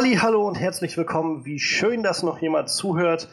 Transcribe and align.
Halli, 0.00 0.16
hallo 0.16 0.48
und 0.48 0.54
herzlich 0.54 0.96
willkommen. 0.96 1.44
Wie 1.44 1.58
schön, 1.58 2.02
dass 2.02 2.22
noch 2.22 2.40
jemand 2.40 2.70
zuhört 2.70 3.28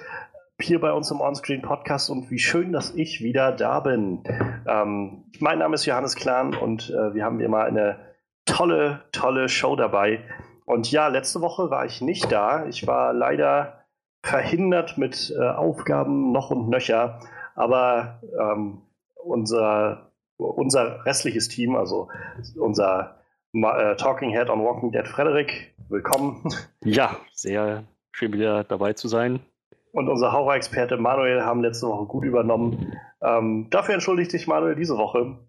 hier 0.59 0.81
bei 0.81 0.91
uns 0.91 1.09
im 1.11 1.21
Onscreen 1.21 1.61
Podcast 1.61 2.09
und 2.09 2.29
wie 2.29 2.39
schön, 2.39 2.73
dass 2.73 2.93
ich 2.93 3.23
wieder 3.23 3.53
da 3.53 3.79
bin. 3.79 4.21
Ähm, 4.67 5.23
mein 5.39 5.59
Name 5.59 5.75
ist 5.75 5.85
Johannes 5.85 6.15
Klan 6.17 6.53
und 6.53 6.89
äh, 6.89 7.13
wir 7.13 7.23
haben 7.23 7.37
mal 7.49 7.67
eine 7.67 7.99
tolle, 8.43 9.05
tolle 9.13 9.47
Show 9.47 9.77
dabei. 9.77 10.25
Und 10.65 10.91
ja, 10.91 11.07
letzte 11.07 11.39
Woche 11.39 11.69
war 11.69 11.85
ich 11.85 12.01
nicht 12.01 12.29
da. 12.33 12.65
Ich 12.65 12.85
war 12.85 13.13
leider 13.13 13.85
verhindert 14.21 14.97
mit 14.97 15.33
äh, 15.39 15.47
Aufgaben 15.47 16.33
noch 16.33 16.51
und 16.51 16.67
nöcher. 16.67 17.21
Aber 17.55 18.19
ähm, 18.37 18.81
unser, 19.15 20.11
unser 20.35 21.05
restliches 21.05 21.47
Team, 21.47 21.77
also 21.77 22.09
unser 22.59 23.21
äh, 23.53 23.95
Talking 23.95 24.31
Head 24.31 24.49
on 24.49 24.65
Walking 24.65 24.91
Dead 24.91 25.07
Frederik, 25.07 25.73
willkommen. 25.89 26.43
Ja, 26.83 27.17
sehr 27.33 27.83
schön 28.11 28.33
wieder 28.33 28.63
dabei 28.63 28.93
zu 28.93 29.07
sein. 29.07 29.39
Und 29.91 30.09
unser 30.09 30.31
Horror-Experte 30.31 30.97
Manuel 30.97 31.43
haben 31.43 31.61
letzte 31.61 31.87
Woche 31.87 32.05
gut 32.05 32.23
übernommen. 32.23 32.93
Ähm, 33.21 33.67
dafür 33.69 33.95
entschuldigt 33.95 34.31
sich 34.31 34.47
Manuel 34.47 34.75
diese 34.75 34.97
Woche. 34.97 35.39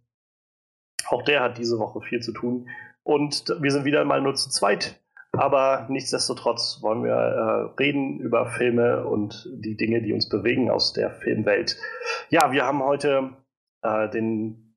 Auch 1.08 1.22
der 1.22 1.42
hat 1.42 1.58
diese 1.58 1.78
Woche 1.78 2.00
viel 2.00 2.20
zu 2.20 2.32
tun. 2.32 2.68
Und 3.02 3.54
wir 3.60 3.70
sind 3.70 3.84
wieder 3.84 4.04
mal 4.04 4.20
nur 4.20 4.34
zu 4.34 4.50
zweit. 4.50 5.00
Aber 5.32 5.86
nichtsdestotrotz 5.90 6.78
wollen 6.82 7.04
wir 7.04 7.12
äh, 7.12 7.82
reden 7.82 8.18
über 8.20 8.46
Filme 8.46 9.06
und 9.06 9.48
die 9.52 9.76
Dinge, 9.76 10.02
die 10.02 10.12
uns 10.12 10.28
bewegen 10.28 10.70
aus 10.70 10.92
der 10.92 11.10
Filmwelt. 11.10 11.76
Ja, 12.30 12.52
wir 12.52 12.64
haben 12.64 12.82
heute 12.82 13.36
äh, 13.82 14.08
den 14.08 14.76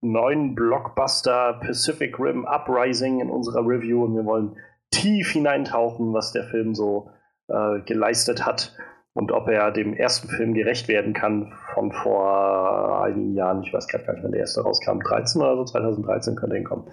neuen 0.00 0.54
Blockbuster 0.54 1.54
Pacific 1.54 2.18
Rim 2.18 2.44
Uprising 2.44 3.20
in 3.20 3.30
unserer 3.30 3.66
Review 3.66 4.04
und 4.04 4.14
wir 4.14 4.24
wollen 4.24 4.56
tief 4.90 5.30
hineintauchen, 5.32 6.12
was 6.12 6.32
der 6.32 6.44
Film 6.44 6.74
so 6.74 7.10
äh, 7.48 7.80
geleistet 7.80 8.44
hat 8.46 8.76
und 9.14 9.32
ob 9.32 9.48
er 9.48 9.70
dem 9.70 9.94
ersten 9.94 10.28
Film 10.28 10.54
gerecht 10.54 10.88
werden 10.88 11.12
kann 11.12 11.52
von 11.74 11.92
vor 11.92 13.02
einigen 13.02 13.34
Jahren. 13.34 13.62
Ich 13.62 13.72
weiß 13.72 13.88
gerade 13.88 14.04
gar 14.04 14.12
nicht, 14.14 14.22
wann 14.22 14.32
der 14.32 14.42
erste 14.42 14.62
rauskam. 14.62 15.00
13 15.00 15.42
oder 15.42 15.56
so, 15.56 15.64
2013 15.64 16.36
könnte 16.36 16.56
hinkommen. 16.56 16.90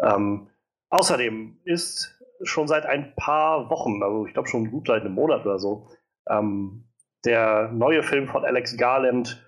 Ähm, 0.00 0.48
außerdem 0.90 1.58
ist 1.64 2.20
schon 2.42 2.68
seit 2.68 2.86
ein 2.86 3.14
paar 3.16 3.70
Wochen, 3.70 4.02
also 4.02 4.26
ich 4.26 4.34
glaube 4.34 4.48
schon 4.48 4.70
gut 4.70 4.86
seit 4.86 5.02
einem 5.02 5.14
Monat 5.14 5.44
oder 5.44 5.58
so, 5.58 5.88
ähm, 6.28 6.84
der 7.24 7.70
neue 7.72 8.02
Film 8.02 8.28
von 8.28 8.44
Alex 8.44 8.76
Garland, 8.76 9.44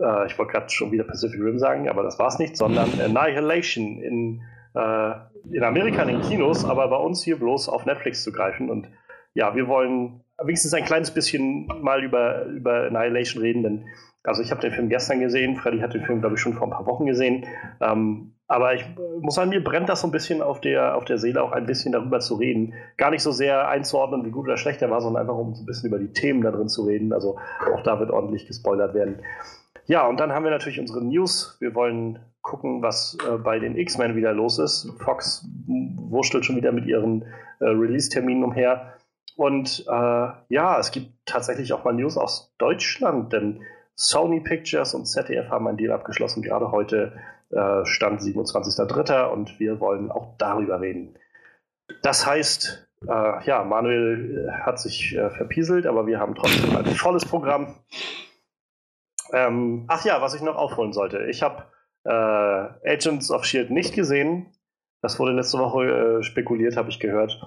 äh, 0.00 0.26
ich 0.26 0.38
wollte 0.38 0.52
gerade 0.52 0.70
schon 0.70 0.90
wieder 0.90 1.04
Pacific 1.04 1.40
Rim 1.40 1.58
sagen, 1.58 1.88
aber 1.88 2.02
das 2.02 2.18
war 2.18 2.28
es 2.28 2.38
nicht, 2.38 2.56
sondern 2.56 2.90
Annihilation 3.00 4.02
in 4.02 4.42
äh, 4.76 5.12
in 5.50 5.64
Amerika 5.64 6.02
in 6.02 6.08
den 6.08 6.22
Kinos, 6.22 6.64
aber 6.64 6.88
bei 6.88 6.96
uns 6.96 7.22
hier 7.22 7.38
bloß 7.38 7.68
auf 7.68 7.86
Netflix 7.86 8.22
zu 8.22 8.32
greifen. 8.32 8.70
Und 8.70 8.88
ja, 9.34 9.54
wir 9.54 9.68
wollen 9.68 10.22
wenigstens 10.42 10.74
ein 10.74 10.84
kleines 10.84 11.10
bisschen 11.10 11.66
mal 11.82 12.04
über, 12.04 12.44
über 12.44 12.86
Annihilation 12.86 13.42
reden, 13.42 13.62
denn 13.62 13.84
also 14.22 14.42
ich 14.42 14.50
habe 14.50 14.60
den 14.60 14.72
Film 14.72 14.88
gestern 14.88 15.20
gesehen, 15.20 15.56
Freddy 15.56 15.78
hat 15.78 15.94
den 15.94 16.02
Film, 16.02 16.20
glaube 16.20 16.34
ich, 16.34 16.40
schon 16.40 16.54
vor 16.54 16.66
ein 16.66 16.72
paar 16.72 16.86
Wochen 16.86 17.06
gesehen. 17.06 17.46
Ähm, 17.80 18.32
aber 18.48 18.74
ich 18.74 18.84
muss 19.20 19.36
sagen, 19.36 19.50
mir 19.50 19.62
brennt 19.62 19.88
das 19.88 20.00
so 20.00 20.08
ein 20.08 20.12
bisschen 20.12 20.42
auf 20.42 20.60
der, 20.60 20.96
auf 20.96 21.04
der 21.04 21.18
Seele, 21.18 21.42
auch 21.42 21.52
ein 21.52 21.66
bisschen 21.66 21.92
darüber 21.92 22.18
zu 22.18 22.34
reden. 22.34 22.74
Gar 22.96 23.12
nicht 23.12 23.22
so 23.22 23.30
sehr 23.30 23.68
einzuordnen, 23.68 24.24
wie 24.24 24.30
gut 24.30 24.46
oder 24.46 24.56
schlecht 24.56 24.82
er 24.82 24.90
war, 24.90 25.00
sondern 25.00 25.22
einfach 25.22 25.36
um 25.36 25.54
so 25.54 25.62
ein 25.62 25.66
bisschen 25.66 25.88
über 25.88 25.98
die 25.98 26.12
Themen 26.12 26.42
da 26.42 26.50
drin 26.50 26.68
zu 26.68 26.84
reden. 26.84 27.12
Also 27.12 27.38
auch 27.72 27.82
da 27.82 28.00
wird 28.00 28.10
ordentlich 28.10 28.46
gespoilert 28.46 28.94
werden. 28.94 29.20
Ja, 29.86 30.06
und 30.06 30.18
dann 30.18 30.32
haben 30.32 30.44
wir 30.44 30.50
natürlich 30.50 30.80
unsere 30.80 31.04
News. 31.04 31.56
Wir 31.60 31.74
wollen 31.74 32.18
gucken, 32.42 32.82
was 32.82 33.16
äh, 33.26 33.38
bei 33.38 33.58
den 33.58 33.76
X-Men 33.76 34.16
wieder 34.16 34.32
los 34.32 34.58
ist. 34.58 34.92
Fox 34.98 35.46
wurstelt 35.66 36.44
schon 36.44 36.56
wieder 36.56 36.72
mit 36.72 36.86
ihren 36.86 37.22
äh, 37.60 37.66
Release-Terminen 37.66 38.44
umher. 38.44 38.94
Und 39.36 39.84
äh, 39.86 40.28
ja, 40.48 40.78
es 40.78 40.90
gibt 40.90 41.10
tatsächlich 41.24 41.72
auch 41.72 41.84
mal 41.84 41.92
News 41.92 42.16
aus 42.16 42.54
Deutschland, 42.58 43.32
denn 43.32 43.62
Sony 43.94 44.40
Pictures 44.40 44.94
und 44.94 45.06
ZDF 45.06 45.50
haben 45.50 45.66
einen 45.68 45.76
Deal 45.76 45.92
abgeschlossen, 45.92 46.42
gerade 46.42 46.70
heute 46.70 47.12
äh, 47.50 47.84
stand 47.84 48.20
27.03. 48.20 49.26
und 49.26 49.58
wir 49.60 49.78
wollen 49.80 50.10
auch 50.10 50.36
darüber 50.38 50.80
reden. 50.80 51.16
Das 52.02 52.26
heißt, 52.26 52.88
äh, 53.06 53.46
ja, 53.46 53.64
Manuel 53.64 54.48
äh, 54.48 54.52
hat 54.62 54.80
sich 54.80 55.16
verpieselt, 55.36 55.86
aber 55.86 56.06
wir 56.06 56.18
haben 56.18 56.34
trotzdem 56.34 56.76
ein 56.76 56.86
volles 56.86 57.24
Programm. 57.24 57.74
Ähm, 59.32 59.84
ach 59.88 60.04
ja, 60.04 60.20
was 60.20 60.34
ich 60.34 60.42
noch 60.42 60.56
aufholen 60.56 60.92
sollte. 60.92 61.26
Ich 61.26 61.42
habe 61.42 61.64
äh, 62.04 62.10
Agents 62.10 63.30
of 63.30 63.44
Shield 63.44 63.70
nicht 63.70 63.94
gesehen. 63.94 64.52
Das 65.02 65.18
wurde 65.18 65.32
letzte 65.32 65.58
Woche 65.58 66.18
äh, 66.18 66.22
spekuliert, 66.22 66.76
habe 66.76 66.90
ich 66.90 67.00
gehört. 67.00 67.40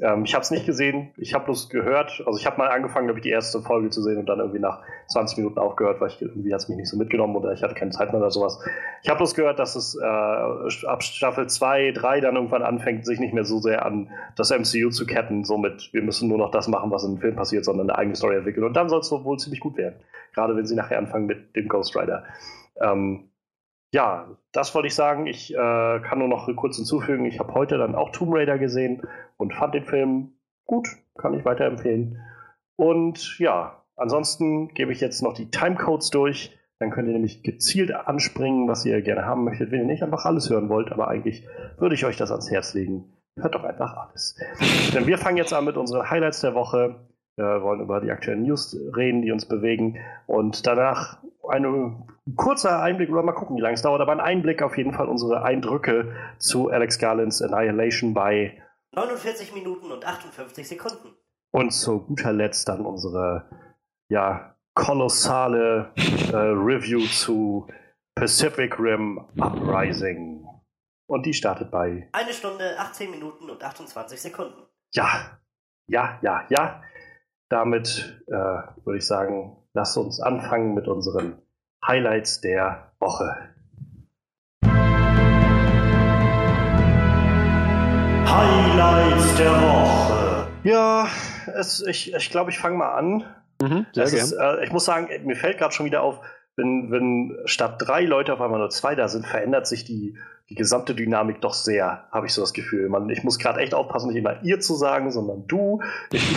Ähm, 0.00 0.24
ich 0.24 0.34
habe 0.34 0.42
es 0.42 0.52
nicht 0.52 0.66
gesehen, 0.66 1.10
ich 1.16 1.34
habe 1.34 1.46
bloß 1.46 1.68
gehört, 1.68 2.22
also 2.24 2.38
ich 2.38 2.46
habe 2.46 2.58
mal 2.58 2.68
angefangen, 2.68 3.06
glaube 3.06 3.18
ich, 3.18 3.24
die 3.24 3.30
erste 3.30 3.60
Folge 3.60 3.90
zu 3.90 4.02
sehen 4.02 4.18
und 4.18 4.26
dann 4.26 4.38
irgendwie 4.38 4.60
nach 4.60 4.82
20 5.08 5.38
Minuten 5.38 5.58
aufgehört, 5.58 6.00
weil 6.00 6.08
ich 6.08 6.22
irgendwie 6.22 6.54
hat 6.54 6.60
es 6.60 6.68
mich 6.68 6.78
nicht 6.78 6.88
so 6.88 6.96
mitgenommen 6.96 7.34
oder 7.34 7.52
ich 7.52 7.62
hatte 7.62 7.74
keine 7.74 7.90
Zeit 7.90 8.12
mehr 8.12 8.20
oder 8.20 8.30
sowas. 8.30 8.60
Ich 9.02 9.08
habe 9.08 9.18
bloß 9.18 9.34
gehört, 9.34 9.58
dass 9.58 9.74
es 9.74 9.96
äh, 10.00 10.86
ab 10.86 11.02
Staffel 11.02 11.48
2, 11.48 11.90
3 11.90 12.20
dann 12.20 12.36
irgendwann 12.36 12.62
anfängt, 12.62 13.04
sich 13.04 13.18
nicht 13.18 13.34
mehr 13.34 13.44
so 13.44 13.58
sehr 13.58 13.84
an 13.84 14.10
das 14.36 14.50
MCU 14.50 14.90
zu 14.90 15.06
ketten, 15.06 15.44
somit 15.44 15.92
wir 15.92 16.02
müssen 16.02 16.28
nur 16.28 16.38
noch 16.38 16.52
das 16.52 16.68
machen, 16.68 16.92
was 16.92 17.02
im 17.02 17.18
Film 17.18 17.34
passiert, 17.34 17.64
sondern 17.64 17.90
eine 17.90 17.98
eigene 17.98 18.14
Story 18.14 18.36
entwickeln. 18.36 18.64
Und 18.64 18.74
dann 18.74 18.88
soll 18.88 19.00
es 19.00 19.10
wohl 19.10 19.38
ziemlich 19.38 19.60
gut 19.60 19.76
werden. 19.76 19.96
Gerade 20.34 20.56
wenn 20.56 20.66
sie 20.66 20.76
nachher 20.76 20.98
anfangen 20.98 21.26
mit 21.26 21.56
dem 21.56 21.66
Ghost 21.66 21.96
Rider. 21.96 22.22
Ähm, 22.80 23.29
ja, 23.92 24.28
das 24.52 24.74
wollte 24.74 24.88
ich 24.88 24.94
sagen. 24.94 25.26
Ich 25.26 25.52
äh, 25.52 25.56
kann 25.56 26.18
nur 26.18 26.28
noch 26.28 26.48
kurz 26.56 26.76
hinzufügen, 26.76 27.24
ich 27.24 27.38
habe 27.38 27.54
heute 27.54 27.78
dann 27.78 27.94
auch 27.94 28.10
Tomb 28.10 28.34
Raider 28.34 28.58
gesehen 28.58 29.02
und 29.36 29.54
fand 29.54 29.74
den 29.74 29.84
Film 29.84 30.32
gut, 30.66 30.88
kann 31.18 31.34
ich 31.34 31.44
weiterempfehlen. 31.44 32.20
Und 32.76 33.38
ja, 33.38 33.82
ansonsten 33.96 34.68
gebe 34.68 34.92
ich 34.92 35.00
jetzt 35.00 35.22
noch 35.22 35.34
die 35.34 35.50
Timecodes 35.50 36.10
durch. 36.10 36.56
Dann 36.78 36.90
könnt 36.90 37.08
ihr 37.08 37.12
nämlich 37.12 37.42
gezielt 37.42 37.92
anspringen, 37.92 38.66
was 38.66 38.86
ihr 38.86 39.02
gerne 39.02 39.26
haben 39.26 39.44
möchtet, 39.44 39.70
wenn 39.70 39.80
ihr 39.80 39.86
nicht 39.86 40.02
einfach 40.02 40.24
alles 40.24 40.48
hören 40.48 40.70
wollt. 40.70 40.90
Aber 40.92 41.08
eigentlich 41.08 41.46
würde 41.76 41.94
ich 41.94 42.06
euch 42.06 42.16
das 42.16 42.30
ans 42.30 42.50
Herz 42.50 42.72
legen. 42.72 43.12
Hört 43.38 43.54
doch 43.54 43.64
einfach 43.64 43.96
alles. 43.96 44.34
Denn 44.94 45.06
wir 45.06 45.18
fangen 45.18 45.36
jetzt 45.36 45.52
an 45.52 45.66
mit 45.66 45.76
unseren 45.76 46.08
Highlights 46.08 46.40
der 46.40 46.54
Woche. 46.54 47.06
Wir 47.36 47.62
wollen 47.62 47.80
über 47.80 48.00
die 48.00 48.10
aktuellen 48.10 48.44
News 48.44 48.74
reden, 48.96 49.22
die 49.22 49.32
uns 49.32 49.46
bewegen. 49.46 49.98
Und 50.26 50.66
danach 50.66 51.18
ein 51.50 52.06
kurzer 52.36 52.82
Einblick, 52.82 53.10
oder 53.10 53.22
mal 53.22 53.32
gucken, 53.32 53.56
wie 53.56 53.60
lange 53.60 53.74
es 53.74 53.82
dauert, 53.82 54.00
aber 54.00 54.12
ein 54.12 54.20
Einblick 54.20 54.62
auf 54.62 54.76
jeden 54.76 54.92
Fall 54.92 55.08
unsere 55.08 55.42
Eindrücke 55.42 56.14
zu 56.38 56.70
Alex 56.70 56.98
Garlands 56.98 57.42
Annihilation 57.42 58.14
bei 58.14 58.62
49 58.92 59.54
Minuten 59.54 59.92
und 59.92 60.04
58 60.04 60.66
Sekunden. 60.66 61.14
Und 61.52 61.72
zu 61.72 62.00
guter 62.00 62.32
Letzt 62.32 62.68
dann 62.68 62.86
unsere 62.86 63.48
ja, 64.08 64.56
kolossale 64.74 65.92
äh, 66.32 66.36
Review 66.36 67.06
zu 67.06 67.68
Pacific 68.14 68.78
Rim 68.78 69.18
Uprising. 69.38 70.46
Und 71.08 71.26
die 71.26 71.34
startet 71.34 71.70
bei. 71.70 72.08
Eine 72.12 72.32
Stunde, 72.32 72.78
18 72.78 73.10
Minuten 73.10 73.50
und 73.50 73.62
28 73.62 74.20
Sekunden. 74.20 74.62
Ja, 74.94 75.40
ja, 75.88 76.18
ja, 76.22 76.46
ja. 76.50 76.82
Damit 77.48 78.22
äh, 78.28 78.32
würde 78.32 78.98
ich 78.98 79.06
sagen, 79.06 79.56
lasst 79.72 79.96
uns 79.96 80.20
anfangen 80.20 80.74
mit 80.74 80.88
unseren 80.88 81.38
Highlights 81.86 82.40
der 82.40 82.92
Woche. 82.98 83.36
Highlights 88.26 89.36
der 89.36 89.52
Woche. 89.52 90.48
Ja, 90.64 91.08
es, 91.54 91.80
ich, 91.86 92.12
ich 92.12 92.30
glaube, 92.30 92.50
ich 92.50 92.58
fange 92.58 92.76
mal 92.76 92.94
an. 92.94 93.24
Mhm, 93.62 93.86
ist, 93.94 94.32
äh, 94.32 94.64
ich 94.64 94.72
muss 94.72 94.84
sagen, 94.84 95.08
mir 95.26 95.36
fällt 95.36 95.58
gerade 95.58 95.72
schon 95.72 95.86
wieder 95.86 96.02
auf, 96.02 96.20
wenn, 96.56 96.90
wenn 96.90 97.36
statt 97.44 97.76
drei 97.78 98.02
Leute 98.02 98.32
auf 98.32 98.40
einmal 98.40 98.58
nur 98.58 98.70
zwei 98.70 98.94
da 98.94 99.08
sind, 99.08 99.26
verändert 99.26 99.66
sich 99.66 99.84
die, 99.84 100.16
die 100.50 100.56
gesamte 100.56 100.96
Dynamik 100.96 101.40
doch 101.40 101.54
sehr, 101.54 102.04
habe 102.10 102.26
ich 102.26 102.34
so 102.34 102.40
das 102.40 102.52
Gefühl. 102.52 102.88
Man, 102.88 103.08
ich 103.08 103.22
muss 103.22 103.38
gerade 103.38 103.60
echt 103.60 103.72
aufpassen, 103.72 104.08
nicht 104.08 104.18
immer 104.18 104.42
ihr 104.42 104.58
zu 104.58 104.74
sagen, 104.74 105.12
sondern 105.12 105.46
du. 105.46 105.80
Ich, 106.10 106.28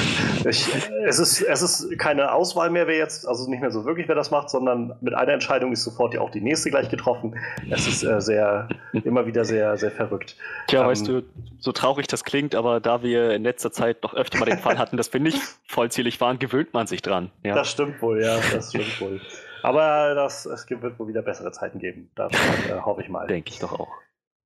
ich, 0.45 0.69
es, 1.03 1.17
ist, 1.17 1.41
es 1.41 1.61
ist 1.63 1.97
keine 1.97 2.31
Auswahl 2.31 2.69
mehr, 2.69 2.85
wer 2.85 2.95
jetzt, 2.95 3.27
also 3.27 3.49
nicht 3.49 3.61
mehr 3.61 3.71
so 3.71 3.85
wirklich, 3.85 4.07
wer 4.07 4.13
das 4.13 4.29
macht, 4.29 4.51
sondern 4.51 4.95
mit 5.01 5.15
einer 5.15 5.33
Entscheidung 5.33 5.71
ist 5.71 5.83
sofort 5.83 6.13
ja 6.13 6.21
auch 6.21 6.29
die 6.29 6.41
nächste 6.41 6.69
gleich 6.69 6.89
getroffen. 6.89 7.35
Es 7.71 7.87
ist 7.87 8.03
äh, 8.03 8.21
sehr, 8.21 8.69
immer 9.03 9.25
wieder 9.25 9.45
sehr, 9.45 9.77
sehr 9.77 9.89
verrückt. 9.89 10.35
Tja, 10.67 10.81
ähm, 10.81 10.87
weißt 10.87 11.07
du, 11.07 11.23
so 11.57 11.71
traurig 11.71 12.05
das 12.05 12.23
klingt, 12.23 12.53
aber 12.53 12.79
da 12.79 13.01
wir 13.01 13.31
in 13.31 13.41
letzter 13.41 13.71
Zeit 13.71 14.03
noch 14.03 14.13
öfter 14.13 14.37
mal 14.37 14.45
den 14.45 14.59
Fall 14.59 14.77
hatten, 14.77 14.95
dass 14.95 15.11
wir 15.11 15.21
nicht 15.21 15.41
vollzählig 15.65 16.21
waren, 16.21 16.37
gewöhnt 16.37 16.71
man 16.75 16.85
sich 16.85 17.01
dran. 17.01 17.31
Ja. 17.43 17.55
Das 17.55 17.71
stimmt 17.71 17.99
wohl, 17.99 18.21
ja, 18.21 18.37
das 18.53 18.69
stimmt 18.69 19.01
wohl. 19.01 19.19
Aber 19.63 20.13
das, 20.13 20.45
es 20.45 20.69
wird 20.69 20.99
wohl 20.99 21.07
wieder 21.07 21.21
bessere 21.21 21.51
Zeiten 21.51 21.79
geben. 21.79 22.11
Das 22.15 22.33
äh, 22.69 22.79
hoffe 22.81 23.01
ich 23.01 23.09
mal. 23.09 23.27
Denke 23.27 23.49
ich 23.49 23.59
doch 23.59 23.79
auch. 23.79 23.87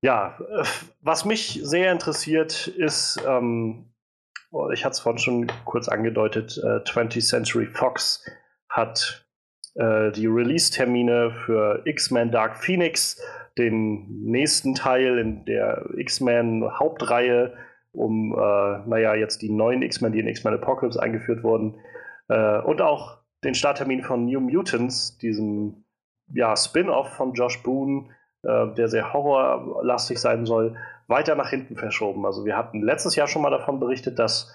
Ja, 0.02 0.38
äh, 0.40 0.64
was 1.02 1.26
mich 1.26 1.60
sehr 1.64 1.92
interessiert 1.92 2.68
ist, 2.68 3.20
ähm, 3.28 3.92
oh, 4.52 4.70
ich 4.70 4.86
hatte 4.86 4.94
es 4.94 5.00
vorhin 5.00 5.18
schon 5.18 5.52
kurz 5.66 5.88
angedeutet, 5.90 6.62
äh, 6.64 6.82
20th 6.84 7.28
Century 7.28 7.66
Fox 7.66 8.24
hat 8.70 9.26
äh, 9.74 10.12
die 10.12 10.28
Release-Termine 10.28 11.32
für 11.46 11.82
X-Men 11.86 12.32
Dark 12.32 12.58
Phoenix, 12.58 13.20
den 13.58 14.24
nächsten 14.24 14.76
Teil 14.76 15.18
in 15.18 15.46
der 15.46 15.84
X-Men 15.98 16.64
Hauptreihe, 16.78 17.58
um, 17.92 18.34
äh, 18.34 18.88
naja, 18.88 19.16
jetzt 19.16 19.42
die 19.42 19.50
neuen 19.50 19.82
X-Men, 19.82 20.12
die 20.12 20.20
in 20.20 20.28
X-Men 20.28 20.54
Apocalypse 20.54 21.02
eingeführt 21.02 21.44
wurden. 21.44 21.80
Und 22.30 22.82
auch 22.82 23.20
den 23.44 23.56
Starttermin 23.56 24.04
von 24.04 24.26
New 24.26 24.40
Mutants, 24.40 25.18
diesem 25.18 25.86
ja, 26.34 26.56
Spin-off 26.56 27.10
von 27.14 27.34
Josh 27.34 27.62
Boone, 27.64 28.10
äh, 28.44 28.68
der 28.74 28.88
sehr 28.88 29.14
horrorlastig 29.14 30.20
sein 30.20 30.46
soll, 30.46 30.76
weiter 31.08 31.36
nach 31.36 31.50
hinten 31.50 31.76
verschoben. 31.76 32.26
Also 32.26 32.46
wir 32.46 32.58
hatten 32.58 32.82
letztes 32.82 33.16
Jahr 33.16 33.28
schon 33.28 33.42
mal 33.42 33.50
davon 33.50 33.80
berichtet, 33.80 34.20
dass 34.20 34.54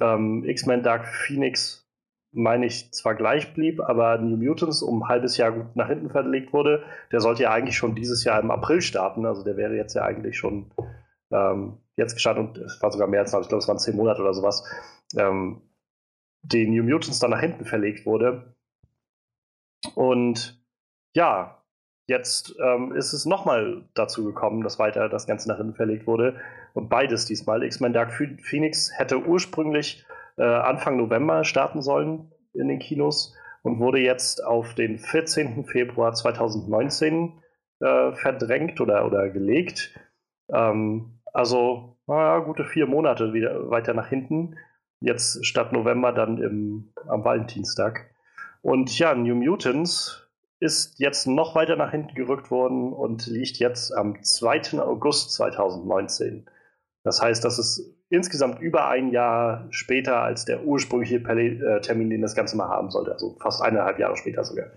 ähm, 0.00 0.44
X-Men 0.44 0.82
Dark 0.82 1.06
Phoenix, 1.06 1.88
meine 2.32 2.66
ich, 2.66 2.92
zwar 2.92 3.14
gleich 3.14 3.54
blieb, 3.54 3.80
aber 3.80 4.18
New 4.18 4.36
Mutants 4.36 4.82
um 4.82 5.02
ein 5.02 5.08
halbes 5.08 5.36
Jahr 5.36 5.52
gut 5.52 5.76
nach 5.76 5.88
hinten 5.88 6.10
verlegt 6.10 6.52
wurde. 6.52 6.82
Der 7.12 7.20
sollte 7.20 7.44
ja 7.44 7.52
eigentlich 7.52 7.76
schon 7.76 7.94
dieses 7.94 8.24
Jahr 8.24 8.40
im 8.40 8.50
April 8.50 8.82
starten. 8.82 9.24
Also 9.24 9.44
der 9.44 9.56
wäre 9.56 9.74
jetzt 9.76 9.94
ja 9.94 10.02
eigentlich 10.02 10.36
schon 10.36 10.70
ähm, 11.30 11.78
jetzt 11.96 12.14
gestartet 12.14 12.44
und 12.44 12.58
es 12.58 12.82
war 12.82 12.90
sogar 12.90 13.08
mehr 13.08 13.20
als, 13.20 13.32
ich 13.32 13.48
glaube, 13.48 13.62
es 13.62 13.68
waren 13.68 13.78
zehn 13.78 13.96
Monate 13.96 14.20
oder 14.20 14.34
sowas. 14.34 14.64
Ähm, 15.16 15.62
die 16.44 16.66
New 16.66 16.82
Mutants 16.82 17.18
dann 17.18 17.30
nach 17.30 17.40
hinten 17.40 17.64
verlegt 17.64 18.06
wurde. 18.06 18.54
Und 19.94 20.62
ja, 21.14 21.62
jetzt 22.06 22.54
ähm, 22.60 22.94
ist 22.94 23.12
es 23.12 23.26
nochmal 23.26 23.84
dazu 23.94 24.24
gekommen, 24.24 24.62
dass 24.62 24.78
weiter 24.78 25.08
das 25.08 25.26
Ganze 25.26 25.48
nach 25.48 25.56
hinten 25.56 25.74
verlegt 25.74 26.06
wurde. 26.06 26.40
Und 26.74 26.88
beides 26.88 27.24
diesmal. 27.24 27.62
X-Men 27.62 27.92
Dark 27.92 28.12
Phoenix 28.12 28.90
hätte 28.96 29.24
ursprünglich 29.24 30.04
äh, 30.36 30.42
Anfang 30.42 30.96
November 30.96 31.44
starten 31.44 31.82
sollen 31.82 32.32
in 32.52 32.68
den 32.68 32.78
Kinos 32.78 33.34
und 33.62 33.78
wurde 33.78 33.98
jetzt 33.98 34.44
auf 34.44 34.74
den 34.74 34.98
14. 34.98 35.64
Februar 35.64 36.12
2019 36.12 37.32
äh, 37.80 38.12
verdrängt 38.12 38.80
oder, 38.80 39.06
oder 39.06 39.30
gelegt. 39.30 39.98
Ähm, 40.52 41.20
also, 41.32 41.96
naja, 42.06 42.40
gute 42.40 42.64
vier 42.64 42.86
Monate 42.86 43.32
wieder 43.32 43.70
weiter 43.70 43.94
nach 43.94 44.08
hinten. 44.08 44.56
Jetzt 45.04 45.44
statt 45.44 45.72
November 45.72 46.12
dann 46.12 46.38
im, 46.38 46.92
am 47.06 47.24
Valentinstag. 47.24 48.10
Und 48.62 48.98
ja, 48.98 49.14
New 49.14 49.34
Mutants 49.34 50.26
ist 50.60 50.98
jetzt 50.98 51.26
noch 51.26 51.54
weiter 51.54 51.76
nach 51.76 51.90
hinten 51.90 52.14
gerückt 52.14 52.50
worden 52.50 52.92
und 52.92 53.26
liegt 53.26 53.58
jetzt 53.58 53.94
am 53.94 54.22
2. 54.22 54.80
August 54.80 55.34
2019. 55.34 56.46
Das 57.02 57.20
heißt, 57.20 57.44
das 57.44 57.58
ist 57.58 57.94
insgesamt 58.08 58.60
über 58.60 58.88
ein 58.88 59.10
Jahr 59.10 59.66
später 59.68 60.20
als 60.20 60.46
der 60.46 60.64
ursprüngliche 60.64 61.16
äh, 61.16 61.80
Termin, 61.82 62.08
den 62.08 62.22
das 62.22 62.34
Ganze 62.34 62.56
mal 62.56 62.68
haben 62.68 62.90
sollte. 62.90 63.12
Also 63.12 63.36
fast 63.40 63.60
eineinhalb 63.60 63.98
Jahre 63.98 64.16
später 64.16 64.42
sogar. 64.42 64.68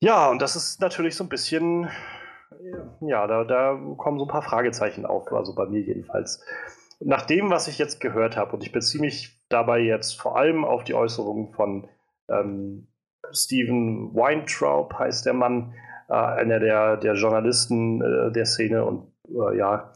Ja, 0.00 0.28
und 0.28 0.42
das 0.42 0.56
ist 0.56 0.82
natürlich 0.82 1.16
so 1.16 1.24
ein 1.24 1.30
bisschen, 1.30 1.88
ja, 3.00 3.26
da, 3.26 3.44
da 3.44 3.80
kommen 3.96 4.18
so 4.18 4.26
ein 4.26 4.30
paar 4.30 4.42
Fragezeichen 4.42 5.06
auf, 5.06 5.32
also 5.32 5.54
bei 5.54 5.64
mir 5.64 5.80
jedenfalls. 5.80 6.44
Nach 7.00 7.22
dem, 7.22 7.50
was 7.50 7.68
ich 7.68 7.78
jetzt 7.78 8.00
gehört 8.00 8.36
habe, 8.36 8.52
und 8.52 8.62
ich 8.62 8.72
beziehe 8.72 9.00
mich 9.00 9.38
dabei 9.48 9.80
jetzt 9.80 10.20
vor 10.20 10.36
allem 10.36 10.64
auf 10.64 10.84
die 10.84 10.94
Äußerungen 10.94 11.52
von 11.52 11.88
ähm, 12.28 12.88
Stephen 13.32 14.14
Weintraub, 14.14 14.94
heißt 14.94 15.26
der 15.26 15.34
Mann, 15.34 15.74
äh, 16.08 16.14
einer 16.14 16.60
der, 16.60 16.96
der 16.96 17.14
Journalisten 17.14 18.00
äh, 18.00 18.32
der 18.32 18.46
Szene 18.46 18.84
und 18.84 19.12
äh, 19.28 19.56
ja, 19.56 19.92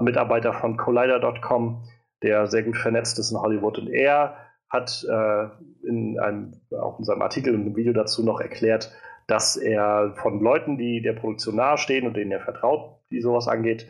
Mitarbeiter 0.00 0.54
von 0.54 0.76
Collider.com, 0.76 1.84
der 2.22 2.46
sehr 2.46 2.62
gut 2.62 2.76
vernetzt 2.76 3.18
ist 3.18 3.30
in 3.30 3.38
Hollywood. 3.38 3.78
Und 3.78 3.88
er 3.88 4.36
hat 4.70 5.04
äh, 5.08 5.48
in 5.86 6.18
einem, 6.18 6.54
auch 6.70 6.98
in 6.98 7.04
seinem 7.04 7.22
Artikel 7.22 7.54
und 7.54 7.62
einem 7.62 7.76
Video 7.76 7.92
dazu 7.92 8.24
noch 8.24 8.40
erklärt, 8.40 8.92
dass 9.26 9.56
er 9.56 10.14
von 10.16 10.40
Leuten, 10.40 10.78
die 10.78 11.02
der 11.02 11.12
Produktion 11.12 11.56
nahestehen 11.56 12.06
und 12.06 12.16
denen 12.16 12.32
er 12.32 12.40
vertraut, 12.40 13.00
die 13.10 13.20
sowas 13.20 13.48
angeht, 13.48 13.86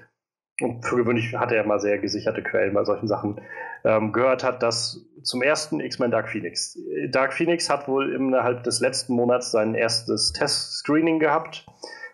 und 0.62 0.84
für 0.84 0.96
gewöhnlich 0.96 1.34
hat 1.34 1.52
er 1.52 1.64
immer 1.64 1.78
sehr 1.78 1.98
gesicherte 1.98 2.42
Quellen 2.42 2.74
bei 2.74 2.84
solchen 2.84 3.08
Sachen, 3.08 3.40
ähm, 3.84 4.12
gehört 4.12 4.44
hat, 4.44 4.62
dass 4.62 5.04
zum 5.22 5.42
ersten 5.42 5.80
X-Men 5.80 6.10
Dark 6.10 6.28
Phoenix. 6.28 6.78
Dark 7.10 7.32
Phoenix 7.32 7.68
hat 7.68 7.88
wohl 7.88 8.14
innerhalb 8.14 8.62
des 8.64 8.80
letzten 8.80 9.14
Monats 9.14 9.50
sein 9.50 9.74
erstes 9.74 10.32
Test-Screening 10.32 11.18
gehabt, 11.18 11.66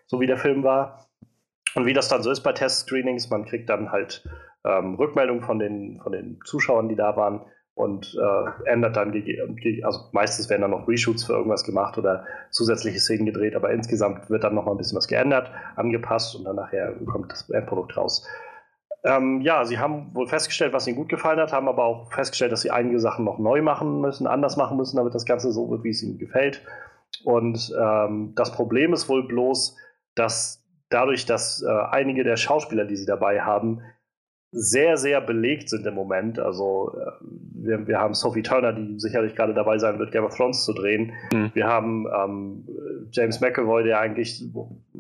so 0.06 0.20
wie 0.20 0.26
der 0.26 0.38
Film 0.38 0.62
war. 0.62 1.06
Und 1.74 1.86
wie 1.86 1.92
das 1.92 2.08
dann 2.08 2.22
so 2.22 2.30
ist 2.30 2.40
bei 2.40 2.52
Test-Screenings, 2.52 3.30
man 3.30 3.44
kriegt 3.44 3.68
dann 3.68 3.92
halt 3.92 4.24
ähm, 4.64 4.94
Rückmeldungen 4.94 5.42
von 5.42 5.58
den, 5.58 6.00
von 6.02 6.12
den 6.12 6.40
Zuschauern, 6.44 6.88
die 6.88 6.96
da 6.96 7.16
waren 7.16 7.42
und 7.78 8.19
äh, 8.20 8.70
ändert 8.70 8.96
dann, 8.96 9.14
also 9.84 10.00
meistens 10.10 10.50
werden 10.50 10.62
dann 10.62 10.72
noch 10.72 10.88
Reshoots 10.88 11.22
für 11.22 11.34
irgendwas 11.34 11.62
gemacht 11.62 11.96
oder 11.96 12.25
zusätzliche 12.50 12.98
Szenen 12.98 13.25
gedreht, 13.25 13.54
aber 13.54 13.70
insgesamt 13.70 14.28
wird 14.28 14.42
dann 14.42 14.56
noch 14.56 14.64
mal 14.64 14.72
ein 14.72 14.78
bisschen 14.78 14.98
was 14.98 15.06
geändert, 15.06 15.52
angepasst 15.76 16.34
und 16.34 16.44
dann 16.44 16.56
nachher 16.56 16.92
kommt 17.06 17.30
das 17.30 17.48
Endprodukt 17.48 17.96
raus. 17.96 18.26
Ähm, 19.04 19.42
ja, 19.42 19.64
sie 19.64 19.78
haben 19.78 20.12
wohl 20.12 20.26
festgestellt, 20.26 20.72
was 20.72 20.88
ihnen 20.88 20.96
gut 20.96 21.08
gefallen 21.08 21.38
hat, 21.38 21.52
haben 21.52 21.69
aber 21.69 21.84
auch 21.84 22.12
festgestellt, 22.12 22.50
dass 22.50 22.62
sie 22.62 22.72
einige 22.72 22.98
Sachen 22.98 23.25
noch 23.25 23.38
neu 23.38 23.62
machen 23.62 24.00
müssen, 24.00 24.26
anders 24.26 24.56
machen 24.56 24.76
müssen, 24.76 24.96
damit 24.96 25.14
das 25.14 25.24
Ganze 25.24 25.52
so 25.52 25.70
wird, 25.70 25.84
wie 25.84 25.90
es 25.90 26.02
ihnen 26.02 26.19
gefällt. 26.19 26.64
Und 27.22 27.72
ähm, 27.81 28.32
das 28.34 28.50
Problem 28.50 28.92
ist 28.92 29.08
wohl 29.08 29.28
bloß, 29.28 29.76
dass 30.16 30.64
dadurch, 30.88 31.26
dass 31.26 31.62
äh, 31.62 31.69
einige 31.69 32.24
der 32.24 32.36
Schauspieler, 32.36 32.86
die 32.86 32.96
sie 32.96 33.06
dabei 33.06 33.42
haben, 33.42 33.82
sehr, 34.50 34.96
sehr 34.96 35.20
belegt 35.20 35.68
sind 35.68 35.86
im 35.86 35.94
Moment. 35.94 36.38
Also 36.38 36.96
äh, 36.98 37.10
wir, 37.20 37.86
wir 37.86 37.98
haben 37.98 38.14
Sophie 38.14 38.42
Turner, 38.42 38.72
die 38.72 38.98
sicherlich 38.98 39.34
gerade 39.34 39.52
dabei 39.52 39.78
sein 39.78 39.98
wird, 39.98 40.12
Game 40.12 40.24
of 40.24 40.34
Thrones 40.34 40.64
zu 40.64 40.72
drehen. 40.72 41.12
Mhm. 41.32 41.50
Wir 41.54 41.66
haben 41.66 42.06
ähm, 42.06 42.68
James 43.12 43.40
McAvoy, 43.40 43.84
der 43.84 44.00
eigentlich 44.00 44.42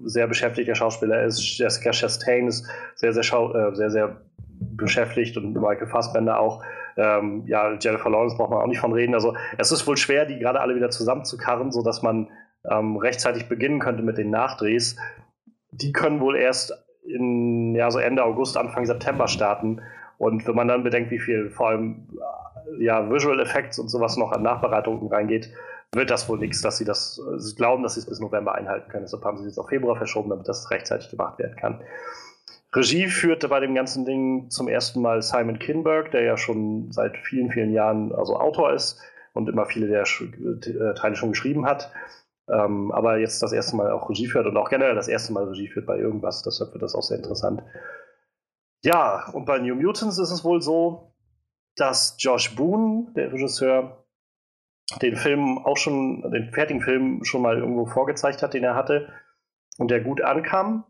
sehr 0.04 0.26
beschäftigter 0.26 0.74
Schauspieler 0.74 1.24
ist. 1.24 1.58
Jessica 1.58 1.92
Chastain 1.92 2.48
ist 2.48 2.66
sehr, 2.94 3.12
sehr, 3.12 3.22
schau 3.22 3.54
äh, 3.54 3.74
sehr, 3.74 3.90
sehr 3.90 4.20
beschäftigt 4.60 5.36
und 5.36 5.54
Michael 5.54 5.86
Fassbender 5.86 6.38
auch. 6.38 6.62
Ähm, 6.96 7.44
ja, 7.46 7.74
Jennifer 7.80 8.10
Lawrence 8.10 8.36
braucht 8.36 8.50
man 8.50 8.60
auch 8.60 8.66
nicht 8.66 8.80
von 8.80 8.92
reden. 8.92 9.14
Also 9.14 9.34
es 9.56 9.72
ist 9.72 9.86
wohl 9.86 9.96
schwer, 9.96 10.26
die 10.26 10.38
gerade 10.38 10.60
alle 10.60 10.74
wieder 10.74 10.90
zusammenzukarren, 10.90 11.70
sodass 11.70 12.02
man 12.02 12.28
ähm, 12.68 12.96
rechtzeitig 12.96 13.48
beginnen 13.48 13.78
könnte 13.78 14.02
mit 14.02 14.18
den 14.18 14.30
Nachdrehs. 14.30 14.96
Die 15.70 15.92
können 15.92 16.20
wohl 16.20 16.36
erst 16.36 16.72
in 17.08 17.74
ja, 17.74 17.90
so 17.90 17.98
Ende 17.98 18.24
August, 18.24 18.56
Anfang 18.56 18.86
September 18.86 19.28
starten. 19.28 19.80
Und 20.18 20.46
wenn 20.46 20.54
man 20.54 20.68
dann 20.68 20.82
bedenkt, 20.82 21.10
wie 21.10 21.18
viel 21.18 21.50
vor 21.50 21.68
allem 21.68 22.08
ja, 22.78 23.10
Visual 23.10 23.40
Effects 23.40 23.78
und 23.78 23.88
sowas 23.88 24.16
noch 24.16 24.32
an 24.32 24.42
Nachbereitungen 24.42 25.08
reingeht, 25.08 25.50
wird 25.92 26.10
das 26.10 26.28
wohl 26.28 26.38
nichts, 26.38 26.60
dass 26.60 26.78
sie 26.78 26.84
das 26.84 27.20
sie 27.36 27.54
glauben, 27.54 27.82
dass 27.82 27.94
sie 27.94 28.00
es 28.00 28.06
bis 28.06 28.20
November 28.20 28.54
einhalten 28.54 28.90
können. 28.90 29.04
Deshalb 29.04 29.24
haben 29.24 29.38
sie 29.38 29.48
es 29.48 29.58
auf 29.58 29.68
Februar 29.68 29.96
verschoben, 29.96 30.28
damit 30.28 30.46
das 30.46 30.70
rechtzeitig 30.70 31.10
gemacht 31.10 31.38
werden 31.38 31.56
kann. 31.56 31.80
Regie 32.74 33.06
führte 33.06 33.48
bei 33.48 33.60
dem 33.60 33.74
ganzen 33.74 34.04
Ding 34.04 34.50
zum 34.50 34.68
ersten 34.68 35.00
Mal 35.00 35.22
Simon 35.22 35.58
Kinberg, 35.58 36.10
der 36.10 36.22
ja 36.22 36.36
schon 36.36 36.92
seit 36.92 37.16
vielen, 37.16 37.50
vielen 37.50 37.72
Jahren 37.72 38.12
also 38.12 38.36
Autor 38.36 38.74
ist 38.74 39.00
und 39.32 39.48
immer 39.48 39.64
viele 39.64 39.86
der 39.86 40.02
äh, 40.02 40.94
Teile 40.94 41.16
schon 41.16 41.30
geschrieben 41.30 41.64
hat. 41.64 41.90
Ähm, 42.50 42.92
aber 42.92 43.18
jetzt 43.18 43.42
das 43.42 43.52
erste 43.52 43.76
Mal 43.76 43.90
auch 43.90 44.08
Regie 44.08 44.26
führt 44.26 44.46
und 44.46 44.56
auch 44.56 44.70
generell 44.70 44.94
das 44.94 45.08
erste 45.08 45.32
Mal 45.32 45.44
Regie 45.44 45.68
führt 45.68 45.86
bei 45.86 45.98
irgendwas, 45.98 46.42
deshalb 46.42 46.72
wird 46.72 46.82
das 46.82 46.94
auch 46.94 47.02
sehr 47.02 47.18
interessant. 47.18 47.62
Ja, 48.82 49.28
und 49.32 49.44
bei 49.44 49.58
New 49.58 49.74
Mutants 49.74 50.18
ist 50.18 50.30
es 50.30 50.44
wohl 50.44 50.62
so, 50.62 51.14
dass 51.76 52.16
Josh 52.18 52.54
Boone, 52.54 53.12
der 53.14 53.32
Regisseur, 53.32 54.04
den 55.02 55.16
Film 55.16 55.58
auch 55.58 55.76
schon, 55.76 56.22
den 56.30 56.52
fertigen 56.52 56.80
Film 56.80 57.24
schon 57.24 57.42
mal 57.42 57.58
irgendwo 57.58 57.86
vorgezeigt 57.86 58.42
hat, 58.42 58.54
den 58.54 58.64
er 58.64 58.74
hatte 58.74 59.12
und 59.76 59.90
der 59.90 60.00
gut 60.00 60.22
ankam. 60.22 60.84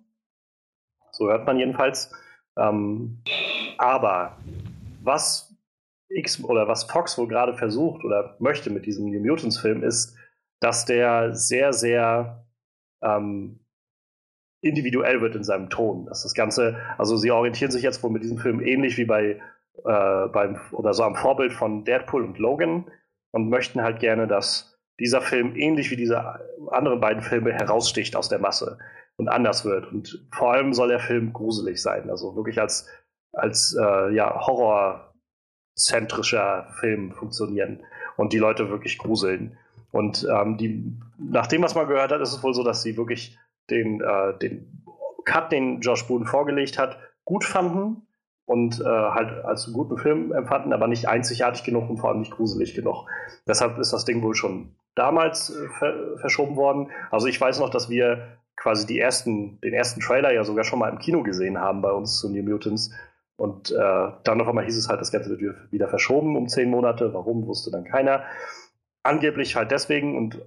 So 1.11 1.29
hört 1.29 1.47
man 1.47 1.59
jedenfalls. 1.59 2.13
Ähm, 2.57 3.23
aber 3.79 4.39
was 5.03 5.55
X 6.09 6.43
oder 6.45 6.69
was 6.69 6.85
Fox 6.85 7.19
wohl 7.19 7.29
gerade 7.29 7.55
versucht 7.55 8.05
oder 8.05 8.37
möchte 8.39 8.71
mit 8.71 8.87
diesem 8.87 9.07
New 9.07 9.21
Mutants 9.21 9.59
Film 9.59 9.83
ist, 9.83 10.18
dass 10.61 10.85
der 10.85 11.35
sehr, 11.35 11.73
sehr 11.73 12.47
ähm, 13.03 13.61
individuell 14.61 15.21
wird 15.21 15.37
in 15.37 15.45
seinem 15.45 15.71
Ton. 15.71 16.07
Dass 16.07 16.23
das 16.23 16.35
Ganze, 16.35 16.77
also 16.99 17.17
sie 17.17 17.31
orientieren 17.31 17.71
sich 17.71 17.83
jetzt 17.83 18.03
wohl 18.03 18.11
mit 18.11 18.23
diesem 18.23 18.39
Film 18.39 18.61
ähnlich 18.61 18.97
wie 18.97 19.05
bei 19.05 19.41
äh, 19.85 20.29
beim 20.29 20.59
oder 20.73 20.95
so 20.95 21.05
am 21.05 21.15
Vorbild 21.15 21.53
von 21.53 21.85
Deadpool 21.85 22.25
und 22.25 22.39
Logan 22.39 22.91
und 23.31 23.49
möchten 23.49 23.83
halt 23.83 24.01
gerne, 24.01 24.27
dass 24.27 24.77
dieser 24.99 25.21
Film 25.21 25.55
ähnlich 25.55 25.91
wie 25.91 25.97
diese 25.97 26.41
anderen 26.71 27.01
beiden 27.01 27.23
Filme 27.23 27.53
heraussticht 27.53 28.17
aus 28.17 28.29
der 28.29 28.41
Masse 28.41 28.79
und 29.17 29.29
anders 29.29 29.65
wird. 29.65 29.87
Und 29.93 30.27
vor 30.33 30.53
allem 30.53 30.73
soll 30.73 30.89
der 30.89 30.99
Film 30.99 31.33
gruselig 31.33 31.81
sein, 31.81 32.11
also 32.11 32.35
wirklich 32.35 32.61
als, 32.61 32.89
als 33.33 33.77
äh, 33.79 34.13
ja, 34.13 34.45
horrorzentrischer 34.47 36.67
Film 36.81 37.13
funktionieren 37.13 37.85
und 38.17 38.33
die 38.33 38.39
Leute 38.39 38.71
wirklich 38.71 38.99
gruseln. 38.99 39.57
Und 39.91 40.27
ähm, 40.31 40.57
die, 40.59 40.93
nach 41.19 41.47
dem, 41.47 41.63
was 41.63 41.75
man 41.75 41.89
gehört 41.89 42.13
hat, 42.13 42.21
ist 42.21 42.33
es 42.33 42.43
wohl 42.43 42.55
so, 42.55 42.63
dass 42.63 42.83
sie 42.83 42.97
wirklich 42.97 43.39
den, 43.71 44.01
äh, 44.01 44.39
den 44.39 44.85
Cut, 45.25 45.53
den 45.53 45.81
Josh 45.81 46.07
Boone 46.07 46.27
vorgelegt 46.27 46.79
hat, 46.79 46.99
gut 47.25 47.45
fanden 47.45 48.07
und 48.47 48.81
äh, 48.81 48.85
halt 48.85 49.45
als 49.45 49.67
einen 49.67 49.75
guten 49.75 49.99
Film 49.99 50.33
empfanden, 50.33 50.73
aber 50.73 50.89
nicht 50.89 51.09
einzigartig 51.09 51.65
genug 51.65 51.91
und 51.91 51.99
vor 51.99 52.11
allem 52.11 52.21
nicht 52.21 52.33
gruselig 52.33 52.75
genug. 52.75 53.07
Deshalb 53.47 53.79
ist 53.79 53.93
das 53.93 54.05
Ding 54.05 54.23
wohl 54.23 54.35
schon 54.35 54.75
damals 54.95 55.51
äh, 55.51 55.69
ver 55.79 56.19
verschoben 56.19 56.57
worden. 56.57 56.91
Also 57.11 57.27
ich 57.27 57.41
weiß 57.41 57.61
noch, 57.61 57.71
dass 57.71 57.91
wir 57.91 58.39
quasi 58.57 58.87
die 58.87 58.99
ersten, 58.99 59.61
den 59.61 59.75
ersten 59.75 60.01
Trailer 60.01 60.33
ja 60.33 60.45
sogar 60.45 60.65
schon 60.65 60.79
mal 60.79 60.89
im 60.89 60.99
Kino 60.99 61.23
gesehen 61.23 61.59
haben 61.59 61.83
bei 61.83 61.93
uns 61.93 62.19
zu 62.19 62.31
New 62.31 62.43
Mutants. 62.43 62.91
Und 63.37 63.71
äh, 63.71 64.09
dann 64.25 64.41
auf 64.41 64.49
einmal 64.49 64.65
hieß 64.65 64.77
es 64.77 64.89
halt, 64.89 65.01
das 65.01 65.13
Ganze 65.13 65.31
wird 65.31 65.71
wieder 65.71 65.89
verschoben 65.89 66.37
um 66.37 66.49
zehn 66.49 66.71
Monate. 66.71 67.15
Warum, 67.15 67.47
wusste 67.47 67.71
dann 67.71 67.85
keiner. 67.85 68.25
Angeblich 69.09 69.57
halt 69.57 69.71
deswegen 69.71 70.19
und 70.19 70.43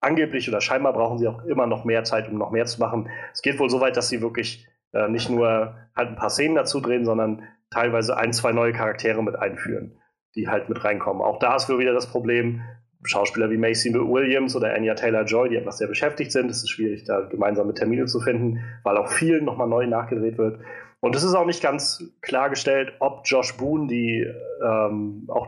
angeblich 0.00 0.48
oder 0.48 0.60
scheinbar 0.60 0.92
brauchen 0.92 1.18
sie 1.18 1.28
auch 1.28 1.44
immer 1.44 1.66
noch 1.66 1.84
mehr 1.84 2.02
Zeit, 2.02 2.28
um 2.28 2.36
noch 2.36 2.50
mehr 2.50 2.66
zu 2.66 2.80
machen. 2.80 3.08
Es 3.32 3.40
geht 3.40 3.60
wohl 3.60 3.70
so 3.70 3.80
weit, 3.80 3.96
dass 3.96 4.08
sie 4.08 4.20
wirklich 4.20 4.66
äh, 4.92 5.08
nicht 5.08 5.30
nur 5.30 5.76
halt 5.94 6.08
ein 6.08 6.16
paar 6.16 6.30
Szenen 6.30 6.56
dazu 6.56 6.80
drehen, 6.80 7.04
sondern 7.04 7.44
teilweise 7.70 8.16
ein, 8.16 8.32
zwei 8.32 8.50
neue 8.50 8.72
Charaktere 8.72 9.22
mit 9.22 9.36
einführen, 9.36 9.96
die 10.34 10.48
halt 10.48 10.68
mit 10.68 10.82
reinkommen. 10.82 11.22
Auch 11.22 11.38
da 11.38 11.54
ist 11.54 11.68
wieder 11.68 11.92
das 11.92 12.10
Problem, 12.10 12.62
Schauspieler 13.04 13.48
wie 13.50 13.58
Macy 13.58 13.94
Williams 13.94 14.56
oder 14.56 14.74
Anya 14.74 14.94
Taylor-Joy, 14.94 15.50
die 15.50 15.56
etwas 15.56 15.78
sehr 15.78 15.86
beschäftigt 15.86 16.32
sind. 16.32 16.50
Es 16.50 16.64
ist 16.64 16.70
schwierig, 16.70 17.04
da 17.04 17.20
gemeinsame 17.20 17.74
Termine 17.74 18.06
zu 18.06 18.18
finden, 18.18 18.60
weil 18.82 18.96
auch 18.96 19.08
viel 19.08 19.40
nochmal 19.40 19.68
neu 19.68 19.86
nachgedreht 19.86 20.36
wird. 20.36 20.58
Und 20.98 21.14
es 21.14 21.22
ist 21.22 21.34
auch 21.34 21.46
nicht 21.46 21.62
ganz 21.62 22.02
klargestellt, 22.22 22.94
ob 22.98 23.20
Josh 23.24 23.56
Boone 23.56 23.86
die 23.86 24.26
ähm, 24.64 25.28
auch 25.28 25.46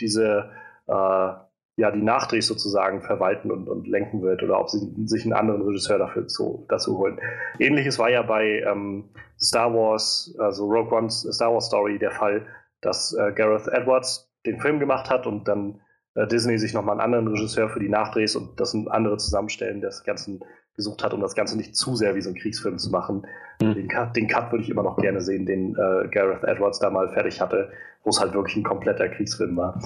diese 0.00 0.50
äh, 0.88 1.45
ja, 1.76 1.90
die 1.90 2.02
Nachdrehs 2.02 2.46
sozusagen 2.46 3.02
verwalten 3.02 3.50
und, 3.50 3.68
und 3.68 3.86
lenken 3.86 4.22
wird 4.22 4.42
oder 4.42 4.58
ob 4.58 4.70
sie 4.70 4.94
sich 5.04 5.24
einen 5.24 5.34
anderen 5.34 5.62
Regisseur 5.62 5.98
dafür 5.98 6.26
zu, 6.26 6.64
dazu 6.68 6.96
holen. 6.98 7.20
Ähnliches 7.58 7.98
war 7.98 8.10
ja 8.10 8.22
bei 8.22 8.62
ähm, 8.66 9.10
Star 9.38 9.74
Wars, 9.74 10.34
also 10.38 10.64
Rogue 10.64 10.96
One's 10.96 11.28
Star 11.30 11.52
Wars 11.52 11.66
Story 11.66 11.98
der 11.98 12.12
Fall, 12.12 12.46
dass 12.80 13.12
äh, 13.12 13.32
Gareth 13.32 13.68
Edwards 13.68 14.32
den 14.46 14.58
Film 14.58 14.80
gemacht 14.80 15.10
hat 15.10 15.26
und 15.26 15.48
dann 15.48 15.80
äh, 16.14 16.26
Disney 16.26 16.56
sich 16.56 16.72
nochmal 16.72 16.94
einen 16.94 17.02
anderen 17.02 17.28
Regisseur 17.28 17.68
für 17.68 17.80
die 17.80 17.90
Nachdrehs 17.90 18.36
und 18.36 18.58
das 18.58 18.74
andere 18.74 19.18
Zusammenstellen 19.18 19.82
des 19.82 20.02
Ganzen 20.04 20.40
gesucht 20.76 21.04
hat, 21.04 21.12
um 21.12 21.20
das 21.20 21.34
Ganze 21.34 21.58
nicht 21.58 21.76
zu 21.76 21.94
sehr 21.94 22.14
wie 22.14 22.22
so 22.22 22.30
ein 22.30 22.36
Kriegsfilm 22.36 22.78
zu 22.78 22.90
machen. 22.90 23.26
Mhm. 23.60 23.74
Den, 23.74 23.88
Cut, 23.88 24.16
den 24.16 24.28
Cut 24.28 24.50
würde 24.50 24.64
ich 24.64 24.70
immer 24.70 24.82
noch 24.82 24.96
gerne 24.96 25.20
sehen, 25.20 25.44
den 25.44 25.74
äh, 25.74 26.08
Gareth 26.08 26.44
Edwards 26.44 26.78
da 26.78 26.88
mal 26.88 27.08
fertig 27.10 27.40
hatte, 27.40 27.70
wo 28.02 28.10
es 28.10 28.20
halt 28.20 28.32
wirklich 28.32 28.56
ein 28.56 28.62
kompletter 28.62 29.08
Kriegsfilm 29.08 29.56
war. 29.56 29.80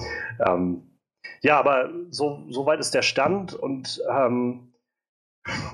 Ähm, 0.45 0.83
ja, 1.41 1.59
aber 1.59 1.89
so, 2.09 2.43
so 2.49 2.65
weit 2.65 2.79
ist 2.79 2.93
der 2.93 3.01
Stand 3.01 3.53
und 3.53 4.01
ähm, 4.09 4.73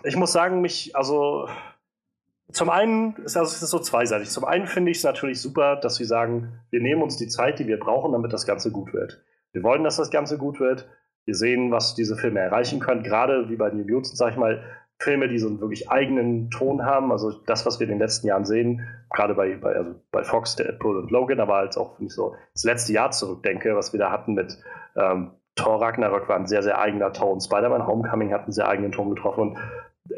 ich 0.03 0.15
muss 0.15 0.31
sagen, 0.31 0.61
mich, 0.61 0.95
also 0.95 1.47
zum 2.51 2.69
einen 2.69 3.15
ist 3.17 3.35
also, 3.35 3.65
es 3.65 3.69
so 3.69 3.79
zweiseitig. 3.79 4.29
Zum 4.29 4.45
einen 4.45 4.67
finde 4.67 4.91
ich 4.91 4.97
es 4.97 5.03
natürlich 5.03 5.41
super, 5.41 5.75
dass 5.75 5.95
sie 5.95 6.05
sagen, 6.05 6.59
wir 6.69 6.81
nehmen 6.81 7.01
uns 7.01 7.17
die 7.17 7.27
Zeit, 7.27 7.59
die 7.59 7.67
wir 7.67 7.79
brauchen, 7.79 8.13
damit 8.13 8.31
das 8.31 8.45
Ganze 8.45 8.71
gut 8.71 8.93
wird. 8.93 9.21
Wir 9.51 9.63
wollen, 9.63 9.83
dass 9.83 9.97
das 9.97 10.11
Ganze 10.11 10.37
gut 10.37 10.59
wird. 10.59 10.87
Wir 11.25 11.35
sehen, 11.35 11.71
was 11.71 11.93
diese 11.93 12.15
Filme 12.15 12.39
erreichen 12.39 12.79
können. 12.79 13.03
Gerade 13.03 13.49
wie 13.49 13.57
bei 13.57 13.69
New 13.69 13.83
Mutants, 13.83 14.17
sag 14.17 14.31
ich 14.31 14.37
mal, 14.37 14.63
Filme, 14.99 15.27
die 15.27 15.37
so 15.37 15.47
einen 15.47 15.61
wirklich 15.61 15.89
eigenen 15.89 16.49
Ton 16.49 16.83
haben. 16.83 17.11
Also 17.11 17.31
das, 17.45 17.65
was 17.65 17.79
wir 17.79 17.85
in 17.85 17.93
den 17.93 17.99
letzten 17.99 18.27
Jahren 18.27 18.45
sehen, 18.45 18.87
gerade 19.11 19.35
bei, 19.35 19.55
bei, 19.55 19.75
also 19.75 19.95
bei 20.11 20.23
Fox, 20.23 20.55
Deadpool 20.55 20.97
und 20.97 21.11
Logan, 21.11 21.39
aber 21.39 21.55
als 21.55 21.77
auch, 21.77 21.99
wenn 21.99 22.07
ich 22.07 22.13
so 22.13 22.35
das 22.53 22.63
letzte 22.63 22.93
Jahr 22.93 23.11
zurückdenke, 23.11 23.75
was 23.75 23.93
wir 23.93 23.99
da 23.99 24.11
hatten 24.11 24.33
mit 24.33 24.57
ähm, 24.95 25.31
Thor 25.55 25.81
Ragnarök 25.81 26.29
war 26.29 26.35
ein 26.35 26.47
sehr, 26.47 26.63
sehr 26.63 26.79
eigener 26.79 27.13
Ton. 27.13 27.41
Spider-Man 27.41 27.85
Homecoming 27.85 28.31
hat 28.31 28.43
einen 28.43 28.51
sehr 28.51 28.67
eigenen 28.67 28.91
Ton 28.91 29.09
getroffen 29.13 29.41
und 29.41 29.57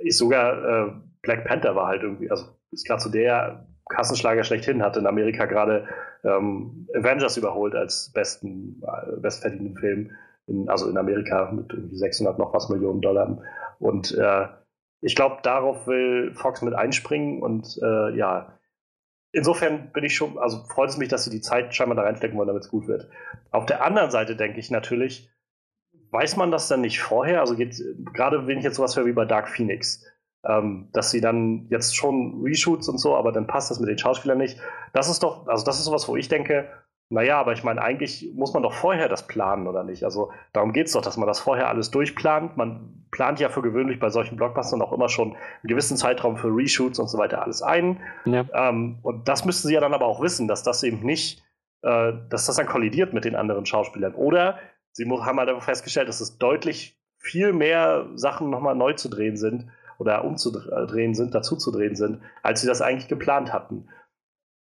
ist 0.04 0.18
sogar 0.18 0.88
äh, 0.88 0.92
Black 1.22 1.46
Panther 1.46 1.76
war 1.76 1.88
halt 1.88 2.04
irgendwie, 2.04 2.30
also 2.30 2.46
ist 2.72 2.86
gerade 2.86 3.02
so 3.02 3.10
der 3.10 3.66
Kassenschlager 3.90 4.44
schlechthin, 4.44 4.84
hat 4.84 4.98
in 4.98 5.08
Amerika 5.08 5.46
gerade 5.46 5.88
ähm, 6.24 6.88
Avengers 6.94 7.38
überholt 7.38 7.74
als 7.74 8.12
besten, 8.14 8.82
äh, 8.84 9.20
bestverdienenden 9.20 9.78
Film, 9.78 10.12
in, 10.48 10.70
also 10.70 10.90
in 10.90 10.98
Amerika 10.98 11.52
mit 11.52 11.72
irgendwie 11.74 11.98
600 11.98 12.38
noch 12.38 12.54
was 12.54 12.70
Millionen 12.70 13.02
Dollar. 13.02 13.42
Und 13.80 14.16
äh, 14.18 14.48
ich 15.02 15.16
glaube, 15.16 15.40
darauf 15.44 15.88
will 15.88 16.34
Fox 16.34 16.62
mit 16.62 16.74
einspringen 16.74 17.42
und 17.42 17.80
äh, 17.82 18.16
ja, 18.18 18.60
insofern 19.32 19.92
bin 19.92 20.04
ich 20.04 20.16
schon, 20.16 20.38
also 20.38 20.64
freut 20.66 20.90
es 20.90 20.98
mich, 20.98 21.10
dass 21.10 21.24
sie 21.24 21.30
die 21.30 21.42
Zeit 21.42 21.74
scheinbar 21.74 21.96
da 21.96 22.04
reinstecken 22.04 22.38
wollen, 22.38 22.48
damit 22.48 22.64
es 22.64 22.70
gut 22.70 22.88
wird. 22.88 23.10
Auf 23.52 23.66
der 23.66 23.84
anderen 23.84 24.12
Seite 24.12 24.36
denke 24.36 24.60
ich 24.60 24.72
natürlich, 24.72 25.30
weiß 26.12 26.36
man 26.38 26.52
das 26.52 26.68
dann 26.68 26.82
nicht 26.82 27.00
vorher? 27.00 27.40
Also 27.40 27.56
gerade 27.56 28.48
wenn 28.48 28.58
ich 28.58 28.64
jetzt 28.64 28.76
sowas 28.76 28.96
höre 28.96 29.06
wie 29.06 29.14
bei 29.14 29.26
Dark 29.26 29.50
Phoenix, 29.50 30.06
ähm, 30.44 30.90
dass 30.94 31.12
sie 31.12 31.22
dann 31.22 31.68
jetzt 31.70 31.96
schon 31.96 32.42
Reshoots 32.44 32.88
und 32.90 32.98
so, 32.98 33.16
aber 33.16 33.32
dann 33.32 33.48
passt 33.48 33.72
das 33.72 33.80
mit 33.80 33.90
den 33.90 33.98
Schauspielern 33.98 34.38
nicht. 34.38 34.60
Das 34.94 35.10
ist 35.10 35.24
doch, 35.24 35.48
also 35.48 35.66
das 35.66 35.78
ist 35.78 35.86
sowas, 35.86 36.08
wo 36.08 36.16
ich 36.16 36.28
denke, 36.28 36.70
naja, 37.12 37.40
aber 37.40 37.54
ich 37.54 37.64
meine, 37.64 37.82
eigentlich 37.82 38.32
muss 38.36 38.54
man 38.54 38.62
doch 38.62 38.74
vorher 38.74 39.10
das 39.10 39.26
planen, 39.26 39.68
oder 39.68 39.84
nicht? 39.84 40.04
Also 40.04 40.32
darum 40.54 40.74
geht 40.74 40.88
es 40.88 40.94
doch, 40.94 41.02
dass 41.02 41.18
man 41.18 41.28
das 41.28 41.40
vorher 41.40 41.68
alles 41.68 41.90
durchplant. 41.90 42.56
Man 42.56 43.06
plant 43.10 43.40
ja 43.40 43.50
für 43.50 43.64
gewöhnlich 43.64 44.00
bei 44.00 44.12
solchen 44.12 44.38
Blockbustern 44.38 44.80
auch 44.84 44.94
immer 44.94 45.10
schon 45.10 45.30
einen 45.30 45.68
gewissen 45.68 45.98
Zeitraum 45.98 46.38
für 46.38 46.56
Reshoots 46.56 47.00
und 47.00 47.08
so 47.08 47.18
weiter 47.18 47.42
alles 47.42 47.64
ein. 47.64 47.98
Ja. 48.26 48.46
Ähm, 48.54 49.00
und 49.02 49.28
das 49.28 49.44
müssten 49.44 49.68
sie 49.68 49.74
ja 49.74 49.82
dann 49.82 49.96
aber 49.96 50.06
auch 50.06 50.22
wissen, 50.22 50.48
dass 50.48 50.62
das 50.62 50.84
eben 50.84 51.00
nicht, 51.00 51.44
äh, 51.82 52.14
dass 52.30 52.46
das 52.46 52.58
dann 52.58 52.68
kollidiert 52.68 53.12
mit 53.12 53.26
den 53.26 53.36
anderen 53.36 53.66
Schauspielern. 53.66 54.14
Oder 54.14 54.60
sie 54.92 55.10
haben 55.10 55.40
halt 55.40 55.50
einfach 55.50 55.64
festgestellt, 55.64 56.10
dass 56.10 56.22
es 56.22 56.38
deutlich 56.38 56.96
viel 57.18 57.54
mehr 57.54 58.06
Sachen 58.14 58.52
nochmal 58.52 58.76
neu 58.76 58.94
zu 58.94 59.10
drehen 59.10 59.36
sind 59.36 59.68
oder 59.98 60.24
umzudrehen 60.24 61.16
sind, 61.16 61.34
dazuzudrehen 61.34 61.96
sind, 61.96 62.22
als 62.44 62.62
sie 62.62 62.68
das 62.68 62.84
eigentlich 62.84 63.08
geplant 63.08 63.52
hatten. 63.52 63.90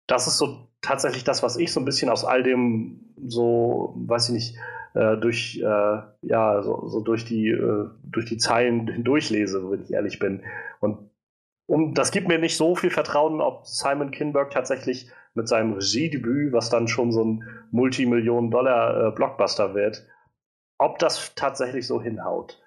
Das 0.06 0.26
ist 0.26 0.38
so 0.38 0.68
tatsächlich 0.82 1.24
das, 1.24 1.42
was 1.42 1.56
ich 1.56 1.72
so 1.72 1.80
ein 1.80 1.84
bisschen 1.84 2.10
aus 2.10 2.24
all 2.24 2.42
dem 2.42 3.14
so, 3.26 3.94
weiß 3.96 4.28
ich 4.28 4.34
nicht, 4.34 4.56
äh, 4.94 5.16
durch, 5.16 5.60
äh, 5.60 6.02
ja, 6.22 6.62
so, 6.62 6.86
so, 6.86 7.00
durch 7.00 7.24
die, 7.24 7.48
äh, 7.48 7.88
durch 8.04 8.26
die 8.26 8.38
Zeilen 8.38 8.86
hindurchlese, 8.86 9.70
wenn 9.70 9.82
ich 9.82 9.92
ehrlich 9.92 10.18
bin. 10.18 10.42
Und 10.80 11.10
um, 11.66 11.94
das 11.94 12.10
gibt 12.10 12.28
mir 12.28 12.38
nicht 12.38 12.56
so 12.56 12.76
viel 12.76 12.90
Vertrauen, 12.90 13.40
ob 13.40 13.66
Simon 13.66 14.10
Kinberg 14.10 14.50
tatsächlich 14.50 15.10
mit 15.34 15.48
seinem 15.48 15.72
Regiedebüt, 15.72 16.52
was 16.52 16.70
dann 16.70 16.86
schon 16.86 17.10
so 17.10 17.24
ein 17.24 17.42
Multimillionen-Dollar-Blockbuster 17.72 19.70
äh, 19.70 19.74
wird, 19.74 20.06
ob 20.78 20.98
das 20.98 21.34
tatsächlich 21.34 21.86
so 21.86 22.00
hinhaut. 22.00 22.62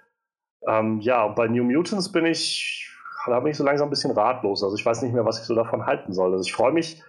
Ähm, 0.68 1.00
ja, 1.00 1.28
bei 1.28 1.48
New 1.48 1.64
Mutants 1.64 2.12
bin 2.12 2.26
ich, 2.26 2.92
da 3.26 3.40
bin 3.40 3.52
ich 3.52 3.58
so 3.58 3.64
langsam 3.64 3.88
ein 3.88 3.92
bisschen 3.92 4.12
ratlos. 4.12 4.64
Also 4.64 4.76
ich 4.76 4.86
weiß 4.86 5.02
nicht 5.04 5.14
mehr, 5.14 5.26
was 5.26 5.40
ich 5.40 5.46
so 5.46 5.56
davon 5.56 5.86
halten 5.86 6.12
soll. 6.12 6.32
Also 6.34 6.44
ich 6.44 6.54
freue 6.54 6.74
mich, 6.74 7.02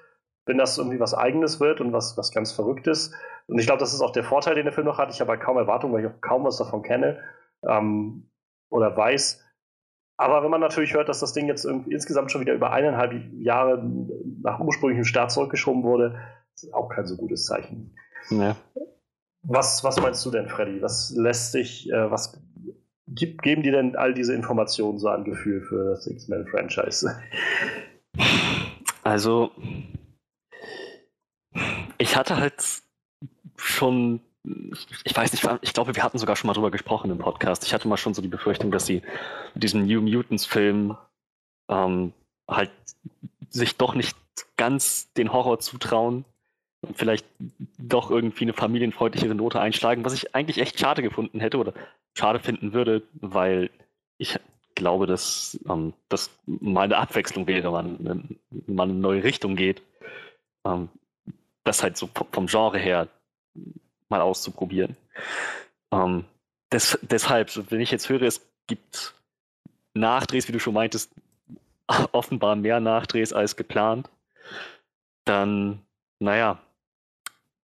wenn 0.48 0.58
das 0.58 0.78
irgendwie 0.78 0.98
was 0.98 1.14
Eigenes 1.14 1.60
wird 1.60 1.80
und 1.80 1.92
was, 1.92 2.16
was 2.16 2.32
ganz 2.32 2.52
Verrücktes. 2.52 3.12
Und 3.46 3.58
ich 3.58 3.66
glaube, 3.66 3.80
das 3.80 3.92
ist 3.92 4.00
auch 4.00 4.12
der 4.12 4.24
Vorteil, 4.24 4.54
den 4.54 4.64
der 4.64 4.72
Film 4.72 4.86
noch 4.86 4.98
hat. 4.98 5.10
Ich 5.12 5.20
habe 5.20 5.30
halt 5.30 5.40
kaum 5.40 5.58
Erwartungen, 5.58 5.92
weil 5.92 6.04
ich 6.04 6.10
auch 6.10 6.20
kaum 6.20 6.44
was 6.44 6.56
davon 6.56 6.82
kenne 6.82 7.20
ähm, 7.66 8.30
oder 8.70 8.96
weiß. 8.96 9.44
Aber 10.16 10.42
wenn 10.42 10.50
man 10.50 10.60
natürlich 10.60 10.94
hört, 10.94 11.08
dass 11.08 11.20
das 11.20 11.32
Ding 11.32 11.46
jetzt 11.46 11.64
insgesamt 11.64 12.32
schon 12.32 12.40
wieder 12.40 12.54
über 12.54 12.72
eineinhalb 12.72 13.12
Jahre 13.34 13.84
nach 14.42 14.58
ursprünglichem 14.58 15.04
Start 15.04 15.30
zurückgeschoben 15.30 15.84
wurde, 15.84 16.18
ist 16.54 16.74
auch 16.74 16.88
kein 16.88 17.06
so 17.06 17.16
gutes 17.16 17.44
Zeichen. 17.46 17.94
Ja. 18.30 18.56
Was, 19.42 19.84
was 19.84 20.00
meinst 20.00 20.24
du 20.26 20.30
denn, 20.30 20.48
Freddy? 20.48 20.82
Was 20.82 21.14
lässt 21.14 21.52
sich, 21.52 21.88
äh, 21.90 22.10
was 22.10 22.42
gibt, 23.06 23.42
geben 23.42 23.62
dir 23.62 23.72
denn 23.72 23.96
all 23.96 24.12
diese 24.12 24.34
Informationen 24.34 24.98
so 24.98 25.08
ein 25.08 25.24
Gefühl 25.24 25.62
für 25.62 25.90
das 25.90 26.06
X-Men-Franchise? 26.06 27.16
Also, 29.04 29.52
ich 31.98 32.16
hatte 32.16 32.36
halt 32.36 32.54
schon, 33.56 34.20
ich 35.04 35.16
weiß 35.16 35.32
nicht, 35.32 35.46
ich 35.62 35.72
glaube, 35.72 35.94
wir 35.94 36.02
hatten 36.02 36.18
sogar 36.18 36.36
schon 36.36 36.46
mal 36.46 36.54
drüber 36.54 36.70
gesprochen 36.70 37.10
im 37.10 37.18
Podcast. 37.18 37.64
Ich 37.64 37.74
hatte 37.74 37.88
mal 37.88 37.96
schon 37.96 38.14
so 38.14 38.22
die 38.22 38.28
Befürchtung, 38.28 38.70
dass 38.70 38.86
sie 38.86 39.02
mit 39.54 39.62
diesem 39.62 39.86
New 39.86 40.00
Mutants-Film 40.00 40.96
ähm, 41.68 42.12
halt 42.48 42.70
sich 43.50 43.76
doch 43.76 43.94
nicht 43.94 44.16
ganz 44.56 45.12
den 45.14 45.32
Horror 45.32 45.58
zutrauen 45.58 46.24
und 46.86 46.96
vielleicht 46.96 47.26
doch 47.78 48.10
irgendwie 48.10 48.44
eine 48.44 48.52
familienfreundlichere 48.52 49.34
Note 49.34 49.60
einschlagen, 49.60 50.04
was 50.04 50.14
ich 50.14 50.34
eigentlich 50.34 50.58
echt 50.58 50.78
schade 50.78 51.02
gefunden 51.02 51.40
hätte 51.40 51.58
oder 51.58 51.74
schade 52.16 52.38
finden 52.38 52.72
würde, 52.72 53.02
weil 53.14 53.70
ich 54.18 54.38
glaube, 54.74 55.06
dass 55.06 55.58
ähm, 55.68 55.92
das 56.08 56.30
mal 56.46 56.82
eine 56.82 56.98
Abwechslung 56.98 57.46
wäre, 57.48 57.70
man, 57.72 58.38
man 58.66 58.90
eine 58.90 58.98
neue 58.98 59.24
Richtung 59.24 59.56
geht. 59.56 59.82
Ähm, 60.64 60.88
das 61.68 61.82
halt 61.82 61.96
so 61.96 62.08
vom 62.32 62.46
Genre 62.46 62.78
her 62.78 63.08
mal 64.08 64.22
auszuprobieren. 64.22 64.96
Ähm, 65.92 66.24
des, 66.72 66.98
deshalb, 67.02 67.70
wenn 67.70 67.80
ich 67.80 67.90
jetzt 67.90 68.08
höre, 68.08 68.22
es 68.22 68.46
gibt 68.66 69.14
Nachdrehs, 69.94 70.48
wie 70.48 70.52
du 70.52 70.60
schon 70.60 70.74
meintest, 70.74 71.12
offenbar 72.12 72.56
mehr 72.56 72.80
Nachdrehs 72.80 73.32
als 73.32 73.56
geplant, 73.56 74.08
dann, 75.24 75.82
naja, 76.18 76.58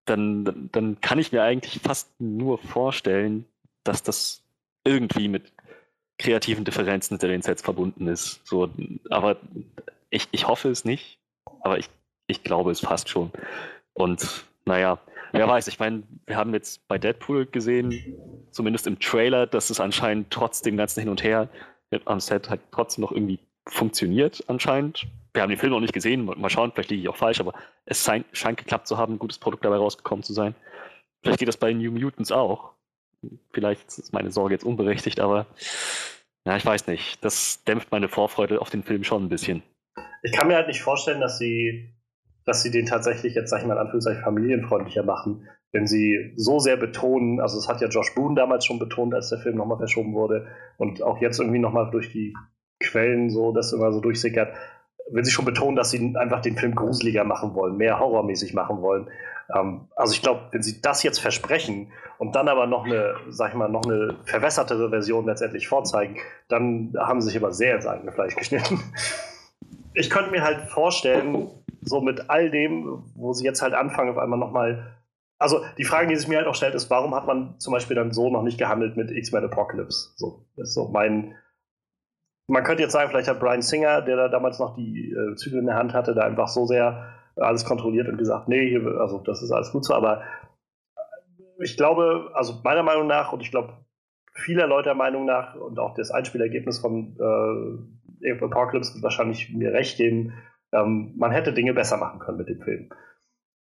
dann, 0.05 0.69
dann 0.71 1.01
kann 1.01 1.19
ich 1.19 1.33
mir 1.33 1.43
eigentlich 1.43 1.81
fast 1.83 2.11
nur 2.21 2.59
vorstellen, 2.59 3.47
dass 3.85 4.03
das 4.03 4.43
irgendwie 4.85 5.29
mit 5.29 5.51
kreativen 6.19 6.65
Differenzen 6.65 7.15
hinter 7.15 7.29
den 7.29 7.41
Sets 7.41 7.63
verbunden 7.63 8.07
ist. 8.07 8.47
So, 8.47 8.69
aber 9.09 9.39
ich, 10.11 10.29
ich 10.31 10.47
hoffe 10.47 10.69
es 10.69 10.85
nicht, 10.85 11.19
aber 11.61 11.79
ich, 11.79 11.89
ich 12.27 12.43
glaube 12.43 12.71
es 12.71 12.81
fast 12.81 13.09
schon. 13.09 13.33
Und 13.95 14.45
naja, 14.65 14.99
wer 15.33 15.49
weiß, 15.49 15.69
ich 15.69 15.79
meine, 15.79 16.03
wir 16.27 16.37
haben 16.37 16.53
jetzt 16.53 16.87
bei 16.89 16.99
Deadpool 16.99 17.47
gesehen, 17.47 18.17
zumindest 18.51 18.87
im 18.87 18.99
Trailer, 18.99 19.47
dass 19.47 19.71
es 19.71 19.81
anscheinend 19.81 20.31
trotz 20.31 20.63
dem 20.63 20.77
ganzen 20.77 21.01
Hin 21.01 21.09
und 21.09 21.23
Her 21.23 21.49
am 22.05 22.21
Set 22.21 22.51
halt 22.51 22.61
trotzdem 22.73 23.03
noch 23.03 23.13
irgendwie 23.13 23.39
funktioniert, 23.69 24.45
anscheinend. 24.49 25.07
wir 25.33 25.43
haben 25.43 25.51
den 25.51 25.59
Film 25.59 25.73
noch 25.73 25.81
nicht 25.81 25.93
gesehen, 25.93 26.25
mal 26.25 26.51
schauen, 26.51 26.73
vielleicht 26.73 26.91
liege 26.91 27.03
ich 27.03 27.09
auch 27.09 27.17
falsch, 27.17 27.41
aber 27.41 27.55
es 27.87 28.05
scheint, 28.05 28.27
scheint 28.33 28.59
geklappt 28.59 28.87
zu 28.87 28.99
haben, 28.99 29.15
ein 29.15 29.19
gutes 29.19 29.39
Produkt 29.39 29.65
dabei 29.65 29.77
rausgekommen 29.77 30.23
zu 30.23 30.33
sein. 30.33 30.55
Vielleicht 31.23 31.39
geht 31.39 31.49
das 31.49 31.57
bei 31.57 31.73
New 31.73 31.91
Mutants 31.91 32.31
auch. 32.31 32.73
Vielleicht 33.53 33.87
ist 33.87 34.13
meine 34.13 34.31
Sorge 34.31 34.55
jetzt 34.55 34.65
unberechtigt, 34.65 35.21
aber 35.21 35.47
ja, 36.47 36.57
ich 36.57 36.67
weiß 36.67 36.87
nicht. 36.87 37.25
Das 37.25 37.65
dämpft 37.65 37.91
meine 37.91 38.09
Vorfreude 38.09 38.61
auf 38.61 38.71
den 38.71 38.83
Film 38.83 39.03
schon 39.03 39.25
ein 39.25 39.29
bisschen. 39.29 39.63
Ich 40.23 40.33
kann 40.33 40.49
mir 40.49 40.57
halt 40.57 40.69
nicht 40.69 40.83
vorstellen, 40.83 41.21
dass 41.21 41.39
sie, 41.39 41.95
dass 42.45 42.63
sie 42.63 42.71
den 42.71 42.87
tatsächlich 42.87 43.35
jetzt, 43.35 43.51
sag 43.51 43.61
ich 43.61 43.67
mal, 43.67 43.75
in 43.75 43.81
Anführungszeichen 43.81 44.23
familienfreundlicher 44.23 45.03
machen, 45.03 45.49
wenn 45.73 45.87
sie 45.87 46.33
so 46.37 46.61
sehr 46.61 46.77
betonen, 46.77 47.41
also 47.41 47.59
es 47.59 47.69
hat 47.69 47.81
ja 47.81 47.89
Josh 47.89 48.15
Boone 48.15 48.37
damals 48.37 48.65
schon 48.65 48.79
betont, 48.79 49.15
als 49.15 49.31
der 49.31 49.39
Film 49.39 49.57
nochmal 49.57 49.79
verschoben 49.79 50.15
wurde 50.15 50.47
und 50.77 51.03
auch 51.03 51.21
jetzt 51.21 51.41
irgendwie 51.41 51.59
nochmal 51.59 51.91
durch 51.91 52.13
die 52.13 52.35
Quellen 52.81 53.31
so, 53.31 53.53
das 53.53 53.73
immer 53.73 53.93
so 53.93 54.01
durchsickert, 54.01 54.55
wenn 55.11 55.25
sie 55.25 55.33
schon 55.33 55.45
betonen, 55.45 55.77
dass 55.77 55.91
sie 55.91 56.15
einfach 56.17 56.41
den 56.41 56.57
Film 56.57 56.75
gruseliger 56.75 57.25
machen 57.25 57.55
wollen, 57.55 57.77
mehr 57.77 57.99
horrormäßig 57.99 58.55
machen 58.55 58.83
wollen. 58.83 59.09
Ähm, 59.55 59.89
also 59.97 60.13
ich 60.15 60.23
glaube, 60.23 60.43
wenn 60.53 60.63
sie 60.63 60.81
das 60.81 61.03
jetzt 61.03 61.19
versprechen 61.19 61.93
und 62.19 62.37
dann 62.37 62.49
aber 62.49 62.67
noch 62.67 62.87
eine, 62.87 63.17
sag 63.29 63.51
ich 63.51 63.55
mal, 63.57 63.69
noch 63.69 63.85
eine 63.85 64.17
verwässertere 64.25 64.91
Version 64.91 65.27
letztendlich 65.27 65.69
vorzeigen, 65.69 66.17
dann 66.49 66.95
haben 66.99 67.21
sie 67.21 67.29
sich 67.29 67.37
aber 67.37 67.53
sehr 67.53 67.77
ins 67.77 67.87
eigene 67.87 68.13
Fleisch 68.13 68.37
geschnitten. 68.37 68.81
Ich 69.93 70.11
könnte 70.11 70.31
mir 70.31 70.43
halt 70.43 70.71
vorstellen, 70.71 71.49
so 71.85 72.01
mit 72.01 72.31
all 72.31 72.51
dem, 72.51 73.05
wo 73.15 73.33
sie 73.33 73.45
jetzt 73.45 73.63
halt 73.63 73.75
anfangen, 73.75 74.11
auf 74.11 74.19
einmal 74.19 74.39
nochmal. 74.39 74.97
Also 75.39 75.65
die 75.79 75.85
Frage, 75.85 76.07
die 76.07 76.17
sich 76.17 76.29
mir 76.29 76.39
halt 76.39 76.47
auch 76.47 76.55
stellt, 76.55 76.75
ist, 76.75 76.91
warum 76.91 77.15
hat 77.15 77.27
man 77.27 77.59
zum 77.59 77.73
Beispiel 77.73 77.97
dann 77.97 78.13
so 78.13 78.31
noch 78.31 78.43
nicht 78.43 78.59
gehandelt 78.59 78.97
mit 78.97 79.11
X-Men 79.11 79.45
Apocalypse? 79.45 80.13
So, 80.17 80.47
das 80.57 80.69
ist 80.69 80.75
so 80.75 80.89
mein, 80.89 81.35
man 82.47 82.65
könnte 82.65 82.83
jetzt 82.83 82.93
sagen, 82.93 83.11
vielleicht 83.11 83.29
hat 83.29 83.41
Brian 83.41 83.63
Singer, 83.63 84.03
der 84.03 84.17
da 84.17 84.29
damals 84.29 84.59
noch 84.59 84.77
die 84.77 85.11
äh, 85.11 85.35
Zügel 85.37 85.61
in 85.61 85.67
der 85.67 85.77
Hand 85.77 85.93
hatte, 85.93 86.15
da 86.15 86.23
einfach 86.23 86.49
so 86.49 86.67
sehr 86.67 87.15
alles 87.37 87.65
kontrolliert 87.65 88.09
und 88.09 88.17
gesagt, 88.17 88.49
nee, 88.49 88.69
hier, 88.69 88.87
also 89.01 89.19
das 89.19 89.43
ist 89.43 89.51
alles 89.51 89.73
gut 89.73 89.85
so, 89.85 89.95
aber 89.95 90.23
ich 91.59 91.77
glaube, 91.77 92.31
also 92.35 92.61
meiner 92.63 92.83
Meinung 92.83 93.07
nach 93.07 93.33
und 93.33 93.41
ich 93.41 93.51
glaube 93.51 93.73
vieler 94.33 94.67
Leute 94.67 94.95
Meinung 94.95 95.25
nach 95.25 95.55
und 95.55 95.79
auch 95.79 95.95
das 95.95 96.11
Einspielergebnis 96.11 96.79
von 96.79 97.17
äh, 97.19 98.31
Apocalypse 98.31 98.95
wird 98.95 99.03
wahrscheinlich 99.03 99.53
mir 99.53 99.73
recht 99.73 99.97
geben, 99.97 100.33
ähm, 100.75 101.15
man 101.17 101.31
hätte 101.31 101.53
Dinge 101.53 101.75
besser 101.75 101.97
machen 101.97 102.21
können 102.21 102.39
mit 102.39 102.49
dem 102.49 102.61
Film 102.61 102.91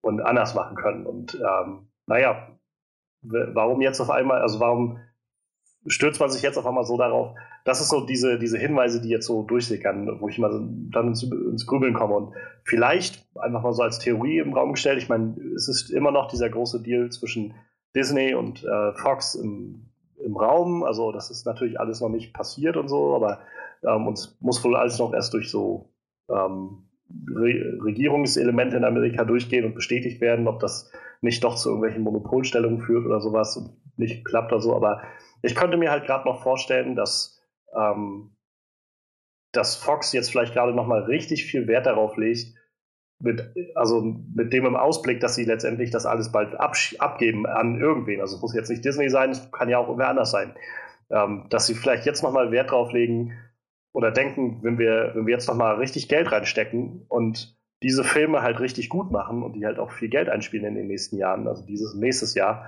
und 0.01 0.22
anders 0.22 0.56
machen 0.56 0.75
können 0.75 1.06
und 1.06 1.36
ähm, 1.36 1.88
naja, 2.08 2.58
warum 3.22 3.82
jetzt 3.82 4.01
auf 4.01 4.10
einmal, 4.10 4.41
also 4.41 4.60
warum 4.60 5.00
stürzt 5.88 6.20
man 6.20 6.30
sich 6.30 6.41
jetzt 6.41 6.58
auf 6.58 6.65
einmal 6.65 6.84
so 6.84 6.98
darauf, 6.98 7.36
das 7.65 7.82
ist 7.82 7.89
so 7.89 8.06
diese, 8.06 8.39
diese 8.39 8.58
Hinweise, 8.58 9.01
die 9.01 9.10
jetzt 9.10 9.27
so 9.27 9.44
durchsickern, 9.44 10.20
wo 10.20 10.30
ich 10.30 10.38
mal 10.39 10.51
dann 10.91 11.08
ins, 11.10 11.24
ins 11.24 11.65
Grübeln 11.65 11.94
komme. 11.94 12.15
Und 12.15 12.34
vielleicht 12.63 13.27
einfach 13.36 13.62
mal 13.62 13.74
so 13.74 13.84
als 13.84 14.00
Theorie 14.00 14.39
im 14.39 14.53
Raum 14.53 14.74
gestellt, 14.74 14.98
ich 14.98 15.10
meine, 15.10 15.36
es 15.56 15.68
ist 15.68 15.89
immer 15.89 16.12
noch 16.12 16.27
dieser 16.27 16.50
große 16.50 16.82
Deal 16.82 17.10
zwischen 17.10 17.53
Disney 17.96 18.34
und 18.34 18.63
äh, 18.63 18.94
Fox 18.94 19.36
im, 19.36 19.89
im 20.24 20.36
Raum. 20.36 20.84
Also 20.84 21.12
das 21.12 21.30
ist 21.30 21.46
natürlich 21.46 21.80
alles 21.80 22.01
noch 22.01 22.10
nicht 22.10 22.34
passiert 22.34 22.77
und 22.77 22.88
so, 22.88 23.15
aber 23.15 23.39
ähm, 23.84 24.08
uns 24.08 24.38
muss 24.39 24.63
wohl 24.63 24.75
alles 24.75 24.98
noch 25.00 25.13
erst 25.13 25.34
durch 25.34 25.50
so 25.50 25.89
ähm, 26.30 26.88
Re 27.34 27.77
Regierungselemente 27.84 28.77
in 28.77 28.84
Amerika 28.84 29.24
durchgehen 29.24 29.65
und 29.65 29.75
bestätigt 29.75 30.22
werden, 30.22 30.48
ob 30.48 30.60
das 30.60 30.91
nicht 31.22 31.44
doch 31.44 31.56
zu 31.56 31.70
irgendwelchen 31.70 32.03
Monopolstellungen 32.03 32.80
führt 32.80 33.06
oder 33.06 33.22
sowas 33.22 33.56
und 33.58 33.77
nicht 33.98 34.25
klappt 34.25 34.51
oder 34.51 34.62
so. 34.62 34.75
Aber 34.75 35.01
ich 35.41 35.56
könnte 35.56 35.77
mir 35.77 35.91
halt 35.91 36.06
gerade 36.06 36.25
noch 36.25 36.41
vorstellen, 36.41 36.96
dass 36.96 37.41
ähm, 37.75 38.36
dass 39.51 39.76
Fox 39.76 40.13
jetzt 40.13 40.32
vielleicht 40.32 40.54
gerade 40.54 40.74
nochmal 40.74 41.04
richtig 41.04 41.45
viel 41.45 41.67
Wert 41.67 41.86
darauf 41.86 42.15
legt, 42.17 42.56
mit, 43.19 43.54
also 43.76 44.02
mit 44.02 44.52
dem 44.54 44.65
im 44.65 44.76
Ausblick, 44.76 45.19
dass 45.19 45.36
sie 45.36 45.45
letztendlich 45.45 45.91
das 45.91 46.06
alles 46.06 46.32
bald 46.32 46.56
abgeben 46.60 47.45
an 47.45 47.80
irgendwen. 47.80 48.21
Also 48.21 48.38
es 48.38 48.41
muss 48.41 48.56
jetzt 48.56 48.69
nicht 48.69 48.84
Disney 48.84 49.10
sein, 49.10 49.32
es 49.32 49.52
kann 49.52 49.69
ja 49.69 49.78
auch 49.78 49.88
irgendwer 49.88 50.10
anders 50.10 50.32
sein. 50.32 50.56
Ähm, 51.10 51.45
dass 51.50 51.67
sie 51.67 51.76
vielleicht 51.76 52.06
jetzt 52.06 52.24
nochmal 52.24 52.52
Wert 52.52 52.71
drauf 52.71 52.91
legen 52.93 53.34
oder 53.93 54.12
denken, 54.12 54.60
wenn 54.63 54.77
wir, 54.77 55.12
wenn 55.13 55.25
wir 55.25 55.34
jetzt 55.34 55.47
nochmal 55.47 55.75
richtig 55.75 56.08
Geld 56.08 56.32
reinstecken 56.32 57.06
und 57.10 57.58
diese 57.84 58.04
Filme 58.04 58.41
halt 58.41 58.60
richtig 58.60 58.89
gut 58.89 59.12
machen 59.12 59.43
und 59.43 59.54
die 59.54 59.65
halt 59.65 59.80
auch 59.80 59.91
viel 59.91 60.10
Geld 60.10 60.30
einspielen 60.30 60.65
in 60.65 60.75
den 60.75 60.88
nächsten 60.88 61.17
Jahren, 61.17 61.47
also 61.47 61.65
dieses 61.65 61.95
nächstes 61.95 62.36
Jahr, 62.36 62.67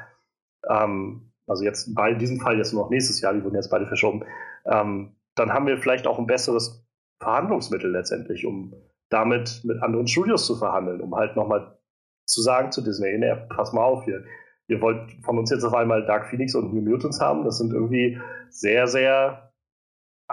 ähm, 0.68 1.32
also 1.48 1.64
jetzt 1.64 1.94
bei 1.94 2.14
diesem 2.14 2.40
Fall 2.40 2.58
jetzt 2.58 2.74
nur 2.74 2.84
noch 2.84 2.90
nächstes 2.90 3.22
Jahr, 3.22 3.34
die 3.34 3.44
wurden 3.44 3.56
jetzt 3.56 3.70
beide 3.70 3.86
verschoben, 3.86 4.24
ähm, 4.66 5.16
dann 5.36 5.54
haben 5.54 5.68
wir 5.68 5.78
vielleicht 5.78 6.08
auch 6.08 6.20
ein 6.20 6.28
besseres 6.28 6.86
Verhandlungsmittel 7.20 7.92
letztendlich, 7.92 8.46
um 8.46 8.74
damit 9.10 9.62
mit 9.64 9.82
anderen 9.82 10.08
Studios 10.08 10.46
zu 10.46 10.56
verhandeln, 10.56 11.02
um 11.02 11.16
halt 11.16 11.36
nochmal 11.36 11.78
zu 12.26 12.42
sagen 12.42 12.72
zu 12.72 12.82
Disney, 12.82 13.18
nee, 13.18 13.36
pass 13.50 13.74
mal 13.74 13.84
auf 13.84 14.06
hier, 14.06 14.24
ihr 14.68 14.82
wollt 14.82 15.12
von 15.24 15.38
uns 15.38 15.52
jetzt 15.52 15.64
auf 15.64 15.74
einmal 15.74 16.06
Dark 16.06 16.28
Phoenix 16.28 16.56
und 16.56 16.74
New 16.74 16.82
Mutants 16.82 17.22
haben, 17.22 17.44
das 17.44 17.58
sind 17.58 17.74
irgendwie 17.74 18.20
sehr, 18.50 18.88
sehr 18.88 19.53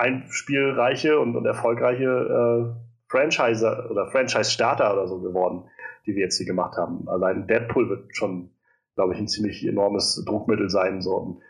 einspielreiche 0.01 1.19
und, 1.21 1.37
und 1.37 1.47
erfolgreiche 1.47 2.05
äh, 2.05 2.91
Franchise 3.09 3.89
oder 3.91 4.11
Franchise-Starter 4.11 4.93
oder 4.93 5.07
so 5.07 5.21
geworden, 5.21 5.69
die 6.07 6.15
wir 6.15 6.23
jetzt 6.23 6.39
hier 6.39 6.47
gemacht 6.47 6.77
haben. 6.77 7.09
Allein 7.09 7.47
Deadpool 7.47 7.89
wird 7.89 8.17
schon, 8.17 8.51
glaube 8.95 9.15
ich, 9.15 9.21
ein 9.21 9.29
ziemlich 9.29 9.67
enormes 9.67 10.25
Druckmittel 10.27 10.71
sein. 10.71 11.01
So 11.01 11.41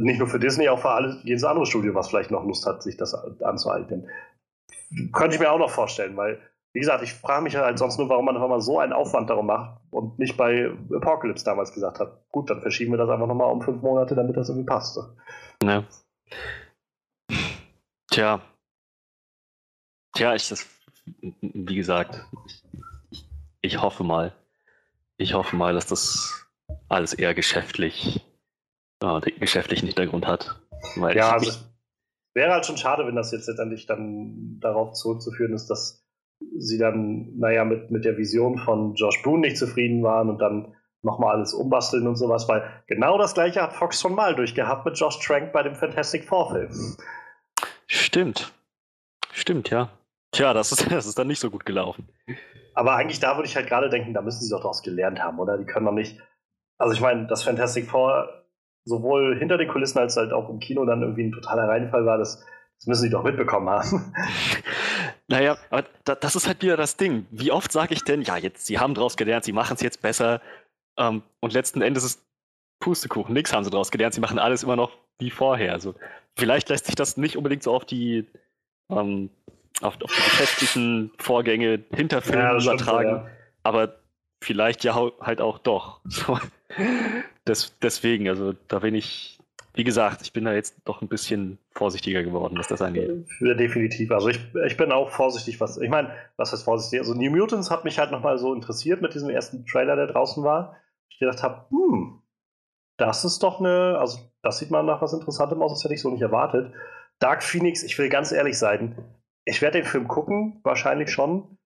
nicht 0.00 0.18
nur 0.18 0.28
für 0.28 0.38
Disney, 0.38 0.68
auch 0.68 0.78
für 0.78 0.90
alles, 0.90 1.18
jedes 1.22 1.44
andere 1.44 1.66
Studio, 1.66 1.94
was 1.94 2.08
vielleicht 2.08 2.30
noch 2.30 2.44
Lust 2.44 2.66
hat, 2.66 2.82
sich 2.82 2.96
das 2.96 3.14
anzueignen. 3.42 4.08
Könnte 5.12 5.36
ich 5.36 5.40
mir 5.40 5.50
auch 5.50 5.58
noch 5.58 5.70
vorstellen, 5.70 6.16
weil, 6.16 6.40
wie 6.72 6.80
gesagt, 6.80 7.02
ich 7.02 7.12
frage 7.12 7.42
mich 7.42 7.56
halt 7.56 7.78
sonst 7.78 7.98
nur, 7.98 8.08
warum 8.08 8.24
man 8.24 8.36
einfach 8.36 8.48
mal 8.48 8.60
so 8.60 8.78
einen 8.78 8.92
Aufwand 8.92 9.28
darum 9.28 9.46
macht 9.46 9.80
und 9.90 10.18
nicht 10.18 10.36
bei 10.36 10.70
Apocalypse 10.94 11.44
damals 11.44 11.72
gesagt 11.72 12.00
hat, 12.00 12.24
gut, 12.30 12.48
dann 12.48 12.62
verschieben 12.62 12.92
wir 12.92 12.98
das 12.98 13.10
einfach 13.10 13.26
nochmal 13.26 13.52
um 13.52 13.60
fünf 13.60 13.82
Monate, 13.82 14.14
damit 14.14 14.36
das 14.36 14.48
irgendwie 14.48 14.66
passt. 14.66 14.98
Ja. 15.62 15.84
Tja. 18.16 18.40
Tja, 20.14 20.34
ich 20.34 20.48
das, 20.48 20.66
wie 21.42 21.76
gesagt, 21.76 22.26
ich, 23.10 23.28
ich 23.60 23.82
hoffe 23.82 24.04
mal, 24.04 24.32
ich 25.18 25.34
hoffe 25.34 25.54
mal, 25.54 25.74
dass 25.74 25.86
das 25.86 26.48
alles 26.88 27.12
eher 27.12 27.34
geschäftlich 27.34 28.26
den 29.02 29.38
geschäftlichen 29.38 29.88
Hintergrund 29.88 30.26
hat. 30.26 30.58
Weil 30.96 31.14
ja, 31.14 31.32
also 31.32 31.50
es 31.50 31.70
wäre 32.32 32.54
halt 32.54 32.64
schon 32.64 32.78
schade, 32.78 33.06
wenn 33.06 33.16
das 33.16 33.32
jetzt 33.32 33.48
letztendlich 33.48 33.84
dann 33.84 34.60
darauf 34.60 34.94
zurückzuführen 34.94 35.52
ist, 35.52 35.66
dass 35.66 36.02
sie 36.56 36.78
dann, 36.78 37.36
naja, 37.36 37.66
mit, 37.66 37.90
mit 37.90 38.06
der 38.06 38.16
Vision 38.16 38.56
von 38.56 38.94
Josh 38.94 39.22
Boone 39.24 39.42
nicht 39.42 39.58
zufrieden 39.58 40.02
waren 40.02 40.30
und 40.30 40.38
dann 40.38 40.74
nochmal 41.02 41.36
alles 41.36 41.52
umbasteln 41.52 42.06
und 42.06 42.16
sowas, 42.16 42.48
weil 42.48 42.82
genau 42.86 43.18
das 43.18 43.34
gleiche 43.34 43.60
hat 43.60 43.74
Fox 43.74 44.00
schon 44.00 44.14
mal 44.14 44.34
durchgehabt 44.34 44.86
mit 44.86 44.98
Josh 44.98 45.18
Trank 45.18 45.52
bei 45.52 45.62
dem 45.62 45.74
Fantastic 45.74 46.24
Four 46.24 46.52
Film. 46.52 46.96
Stimmt. 48.16 48.50
Stimmt, 49.30 49.68
ja. 49.68 49.90
Tja, 50.32 50.54
das 50.54 50.72
ist, 50.72 50.90
das 50.90 51.04
ist 51.04 51.18
dann 51.18 51.26
nicht 51.26 51.38
so 51.38 51.50
gut 51.50 51.66
gelaufen. 51.66 52.08
Aber 52.72 52.96
eigentlich 52.96 53.20
da 53.20 53.36
würde 53.36 53.46
ich 53.46 53.56
halt 53.56 53.66
gerade 53.66 53.90
denken, 53.90 54.14
da 54.14 54.22
müssen 54.22 54.40
sie 54.40 54.48
doch 54.48 54.62
daraus 54.62 54.82
gelernt 54.82 55.20
haben, 55.20 55.38
oder? 55.38 55.58
Die 55.58 55.66
können 55.66 55.84
doch 55.84 55.92
nicht. 55.92 56.18
Also 56.78 56.94
ich 56.94 57.02
meine, 57.02 57.26
das 57.26 57.42
Fantastic 57.42 57.90
Four 57.90 58.46
sowohl 58.86 59.38
hinter 59.38 59.58
den 59.58 59.68
Kulissen 59.68 59.98
als 59.98 60.16
halt 60.16 60.32
auch 60.32 60.48
im 60.48 60.60
Kino 60.60 60.86
dann 60.86 61.02
irgendwie 61.02 61.24
ein 61.24 61.32
totaler 61.32 61.68
Reinfall 61.68 62.06
war, 62.06 62.16
das, 62.16 62.42
das 62.78 62.86
müssen 62.86 63.02
sie 63.02 63.10
doch 63.10 63.22
mitbekommen 63.22 63.68
haben. 63.68 64.14
Naja, 65.28 65.58
aber 65.70 65.84
das 66.04 66.36
ist 66.36 66.46
halt 66.46 66.62
wieder 66.62 66.76
das 66.76 66.96
Ding. 66.96 67.26
Wie 67.32 67.50
oft 67.50 67.72
sage 67.72 67.92
ich 67.94 68.04
denn, 68.04 68.22
ja, 68.22 68.36
jetzt, 68.36 68.64
sie 68.64 68.78
haben 68.78 68.94
daraus 68.94 69.16
gelernt, 69.16 69.44
sie 69.44 69.52
machen 69.52 69.74
es 69.74 69.80
jetzt 69.80 70.00
besser 70.00 70.40
ähm, 70.96 71.24
und 71.40 71.52
letzten 71.52 71.82
Endes 71.82 72.04
ist 72.04 72.24
Pustekuchen, 72.78 73.34
nichts 73.34 73.52
haben 73.52 73.64
sie 73.64 73.70
daraus 73.70 73.90
gelernt, 73.90 74.14
sie 74.14 74.20
machen 74.20 74.38
alles 74.38 74.62
immer 74.62 74.76
noch 74.76 74.92
wie 75.18 75.30
vorher. 75.30 75.72
Also 75.72 75.96
vielleicht 76.36 76.68
lässt 76.68 76.86
sich 76.86 76.94
das 76.94 77.16
nicht 77.16 77.36
unbedingt 77.36 77.62
so 77.62 77.74
auf 77.74 77.84
die 77.84 78.26
ähm, 78.90 79.30
auf, 79.82 79.94
auf, 80.02 80.10
die 80.10 80.30
geschäftlichen 80.30 81.10
Vorgänge 81.18 81.84
hinter 81.94 82.22
Filmen 82.22 82.42
ja, 82.42 82.62
übertragen, 82.62 83.08
so, 83.08 83.16
ja. 83.16 83.30
aber 83.62 83.96
vielleicht 84.42 84.84
ja 84.84 84.94
halt 85.20 85.40
auch 85.40 85.58
doch. 85.58 86.00
So. 86.04 86.38
Des, 87.46 87.78
deswegen, 87.80 88.28
also 88.28 88.54
da 88.68 88.80
bin 88.80 88.94
ich, 88.94 89.38
wie 89.74 89.84
gesagt, 89.84 90.22
ich 90.22 90.32
bin 90.32 90.44
da 90.44 90.52
jetzt 90.52 90.76
doch 90.84 91.00
ein 91.00 91.08
bisschen 91.08 91.58
vorsichtiger 91.72 92.22
geworden, 92.22 92.58
was 92.58 92.66
das 92.66 92.82
angeht. 92.82 93.24
Ja, 93.40 93.54
definitiv. 93.54 94.10
Also 94.10 94.28
ich, 94.28 94.40
ich 94.66 94.76
bin 94.76 94.90
auch 94.90 95.10
vorsichtig, 95.10 95.60
was, 95.60 95.78
ich 95.78 95.88
meine, 95.88 96.10
was 96.36 96.52
heißt 96.52 96.64
vorsichtig? 96.64 97.00
Also 97.00 97.14
New 97.14 97.30
Mutants 97.30 97.70
hat 97.70 97.84
mich 97.84 97.98
halt 97.98 98.10
nochmal 98.10 98.38
so 98.38 98.52
interessiert 98.52 99.00
mit 99.00 99.14
diesem 99.14 99.30
ersten 99.30 99.64
Trailer, 99.64 99.94
der 99.94 100.08
draußen 100.08 100.42
war. 100.42 100.76
Ich 101.08 101.18
gedacht 101.18 101.42
habe, 101.42 101.66
hm, 101.70 102.20
das 102.96 103.24
ist 103.24 103.42
doch 103.42 103.60
eine, 103.60 103.98
also 103.98 104.18
das 104.46 104.58
sieht 104.58 104.70
man 104.70 104.86
nach 104.86 105.02
was 105.02 105.12
Interessantem 105.12 105.60
aus, 105.60 105.74
das 105.74 105.84
hätte 105.84 105.94
ich 105.94 106.00
so 106.00 106.10
nicht 106.10 106.22
erwartet. 106.22 106.72
Dark 107.18 107.42
Phoenix, 107.42 107.82
ich 107.82 107.98
will 107.98 108.08
ganz 108.08 108.30
ehrlich 108.30 108.58
sein, 108.58 108.96
ich 109.44 109.60
werde 109.60 109.80
den 109.80 109.86
Film 109.86 110.06
gucken, 110.06 110.60
wahrscheinlich 110.62 111.10
schon, 111.10 111.58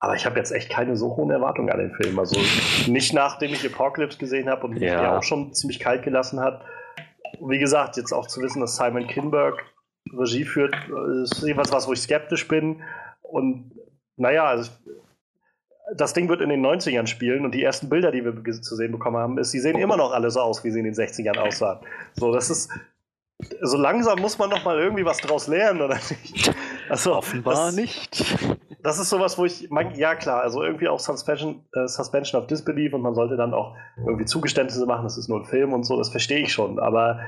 aber 0.00 0.14
ich 0.14 0.26
habe 0.26 0.36
jetzt 0.38 0.52
echt 0.52 0.70
keine 0.70 0.96
so 0.96 1.16
hohen 1.16 1.30
Erwartungen 1.30 1.70
an 1.70 1.78
den 1.78 1.94
Film. 1.94 2.18
Also 2.18 2.38
nicht 2.90 3.14
nachdem 3.14 3.52
ich 3.52 3.66
Apocalypse 3.66 4.18
gesehen 4.18 4.48
habe 4.48 4.66
und 4.66 4.74
mich 4.74 4.82
ja. 4.82 5.02
ja 5.02 5.18
auch 5.18 5.22
schon 5.22 5.54
ziemlich 5.54 5.80
kalt 5.80 6.02
gelassen 6.02 6.40
hat. 6.40 6.62
Wie 7.40 7.58
gesagt, 7.58 7.96
jetzt 7.96 8.12
auch 8.12 8.26
zu 8.26 8.42
wissen, 8.42 8.60
dass 8.60 8.76
Simon 8.76 9.06
Kinberg 9.06 9.64
Regie 10.12 10.44
führt, 10.44 10.74
ist 11.22 11.42
jeweils 11.42 11.72
was, 11.72 11.88
wo 11.88 11.92
ich 11.92 12.00
skeptisch 12.00 12.46
bin. 12.46 12.82
Und 13.22 13.72
naja, 14.16 14.44
also 14.44 14.70
das 15.94 16.12
Ding 16.14 16.28
wird 16.28 16.40
in 16.40 16.48
den 16.48 16.64
90ern 16.64 17.06
spielen 17.06 17.44
und 17.44 17.54
die 17.54 17.62
ersten 17.62 17.88
Bilder, 17.88 18.10
die 18.10 18.24
wir 18.24 18.62
zu 18.62 18.74
sehen 18.74 18.92
bekommen 18.92 19.16
haben, 19.16 19.38
ist, 19.38 19.52
sie 19.52 19.60
sehen 19.60 19.78
immer 19.78 19.96
noch 19.96 20.12
alle 20.12 20.30
so 20.30 20.40
aus, 20.40 20.64
wie 20.64 20.70
sie 20.70 20.80
in 20.80 20.84
den 20.84 20.94
60ern 20.94 21.38
aussahen. 21.38 21.78
So, 22.14 22.32
das 22.32 22.50
ist, 22.50 22.70
so 23.60 23.76
langsam 23.76 24.18
muss 24.18 24.38
man 24.38 24.50
noch 24.50 24.64
mal 24.64 24.78
irgendwie 24.78 25.04
was 25.04 25.18
draus 25.18 25.46
lernen, 25.46 25.82
oder 25.82 25.94
nicht? 25.94 26.52
Also, 26.88 27.14
Offenbar 27.14 27.54
das, 27.54 27.76
nicht. 27.76 28.38
Das 28.82 28.98
ist 28.98 29.10
sowas, 29.10 29.38
wo 29.38 29.44
ich, 29.44 29.70
mein, 29.70 29.94
ja 29.94 30.14
klar, 30.14 30.42
also 30.42 30.62
irgendwie 30.62 30.88
auch 30.88 30.98
Suspension, 30.98 31.64
äh, 31.72 31.86
Suspension 31.86 32.40
of 32.40 32.46
Disbelief 32.48 32.92
und 32.92 33.02
man 33.02 33.14
sollte 33.14 33.36
dann 33.36 33.54
auch 33.54 33.76
irgendwie 33.98 34.24
Zugeständnisse 34.24 34.86
machen, 34.86 35.04
das 35.04 35.18
ist 35.18 35.28
nur 35.28 35.40
ein 35.40 35.46
Film 35.46 35.72
und 35.72 35.84
so, 35.84 35.96
das 35.96 36.08
verstehe 36.08 36.40
ich 36.40 36.52
schon, 36.52 36.78
aber 36.78 37.20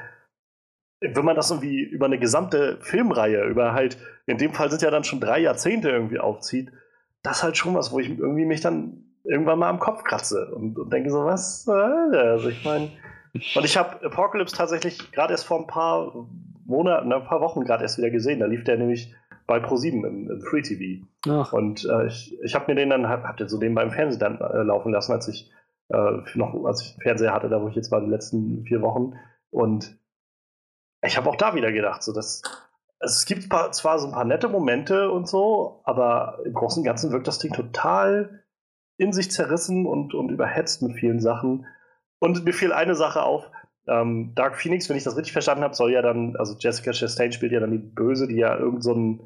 wenn 1.00 1.24
man 1.24 1.36
das 1.36 1.50
irgendwie 1.50 1.80
über 1.80 2.06
eine 2.06 2.18
gesamte 2.18 2.78
Filmreihe, 2.80 3.44
über 3.44 3.72
halt, 3.72 3.98
in 4.26 4.38
dem 4.38 4.52
Fall 4.52 4.70
sind 4.70 4.82
ja 4.82 4.90
dann 4.90 5.04
schon 5.04 5.20
drei 5.20 5.38
Jahrzehnte 5.38 5.90
irgendwie 5.90 6.18
aufzieht, 6.18 6.72
das 7.22 7.38
ist 7.38 7.42
halt 7.42 7.56
schon 7.56 7.74
was, 7.74 7.92
wo 7.92 7.98
ich 7.98 8.08
irgendwie 8.08 8.44
mich 8.44 8.60
dann 8.60 9.04
irgendwann 9.24 9.58
mal 9.58 9.68
am 9.68 9.78
Kopf 9.78 10.04
kratze 10.04 10.54
und, 10.54 10.78
und 10.78 10.92
denke 10.92 11.10
so, 11.10 11.24
was? 11.24 11.68
Also 11.68 12.48
ich 12.48 12.64
meine, 12.64 12.90
und 13.34 13.64
ich 13.64 13.76
habe 13.76 14.04
Apocalypse 14.04 14.56
tatsächlich 14.56 15.12
gerade 15.12 15.32
erst 15.32 15.44
vor 15.44 15.60
ein 15.60 15.66
paar 15.66 16.26
Monaten, 16.64 17.12
ein 17.12 17.24
paar 17.24 17.40
Wochen 17.40 17.64
gerade 17.64 17.82
erst 17.82 17.98
wieder 17.98 18.10
gesehen. 18.10 18.40
Da 18.40 18.46
lief 18.46 18.64
der 18.64 18.78
nämlich 18.78 19.14
bei 19.46 19.58
Pro7 19.58 20.06
im, 20.06 20.30
im 20.30 20.40
Free 20.42 20.62
TV. 20.62 21.06
Ach. 21.28 21.52
Und 21.52 21.84
äh, 21.84 22.06
ich, 22.06 22.38
ich 22.42 22.54
habe 22.54 22.66
mir 22.68 22.74
den 22.74 22.90
dann, 22.90 23.08
hab, 23.08 23.24
hab 23.24 23.36
den 23.36 23.48
so 23.48 23.58
den 23.58 23.74
beim 23.74 23.90
Fernsehen 23.90 24.20
dann 24.20 24.40
äh, 24.40 24.62
laufen 24.62 24.92
lassen, 24.92 25.12
als 25.12 25.28
ich 25.28 25.50
äh, 25.88 26.18
noch, 26.34 26.64
als 26.64 26.82
ich 26.82 27.02
Fernseher 27.02 27.32
hatte, 27.32 27.48
da 27.48 27.62
wo 27.62 27.68
ich 27.68 27.74
jetzt 27.74 27.90
war 27.90 28.00
die 28.00 28.10
letzten 28.10 28.64
vier 28.64 28.82
Wochen. 28.82 29.14
Und 29.50 29.98
ich 31.02 31.16
habe 31.16 31.28
auch 31.28 31.36
da 31.36 31.54
wieder 31.54 31.72
gedacht, 31.72 32.02
so 32.02 32.12
dass 32.12 32.42
es 33.00 33.26
gibt 33.26 33.52
zwar 33.74 33.98
so 33.98 34.06
ein 34.06 34.12
paar 34.12 34.24
nette 34.24 34.48
Momente 34.48 35.10
und 35.10 35.28
so, 35.28 35.80
aber 35.84 36.38
im 36.44 36.54
Großen 36.54 36.80
und 36.80 36.84
Ganzen 36.84 37.12
wirkt 37.12 37.28
das 37.28 37.38
Ding 37.38 37.52
total 37.52 38.42
in 38.96 39.12
sich 39.12 39.30
zerrissen 39.30 39.86
und, 39.86 40.14
und 40.14 40.30
überhetzt 40.30 40.82
mit 40.82 40.98
vielen 40.98 41.20
Sachen. 41.20 41.66
Und 42.18 42.44
mir 42.44 42.52
fiel 42.52 42.72
eine 42.72 42.96
Sache 42.96 43.22
auf. 43.22 43.48
Ähm, 43.86 44.32
Dark 44.34 44.56
Phoenix, 44.56 44.88
wenn 44.88 44.96
ich 44.96 45.04
das 45.04 45.16
richtig 45.16 45.32
verstanden 45.32 45.62
habe, 45.62 45.74
soll 45.74 45.92
ja 45.92 46.02
dann, 46.02 46.34
also 46.36 46.56
Jessica 46.58 46.92
Chastain 46.92 47.30
spielt 47.30 47.52
ja 47.52 47.60
dann 47.60 47.70
die 47.70 47.78
Böse, 47.78 48.26
die 48.26 48.36
ja 48.36 48.58
irgend 48.58 48.82
so, 48.82 48.92
ein, 48.92 49.20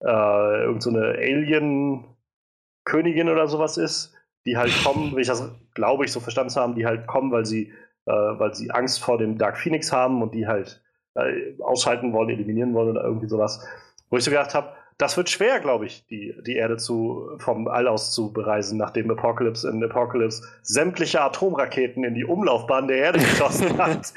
äh, 0.00 0.64
irgend 0.64 0.82
so 0.82 0.88
eine 0.88 1.18
Alien-Königin 1.18 3.28
oder 3.28 3.46
sowas 3.46 3.76
ist, 3.76 4.14
die 4.46 4.56
halt 4.56 4.72
kommen, 4.82 5.12
wenn 5.12 5.20
ich 5.20 5.28
das 5.28 5.52
glaube 5.74 6.06
ich 6.06 6.12
so 6.12 6.20
verstanden 6.20 6.50
zu 6.50 6.60
haben, 6.60 6.74
die 6.74 6.86
halt 6.86 7.06
kommen, 7.06 7.30
weil 7.30 7.44
sie, 7.44 7.72
äh, 8.06 8.12
weil 8.12 8.54
sie 8.54 8.70
Angst 8.70 9.00
vor 9.00 9.18
dem 9.18 9.36
Dark 9.36 9.58
Phoenix 9.58 9.92
haben 9.92 10.22
und 10.22 10.34
die 10.34 10.46
halt 10.46 10.82
äh, 11.14 11.60
ausschalten 11.60 12.12
wollen, 12.12 12.30
eliminieren 12.30 12.74
wollen 12.74 12.90
oder 12.90 13.04
irgendwie 13.04 13.28
sowas. 13.28 13.66
Wo 14.10 14.16
ich 14.16 14.24
so 14.24 14.30
gedacht 14.30 14.54
habe, 14.54 14.72
das 14.98 15.16
wird 15.16 15.30
schwer, 15.30 15.58
glaube 15.60 15.86
ich, 15.86 16.06
die, 16.06 16.34
die 16.46 16.54
Erde 16.54 16.76
zu, 16.76 17.30
vom 17.38 17.66
All 17.66 17.88
aus 17.88 18.12
zu 18.12 18.32
bereisen, 18.32 18.78
nachdem 18.78 19.10
Apocalypse 19.10 19.68
in 19.68 19.82
Apocalypse 19.82 20.44
sämtliche 20.62 21.20
Atomraketen 21.20 22.04
in 22.04 22.14
die 22.14 22.24
Umlaufbahn 22.24 22.88
der 22.88 22.98
Erde 22.98 23.18
geschossen 23.18 23.76
hat. 23.82 24.12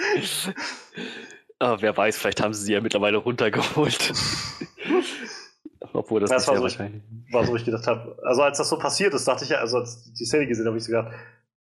oh, 1.59 1.77
wer 1.79 1.97
weiß, 1.97 2.17
vielleicht 2.17 2.41
haben 2.41 2.53
sie 2.53 2.65
sie 2.65 2.73
ja 2.73 2.81
mittlerweile 2.81 3.17
runtergeholt. 3.17 4.13
Obwohl 5.93 6.19
das, 6.19 6.29
das 6.29 6.47
war, 6.47 6.57
so 6.57 6.67
ich, 6.67 6.77
war 7.31 7.45
so, 7.45 7.55
ich 7.55 7.65
gedacht 7.65 7.87
habe. 7.87 8.17
Also 8.23 8.41
als 8.43 8.57
das 8.57 8.69
so 8.69 8.77
passiert 8.77 9.13
ist, 9.13 9.27
dachte 9.27 9.45
ich 9.45 9.51
ja, 9.51 9.57
also 9.57 9.77
als 9.77 10.13
die 10.13 10.25
Szene 10.25 10.45
gesehen 10.45 10.67
habe, 10.67 10.77
ich 10.77 10.83
so 10.83 10.91
gedacht, 10.91 11.13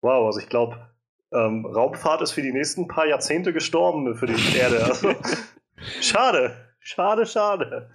wow, 0.02 0.28
also 0.28 0.40
ich 0.40 0.48
glaube, 0.48 0.78
ähm, 1.34 1.65
Raumfahrt 1.65 2.22
ist 2.22 2.32
für 2.32 2.41
die 2.41 2.52
nächsten 2.52 2.88
paar 2.88 3.08
Jahrzehnte 3.08 3.54
gestorben 3.54 4.15
für 4.15 4.28
die 4.28 4.58
Erde. 4.58 4.84
Also, 4.84 5.13
schade, 6.02 6.56
schade, 6.80 7.26
schade. 7.26 7.89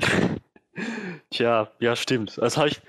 Tja, 1.30 1.70
ja, 1.78 1.96
stimmt. 1.96 2.38
Das 2.38 2.56
habe 2.56 2.68
ich. 2.68 2.80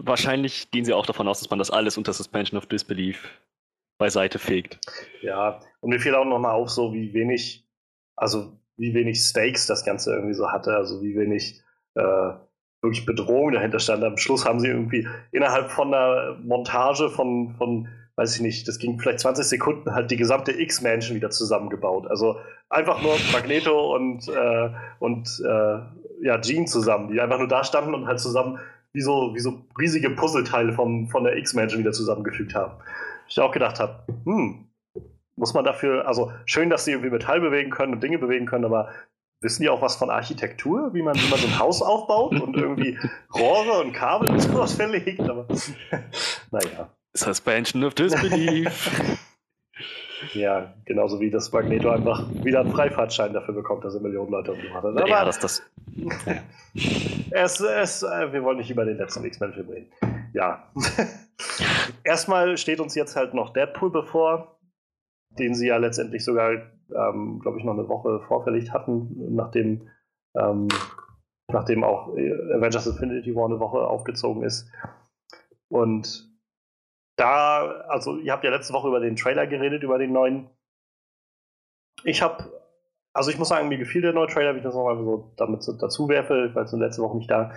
Wahrscheinlich 0.00 0.70
gehen 0.70 0.84
sie 0.84 0.92
auch 0.92 1.06
davon 1.06 1.26
aus, 1.26 1.40
dass 1.40 1.50
man 1.50 1.58
das 1.58 1.72
alles 1.72 1.98
unter 1.98 2.12
Suspension 2.12 2.56
of 2.56 2.66
Disbelief 2.66 3.28
beiseite 3.98 4.38
fegt. 4.38 4.78
Ja, 5.22 5.60
und 5.80 5.90
mir 5.90 5.98
fiel 5.98 6.14
auch 6.14 6.24
nochmal 6.24 6.52
auf, 6.52 6.70
so 6.70 6.92
wie 6.92 7.12
wenig, 7.14 7.66
also 8.14 8.56
wie 8.76 8.94
wenig 8.94 9.20
Stakes 9.20 9.66
das 9.66 9.84
Ganze 9.84 10.14
irgendwie 10.14 10.34
so 10.34 10.52
hatte, 10.52 10.76
also 10.76 11.02
wie 11.02 11.16
wenig 11.16 11.62
äh, 11.96 12.30
wirklich 12.80 13.06
Bedrohung 13.06 13.52
dahinter 13.52 13.80
stand. 13.80 14.04
Am 14.04 14.18
Schluss 14.18 14.44
haben 14.44 14.60
sie 14.60 14.68
irgendwie 14.68 15.08
innerhalb 15.32 15.70
von 15.70 15.92
einer 15.92 16.36
Montage 16.44 17.10
von, 17.10 17.56
von 17.56 17.88
weiß 18.18 18.34
ich 18.34 18.42
nicht, 18.42 18.66
das 18.66 18.80
ging 18.80 18.98
vielleicht 18.98 19.20
20 19.20 19.44
Sekunden, 19.44 19.94
halt 19.94 20.10
die 20.10 20.16
gesamte 20.16 20.50
X-Mansion 20.50 21.14
wieder 21.14 21.30
zusammengebaut. 21.30 22.08
Also 22.08 22.36
einfach 22.68 23.00
nur 23.00 23.14
Magneto 23.32 23.94
und, 23.94 24.26
äh, 24.26 24.70
und 24.98 25.40
äh, 25.46 25.78
ja, 26.26 26.40
Jean 26.40 26.66
zusammen, 26.66 27.12
die 27.12 27.20
einfach 27.20 27.38
nur 27.38 27.46
da 27.46 27.62
standen 27.62 27.94
und 27.94 28.08
halt 28.08 28.18
zusammen 28.18 28.58
wie 28.92 29.02
so, 29.02 29.34
wie 29.34 29.38
so 29.38 29.62
riesige 29.78 30.10
Puzzleteile 30.10 30.72
vom, 30.72 31.06
von 31.06 31.22
der 31.22 31.36
X-Mansion 31.36 31.78
wieder 31.78 31.92
zusammengefügt 31.92 32.56
haben. 32.56 32.72
Ich 33.28 33.38
auch 33.38 33.52
gedacht 33.52 33.78
habe, 33.78 34.02
hm, 34.24 34.66
muss 35.36 35.54
man 35.54 35.64
dafür, 35.64 36.08
also 36.08 36.32
schön, 36.44 36.70
dass 36.70 36.86
sie 36.86 36.90
irgendwie 36.90 37.10
Metall 37.10 37.40
bewegen 37.40 37.70
können 37.70 37.94
und 37.94 38.02
Dinge 38.02 38.18
bewegen 38.18 38.46
können, 38.46 38.64
aber 38.64 38.88
wissen 39.40 39.62
die 39.62 39.68
auch 39.68 39.80
was 39.80 39.94
von 39.94 40.10
Architektur, 40.10 40.92
wie 40.92 41.02
man, 41.02 41.14
wie 41.14 41.30
man 41.30 41.38
so 41.38 41.46
ein 41.46 41.60
Haus 41.60 41.82
aufbaut 41.82 42.40
und 42.40 42.56
irgendwie 42.56 42.98
Rohre 43.32 43.80
und 43.80 43.92
Kabel 43.92 44.28
und 44.28 44.40
sowas 44.40 44.74
verlegt? 44.74 45.20
Aber 45.20 45.46
naja. 46.50 46.90
Suspension 47.14 47.84
of 47.84 47.94
Disbelief. 47.94 49.18
Ja, 50.34 50.74
genauso 50.84 51.20
wie 51.20 51.30
das 51.30 51.52
Magneto 51.52 51.90
einfach 51.90 52.28
wieder 52.44 52.60
einen 52.60 52.72
Freifahrtschein 52.72 53.32
dafür 53.32 53.54
bekommt, 53.54 53.84
dass 53.84 53.94
er 53.94 54.00
Millionen 54.00 54.30
Leute 54.30 54.52
umgebracht 54.52 54.84
hat. 54.84 54.96
Aber 54.96 55.08
ja, 55.08 55.24
das, 55.24 55.38
das. 55.38 55.62
es, 57.30 57.60
es, 57.60 58.02
äh, 58.02 58.32
wir 58.32 58.42
wollen 58.42 58.58
nicht 58.58 58.70
über 58.70 58.84
den 58.84 58.96
letzten 58.96 59.24
X-Men-Film 59.24 59.68
reden. 59.68 59.92
Ja. 60.32 60.70
Erstmal 62.04 62.56
steht 62.56 62.80
uns 62.80 62.94
jetzt 62.94 63.16
halt 63.16 63.34
noch 63.34 63.52
Deadpool 63.52 63.90
bevor, 63.90 64.58
den 65.38 65.54
sie 65.54 65.68
ja 65.68 65.76
letztendlich 65.76 66.24
sogar, 66.24 66.50
ähm, 66.52 67.38
glaube 67.40 67.58
ich, 67.58 67.64
noch 67.64 67.74
eine 67.74 67.88
Woche 67.88 68.20
vorverlegt 68.26 68.72
hatten, 68.72 69.34
nachdem, 69.34 69.88
ähm, 70.36 70.68
nachdem 71.48 71.84
auch 71.84 72.08
Avengers 72.08 72.86
Infinity 72.86 73.34
War 73.34 73.46
eine 73.46 73.60
Woche 73.60 73.78
aufgezogen 73.78 74.42
ist. 74.42 74.70
Und 75.68 76.27
da, 77.18 77.84
also 77.88 78.16
ihr 78.16 78.32
habt 78.32 78.44
ja 78.44 78.50
letzte 78.50 78.72
Woche 78.72 78.88
über 78.88 79.00
den 79.00 79.16
Trailer 79.16 79.46
geredet, 79.46 79.82
über 79.82 79.98
den 79.98 80.12
neuen. 80.12 80.48
Ich 82.04 82.22
habe, 82.22 82.44
also 83.12 83.30
ich 83.30 83.38
muss 83.38 83.48
sagen, 83.48 83.68
mir 83.68 83.78
gefiel 83.78 84.02
der 84.02 84.12
neue 84.12 84.28
Trailer, 84.28 84.54
wie 84.54 84.58
ich 84.58 84.64
das 84.64 84.74
nochmal 84.74 84.96
so 84.96 85.32
damit 85.36 85.62
so 85.62 85.72
dazu 85.72 86.08
werfe, 86.08 86.46
ich 86.48 86.54
war 86.54 86.62
jetzt 86.62 86.72
letzte 86.72 87.02
Woche 87.02 87.16
nicht 87.16 87.30
da. 87.30 87.52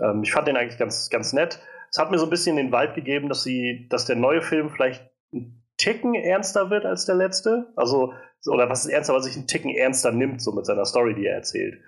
Ähm, 0.00 0.22
ich 0.22 0.32
fand 0.32 0.48
den 0.48 0.56
eigentlich 0.56 0.78
ganz, 0.78 1.10
ganz 1.10 1.32
nett. 1.32 1.60
Es 1.90 1.98
hat 1.98 2.10
mir 2.10 2.18
so 2.18 2.24
ein 2.24 2.30
bisschen 2.30 2.56
den 2.56 2.72
Vibe 2.72 2.94
gegeben, 2.94 3.28
dass 3.28 3.42
sie, 3.42 3.86
dass 3.90 4.06
der 4.06 4.16
neue 4.16 4.40
Film 4.40 4.70
vielleicht 4.70 5.06
ein 5.32 5.62
Ticken 5.76 6.14
ernster 6.14 6.70
wird 6.70 6.86
als 6.86 7.04
der 7.04 7.16
letzte. 7.16 7.70
Also, 7.76 8.14
oder 8.46 8.70
was 8.70 8.86
ist 8.86 8.90
ernster, 8.90 9.12
weil 9.12 9.22
sich 9.22 9.36
ein 9.36 9.46
Ticken 9.46 9.70
ernster 9.70 10.10
nimmt, 10.10 10.40
so 10.40 10.52
mit 10.52 10.64
seiner 10.64 10.86
Story, 10.86 11.14
die 11.14 11.26
er 11.26 11.36
erzählt. 11.36 11.80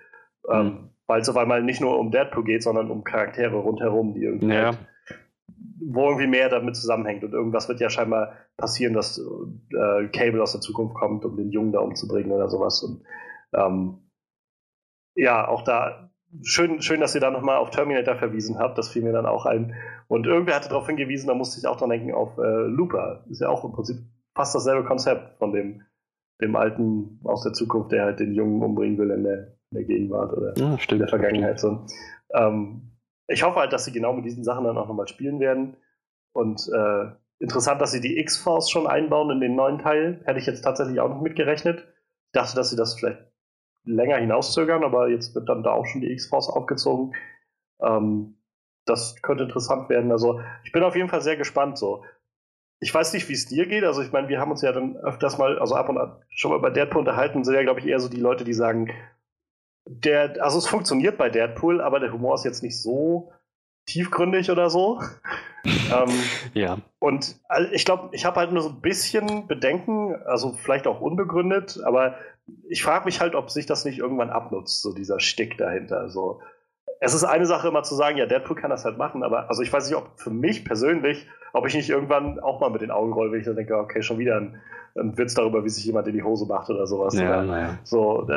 Ähm, 0.49 0.59
mhm. 0.59 0.67
Ähm, 0.67 0.89
weil 1.07 1.21
es 1.21 1.29
auf 1.29 1.37
einmal 1.37 1.63
nicht 1.63 1.81
nur 1.81 1.97
um 1.99 2.11
Deadpool 2.11 2.43
geht, 2.43 2.63
sondern 2.63 2.89
um 2.89 3.03
Charaktere 3.03 3.55
rundherum, 3.55 4.13
die 4.13 4.23
irgendwie 4.23 4.53
ja. 4.53 4.65
halt 4.65 4.77
wo 5.47 6.07
irgendwie 6.07 6.27
mehr 6.27 6.49
damit 6.49 6.75
zusammenhängt. 6.75 7.23
Und 7.23 7.33
irgendwas 7.33 7.69
wird 7.69 7.79
ja 7.79 7.89
scheinbar 7.89 8.33
passieren, 8.57 8.93
dass 8.93 9.17
äh, 9.19 10.07
Cable 10.07 10.41
aus 10.41 10.53
der 10.53 10.61
Zukunft 10.61 10.95
kommt, 10.95 11.25
um 11.25 11.37
den 11.37 11.51
Jungen 11.51 11.71
da 11.71 11.79
umzubringen 11.79 12.31
oder 12.31 12.49
sowas. 12.49 12.81
Und 12.83 13.03
ähm, 13.53 14.09
ja, 15.15 15.47
auch 15.47 15.63
da 15.63 16.11
schön, 16.43 16.81
schön, 16.81 16.99
dass 16.99 17.15
ihr 17.15 17.21
da 17.21 17.31
nochmal 17.31 17.57
auf 17.57 17.69
Terminator 17.69 18.15
verwiesen 18.15 18.57
habt. 18.59 18.77
Das 18.77 18.89
fiel 18.89 19.03
mir 19.03 19.13
dann 19.13 19.25
auch 19.25 19.45
ein. 19.45 19.75
Und 20.07 20.27
irgendwer 20.27 20.55
hatte 20.55 20.69
darauf 20.69 20.87
hingewiesen, 20.87 21.27
da 21.27 21.33
musste 21.33 21.59
ich 21.59 21.67
auch 21.67 21.77
dran 21.77 21.89
denken, 21.89 22.13
auf 22.13 22.37
äh, 22.37 22.67
Looper. 22.67 23.23
Ist 23.29 23.41
ja 23.41 23.49
auch 23.49 23.63
im 23.63 23.71
Prinzip 23.71 23.97
fast 24.35 24.55
dasselbe 24.55 24.85
Konzept 24.85 25.37
von 25.37 25.53
dem, 25.53 25.81
dem 26.41 26.55
Alten 26.55 27.19
aus 27.23 27.43
der 27.43 27.53
Zukunft, 27.53 27.91
der 27.91 28.05
halt 28.05 28.19
den 28.19 28.33
Jungen 28.33 28.61
umbringen 28.61 28.97
will 28.97 29.11
in 29.11 29.23
der, 29.23 29.57
in 29.71 29.77
der 29.77 29.83
Gegenwart 29.83 30.33
oder 30.33 30.53
ja, 30.57 30.77
in 30.89 30.99
der 30.99 31.07
Vergangenheit. 31.07 31.59
So. 31.59 31.85
Ähm, 32.33 32.94
ich 33.27 33.43
hoffe 33.43 33.59
halt, 33.59 33.73
dass 33.73 33.85
sie 33.85 33.91
genau 33.91 34.13
mit 34.13 34.25
diesen 34.25 34.43
Sachen 34.43 34.65
dann 34.65 34.77
auch 34.77 34.87
nochmal 34.87 35.07
spielen 35.07 35.39
werden. 35.39 35.77
Und 36.33 36.69
äh, 36.73 37.11
interessant, 37.39 37.81
dass 37.81 37.91
sie 37.91 38.01
die 38.01 38.19
X-Force 38.19 38.69
schon 38.69 38.87
einbauen 38.87 39.31
in 39.31 39.39
den 39.39 39.55
neuen 39.55 39.79
Teil. 39.79 40.21
Hätte 40.25 40.39
ich 40.39 40.45
jetzt 40.45 40.61
tatsächlich 40.61 40.99
auch 40.99 41.09
nicht 41.09 41.21
mitgerechnet. 41.21 41.87
Ich 42.27 42.31
dachte, 42.33 42.55
dass 42.55 42.69
sie 42.69 42.75
das 42.75 42.95
vielleicht 42.95 43.19
länger 43.83 44.17
hinauszögern, 44.17 44.83
aber 44.83 45.09
jetzt 45.09 45.35
wird 45.35 45.47
dann 45.47 45.63
da 45.63 45.71
auch 45.71 45.85
schon 45.85 46.01
die 46.01 46.11
X-Force 46.11 46.49
aufgezogen. 46.49 47.13
Ähm, 47.81 48.37
das 48.85 49.21
könnte 49.21 49.43
interessant 49.43 49.89
werden. 49.89 50.11
Also 50.11 50.41
ich 50.63 50.71
bin 50.71 50.83
auf 50.83 50.95
jeden 50.95 51.09
Fall 51.09 51.21
sehr 51.21 51.37
gespannt 51.37 51.77
so. 51.77 52.03
Ich 52.79 52.93
weiß 52.93 53.13
nicht, 53.13 53.27
wie 53.29 53.33
es 53.33 53.47
dir 53.47 53.65
geht. 53.65 53.83
Also 53.83 54.01
ich 54.01 54.11
meine, 54.11 54.27
wir 54.27 54.39
haben 54.39 54.51
uns 54.51 54.61
ja 54.61 54.71
dann 54.71 54.97
öfters 54.97 55.37
mal, 55.37 55.57
also 55.59 55.75
ab 55.75 55.89
und 55.89 55.97
an 55.97 56.21
schon 56.29 56.51
mal 56.51 56.59
bei 56.59 56.69
Deadpool 56.69 56.99
unterhalten, 56.99 57.43
sind 57.43 57.55
ja, 57.55 57.63
glaube 57.63 57.79
ich, 57.79 57.87
eher 57.87 57.99
so 57.99 58.09
die 58.09 58.19
Leute, 58.19 58.43
die 58.43 58.53
sagen, 58.53 58.91
der, 59.85 60.43
also 60.43 60.57
es 60.57 60.67
funktioniert 60.67 61.17
bei 61.17 61.29
Deadpool, 61.29 61.81
aber 61.81 61.99
der 61.99 62.11
Humor 62.11 62.35
ist 62.35 62.45
jetzt 62.45 62.63
nicht 62.63 62.81
so 62.81 63.31
tiefgründig 63.85 64.49
oder 64.49 64.69
so. 64.69 64.99
ähm, 65.65 66.09
ja. 66.53 66.77
Und 66.99 67.39
ich 67.71 67.85
glaube, 67.85 68.09
ich 68.13 68.25
habe 68.25 68.39
halt 68.39 68.51
nur 68.51 68.63
so 68.63 68.69
ein 68.69 68.81
bisschen 68.81 69.47
Bedenken, 69.47 70.15
also 70.25 70.53
vielleicht 70.53 70.87
auch 70.87 71.01
unbegründet, 71.01 71.79
aber 71.83 72.15
ich 72.67 72.83
frage 72.83 73.05
mich 73.05 73.21
halt, 73.21 73.35
ob 73.35 73.49
sich 73.49 73.65
das 73.65 73.85
nicht 73.85 73.99
irgendwann 73.99 74.29
abnutzt, 74.29 74.81
so 74.81 74.93
dieser 74.93 75.19
Stick 75.19 75.57
dahinter. 75.57 76.09
So, 76.09 76.41
es 76.99 77.13
ist 77.13 77.23
eine 77.23 77.45
Sache 77.45 77.67
immer 77.67 77.83
zu 77.83 77.95
sagen, 77.95 78.17
ja, 78.17 78.25
Deadpool 78.25 78.55
kann 78.55 78.69
das 78.69 78.85
halt 78.85 78.97
machen, 78.97 79.23
aber 79.23 79.49
also 79.49 79.61
ich 79.61 79.71
weiß 79.71 79.87
nicht, 79.87 79.97
ob 79.97 80.19
für 80.19 80.29
mich 80.29 80.65
persönlich, 80.65 81.27
ob 81.53 81.67
ich 81.67 81.75
nicht 81.75 81.89
irgendwann 81.89 82.39
auch 82.39 82.59
mal 82.59 82.69
mit 82.69 82.81
den 82.81 82.91
Augen 82.91 83.13
roll, 83.13 83.31
wenn 83.31 83.39
ich 83.39 83.45
dann 83.45 83.55
denke, 83.55 83.77
okay, 83.77 84.01
schon 84.01 84.17
wieder 84.17 84.37
ein, 84.37 84.61
ein 84.97 85.17
Witz 85.17 85.33
darüber, 85.33 85.63
wie 85.63 85.69
sich 85.69 85.85
jemand 85.85 86.07
in 86.07 86.13
die 86.13 86.23
Hose 86.23 86.45
macht 86.45 86.69
oder 86.69 86.87
sowas. 86.87 87.15
Ja, 87.15 87.29
oder 87.29 87.43
naja. 87.43 87.79
So, 87.83 88.27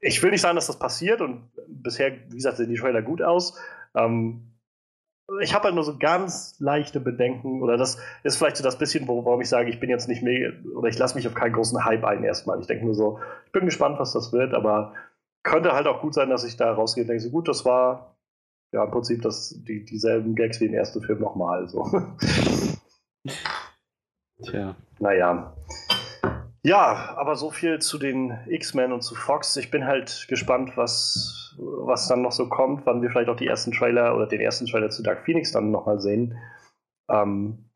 ich 0.00 0.22
will 0.22 0.30
nicht 0.30 0.40
sagen, 0.40 0.56
dass 0.56 0.66
das 0.66 0.78
passiert 0.78 1.20
und 1.20 1.50
bisher, 1.66 2.12
wie 2.28 2.36
gesagt, 2.36 2.56
sehen 2.56 2.68
die 2.68 2.76
Trailer 2.76 3.02
gut 3.02 3.22
aus. 3.22 3.58
Ähm, 3.94 4.54
ich 5.40 5.54
habe 5.54 5.64
halt 5.64 5.74
nur 5.74 5.84
so 5.84 5.96
ganz 5.96 6.56
leichte 6.58 7.00
Bedenken, 7.00 7.62
oder 7.62 7.78
das 7.78 7.98
ist 8.24 8.36
vielleicht 8.36 8.58
so 8.58 8.64
das 8.64 8.76
bisschen, 8.76 9.08
warum 9.08 9.40
ich 9.40 9.48
sage, 9.48 9.70
ich 9.70 9.80
bin 9.80 9.88
jetzt 9.88 10.06
nicht 10.08 10.22
mehr, 10.22 10.52
oder 10.76 10.88
ich 10.88 10.98
lasse 10.98 11.14
mich 11.14 11.26
auf 11.26 11.34
keinen 11.34 11.54
großen 11.54 11.82
Hype 11.84 12.04
ein 12.04 12.24
erstmal. 12.24 12.60
Ich 12.60 12.66
denke 12.66 12.84
nur 12.84 12.94
so, 12.94 13.20
ich 13.46 13.52
bin 13.52 13.64
gespannt, 13.64 13.98
was 13.98 14.12
das 14.12 14.32
wird, 14.32 14.52
aber 14.52 14.92
könnte 15.42 15.72
halt 15.72 15.86
auch 15.86 16.02
gut 16.02 16.12
sein, 16.12 16.28
dass 16.28 16.44
ich 16.44 16.56
da 16.56 16.72
rausgehe 16.72 17.04
und 17.04 17.08
denke, 17.08 17.22
so 17.22 17.30
gut, 17.30 17.48
das 17.48 17.64
war 17.64 18.16
ja 18.72 18.84
im 18.84 18.90
Prinzip 18.90 19.22
das, 19.22 19.54
die, 19.66 19.84
dieselben 19.84 20.34
Gags 20.34 20.60
wie 20.60 20.66
im 20.66 20.74
ersten 20.74 21.00
Film 21.00 21.20
nochmal. 21.20 21.68
So. 21.68 21.86
Tja. 24.44 24.74
Naja. 24.98 25.54
Ja, 26.62 27.14
aber 27.16 27.36
so 27.36 27.50
viel 27.50 27.78
zu 27.80 27.98
den 27.98 28.38
X-Men 28.46 28.92
und 28.92 29.02
zu 29.02 29.14
Fox. 29.14 29.56
Ich 29.56 29.70
bin 29.70 29.84
halt 29.86 30.26
gespannt, 30.30 30.76
was, 30.76 31.54
was 31.58 32.08
dann 32.08 32.22
noch 32.22 32.32
so 32.32 32.48
kommt, 32.48 32.86
wann 32.86 33.02
wir 33.02 33.10
vielleicht 33.10 33.28
auch 33.28 33.36
die 33.36 33.46
ersten 33.46 33.72
Trailer 33.72 34.16
oder 34.16 34.26
den 34.26 34.40
ersten 34.40 34.66
Trailer 34.66 34.88
zu 34.88 35.02
Dark 35.02 35.26
Phoenix 35.26 35.52
dann 35.52 35.70
nochmal 35.70 36.00
sehen. 36.00 36.38
Ähm, 37.10 37.70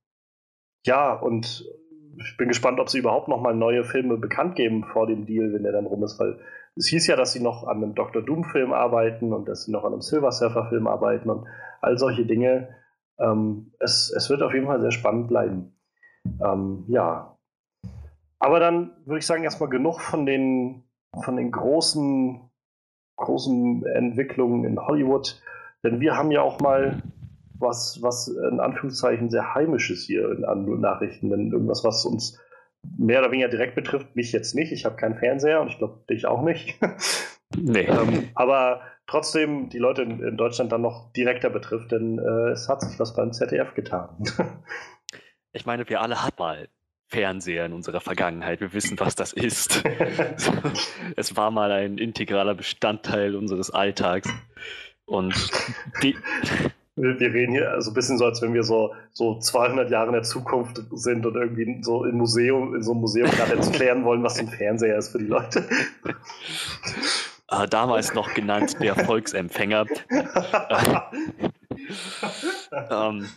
ja, 0.86 1.12
und 1.12 1.68
ich 2.16 2.36
bin 2.38 2.48
gespannt, 2.48 2.80
ob 2.80 2.88
sie 2.88 2.98
überhaupt 2.98 3.28
nochmal 3.28 3.54
neue 3.54 3.84
Filme 3.84 4.16
bekannt 4.16 4.56
geben 4.56 4.84
vor 4.84 5.06
dem 5.06 5.26
Deal, 5.26 5.52
wenn 5.52 5.64
der 5.64 5.72
dann 5.72 5.86
rum 5.86 6.02
ist, 6.02 6.18
weil 6.18 6.38
es 6.74 6.86
hieß 6.86 7.06
ja, 7.08 7.16
dass 7.16 7.32
sie 7.32 7.42
noch 7.42 7.64
an 7.64 7.78
einem 7.78 7.94
Dr. 7.94 8.22
Doom-Film 8.22 8.72
arbeiten 8.72 9.32
und 9.32 9.48
dass 9.48 9.64
sie 9.64 9.72
noch 9.72 9.84
an 9.84 9.92
einem 9.92 10.00
Silver 10.00 10.32
Surfer-Film 10.32 10.86
arbeiten 10.86 11.28
und 11.28 11.46
all 11.80 11.98
solche 11.98 12.24
Dinge. 12.24 12.74
Ähm, 13.18 13.72
es, 13.80 14.12
es 14.16 14.30
wird 14.30 14.42
auf 14.42 14.54
jeden 14.54 14.66
Fall 14.66 14.80
sehr 14.80 14.92
spannend 14.92 15.28
bleiben. 15.28 15.77
Ähm, 16.44 16.84
ja. 16.88 17.36
Aber 18.38 18.60
dann 18.60 18.92
würde 19.04 19.18
ich 19.18 19.26
sagen, 19.26 19.44
erstmal 19.44 19.68
genug 19.68 20.00
von 20.00 20.26
den, 20.26 20.84
von 21.24 21.36
den 21.36 21.50
großen, 21.50 22.40
großen 23.16 23.84
Entwicklungen 23.86 24.64
in 24.64 24.78
Hollywood. 24.78 25.40
Denn 25.82 26.00
wir 26.00 26.16
haben 26.16 26.30
ja 26.30 26.42
auch 26.42 26.60
mal 26.60 27.02
was, 27.54 28.00
was 28.02 28.28
in 28.28 28.60
Anführungszeichen 28.60 29.30
sehr 29.30 29.54
Heimisches 29.54 30.04
hier 30.04 30.30
in, 30.30 30.44
an 30.44 30.80
Nachrichten. 30.80 31.30
Denn 31.30 31.52
irgendwas, 31.52 31.84
was 31.84 32.04
uns 32.04 32.38
mehr 32.96 33.20
oder 33.20 33.32
weniger 33.32 33.48
direkt 33.48 33.74
betrifft, 33.74 34.14
mich 34.14 34.32
jetzt 34.32 34.54
nicht. 34.54 34.72
Ich 34.72 34.84
habe 34.84 34.96
keinen 34.96 35.16
Fernseher 35.16 35.60
und 35.60 35.68
ich 35.68 35.78
glaube, 35.78 36.04
dich 36.08 36.26
auch 36.26 36.42
nicht. 36.42 36.78
Nee. 37.56 37.86
ähm, 37.86 38.28
aber 38.34 38.82
trotzdem 39.06 39.70
die 39.70 39.78
Leute 39.78 40.02
in, 40.02 40.22
in, 40.22 40.36
Deutschland 40.36 40.70
dann 40.70 40.82
noch 40.82 41.12
direkter 41.12 41.48
betrifft, 41.50 41.92
denn 41.92 42.18
äh, 42.18 42.50
es 42.50 42.68
hat 42.68 42.82
sich 42.82 43.00
was 43.00 43.14
beim 43.14 43.32
ZDF 43.32 43.74
getan. 43.74 44.10
ich 45.52 45.66
meine, 45.66 45.88
wir 45.88 46.00
alle 46.00 46.22
hatten 46.22 46.40
mal 46.42 46.68
Fernseher 47.08 47.66
in 47.66 47.72
unserer 47.72 48.00
Vergangenheit. 48.00 48.60
Wir 48.60 48.72
wissen, 48.72 48.98
was 49.00 49.14
das 49.14 49.32
ist. 49.32 49.82
es 51.16 51.36
war 51.36 51.50
mal 51.50 51.72
ein 51.72 51.98
integraler 51.98 52.54
Bestandteil 52.54 53.34
unseres 53.34 53.70
Alltags. 53.70 54.28
Und 55.06 55.34
die, 56.02 56.14
wir 56.98 57.32
reden 57.32 57.52
hier 57.52 57.64
so 57.64 57.70
also 57.70 57.90
ein 57.92 57.94
bisschen 57.94 58.18
so, 58.18 58.24
als 58.24 58.42
wenn 58.42 58.52
wir 58.54 58.64
so, 58.64 58.94
so 59.12 59.38
200 59.38 59.90
Jahre 59.90 60.08
in 60.08 60.14
der 60.14 60.22
Zukunft 60.22 60.82
sind 60.92 61.24
und 61.24 61.36
irgendwie 61.36 61.78
so 61.82 62.04
im 62.04 62.16
Museum, 62.16 62.74
in 62.74 62.82
so 62.82 62.90
einem 62.92 63.00
Museum 63.00 63.30
gerade 63.30 63.54
jetzt 63.54 63.72
klären 63.72 64.04
wollen, 64.04 64.22
was 64.22 64.38
ein 64.38 64.48
Fernseher 64.48 64.98
ist 64.98 65.10
für 65.10 65.18
die 65.18 65.26
Leute. 65.26 65.66
Äh, 67.50 67.68
damals 67.70 68.14
noch 68.14 68.34
genannt 68.34 68.76
der 68.80 68.96
Volksempfänger. 68.96 69.86
ähm, 72.90 73.28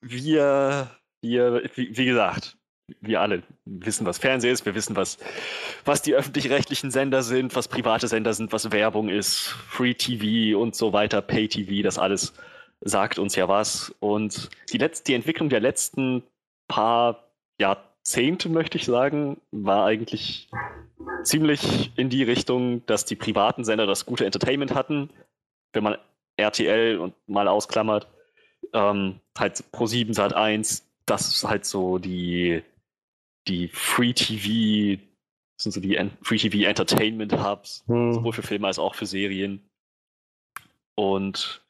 wir, 0.00 0.90
wir 1.20 1.62
wie, 1.74 1.96
wie, 1.96 2.04
gesagt, 2.04 2.56
wir 3.00 3.20
alle 3.20 3.42
wissen, 3.64 4.06
was 4.06 4.18
Fernsehen 4.18 4.52
ist, 4.52 4.64
wir 4.64 4.74
wissen, 4.74 4.96
was, 4.96 5.18
was 5.84 6.02
die 6.02 6.14
öffentlich-rechtlichen 6.14 6.90
Sender 6.90 7.22
sind, 7.22 7.54
was 7.54 7.68
private 7.68 8.08
Sender 8.08 8.32
sind, 8.32 8.52
was 8.52 8.72
Werbung 8.72 9.08
ist, 9.08 9.48
Free 9.68 9.94
TV 9.94 10.58
und 10.58 10.74
so 10.74 10.92
weiter, 10.92 11.20
Pay 11.20 11.48
TV, 11.48 11.82
das 11.82 11.98
alles 11.98 12.32
sagt 12.80 13.18
uns 13.18 13.34
ja 13.34 13.48
was. 13.48 13.94
Und 14.00 14.50
die, 14.72 14.78
Letz 14.78 15.02
die 15.02 15.14
Entwicklung 15.14 15.48
der 15.48 15.60
letzten 15.60 16.22
paar 16.68 17.24
Jahrzehnte, 17.60 18.48
möchte 18.48 18.78
ich 18.78 18.84
sagen, 18.84 19.40
war 19.50 19.84
eigentlich 19.84 20.48
ziemlich 21.24 21.92
in 21.96 22.08
die 22.08 22.22
Richtung, 22.22 22.84
dass 22.86 23.04
die 23.04 23.16
privaten 23.16 23.64
Sender 23.64 23.86
das 23.86 24.06
gute 24.06 24.24
Entertainment 24.24 24.74
hatten. 24.74 25.10
Wenn 25.72 25.82
man 25.82 25.98
RTL 26.36 26.98
und 26.98 27.14
mal 27.26 27.48
ausklammert, 27.48 28.06
ähm, 28.72 29.20
halt 29.36 29.64
Pro7 29.72 30.14
Sat 30.14 30.34
1, 30.34 30.87
das 31.10 31.28
ist 31.28 31.44
halt 31.44 31.64
so 31.64 31.98
die, 31.98 32.62
die 33.46 33.68
Free 33.68 34.12
TV, 34.12 35.00
sind 35.56 35.72
so 35.72 35.80
die 35.80 35.98
Free 36.22 36.38
TV 36.38 36.68
Entertainment 36.68 37.32
Hubs, 37.32 37.84
hm. 37.86 38.14
sowohl 38.14 38.32
für 38.32 38.42
Filme 38.42 38.66
als 38.66 38.78
auch 38.78 38.94
für 38.94 39.06
Serien. 39.06 39.68
Und 40.94 41.62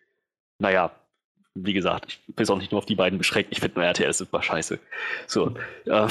naja, 0.58 0.90
wie 1.54 1.72
gesagt, 1.72 2.18
ich 2.26 2.34
es 2.36 2.50
auch 2.50 2.58
nicht 2.58 2.72
nur 2.72 2.78
auf 2.78 2.86
die 2.86 2.94
beiden 2.94 3.18
beschränken. 3.18 3.52
Ich 3.52 3.60
finde 3.60 3.78
nur 3.78 3.84
RTL 3.84 4.12
super 4.12 4.42
scheiße. 4.42 4.78
So. 5.26 5.54
Äh, 5.86 6.08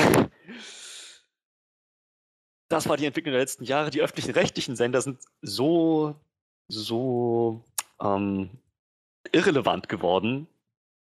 das 2.69 2.89
war 2.89 2.97
die 2.97 3.05
Entwicklung 3.05 3.31
der 3.31 3.41
letzten 3.41 3.63
Jahre. 3.63 3.91
Die 3.91 4.01
öffentlichen 4.01 4.31
rechtlichen 4.31 4.75
Sender 4.75 5.01
sind 5.01 5.19
so, 5.41 6.15
so 6.67 7.63
ähm, 8.01 8.49
irrelevant 9.31 9.87
geworden, 9.87 10.47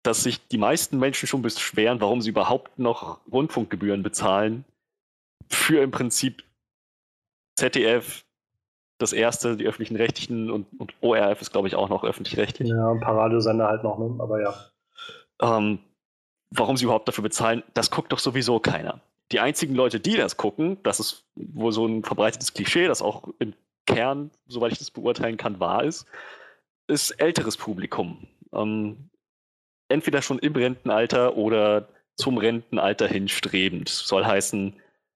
dass 0.03 0.23
sich 0.23 0.47
die 0.47 0.57
meisten 0.57 0.97
Menschen 0.97 1.27
schon 1.27 1.41
beschweren, 1.41 2.01
warum 2.01 2.21
sie 2.21 2.29
überhaupt 2.29 2.79
noch 2.79 3.19
Rundfunkgebühren 3.31 4.03
bezahlen 4.03 4.65
für 5.49 5.81
im 5.81 5.91
Prinzip 5.91 6.43
ZDF, 7.57 8.23
das 8.99 9.13
erste, 9.13 9.57
die 9.57 9.65
öffentlichen 9.65 9.95
Rechtlichen 9.95 10.51
und, 10.51 10.67
und 10.77 10.93
ORF 11.01 11.41
ist, 11.41 11.51
glaube 11.51 11.67
ich, 11.67 11.75
auch 11.75 11.89
noch 11.89 12.03
öffentlich-rechtlich. 12.03 12.69
Ja, 12.69 12.91
ein 12.91 12.99
paar 12.99 13.15
Radiosender 13.15 13.67
halt 13.67 13.83
noch, 13.83 13.97
ne? 13.97 14.15
aber 14.19 14.41
ja. 14.41 14.53
Ähm, 15.41 15.79
warum 16.51 16.75
sie 16.77 16.83
überhaupt 16.83 17.07
dafür 17.07 17.23
bezahlen, 17.23 17.63
das 17.73 17.91
guckt 17.91 18.11
doch 18.11 18.19
sowieso 18.19 18.59
keiner. 18.59 18.99
Die 19.31 19.39
einzigen 19.39 19.75
Leute, 19.75 19.99
die 19.99 20.17
das 20.17 20.37
gucken, 20.37 20.77
das 20.83 20.99
ist 20.99 21.25
wohl 21.35 21.71
so 21.71 21.85
ein 21.85 22.03
verbreitetes 22.03 22.53
Klischee, 22.53 22.87
das 22.87 23.01
auch 23.01 23.29
im 23.39 23.53
Kern, 23.85 24.31
soweit 24.47 24.71
ich 24.71 24.79
das 24.79 24.91
beurteilen 24.91 25.37
kann, 25.37 25.59
wahr 25.59 25.83
ist, 25.83 26.05
ist 26.87 27.11
älteres 27.11 27.55
Publikum. 27.55 28.27
Ähm, 28.51 29.08
entweder 29.89 30.21
schon 30.21 30.39
im 30.39 30.55
Rentenalter 30.55 31.35
oder 31.35 31.89
zum 32.15 32.37
Rentenalter 32.37 33.07
hinstrebend. 33.07 33.89
Soll 33.89 34.25
heißen, 34.25 34.73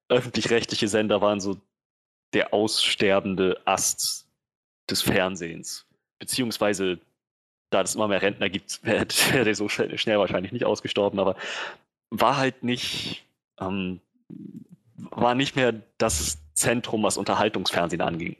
öffentlich-rechtliche 0.08 0.88
Sender 0.88 1.20
waren 1.20 1.40
so 1.40 1.56
der 2.32 2.52
aussterbende 2.52 3.60
Ast 3.64 4.26
des 4.90 5.02
Fernsehens. 5.02 5.86
Beziehungsweise, 6.18 6.98
da 7.70 7.82
es 7.82 7.94
immer 7.94 8.08
mehr 8.08 8.22
Rentner 8.22 8.50
gibt, 8.50 8.80
wäre 8.84 9.06
wär 9.32 9.44
der 9.44 9.54
so 9.54 9.68
schnell, 9.68 9.96
schnell, 9.98 10.18
wahrscheinlich 10.18 10.52
nicht 10.52 10.64
ausgestorben, 10.64 11.18
aber 11.18 11.36
war 12.10 12.36
halt 12.36 12.62
nicht, 12.62 13.24
ähm, 13.60 14.00
war 14.96 15.34
nicht 15.34 15.56
mehr 15.56 15.74
das 15.98 16.38
Zentrum, 16.54 17.02
was 17.02 17.16
Unterhaltungsfernsehen 17.16 18.02
anging. 18.02 18.36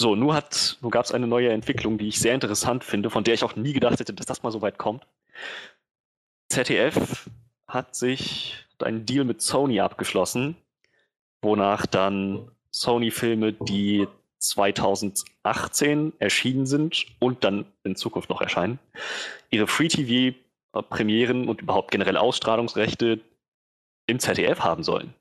So, 0.00 0.32
hat, 0.32 0.78
nur 0.80 0.90
gab 0.90 1.04
es 1.04 1.12
eine 1.12 1.26
neue 1.26 1.50
Entwicklung, 1.50 1.98
die 1.98 2.08
ich 2.08 2.20
sehr 2.20 2.34
interessant 2.34 2.84
finde, 2.84 3.10
von 3.10 3.22
der 3.22 3.34
ich 3.34 3.44
auch 3.44 3.54
nie 3.54 3.74
gedacht 3.74 4.00
hätte, 4.00 4.14
dass 4.14 4.24
das 4.24 4.42
mal 4.42 4.50
so 4.50 4.62
weit 4.62 4.78
kommt. 4.78 5.06
ZDF 6.48 7.28
hat 7.68 7.94
sich 7.94 8.64
einen 8.78 9.04
Deal 9.04 9.26
mit 9.26 9.42
Sony 9.42 9.78
abgeschlossen, 9.78 10.56
wonach 11.42 11.84
dann 11.84 12.50
Sony-Filme, 12.72 13.52
die 13.52 14.08
2018 14.38 16.14
erschienen 16.18 16.64
sind 16.64 17.04
und 17.18 17.44
dann 17.44 17.66
in 17.84 17.94
Zukunft 17.94 18.30
noch 18.30 18.40
erscheinen, 18.40 18.78
ihre 19.50 19.66
Free-TV-Premieren 19.66 21.46
und 21.46 21.60
überhaupt 21.60 21.90
generell 21.90 22.16
Ausstrahlungsrechte 22.16 23.20
im 24.06 24.18
ZDF 24.18 24.60
haben 24.60 24.82
sollen. 24.82 25.12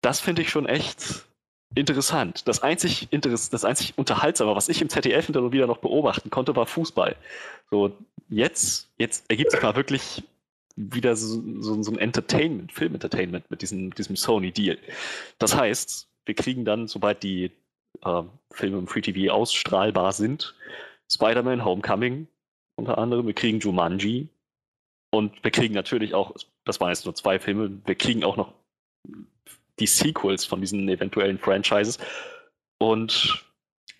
Das 0.00 0.18
finde 0.18 0.40
ich 0.40 0.48
schon 0.48 0.64
echt 0.64 1.26
interessant. 1.74 2.46
Das 2.48 2.62
einzig, 2.62 3.08
das 3.10 3.64
einzig 3.64 3.94
Unterhaltsame, 3.96 4.54
was 4.54 4.68
ich 4.68 4.82
im 4.82 4.88
ZDF 4.88 5.26
hinter 5.26 5.52
wieder 5.52 5.66
noch 5.66 5.78
beobachten 5.78 6.30
konnte, 6.30 6.54
war 6.56 6.66
Fußball. 6.66 7.16
So, 7.70 7.96
jetzt, 8.28 8.90
jetzt 8.98 9.24
ergibt 9.30 9.50
sich 9.50 9.62
mal 9.62 9.76
wirklich 9.76 10.22
wieder 10.76 11.16
so, 11.16 11.42
so, 11.60 11.82
so 11.82 11.92
ein 11.92 11.98
Entertainment, 11.98 12.72
Film-Entertainment 12.72 13.50
mit 13.50 13.62
diesem, 13.62 13.94
diesem 13.94 14.16
Sony-Deal. 14.16 14.78
Das 15.38 15.56
heißt, 15.56 16.08
wir 16.24 16.34
kriegen 16.34 16.64
dann, 16.64 16.86
sobald 16.86 17.22
die 17.22 17.50
äh, 18.04 18.22
Filme 18.50 18.78
im 18.78 18.86
Free 18.86 19.02
TV 19.02 19.32
ausstrahlbar 19.32 20.12
sind, 20.12 20.54
Spider-Man 21.10 21.64
Homecoming 21.64 22.26
unter 22.76 22.98
anderem, 22.98 23.26
wir 23.26 23.34
kriegen 23.34 23.60
Jumanji 23.60 24.28
und 25.10 25.44
wir 25.44 25.50
kriegen 25.50 25.74
natürlich 25.74 26.14
auch, 26.14 26.34
das 26.64 26.80
waren 26.80 26.88
jetzt 26.88 27.04
nur 27.04 27.14
zwei 27.14 27.38
Filme, 27.38 27.80
wir 27.84 27.94
kriegen 27.94 28.24
auch 28.24 28.36
noch 28.36 28.54
die 29.82 29.86
Sequels 29.88 30.44
von 30.44 30.60
diesen 30.60 30.88
eventuellen 30.88 31.38
Franchises 31.38 31.98
und 32.78 33.44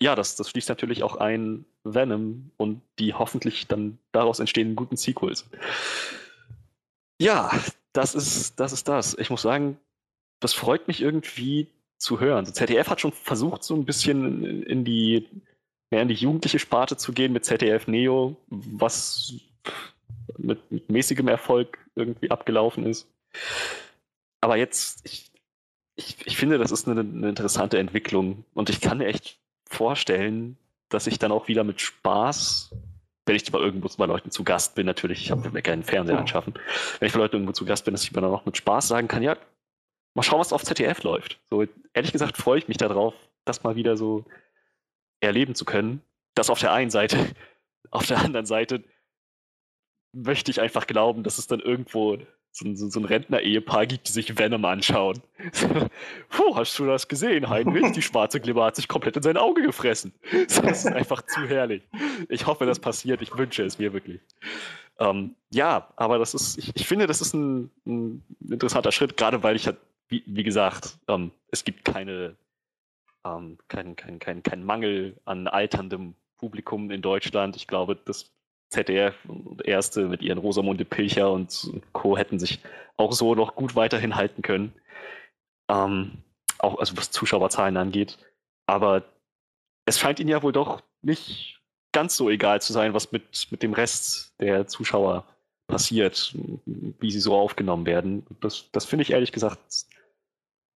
ja, 0.01 0.15
das, 0.15 0.35
das 0.35 0.49
schließt 0.49 0.69
natürlich 0.69 1.03
auch 1.03 1.17
ein 1.17 1.65
Venom 1.83 2.51
und 2.57 2.81
die 2.99 3.13
hoffentlich 3.13 3.67
dann 3.67 3.99
daraus 4.11 4.39
entstehenden 4.39 4.75
guten 4.75 4.97
Sequels. 4.97 5.45
Ja, 7.21 7.51
das 7.93 8.15
ist, 8.15 8.59
das 8.59 8.73
ist 8.73 8.87
das. 8.87 9.17
Ich 9.17 9.29
muss 9.29 9.41
sagen, 9.41 9.77
das 10.39 10.53
freut 10.53 10.87
mich 10.87 11.01
irgendwie 11.01 11.67
zu 11.97 12.19
hören. 12.19 12.45
ZDF 12.45 12.89
hat 12.89 13.01
schon 13.01 13.13
versucht, 13.13 13.63
so 13.63 13.75
ein 13.75 13.85
bisschen 13.85 14.63
in 14.63 14.83
die, 14.83 15.29
mehr 15.89 16.01
in 16.01 16.09
die 16.09 16.15
jugendliche 16.15 16.59
Sparte 16.59 16.97
zu 16.97 17.13
gehen 17.13 17.31
mit 17.31 17.45
ZDF 17.45 17.87
Neo, 17.87 18.35
was 18.47 19.33
mit, 20.37 20.69
mit 20.71 20.89
mäßigem 20.89 21.27
Erfolg 21.27 21.77
irgendwie 21.95 22.31
abgelaufen 22.31 22.85
ist. 22.85 23.07
Aber 24.41 24.57
jetzt, 24.57 25.05
ich, 25.05 25.31
ich, 25.95 26.17
ich 26.25 26.37
finde, 26.37 26.57
das 26.57 26.71
ist 26.71 26.87
eine, 26.87 27.01
eine 27.01 27.29
interessante 27.29 27.77
Entwicklung 27.77 28.45
und 28.53 28.69
ich 28.69 28.81
kann 28.81 28.97
mir 28.97 29.07
echt 29.07 29.39
vorstellen, 29.69 30.57
dass 30.89 31.07
ich 31.07 31.19
dann 31.19 31.31
auch 31.31 31.47
wieder 31.47 31.63
mit 31.63 31.81
Spaß, 31.81 32.75
wenn 33.25 33.35
ich 33.35 33.51
bei 33.51 33.59
irgendwo 33.59 33.89
bei 33.97 34.05
Leuten 34.05 34.31
zu 34.31 34.43
Gast 34.43 34.75
bin, 34.75 34.85
natürlich, 34.85 35.21
ich 35.21 35.31
habe 35.31 35.49
mir 35.49 35.61
keinen 35.61 35.83
Fernseher 35.83 36.17
oh. 36.17 36.19
anschaffen, 36.19 36.53
wenn 36.99 37.07
ich 37.07 37.13
bei 37.13 37.19
Leuten 37.19 37.35
irgendwo 37.35 37.53
zu 37.53 37.65
Gast 37.65 37.85
bin, 37.85 37.93
dass 37.93 38.03
ich 38.03 38.11
mir 38.11 38.21
dann 38.21 38.31
auch 38.31 38.45
mit 38.45 38.57
Spaß 38.57 38.87
sagen 38.87 39.07
kann, 39.07 39.23
ja, 39.23 39.37
mal 40.13 40.23
schauen, 40.23 40.39
was 40.39 40.53
auf 40.53 40.63
ZDF 40.63 41.03
läuft. 41.03 41.39
So, 41.49 41.65
ehrlich 41.93 42.11
gesagt 42.11 42.37
freue 42.37 42.59
ich 42.59 42.67
mich 42.67 42.77
darauf, 42.77 43.15
das 43.45 43.63
mal 43.63 43.75
wieder 43.75 43.97
so 43.97 44.25
erleben 45.19 45.55
zu 45.55 45.65
können. 45.65 46.01
Das 46.35 46.49
auf 46.49 46.59
der 46.59 46.73
einen 46.73 46.91
Seite. 46.91 47.17
Auf 47.91 48.07
der 48.07 48.17
anderen 48.17 48.47
Seite 48.47 48.83
möchte 50.13 50.49
ich 50.49 50.59
einfach 50.59 50.87
glauben, 50.87 51.21
dass 51.21 51.37
es 51.37 51.45
dann 51.45 51.59
irgendwo 51.59 52.17
so, 52.53 52.75
so, 52.75 52.87
so 52.87 52.99
ein 52.99 53.05
Rentner-Ehepaar 53.05 53.87
gibt, 53.87 54.07
die 54.07 54.11
sich 54.11 54.37
Venom 54.37 54.63
anschauen. 54.63 55.19
Puh, 56.29 56.55
hast 56.55 56.77
du 56.77 56.85
das 56.85 57.07
gesehen, 57.07 57.49
Heinrich? 57.49 57.91
Die 57.93 58.01
schwarze 58.03 58.39
Glibber 58.39 58.65
hat 58.65 58.75
sich 58.75 58.87
komplett 58.87 59.17
in 59.17 59.23
sein 59.23 59.37
Auge 59.37 59.63
gefressen. 59.63 60.13
Das 60.31 60.59
ist 60.59 60.85
einfach 60.85 61.23
zu 61.23 61.47
herrlich. 61.47 61.81
Ich 62.29 62.45
hoffe, 62.45 62.67
das 62.67 62.79
passiert. 62.79 63.23
Ich 63.23 63.35
wünsche 63.35 63.63
es 63.63 63.79
mir 63.79 63.91
wirklich. 63.91 64.21
Ähm, 64.99 65.35
ja, 65.49 65.89
aber 65.95 66.19
das 66.19 66.35
ist, 66.35 66.59
ich, 66.59 66.75
ich 66.75 66.87
finde, 66.87 67.07
das 67.07 67.21
ist 67.21 67.33
ein, 67.33 67.71
ein, 67.87 68.23
interessanter 68.47 68.91
Schritt, 68.91 69.17
gerade 69.17 69.41
weil 69.41 69.55
ich 69.55 69.65
halt, 69.65 69.77
wie, 70.09 70.23
wie 70.27 70.43
gesagt, 70.43 70.99
ähm, 71.07 71.31
es 71.49 71.63
gibt 71.63 71.83
keine, 71.83 72.35
ähm, 73.25 73.57
kein, 73.67 73.95
kein, 73.95 74.19
kein, 74.19 74.43
kein 74.43 74.63
Mangel 74.63 75.17
an 75.25 75.47
alterndem 75.47 76.13
Publikum 76.37 76.91
in 76.91 77.01
Deutschland. 77.01 77.55
Ich 77.55 77.65
glaube, 77.65 77.95
das 77.95 78.31
ZDF 78.73 79.15
und 79.27 79.65
Erste 79.65 80.07
mit 80.07 80.21
ihren 80.21 80.39
Rosamunde 80.39 80.83
Pilcher 80.83 81.31
und 81.31 81.71
Co. 81.93 82.17
hätten 82.17 82.39
sich 82.39 82.59
auch 82.97 83.13
so 83.13 83.35
noch 83.35 83.55
gut 83.55 83.75
weiterhin 83.75 84.15
halten 84.15 84.41
können. 84.41 84.73
Ähm, 85.69 86.23
auch 86.57 86.79
also 86.79 86.97
was 86.97 87.11
Zuschauerzahlen 87.11 87.77
angeht. 87.77 88.17
Aber 88.65 89.03
es 89.85 89.99
scheint 89.99 90.19
ihnen 90.19 90.29
ja 90.29 90.41
wohl 90.41 90.53
doch 90.53 90.81
nicht 91.01 91.61
ganz 91.91 92.15
so 92.15 92.29
egal 92.29 92.61
zu 92.61 92.73
sein, 92.73 92.93
was 92.93 93.11
mit, 93.11 93.47
mit 93.51 93.61
dem 93.61 93.73
Rest 93.73 94.33
der 94.39 94.67
Zuschauer 94.67 95.25
passiert, 95.67 96.35
wie 96.65 97.11
sie 97.11 97.19
so 97.19 97.35
aufgenommen 97.35 97.85
werden. 97.85 98.25
Das, 98.41 98.69
das 98.71 98.85
finde 98.85 99.03
ich 99.03 99.11
ehrlich 99.11 99.31
gesagt 99.31 99.59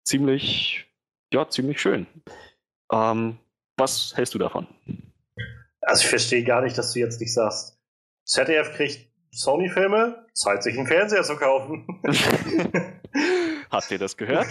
ziemlich, 0.04 0.87
ja, 1.33 1.48
ziemlich 1.48 1.80
schön. 1.80 2.07
Ähm, 2.92 3.38
was 3.76 4.16
hältst 4.16 4.35
du 4.35 4.38
davon? 4.38 4.66
Also 5.80 6.02
ich 6.02 6.09
verstehe 6.09 6.44
gar 6.44 6.62
nicht, 6.62 6.76
dass 6.76 6.92
du 6.92 6.98
jetzt 6.98 7.20
nicht 7.20 7.33
sagst, 7.33 7.73
ZDF 8.24 8.72
kriegt 8.72 9.08
Sony-Filme, 9.30 10.26
zahlt 10.32 10.62
sich 10.62 10.78
einen 10.78 10.87
Fernseher 10.87 11.22
zu 11.22 11.37
kaufen. 11.37 11.87
Habt 13.70 13.90
ihr 13.90 13.98
das 13.98 14.16
gehört? 14.16 14.48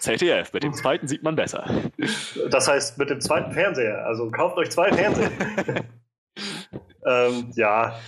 ZDF, 0.00 0.52
mit 0.52 0.62
dem 0.62 0.72
zweiten 0.72 1.08
sieht 1.08 1.22
man 1.22 1.34
besser. 1.36 1.68
Das 2.50 2.68
heißt, 2.68 2.98
mit 2.98 3.10
dem 3.10 3.20
zweiten 3.20 3.52
Fernseher. 3.52 4.06
Also 4.06 4.30
kauft 4.30 4.56
euch 4.56 4.70
zwei 4.70 4.92
Fernseher. 4.92 5.30
ähm, 7.06 7.50
ja. 7.54 7.98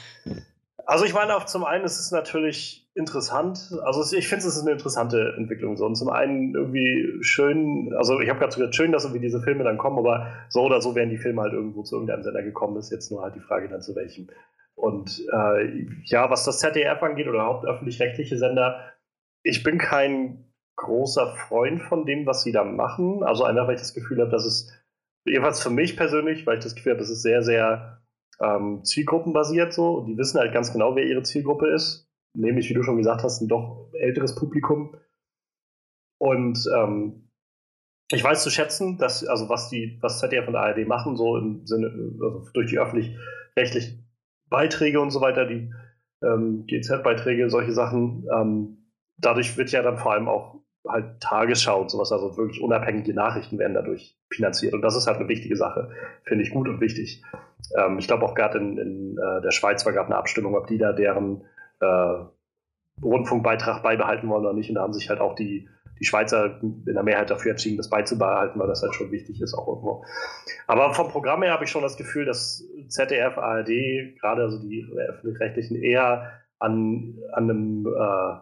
Also 0.87 1.05
ich 1.05 1.15
meine 1.15 1.37
auch 1.37 1.47
zum 1.47 1.65
einen, 1.65 1.85
es 1.85 1.99
ist 1.99 2.13
natürlich 2.13 2.89
interessant. 2.95 3.73
Also 3.85 4.17
ich 4.17 4.29
finde 4.29 4.47
es 4.47 4.57
ist 4.57 4.63
eine 4.63 4.73
interessante 4.73 5.35
Entwicklung 5.37 5.77
so. 5.77 5.87
Und 5.87 5.97
zum 5.97 6.11
einen 6.11 6.55
irgendwie 6.55 7.19
schön, 7.23 7.93
also 7.97 8.21
ich 8.21 8.29
habe 8.29 8.39
gerade 8.39 8.55
gesagt, 8.55 8.75
schön, 8.75 8.93
dass 8.93 9.05
irgendwie 9.05 9.23
diese 9.23 9.41
Filme 9.43 9.65
dann 9.65 9.79
kommen, 9.79 9.99
aber 9.99 10.29
so 10.49 10.63
oder 10.63 10.81
so 10.81 10.95
wären 10.95 11.11
die 11.11 11.19
Filme 11.19 11.43
halt 11.43 11.53
irgendwo 11.53 11.83
zu 11.83 11.97
irgendeinem 11.97 12.23
Sender 12.23 12.43
gekommen. 12.43 12.77
ist 12.77 12.91
jetzt 12.91 13.11
nur 13.11 13.23
halt 13.23 13.35
die 13.35 13.41
Frage 13.41 13.69
dann 13.69 13.83
zu 13.83 13.95
welchem. 13.97 14.29
Und 14.75 15.25
äh, 15.33 15.87
ja, 16.05 16.31
was 16.31 16.45
das 16.45 16.61
ZDF 16.61 17.03
angeht 17.03 17.29
oder 17.29 17.45
hauptöffentlich-rechtliche 17.45 18.39
Sender, 18.39 18.93
ich 19.45 19.63
bin 19.63 19.79
kein 19.79 20.53
großer 20.77 21.35
Freund 21.49 21.83
von 21.83 22.07
dem, 22.07 22.27
was 22.27 22.43
sie 22.43 22.53
da 22.53 22.65
machen. 22.65 23.23
Also 23.23 23.45
einfach, 23.45 23.67
weil 23.67 23.75
ich 23.75 23.81
das 23.81 23.95
Gefühl 23.95 24.21
habe, 24.21 24.31
dass 24.31 24.45
es, 24.45 24.73
jedenfalls 25.25 25.63
für 25.63 25.71
mich 25.71 25.97
persönlich, 25.97 26.47
weil 26.47 26.59
ich 26.59 26.65
das 26.65 26.75
Gefühl 26.75 26.93
habe, 26.93 27.01
das 27.01 27.11
ist 27.11 27.23
sehr, 27.23 27.43
sehr 27.43 28.03
ähm, 28.41 28.85
zielgruppenbasiert 28.85 29.73
so. 29.73 29.99
Und 29.99 30.07
die 30.07 30.19
wissen 30.19 30.41
halt 30.41 30.53
ganz 30.53 30.73
genau, 30.73 30.97
wer 30.97 31.05
ihre 31.05 31.23
Zielgruppe 31.23 31.69
ist. 31.69 32.09
Nämlich, 32.35 32.69
wie 32.71 32.75
du 32.75 32.83
schon 32.83 32.97
gesagt 32.97 33.23
hast, 33.23 33.41
ein 33.41 33.49
doch 33.49 33.91
älteres 33.93 34.35
Publikum. 34.35 34.97
Und 36.19 36.59
ähm, 36.75 37.29
ich 38.11 38.23
weiß 38.23 38.43
zu 38.43 38.51
schätzen, 38.51 38.99
dass, 38.99 39.25
also 39.25 39.49
was 39.49 39.69
die, 39.69 39.99
was 40.01 40.19
ZDF 40.19 40.49
und 40.49 40.57
ARD 40.57 40.87
machen, 40.87 41.17
so 41.17 41.37
im 41.37 41.67
Sinne, 41.67 41.87
also 42.21 42.49
durch 42.53 42.71
die 42.71 42.79
öffentlich-rechtlichen 42.79 44.02
Beiträge 44.53 45.01
und 45.01 45.11
so 45.11 45.21
weiter, 45.21 45.47
die 45.47 45.73
ähm, 46.23 46.65
GZ-Beiträge, 46.67 47.51
solche 47.51 47.73
Sachen. 47.73 48.27
Ähm, 48.33 48.79
dadurch 49.19 49.57
wird 49.57 49.73
ja 49.73 49.83
dann 49.83 49.99
vor 49.99 50.13
allem 50.13 50.29
auch 50.29 50.57
halt 50.89 51.21
Tagesschau 51.21 51.81
und 51.81 51.91
sowas, 51.91 52.13
also 52.13 52.37
wirklich 52.37 52.61
unabhängige 52.61 53.15
Nachrichten 53.15 53.59
werden 53.59 53.75
dadurch 53.75 54.17
finanziert. 54.31 54.75
Und 54.75 54.83
das 54.83 54.97
ist 54.97 55.07
halt 55.07 55.19
eine 55.19 55.29
wichtige 55.29 55.57
Sache, 55.57 55.91
finde 56.25 56.45
ich 56.45 56.51
gut 56.51 56.69
und 56.69 56.81
wichtig. 56.81 57.23
Ähm, 57.77 57.99
ich 57.99 58.07
glaube 58.07 58.25
auch 58.25 58.35
gerade 58.35 58.59
in, 58.59 58.79
in 58.79 59.19
äh, 59.19 59.43
der 59.43 59.51
Schweiz 59.51 59.85
war 59.85 59.93
gerade 59.93 60.07
eine 60.07 60.17
Abstimmung, 60.17 60.55
ob 60.55 60.67
die 60.67 60.79
da 60.79 60.93
deren 60.93 61.45
äh, 61.81 62.25
Rundfunkbeitrag 63.03 63.83
beibehalten 63.83 64.29
wollen 64.29 64.45
oder 64.45 64.55
nicht. 64.55 64.69
Und 64.69 64.77
da 64.77 64.83
haben 64.83 64.93
sich 64.93 65.09
halt 65.09 65.21
auch 65.21 65.35
die 65.35 65.69
die 66.03 66.07
Schweizer 66.07 66.59
in 66.61 66.85
der 66.85 67.05
Mehrheit 67.05 67.31
dafür 67.31 67.53
entschieden, 67.53 67.77
das 67.77 67.89
beizubehalten, 67.89 68.61
weil 68.61 68.67
das 68.67 68.83
halt 68.83 68.93
schon 68.93 69.13
wichtig 69.13 69.41
ist 69.41 69.55
auch 69.55 69.69
irgendwo. 69.69 70.05
Aber 70.67 70.93
vom 70.95 71.09
Programm 71.09 71.45
her 71.45 71.53
habe 71.53 71.63
ich 71.63 71.71
schon 71.71 71.83
das 71.83 71.97
Gefühl, 71.97 72.25
dass 72.25 72.65
ZDF, 72.89 73.39
ARD, 73.39 73.69
gerade 74.21 74.43
also 74.43 74.59
die 74.59 74.87
öffentlich-rechtlichen 75.09 75.83
eher 75.83 76.33
an, 76.59 77.19
an 77.33 77.51
einem 77.51 77.87
äh, 77.87 78.41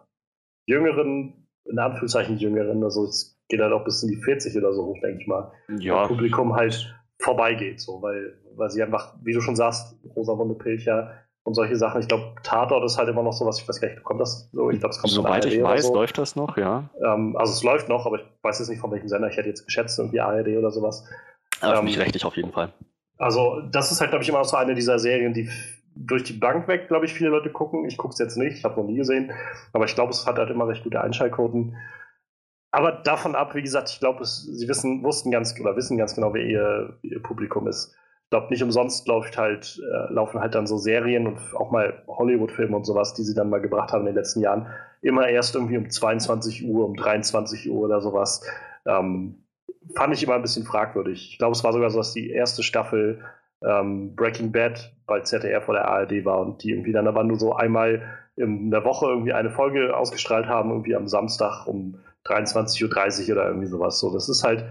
jüngeren, 0.65 1.47
in 1.65 1.79
Anführungszeichen 1.79 2.37
jüngeren, 2.37 2.83
also 2.83 3.05
es 3.05 3.39
geht 3.49 3.61
halt 3.61 3.73
auch 3.73 3.83
bis 3.83 4.03
in 4.03 4.09
die 4.09 4.21
40 4.21 4.55
oder 4.57 4.73
so 4.73 4.85
hoch, 4.85 4.97
denke 5.01 5.21
ich 5.21 5.27
mal, 5.27 5.51
ja. 5.79 6.07
Publikum 6.07 6.55
halt 6.55 6.95
vorbeigeht, 7.19 7.79
so, 7.79 8.01
weil, 8.01 8.37
weil 8.55 8.69
sie 8.69 8.81
einfach, 8.81 9.15
wie 9.23 9.33
du 9.33 9.41
schon 9.41 9.55
sagst, 9.55 9.95
Rosamunde 10.15 10.55
Pilcher, 10.55 11.21
und 11.43 11.55
solche 11.55 11.75
Sachen. 11.75 12.01
Ich 12.01 12.07
glaube, 12.07 12.35
Tatort 12.43 12.83
ist 12.85 12.97
halt 12.97 13.09
immer 13.09 13.23
noch 13.23 13.33
so 13.33 13.45
was, 13.45 13.59
ich 13.59 13.67
weiß 13.67 13.81
gar 13.81 13.89
nicht, 13.89 14.03
kommt 14.03 14.21
das 14.21 14.49
so? 14.51 14.69
Ich 14.69 14.79
glaube, 14.79 14.93
es 14.93 14.99
kommt 14.99 15.11
Soweit 15.11 15.45
ich 15.45 15.61
weiß, 15.61 15.87
so. 15.87 15.93
läuft 15.93 16.17
das 16.17 16.35
noch, 16.35 16.57
ja. 16.57 16.89
Ähm, 17.03 17.35
also 17.35 17.53
es 17.53 17.63
läuft 17.63 17.89
noch, 17.89 18.05
aber 18.05 18.17
ich 18.17 18.25
weiß 18.43 18.59
jetzt 18.59 18.69
nicht 18.69 18.79
von 18.79 18.91
welchem 18.91 19.07
Sender. 19.07 19.27
Ich 19.29 19.37
hätte 19.37 19.49
jetzt 19.49 19.65
geschätzt, 19.65 19.97
irgendwie 19.97 20.19
ARD 20.19 20.49
oder 20.49 20.71
sowas. 20.71 21.03
Aber 21.61 21.79
ähm, 21.79 21.87
für 21.87 21.99
rechtlich 21.99 22.25
auf 22.25 22.35
jeden 22.37 22.51
Fall. 22.51 22.71
Also 23.21 23.61
das 23.71 23.91
ist 23.91 24.01
halt, 24.01 24.11
glaube 24.11 24.23
ich, 24.23 24.29
immer 24.29 24.43
so 24.43 24.57
eine 24.57 24.73
dieser 24.73 24.99
Serien, 24.99 25.33
die 25.33 25.49
durch 25.95 26.23
die 26.23 26.33
Bank 26.33 26.67
weg, 26.67 26.87
glaube 26.87 27.05
ich, 27.05 27.13
viele 27.13 27.29
Leute 27.29 27.51
gucken. 27.51 27.85
Ich 27.85 27.97
gucke 27.97 28.13
es 28.13 28.19
jetzt 28.19 28.37
nicht, 28.37 28.57
ich 28.57 28.63
habe 28.63 28.79
noch 28.79 28.87
nie 28.87 28.95
gesehen. 28.95 29.31
Aber 29.73 29.85
ich 29.85 29.95
glaube, 29.95 30.11
es 30.11 30.25
hat 30.25 30.37
halt 30.37 30.49
immer 30.49 30.67
recht 30.67 30.83
gute 30.83 31.01
Einschaltquoten. 31.01 31.75
Aber 32.71 32.91
davon 32.91 33.35
ab, 33.35 33.53
wie 33.53 33.61
gesagt, 33.61 33.89
ich 33.89 33.99
glaube, 33.99 34.25
sie 34.25 34.67
wissen, 34.67 35.03
wussten 35.03 35.29
ganz 35.29 35.59
oder 35.59 35.75
wissen 35.75 35.97
ganz 35.97 36.15
genau, 36.15 36.33
wer 36.33 36.43
ihr, 36.43 36.97
ihr 37.01 37.21
Publikum 37.21 37.67
ist 37.67 37.95
glaube, 38.31 38.47
nicht 38.49 38.63
umsonst 38.63 39.07
läuft 39.07 39.37
halt, 39.37 39.79
äh, 39.83 40.11
laufen 40.11 40.39
halt 40.39 40.55
dann 40.55 40.65
so 40.65 40.77
Serien 40.77 41.27
und 41.27 41.37
auch 41.53 41.69
mal 41.69 42.01
Hollywood-Filme 42.07 42.75
und 42.75 42.85
sowas, 42.85 43.13
die 43.13 43.23
sie 43.23 43.35
dann 43.35 43.49
mal 43.49 43.61
gebracht 43.61 43.91
haben 43.91 44.01
in 44.01 44.07
den 44.07 44.15
letzten 44.15 44.39
Jahren, 44.39 44.67
immer 45.01 45.27
erst 45.27 45.53
irgendwie 45.53 45.77
um 45.77 45.89
22 45.89 46.65
Uhr, 46.65 46.85
um 46.85 46.95
23 46.95 47.69
Uhr 47.69 47.81
oder 47.81 48.01
sowas. 48.01 48.41
Ähm, 48.85 49.43
fand 49.95 50.13
ich 50.13 50.23
immer 50.23 50.35
ein 50.35 50.41
bisschen 50.41 50.65
fragwürdig. 50.65 51.29
Ich 51.31 51.37
glaube, 51.37 51.53
es 51.53 51.63
war 51.63 51.73
sogar 51.73 51.89
so, 51.89 51.97
dass 51.97 52.13
die 52.13 52.29
erste 52.29 52.63
Staffel 52.63 53.23
ähm, 53.63 54.15
Breaking 54.15 54.51
Bad 54.51 54.93
bei 55.05 55.21
ZDF 55.21 55.67
oder 55.69 55.87
ARD 55.87 56.25
war 56.25 56.39
und 56.39 56.63
die 56.63 56.71
irgendwie 56.71 56.91
dann 56.91 57.07
aber 57.07 57.23
nur 57.23 57.39
so 57.39 57.55
einmal 57.55 58.01
in 58.35 58.71
der 58.71 58.85
Woche 58.85 59.07
irgendwie 59.07 59.33
eine 59.33 59.51
Folge 59.51 59.95
ausgestrahlt 59.95 60.47
haben, 60.47 60.71
irgendwie 60.71 60.95
am 60.95 61.07
Samstag 61.07 61.67
um 61.67 61.99
23.30 62.25 63.25
Uhr 63.25 63.35
oder 63.35 63.47
irgendwie 63.47 63.67
sowas. 63.67 63.99
So, 63.99 64.13
das 64.13 64.29
ist 64.29 64.43
halt 64.43 64.65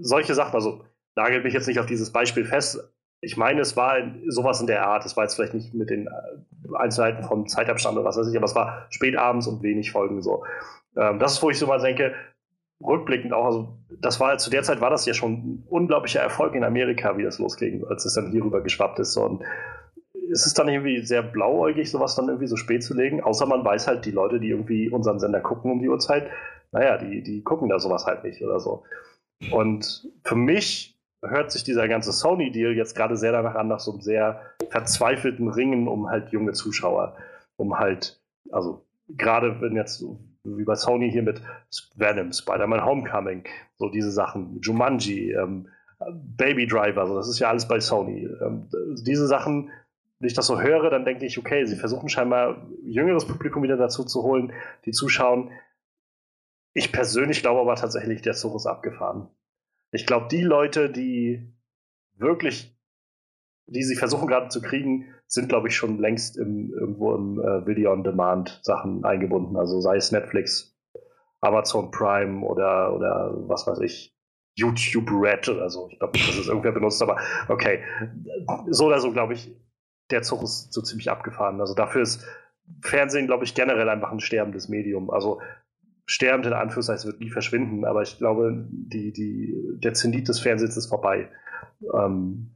solche 0.00 0.34
Sachen, 0.34 0.54
also 0.54 0.84
nagelt 1.14 1.44
mich 1.44 1.54
jetzt 1.54 1.66
nicht 1.66 1.80
auf 1.80 1.86
dieses 1.86 2.10
Beispiel 2.10 2.44
fest. 2.44 2.92
Ich 3.20 3.36
meine, 3.36 3.60
es 3.60 3.76
war 3.76 3.98
sowas 4.28 4.60
in 4.60 4.66
der 4.66 4.86
Art. 4.86 5.04
Es 5.06 5.16
war 5.16 5.24
jetzt 5.24 5.34
vielleicht 5.34 5.54
nicht 5.54 5.74
mit 5.74 5.90
den 5.90 6.08
äh, 6.08 6.76
Einzelheiten 6.76 7.22
vom 7.22 7.46
Zeitabstand 7.46 7.96
oder 7.96 8.06
was 8.06 8.16
weiß 8.16 8.28
ich, 8.28 8.36
aber 8.36 8.46
es 8.46 8.54
war 8.54 8.86
spät 8.90 9.16
abends 9.16 9.46
und 9.46 9.62
wenig 9.62 9.92
Folgen 9.92 10.22
so. 10.22 10.44
Ähm, 10.96 11.18
das 11.18 11.34
ist, 11.34 11.42
wo 11.42 11.50
ich 11.50 11.58
so 11.58 11.66
mal 11.66 11.80
denke, 11.80 12.14
rückblickend 12.84 13.32
auch, 13.32 13.44
also 13.44 13.68
das 14.00 14.20
war 14.20 14.36
zu 14.38 14.50
der 14.50 14.62
Zeit 14.62 14.80
war 14.80 14.90
das 14.90 15.06
ja 15.06 15.14
schon 15.14 15.32
ein 15.32 15.66
unglaublicher 15.68 16.20
Erfolg 16.20 16.54
in 16.54 16.64
Amerika, 16.64 17.16
wie 17.16 17.22
das 17.22 17.38
losging, 17.38 17.84
als 17.86 18.04
es 18.04 18.14
dann 18.14 18.30
hierüber 18.30 18.60
geschwappt 18.60 18.98
ist. 18.98 19.16
Und 19.16 19.42
ist 20.30 20.46
es 20.46 20.54
dann 20.54 20.68
irgendwie 20.68 21.04
sehr 21.04 21.22
blauäugig, 21.22 21.90
sowas 21.90 22.14
dann 22.14 22.28
irgendwie 22.28 22.46
so 22.46 22.56
spät 22.56 22.82
zu 22.82 22.94
legen? 22.94 23.22
Außer 23.22 23.46
man 23.46 23.64
weiß 23.64 23.86
halt, 23.86 24.04
die 24.04 24.10
Leute, 24.10 24.40
die 24.40 24.48
irgendwie 24.48 24.88
unseren 24.88 25.20
Sender 25.20 25.40
gucken 25.40 25.70
um 25.70 25.80
die 25.80 25.88
Uhrzeit, 25.88 26.30
naja, 26.72 26.96
die, 26.96 27.22
die 27.22 27.42
gucken 27.42 27.68
da 27.68 27.78
sowas 27.78 28.06
halt 28.06 28.24
nicht 28.24 28.42
oder 28.42 28.58
so. 28.58 28.84
Und 29.50 30.08
für 30.24 30.36
mich 30.36 30.98
hört 31.22 31.52
sich 31.52 31.64
dieser 31.64 31.86
ganze 31.88 32.12
Sony-Deal 32.12 32.72
jetzt 32.72 32.96
gerade 32.96 33.16
sehr 33.16 33.32
danach 33.32 33.54
an, 33.54 33.68
nach 33.68 33.80
so 33.80 33.92
einem 33.92 34.00
sehr 34.00 34.40
verzweifelten 34.70 35.48
Ringen 35.48 35.86
um 35.86 36.08
halt 36.08 36.30
junge 36.30 36.52
Zuschauer. 36.52 37.16
Um 37.56 37.78
halt, 37.78 38.20
also 38.50 38.86
gerade 39.08 39.60
wenn 39.60 39.76
jetzt 39.76 40.04
wie 40.44 40.64
bei 40.64 40.74
Sony 40.74 41.10
hier 41.10 41.22
mit 41.22 41.40
Venom, 41.96 42.32
Spider-Man 42.32 42.84
Homecoming, 42.84 43.44
so 43.76 43.88
diese 43.88 44.10
Sachen, 44.10 44.60
Jumanji, 44.60 45.32
ähm, 45.32 45.68
Baby 46.10 46.66
Driver, 46.66 47.06
so 47.06 47.16
das 47.16 47.28
ist 47.28 47.38
ja 47.38 47.48
alles 47.48 47.68
bei 47.68 47.80
Sony. 47.80 48.28
Ähm, 48.40 48.68
diese 49.04 49.26
Sachen, 49.26 49.70
wenn 50.18 50.26
ich 50.26 50.34
das 50.34 50.46
so 50.46 50.60
höre, 50.60 50.90
dann 50.90 51.04
denke 51.04 51.26
ich, 51.26 51.38
okay, 51.38 51.64
sie 51.64 51.76
versuchen 51.76 52.08
scheinbar 52.08 52.66
jüngeres 52.84 53.26
Publikum 53.26 53.62
wieder 53.62 53.76
dazu 53.76 54.04
zu 54.04 54.22
holen, 54.22 54.52
die 54.84 54.92
zuschauen. 54.92 55.50
Ich 56.74 56.90
persönlich 56.90 57.42
glaube 57.42 57.60
aber 57.60 57.76
tatsächlich, 57.76 58.22
der 58.22 58.34
Zug 58.34 58.56
ist 58.56 58.66
abgefahren. 58.66 59.28
Ich 59.92 60.06
glaube, 60.06 60.28
die 60.30 60.42
Leute, 60.42 60.90
die 60.90 61.52
wirklich, 62.14 62.74
die 63.72 63.82
sie 63.82 63.96
versuchen 63.96 64.28
gerade 64.28 64.48
zu 64.48 64.60
kriegen, 64.62 65.06
sind, 65.26 65.48
glaube 65.48 65.68
ich, 65.68 65.76
schon 65.76 65.98
längst 65.98 66.38
im, 66.38 66.72
irgendwo 66.72 67.14
im 67.14 67.40
äh, 67.40 67.66
Video-on-Demand-Sachen 67.66 69.04
eingebunden. 69.04 69.56
Also 69.56 69.80
sei 69.80 69.96
es 69.96 70.12
Netflix, 70.12 70.76
Amazon 71.40 71.90
Prime 71.90 72.44
oder, 72.46 72.94
oder 72.94 73.32
was 73.48 73.66
weiß 73.66 73.80
ich, 73.80 74.14
YouTube 74.54 75.10
Red 75.10 75.48
oder 75.48 75.70
so. 75.70 75.88
Ich 75.90 75.98
glaube 75.98 76.12
nicht, 76.12 76.28
dass 76.28 76.38
es 76.38 76.48
irgendwer 76.48 76.72
benutzt, 76.72 77.02
aber 77.02 77.18
okay. 77.48 77.80
So 78.68 78.86
oder 78.86 79.00
so, 79.00 79.12
glaube 79.12 79.32
ich, 79.32 79.56
der 80.10 80.22
Zug 80.22 80.42
ist 80.42 80.72
so 80.72 80.82
ziemlich 80.82 81.10
abgefahren. 81.10 81.60
Also 81.60 81.74
dafür 81.74 82.02
ist 82.02 82.26
Fernsehen, 82.82 83.26
glaube 83.26 83.44
ich, 83.44 83.54
generell 83.54 83.88
einfach 83.88 84.12
ein 84.12 84.20
sterbendes 84.20 84.68
Medium. 84.68 85.10
Also 85.10 85.40
sterbend 86.04 86.46
in 86.46 86.52
Anführungszeichen 86.52 87.10
wird 87.10 87.20
nie 87.20 87.30
verschwinden, 87.30 87.84
aber 87.84 88.02
ich 88.02 88.18
glaube, 88.18 88.66
die, 88.70 89.12
die, 89.12 89.54
der 89.82 89.94
Zenit 89.94 90.28
des 90.28 90.40
Fernsehens 90.40 90.76
ist 90.76 90.86
vorbei. 90.86 91.30
Ähm, 91.94 92.50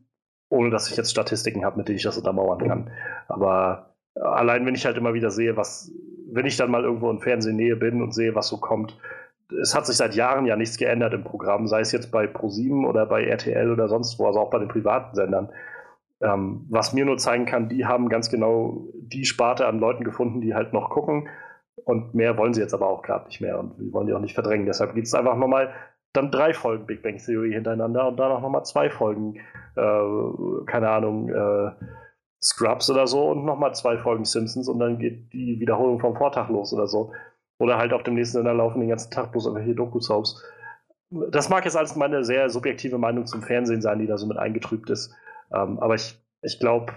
ohne 0.49 0.71
dass 0.71 0.91
ich 0.91 0.97
jetzt 0.97 1.11
Statistiken 1.11 1.65
habe, 1.65 1.79
mit 1.79 1.89
denen 1.89 1.97
ich 1.97 2.05
das 2.05 2.19
untermauern 2.19 2.67
kann. 2.67 2.91
Aber 3.29 3.95
allein 4.15 4.65
wenn 4.67 4.75
ich 4.75 4.87
halt 4.87 4.97
immer 4.97 5.15
wieder 5.15 5.31
sehe, 5.31 5.57
was, 5.57 5.93
wenn 6.31 6.47
ich 6.47 6.57
dann 6.57 6.71
mal 6.71 6.85
irgendwo 6.85 7.11
in 7.11 7.21
Fernsehnähe 7.21 7.77
bin 7.77 8.03
und 8.03 8.15
sehe, 8.15 8.35
was 8.35 8.49
so 8.49 8.59
kommt, 8.59 8.99
es 9.63 9.75
hat 9.75 9.87
sich 9.87 9.97
seit 9.97 10.15
Jahren 10.15 10.47
ja 10.47 10.57
nichts 10.57 10.77
geändert 10.77 11.15
im 11.15 11.25
Programm, 11.25 11.67
sei 11.67 11.81
es 11.81 11.93
jetzt 11.93 12.11
bei 12.11 12.27
ProSieben 12.27 12.85
oder 12.85 13.07
bei 13.07 13.25
RTL 13.25 13.71
oder 13.71 13.89
sonst 13.89 14.19
wo, 14.19 14.27
also 14.27 14.41
auch 14.41 14.51
bei 14.51 14.59
den 14.59 14.69
privaten 14.69 15.15
Sendern. 15.15 15.51
Ähm, 16.21 16.67
was 16.69 16.93
mir 16.93 17.05
nur 17.05 17.19
zeigen 17.19 17.45
kann, 17.45 17.69
die 17.69 17.87
haben 17.87 18.09
ganz 18.09 18.31
genau 18.31 18.87
die 18.95 19.25
Sparte 19.25 19.67
an 19.67 19.79
Leuten 19.79 20.03
gefunden, 20.03 20.41
die 20.41 20.55
halt 20.55 20.73
noch 20.73 20.91
gucken 20.91 21.29
und 21.85 22.15
mehr 22.15 22.39
wollen 22.39 22.55
sie 22.55 22.61
jetzt 22.61 22.75
aber 22.75 22.89
auch 22.89 23.03
gerade 23.03 23.27
nicht 23.27 23.41
mehr 23.41 23.59
und 23.59 23.79
wir 23.79 23.93
wollen 23.93 24.07
die 24.07 24.15
auch 24.15 24.21
nicht 24.21 24.35
verdrängen. 24.35 24.67
Deshalb 24.67 24.95
gibt 24.95 25.07
es 25.07 25.15
einfach 25.15 25.37
nochmal 25.37 25.73
dann 26.17 26.31
drei 26.31 26.53
Folgen 26.55 26.87
Big 26.87 27.03
Bang 27.03 27.19
Theory 27.19 27.53
hintereinander 27.53 28.09
und 28.09 28.17
danach 28.17 28.41
nochmal 28.41 28.65
zwei 28.65 28.91
Folgen, 28.91 29.37
äh, 29.77 30.65
keine 30.67 30.91
Ahnung, 30.91 31.29
äh, 31.29 31.71
Scrubs 32.43 32.91
oder 32.91 33.07
so 33.07 33.31
und 33.31 33.45
nochmal 33.45 33.75
zwei 33.75 33.99
Folgen 33.99 34.25
Simpsons 34.25 34.69
und 34.69 34.79
dann 34.79 34.99
geht 34.99 35.33
die 35.33 35.59
Wiederholung 35.59 36.01
vom 36.01 36.17
Vortag 36.17 36.49
los 36.49 36.73
oder 36.73 36.87
so. 36.87 37.13
Oder 37.59 37.79
halt 37.79 37.93
auf 37.93 38.03
dem 38.03 38.15
nächsten 38.15 38.39
Sender 38.39 38.53
laufen 38.53 38.81
den 38.81 38.91
ganzen 38.91 39.11
Tag 39.11 39.33
bloß 39.33 39.47
irgendwelche 39.47 39.75
Doku-Soaps. 39.75 40.43
Das 41.31 41.49
mag 41.49 41.65
jetzt 41.65 41.77
alles 41.77 41.97
meine 41.97 42.25
sehr 42.25 42.51
subjektive 42.51 42.99
Meinung 42.99 43.27
zum 43.27 43.43
Fernsehen 43.43 43.81
sein, 43.81 43.99
die 43.99 44.07
da 44.07 44.19
so 44.19 44.27
mit 44.27 44.37
eingetrübt 44.37 44.91
ist. 44.91 45.15
Ähm, 45.53 45.79
aber 45.79 45.95
ich, 45.95 46.23
ich 46.43 46.61
glaube, 46.61 46.93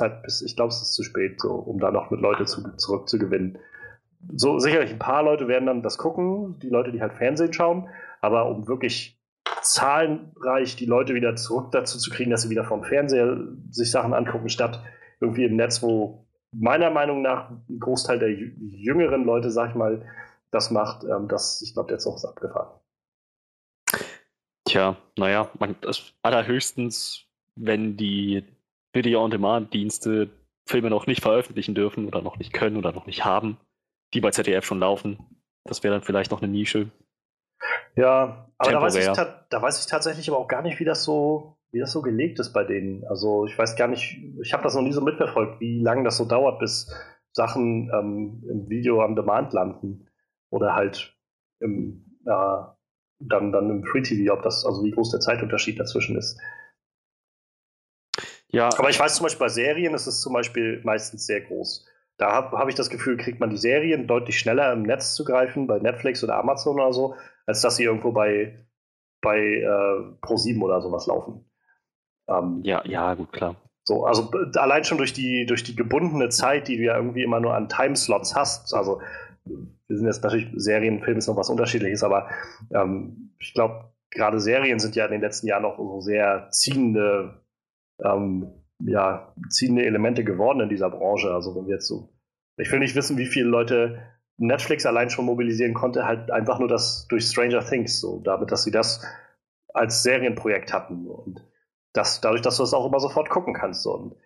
halt, 0.00 0.24
ich 0.44 0.56
glaube, 0.56 0.70
es 0.70 0.82
ist 0.82 0.94
zu 0.94 1.04
spät, 1.04 1.40
so, 1.40 1.52
um 1.52 1.78
da 1.78 1.92
noch 1.92 2.10
mit 2.10 2.20
Leute 2.20 2.44
zu, 2.44 2.76
zurückzugewinnen 2.76 3.58
so 4.34 4.58
sicherlich 4.58 4.92
ein 4.92 4.98
paar 4.98 5.22
Leute 5.22 5.48
werden 5.48 5.66
dann 5.66 5.82
das 5.82 5.98
gucken, 5.98 6.58
die 6.60 6.68
Leute, 6.68 6.92
die 6.92 7.00
halt 7.00 7.14
Fernsehen 7.14 7.52
schauen, 7.52 7.88
aber 8.22 8.46
um 8.46 8.66
wirklich 8.66 9.20
zahlenreich 9.60 10.76
die 10.76 10.86
Leute 10.86 11.14
wieder 11.14 11.36
zurück 11.36 11.72
dazu 11.72 11.98
zu 11.98 12.10
kriegen, 12.10 12.30
dass 12.30 12.42
sie 12.42 12.50
wieder 12.50 12.64
vom 12.64 12.84
Fernseher 12.84 13.38
sich 13.70 13.90
Sachen 13.90 14.14
angucken, 14.14 14.48
statt 14.48 14.82
irgendwie 15.20 15.44
im 15.44 15.56
Netz, 15.56 15.82
wo 15.82 16.26
meiner 16.52 16.90
Meinung 16.90 17.22
nach 17.22 17.50
ein 17.50 17.78
Großteil 17.78 18.18
der 18.18 18.32
jüngeren 18.32 19.24
Leute, 19.24 19.50
sag 19.50 19.70
ich 19.70 19.74
mal, 19.74 20.06
das 20.50 20.70
macht, 20.70 21.04
ähm, 21.04 21.28
das, 21.28 21.62
ich 21.62 21.74
glaube, 21.74 21.88
der 21.88 21.98
Zug 21.98 22.16
ist 22.16 22.24
abgefahren. 22.24 22.78
Tja, 24.64 24.96
naja, 25.18 25.50
man, 25.58 25.76
das 25.80 26.14
allerhöchstens, 26.22 27.26
wenn 27.56 27.96
die 27.96 28.44
Video-on-Demand-Dienste 28.94 30.30
Filme 30.68 30.90
noch 30.90 31.06
nicht 31.06 31.22
veröffentlichen 31.22 31.74
dürfen 31.74 32.06
oder 32.06 32.22
noch 32.22 32.38
nicht 32.38 32.52
können 32.52 32.76
oder 32.76 32.92
noch 32.92 33.06
nicht 33.06 33.24
haben, 33.24 33.58
die 34.14 34.20
bei 34.20 34.30
ZDF 34.30 34.64
schon 34.64 34.78
laufen. 34.78 35.18
Das 35.64 35.82
wäre 35.82 35.94
dann 35.94 36.02
vielleicht 36.02 36.30
noch 36.30 36.42
eine 36.42 36.52
Nische. 36.52 36.90
Ja, 37.94 38.48
aber 38.58 38.72
da 38.72 38.80
weiß, 38.80 38.96
ich, 38.96 39.06
da 39.06 39.62
weiß, 39.62 39.80
ich, 39.80 39.86
tatsächlich 39.86 40.28
aber 40.28 40.38
auch 40.38 40.48
gar 40.48 40.62
nicht, 40.62 40.80
wie 40.80 40.84
das 40.84 41.04
so, 41.04 41.56
wie 41.72 41.80
das 41.80 41.92
so 41.92 42.00
gelegt 42.00 42.38
ist 42.38 42.52
bei 42.52 42.64
denen. 42.64 43.04
Also 43.06 43.46
ich 43.46 43.58
weiß 43.58 43.76
gar 43.76 43.88
nicht, 43.88 44.18
ich 44.42 44.52
habe 44.52 44.62
das 44.62 44.74
noch 44.74 44.82
nie 44.82 44.92
so 44.92 45.00
mitverfolgt, 45.00 45.60
wie 45.60 45.80
lange 45.80 46.04
das 46.04 46.16
so 46.16 46.24
dauert, 46.24 46.58
bis 46.58 46.94
Sachen 47.32 47.90
ähm, 47.92 48.44
im 48.48 48.68
Video 48.68 49.02
on 49.02 49.16
Demand 49.16 49.52
landen. 49.52 50.08
Oder 50.50 50.74
halt 50.74 51.16
im, 51.60 52.18
äh, 52.26 52.62
dann, 53.18 53.52
dann 53.52 53.70
im 53.70 53.84
Free 53.84 54.02
TV, 54.02 54.32
ob 54.34 54.42
das, 54.42 54.64
also 54.64 54.82
wie 54.84 54.90
groß 54.90 55.10
der 55.10 55.20
Zeitunterschied 55.20 55.78
dazwischen 55.78 56.16
ist. 56.16 56.38
Ja. 58.48 58.68
Aber 58.78 58.90
ich 58.90 59.00
weiß 59.00 59.16
zum 59.16 59.24
Beispiel 59.24 59.46
bei 59.46 59.48
Serien 59.48 59.94
ist 59.94 60.06
es 60.06 60.20
zum 60.20 60.34
Beispiel 60.34 60.82
meistens 60.84 61.26
sehr 61.26 61.40
groß. 61.40 61.86
Da 62.22 62.30
habe 62.30 62.56
hab 62.56 62.68
ich 62.68 62.76
das 62.76 62.88
Gefühl, 62.88 63.16
kriegt 63.16 63.40
man 63.40 63.50
die 63.50 63.56
Serien 63.56 64.06
deutlich 64.06 64.38
schneller 64.38 64.72
im 64.72 64.82
Netz 64.82 65.16
zu 65.16 65.24
greifen, 65.24 65.66
bei 65.66 65.80
Netflix 65.80 66.22
oder 66.22 66.36
Amazon 66.36 66.76
oder 66.76 66.92
so, 66.92 67.16
als 67.46 67.62
dass 67.62 67.74
sie 67.74 67.82
irgendwo 67.82 68.12
bei, 68.12 68.64
bei 69.20 69.38
äh, 69.38 70.24
Pro7 70.24 70.60
oder 70.62 70.80
sowas 70.80 71.08
laufen. 71.08 71.50
Ähm, 72.28 72.60
ja, 72.62 72.80
ja, 72.86 73.14
gut, 73.14 73.32
klar. 73.32 73.56
So, 73.82 74.04
also 74.06 74.30
allein 74.54 74.84
schon 74.84 74.98
durch 74.98 75.12
die, 75.12 75.46
durch 75.46 75.64
die 75.64 75.74
gebundene 75.74 76.28
Zeit, 76.28 76.68
die 76.68 76.76
du 76.76 76.84
ja 76.84 76.96
irgendwie 76.96 77.24
immer 77.24 77.40
nur 77.40 77.56
an 77.56 77.68
Timeslots 77.68 78.36
hast. 78.36 78.72
Also, 78.72 79.00
wir 79.44 79.96
sind 79.96 80.06
jetzt 80.06 80.22
natürlich, 80.22 80.46
Serien, 80.54 81.02
Film 81.02 81.18
ist 81.18 81.26
noch 81.26 81.36
was 81.36 81.50
unterschiedliches, 81.50 82.04
aber 82.04 82.28
ähm, 82.72 83.34
ich 83.40 83.52
glaube, 83.52 83.92
gerade 84.10 84.38
Serien 84.38 84.78
sind 84.78 84.94
ja 84.94 85.06
in 85.06 85.10
den 85.10 85.22
letzten 85.22 85.48
Jahren 85.48 85.64
noch 85.64 85.76
so 85.76 86.00
sehr 86.00 86.46
ziehende 86.52 87.42
ähm, 87.98 88.62
ja, 88.86 89.32
ziehende 89.48 89.84
Elemente 89.84 90.24
geworden 90.24 90.60
in 90.60 90.68
dieser 90.68 90.90
Branche. 90.90 91.32
Also 91.32 91.54
wenn 91.54 91.66
wir 91.66 91.74
jetzt 91.74 91.86
so, 91.86 92.11
ich 92.56 92.70
will 92.70 92.78
nicht 92.78 92.94
wissen, 92.94 93.18
wie 93.18 93.26
viele 93.26 93.48
Leute 93.48 94.00
Netflix 94.36 94.86
allein 94.86 95.10
schon 95.10 95.24
mobilisieren 95.24 95.74
konnte, 95.74 96.06
halt 96.06 96.30
einfach 96.30 96.58
nur 96.58 96.68
das 96.68 97.06
durch 97.08 97.26
Stranger 97.26 97.64
Things, 97.64 98.00
so 98.00 98.20
damit, 98.20 98.50
dass 98.50 98.64
sie 98.64 98.70
das 98.70 99.04
als 99.72 100.02
Serienprojekt 100.02 100.72
hatten 100.72 101.06
und 101.06 101.44
das, 101.92 102.20
dadurch, 102.20 102.42
dass 102.42 102.56
du 102.56 102.62
das 102.62 102.74
auch 102.74 102.86
immer 102.86 103.00
sofort 103.00 103.30
gucken 103.30 103.54
kannst. 103.54 103.86
Und 103.86 104.16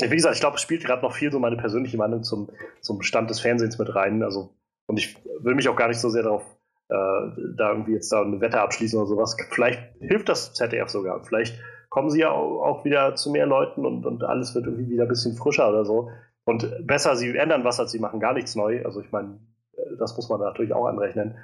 wie 0.00 0.16
gesagt, 0.16 0.34
ich 0.34 0.40
glaube, 0.40 0.56
es 0.56 0.62
spielt 0.62 0.84
gerade 0.84 1.02
noch 1.02 1.14
viel 1.14 1.30
so 1.30 1.38
meine 1.38 1.56
persönliche 1.56 1.96
Meinung 1.96 2.22
zum, 2.22 2.50
zum 2.80 3.02
Stand 3.02 3.30
des 3.30 3.40
Fernsehens 3.40 3.78
mit 3.78 3.94
rein. 3.94 4.22
Also, 4.22 4.54
und 4.86 4.98
ich 4.98 5.16
will 5.40 5.54
mich 5.54 5.68
auch 5.68 5.76
gar 5.76 5.88
nicht 5.88 6.00
so 6.00 6.08
sehr 6.08 6.22
darauf 6.22 6.44
äh, 6.88 7.30
da 7.56 7.70
irgendwie 7.70 7.92
jetzt 7.92 8.12
da 8.12 8.22
eine 8.22 8.40
Wette 8.40 8.60
abschließen 8.60 8.98
oder 8.98 9.08
sowas. 9.08 9.36
Vielleicht 9.50 9.80
hilft 10.00 10.28
das 10.28 10.54
ZDF 10.54 10.88
sogar. 10.88 11.22
Vielleicht 11.24 11.58
kommen 11.88 12.10
sie 12.10 12.20
ja 12.20 12.30
auch 12.30 12.84
wieder 12.84 13.14
zu 13.14 13.30
mehr 13.30 13.46
Leuten 13.46 13.84
und, 13.84 14.06
und 14.06 14.24
alles 14.24 14.54
wird 14.54 14.66
irgendwie 14.66 14.88
wieder 14.88 15.04
ein 15.04 15.08
bisschen 15.08 15.36
frischer 15.36 15.68
oder 15.68 15.84
so. 15.84 16.10
Und 16.44 16.86
besser, 16.86 17.16
sie 17.16 17.36
ändern 17.36 17.64
was, 17.64 17.78
als 17.78 17.92
sie 17.92 17.98
machen 17.98 18.20
gar 18.20 18.34
nichts 18.34 18.56
neu. 18.56 18.84
Also 18.84 19.00
ich 19.00 19.12
meine, 19.12 19.38
äh, 19.76 19.96
das 19.98 20.16
muss 20.16 20.28
man 20.28 20.40
natürlich 20.40 20.72
auch 20.72 20.86
anrechnen. 20.86 21.36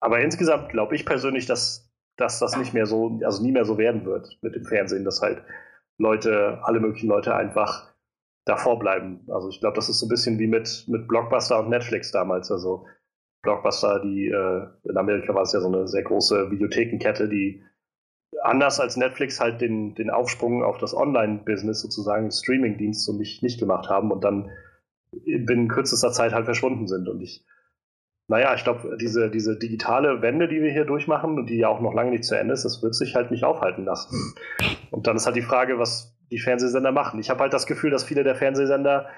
Aber 0.00 0.20
insgesamt 0.20 0.70
glaube 0.70 0.94
ich 0.94 1.06
persönlich, 1.06 1.46
dass, 1.46 1.90
dass 2.16 2.38
das 2.38 2.56
nicht 2.56 2.74
mehr 2.74 2.86
so, 2.86 3.20
also 3.24 3.42
nie 3.42 3.52
mehr 3.52 3.64
so 3.64 3.78
werden 3.78 4.04
wird 4.04 4.38
mit 4.42 4.54
dem 4.54 4.64
Fernsehen, 4.64 5.04
dass 5.04 5.22
halt 5.22 5.42
Leute, 5.98 6.60
alle 6.62 6.80
möglichen 6.80 7.08
Leute 7.08 7.34
einfach 7.34 7.94
davor 8.44 8.78
bleiben. 8.78 9.26
Also 9.28 9.48
ich 9.48 9.60
glaube, 9.60 9.76
das 9.76 9.88
ist 9.88 9.98
so 9.98 10.06
ein 10.06 10.10
bisschen 10.10 10.38
wie 10.38 10.46
mit, 10.46 10.84
mit 10.88 11.08
Blockbuster 11.08 11.60
und 11.60 11.70
Netflix 11.70 12.12
damals. 12.12 12.50
Also 12.50 12.86
Blockbuster, 13.42 14.00
die 14.00 14.28
äh, 14.28 14.66
in 14.88 14.96
Amerika 14.96 15.34
war 15.34 15.42
es 15.42 15.52
ja 15.52 15.60
so 15.60 15.68
eine 15.68 15.88
sehr 15.88 16.02
große 16.02 16.50
Videothekenkette, 16.50 17.28
die 17.28 17.62
anders 18.42 18.80
als 18.80 18.96
Netflix 18.96 19.40
halt 19.40 19.60
den, 19.60 19.94
den 19.94 20.10
Aufsprung 20.10 20.62
auf 20.62 20.78
das 20.78 20.94
Online-Business 20.94 21.80
sozusagen, 21.80 22.30
Streaming-Dienst 22.30 23.04
so 23.04 23.12
nicht, 23.12 23.42
nicht 23.42 23.58
gemacht 23.58 23.88
haben 23.88 24.10
und 24.10 24.24
dann 24.24 24.50
binnen 25.24 25.68
kürzester 25.68 26.12
Zeit 26.12 26.32
halt 26.32 26.44
verschwunden 26.44 26.86
sind. 26.86 27.08
Und 27.08 27.20
ich, 27.20 27.44
naja, 28.28 28.54
ich 28.54 28.64
glaube, 28.64 28.96
diese, 29.00 29.30
diese 29.30 29.58
digitale 29.58 30.22
Wende, 30.22 30.48
die 30.48 30.60
wir 30.60 30.70
hier 30.70 30.84
durchmachen 30.84 31.38
und 31.38 31.46
die 31.46 31.58
ja 31.58 31.68
auch 31.68 31.80
noch 31.80 31.94
lange 31.94 32.10
nicht 32.10 32.24
zu 32.24 32.38
Ende 32.38 32.54
ist, 32.54 32.64
das 32.64 32.82
wird 32.82 32.94
sich 32.94 33.14
halt 33.14 33.30
nicht 33.30 33.44
aufhalten 33.44 33.84
lassen. 33.84 34.34
Und 34.90 35.06
dann 35.06 35.16
ist 35.16 35.26
halt 35.26 35.36
die 35.36 35.42
Frage, 35.42 35.78
was 35.78 36.16
die 36.30 36.40
Fernsehsender 36.40 36.92
machen. 36.92 37.20
Ich 37.20 37.30
habe 37.30 37.40
halt 37.40 37.52
das 37.52 37.66
Gefühl, 37.66 37.90
dass 37.90 38.04
viele 38.04 38.24
der 38.24 38.34
Fernsehsender 38.34 39.08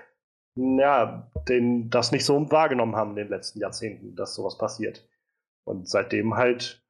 ja, 0.59 1.31
den, 1.49 1.89
das 1.91 2.13
nicht 2.13 2.25
so 2.25 2.51
wahrgenommen 2.51 2.97
haben 2.97 3.11
in 3.11 3.17
den 3.17 3.29
letzten 3.29 3.61
Jahrzehnten, 3.61 4.17
dass 4.17 4.35
sowas 4.35 4.59
passiert. 4.59 5.09
Und 5.65 5.89
seitdem 5.89 6.37
halt 6.37 6.83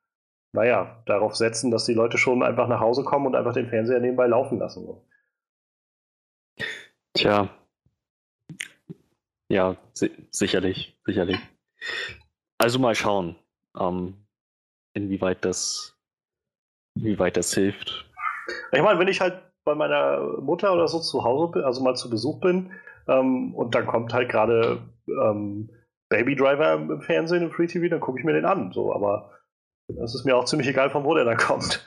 naja, 0.52 1.02
darauf 1.06 1.36
setzen, 1.36 1.70
dass 1.70 1.84
die 1.84 1.94
Leute 1.94 2.18
schon 2.18 2.42
einfach 2.42 2.68
nach 2.68 2.80
Hause 2.80 3.04
kommen 3.04 3.26
und 3.26 3.34
einfach 3.34 3.54
den 3.54 3.68
Fernseher 3.68 4.00
nebenbei 4.00 4.26
laufen 4.26 4.58
lassen. 4.58 4.88
Tja. 7.14 7.48
Ja, 9.50 9.76
si 9.92 10.10
sicherlich, 10.30 10.98
sicherlich. 11.04 11.38
Also 12.58 12.78
mal 12.78 12.94
schauen, 12.94 13.36
ähm, 13.78 14.14
inwieweit 14.94 15.44
das 15.44 15.98
wie 16.94 17.18
weit 17.18 17.36
das 17.36 17.54
hilft. 17.54 18.10
Ich 18.72 18.82
meine, 18.82 18.98
wenn 18.98 19.08
ich 19.08 19.20
halt 19.20 19.40
bei 19.64 19.74
meiner 19.74 20.20
Mutter 20.40 20.72
oder 20.72 20.88
so 20.88 21.00
zu 21.00 21.24
Hause 21.24 21.52
bin, 21.52 21.64
also 21.64 21.82
mal 21.82 21.94
zu 21.94 22.10
Besuch 22.10 22.40
bin, 22.40 22.72
ähm, 23.06 23.54
und 23.54 23.74
dann 23.74 23.86
kommt 23.86 24.12
halt 24.12 24.28
gerade 24.28 24.82
ähm, 25.06 25.70
Baby 26.08 26.36
Driver 26.36 26.74
im 26.74 27.00
Fernsehen, 27.02 27.42
im 27.42 27.50
Free 27.50 27.66
TV, 27.66 27.88
dann 27.88 28.00
gucke 28.00 28.18
ich 28.18 28.24
mir 28.24 28.32
den 28.32 28.44
an. 28.44 28.72
So, 28.72 28.94
aber 28.94 29.30
es 29.88 30.14
ist 30.14 30.24
mir 30.24 30.36
auch 30.36 30.44
ziemlich 30.44 30.68
egal, 30.68 30.90
von 30.90 31.04
wo 31.04 31.14
der 31.14 31.24
da 31.24 31.34
kommt. 31.34 31.84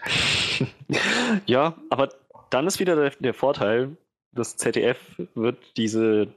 ja, 1.45 1.76
aber 1.89 2.10
dann 2.49 2.68
ist 2.68 2.80
wieder 2.80 2.95
der, 2.95 3.12
der 3.20 3.34
Vorteil, 3.34 3.95
das 4.32 4.58
ZDF 4.58 4.97
wird 5.36 5.58
diese 5.78 6.28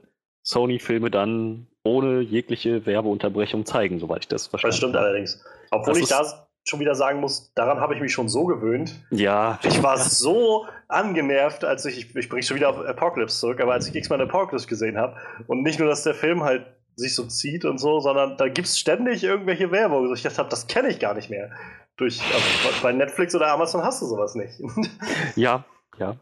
Sony-Filme 0.43 1.09
dann 1.09 1.67
ohne 1.83 2.21
jegliche 2.21 2.85
Werbeunterbrechung 2.85 3.65
zeigen, 3.65 3.99
soweit 3.99 4.21
ich 4.21 4.27
das 4.27 4.47
verstehe. 4.47 4.69
Das 4.69 4.77
stimmt 4.77 4.95
allerdings. 4.95 5.43
Obwohl 5.71 5.93
das 5.93 6.03
ich 6.03 6.09
da 6.09 6.47
schon 6.67 6.79
wieder 6.79 6.95
sagen 6.95 7.19
muss, 7.19 7.53
daran 7.53 7.79
habe 7.79 7.93
ich 7.93 8.01
mich 8.01 8.11
schon 8.11 8.27
so 8.27 8.45
gewöhnt. 8.45 8.95
Ja. 9.11 9.59
Ich 9.63 9.83
war 9.83 9.97
so 9.97 10.65
angenervt, 10.87 11.63
als 11.63 11.85
ich, 11.85 12.15
ich 12.15 12.29
bringe 12.29 12.43
schon 12.43 12.57
wieder 12.57 12.69
auf 12.69 12.79
Apocalypse 12.79 13.39
zurück, 13.39 13.61
aber 13.61 13.73
als 13.73 13.87
ich 13.87 13.95
X-Men 13.95 14.21
Apocalypse 14.21 14.67
gesehen 14.67 14.97
habe 14.97 15.15
und 15.47 15.61
nicht 15.61 15.79
nur, 15.79 15.87
dass 15.87 16.03
der 16.03 16.15
Film 16.15 16.43
halt 16.43 16.65
sich 16.95 17.15
so 17.15 17.25
zieht 17.25 17.65
und 17.65 17.77
so, 17.77 17.99
sondern 17.99 18.37
da 18.37 18.47
gibt 18.47 18.67
es 18.67 18.79
ständig 18.79 19.23
irgendwelche 19.23 19.71
Werbung. 19.71 20.13
Ich 20.13 20.23
dachte, 20.23 20.45
das 20.49 20.67
kenne 20.67 20.89
ich 20.89 20.99
gar 20.99 21.13
nicht 21.13 21.29
mehr. 21.29 21.51
Durch, 21.97 22.21
also 22.21 22.81
bei 22.81 22.91
Netflix 22.91 23.35
oder 23.35 23.47
Amazon 23.51 23.83
hast 23.83 24.01
du 24.01 24.05
sowas 24.05 24.35
nicht. 24.35 24.59
ja, 25.35 25.65
ja. 25.97 26.17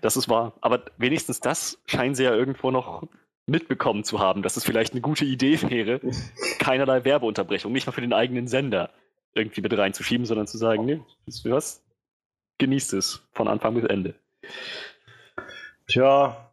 Das 0.00 0.16
ist 0.16 0.28
wahr. 0.28 0.54
Aber 0.60 0.82
wenigstens 0.96 1.40
das 1.40 1.78
scheinen 1.86 2.14
sie 2.14 2.24
ja 2.24 2.34
irgendwo 2.34 2.70
noch 2.70 3.06
mitbekommen 3.46 4.04
zu 4.04 4.18
haben, 4.18 4.42
dass 4.42 4.56
es 4.56 4.64
vielleicht 4.64 4.92
eine 4.92 5.00
gute 5.00 5.24
Idee 5.24 5.60
wäre, 5.62 6.00
keinerlei 6.58 7.04
Werbeunterbrechung, 7.04 7.72
nicht 7.72 7.86
mal 7.86 7.92
für 7.92 8.00
den 8.00 8.12
eigenen 8.12 8.46
Sender 8.46 8.90
irgendwie 9.34 9.60
mit 9.60 9.76
reinzuschieben, 9.76 10.26
sondern 10.26 10.46
zu 10.46 10.58
sagen, 10.58 10.84
nee, 10.84 11.00
wisst 11.26 11.44
ihr 11.44 11.52
was? 11.52 11.84
Genießt 12.58 12.92
es 12.94 13.22
von 13.32 13.48
Anfang 13.48 13.74
bis 13.74 13.84
Ende. 13.84 14.14
Tja, 15.86 16.47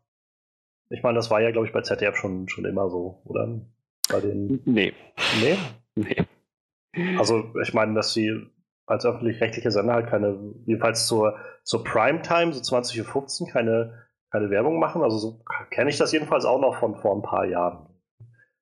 ich 0.90 1.04
meine, 1.04 1.16
das 1.16 1.30
war 1.32 1.42
ja, 1.42 1.52
glaube 1.52 1.68
ich, 1.68 1.74
bei 1.74 1.82
ZDF 1.82 2.16
schon, 2.16 2.48
schon 2.48 2.66
immer 2.66 2.90
so, 2.90 3.22
oder? 3.26 3.62
Bei 4.10 4.20
den. 4.20 4.62
Nee. 4.66 4.94
Nee? 5.42 5.58
Nee. 5.96 7.18
Also, 7.18 7.54
ich 7.62 7.74
meine, 7.74 7.94
dass 7.94 8.14
sie 8.14 8.48
als 8.86 9.06
öffentlich-rechtliche 9.06 9.72
Sender 9.72 9.94
halt 9.94 10.08
keine, 10.08 10.54
jedenfalls 10.66 11.08
zur, 11.08 11.38
zur 11.64 11.84
Primetime, 11.84 12.54
so 12.54 12.62
20.15 12.62 13.42
Uhr, 13.42 13.48
keine, 13.50 14.06
keine 14.32 14.50
Werbung 14.50 14.80
machen. 14.80 15.02
Also 15.02 15.18
so 15.18 15.44
kenne 15.72 15.90
ich 15.90 15.98
das 15.98 16.12
jedenfalls 16.12 16.46
auch 16.46 16.60
noch 16.60 16.80
von 16.80 16.96
vor 16.96 17.16
ein 17.16 17.24
paar 17.24 17.46
Jahren. 17.46 17.88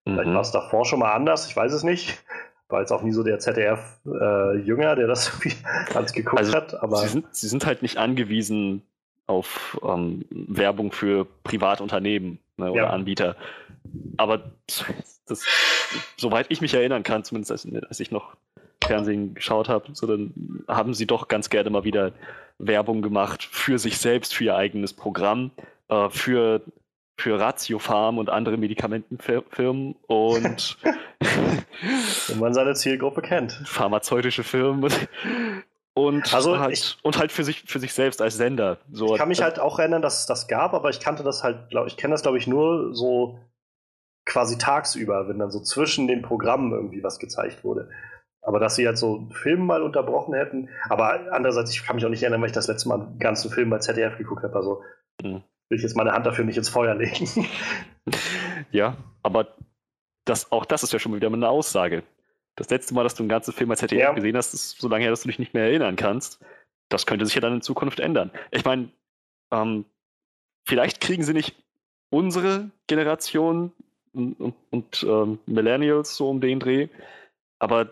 Vielleicht 0.04 0.30
mhm. 0.30 0.34
war 0.34 0.42
es 0.42 0.52
davor 0.52 0.86
schon 0.86 1.00
mal 1.00 1.14
anders, 1.14 1.48
ich 1.48 1.56
weiß 1.56 1.74
es 1.74 1.84
nicht. 1.84 2.24
War 2.70 2.80
jetzt 2.80 2.92
auch 2.92 3.04
nie 3.04 3.12
so 3.12 3.24
der 3.24 3.40
ZDF-Jünger, 3.40 4.94
äh, 4.94 4.96
der 4.96 5.08
das 5.08 5.28
irgendwie 5.34 5.56
alles 5.94 6.14
geguckt 6.14 6.40
also, 6.40 6.54
hat. 6.54 6.82
Aber 6.82 6.98
sie 6.98 7.08
sind, 7.08 7.36
sie 7.36 7.48
sind 7.48 7.66
halt 7.66 7.82
nicht 7.82 7.98
angewiesen 7.98 8.84
auf 9.28 9.80
ähm, 9.84 10.26
Werbung 10.30 10.92
für 10.92 11.26
Privatunternehmen 11.44 12.40
ne, 12.58 12.72
oder 12.72 12.84
ja. 12.84 12.90
Anbieter. 12.90 13.36
Aber 14.18 14.52
das, 15.26 15.46
soweit 16.18 16.48
ich 16.50 16.62
mich 16.62 16.74
erinnern 16.74 17.04
kann, 17.04 17.24
zumindest 17.24 17.52
als, 17.52 17.68
als 17.88 18.00
ich 18.00 18.12
noch 18.12 18.36
Fernsehen 18.84 19.34
geschaut 19.34 19.70
habe, 19.70 19.90
so 19.94 20.08
dann 20.08 20.66
haben 20.68 20.94
sie 20.94 21.08
doch 21.08 21.28
ganz 21.28 21.50
gerne 21.50 21.70
mal 21.70 21.84
wieder 21.84 22.12
Werbung 22.58 23.02
gemacht 23.02 23.44
für 23.44 23.80
sich 23.80 23.98
selbst, 23.98 24.34
für 24.34 24.46
ihr 24.46 24.56
eigenes 24.56 24.94
Programm, 24.94 25.52
äh, 25.88 26.10
für, 26.10 26.62
für 27.18 27.40
Ratio 27.40 27.80
Farm 27.80 28.18
und 28.18 28.30
andere 28.30 28.58
Medikamentenfirmen 28.58 29.96
und 30.08 30.78
wenn 32.28 32.40
man 32.40 32.54
seine 32.54 32.74
Zielgruppe 32.76 33.22
kennt. 33.22 33.54
Pharmazeutische 33.66 34.44
Firmen 34.44 34.82
und 35.96 36.34
also 36.34 36.60
halt, 36.60 36.74
ich, 36.74 36.98
und 37.04 37.20
halt 37.20 37.32
für 37.32 37.44
sich, 37.44 37.64
für 37.68 37.80
sich 37.80 37.94
selbst 37.94 38.22
als 38.22 38.38
Sender. 38.38 38.78
So, 38.92 39.14
ich 39.14 39.20
kann 39.20 39.28
mich 39.28 39.42
halt 39.42 39.60
auch 39.60 39.78
erinnern, 39.78 40.02
dass 40.02 40.22
es 40.22 40.26
das 40.26 40.48
gab, 40.48 40.74
aber 40.74 40.90
ich 40.90 41.00
kannte 41.00 41.24
das 41.24 41.44
halt, 41.44 41.70
glaube 41.70 41.88
ich, 41.88 41.98
kenne 41.98 42.14
das, 42.14 42.24
glaube 42.24 42.38
ich, 42.38 42.48
nur 42.48 42.96
so 42.96 43.40
quasi 44.26 44.58
tagsüber, 44.58 45.28
wenn 45.28 45.38
dann 45.38 45.52
so 45.52 45.60
zwischen 45.60 46.08
den 46.08 46.22
Programmen 46.22 46.72
irgendwie 46.72 47.04
was 47.04 47.20
gezeigt 47.20 47.64
wurde. 47.64 47.90
Aber 48.42 48.60
dass 48.60 48.76
sie 48.76 48.88
halt 48.88 48.98
so 48.98 49.18
einen 49.18 49.32
Film 49.32 49.66
mal 49.66 49.84
unterbrochen 49.84 50.34
hätten, 50.34 50.70
aber 50.90 51.32
andererseits, 51.32 51.72
ich 51.72 51.86
kann 51.86 51.96
mich 51.96 52.06
auch 52.06 52.10
nicht 52.10 52.24
erinnern, 52.24 52.42
weil 52.42 52.50
ich 52.50 52.56
das 52.56 52.68
letzte 52.68 52.90
Mal 52.90 53.02
einen 53.02 53.20
ganzen 53.20 53.52
Film 53.52 53.70
bei 53.70 53.78
ZDF 53.78 54.18
geguckt 54.18 54.44
habe, 54.44 54.56
also 54.56 54.82
mhm. 55.22 55.44
will 55.70 55.78
ich 55.78 55.84
jetzt 55.84 55.96
meine 55.96 56.14
Hand 56.14 56.26
dafür 56.26 56.44
nicht 56.44 56.58
ins 56.58 56.70
Feuer 56.70 56.96
legen. 56.96 57.28
ja, 58.72 58.98
aber 59.22 59.48
das, 60.26 60.52
auch 60.52 60.66
das 60.66 60.84
ist 60.84 60.92
ja 60.92 61.00
schon 61.00 61.16
wieder 61.16 61.28
eine 61.28 61.48
Aussage. 61.48 62.04
Das 62.56 62.70
letzte 62.70 62.94
Mal, 62.94 63.04
dass 63.04 63.16
du 63.16 63.24
einen 63.24 63.30
ganzen 63.30 63.54
Film 63.54 63.70
bei 63.70 63.76
ZDF 63.76 64.00
ja. 64.00 64.14
gesehen 64.14 64.38
hast, 64.38 64.54
ist 64.54 64.80
so 64.80 64.88
lange 64.88 65.04
her, 65.04 65.12
dass 65.12 65.22
du 65.24 65.28
dich 65.28 65.40
nicht 65.40 65.54
mehr 65.54 65.64
erinnern 65.64 65.96
kannst. 65.96 66.40
Das 66.90 67.06
könnte 67.06 67.26
sich 67.26 67.36
ja 67.36 67.42
dann 67.42 67.56
in 67.56 67.62
Zukunft 67.62 68.00
ändern. 68.00 68.32
Ich 68.52 68.64
meine, 68.66 68.90
ähm, 69.52 69.86
vielleicht 70.66 71.02
kriegen 71.02 71.24
sie 71.24 71.34
nicht 71.34 71.56
unsere 72.10 72.70
Generation 72.88 73.72
und, 74.14 74.40
und, 74.40 74.56
und 74.70 75.04
ähm, 75.04 75.40
Millennials 75.48 76.16
so 76.16 76.30
um 76.30 76.42
den 76.42 76.60
Dreh, 76.60 76.90
aber 77.60 77.90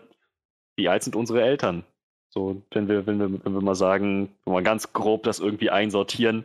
wie 0.76 0.88
alt 0.88 1.02
sind 1.02 1.16
unsere 1.16 1.42
Eltern? 1.42 1.84
So, 2.30 2.62
wenn 2.70 2.88
wir, 2.88 3.06
wenn 3.06 3.18
wir, 3.18 3.44
wenn 3.44 3.52
wir 3.52 3.60
mal 3.60 3.74
sagen, 3.74 4.34
wenn 4.44 4.54
wir 4.54 4.62
ganz 4.62 4.92
grob 4.92 5.24
das 5.24 5.38
irgendwie 5.38 5.70
einsortieren, 5.70 6.44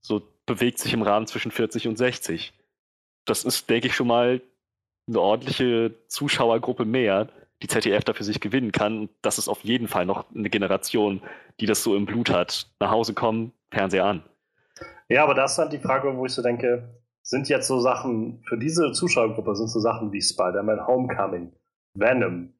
so 0.00 0.22
bewegt 0.46 0.78
sich 0.78 0.92
im 0.94 1.02
Rahmen 1.02 1.26
zwischen 1.26 1.52
40 1.52 1.86
und 1.86 1.96
60. 1.96 2.52
Das 3.24 3.44
ist, 3.44 3.68
denke 3.68 3.88
ich, 3.88 3.94
schon 3.94 4.08
mal 4.08 4.40
eine 5.06 5.20
ordentliche 5.20 5.94
Zuschauergruppe 6.08 6.84
mehr, 6.84 7.28
die 7.62 7.68
ZDF 7.68 8.04
dafür 8.04 8.24
sich 8.24 8.40
gewinnen 8.40 8.72
kann. 8.72 9.08
das 9.22 9.38
ist 9.38 9.48
auf 9.48 9.62
jeden 9.62 9.88
Fall 9.88 10.06
noch 10.06 10.32
eine 10.34 10.50
Generation, 10.50 11.22
die 11.60 11.66
das 11.66 11.82
so 11.82 11.96
im 11.96 12.06
Blut 12.06 12.30
hat. 12.30 12.70
Nach 12.80 12.90
Hause 12.90 13.14
kommen, 13.14 13.52
Fernseher 13.70 14.04
an. 14.04 14.22
Ja, 15.08 15.24
aber 15.24 15.34
das 15.34 15.52
ist 15.52 15.58
dann 15.58 15.70
die 15.70 15.78
Frage, 15.78 16.16
wo 16.16 16.26
ich 16.26 16.32
so 16.32 16.42
denke, 16.42 17.00
sind 17.22 17.48
jetzt 17.48 17.66
so 17.66 17.80
Sachen, 17.80 18.42
für 18.48 18.58
diese 18.58 18.92
Zuschauergruppe 18.92 19.56
sind 19.56 19.68
so 19.68 19.80
Sachen 19.80 20.12
wie 20.12 20.22
Spider-Man 20.22 20.86
Homecoming, 20.86 21.52
Venom, 21.94 22.54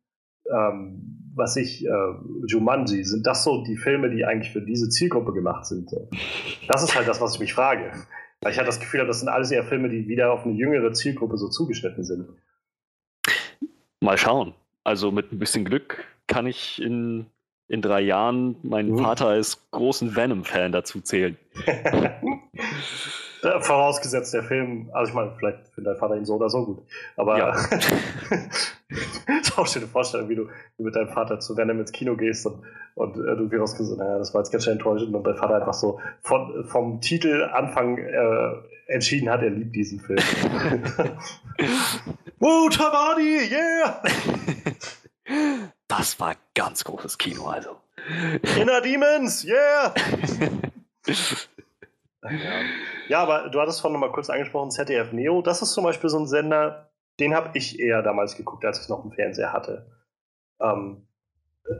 ähm, 0.50 1.32
was 1.34 1.56
ich, 1.56 1.86
äh, 1.86 2.14
Jumanji, 2.46 3.04
sind 3.04 3.26
das 3.26 3.44
so 3.44 3.62
die 3.64 3.76
Filme, 3.76 4.10
die 4.10 4.24
eigentlich 4.24 4.52
für 4.52 4.62
diese 4.62 4.88
Zielgruppe 4.88 5.32
gemacht 5.32 5.66
sind? 5.66 5.90
Das 6.66 6.82
ist 6.82 6.96
halt 6.96 7.06
das, 7.06 7.20
was 7.20 7.34
ich 7.34 7.40
mich 7.40 7.54
frage. 7.54 7.92
Weil 8.40 8.52
ich 8.52 8.58
halt 8.58 8.68
das 8.68 8.80
Gefühl 8.80 9.00
habe, 9.00 9.08
das 9.08 9.20
sind 9.20 9.28
alles 9.28 9.50
eher 9.50 9.64
Filme, 9.64 9.88
die 9.88 10.08
wieder 10.08 10.32
auf 10.32 10.44
eine 10.44 10.54
jüngere 10.54 10.92
Zielgruppe 10.92 11.36
so 11.36 11.48
zugeschnitten 11.48 12.04
sind. 12.04 12.28
Mal 14.00 14.16
schauen. 14.16 14.54
Also 14.88 15.10
mit 15.10 15.32
ein 15.32 15.38
bisschen 15.38 15.66
Glück 15.66 16.02
kann 16.28 16.46
ich 16.46 16.80
in, 16.80 17.26
in 17.68 17.82
drei 17.82 18.00
Jahren 18.00 18.56
meinen 18.62 18.92
mhm. 18.92 19.00
Vater 19.00 19.26
als 19.26 19.70
großen 19.70 20.16
Venom-Fan 20.16 20.72
dazu 20.72 21.02
zählen. 21.02 21.36
Vorausgesetzt 23.60 24.32
der 24.32 24.44
Film, 24.44 24.88
also 24.94 25.10
ich 25.10 25.14
meine, 25.14 25.34
vielleicht 25.38 25.68
findet 25.74 25.92
dein 25.92 26.00
Vater 26.00 26.16
ihn 26.16 26.24
so 26.24 26.36
oder 26.36 26.48
so 26.48 26.64
gut. 26.64 26.78
Aber 27.16 27.36
ja. 27.36 27.50
ist 29.42 29.58
auch 29.58 29.66
schöne 29.66 29.86
Vorstellung, 29.86 30.30
wie 30.30 30.36
du, 30.36 30.48
mit 30.78 30.96
deinem 30.96 31.10
Vater 31.10 31.38
zu 31.38 31.54
Venom 31.54 31.80
ins 31.80 31.92
Kino 31.92 32.16
gehst 32.16 32.46
und, 32.46 32.62
und 32.94 33.16
äh, 33.16 33.36
du 33.36 33.50
wirst 33.50 33.76
gesagt, 33.76 33.98
naja, 33.98 34.16
das 34.16 34.32
war 34.32 34.40
jetzt 34.40 34.50
ganz 34.50 34.64
schön 34.64 34.72
enttäuschend 34.72 35.14
und 35.14 35.22
dein 35.22 35.36
Vater 35.36 35.56
einfach 35.56 35.74
so 35.74 36.00
von, 36.22 36.64
vom 36.64 37.02
Titel 37.02 37.42
Anfang 37.52 37.98
äh, 37.98 38.52
entschieden 38.86 39.28
hat, 39.28 39.42
er 39.42 39.50
liebt 39.50 39.76
diesen 39.76 40.00
Film. 40.00 40.18
Woo, 42.40 42.68
Tabadi, 42.68 43.50
yeah! 43.50 44.02
Das 45.88 46.20
war 46.20 46.36
ganz 46.54 46.84
großes 46.84 47.18
Kino, 47.18 47.46
also. 47.48 47.76
Inner 48.56 48.80
Demons, 48.80 49.44
yeah! 49.44 49.94
Ja. 53.08 53.22
aber 53.22 53.48
du 53.48 53.60
hattest 53.60 53.80
vorhin 53.80 53.98
noch 53.98 54.06
mal 54.06 54.12
kurz 54.12 54.28
angesprochen, 54.28 54.70
ZDF 54.70 55.12
Neo. 55.12 55.40
Das 55.40 55.62
ist 55.62 55.72
zum 55.72 55.84
Beispiel 55.84 56.10
so 56.10 56.18
ein 56.18 56.26
Sender, 56.26 56.90
den 57.20 57.34
habe 57.34 57.50
ich 57.54 57.78
eher 57.78 58.02
damals 58.02 58.36
geguckt, 58.36 58.64
als 58.64 58.80
ich 58.82 58.88
noch 58.88 59.02
einen 59.02 59.12
Fernseher 59.12 59.52
hatte. 59.52 59.90
Ähm, 60.60 61.06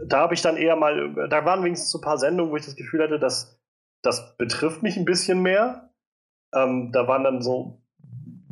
da 0.07 0.21
habe 0.21 0.35
ich 0.35 0.41
dann 0.41 0.57
eher 0.57 0.77
mal, 0.77 1.29
da 1.29 1.45
waren 1.45 1.65
wenigstens 1.65 1.91
so 1.91 1.99
ein 1.99 2.03
paar 2.03 2.19
Sendungen, 2.19 2.53
wo 2.53 2.57
ich 2.57 2.65
das 2.65 2.77
Gefühl 2.77 3.03
hatte, 3.03 3.19
dass 3.19 3.61
das 4.03 4.37
betrifft 4.37 4.83
mich 4.83 4.97
ein 4.97 5.05
bisschen 5.05 5.43
mehr. 5.43 5.91
Ähm, 6.55 6.93
da 6.93 7.09
waren 7.09 7.25
dann 7.25 7.43
so 7.43 7.83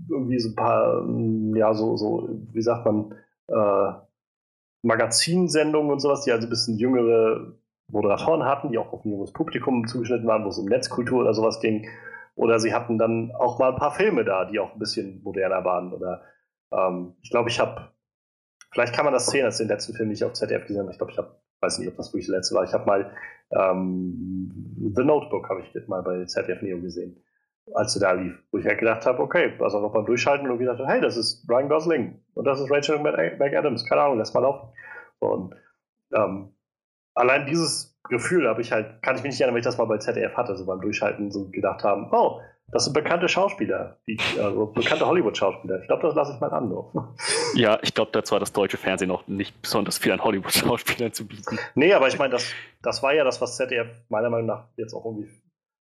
irgendwie 0.09 0.39
so 0.39 0.51
ein 0.51 0.57
paar, 0.57 1.07
ja, 1.55 1.75
so, 1.75 1.97
so 1.97 2.29
wie 2.53 2.63
sagt 2.63 2.87
man, 2.87 3.15
äh, 3.49 3.93
Magazinsendungen 4.83 5.91
und 5.91 6.01
sowas, 6.01 6.23
die 6.23 6.33
also 6.33 6.47
ein 6.47 6.51
bisschen 6.51 6.79
jüngere 6.79 7.55
Moderatoren 7.89 8.45
hatten, 8.45 8.71
die 8.71 8.79
auch 8.79 8.93
auf 8.93 9.05
ein 9.05 9.13
junges 9.13 9.33
Publikum 9.33 9.87
zugeschnitten 9.87 10.27
waren, 10.27 10.45
wo 10.45 10.49
es 10.49 10.59
um 10.59 10.67
Netzkultur 10.67 11.21
oder 11.21 11.35
sowas 11.35 11.61
ging. 11.61 11.89
Oder 12.35 12.59
sie 12.59 12.75
hatten 12.75 12.99
dann 12.99 13.33
auch 13.33 13.59
mal 13.59 13.71
ein 13.73 13.79
paar 13.79 13.93
Filme 13.93 14.25
da, 14.25 14.45
die 14.45 14.59
auch 14.59 14.73
ein 14.73 14.79
bisschen 14.79 15.23
moderner 15.23 15.65
waren. 15.65 15.93
Oder 15.93 16.23
ähm, 16.73 17.15
ich 17.23 17.31
glaube, 17.31 17.49
ich 17.49 17.59
habe, 17.59 17.93
vielleicht 18.73 18.95
kann 18.95 19.05
man 19.05 19.15
das 19.15 19.27
sehen, 19.27 19.45
als 19.45 19.59
den 19.59 19.69
letzten 19.69 19.95
Film, 19.95 20.09
den 20.09 20.15
ich 20.15 20.25
auf 20.25 20.35
ZDF 20.35 20.67
gesehen 20.67 20.83
habe. 20.83 20.91
Ich 20.91 20.99
glaube, 20.99 21.13
ich 21.13 21.19
habe, 21.19 21.41
weiß 21.61 21.79
nicht, 21.79 21.89
ob 21.89 21.97
das 21.97 22.13
wirklich 22.13 22.27
der 22.27 22.37
letzte 22.37 22.55
war. 22.55 22.65
Ich 22.65 22.73
habe 22.73 22.87
mal 22.87 23.11
ähm, 23.51 24.93
The 24.95 25.05
Notebook 25.05 25.49
habe 25.49 25.63
ich 25.63 25.89
mal 25.89 26.03
bei 26.03 26.25
ZDF 26.25 26.63
Neo 26.63 26.81
gesehen, 26.81 27.23
als 27.75 27.97
er 27.97 28.01
da 28.01 28.13
lief. 28.13 28.43
Wo 28.51 28.59
ich 28.59 28.67
halt 28.67 28.79
gedacht 28.79 29.07
habe, 29.07 29.23
okay, 29.23 29.53
also 29.61 29.81
noch 29.81 29.93
mal 29.93 30.05
durchschalten 30.05 30.51
und 30.51 30.59
gedacht, 30.59 30.81
hey, 30.87 31.01
das 31.01 31.17
ist 31.17 31.49
Ryan 31.49 31.69
Gosling 31.69 32.21
und 32.35 32.45
das 32.45 32.61
ist 32.61 32.71
Rachel 32.71 32.99
McAdams. 32.99 33.85
Keine 33.89 34.03
Ahnung, 34.03 34.19
lass 34.19 34.35
mal 34.35 34.41
laufen. 34.41 34.69
Und 35.19 35.55
ähm, 36.15 36.55
allein 37.15 37.47
dieses 37.47 37.99
Gefühl 38.09 38.49
habe 38.49 38.61
ich 38.61 38.73
halt, 38.73 39.03
kann 39.03 39.17
ich 39.17 39.23
mich 39.23 39.33
nicht 39.33 39.41
erinnern, 39.41 39.55
wenn 39.55 39.61
ich 39.61 39.67
das 39.67 39.79
mal 39.79 39.87
bei 39.87 39.99
ZDF 39.99 40.37
hatte, 40.37 40.57
so 40.57 40.67
beim 40.67 40.81
Durchhalten 40.81 41.31
so 41.31 41.49
gedacht 41.51 41.83
haben, 41.83 42.09
oh, 42.13 42.41
das 42.73 42.85
sind 42.85 42.95
bekannte 42.95 43.29
Schauspieler, 43.29 43.99
die, 44.09 44.19
also 44.43 44.67
bekannte 44.67 45.07
Hollywood-Schauspieler. 45.07 45.81
Ich 45.81 45.87
glaube, 45.87 46.03
das 46.03 46.17
lasse 46.17 46.33
ich 46.35 46.41
mal 46.41 46.51
an. 46.51 46.73
Ja, 47.55 47.79
ich 47.81 47.95
glaube, 47.95 48.11
dazu 48.13 48.35
hat 48.35 48.43
das 48.43 48.53
deutsche 48.53 48.77
Fernsehen 48.77 49.11
auch 49.11 49.27
nicht 49.29 49.63
besonders 49.63 49.99
viel 49.99 50.13
an 50.13 50.23
Hollywood-Schauspielern 50.23 51.13
zu 51.13 51.27
bieten. 51.27 51.59
Nee, 51.75 51.95
aber 51.95 52.09
ich 52.09 52.19
meine, 52.19 52.33
das, 52.33 52.53
das 52.83 53.03
war 53.03 53.15
ja 53.15 53.25
das, 53.25 53.41
was 53.41 53.57
ZDF 53.57 53.89
meiner 54.09 54.29
Meinung 54.29 54.47
nach 54.47 54.65
jetzt 54.77 54.93
auch 54.93 55.05
irgendwie, 55.05 55.31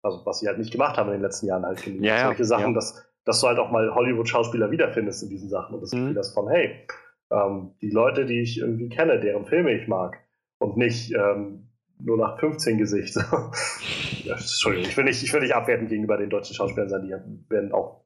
also 0.04 0.24
was 0.24 0.38
sie 0.40 0.46
halt 0.48 0.58
nicht 0.58 0.70
gemacht 0.70 0.96
haben 0.98 1.08
in 1.08 1.14
den 1.14 1.22
letzten 1.22 1.46
Jahren 1.46 1.64
halt. 1.64 1.84
Ja, 1.86 2.16
ja, 2.16 2.26
Solche 2.26 2.44
Sachen, 2.44 2.68
ja. 2.68 2.74
dass, 2.74 3.04
dass 3.24 3.40
du 3.40 3.46
halt 3.48 3.58
auch 3.58 3.70
mal 3.70 3.94
Hollywood-Schauspieler 3.94 4.70
wiederfindest 4.70 5.22
in 5.22 5.30
diesen 5.30 5.48
Sachen 5.48 5.74
und 5.74 5.80
das 5.80 5.92
Mhm. 5.92 6.00
Gefühl 6.02 6.18
hast 6.18 6.34
von, 6.34 6.48
hey, 6.48 6.86
ähm, 7.30 7.74
die 7.80 7.90
Leute, 7.90 8.26
die 8.26 8.40
ich 8.42 8.58
irgendwie 8.58 8.88
kenne, 8.88 9.18
deren 9.18 9.46
Filme 9.46 9.72
ich 9.72 9.88
mag 9.88 10.18
und 10.58 10.76
nicht 10.76 11.12
ähm, 11.14 11.70
nur 11.98 12.18
nach 12.18 12.38
15 12.38 12.76
Gesicht. 12.78 13.16
ja, 14.24 14.34
Entschuldigung, 14.34 14.88
ich 14.88 14.96
will, 14.96 15.04
nicht, 15.04 15.22
ich 15.22 15.32
will 15.32 15.40
nicht 15.40 15.54
abwertend 15.54 15.88
gegenüber 15.88 16.16
den 16.18 16.30
deutschen 16.30 16.54
Schauspielern 16.54 16.88
sein, 16.90 17.02
die 17.02 17.50
werden 17.50 17.72
auch, 17.72 18.04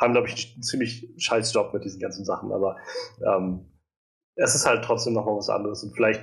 haben, 0.00 0.12
glaube 0.12 0.28
ich, 0.28 0.54
einen 0.54 0.62
ziemlich 0.62 1.08
scheiß 1.16 1.52
Job 1.54 1.72
mit 1.72 1.84
diesen 1.84 2.00
ganzen 2.00 2.24
Sachen, 2.24 2.52
aber 2.52 2.76
ähm, 3.24 3.70
es 4.34 4.54
ist 4.54 4.66
halt 4.66 4.84
trotzdem 4.84 5.14
nochmal 5.14 5.36
was 5.36 5.48
anderes 5.48 5.82
und 5.84 5.94
vielleicht, 5.94 6.20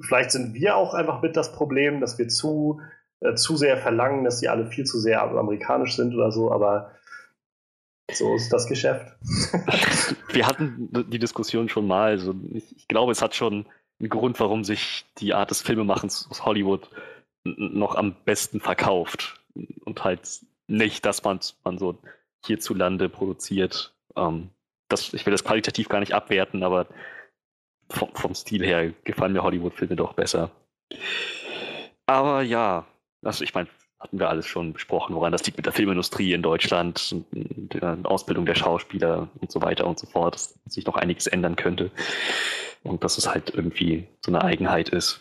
vielleicht 0.00 0.30
sind 0.32 0.54
wir 0.54 0.76
auch 0.76 0.94
einfach 0.94 1.20
mit 1.22 1.36
das 1.36 1.52
Problem, 1.52 2.00
dass 2.00 2.18
wir 2.18 2.28
zu, 2.28 2.80
äh, 3.20 3.34
zu 3.34 3.56
sehr 3.56 3.76
verlangen, 3.76 4.24
dass 4.24 4.40
sie 4.40 4.48
alle 4.48 4.66
viel 4.66 4.84
zu 4.84 4.98
sehr 4.98 5.22
amerikanisch 5.22 5.96
sind 5.96 6.14
oder 6.14 6.32
so, 6.32 6.50
aber 6.50 6.92
so 8.12 8.34
ist 8.34 8.52
das 8.52 8.66
Geschäft. 8.66 9.16
Wir 10.32 10.46
hatten 10.46 10.88
die 11.10 11.18
Diskussion 11.18 11.68
schon 11.68 11.86
mal. 11.86 12.10
Also 12.10 12.34
ich, 12.52 12.88
glaube, 12.88 13.12
es 13.12 13.22
hat 13.22 13.34
schon 13.34 13.66
einen 13.98 14.08
Grund, 14.08 14.40
warum 14.40 14.64
sich 14.64 15.04
die 15.18 15.34
Art 15.34 15.50
des 15.50 15.62
Filmemachens 15.62 16.26
aus 16.30 16.44
Hollywood 16.44 16.90
noch 17.44 17.94
am 17.94 18.16
besten 18.24 18.60
verkauft. 18.60 19.40
Und 19.84 20.04
halt 20.04 20.20
nicht, 20.66 21.04
dass 21.04 21.22
man, 21.24 21.40
man 21.64 21.78
so 21.78 21.98
hierzulande 22.44 23.08
produziert. 23.08 23.94
Ähm, 24.16 24.50
das, 24.88 25.12
ich 25.12 25.26
will 25.26 25.32
das 25.32 25.44
qualitativ 25.44 25.88
gar 25.88 26.00
nicht 26.00 26.14
abwerten, 26.14 26.62
aber 26.62 26.86
vom, 27.90 28.14
vom 28.14 28.34
Stil 28.34 28.64
her 28.64 28.92
gefallen 29.04 29.32
mir 29.32 29.42
Hollywood-Filme 29.42 29.96
doch 29.96 30.14
besser. 30.14 30.50
Aber 32.06 32.42
ja, 32.42 32.86
also 33.22 33.44
ich 33.44 33.54
meine, 33.54 33.68
hatten 33.98 34.18
wir 34.18 34.30
alles 34.30 34.46
schon 34.46 34.72
besprochen, 34.72 35.14
woran 35.14 35.32
das 35.32 35.44
liegt 35.44 35.58
mit 35.58 35.66
der 35.66 35.74
Filmindustrie 35.74 36.32
in 36.32 36.42
Deutschland, 36.42 37.14
der 37.32 37.98
Ausbildung 38.04 38.46
der 38.46 38.54
Schauspieler 38.54 39.28
und 39.40 39.52
so 39.52 39.60
weiter 39.60 39.86
und 39.86 39.98
so 39.98 40.06
fort, 40.06 40.34
dass 40.34 40.58
sich 40.66 40.86
noch 40.86 40.96
einiges 40.96 41.26
ändern 41.26 41.56
könnte. 41.56 41.90
Und 42.82 43.04
dass 43.04 43.18
es 43.18 43.28
halt 43.28 43.50
irgendwie 43.54 44.08
so 44.24 44.32
eine 44.32 44.42
Eigenheit 44.42 44.88
ist. 44.88 45.20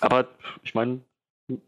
Aber 0.00 0.28
ich 0.62 0.74
meine, 0.74 1.00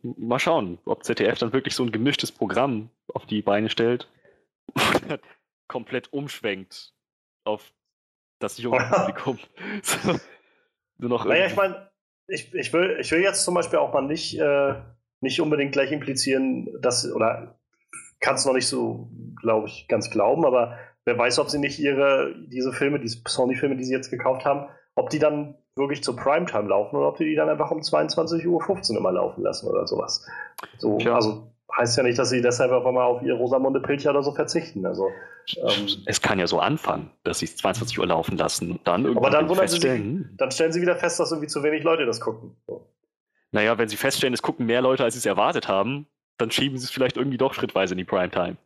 mal 0.03 0.39
schauen, 0.39 0.79
ob 0.85 1.05
ZDF 1.05 1.39
dann 1.39 1.55
wirklich 1.55 1.75
so 1.75 1.83
ein 1.83 1.93
gemischtes 1.93 2.31
Programm 2.31 2.91
auf 3.13 3.25
die 3.25 3.41
Beine 3.41 3.71
stellt 3.71 4.09
oder 4.75 5.19
komplett 5.69 6.13
umschwenkt 6.13 6.93
auf 7.45 7.73
das 8.39 8.59
junge 8.59 8.79
Publikum. 8.93 9.39
So, 9.83 10.19
nur 10.99 11.11
noch 11.11 11.25
Naja, 11.25 11.47
ich 11.47 11.57
meine, 11.57 11.91
ich, 12.27 12.55
ich, 12.55 12.73
will, 12.73 12.99
ich 13.01 13.11
will 13.11 13.21
jetzt 13.21 13.45
zum 13.45 13.55
Beispiel 13.55 13.79
auch 13.79 13.93
mal 13.93 14.03
nicht, 14.03 14.39
äh, 14.39 14.75
nicht 15.25 15.41
unbedingt 15.41 15.73
gleich 15.73 15.91
implizieren, 15.91 16.69
dass, 16.81 17.11
oder 17.11 17.59
kann 18.21 18.37
es 18.37 18.47
noch 18.47 18.55
nicht 18.55 18.69
so, 18.69 19.09
glaube 19.41 19.67
ich, 19.67 19.89
ganz 19.89 20.11
glauben, 20.11 20.47
aber 20.47 20.79
wer 21.05 21.19
weiß, 21.19 21.41
ob 21.41 21.51
sie 21.51 21.59
nicht 21.59 21.81
ihre, 21.81 22.35
diese 22.47 22.73
Filme, 22.73 23.01
diese 23.01 23.19
Sony-Filme, 23.27 23.77
die 23.77 23.85
sie 23.85 23.93
jetzt 23.93 24.11
gekauft 24.11 24.45
haben, 24.45 24.69
ob 24.95 25.11
die 25.11 25.19
dann 25.19 25.57
wirklich 25.77 26.05
zur 26.05 26.17
Primetime 26.17 26.69
laufen 26.69 26.97
oder 26.97 27.09
ob 27.09 27.17
die 27.17 27.25
die 27.25 27.35
dann 27.35 27.49
einfach 27.49 27.71
um 27.71 27.81
22.15 27.81 28.47
Uhr 28.47 28.99
immer 28.99 29.13
laufen 29.13 29.43
lassen 29.43 29.67
oder 29.69 29.87
sowas. 29.87 30.25
So, 30.79 30.99
Tja. 30.99 31.17
also 31.17 31.51
heißt 31.77 31.97
ja 31.97 32.03
nicht, 32.05 32.19
dass 32.19 32.31
sie 32.31 32.41
deshalb 32.41 32.71
auf 32.71 32.87
einmal 32.87 33.05
auf 33.05 33.23
ihr 33.23 33.35
Rosamunde 33.35 33.81
Pilcher 33.81 34.11
oder 34.11 34.23
so 34.23 34.33
verzichten. 34.33 34.87
Also, 34.87 35.09
ähm, 35.57 35.89
es 36.07 36.21
kann 36.23 36.39
ja 36.39 36.47
so 36.47 36.61
anfangen, 36.61 37.11
dass 37.25 37.41
sie 37.41 37.47
es 37.47 37.57
22 37.57 37.99
Uhr 37.99 38.07
laufen 38.07 38.37
lassen 38.37 38.71
und 38.71 38.87
dann 38.87 39.01
aber 39.01 39.09
irgendwann 39.09 39.33
dann 39.33 39.49
wundern 39.49 39.67
sie 39.67 39.75
sich, 39.75 39.83
feststellen, 39.83 40.29
hm, 40.29 40.37
dann 40.37 40.51
stellen 40.53 40.73
sie 40.73 40.81
wieder 40.81 40.97
fest, 40.97 41.19
dass 41.19 41.33
irgendwie 41.33 41.49
zu 41.49 41.63
wenig 41.63 41.83
Leute 41.83 42.07
das 42.07 42.21
gucken. 42.21 42.57
So. 42.67 42.87
Naja, 43.55 43.79
wenn 43.79 43.89
sie 43.89 43.97
feststellen, 43.97 44.35
es 44.35 44.43
gucken 44.43 44.67
mehr 44.67 44.83
Leute, 44.83 45.05
als 45.05 45.15
sie 45.15 45.19
es 45.19 45.27
erwartet 45.27 45.69
haben, 45.69 46.07
dann 46.39 46.51
schieben 46.51 46.77
sie 46.77 46.85
es 46.85 46.91
vielleicht 46.91 47.17
irgendwie 47.17 47.39
doch 47.39 47.55
schrittweise 47.55 47.95
in 47.95 47.99
die 47.99 48.05
Primetime. 48.05 48.57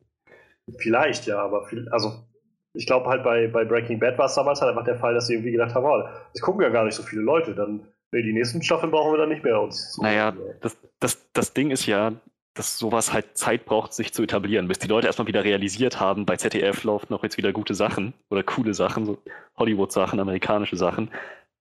Vielleicht, 0.78 1.26
ja, 1.26 1.38
aber 1.38 1.66
viel, 1.66 1.88
also 1.90 2.24
ich 2.72 2.86
glaube 2.86 3.06
halt 3.06 3.22
bei, 3.22 3.48
bei 3.48 3.64
Breaking 3.64 3.98
Bad 3.98 4.16
war 4.18 4.26
es 4.26 4.34
damals 4.34 4.60
halt 4.62 4.70
einfach 4.70 4.84
der 4.84 4.98
Fall, 4.98 5.14
dass 5.14 5.26
sie 5.26 5.34
irgendwie 5.34 5.52
gedacht 5.52 5.74
haben, 5.74 5.84
oh, 5.84 6.08
es 6.32 6.40
gucken 6.40 6.62
ja 6.62 6.70
gar 6.70 6.84
nicht 6.84 6.94
so 6.94 7.02
viele 7.02 7.20
Leute, 7.20 7.54
dann, 7.54 7.86
nee, 8.12 8.22
die 8.22 8.32
nächsten 8.32 8.62
Staffeln 8.62 8.90
brauchen 8.90 9.12
wir 9.12 9.18
dann 9.18 9.28
nicht 9.28 9.44
mehr 9.44 9.60
uns 9.60 9.98
Naja, 10.00 10.34
das, 10.62 10.78
das, 11.00 11.30
das 11.32 11.52
Ding 11.52 11.70
ist 11.70 11.84
ja, 11.86 12.12
dass 12.54 12.78
sowas 12.78 13.12
halt 13.12 13.36
Zeit 13.36 13.66
braucht, 13.66 13.92
sich 13.92 14.14
zu 14.14 14.22
etablieren, 14.22 14.68
bis 14.68 14.78
die 14.78 14.88
Leute 14.88 15.06
erstmal 15.06 15.28
wieder 15.28 15.44
realisiert 15.44 16.00
haben, 16.00 16.24
bei 16.24 16.36
ZDF 16.36 16.82
laufen 16.84 17.08
noch 17.10 17.22
jetzt 17.22 17.36
wieder 17.36 17.52
gute 17.52 17.74
Sachen 17.74 18.14
oder 18.30 18.42
coole 18.42 18.72
Sachen, 18.72 19.04
so 19.04 19.18
Hollywood-Sachen, 19.58 20.18
amerikanische 20.18 20.76
Sachen. 20.76 21.10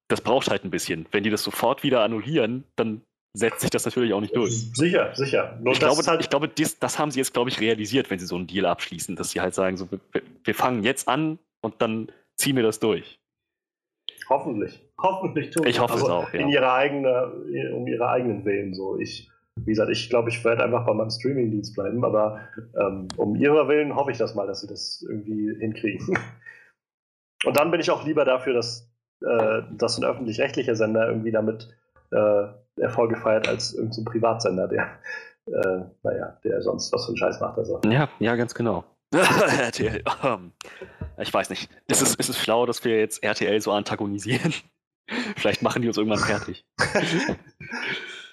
Das 0.08 0.22
braucht 0.22 0.50
halt 0.50 0.64
ein 0.64 0.72
bisschen. 0.72 1.06
Wenn 1.12 1.24
die 1.24 1.30
das 1.30 1.44
sofort 1.44 1.84
wieder 1.84 2.02
annullieren, 2.02 2.64
dann 2.78 3.02
setzt 3.38 3.62
sich 3.62 3.70
das 3.70 3.86
natürlich 3.86 4.14
auch 4.14 4.22
nicht 4.22 4.36
durch. 4.36 4.72
Sicher, 4.74 5.14
sicher. 5.14 5.58
Nur 5.62 5.74
Ich 5.74 5.80
glaube, 5.80 6.02
halt, 6.06 6.22
ich 6.22 6.30
glaube 6.30 6.48
das, 6.48 6.80
das 6.80 6.98
haben 6.98 7.12
sie 7.12 7.20
jetzt, 7.20 7.34
glaube 7.34 7.50
ich, 7.50 7.60
realisiert, 7.60 8.10
wenn 8.10 8.20
sie 8.20 8.26
so 8.26 8.36
einen 8.36 8.48
Deal 8.48 8.66
abschließen, 8.66 9.16
dass 9.16 9.32
sie 9.32 9.42
halt 9.42 9.54
sagen, 9.54 9.78
so, 9.78 9.88
wir, 9.92 10.22
wir 10.44 10.56
fangen 10.56 10.84
jetzt 10.84 11.08
an 11.08 11.38
und 11.62 11.76
dann 11.82 12.12
ziehen 12.36 12.56
wir 12.56 12.64
das 12.64 12.80
durch. 12.80 13.20
hoffentlich, 14.30 14.84
hoffentlich 15.00 15.52
tun 15.52 15.66
Ich 15.68 15.80
hoffe 15.80 15.96
es 15.96 16.02
also 16.02 16.14
auch, 16.14 16.34
ja. 16.34 16.40
In 16.40 16.50
ihrer 16.50 16.74
eigene, 16.74 17.32
um 17.74 17.88
ihre 17.88 18.10
eigenen 18.10 18.44
Willen 18.44 18.74
so. 18.74 18.98
Ich, 18.98 19.30
wie 19.56 19.72
gesagt, 19.72 19.92
ich 19.92 20.10
glaube, 20.10 20.30
ich 20.30 20.44
werde 20.44 20.64
einfach 20.64 20.86
bei 20.86 20.94
meinem 20.94 21.10
Streaming-Dienst 21.10 21.76
bleiben, 21.76 22.04
aber 22.04 22.42
ähm, 22.80 23.08
um 23.18 23.36
ihrer 23.36 23.68
Willen 23.68 23.96
hoffe 23.96 24.12
ich 24.12 24.18
das 24.18 24.36
mal, 24.36 24.48
dass 24.48 24.62
sie 24.62 24.68
das 24.68 25.06
irgendwie 25.08 25.56
hinkriegen. 25.60 26.18
Und 27.46 27.56
dann 27.56 27.70
bin 27.70 27.80
ich 27.80 27.92
auch 27.92 28.04
lieber 28.04 28.26
dafür, 28.26 28.54
dass, 28.54 28.90
äh, 29.22 29.62
dass 29.72 29.98
ein 29.98 30.06
öffentlich-rechtlicher 30.06 30.76
Sender 30.76 31.08
irgendwie 31.08 31.32
damit 31.32 31.70
äh, 32.12 32.48
Erfolge 32.80 33.18
feiert, 33.18 33.48
als 33.48 33.74
irgendein 33.74 34.06
Privatsender, 34.06 34.68
der, 34.68 34.88
äh, 35.48 35.82
naja, 36.04 36.38
der 36.44 36.62
sonst 36.62 36.92
was 36.94 37.06
für 37.06 37.10
einen 37.10 37.18
Scheiß 37.18 37.40
macht. 37.40 37.58
Also. 37.58 37.82
Ja, 37.86 38.10
ja, 38.20 38.36
ganz 38.36 38.54
genau. 38.54 38.84
RTL. 39.14 40.04
ähm, 40.24 40.52
Ich 41.18 41.34
weiß 41.34 41.50
nicht. 41.50 41.70
Ist 41.88 42.02
es, 42.02 42.16
ist 42.16 42.30
es 42.30 42.38
schlau, 42.40 42.66
dass 42.66 42.84
wir 42.84 43.00
jetzt 43.00 43.24
RTL 43.24 43.62
so 43.62 43.72
antagonisieren? 43.72 44.54
Vielleicht 45.38 45.62
machen 45.62 45.82
die 45.82 45.88
uns 45.88 45.98
irgendwann 45.98 46.20
fertig. 46.20 46.66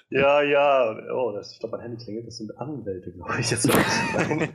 Ja, 0.09 0.41
ja, 0.43 0.95
oh, 1.13 1.31
das, 1.31 1.51
ich 1.51 1.59
glaube, 1.59 1.77
mein 1.77 1.87
Handy 1.87 2.03
klingelt, 2.03 2.27
das 2.27 2.37
sind 2.37 2.55
Anwälte, 2.59 3.11
glaube 3.11 3.39
ich 3.39 3.49
jetzt. 3.49 3.67
Nein, 3.67 4.53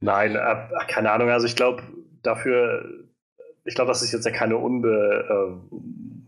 Nein 0.00 0.34
äh, 0.34 0.84
keine 0.88 1.12
Ahnung, 1.12 1.30
also 1.30 1.46
ich 1.46 1.54
glaube, 1.54 1.82
dafür, 2.22 2.84
ich 3.64 3.76
glaube, 3.76 3.88
das 3.88 4.02
ist 4.02 4.10
jetzt 4.12 4.24
ja 4.24 4.32
keine, 4.32 4.56
unbe, 4.56 5.60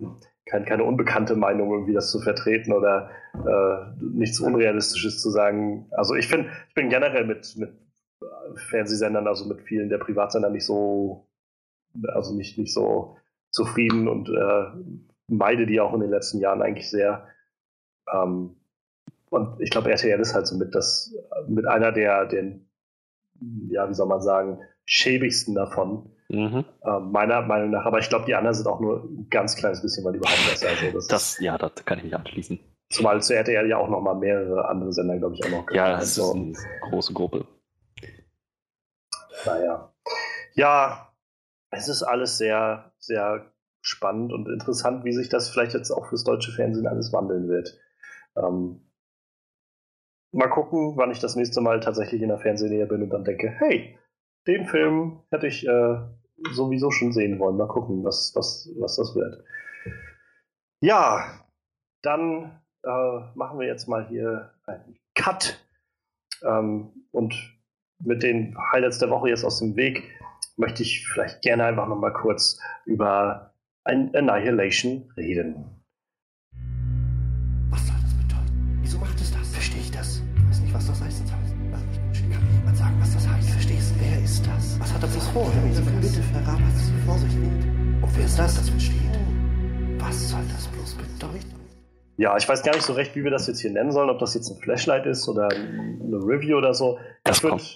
äh, 0.01 0.07
kein, 0.53 0.67
keine 0.67 0.85
unbekannte 0.85 1.35
Meinung, 1.35 1.73
irgendwie 1.73 1.95
das 1.95 2.11
zu 2.11 2.21
vertreten 2.21 2.73
oder 2.73 3.11
äh, 3.35 4.03
nichts 4.03 4.39
Unrealistisches 4.39 5.21
zu 5.21 5.31
sagen. 5.31 5.87
Also 5.93 6.15
ich 6.15 6.29
finde, 6.29 6.51
ich 6.69 6.75
bin 6.75 6.91
generell 6.91 7.25
mit, 7.25 7.57
mit 7.57 7.73
Fernsehsendern, 8.69 9.27
also 9.27 9.47
mit 9.47 9.63
vielen 9.63 9.89
der 9.89 9.97
Privatsender 9.97 10.51
nicht 10.51 10.67
so, 10.67 11.27
also 12.09 12.35
nicht, 12.35 12.59
nicht 12.59 12.73
so 12.73 13.17
zufrieden 13.51 14.09
und 14.09 14.29
äh, 14.29 14.65
meide 15.27 15.65
die 15.65 15.81
auch 15.81 15.95
in 15.95 16.01
den 16.01 16.11
letzten 16.11 16.39
Jahren 16.39 16.61
eigentlich 16.61 16.91
sehr. 16.91 17.27
Ähm, 18.13 18.57
und 19.31 19.59
ich 19.59 19.71
glaube, 19.71 19.91
RTL 19.91 20.21
ist 20.21 20.35
halt 20.35 20.47
so 20.47 20.59
mit 20.59 20.75
das, 20.75 21.15
mit 21.49 21.67
einer 21.67 21.93
der, 21.93 22.27
den, 22.27 22.69
ja, 23.71 23.89
wie 23.89 23.95
soll 23.95 24.07
man 24.07 24.21
sagen, 24.21 24.59
schäbigsten 24.85 25.55
davon, 25.55 26.11
Mhm. 26.33 26.65
ähm, 26.85 27.13
meiner 27.13 27.43
Meinung 27.43 27.71
nach. 27.71 27.85
Aber 27.85 27.99
ich 27.99 28.09
glaube, 28.09 28.25
die 28.25 28.35
anderen 28.35 28.55
sind 28.55 28.67
auch 28.67 28.81
nur 28.81 29.05
ein 29.05 29.29
ganz 29.31 29.55
kleines 29.55 29.83
bisschen 29.83 30.03
mal 30.03 30.15
überhaupt 30.17 30.49
besser. 30.49 30.69
Also 30.71 30.91
das 30.93 31.07
Das, 31.07 31.39
ja, 31.41 31.59
das 31.59 31.85
kann 31.85 31.99
ich 31.99 32.05
mich 32.05 32.17
anschließen. 32.17 32.59
zumal 32.91 33.23
zu 33.23 33.35
RTL 33.35 33.69
ja 33.69 33.77
auch 33.77 33.89
noch 33.91 34.01
mal 34.01 34.15
mehrere 34.15 34.67
andere 34.69 34.93
Sender, 34.93 35.19
glaube 35.19 35.35
ich, 35.35 35.45
auch 35.45 35.51
noch 35.51 35.71
Ja, 35.71 35.85
gehören. 35.85 36.01
es 36.01 36.17
ist 36.17 36.21
Also, 36.21 36.33
eine 36.35 36.53
große 36.81 37.13
Gruppe. 37.13 37.47
Naja. 39.45 39.93
Ja, 40.55 41.13
es 41.71 41.89
ist 41.89 42.03
alles 42.03 42.39
sehr, 42.39 42.93
sehr 42.99 43.53
spannend 43.81 44.33
und 44.33 44.49
interessant, 44.49 45.05
wie 45.05 45.13
sich 45.13 45.29
das 45.29 45.51
vielleicht 45.51 45.75
jetzt 45.75 45.91
auch 45.91 46.07
fürs 46.09 46.25
deutsche 46.25 46.53
Fernsehen 46.53 46.87
alles 46.87 47.13
wandeln 47.13 47.49
wird. 47.49 47.79
Ähm, 48.37 48.89
mal 50.33 50.49
gucken, 50.49 50.97
wann 50.97 51.11
ich 51.11 51.19
das 51.19 51.35
nächste 51.37 51.61
Mal 51.61 51.81
tatsächlich 51.81 52.23
in 52.23 52.29
der 52.29 52.39
Fernsehnähe 52.39 52.87
bin 52.87 53.03
und 53.03 53.11
dann 53.11 53.25
denke, 53.25 53.49
hey, 53.51 53.99
den 54.47 54.67
Film 54.67 55.23
hätte 55.31 55.47
ich 55.47 55.67
äh, 55.67 55.97
sowieso 56.51 56.91
schon 56.91 57.13
sehen 57.13 57.39
wollen. 57.39 57.57
Mal 57.57 57.69
gucken, 57.69 58.05
was, 58.05 58.33
was, 58.35 58.69
was 58.79 58.97
das 58.97 59.15
wird. 59.15 59.45
Ja, 60.81 61.47
dann 62.03 62.61
äh, 62.83 63.21
machen 63.35 63.59
wir 63.59 63.67
jetzt 63.67 63.89
mal 63.89 64.09
hier 64.09 64.53
einen 64.67 64.99
Cut. 65.15 65.65
Ähm, 66.43 67.07
und 67.13 67.35
mit 68.01 68.23
den 68.23 68.57
Highlights 68.73 68.99
der 68.99 69.11
Woche 69.11 69.29
jetzt 69.29 69.45
aus 69.45 69.61
dem 69.61 69.77
Weg 69.77 70.03
möchte 70.57 70.83
ich 70.83 71.07
vielleicht 71.09 71.43
gerne 71.43 71.65
einfach 71.65 71.87
nochmal 71.87 72.13
kurz 72.13 72.61
über 72.85 73.55
ein 73.85 74.15
Annihilation 74.15 75.13
reden. 75.17 75.83
verstehe 79.63 79.81
ich 79.81 79.91
das. 79.91 80.23
Ich 80.37 80.49
weiß 80.49 80.61
nicht, 80.61 80.75
was 80.75 80.87
das 80.87 81.01
heißt. 81.01 81.12
Ist 84.33 84.47
das? 84.47 84.81
Was 84.81 84.95
hat 84.95 85.03
er 85.03 85.09
bloß 85.09 85.29
vor? 85.29 85.53
Bitte 86.01 86.23
verrat. 86.23 86.59
Vorsicht. 87.05 87.37
Und 87.37 88.17
wer 88.17 88.25
ist 88.25 88.39
das, 88.39 88.57
das 88.57 88.71
versteht? 88.71 88.97
Was 89.99 90.31
soll 90.31 90.41
das 90.51 90.69
bloß 90.69 90.95
bedeuten? 90.95 91.61
Ja, 92.17 92.39
ich 92.39 92.49
weiß 92.49 92.63
gar 92.63 92.73
nicht 92.73 92.85
so 92.85 92.95
recht, 92.95 93.15
wie 93.15 93.25
wir 93.25 93.31
das 93.31 93.47
jetzt 93.47 93.61
hier 93.61 93.71
nennen 93.71 93.93
sollen, 93.93 94.09
ob 94.09 94.19
das 94.21 94.35
jetzt 94.35 94.49
ein 94.49 94.57
Flashlight 94.63 95.05
ist 95.05 95.29
oder 95.29 95.49
eine 95.51 96.17
Review 96.17 96.57
oder 96.57 96.73
so. 96.73 96.99
Das, 97.25 97.43
kommt, 97.43 97.75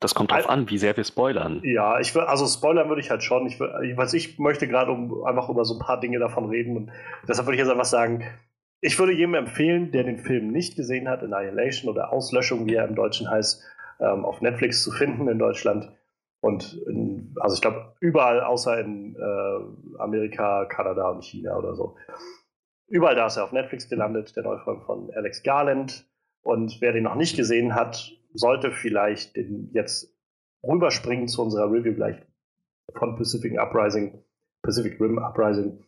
das 0.00 0.14
kommt 0.14 0.30
drauf 0.30 0.46
an, 0.46 0.68
wie 0.68 0.76
sehr 0.76 0.94
wir 0.94 1.04
spoilern. 1.04 1.62
Ja, 1.64 1.98
ich 1.98 2.14
will, 2.14 2.22
also 2.22 2.46
spoilern 2.46 2.88
würde 2.90 3.00
ich 3.00 3.10
halt 3.10 3.22
schon. 3.22 3.46
Ich, 3.46 3.54
ich, 3.54 3.96
weiß, 3.96 4.12
ich 4.12 4.38
möchte 4.38 4.68
gerade 4.68 4.90
um, 4.90 5.24
einfach 5.24 5.48
über 5.48 5.64
so 5.64 5.74
ein 5.74 5.80
paar 5.80 6.00
Dinge 6.00 6.18
davon 6.18 6.50
reden 6.50 6.76
und 6.76 6.90
deshalb 7.26 7.46
würde 7.46 7.56
ich 7.56 7.60
jetzt 7.60 7.70
einfach 7.70 7.86
sagen, 7.86 8.24
ich 8.82 8.98
würde 8.98 9.14
jedem 9.14 9.34
empfehlen, 9.34 9.90
der 9.90 10.04
den 10.04 10.18
Film 10.18 10.50
nicht 10.50 10.76
gesehen 10.76 11.08
hat, 11.08 11.22
Annihilation 11.22 11.90
oder 11.90 12.12
Auslöschung, 12.12 12.66
wie 12.66 12.74
er 12.74 12.86
im 12.86 12.94
Deutschen 12.94 13.30
heißt, 13.30 13.62
ähm, 14.00 14.24
auf 14.24 14.40
Netflix 14.40 14.82
zu 14.82 14.90
finden 14.90 15.28
in 15.28 15.38
Deutschland. 15.38 15.92
Und 16.40 16.74
in, 16.86 17.34
also 17.40 17.54
ich 17.54 17.62
glaube, 17.62 17.94
überall 18.00 18.42
außer 18.42 18.78
in 18.78 19.16
äh, 19.16 19.98
Amerika, 19.98 20.66
Kanada 20.66 21.08
und 21.08 21.24
China 21.24 21.56
oder 21.56 21.74
so. 21.74 21.96
Überall 22.86 23.14
da 23.14 23.26
ist 23.26 23.36
er 23.36 23.44
auf 23.44 23.52
Netflix 23.52 23.88
gelandet, 23.88 24.36
der 24.36 24.42
Neufilm 24.42 24.82
von 24.82 25.10
Alex 25.14 25.42
Garland. 25.42 26.06
Und 26.42 26.80
wer 26.80 26.92
den 26.92 27.04
noch 27.04 27.14
nicht 27.14 27.36
gesehen 27.36 27.74
hat, 27.74 28.12
sollte 28.34 28.72
vielleicht 28.72 29.36
den 29.36 29.70
jetzt 29.72 30.14
rüberspringen 30.62 31.28
zu 31.28 31.42
unserer 31.42 31.70
Review 31.70 31.94
gleich 31.94 32.16
von 32.94 33.16
Pacific 33.16 33.58
Uprising, 33.58 34.22
Pacific 34.62 35.00
Rim 35.00 35.18
Uprising. 35.18 35.82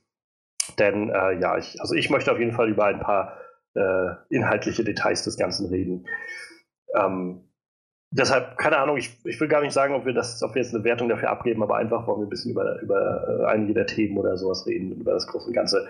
Denn 0.79 1.11
äh, 1.11 1.39
ja, 1.39 1.59
ich, 1.59 1.81
also 1.81 1.95
ich 1.95 2.11
möchte 2.11 2.33
auf 2.33 2.39
jeden 2.39 2.53
Fall 2.53 2.71
über 2.71 2.87
ein 2.87 3.01
paar 3.01 3.37
äh, 3.75 4.15
inhaltliche 4.31 4.85
Details 4.85 5.23
des 5.25 5.37
Ganzen 5.37 5.69
reden. 5.69 6.07
Ähm, 6.95 7.45
deshalb, 8.17 8.57
keine 8.59 8.79
Ahnung, 8.79 8.97
ich, 8.97 9.19
ich 9.25 9.41
will 9.41 9.49
gar 9.49 9.61
nicht 9.61 9.73
sagen, 9.73 9.95
ob 9.95 10.07
wir, 10.07 10.12
das, 10.12 10.43
ob 10.43 10.55
wir 10.55 10.62
jetzt 10.62 10.75
eine 10.75 10.85
Wertung 10.85 11.09
dafür 11.09 11.31
abgeben, 11.31 11.62
aber 11.62 11.77
einfach 11.77 12.07
wollen 12.07 12.21
wir 12.21 12.27
ein 12.27 12.31
bisschen 12.31 12.53
über, 12.53 12.81
über 12.81 13.43
äh, 13.43 13.45
einige 13.47 13.75
der 13.75 13.87
Themen 13.87 14.19
oder 14.19 14.37
sowas 14.37 14.67
reden, 14.67 14.93
über 14.93 15.12
das 15.12 15.27
große 15.27 15.53
Ganze. 15.53 15.89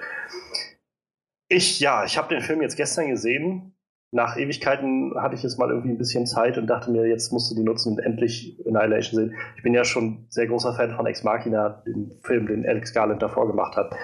Ich, 1.49 1.81
ja, 1.81 2.05
ich 2.05 2.19
habe 2.19 2.29
den 2.29 2.43
Film 2.43 2.61
jetzt 2.61 2.77
gestern 2.77 3.09
gesehen. 3.09 3.73
Nach 4.13 4.37
Ewigkeiten 4.37 5.15
hatte 5.21 5.35
ich 5.35 5.43
jetzt 5.43 5.59
mal 5.59 5.71
irgendwie 5.71 5.91
ein 5.91 5.99
bisschen 5.99 6.27
Zeit 6.27 6.59
und 6.59 6.67
dachte 6.69 6.91
mir, 6.91 7.07
jetzt 7.07 7.33
musst 7.33 7.51
du 7.51 7.55
die 7.55 7.63
nutzen 7.63 7.93
und 7.93 7.99
endlich 7.99 8.61
Annihilation 8.67 9.21
sehen. 9.21 9.35
Ich 9.57 9.63
bin 9.63 9.75
ja 9.75 9.85
schon 9.85 10.27
sehr 10.29 10.47
großer 10.47 10.75
Fan 10.75 10.93
von 10.93 11.07
Ex 11.07 11.23
Machina, 11.23 11.83
dem 11.87 12.13
Film, 12.23 12.47
den 12.47 12.67
Alex 12.67 12.95
Garland 12.95 13.23
davor 13.23 13.47
gemacht 13.47 13.77
hat. 13.77 13.95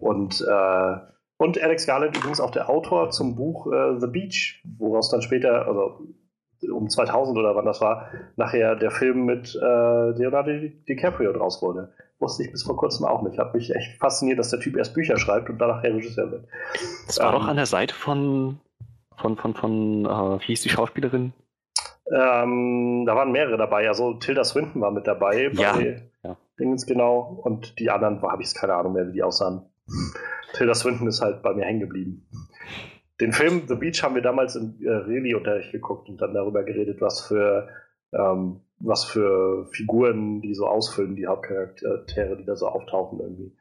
Und, 0.00 0.44
äh, 0.46 0.96
und 1.38 1.62
Alex 1.62 1.86
Garland 1.86 2.16
übrigens 2.16 2.40
auch 2.40 2.50
der 2.50 2.68
Autor 2.68 3.10
zum 3.10 3.34
Buch 3.34 3.72
äh, 3.72 3.98
The 3.98 4.06
Beach, 4.06 4.62
woraus 4.78 5.10
dann 5.10 5.22
später, 5.22 5.66
also 5.66 6.06
um 6.70 6.88
2000 6.88 7.36
oder 7.38 7.56
wann 7.56 7.64
das 7.64 7.80
war, 7.80 8.08
nachher 8.36 8.76
der 8.76 8.90
Film 8.90 9.24
mit 9.24 9.54
äh, 9.54 10.10
Leonardo 10.10 10.52
DiCaprio 10.88 11.32
draus 11.32 11.62
wurde. 11.62 11.92
Wusste 12.18 12.44
ich 12.44 12.52
bis 12.52 12.62
vor 12.62 12.76
kurzem 12.76 13.04
auch 13.04 13.22
nicht. 13.22 13.38
Hat 13.38 13.54
mich 13.54 13.74
echt 13.74 13.98
fasziniert, 13.98 14.38
dass 14.38 14.50
der 14.50 14.60
Typ 14.60 14.76
erst 14.76 14.94
Bücher 14.94 15.16
schreibt 15.16 15.50
und 15.50 15.58
danach 15.58 15.82
Regisseur 15.82 16.30
wird. 16.30 16.46
Das 17.06 17.18
war 17.18 17.34
ähm, 17.34 17.40
doch 17.40 17.48
an 17.48 17.56
der 17.56 17.66
Seite 17.66 17.94
von, 17.94 18.60
von, 19.16 19.36
von, 19.36 19.54
von 19.54 20.06
uh, 20.06 20.38
wie 20.40 20.46
hieß 20.46 20.62
die 20.62 20.68
Schauspielerin? 20.68 21.32
Ähm, 22.10 23.04
da 23.06 23.16
waren 23.16 23.32
mehrere 23.32 23.56
dabei. 23.56 23.88
Also 23.88 24.14
Tilda 24.14 24.44
Swinton 24.44 24.80
war 24.82 24.90
mit 24.90 25.06
dabei. 25.06 25.50
Ja. 25.52 25.78
ja. 25.80 26.36
Dingens 26.58 26.86
genau. 26.86 27.40
Und 27.42 27.78
die 27.78 27.90
anderen, 27.90 28.22
habe 28.22 28.42
ich 28.42 28.54
keine 28.54 28.74
Ahnung 28.74 28.92
mehr, 28.92 29.08
wie 29.08 29.12
die 29.12 29.22
aussahen. 29.22 29.62
Tilda 30.52 30.74
Swinton 30.74 31.08
ist 31.08 31.20
halt 31.20 31.42
bei 31.42 31.54
mir 31.54 31.64
hängen 31.64 31.80
geblieben. 31.80 32.28
Den 33.22 33.32
Film 33.32 33.62
The 33.68 33.76
Beach 33.76 34.02
haben 34.02 34.16
wir 34.16 34.22
damals 34.22 34.56
im 34.56 34.74
äh, 34.82 34.90
Reli-Unterricht 34.90 35.70
geguckt 35.70 36.08
und 36.08 36.20
dann 36.20 36.34
darüber 36.34 36.64
geredet, 36.64 37.00
was 37.00 37.20
für 37.20 37.68
ähm, 38.12 38.60
was 38.80 39.04
für 39.04 39.66
Figuren 39.70 40.40
die 40.40 40.54
so 40.54 40.66
ausfüllen, 40.66 41.14
die 41.14 41.28
Hauptcharaktere, 41.28 42.36
die 42.36 42.44
da 42.44 42.56
so 42.56 42.66
auftauchen 42.66 43.20
irgendwie. 43.20 43.56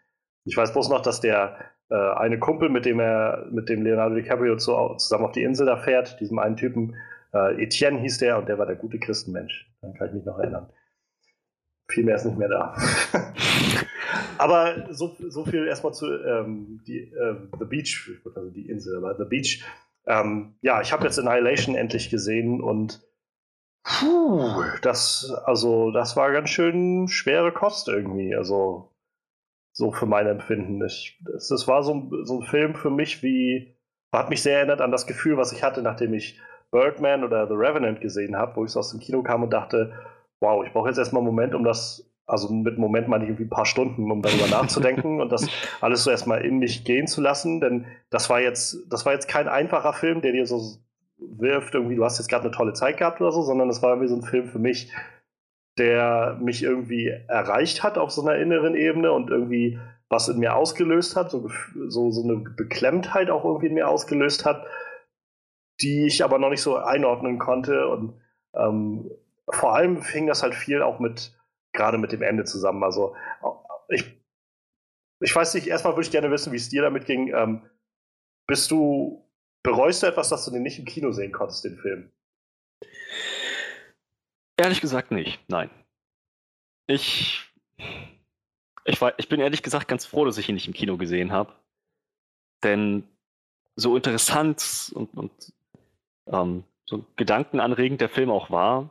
Ich 0.46 0.58
weiß 0.58 0.74
bloß 0.74 0.90
noch, 0.90 1.04
dass 1.04 1.22
der 1.22 1.58
äh, 1.90 1.96
eine 1.96 2.40
Kumpel, 2.40 2.70
mit 2.70 2.86
dem 2.86 3.00
er, 3.00 3.48
mit 3.52 3.70
dem 3.70 3.84
Leonardo 3.84 4.16
DiCaprio 4.16 4.58
zu, 4.58 4.96
zusammen 4.98 5.26
auf 5.26 5.32
die 5.32 5.44
Insel 5.44 5.68
da 5.68 5.78
fährt, 5.78 6.20
diesem 6.20 6.40
einen 6.40 6.56
Typen, 6.56 6.96
äh, 7.34 7.62
Etienne 7.62 8.00
hieß 8.00 8.18
der 8.18 8.40
und 8.40 8.50
der 8.50 8.58
war 8.58 8.66
der 8.66 8.78
gute 8.78 8.98
Christenmensch. 8.98 9.72
Dann 9.82 9.94
kann 9.94 10.08
ich 10.08 10.14
mich 10.16 10.26
noch 10.26 10.40
erinnern. 10.40 10.72
Viel 11.92 12.04
mehr 12.04 12.16
ist 12.16 12.26
nicht 12.26 12.38
mehr 12.38 12.50
da. 12.50 12.76
aber 14.38 14.88
so, 14.92 15.16
so 15.30 15.46
viel 15.46 15.68
erstmal 15.68 15.94
zu 15.94 16.08
ähm, 16.08 16.82
die, 16.88 17.00
äh, 17.00 17.36
The 17.60 17.66
Beach, 17.66 18.12
also 18.36 18.50
die 18.50 18.70
Insel, 18.70 18.98
aber 18.98 19.16
The 19.18 19.30
Beach. 19.30 19.64
Ähm, 20.08 20.56
ja, 20.62 20.82
ich 20.82 20.92
habe 20.92 21.04
jetzt 21.04 21.20
Annihilation 21.20 21.76
endlich 21.76 22.10
gesehen 22.10 22.62
und 22.62 23.02
Puh, 23.84 24.64
das, 24.84 25.34
also, 25.46 25.92
das 25.92 26.16
war 26.16 26.32
ganz 26.32 26.50
schön 26.50 27.08
schwere 27.08 27.52
Kost 27.52 27.88
irgendwie. 27.88 28.36
Also, 28.36 28.92
so 29.74 29.92
für 29.92 30.06
mein 30.06 30.28
Empfinden. 30.28 30.84
Ich, 30.86 31.20
das, 31.24 31.68
war 31.68 31.84
so, 31.84 32.10
so 32.24 32.40
ein 32.40 32.46
Film 32.46 32.76
für 32.76 32.92
mich 32.92 33.24
wie, 33.24 33.76
hat 34.14 34.30
mich 34.30 34.42
sehr 34.42 34.58
erinnert 34.58 34.82
an 34.82 34.92
das 34.92 35.08
Gefühl, 35.08 35.38
was 35.38 35.52
ich 35.52 35.64
hatte, 35.64 35.82
nachdem 35.82 36.14
ich 36.14 36.40
Birdman 36.72 37.24
oder 37.24 37.48
The 37.48 37.54
Revenant 37.54 38.02
gesehen 38.02 38.36
habe, 38.36 38.56
wo 38.56 38.66
ich 38.66 38.72
so 38.72 38.80
aus 38.80 38.92
dem 38.92 39.00
Kino 39.00 39.24
kam 39.24 39.44
und 39.44 39.52
dachte, 39.52 39.94
wow, 40.42 40.66
ich 40.66 40.74
brauche 40.74 40.90
jetzt 40.90 40.98
erstmal 40.98 41.22
einen 41.22 41.28
Moment, 41.28 41.56
um 41.56 41.64
das, 41.64 42.12
also 42.26 42.52
mit 42.52 42.78
Moment 42.78 43.08
meine 43.08 43.24
ich 43.24 43.30
irgendwie 43.30 43.46
ein 43.46 43.50
paar 43.50 43.66
Stunden, 43.66 44.12
um 44.12 44.22
darüber 44.22 44.48
nachzudenken 44.48 45.22
und 45.22 45.32
das 45.32 45.48
alles 45.82 46.04
so 46.04 46.12
erstmal 46.12 46.44
in 46.44 46.60
mich 46.60 46.84
gehen 46.84 47.08
zu 47.08 47.22
lassen, 47.22 47.62
denn 47.62 47.86
das 48.10 48.30
war 48.30 48.42
jetzt, 48.42 48.92
das 48.92 49.06
war 49.06 49.14
jetzt 49.14 49.28
kein 49.28 49.48
einfacher 49.48 49.94
Film, 49.94 50.22
der 50.22 50.34
dir 50.34 50.46
so 50.46 50.78
wirft, 51.18 51.76
irgendwie, 51.76 51.96
du 51.96 52.04
hast 52.04 52.18
jetzt 52.18 52.28
gerade 52.28 52.46
eine 52.46 52.52
tolle 52.52 52.74
Zeit 52.74 52.98
gehabt 52.98 53.22
oder 53.22 53.32
so, 53.32 53.44
sondern 53.44 53.70
es 53.70 53.82
war 53.82 53.92
irgendwie 53.92 54.10
so 54.10 54.16
ein 54.16 54.24
Film 54.24 54.48
für 54.48 54.60
mich, 54.60 54.92
der 55.78 56.38
mich 56.42 56.64
irgendwie 56.64 57.08
erreicht 57.08 57.84
hat 57.84 57.98
auf 57.98 58.12
so 58.12 58.22
einer 58.22 58.36
inneren 58.40 58.76
Ebene 58.76 59.12
und 59.12 59.30
irgendwie 59.30 59.80
was 60.10 60.28
in 60.28 60.40
mir 60.40 60.56
ausgelöst 60.56 61.16
hat, 61.16 61.32
so, 61.32 61.50
so, 61.88 62.12
so 62.12 62.24
eine 62.24 62.38
Beklemmtheit 62.38 63.30
auch 63.30 63.46
irgendwie 63.46 63.68
in 63.68 63.76
mir 63.76 63.88
ausgelöst 63.88 64.46
hat, 64.46 64.66
die 65.80 66.06
ich 66.06 66.24
aber 66.24 66.38
noch 66.38 66.50
nicht 66.50 66.62
so 66.62 66.76
einordnen 66.76 67.40
konnte. 67.40 67.88
Und 67.88 68.20
ähm, 68.54 69.10
vor 69.50 69.76
allem 69.76 70.02
fing 70.02 70.28
das 70.28 70.44
halt 70.44 70.56
viel 70.56 70.82
auch 70.82 71.00
mit, 71.00 71.38
gerade 71.74 71.98
mit 71.98 72.12
dem 72.12 72.22
Ende 72.22 72.44
zusammen. 72.44 72.84
Also 72.84 73.16
ich, 73.90 74.22
ich 75.20 75.36
weiß 75.36 75.54
nicht, 75.54 75.68
erstmal 75.68 75.94
würde 75.94 76.06
ich 76.06 76.12
gerne 76.12 76.32
wissen, 76.32 76.52
wie 76.52 76.58
es 76.58 76.70
dir 76.70 76.82
damit 76.82 77.06
ging. 77.06 77.34
Ähm, 77.34 77.62
bist 78.48 78.72
du 78.72 79.22
Bereust 79.64 80.02
du 80.02 80.08
etwas, 80.08 80.30
dass 80.30 80.46
du 80.46 80.52
den 80.52 80.64
nicht 80.64 80.80
im 80.80 80.86
Kino 80.86 81.12
sehen 81.12 81.32
konntest, 81.32 81.64
den 81.64 81.78
Film? 81.78 82.12
Ehrlich 84.58 84.82
gesagt 84.82 85.12
nicht, 85.12 85.40
nein. 85.48 85.70
Ich, 86.88 87.52
ich, 88.86 89.00
war, 89.02 89.18
ich 89.18 89.30
bin 89.30 89.40
ehrlich 89.40 89.62
gesagt 89.62 89.88
ganz 89.88 90.06
froh, 90.06 90.26
dass 90.26 90.38
ich 90.38 90.50
ihn 90.50 90.56
nicht 90.56 90.68
im 90.68 90.74
Kino 90.74 90.98
gesehen 90.98 91.32
habe. 91.32 91.54
Denn 92.64 93.04
so 93.76 93.96
interessant 93.96 94.92
und, 94.96 95.14
und 95.14 95.54
ähm, 96.28 96.64
so 96.86 97.06
gedankenanregend 97.16 98.02
der 98.02 98.10
Film 98.10 98.30
auch 98.32 98.50
war, 98.50 98.90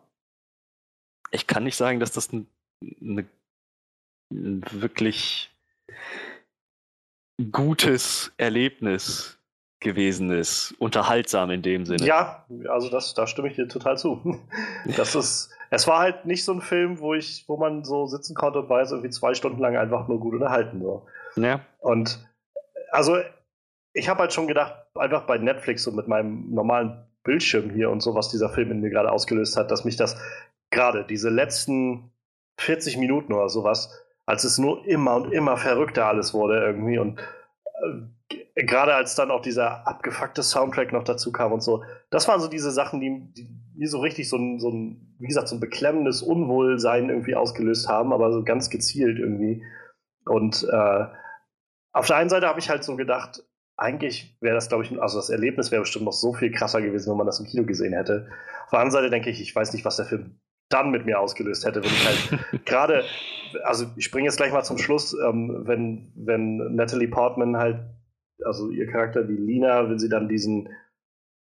ich 1.30 1.46
kann 1.46 1.64
nicht 1.64 1.76
sagen, 1.76 2.00
dass 2.00 2.12
das 2.12 2.32
ein, 2.32 2.46
eine, 3.00 3.26
ein 4.32 4.62
wirklich 4.70 5.50
gutes 7.52 8.32
Erlebnis 8.36 9.38
gewesen 9.80 10.30
ist. 10.30 10.74
Unterhaltsam 10.78 11.50
in 11.50 11.62
dem 11.62 11.86
Sinne. 11.86 12.04
Ja, 12.04 12.44
also 12.68 12.90
das, 12.90 13.14
da 13.14 13.26
stimme 13.26 13.48
ich 13.48 13.56
dir 13.56 13.68
total 13.68 13.96
zu. 13.98 14.40
Das 14.96 15.14
ist, 15.14 15.50
es 15.70 15.86
war 15.86 16.00
halt 16.00 16.26
nicht 16.26 16.44
so 16.44 16.52
ein 16.52 16.60
Film, 16.60 17.00
wo 17.00 17.14
ich, 17.14 17.44
wo 17.48 17.56
man 17.56 17.84
so 17.84 18.06
sitzen 18.06 18.34
konnte 18.34 18.60
und 18.60 18.68
weiß, 18.68 18.92
irgendwie 18.92 19.10
zwei 19.10 19.34
Stunden 19.34 19.60
lang 19.60 19.76
einfach 19.76 20.08
nur 20.08 20.20
gut 20.20 20.34
unterhalten. 20.34 20.82
So. 20.82 21.06
Ja. 21.36 21.60
Und 21.78 22.26
also 22.90 23.18
ich 23.92 24.08
habe 24.08 24.20
halt 24.20 24.32
schon 24.32 24.48
gedacht, 24.48 24.74
einfach 24.94 25.26
bei 25.26 25.38
Netflix 25.38 25.86
und 25.86 25.96
mit 25.96 26.08
meinem 26.08 26.52
normalen 26.52 27.06
Bildschirm 27.22 27.70
hier 27.70 27.90
und 27.90 28.00
so, 28.00 28.14
was 28.14 28.30
dieser 28.30 28.48
Film 28.48 28.70
in 28.70 28.80
mir 28.80 28.90
gerade 28.90 29.12
ausgelöst 29.12 29.56
hat, 29.56 29.70
dass 29.70 29.84
mich 29.84 29.96
das 29.96 30.16
gerade 30.70 31.04
diese 31.04 31.28
letzten 31.28 32.10
40 32.58 32.96
Minuten 32.96 33.32
oder 33.32 33.48
sowas, 33.48 34.04
als 34.26 34.44
es 34.44 34.58
nur 34.58 34.86
immer 34.86 35.16
und 35.16 35.32
immer 35.32 35.56
verrückter 35.56 36.06
alles 36.06 36.34
wurde 36.34 36.60
irgendwie 36.60 36.98
und 36.98 37.20
äh, 37.20 38.64
gerade 38.64 38.94
als 38.94 39.14
dann 39.14 39.30
auch 39.30 39.42
dieser 39.42 39.86
abgefuckte 39.86 40.42
Soundtrack 40.42 40.92
noch 40.92 41.04
dazu 41.04 41.32
kam 41.32 41.52
und 41.52 41.62
so, 41.62 41.84
das 42.10 42.28
waren 42.28 42.40
so 42.40 42.48
diese 42.48 42.70
Sachen, 42.70 43.00
die, 43.00 43.32
die, 43.32 43.48
die 43.74 43.86
so 43.86 44.00
richtig 44.00 44.28
so 44.28 44.36
ein, 44.36 44.60
so 44.60 44.70
ein, 44.70 45.16
wie 45.18 45.26
gesagt, 45.26 45.48
so 45.48 45.56
ein 45.56 45.60
beklemmendes 45.60 46.22
Unwohlsein 46.22 47.08
irgendwie 47.08 47.34
ausgelöst 47.34 47.88
haben, 47.88 48.12
aber 48.12 48.32
so 48.32 48.44
ganz 48.44 48.70
gezielt 48.70 49.18
irgendwie. 49.18 49.64
Und 50.26 50.66
äh, 50.70 51.04
auf 51.92 52.06
der 52.06 52.16
einen 52.16 52.30
Seite 52.30 52.46
habe 52.46 52.60
ich 52.60 52.70
halt 52.70 52.84
so 52.84 52.96
gedacht, 52.96 53.42
eigentlich 53.76 54.36
wäre 54.40 54.54
das, 54.54 54.68
glaube 54.68 54.84
ich, 54.84 55.00
also 55.00 55.18
das 55.18 55.30
Erlebnis 55.30 55.70
wäre 55.70 55.82
bestimmt 55.82 56.04
noch 56.04 56.12
so 56.12 56.34
viel 56.34 56.52
krasser 56.52 56.82
gewesen, 56.82 57.10
wenn 57.10 57.16
man 57.16 57.26
das 57.26 57.40
im 57.40 57.46
Kino 57.46 57.64
gesehen 57.64 57.94
hätte. 57.94 58.28
Auf 58.64 58.70
der 58.70 58.80
anderen 58.80 59.02
Seite 59.02 59.10
denke 59.10 59.30
ich, 59.30 59.40
ich 59.40 59.56
weiß 59.56 59.72
nicht, 59.72 59.84
was 59.84 59.96
der 59.96 60.04
Film 60.04 60.38
dann 60.70 60.90
mit 60.90 61.04
mir 61.04 61.20
ausgelöst 61.20 61.66
hätte, 61.66 61.82
wenn 61.82 61.90
ich 61.90 62.06
halt 62.06 62.64
gerade, 62.64 63.04
also 63.64 63.86
ich 63.96 64.04
springe 64.04 64.26
jetzt 64.26 64.38
gleich 64.38 64.52
mal 64.52 64.62
zum 64.62 64.78
Schluss, 64.78 65.14
ähm, 65.14 65.62
wenn, 65.66 66.12
wenn 66.16 66.74
Natalie 66.74 67.08
Portman 67.08 67.56
halt 67.56 67.80
also 68.44 68.70
ihr 68.70 68.86
Charakter, 68.86 69.22
die 69.22 69.36
Lina, 69.36 69.90
wenn 69.90 69.98
sie 69.98 70.08
dann 70.08 70.28
diesen 70.28 70.70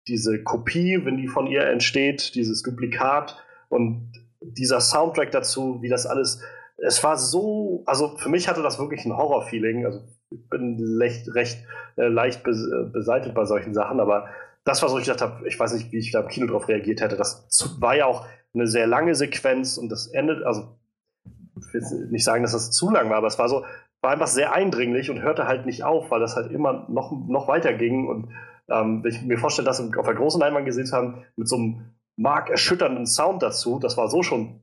diese 0.08 0.42
Kopie, 0.42 1.04
wenn 1.04 1.16
die 1.16 1.28
von 1.28 1.46
ihr 1.46 1.62
entsteht, 1.62 2.34
dieses 2.34 2.62
Duplikat 2.62 3.36
und 3.68 4.12
dieser 4.40 4.80
Soundtrack 4.80 5.32
dazu, 5.32 5.82
wie 5.82 5.88
das 5.88 6.06
alles. 6.06 6.40
Es 6.76 7.02
war 7.02 7.16
so, 7.16 7.82
also 7.86 8.16
für 8.16 8.28
mich 8.28 8.48
hatte 8.48 8.62
das 8.62 8.78
wirklich 8.78 9.04
ein 9.04 9.16
Horror-Feeling. 9.16 9.84
Also 9.84 10.00
ich 10.30 10.48
bin 10.48 10.98
recht, 11.00 11.34
recht 11.34 11.64
äh, 11.96 12.06
leicht 12.06 12.44
be 12.44 12.50
äh, 12.50 12.90
beseitigt 12.92 13.34
bei 13.34 13.44
solchen 13.46 13.74
Sachen, 13.74 13.98
aber 13.98 14.28
das 14.64 14.82
war 14.82 14.88
so, 14.88 14.98
ich 14.98 15.06
dachte, 15.06 15.40
ich 15.46 15.58
weiß 15.58 15.74
nicht, 15.74 15.92
wie 15.92 15.98
ich 15.98 16.10
da 16.10 16.20
im 16.20 16.28
Kino 16.28 16.46
drauf 16.46 16.68
reagiert 16.68 17.00
hätte. 17.00 17.16
Das 17.16 17.46
war 17.80 17.96
ja 17.96 18.06
auch 18.06 18.26
eine 18.56 18.66
sehr 18.66 18.86
lange 18.86 19.14
Sequenz 19.14 19.76
und 19.78 19.88
das 19.88 20.08
endet, 20.08 20.44
also 20.44 20.76
ich 21.58 21.72
will 21.72 22.08
nicht 22.10 22.24
sagen, 22.24 22.42
dass 22.42 22.52
das 22.52 22.70
zu 22.70 22.90
lang 22.90 23.08
war, 23.10 23.18
aber 23.18 23.26
es 23.28 23.38
war 23.38 23.48
so, 23.48 23.64
war 24.02 24.12
einfach 24.12 24.26
sehr 24.26 24.52
eindringlich 24.52 25.10
und 25.10 25.22
hörte 25.22 25.46
halt 25.46 25.66
nicht 25.66 25.84
auf, 25.84 26.10
weil 26.10 26.20
das 26.20 26.36
halt 26.36 26.50
immer 26.50 26.86
noch, 26.88 27.12
noch 27.12 27.48
weiter 27.48 27.72
ging. 27.72 28.06
Und 28.06 28.30
ähm, 28.68 29.02
wenn 29.02 29.10
ich 29.10 29.22
mir 29.22 29.38
vorstelle, 29.38 29.66
das 29.66 29.80
auf 29.80 30.06
der 30.06 30.14
großen 30.14 30.40
Leinwand 30.40 30.66
gesehen 30.66 30.90
haben, 30.92 31.24
mit 31.36 31.48
so 31.48 31.56
einem 31.56 31.94
markerschütternden 32.16 33.06
Sound 33.06 33.42
dazu, 33.42 33.78
das 33.78 33.96
war 33.96 34.08
so 34.08 34.22
schon 34.22 34.60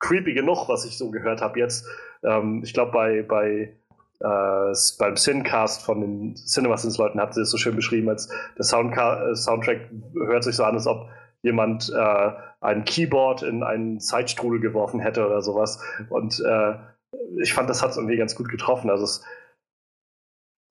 creepy 0.00 0.34
genug, 0.34 0.68
was 0.68 0.84
ich 0.84 0.98
so 0.98 1.10
gehört 1.10 1.40
habe 1.40 1.58
jetzt. 1.58 1.86
Ähm, 2.22 2.62
ich 2.64 2.74
glaube, 2.74 2.92
bei, 2.92 3.22
bei 3.22 3.76
äh, 4.20 4.74
beim 4.98 5.16
Sincast 5.16 5.82
von 5.82 6.00
den 6.00 6.36
CinemaSins-Leuten 6.36 7.20
hat 7.20 7.34
sie 7.34 7.42
es 7.42 7.50
so 7.50 7.58
schön 7.58 7.76
beschrieben, 7.76 8.08
als 8.08 8.28
der 8.56 8.64
Soundca 8.64 9.34
Soundtrack 9.34 9.90
hört 10.14 10.44
sich 10.44 10.56
so 10.56 10.64
an, 10.64 10.74
als 10.74 10.86
ob 10.86 11.08
jemand 11.42 11.92
äh, 11.94 12.32
ein 12.60 12.84
Keyboard 12.84 13.42
in 13.42 13.62
einen 13.62 14.00
Zeitstrudel 14.00 14.60
geworfen 14.60 15.00
hätte 15.00 15.26
oder 15.26 15.42
sowas. 15.42 15.80
Und 16.08 16.40
äh, 16.40 16.74
ich 17.40 17.54
fand, 17.54 17.70
das 17.70 17.82
hat 17.82 17.90
es 17.90 17.96
irgendwie 17.96 18.16
ganz 18.16 18.34
gut 18.34 18.48
getroffen. 18.48 18.90
Also 18.90 19.04
es, 19.04 19.24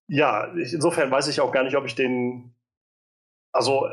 ja, 0.07 0.53
ich, 0.55 0.73
insofern 0.73 1.11
weiß 1.11 1.27
ich 1.27 1.41
auch 1.41 1.51
gar 1.51 1.63
nicht, 1.63 1.77
ob 1.77 1.85
ich 1.85 1.95
den, 1.95 2.53
also 3.51 3.87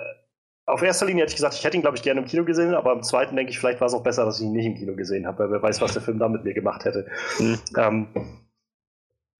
auf 0.66 0.82
erster 0.82 1.06
Linie 1.06 1.22
hätte 1.22 1.30
ich 1.30 1.36
gesagt, 1.36 1.54
ich 1.54 1.64
hätte 1.64 1.76
ihn, 1.76 1.82
glaube 1.82 1.96
ich, 1.96 2.02
gerne 2.02 2.20
im 2.20 2.26
Kino 2.26 2.44
gesehen, 2.44 2.74
aber 2.74 2.92
im 2.92 3.02
zweiten 3.02 3.36
denke 3.36 3.50
ich, 3.50 3.58
vielleicht 3.58 3.80
war 3.80 3.86
es 3.86 3.94
auch 3.94 4.02
besser, 4.02 4.24
dass 4.24 4.38
ich 4.38 4.46
ihn 4.46 4.52
nicht 4.52 4.66
im 4.66 4.76
Kino 4.76 4.94
gesehen 4.94 5.26
habe, 5.26 5.40
weil 5.40 5.50
wer 5.50 5.62
weiß, 5.62 5.80
was 5.80 5.92
der 5.92 6.02
Film 6.02 6.18
da 6.18 6.28
mit 6.28 6.44
mir 6.44 6.54
gemacht 6.54 6.84
hätte. 6.84 7.06
Mhm. 7.38 7.58
Ähm, 7.76 8.08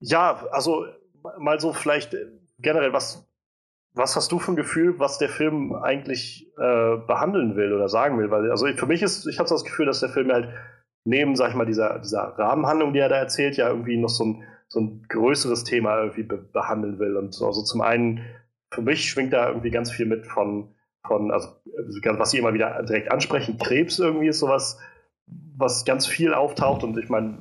ja, 0.01 0.45
also 0.51 0.87
mal 1.39 1.61
so 1.61 1.73
vielleicht 1.73 2.17
generell, 2.59 2.93
was, 2.93 3.25
was 3.95 4.17
hast 4.17 4.33
du 4.33 4.39
für 4.39 4.53
ein 4.53 4.57
Gefühl, 4.57 4.99
was 4.99 5.19
der 5.19 5.29
Film 5.29 5.75
eigentlich 5.75 6.51
äh, 6.57 6.97
behandeln 6.97 7.57
will 7.57 7.73
oder 7.73 7.89
sagen 7.89 8.19
will? 8.19 8.31
Weil, 8.31 8.51
also 8.51 8.67
für 8.67 8.87
mich 8.87 9.03
ist, 9.03 9.27
ich 9.27 9.39
habe 9.39 9.49
das 9.49 9.65
Gefühl, 9.65 9.87
dass 9.87 10.01
der 10.01 10.09
Film 10.09 10.33
halt 10.33 10.49
neben, 11.05 11.37
sag 11.37 11.51
ich 11.51 11.55
mal, 11.55 11.67
dieser, 11.67 11.99
dieser 11.99 12.39
Rahmenhandlung, 12.39 12.93
die 12.93 13.01
er 13.01 13.09
da 13.09 13.17
erzählt, 13.17 13.57
ja 13.57 13.69
irgendwie 13.69 13.97
noch 13.97 14.09
so 14.09 14.25
ein, 14.25 14.43
so 14.69 14.81
ein 14.81 15.05
größeres 15.09 15.65
Thema 15.65 15.99
irgendwie 15.99 16.23
be 16.23 16.39
behandeln 16.39 16.99
will. 16.99 17.17
Und 17.17 17.41
also 17.43 17.63
zum 17.63 17.83
einen, 17.83 18.21
für 18.71 18.83
mich 18.83 19.11
schwingt 19.11 19.33
da 19.33 19.49
irgendwie 19.49 19.71
ganz 19.71 19.91
viel 19.91 20.07
mit 20.07 20.27
von, 20.27 20.75
von 21.07 21.31
also 21.31 21.49
was 21.65 22.31
sie 22.31 22.39
immer 22.39 22.55
wieder 22.55 22.83
direkt 22.85 23.11
ansprechen, 23.11 23.59
Krebs 23.59 23.99
irgendwie 23.99 24.29
ist 24.29 24.39
sowas, 24.39 24.79
was 25.57 25.85
ganz 25.85 26.07
viel 26.07 26.33
auftaucht. 26.33 26.83
Und 26.83 26.97
ich 26.99 27.11
meine, 27.11 27.39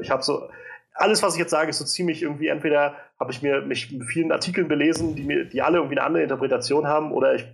ich 0.00 0.10
habe 0.10 0.22
so, 0.22 0.48
alles, 0.96 1.22
was 1.22 1.34
ich 1.34 1.40
jetzt 1.40 1.50
sage, 1.50 1.70
ist 1.70 1.78
so 1.78 1.84
ziemlich 1.84 2.22
irgendwie, 2.22 2.48
entweder 2.48 2.96
habe 3.20 3.32
ich 3.32 3.42
mir 3.42 3.62
mich 3.62 3.92
mit 3.92 4.04
vielen 4.08 4.32
Artikeln 4.32 4.68
belesen, 4.68 5.14
die 5.14 5.24
mir, 5.24 5.44
die 5.44 5.62
alle 5.62 5.78
irgendwie 5.78 5.98
eine 5.98 6.06
andere 6.06 6.22
Interpretation 6.22 6.86
haben, 6.86 7.12
oder 7.12 7.34
ich 7.34 7.46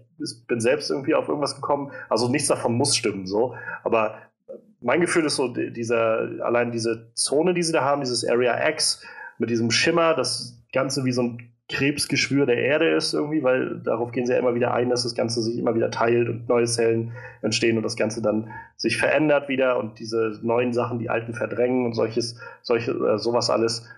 bin 0.46 0.60
selbst 0.60 0.90
irgendwie 0.90 1.14
auf 1.14 1.28
irgendwas 1.28 1.56
gekommen. 1.56 1.90
Also 2.08 2.28
nichts 2.28 2.48
davon 2.48 2.74
muss 2.74 2.96
stimmen, 2.96 3.26
so. 3.26 3.54
Aber 3.84 4.18
mein 4.80 5.00
Gefühl 5.00 5.24
ist 5.24 5.36
so, 5.36 5.48
dieser, 5.48 6.28
allein 6.42 6.72
diese 6.72 7.12
Zone, 7.14 7.54
die 7.54 7.62
sie 7.62 7.72
da 7.72 7.82
haben, 7.82 8.00
dieses 8.00 8.28
Area 8.28 8.68
X 8.68 9.04
mit 9.38 9.50
diesem 9.50 9.70
Schimmer, 9.70 10.14
das 10.14 10.62
Ganze 10.72 11.04
wie 11.04 11.12
so 11.12 11.22
ein 11.22 11.51
Krebsgeschwür 11.72 12.46
der 12.46 12.58
Erde 12.58 12.90
ist 12.90 13.14
irgendwie, 13.14 13.42
weil 13.42 13.80
darauf 13.80 14.12
gehen 14.12 14.26
sie 14.26 14.32
ja 14.32 14.38
immer 14.38 14.54
wieder 14.54 14.74
ein, 14.74 14.90
dass 14.90 15.02
das 15.02 15.14
Ganze 15.14 15.42
sich 15.42 15.58
immer 15.58 15.74
wieder 15.74 15.90
teilt 15.90 16.28
und 16.28 16.48
neue 16.48 16.66
Zellen 16.66 17.12
entstehen 17.40 17.76
und 17.76 17.82
das 17.82 17.96
Ganze 17.96 18.20
dann 18.20 18.50
sich 18.76 18.98
verändert 18.98 19.48
wieder 19.48 19.78
und 19.78 19.98
diese 19.98 20.38
neuen 20.42 20.72
Sachen 20.72 20.98
die 20.98 21.10
alten 21.10 21.34
verdrängen 21.34 21.86
und 21.86 21.94
solches, 21.94 22.38
solche, 22.62 22.92
äh, 22.92 23.18
sowas 23.18 23.50
alles. 23.50 23.88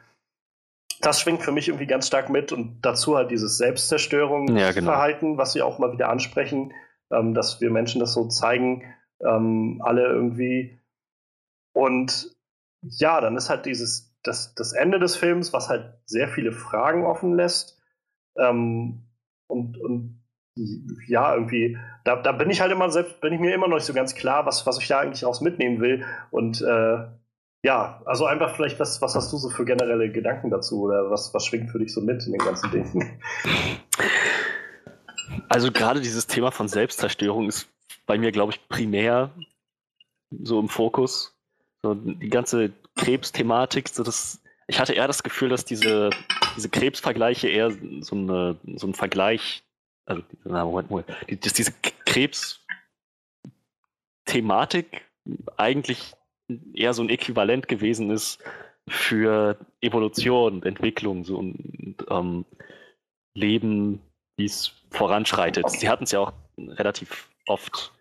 Das 1.01 1.21
schwingt 1.21 1.43
für 1.43 1.53
mich 1.53 1.69
irgendwie 1.69 1.87
ganz 1.87 2.07
stark 2.07 2.31
mit 2.31 2.53
und 2.53 2.79
dazu 2.83 3.17
halt 3.17 3.31
dieses 3.31 3.59
Selbstzerstörungsverhalten, 3.59 5.29
ja, 5.29 5.33
genau. 5.33 5.39
was 5.39 5.53
sie 5.53 5.63
auch 5.63 5.79
mal 5.79 5.93
wieder 5.93 6.09
ansprechen, 6.09 6.73
ähm, 7.11 7.35
dass 7.35 7.61
wir 7.61 7.71
Menschen 7.71 8.01
das 8.01 8.15
so 8.15 8.29
zeigen, 8.29 8.85
ähm, 9.21 9.83
alle 9.85 10.07
irgendwie. 10.07 10.79
Und 11.73 12.35
ja, 12.83 13.21
dann 13.21 13.37
ist 13.37 13.51
halt 13.51 13.67
dieses 13.67 14.14
das, 14.25 14.55
das 14.55 14.73
Ende 14.73 14.99
des 14.99 15.17
Films, 15.17 15.53
was 15.53 15.69
halt 15.69 15.95
sehr 16.07 16.29
viele 16.29 16.53
Fragen 16.53 17.05
offen 17.05 17.35
lässt. 17.35 17.81
Ähm, 18.37 19.05
und, 19.47 19.79
und 19.79 20.21
ja, 21.07 21.35
irgendwie, 21.35 21.79
da, 22.05 22.17
da 22.17 22.33
bin 22.33 22.51
ich 22.51 22.61
halt 22.61 22.73
immer 22.73 22.91
selbst, 22.91 23.21
bin 23.21 23.33
ich 23.33 23.41
mir 23.41 23.55
immer 23.55 23.69
noch 23.69 23.77
nicht 23.77 23.87
so 23.87 23.93
ganz 23.93 24.15
klar, 24.15 24.47
was, 24.47 24.67
was 24.67 24.79
ich 24.79 24.89
da 24.89 25.01
eigentlich 25.01 25.25
raus 25.25 25.41
mitnehmen 25.41 25.81
will. 25.81 26.05
Und 26.31 26.61
äh, 26.63 27.07
ja, 27.65 28.03
also 28.05 28.27
einfach 28.27 28.55
vielleicht, 28.55 28.79
was, 28.81 29.01
was 29.01 29.15
hast 29.15 29.33
du 29.33 29.37
so 29.37 29.51
für 29.51 29.65
generelle 29.65 30.11
Gedanken 30.11 30.51
dazu 30.51 30.83
oder 30.83 31.11
was, 31.11 31.33
was 31.35 31.47
schwingt 31.47 31.71
für 31.71 31.79
dich 31.79 31.93
so 31.93 32.01
mit 32.01 32.25
in 32.27 32.33
den 32.33 32.45
ganzen 32.45 32.71
Dingen? 32.71 33.19
Also 35.49 35.73
gerade 35.73 36.01
dieses 36.01 36.27
Thema 36.27 36.51
von 36.51 36.69
Selbstzerstörung 36.69 37.49
ist 37.49 37.69
bei 38.07 38.19
mir, 38.19 38.33
glaube 38.33 38.53
ich, 38.53 38.69
primär 38.69 39.31
so 40.31 40.61
im 40.61 40.69
Fokus. 40.69 41.37
So 41.83 41.95
die 41.95 42.29
ganze 42.29 42.73
Krebsthematik, 42.97 43.89
so 43.89 44.03
das, 44.03 44.43
ich 44.67 44.81
hatte 44.81 44.95
eher 44.95 45.07
das 45.07 45.23
Gefühl, 45.23 45.49
dass 45.49 45.65
diese, 45.65 46.11
diese 46.57 46.69
Krebsvergleiche 46.69 47.49
eher 47.49 47.71
so, 48.01 48.17
eine, 48.17 48.57
so 48.77 48.87
ein 48.87 48.95
Vergleich, 48.95 49.63
also 50.07 50.23
na, 50.45 50.65
Moment, 50.65 50.91
Moment, 50.91 51.09
dass 51.45 51.53
diese 51.53 51.73
Krebsthematik 52.07 55.03
eigentlich 55.57 56.15
eher 56.75 56.95
so 56.95 57.03
ein 57.03 57.09
Äquivalent 57.09 57.69
gewesen 57.69 58.11
ist 58.11 58.39
für 58.89 59.57
Evolution, 59.81 60.63
Entwicklung 60.63 61.25
so 61.25 61.39
und 61.39 61.97
ähm, 62.11 62.45
Leben, 63.35 64.01
wie 64.37 64.45
es 64.45 64.73
voranschreitet. 64.91 65.69
Sie 65.71 65.89
hatten 65.89 66.05
es 66.05 66.13
ja 66.13 66.21
auch 66.21 66.33
relativ 66.59 67.31
oft 67.47 67.93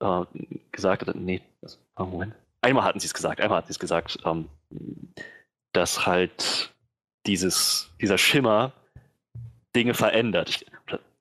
äh, 0.00 0.22
gesagt, 0.70 1.12
nee, 1.14 1.40
also, 1.62 1.78
Moment 1.98 2.34
einmal 2.66 2.84
hatten 2.84 3.00
sie 3.00 3.06
es 3.06 3.14
gesagt, 3.14 3.40
einmal 3.40 3.58
hatten 3.58 3.68
sie 3.68 3.72
es 3.72 3.78
gesagt, 3.78 4.18
ähm, 4.24 4.48
dass 5.72 6.06
halt 6.06 6.74
dieses, 7.26 7.94
dieser 8.00 8.18
Schimmer 8.18 8.72
Dinge 9.74 9.94
verändert. 9.94 10.48
Ich, 10.48 10.66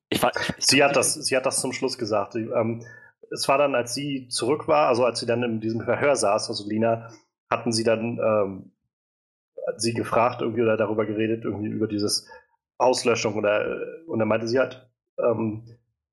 ich, 0.10 0.24
ich, 0.24 0.66
sie, 0.66 0.84
hat 0.84 0.96
das, 0.96 1.14
sie 1.14 1.36
hat 1.38 1.46
das 1.46 1.62
zum 1.62 1.72
Schluss 1.72 1.98
gesagt. 1.98 2.34
Sie, 2.34 2.44
ähm, 2.44 2.86
es 3.32 3.48
war 3.48 3.58
dann, 3.58 3.76
als 3.76 3.94
sie 3.94 4.28
zurück 4.30 4.68
war, 4.68 4.88
also 4.88 5.06
als 5.06 5.20
sie 5.20 5.26
dann 5.26 5.44
in 5.44 5.62
diesem 5.62 5.82
Verhör 5.82 6.16
saß, 6.16 6.50
also 6.50 6.68
Lina, 6.68 7.12
hatten 7.50 7.72
sie 7.72 7.84
dann 7.84 8.20
ähm, 8.20 8.72
sie 9.78 9.94
gefragt 9.94 10.42
irgendwie 10.42 10.62
oder 10.62 10.78
darüber 10.78 11.06
geredet, 11.06 11.44
irgendwie 11.44 11.70
über 11.70 11.88
dieses 11.88 12.28
Auslöschung 12.78 13.36
oder 13.36 13.78
und 14.08 14.20
dann 14.20 14.28
meinte 14.28 14.48
sie 14.48 14.60
halt, 14.60 14.88
ähm, 15.20 15.64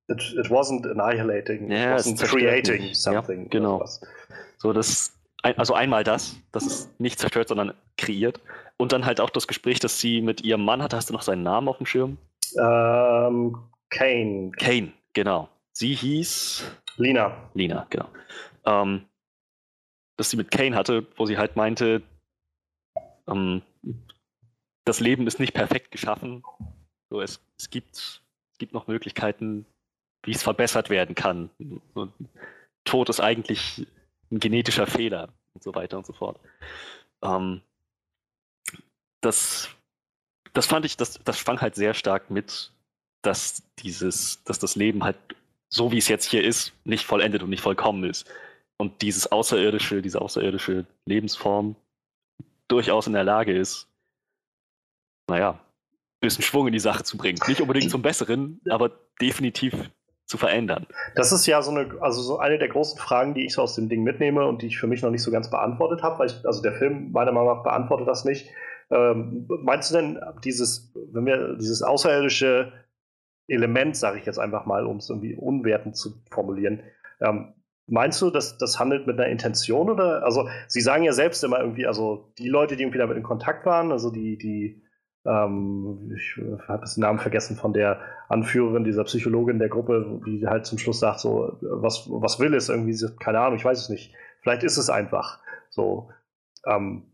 it, 0.09 0.35
it 0.37 0.51
wasn't 0.51 0.87
annihilating, 0.87 1.71
ja, 1.71 1.95
it 1.95 2.01
wasn't 2.01 2.23
creating 2.23 2.95
something. 2.95 3.45
Ja, 3.45 3.49
genau. 3.49 3.85
So, 4.59 4.73
das 4.73 5.13
ein, 5.43 5.59
also 5.59 5.75
einmal 5.75 6.05
das, 6.05 6.37
das 6.53 6.67
ist 6.67 7.01
nicht 7.01 7.19
zerstört, 7.19 7.49
sondern 7.49 7.75
kreiert. 7.97 8.41
Und 8.77 8.93
dann 8.93 9.05
halt 9.05 9.21
auch 9.21 9.31
das 9.31 9.47
Gespräch, 9.47 9.81
das 9.81 10.01
sie 10.01 10.21
mit 10.21 10.43
ihrem 10.43 10.65
Mann 10.65 10.83
hatte. 10.83 10.97
Hast 10.97 11.11
du 11.11 11.13
noch 11.13 11.23
seinen 11.23 11.43
Namen 11.43 11.69
auf 11.69 11.79
dem 11.79 11.87
Schirm? 11.87 12.19
Ähm, 12.59 13.57
Kane. 13.91 14.53
Kane, 14.59 14.93
genau. 15.13 15.49
Sie 15.73 15.95
hieß. 15.95 16.65
Lina. 16.97 17.51
Lina, 17.55 17.87
genau. 17.91 18.09
Ähm, 18.65 19.07
dass 20.17 20.31
sie 20.31 20.37
mit 20.37 20.51
Kane 20.51 20.77
hatte, 20.77 21.07
wo 21.17 21.27
sie 21.27 21.39
halt 21.39 21.57
meinte, 21.57 22.03
ähm, 23.29 23.63
das 24.85 25.01
Leben 25.01 25.27
ist 25.27 25.41
nicht 25.41 25.55
perfekt 25.55 25.91
geschaffen. 25.91 26.43
So, 27.11 27.21
es, 27.21 27.41
es, 27.59 27.71
gibt, 27.71 27.97
es 27.97 28.59
gibt 28.59 28.73
noch 28.73 28.87
Möglichkeiten, 28.87 29.67
wie 30.25 30.33
es 30.33 30.43
verbessert 30.43 30.91
werden 30.91 31.15
kann. 31.15 31.51
Und 31.95 32.13
Tod 32.85 33.09
ist 33.09 33.21
eigentlich 33.21 33.87
ein 34.33 34.41
genetischer 34.41 34.87
Fehler 34.87 35.29
und 35.55 35.63
so 35.63 35.75
weiter 35.75 35.99
und 35.99 36.07
so 36.07 36.13
fort. 36.13 36.41
Ähm, 37.23 37.61
das, 39.21 39.69
das 40.53 40.67
fand 40.67 40.85
ich, 40.85 40.97
das, 40.97 41.21
das 41.25 41.39
schwang 41.39 41.61
halt 41.61 41.75
sehr 41.77 41.95
stark 41.95 42.31
mit, 42.31 42.73
dass 43.23 43.63
dieses, 43.79 44.43
dass 44.45 44.59
das 44.59 44.75
Leben 44.75 45.05
halt 45.05 45.17
so 45.73 45.91
wie 45.91 45.99
es 45.99 46.09
jetzt 46.09 46.31
hier 46.31 46.45
ist, 46.45 46.75
nicht 46.85 47.07
vollendet 47.07 47.43
und 47.43 47.51
nicht 47.51 47.63
vollkommen 47.63 48.05
ist. 48.05 48.31
Und 48.77 49.01
dieses 49.01 49.33
außerirdische, 49.33 50.03
diese 50.03 50.21
außerirdische 50.21 50.85
Lebensform 51.07 51.77
durchaus 52.69 53.07
in 53.07 53.15
der 53.15 53.25
Lage 53.25 53.57
ist, 53.57 53.89
naja, 55.29 55.53
ein 55.53 56.21
bisschen 56.21 56.45
Schwung 56.45 56.67
in 56.67 56.75
die 56.75 56.79
Sache 56.79 57.05
zu 57.05 57.17
bringen. 57.17 57.39
Nicht 57.47 57.61
unbedingt 57.61 57.91
zum 57.91 58.03
Besseren, 58.03 58.61
aber 58.69 58.91
definitiv 59.21 59.91
zu 60.33 60.39
verändern? 60.39 60.87
Das 61.15 61.31
ist 61.31 61.47
ja 61.47 61.61
so 61.61 61.71
eine, 61.71 62.01
also 62.01 62.23
so 62.23 62.39
eine 62.39 62.59
der 62.59 62.69
großen 62.69 62.99
Fragen, 62.99 63.35
die 63.35 63.45
ich 63.45 63.53
so 63.53 63.61
aus 63.61 63.75
dem 63.75 63.91
Ding 63.91 64.03
mitnehme 64.03 64.47
und 64.47 64.63
die 64.63 64.69
ich 64.69 64.79
für 64.79 64.87
mich 64.87 65.03
noch 65.03 65.11
nicht 65.11 65.23
so 65.23 65.31
ganz 65.31 65.51
beantwortet 65.51 66.03
habe, 66.03 66.19
weil 66.19 66.29
ich, 66.29 66.47
also 66.47 66.63
der 66.63 66.73
Film 66.73 67.13
meiner 67.13 67.33
Meinung 67.33 67.55
nach 67.55 67.63
beantwortet 67.63 68.09
das 68.09 68.25
nicht. 68.25 68.49
Ähm, 68.91 69.47
meinst 69.47 69.91
du 69.91 69.97
denn, 69.97 70.19
dieses, 70.43 70.91
wenn 71.13 71.27
wir 71.27 71.57
dieses 71.57 71.83
außerirdische 71.83 72.73
Element, 73.47 73.95
sage 73.95 74.19
ich 74.19 74.25
jetzt 74.25 74.39
einfach 74.39 74.65
mal, 74.65 74.87
um 74.87 74.97
es 74.97 75.11
irgendwie 75.11 75.35
unwertend 75.35 75.97
zu 75.99 76.15
formulieren. 76.31 76.83
Ähm, 77.21 77.53
meinst 77.87 78.23
du, 78.23 78.31
dass 78.31 78.57
das 78.57 78.79
handelt 78.79 79.07
mit 79.07 79.21
einer 79.21 79.29
Intention 79.29 79.91
oder? 79.91 80.25
Also, 80.25 80.49
Sie 80.67 80.81
sagen 80.81 81.05
ja 81.05 81.13
selbst 81.13 81.45
immer 81.45 81.61
irgendwie, 81.61 81.87
also 81.87 82.33
die 82.39 82.49
Leute, 82.49 82.77
die 82.77 82.85
irgendwie 82.85 82.99
damit 82.99 83.19
in 83.19 83.23
Kontakt 83.23 83.67
waren, 83.67 83.93
also 83.93 84.11
die, 84.11 84.39
die, 84.39 84.83
ähm, 85.25 86.13
ich 86.15 86.37
habe 86.69 86.85
den 86.85 87.01
Namen 87.01 87.19
vergessen 87.19 87.57
von 87.57 87.73
der 87.73 88.01
Anführerin 88.29 88.85
dieser 88.85 89.05
Psychologin 89.05 89.59
der 89.59 89.69
Gruppe, 89.69 90.21
die 90.27 90.47
halt 90.47 90.67
zum 90.67 90.79
Schluss 90.79 91.01
sagt, 91.01 91.21
so, 91.21 91.59
was, 91.61 92.07
was 92.09 92.41
will 92.41 92.55
es 92.55 92.69
irgendwie, 92.69 92.97
keine 93.21 93.41
Ahnung, 93.41 93.57
ich 93.57 93.65
weiß 93.65 93.79
es 93.79 93.89
nicht. 93.89 94.15
Vielleicht 94.41 94.65
ist 94.65 94.77
es 94.77 94.91
einfach 94.91 95.41
so. 95.71 96.11
Ähm, 96.67 97.05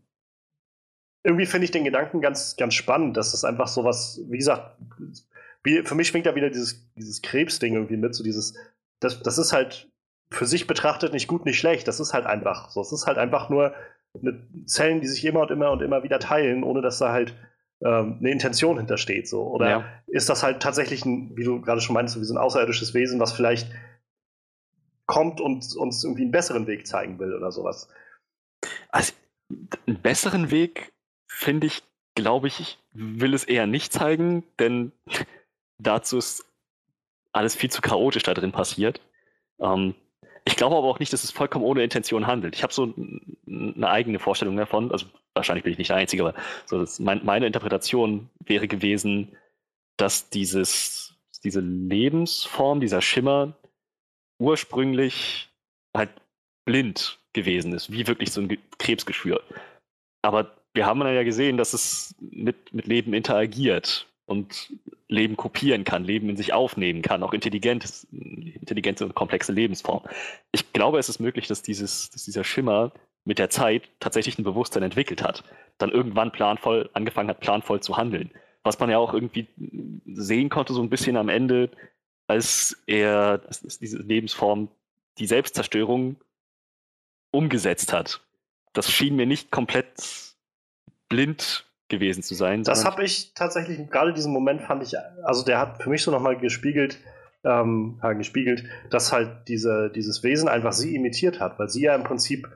irgendwie 1.23 1.45
finde 1.45 1.65
ich 1.65 1.71
den 1.71 1.83
Gedanken 1.83 2.21
ganz, 2.21 2.55
ganz 2.55 2.73
spannend, 2.73 3.17
dass 3.17 3.31
das 3.31 3.43
einfach 3.43 3.67
so 3.67 3.83
was, 3.83 4.21
wie 4.29 4.37
gesagt, 4.37 4.77
wie, 5.63 5.83
für 5.83 5.95
mich 5.95 6.07
schwingt 6.07 6.25
da 6.25 6.35
wieder 6.35 6.49
dieses, 6.49 6.91
dieses 6.95 7.21
Krebsding 7.21 7.73
irgendwie 7.73 7.97
mit, 7.97 8.15
so 8.15 8.23
dieses, 8.23 8.55
das, 8.99 9.21
das 9.21 9.37
ist 9.37 9.53
halt 9.53 9.89
für 10.31 10.45
sich 10.45 10.67
betrachtet 10.67 11.13
nicht 11.13 11.27
gut, 11.27 11.45
nicht 11.45 11.59
schlecht. 11.59 11.87
Das 11.87 11.99
ist 11.99 12.13
halt 12.13 12.25
einfach 12.25 12.69
so. 12.69 12.81
Es 12.81 12.91
ist 12.91 13.07
halt 13.07 13.17
einfach 13.17 13.49
nur 13.49 13.73
eine 14.13 14.47
Zellen, 14.65 15.01
die 15.01 15.07
sich 15.07 15.25
immer 15.25 15.41
und 15.41 15.51
immer 15.51 15.71
und 15.71 15.81
immer 15.81 16.03
wieder 16.03 16.19
teilen, 16.19 16.63
ohne 16.63 16.81
dass 16.81 16.99
da 16.99 17.11
halt 17.11 17.35
ähm, 17.81 18.17
eine 18.19 18.31
Intention 18.31 18.77
hintersteht. 18.77 19.27
So. 19.27 19.43
Oder 19.43 19.69
ja. 19.69 19.85
ist 20.07 20.29
das 20.29 20.43
halt 20.43 20.61
tatsächlich 20.61 21.05
ein, 21.05 21.35
wie 21.37 21.43
du 21.43 21.61
gerade 21.61 21.81
schon 21.81 21.93
meinst, 21.93 22.13
so 22.13 22.21
wie 22.21 22.25
so 22.25 22.33
ein 22.33 22.37
außerirdisches 22.37 22.93
Wesen, 22.93 23.19
was 23.19 23.31
vielleicht 23.31 23.71
kommt 25.05 25.41
und 25.41 25.75
uns 25.75 26.03
irgendwie 26.03 26.23
einen 26.23 26.31
besseren 26.31 26.67
Weg 26.67 26.85
zeigen 26.85 27.19
will 27.19 27.33
oder 27.33 27.51
sowas? 27.51 27.87
Also, 28.89 29.13
einen 29.87 30.01
besseren 30.01 30.51
Weg 30.51 30.93
finde 31.27 31.67
ich, 31.67 31.81
glaube 32.15 32.47
ich, 32.47 32.77
will 32.93 33.33
es 33.33 33.43
eher 33.43 33.65
nicht 33.65 33.93
zeigen, 33.93 34.43
denn 34.59 34.91
dazu 35.79 36.17
ist 36.17 36.45
alles 37.31 37.55
viel 37.55 37.71
zu 37.71 37.81
chaotisch 37.81 38.23
da 38.23 38.33
drin 38.33 38.51
passiert. 38.51 39.01
Ähm, 39.59 39.95
ich 40.45 40.55
glaube 40.55 40.75
aber 40.75 40.87
auch 40.87 40.99
nicht, 40.99 41.13
dass 41.13 41.23
es 41.23 41.31
vollkommen 41.31 41.65
ohne 41.65 41.83
Intention 41.83 42.27
handelt. 42.27 42.55
Ich 42.55 42.63
habe 42.63 42.73
so 42.73 42.93
eine 43.47 43.89
eigene 43.89 44.19
Vorstellung 44.19 44.57
davon. 44.57 44.91
Also 44.91 45.05
wahrscheinlich 45.39 45.63
bin 45.63 45.73
ich 45.73 45.79
nicht 45.79 45.89
der 45.89 45.97
Einzige, 45.97 46.23
aber 46.23 46.35
so 46.65 46.85
mein, 47.03 47.23
meine 47.25 47.47
Interpretation 47.47 48.29
wäre 48.45 48.67
gewesen, 48.67 49.35
dass 49.97 50.29
dieses, 50.29 51.15
diese 51.43 51.59
Lebensform, 51.59 52.79
dieser 52.79 53.01
Schimmer 53.01 53.53
ursprünglich 54.39 55.49
halt 55.95 56.09
blind 56.65 57.19
gewesen 57.33 57.73
ist, 57.73 57.91
wie 57.91 58.07
wirklich 58.07 58.31
so 58.31 58.41
ein 58.41 58.57
Krebsgeschwür. 58.77 59.41
Aber 60.21 60.55
wir 60.73 60.85
haben 60.85 61.01
ja 61.01 61.23
gesehen, 61.23 61.57
dass 61.57 61.73
es 61.73 62.15
mit, 62.19 62.73
mit 62.73 62.87
Leben 62.87 63.13
interagiert 63.13 64.07
und 64.25 64.71
Leben 65.07 65.35
kopieren 65.35 65.83
kann, 65.83 66.03
Leben 66.03 66.29
in 66.29 66.37
sich 66.37 66.53
aufnehmen 66.53 67.01
kann, 67.01 67.23
auch 67.23 67.33
intelligentes, 67.33 68.05
intelligente 68.11 69.05
und 69.05 69.15
komplexe 69.15 69.51
Lebensform. 69.51 70.03
Ich 70.51 70.71
glaube, 70.71 70.99
es 70.99 71.09
ist 71.09 71.19
möglich, 71.19 71.47
dass, 71.47 71.63
dieses, 71.63 72.11
dass 72.11 72.25
dieser 72.25 72.43
Schimmer 72.43 72.91
mit 73.29 73.37
der 73.37 73.51
Zeit 73.51 73.83
tatsächlich 73.99 74.39
ein 74.39 74.43
Bewusstsein 74.43 74.81
entwickelt 74.81 75.21
hat, 75.21 75.43
dann 75.77 75.91
irgendwann 75.91 76.31
planvoll 76.31 76.89
angefangen 76.93 77.29
hat, 77.29 77.39
planvoll 77.39 77.79
zu 77.79 77.95
handeln. 77.95 78.31
Was 78.63 78.79
man 78.79 78.89
ja 78.89 78.97
auch 78.97 79.13
irgendwie 79.13 79.47
sehen 80.07 80.49
konnte, 80.49 80.73
so 80.73 80.81
ein 80.81 80.89
bisschen 80.89 81.15
am 81.15 81.29
Ende, 81.29 81.69
als 82.25 82.81
er 82.87 83.41
als 83.45 83.77
diese 83.77 83.99
Lebensform 83.99 84.69
die 85.19 85.27
Selbstzerstörung 85.27 86.15
umgesetzt 87.29 87.93
hat. 87.93 88.21
Das 88.73 88.91
schien 88.91 89.15
mir 89.15 89.27
nicht 89.27 89.51
komplett 89.51 89.93
blind 91.07 91.65
gewesen 91.87 92.23
zu 92.23 92.33
sein. 92.33 92.63
Das 92.63 92.83
habe 92.83 93.03
ich 93.03 93.35
tatsächlich, 93.35 93.91
gerade 93.91 94.11
diesen 94.11 94.33
Moment 94.33 94.63
fand 94.63 94.81
ich, 94.81 94.95
also 95.23 95.45
der 95.45 95.59
hat 95.59 95.83
für 95.83 95.91
mich 95.91 96.01
so 96.01 96.09
nochmal 96.09 96.35
gespiegelt, 96.35 96.97
ähm, 97.43 97.99
gespiegelt, 98.17 98.63
dass 98.89 99.11
halt 99.11 99.47
diese, 99.47 99.91
dieses 99.91 100.23
Wesen 100.23 100.49
einfach 100.49 100.73
sie 100.73 100.95
imitiert 100.95 101.39
hat, 101.39 101.59
weil 101.59 101.69
sie 101.69 101.83
ja 101.83 101.93
im 101.93 102.03
Prinzip 102.03 102.47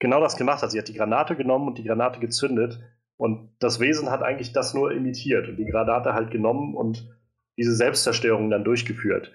genau 0.00 0.20
das 0.20 0.36
gemacht 0.36 0.62
hat. 0.62 0.72
Sie 0.72 0.78
hat 0.78 0.88
die 0.88 0.94
Granate 0.94 1.36
genommen 1.36 1.68
und 1.68 1.78
die 1.78 1.84
Granate 1.84 2.18
gezündet 2.18 2.80
und 3.16 3.50
das 3.60 3.78
Wesen 3.78 4.10
hat 4.10 4.22
eigentlich 4.22 4.52
das 4.52 4.74
nur 4.74 4.90
imitiert 4.90 5.48
und 5.48 5.56
die 5.56 5.66
Granate 5.66 6.14
halt 6.14 6.30
genommen 6.30 6.74
und 6.74 7.08
diese 7.56 7.74
Selbstzerstörung 7.76 8.50
dann 8.50 8.64
durchgeführt. 8.64 9.30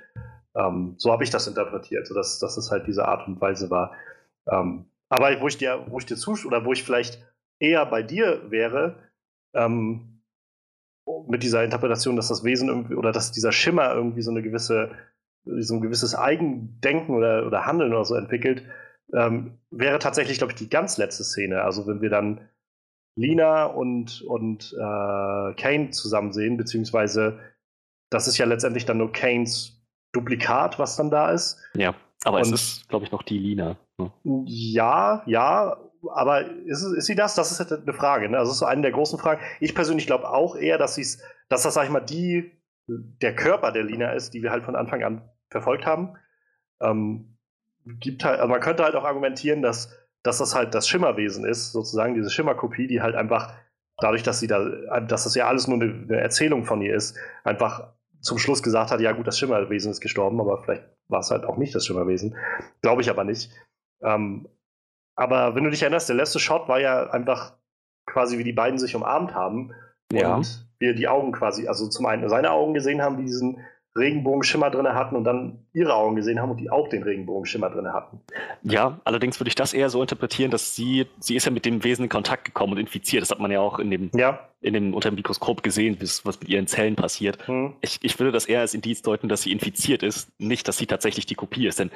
Ähm, 0.55 0.95
so 0.97 1.11
habe 1.11 1.24
ich 1.24 1.30
das 1.30 1.47
interpretiert, 1.47 2.07
sodass 2.07 2.39
dass 2.39 2.57
es 2.57 2.72
halt 2.72 2.88
diese 2.88 3.07
Art 3.07 3.28
und 3.28 3.39
Weise 3.39 3.70
war. 3.70 3.93
Ähm, 4.49 4.86
aber 5.09 5.39
wo 5.39 5.47
ich 5.47 5.57
dir, 5.57 5.86
wo 5.88 5.99
ich 5.99 6.05
dir 6.05 6.18
zustimme, 6.18 6.55
oder 6.55 6.66
wo 6.66 6.74
ich 6.74 6.84
vielleicht 6.84 7.24
eher 7.59 7.86
bei 7.86 8.01
dir 8.01 8.49
wäre, 8.49 8.97
ähm, 9.53 10.22
mit 11.28 11.43
dieser 11.43 11.63
Interpretation, 11.63 12.16
dass 12.16 12.30
das 12.30 12.43
Wesen 12.43 12.70
irgendwie 12.70 12.95
oder 12.95 13.11
dass 13.11 13.32
dieser 13.32 13.51
Schimmer 13.51 13.93
irgendwie 13.93 14.24
so 14.24 14.32
eine 14.32 14.41
gewisse, 14.41 14.91
so 15.43 15.76
ein 15.76 15.82
gewisses 15.82 16.16
Eigendenken 16.16 17.13
oder, 17.13 17.45
oder 17.45 17.68
Handeln 17.68 17.93
oder 17.93 18.05
so 18.05 18.16
entwickelt, 18.16 18.63
ähm, 19.16 19.57
wäre 19.72 19.99
tatsächlich, 19.99 20.38
glaube 20.38 20.53
ich, 20.53 20.57
die 20.57 20.70
ganz 20.70 20.97
letzte 20.97 21.24
Szene. 21.24 21.61
Also 21.61 21.88
wenn 21.88 22.01
wir 22.01 22.09
dann 22.09 22.41
Lina 23.16 23.66
und, 23.66 24.22
und 24.22 24.74
äh, 24.74 25.53
Kane 25.55 25.91
zusammen 25.91 26.34
sehen, 26.34 26.57
beziehungsweise 26.57 27.39
das 28.11 28.28
ist 28.28 28.38
ja 28.38 28.45
letztendlich 28.45 28.86
dann 28.86 28.97
nur 28.97 29.11
Kanes 29.11 29.82
Duplikat, 30.11 30.80
was 30.80 30.95
dann 30.95 31.09
da 31.09 31.32
ist. 31.32 31.57
Ja, 31.76 31.95
aber 32.24 32.38
und, 32.38 32.43
es 32.43 32.51
ist, 32.51 32.89
glaube 32.89 33.05
ich, 33.05 33.11
noch 33.11 33.24
die 33.24 33.39
Lina. 33.39 33.78
Ne? 33.97 34.11
Ja, 34.45 35.24
ja, 35.26 35.78
aber 36.13 36.45
ist, 36.45 36.84
ist 36.84 37.05
sie 37.05 37.16
das? 37.16 37.36
Das 37.36 37.51
ist 37.51 37.59
halt 37.59 37.82
eine 37.82 37.93
Frage. 37.93 38.30
Ne? 38.30 38.38
Also 38.38 38.49
das 38.49 38.55
ist 38.55 38.59
so 38.59 38.66
eine 38.66 38.82
der 38.82 38.91
großen 38.91 39.20
Fragen. 39.20 39.41
Ich 39.59 39.76
persönlich 39.76 40.07
glaube 40.07 40.30
auch 40.30 40.55
eher, 40.55 40.78
dass, 40.78 40.95
sie's, 40.95 41.22
dass 41.49 41.63
das, 41.63 41.74
sag 41.74 41.86
ich 41.86 41.89
mal, 41.89 42.01
die, 42.01 42.51
der 42.88 43.36
Körper 43.36 43.72
der 43.72 43.84
Lina 43.84 44.11
ist, 44.11 44.34
die 44.34 44.43
wir 44.43 44.51
halt 44.51 44.63
von 44.63 44.76
Anfang 44.76 45.03
an 45.03 45.30
verfolgt 45.49 45.86
haben. 45.86 46.16
Ähm, 46.82 47.35
gibt 47.86 48.24
halt, 48.24 48.40
also 48.40 48.50
man 48.52 48.62
könnte 48.62 48.84
halt 48.84 48.96
auch 48.96 49.04
argumentieren, 49.04 49.62
dass, 49.62 49.96
dass 50.24 50.40
das 50.40 50.56
halt 50.56 50.74
das 50.74 50.88
Schimmerwesen 50.88 51.46
ist, 51.46 51.72
sozusagen 51.72 52.16
diese 52.16 52.30
Schimmerkopie, 52.30 52.88
die 52.88 53.02
halt 53.02 53.16
einfach 53.16 53.54
dadurch, 53.98 54.24
dass 54.24 54.40
sie 54.40 54.48
da, 54.48 55.00
dass 55.02 55.24
das 55.24 55.36
ja 55.36 55.48
alles 55.48 55.68
nur 55.68 55.82
eine, 55.82 55.92
eine 55.92 56.20
Erzählung 56.20 56.66
von 56.66 56.82
ihr 56.82 56.96
ist, 56.96 57.18
einfach 57.44 57.94
zum 58.22 58.38
Schluss 58.38 58.64
gesagt 58.64 58.92
hat, 58.92 59.00
ja 59.02 59.12
gut, 59.12 59.28
das 59.28 59.38
Schimmerwesen 59.38 59.92
ist 59.92 60.02
gestorben, 60.02 60.40
aber 60.42 60.64
vielleicht 60.64 60.84
war 61.08 61.20
es 61.20 61.30
halt 61.30 61.46
auch 61.46 61.58
nicht 61.58 61.76
das 61.76 61.86
Schimmerwesen. 61.86 62.36
Glaube 62.82 63.02
ich 63.02 63.10
aber 63.10 63.24
nicht. 63.24 63.52
Ähm, 64.02 64.48
aber 65.16 65.56
wenn 65.56 65.64
du 65.64 65.70
dich 65.70 65.84
erinnerst, 65.84 66.10
der 66.10 66.16
letzte 66.16 66.40
Shot 66.40 66.68
war 66.68 66.80
ja 66.80 67.10
einfach 67.12 67.54
quasi, 68.08 68.38
wie 68.38 68.44
die 68.44 68.54
beiden 68.54 68.80
sich 68.80 68.96
umarmt 68.96 69.34
haben. 69.34 69.74
Ja. 70.12 70.36
Und 70.36 70.68
wir 70.80 70.94
die 70.94 71.08
Augen 71.08 71.32
quasi, 71.32 71.68
also 71.68 71.88
zum 71.88 72.06
einen 72.06 72.28
seine 72.28 72.52
Augen 72.52 72.74
gesehen 72.74 73.02
haben, 73.02 73.18
die 73.18 73.26
diesen 73.26 73.60
Regenbogenschimmer 73.98 74.70
drin 74.70 74.88
hatten 74.88 75.16
und 75.16 75.24
dann 75.24 75.66
ihre 75.72 75.93
Augen 75.93 76.18
gesehen 76.18 76.41
haben 76.41 76.52
und 76.52 76.58
die 76.58 76.70
auch 76.70 76.89
den 76.89 77.04
Regenbogenschimmer 77.04 77.70
drin 77.70 77.93
hatten. 77.93 78.20
Ja, 78.64 79.00
allerdings 79.06 79.39
würde 79.39 79.48
ich 79.48 79.56
das 79.56 79.74
eher 79.74 79.89
so 79.89 80.02
interpretieren, 80.02 80.52
dass 80.52 80.76
sie, 80.76 81.08
sie 81.20 81.36
ist 81.36 81.46
ja 81.46 81.52
mit 81.52 81.66
dem 81.66 81.84
Wesen 81.84 82.04
in 82.04 82.10
Kontakt 82.10 82.43
gekommen 82.43 82.74
und 82.74 82.80
infiziert. 82.80 83.22
Das 83.22 83.32
hat 83.32 83.39
man 83.39 83.52
ja 83.52 83.62
auch 83.62 83.80
in 83.80 83.89
dem, 83.89 84.12
ja. 84.14 84.39
in 84.60 84.74
dem 84.74 84.93
unter 84.93 85.10
dem 85.10 85.16
Mikroskop 85.16 85.64
gesehen, 85.64 85.98
was 86.00 86.39
mit 86.39 86.50
ihren 86.50 86.68
Zellen 86.68 86.98
passiert. 86.98 87.48
Hm. 87.48 87.74
Ich, 87.80 88.00
ich 88.02 88.20
würde 88.20 88.34
das 88.34 88.46
eher 88.46 88.60
als 88.60 88.74
Indiz 88.74 89.02
deuten, 89.02 89.30
dass 89.30 89.43
sie 89.43 89.54
infiziert 89.54 90.04
ist, 90.04 90.30
nicht, 90.39 90.68
dass 90.68 90.78
sie 90.78 90.88
tatsächlich 90.88 91.26
die 91.26 91.36
Kopie 91.36 91.68
ist. 91.68 91.80
Denn 91.80 91.89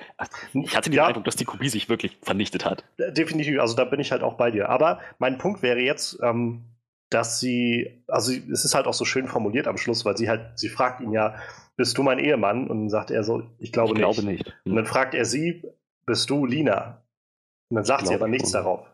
ich 0.53 0.77
hatte 0.77 0.89
den 0.89 0.97
ja. 0.97 1.07
Eindruck, 1.07 1.25
dass 1.25 1.35
die 1.35 1.45
Kopie 1.45 1.69
sich 1.69 1.89
wirklich 1.89 2.17
vernichtet 2.21 2.63
hat. 2.63 2.85
Definitiv, 2.97 3.59
also 3.59 3.75
da 3.75 3.83
bin 3.83 3.99
ich 3.99 4.13
halt 4.13 4.23
auch 4.23 4.35
bei 4.35 4.51
dir. 4.51 4.69
Aber 4.69 4.99
mein 5.17 5.37
Punkt 5.37 5.61
wäre 5.61 5.79
jetzt, 5.79 6.17
ähm, 6.23 6.63
dass 7.09 7.39
sie, 7.39 8.03
also 8.07 8.31
es 8.31 8.65
ist 8.65 8.75
halt 8.75 8.85
auch 8.85 8.93
so 8.93 9.05
schön 9.05 9.27
formuliert 9.27 9.67
am 9.67 9.77
Schluss, 9.77 10.05
weil 10.05 10.17
sie 10.17 10.29
halt, 10.29 10.59
sie 10.59 10.69
fragt 10.69 11.01
ihn 11.01 11.11
ja, 11.11 11.35
bist 11.75 11.97
du 11.97 12.03
mein 12.03 12.19
Ehemann? 12.19 12.67
Und 12.67 12.79
dann 12.81 12.89
sagt 12.89 13.09
er 13.09 13.23
so, 13.23 13.43
ich 13.57 13.71
glaube 13.71 13.93
ich 13.93 14.05
nicht. 14.05 14.15
Glaube 14.15 14.23
nicht. 14.23 14.53
Und 14.65 14.75
dann 14.75 14.85
fragt 14.85 15.15
er 15.15 15.25
sie, 15.25 15.63
bist 16.05 16.29
du 16.29 16.45
Lina? 16.45 17.03
Und 17.69 17.75
dann 17.75 17.85
sagt 17.85 18.07
sie 18.07 18.13
aber 18.13 18.27
nichts 18.27 18.51
schon. 18.51 18.61
darauf. 18.61 18.85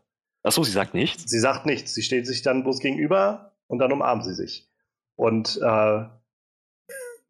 Achso, 0.44 0.64
sie 0.64 0.72
sagt 0.72 0.94
nichts? 0.94 1.24
Sie 1.30 1.40
sagt 1.40 1.66
nichts. 1.66 1.94
Sie 1.94 2.04
steht 2.04 2.28
sich 2.28 2.42
dann 2.42 2.64
bloß 2.64 2.80
gegenüber 2.80 3.54
und 3.68 3.80
dann 3.80 3.92
umarmen 3.92 4.24
sie 4.24 4.34
sich. 4.34 4.70
Und 5.16 5.60
äh, 5.62 6.06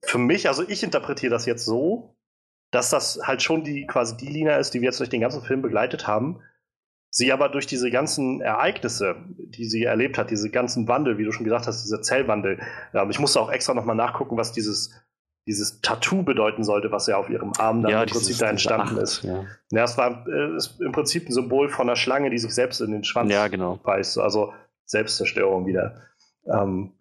für 0.02 0.18
mich, 0.18 0.48
also 0.48 0.68
ich 0.68 0.84
interpretiere 0.84 1.32
das 1.32 1.46
jetzt 1.46 1.66
so, 1.66 2.16
dass 2.72 2.90
das 2.90 3.20
halt 3.24 3.42
schon 3.42 3.64
die 3.64 3.88
quasi 3.88 4.18
die 4.18 4.28
Lina 4.28 4.58
ist, 4.58 4.74
die 4.74 4.82
wir 4.82 4.88
jetzt 4.88 5.00
durch 5.00 5.10
den 5.10 5.22
ganzen 5.22 5.42
Film 5.42 5.62
begleitet 5.62 6.08
haben, 6.08 6.42
sie 7.16 7.32
aber 7.32 7.48
durch 7.48 7.66
diese 7.66 7.90
ganzen 7.92 8.42
Ereignisse, 8.42 9.16
die 9.38 9.64
sie 9.64 9.84
erlebt 9.84 10.18
hat, 10.18 10.32
diese 10.32 10.50
ganzen 10.50 10.90
Wandel, 10.90 11.18
wie 11.18 11.24
du 11.24 11.32
schon 11.32 11.46
gesagt 11.46 11.66
hast, 11.66 11.82
dieser 11.86 12.02
Zellwandel, 12.02 12.60
ähm, 12.94 13.10
ich 13.10 13.20
musste 13.20 13.40
auch 13.40 13.50
extra 13.50 13.74
nochmal 13.74 13.96
nachgucken, 13.96 14.36
was 14.36 14.52
dieses, 14.52 14.92
dieses 15.48 15.80
Tattoo 15.80 16.24
bedeuten 16.24 16.66
sollte, 16.66 16.92
was 16.92 17.08
ja 17.08 17.16
auf 17.16 17.30
ihrem 17.30 17.54
Arm 17.58 17.84
dann 17.84 17.92
ja, 17.92 18.04
im 18.04 18.10
Prinzip 18.10 18.38
da 18.38 18.50
entstanden 18.50 18.98
Acht, 18.98 19.04
ist. 19.04 19.24
Ja. 19.24 19.46
ja, 19.72 19.84
es 19.86 19.98
war 19.98 20.28
äh, 20.28 20.58
ist 20.58 20.82
im 20.82 20.92
Prinzip 20.92 21.30
ein 21.30 21.32
Symbol 21.32 21.70
von 21.70 21.88
einer 21.88 21.96
Schlange, 21.96 22.30
die 22.32 22.38
sich 22.38 22.54
selbst 22.54 22.82
in 22.82 22.92
den 22.92 23.06
Schwanz 23.06 23.32
ja, 23.32 23.48
genau. 23.48 23.78
beißt, 23.78 24.18
also 24.18 24.54
Selbstzerstörung 24.84 25.68
wieder. 25.68 26.02
Ähm, 26.46 26.92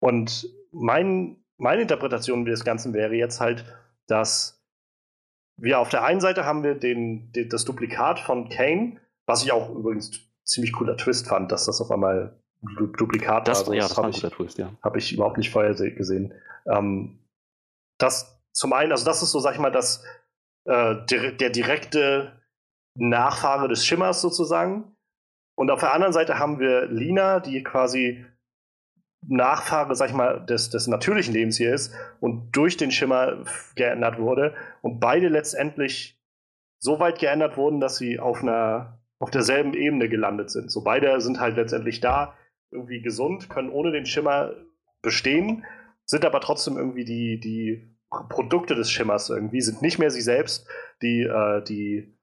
und 0.00 0.48
mein, 0.72 1.36
meine 1.58 1.82
Interpretation 1.82 2.44
des 2.44 2.64
Ganzen 2.64 2.92
wäre 2.92 3.14
jetzt 3.14 3.40
halt, 3.40 3.64
dass 4.08 4.60
wir 5.56 5.78
auf 5.78 5.90
der 5.90 6.02
einen 6.02 6.20
Seite 6.20 6.44
haben 6.44 6.64
wir 6.64 6.74
den, 6.74 7.30
den 7.30 7.48
das 7.48 7.64
Duplikat 7.64 8.18
von 8.18 8.48
Kane, 8.48 8.96
was 9.28 9.44
ich 9.44 9.52
auch 9.52 9.70
übrigens 9.70 10.26
ziemlich 10.42 10.72
cooler 10.72 10.96
Twist 10.96 11.28
fand, 11.28 11.52
dass 11.52 11.66
das 11.66 11.80
auf 11.80 11.90
einmal 11.90 12.40
ein 12.62 12.92
Duplikat 12.96 13.46
das, 13.46 13.58
war. 13.58 13.60
Also, 13.60 13.72
ja, 13.74 13.82
das 13.82 13.96
war 13.96 14.04
ein 14.06 14.12
guter 14.12 14.30
Twist, 14.30 14.58
ja. 14.58 14.72
Habe 14.82 14.98
ich 14.98 15.12
überhaupt 15.12 15.36
nicht 15.36 15.50
vorher 15.50 15.74
gesehen. 15.74 16.32
Ähm, 16.66 17.18
das 17.98 18.40
zum 18.52 18.72
einen, 18.72 18.90
also 18.90 19.04
das 19.04 19.22
ist 19.22 19.30
so, 19.30 19.38
sag 19.38 19.52
ich 19.52 19.60
mal, 19.60 19.70
das, 19.70 20.02
äh, 20.64 20.96
der, 21.10 21.32
der 21.32 21.50
direkte 21.50 22.40
Nachfahre 22.94 23.68
des 23.68 23.84
Schimmers 23.84 24.22
sozusagen. 24.22 24.96
Und 25.56 25.70
auf 25.70 25.80
der 25.80 25.92
anderen 25.92 26.14
Seite 26.14 26.38
haben 26.38 26.58
wir 26.58 26.86
Lina, 26.86 27.40
die 27.40 27.62
quasi 27.62 28.24
Nachfahre, 29.26 29.94
sag 29.94 30.08
ich 30.08 30.16
mal, 30.16 30.44
des, 30.46 30.70
des 30.70 30.86
natürlichen 30.86 31.34
Lebens 31.34 31.58
hier 31.58 31.74
ist 31.74 31.92
und 32.20 32.52
durch 32.52 32.76
den 32.76 32.90
Schimmer 32.90 33.44
geändert 33.74 34.18
wurde. 34.18 34.54
Und 34.80 35.00
beide 35.00 35.28
letztendlich 35.28 36.18
so 36.80 36.98
weit 36.98 37.18
geändert 37.18 37.56
wurden, 37.56 37.80
dass 37.80 37.96
sie 37.96 38.18
auf 38.20 38.42
einer 38.42 38.97
auf 39.18 39.30
derselben 39.30 39.74
Ebene 39.74 40.08
gelandet 40.08 40.50
sind. 40.50 40.70
So 40.70 40.82
beide 40.82 41.20
sind 41.20 41.40
halt 41.40 41.56
letztendlich 41.56 42.00
da, 42.00 42.34
irgendwie 42.70 43.00
gesund, 43.00 43.48
können 43.48 43.70
ohne 43.70 43.92
den 43.92 44.06
Schimmer 44.06 44.52
bestehen, 45.02 45.64
sind 46.04 46.24
aber 46.24 46.40
trotzdem 46.40 46.76
irgendwie 46.76 47.04
die, 47.04 47.40
die 47.40 47.96
Produkte 48.28 48.74
des 48.74 48.90
Schimmers 48.90 49.30
irgendwie, 49.30 49.60
sind 49.60 49.82
nicht 49.82 49.98
mehr 49.98 50.10
sie 50.10 50.20
selbst. 50.20 50.66
Die, 51.02 51.22
äh, 51.22 51.62
die 51.62 52.14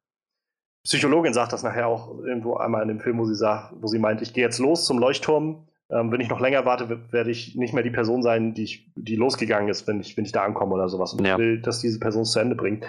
Psychologin 0.84 1.34
sagt 1.34 1.54
das 1.54 1.64
nachher 1.64 1.88
auch 1.88 2.20
irgendwo 2.20 2.56
einmal 2.58 2.82
in 2.84 2.88
dem 2.88 3.00
Film, 3.00 3.18
wo 3.18 3.26
sie 3.26 3.36
sagt, 3.36 3.74
wo 3.80 3.88
sie 3.88 4.00
meint, 4.00 4.22
ich 4.22 4.34
gehe 4.34 4.44
jetzt 4.44 4.60
los 4.60 4.86
zum 4.86 5.00
Leuchtturm. 5.00 5.68
Ähm, 5.90 6.12
wenn 6.12 6.22
ich 6.22 6.30
noch 6.30 6.40
länger 6.40 6.66
warte, 6.66 7.12
werde 7.12 7.30
ich 7.30 7.56
nicht 7.56 7.74
mehr 7.74 7.84
die 7.84 7.92
Person 7.92 8.24
sein, 8.24 8.56
die, 8.56 8.64
ich, 8.64 8.92
die 8.96 9.16
losgegangen 9.16 9.70
ist, 9.70 9.88
wenn 9.88 10.00
ich, 10.00 10.18
wenn 10.18 10.26
ich 10.26 10.32
da 10.32 10.44
ankomme 10.44 10.74
oder 10.74 10.90
sowas. 10.90 11.14
Und 11.14 11.26
ja. 11.26 11.34
ich 11.34 11.40
will, 11.40 11.62
dass 11.62 11.80
diese 11.80 12.00
Person 12.00 12.24
es 12.24 12.32
zu 12.32 12.40
Ende 12.40 12.56
bringt. 12.56 12.86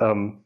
Ähm, 0.00 0.44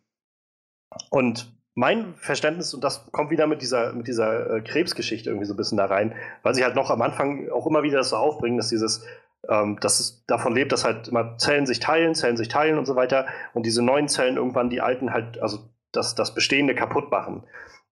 und 1.11 1.52
mein 1.75 2.15
Verständnis, 2.17 2.75
und 2.75 2.85
das 2.85 3.11
kommt 3.13 3.31
wieder 3.31 3.47
mit 3.47 3.63
dieser, 3.63 3.93
mit 3.93 4.07
dieser 4.07 4.57
äh, 4.57 4.61
Krebsgeschichte 4.61 5.31
irgendwie 5.31 5.47
so 5.47 5.55
ein 5.55 5.57
bisschen 5.57 5.79
da 5.79 5.87
rein, 5.87 6.15
weil 6.43 6.55
sie 6.55 6.65
halt 6.65 6.75
noch 6.75 6.91
am 6.91 7.03
Anfang 7.03 7.51
auch 7.51 7.67
immer 7.67 7.83
wieder 7.83 7.99
das 7.99 8.11
so 8.11 8.17
aufbringen, 8.17 8.59
dass 8.59 8.69
dieses, 8.69 9.07
ähm, 9.49 9.79
dass 9.81 9.99
es 9.99 10.25
davon 10.27 10.55
lebt, 10.55 10.73
dass 10.73 10.85
halt 10.85 11.09
immer 11.09 11.39
Zellen 11.39 11.67
sich 11.67 11.81
teilen, 11.81 12.15
Zellen 12.15 12.37
sich 12.37 12.49
teilen 12.49 12.79
und 12.79 12.85
so 12.85 12.95
weiter 12.95 13.27
und 13.55 13.65
diese 13.65 13.83
neuen 13.83 14.09
Zellen 14.09 14.37
irgendwann 14.37 14.71
die 14.71 14.81
alten 14.81 15.13
halt, 15.13 15.41
also 15.41 15.61
das, 15.93 16.15
das 16.15 16.35
Bestehende 16.35 16.75
kaputt 16.75 17.11
machen. 17.11 17.45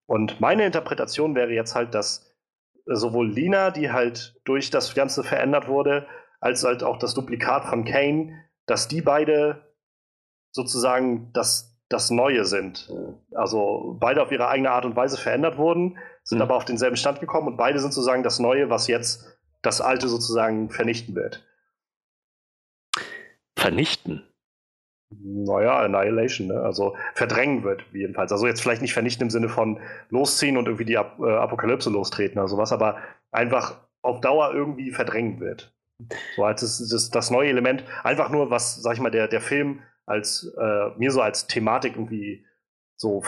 Und 0.07 0.41
meine 0.41 0.67
Interpretation 0.67 1.35
wäre 1.35 1.53
jetzt 1.53 1.75
halt, 1.75 1.95
dass 1.95 2.35
sowohl 2.85 3.31
Lina, 3.31 3.71
die 3.71 3.93
halt 3.93 4.41
durch 4.45 4.71
das 4.71 4.95
Ganze 4.95 5.23
verändert 5.23 5.69
wurde, 5.69 6.07
als 6.41 6.65
halt 6.65 6.83
auch 6.83 6.99
das 6.99 7.15
Duplikat 7.15 7.65
von 7.65 7.85
Kane, 7.85 8.45
dass 8.67 8.89
die 8.89 9.03
beide 9.03 9.75
sozusagen 10.53 11.33
das 11.33 11.70
das 11.91 12.11
Neue 12.11 12.45
sind. 12.47 12.89
Also 13.35 13.97
beide 14.01 14.23
auf 14.23 14.33
ihre 14.33 14.49
eigene 14.49 14.71
Art 14.71 14.87
und 14.87 14.97
Weise 14.97 15.19
verändert 15.19 15.59
wurden, 15.59 15.99
sind 16.23 16.39
mhm. 16.39 16.43
aber 16.43 16.57
auf 16.57 16.65
denselben 16.65 16.97
Stand 16.97 17.21
gekommen 17.21 17.49
und 17.49 17.57
beide 17.57 17.79
sind 17.79 17.93
sozusagen 17.93 18.23
das 18.23 18.39
Neue, 18.39 18.71
was 18.71 18.87
jetzt 18.87 19.39
das 19.61 19.83
Alte 19.83 20.09
sozusagen 20.09 20.71
vernichten 20.71 21.15
wird. 21.15 21.45
Vernichten? 23.59 24.25
Naja, 25.11 25.81
Annihilation, 25.81 26.47
ne? 26.47 26.61
also 26.61 26.97
verdrängen 27.15 27.65
wird 27.65 27.85
jedenfalls. 27.93 28.31
Also 28.31 28.47
jetzt 28.47 28.63
vielleicht 28.63 28.81
nicht 28.81 28.93
vernichten 28.93 29.25
im 29.25 29.31
Sinne 29.31 29.49
von 29.49 29.81
losziehen 30.09 30.57
und 30.57 30.67
irgendwie 30.67 30.85
die 30.85 30.97
Ap 30.97 31.19
äh, 31.19 31.29
Apokalypse 31.29 31.91
lostreten 31.91 32.39
oder 32.39 32.47
sowas, 32.47 32.73
aber 32.73 32.99
einfach 33.33 33.81
auf 34.03 34.21
Dauer 34.21 34.55
irgendwie 34.55 34.93
verdrängen 34.93 35.41
wird. 35.41 35.75
So 36.37 36.45
als 36.45 36.61
das, 36.61 36.89
das, 36.89 37.11
das 37.11 37.31
neue 37.31 37.51
Element, 37.51 37.85
einfach 38.05 38.31
nur 38.31 38.51
was, 38.51 38.77
sag 38.77 38.95
ich 38.95 39.01
mal, 39.01 39.11
der, 39.11 39.27
der 39.27 39.41
Film 39.41 39.83
als 40.11 40.53
äh, 40.59 40.99
mir 40.99 41.11
so 41.11 41.23
als 41.23 41.47
Thematik 41.47 41.95
irgendwie 41.95 42.45
so 43.01 43.23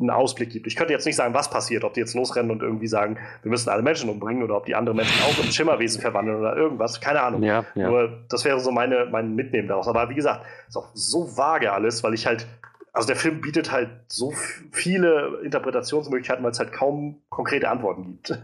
einen 0.00 0.10
Ausblick 0.10 0.50
gibt. 0.50 0.68
Ich 0.68 0.76
könnte 0.76 0.92
jetzt 0.92 1.06
nicht 1.06 1.16
sagen, 1.16 1.34
was 1.34 1.50
passiert, 1.50 1.82
ob 1.82 1.92
die 1.94 1.98
jetzt 1.98 2.14
losrennen 2.14 2.52
und 2.52 2.62
irgendwie 2.62 2.86
sagen, 2.86 3.18
wir 3.42 3.50
müssen 3.50 3.68
alle 3.68 3.82
Menschen 3.82 4.08
umbringen 4.08 4.44
oder 4.44 4.56
ob 4.56 4.64
die 4.64 4.76
andere 4.76 4.94
Menschen 4.94 5.20
auch 5.24 5.44
in 5.44 5.50
Schimmerwesen 5.50 6.00
verwandeln 6.00 6.38
oder 6.38 6.54
irgendwas. 6.56 7.00
Keine 7.00 7.20
Ahnung. 7.20 7.42
Ja, 7.42 7.64
ja. 7.74 7.88
Nur 7.88 8.24
das 8.28 8.44
wäre 8.44 8.60
so 8.60 8.70
meine, 8.70 9.08
mein 9.10 9.34
Mitnehmen 9.34 9.66
daraus. 9.66 9.88
Aber 9.88 10.08
wie 10.08 10.14
gesagt, 10.14 10.46
ist 10.68 10.76
auch 10.76 10.90
so 10.94 11.36
vage 11.36 11.72
alles, 11.72 12.04
weil 12.04 12.14
ich 12.14 12.28
halt, 12.28 12.46
also 12.92 13.08
der 13.08 13.16
Film 13.16 13.40
bietet 13.40 13.72
halt 13.72 13.90
so 14.06 14.32
viele 14.70 15.40
Interpretationsmöglichkeiten, 15.42 16.44
weil 16.44 16.52
es 16.52 16.60
halt 16.60 16.70
kaum 16.70 17.22
konkrete 17.28 17.68
Antworten 17.68 18.04
gibt. 18.04 18.40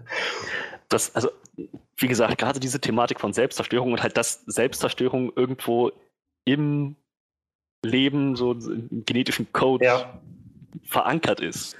Das, 0.88 1.14
also, 1.14 1.30
wie 1.96 2.08
gesagt, 2.08 2.36
gerade 2.36 2.58
diese 2.58 2.80
Thematik 2.80 3.20
von 3.20 3.32
Selbstzerstörung 3.32 3.92
und 3.92 4.02
halt, 4.02 4.16
dass 4.16 4.42
Selbstzerstörung 4.46 5.32
irgendwo 5.36 5.92
im 6.44 6.96
Leben, 7.85 8.37
so 8.37 8.53
im 8.53 9.05
genetischen 9.05 9.53
Code 9.53 9.85
ja. 9.85 10.20
verankert 10.85 11.41
ist. 11.41 11.76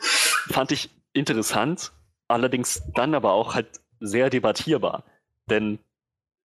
Fand 0.51 0.73
ich 0.73 0.91
interessant, 1.13 1.93
allerdings 2.29 2.83
dann 2.95 3.15
aber 3.15 3.33
auch 3.33 3.55
halt 3.55 3.81
sehr 4.01 4.31
debattierbar. 4.31 5.05
Denn 5.51 5.79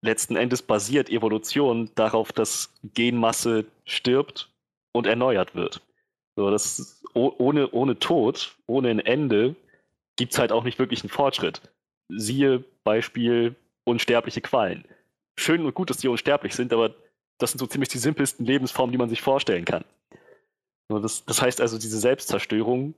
letzten 0.02 0.36
Endes 0.36 0.62
basiert 0.62 1.10
Evolution 1.10 1.92
darauf, 1.96 2.32
dass 2.32 2.74
Genmasse 2.94 3.66
stirbt 3.86 4.50
und 4.92 5.08
erneuert 5.08 5.56
wird. 5.56 5.82
So, 6.36 6.50
das 6.50 7.04
ohne, 7.14 7.70
ohne 7.72 8.00
Tod, 8.00 8.56
ohne 8.66 8.90
ein 8.90 9.00
Ende, 9.00 9.56
gibt 10.16 10.34
es 10.34 10.40
halt 10.40 10.52
auch 10.52 10.64
nicht 10.64 10.80
wirklich 10.80 11.04
einen 11.04 11.10
Fortschritt. 11.10 11.62
Siehe 12.10 12.64
Beispiel 12.84 13.56
unsterbliche 13.84 14.42
Quallen. 14.42 14.86
Schön 15.38 15.66
und 15.66 15.74
gut, 15.74 15.90
dass 15.90 15.98
die 15.98 16.08
unsterblich 16.08 16.56
sind, 16.56 16.74
aber 16.74 16.96
das 17.44 17.52
sind 17.52 17.60
so 17.60 17.68
ziemlich 17.68 17.90
die 17.90 17.98
simpelsten 17.98 18.46
Lebensformen, 18.46 18.92
die 18.92 18.98
man 18.98 19.10
sich 19.10 19.22
vorstellen 19.22 19.66
kann. 19.66 19.84
Das, 20.88 21.26
das 21.26 21.42
heißt 21.42 21.62
also, 21.62 21.78
diese 21.78 22.00
Selbstzerstörung, 22.00 22.94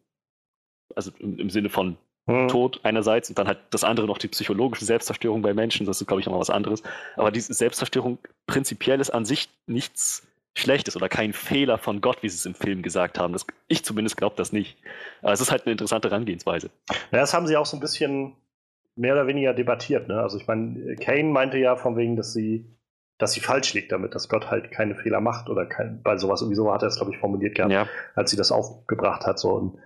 also 0.96 1.12
im, 1.20 1.40
im 1.40 1.50
Sinne 1.50 1.70
von 1.70 1.98
hm. 2.28 2.48
Tod 2.48 2.80
einerseits 2.84 3.30
und 3.30 3.38
dann 3.38 3.48
halt 3.48 3.60
das 3.72 3.84
andere 3.84 4.08
noch 4.08 4.18
die 4.18 4.28
psychologische 4.28 4.86
Selbstzerstörung 4.86 5.42
bei 5.42 5.54
Menschen, 5.54 5.86
das 5.86 6.02
ist, 6.02 6.08
glaube 6.08 6.22
ich, 6.22 6.26
nochmal 6.26 6.42
was 6.42 6.50
anderes. 6.50 6.84
Aber 7.16 7.32
diese 7.32 7.54
Selbstzerstörung 7.54 8.18
prinzipiell 8.48 9.00
ist 9.00 9.10
an 9.10 9.26
sich 9.26 9.50
nichts 9.68 10.28
Schlechtes 10.58 10.96
oder 10.96 11.10
kein 11.10 11.34
Fehler 11.34 11.78
von 11.78 12.02
Gott, 12.02 12.22
wie 12.22 12.30
sie 12.30 12.38
es 12.38 12.46
im 12.46 12.56
Film 12.56 12.82
gesagt 12.82 13.20
haben. 13.20 13.34
Das, 13.34 13.46
ich 13.68 13.84
zumindest 13.84 14.16
glaube 14.16 14.36
das 14.38 14.54
nicht. 14.54 14.78
Aber 15.22 15.34
es 15.34 15.42
ist 15.42 15.52
halt 15.52 15.66
eine 15.66 15.74
interessante 15.74 16.10
Herangehensweise. 16.10 16.70
Ja, 16.90 17.20
das 17.20 17.34
haben 17.34 17.46
sie 17.48 17.58
auch 17.58 17.66
so 17.66 17.78
ein 17.78 17.82
bisschen 17.82 18.36
mehr 18.96 19.14
oder 19.14 19.28
weniger 19.28 19.54
debattiert. 19.54 20.08
Ne? 20.08 20.22
Also 20.22 20.38
ich 20.38 20.48
meine, 20.48 20.96
Kane 20.96 21.26
meinte 21.26 21.58
ja 21.58 21.76
von 21.76 21.98
wegen, 21.98 22.16
dass 22.16 22.32
sie 22.32 22.66
dass 23.18 23.32
sie 23.32 23.40
falsch 23.40 23.74
liegt 23.74 23.92
damit, 23.92 24.14
dass 24.14 24.28
Gott 24.28 24.52
halt 24.52 24.72
keine 24.72 24.96
Fehler 24.96 25.22
macht 25.22 25.50
oder 25.50 25.66
kein, 25.66 26.02
bei 26.04 26.18
sowas 26.18 26.42
irgendwie 26.42 26.56
so 26.56 26.72
hat 26.74 26.82
er 26.82 26.90
es, 26.90 26.98
glaube 26.98 27.14
ich, 27.14 27.20
formuliert 27.20 27.56
gehabt, 27.56 27.72
ja. 27.72 27.88
als 28.14 28.32
sie 28.32 28.38
das 28.38 28.52
aufgebracht 28.52 29.26
hat. 29.26 29.40
So. 29.40 29.52
Und, 29.52 29.80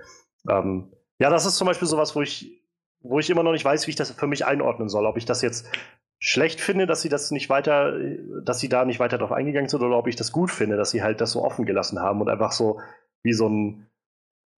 ähm, 0.49 0.91
ja, 1.19 1.29
das 1.29 1.45
ist 1.45 1.57
zum 1.57 1.67
Beispiel 1.67 1.87
sowas, 1.87 2.15
wo 2.15 2.21
ich, 2.21 2.63
wo 3.01 3.19
ich 3.19 3.29
immer 3.29 3.43
noch 3.43 3.51
nicht 3.51 3.65
weiß, 3.65 3.85
wie 3.85 3.91
ich 3.91 3.95
das 3.95 4.11
für 4.11 4.27
mich 4.27 4.45
einordnen 4.45 4.89
soll. 4.89 5.05
Ob 5.05 5.17
ich 5.17 5.25
das 5.25 5.41
jetzt 5.41 5.69
schlecht 6.17 6.59
finde, 6.59 6.87
dass 6.87 7.01
sie 7.01 7.09
das 7.09 7.31
nicht 7.31 7.49
weiter, 7.49 7.97
dass 8.43 8.59
sie 8.59 8.67
da 8.67 8.83
nicht 8.83 8.99
weiter 8.99 9.17
drauf 9.17 9.31
eingegangen 9.31 9.69
sind, 9.69 9.81
oder 9.81 9.97
ob 9.97 10.07
ich 10.07 10.15
das 10.15 10.31
gut 10.31 10.51
finde, 10.51 10.75
dass 10.75 10.91
sie 10.91 11.03
halt 11.03 11.21
das 11.21 11.31
so 11.31 11.43
offen 11.43 11.65
gelassen 11.65 11.99
haben 11.99 12.21
und 12.21 12.29
einfach 12.29 12.51
so 12.51 12.81
wie 13.21 13.33
so 13.33 13.47
ein, 13.47 13.87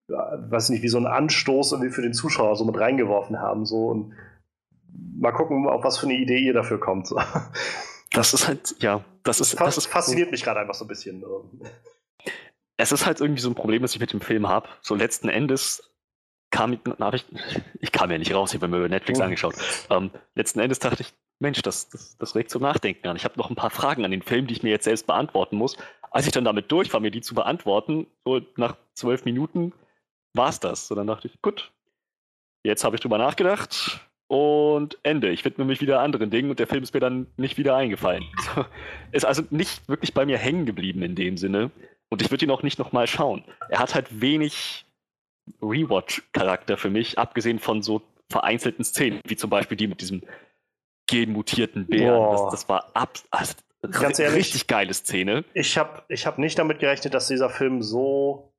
weiß 0.08 0.70
nicht, 0.70 0.82
wie 0.82 0.88
so 0.88 0.98
ein 0.98 1.08
Anstoß 1.08 1.74
irgendwie 1.74 1.91
für 1.91 2.02
den 2.02 2.14
Zuschauer 2.14 2.56
so 2.56 2.66
mit 2.66 2.80
reingeworfen 2.80 3.40
haben. 3.40 3.66
So 3.66 3.88
und 3.88 4.14
mal 5.20 5.32
gucken, 5.32 5.68
auf 5.68 5.84
was 5.84 5.98
für 5.98 6.08
eine 6.08 6.16
Idee 6.16 6.40
ihr 6.40 6.54
dafür 6.54 6.80
kommt. 6.80 7.08
So. 7.08 7.20
Das 8.12 8.34
ist 8.34 8.48
halt, 8.48 8.76
ja, 8.80 9.04
das 9.24 9.40
ist. 9.40 9.60
Das, 9.60 9.76
das 9.76 9.86
fasziniert 9.86 10.28
so, 10.28 10.32
mich 10.32 10.44
gerade 10.44 10.60
einfach 10.60 10.74
so 10.74 10.86
ein 10.86 10.88
bisschen. 10.88 11.24
Es 12.78 12.92
ist 12.92 13.06
halt 13.06 13.22
irgendwie 13.22 13.42
so 13.42 13.50
ein 13.50 13.56
Problem, 13.56 13.82
das 13.82 13.94
ich 13.94 14.00
mit 14.00 14.12
dem 14.12 14.22
Film 14.22 14.48
habe. 14.48 14.68
So 14.82 14.96
letzten 14.96 15.30
Endes 15.30 15.92
kam 16.52 16.74
ich, 16.74 16.80
ich 17.80 17.92
kam 17.92 18.12
ja 18.12 18.18
nicht 18.18 18.34
raus, 18.34 18.54
ich 18.54 18.62
habe 18.62 18.68
mir 18.68 18.78
über 18.78 18.90
Netflix 18.90 19.20
oh. 19.20 19.24
angeschaut. 19.24 19.56
Ähm, 19.90 20.12
letzten 20.36 20.60
Endes 20.60 20.80
dachte 20.80 21.02
ich, 21.02 21.14
Mensch, 21.40 21.62
das, 21.62 21.90
das, 21.90 22.18
das 22.18 22.36
regt 22.36 22.52
zum 22.52 22.62
Nachdenken 22.62 23.08
an. 23.08 23.16
Ich 23.16 23.24
habe 23.24 23.38
noch 23.38 23.50
ein 23.50 23.56
paar 23.56 23.72
Fragen 23.72 24.06
an 24.06 24.12
den 24.12 24.22
Film, 24.22 24.46
die 24.46 24.54
ich 24.54 24.64
mir 24.64 24.70
jetzt 24.70 24.84
selbst 24.84 25.08
beantworten 25.08 25.56
muss. 25.56 25.78
Als 26.12 26.28
ich 26.28 26.34
dann 26.34 26.44
damit 26.44 26.72
durch 26.72 26.94
war, 26.94 27.00
mir 27.00 27.10
die 27.10 27.22
zu 27.22 27.34
beantworten, 27.34 28.06
so 28.26 28.42
nach 28.58 28.76
zwölf 28.94 29.26
Minuten 29.26 29.74
war 30.34 30.50
es 30.50 30.60
das. 30.60 30.88
So 30.88 30.94
dann 30.94 31.08
dachte 31.08 31.28
ich, 31.30 31.42
gut, 31.42 31.72
jetzt 32.64 32.84
habe 32.84 32.96
ich 32.96 33.02
drüber 33.02 33.18
nachgedacht, 33.18 34.02
und 34.32 34.98
Ende. 35.03 35.30
Ich 35.30 35.44
widme 35.44 35.66
mich 35.66 35.82
wieder 35.82 35.99
anderen 35.99 36.30
Dingen 36.30 36.49
und 36.49 36.58
der 36.58 36.66
Film 36.66 36.84
ist 36.84 36.94
mir 36.94 37.02
dann 37.02 37.28
nicht 37.36 37.58
wieder 37.58 37.76
eingefallen. 37.76 38.24
ist 39.12 39.26
also 39.26 39.44
nicht 39.49 39.90
wirklich 39.90 40.14
bei 40.14 40.26
mir 40.26 40.38
hängen 40.38 40.66
geblieben 40.66 41.03
in 41.03 41.16
dem 41.16 41.36
Sinne. 41.36 41.70
Und 42.08 42.22
ich 42.22 42.32
würde 42.32 42.45
ihn 42.45 42.52
auch 42.52 42.64
nicht 42.64 42.80
nochmal 42.80 43.08
schauen. 43.08 43.44
Er 43.68 43.80
hat 43.80 43.94
halt 43.94 44.22
wenig 44.22 44.86
Rewatch-Charakter 45.62 46.78
für 46.78 46.90
mich, 46.90 47.20
abgesehen 47.20 47.60
von 47.60 47.82
so 47.82 48.03
vereinzelten 48.30 48.86
Szenen, 48.86 49.20
wie 49.26 49.36
zum 49.36 49.49
Beispiel 49.49 49.76
die 49.76 49.88
mit 49.88 49.99
diesem 49.99 50.22
genmutierten 51.08 51.88
Bären. 51.88 52.32
Das, 52.32 52.52
das, 52.52 52.70
war 52.70 52.90
ab, 52.94 53.20
also 53.32 53.56
Ganz 53.82 54.18
ehrlich, 54.18 54.38
richtig 54.38 54.68
geile 54.68 54.94
Szene. 54.94 55.44
Ich 55.53 55.78
habe 55.78 56.03
ich 56.08 56.26
hab 56.26 56.38
nicht 56.38 56.58
damit 56.58 56.80
gerechnet, 56.80 57.14
dass 57.14 57.28
dieser 57.28 57.49
Film 57.49 57.82
so, 57.82 58.53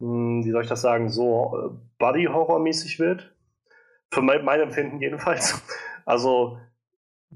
hm, 0.00 0.42
wie 0.42 0.52
soll 0.52 0.62
ich 0.62 0.70
das 0.70 0.80
sagen, 0.80 1.10
so 1.10 1.58
äh, 1.58 1.78
Buddy-Horror-mäßig 1.98 2.98
wird. 2.98 3.35
Für 4.12 4.22
mein, 4.22 4.44
mein 4.44 4.60
Empfinden 4.60 5.00
jedenfalls. 5.00 5.62
Also 6.04 6.58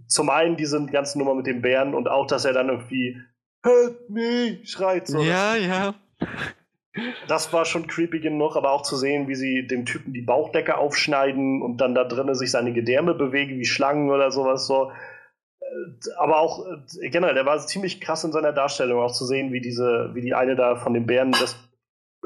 zum 0.06 0.30
einen 0.30 0.56
diese 0.56 0.84
ganze 0.86 1.18
Nummer 1.18 1.34
mit 1.34 1.47
den 1.47 1.62
Bären 1.62 1.94
und 1.94 2.09
auch, 2.09 2.26
dass 2.26 2.44
er 2.44 2.52
dann 2.52 2.68
irgendwie 2.68 3.20
Help 3.62 4.09
me 4.09 4.60
schreit. 4.64 5.06
So. 5.06 5.20
Ja, 5.20 5.55
ja. 5.55 5.94
Das 7.28 7.52
war 7.52 7.64
schon 7.64 7.86
creepy 7.86 8.20
genug, 8.20 8.56
aber 8.56 8.72
auch 8.72 8.82
zu 8.82 8.97
sehen, 8.97 9.28
wie 9.28 9.34
sie 9.34 9.66
dem 9.66 9.86
Typen 9.86 10.12
die 10.12 10.22
Bauchdecke 10.22 10.76
aufschneiden 10.76 11.62
und 11.62 11.76
dann 11.78 11.94
da 11.94 12.05
drinnen 12.05 12.34
sich 12.34 12.51
seine 12.51 12.72
Gedärme 12.72 13.14
bewegen 13.14 13.59
wie 13.59 13.64
Schlangen 13.64 14.10
oder 14.10 14.30
sowas 14.30 14.66
so. 14.66 14.90
aber 16.16 16.40
auch 16.40 16.66
generell, 17.01 17.34
der 17.34 17.47
war 17.47 17.64
ziemlich 17.66 18.01
krass 18.01 18.24
in 18.24 18.32
seiner 18.32 18.52
Darstellung, 18.52 19.01
auch 19.01 19.12
zu 19.12 19.24
sehen, 19.24 19.52
wie 19.52 19.60
diese, 19.60 20.10
wie 20.14 20.20
die 20.20 20.34
eine 20.34 20.56
da 20.56 20.76
von 20.76 20.94
den 20.94 21.06
Bären 21.06 21.32
das 21.32 21.56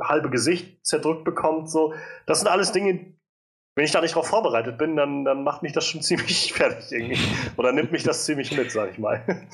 halbe 0.00 0.30
Gesicht 0.30 0.84
zerdrückt 0.84 1.24
bekommt. 1.24 1.70
So, 1.70 1.94
das 2.26 2.40
sind 2.40 2.48
alles 2.48 2.72
Dinge, 2.72 3.14
wenn 3.74 3.84
ich 3.84 3.90
da 3.90 4.00
nicht 4.00 4.14
darauf 4.14 4.28
vorbereitet 4.28 4.78
bin, 4.78 4.96
dann, 4.96 5.24
dann 5.24 5.42
macht 5.42 5.62
mich 5.62 5.72
das 5.72 5.86
schon 5.86 6.02
ziemlich 6.02 6.52
fertig 6.52 6.92
irgendwie. 6.92 7.18
Oder 7.56 7.72
nimmt 7.72 7.92
mich 7.92 8.02
das 8.02 8.24
ziemlich 8.24 8.56
mit, 8.56 8.70
sag 8.70 8.92
ich 8.92 8.98
mal. 8.98 9.46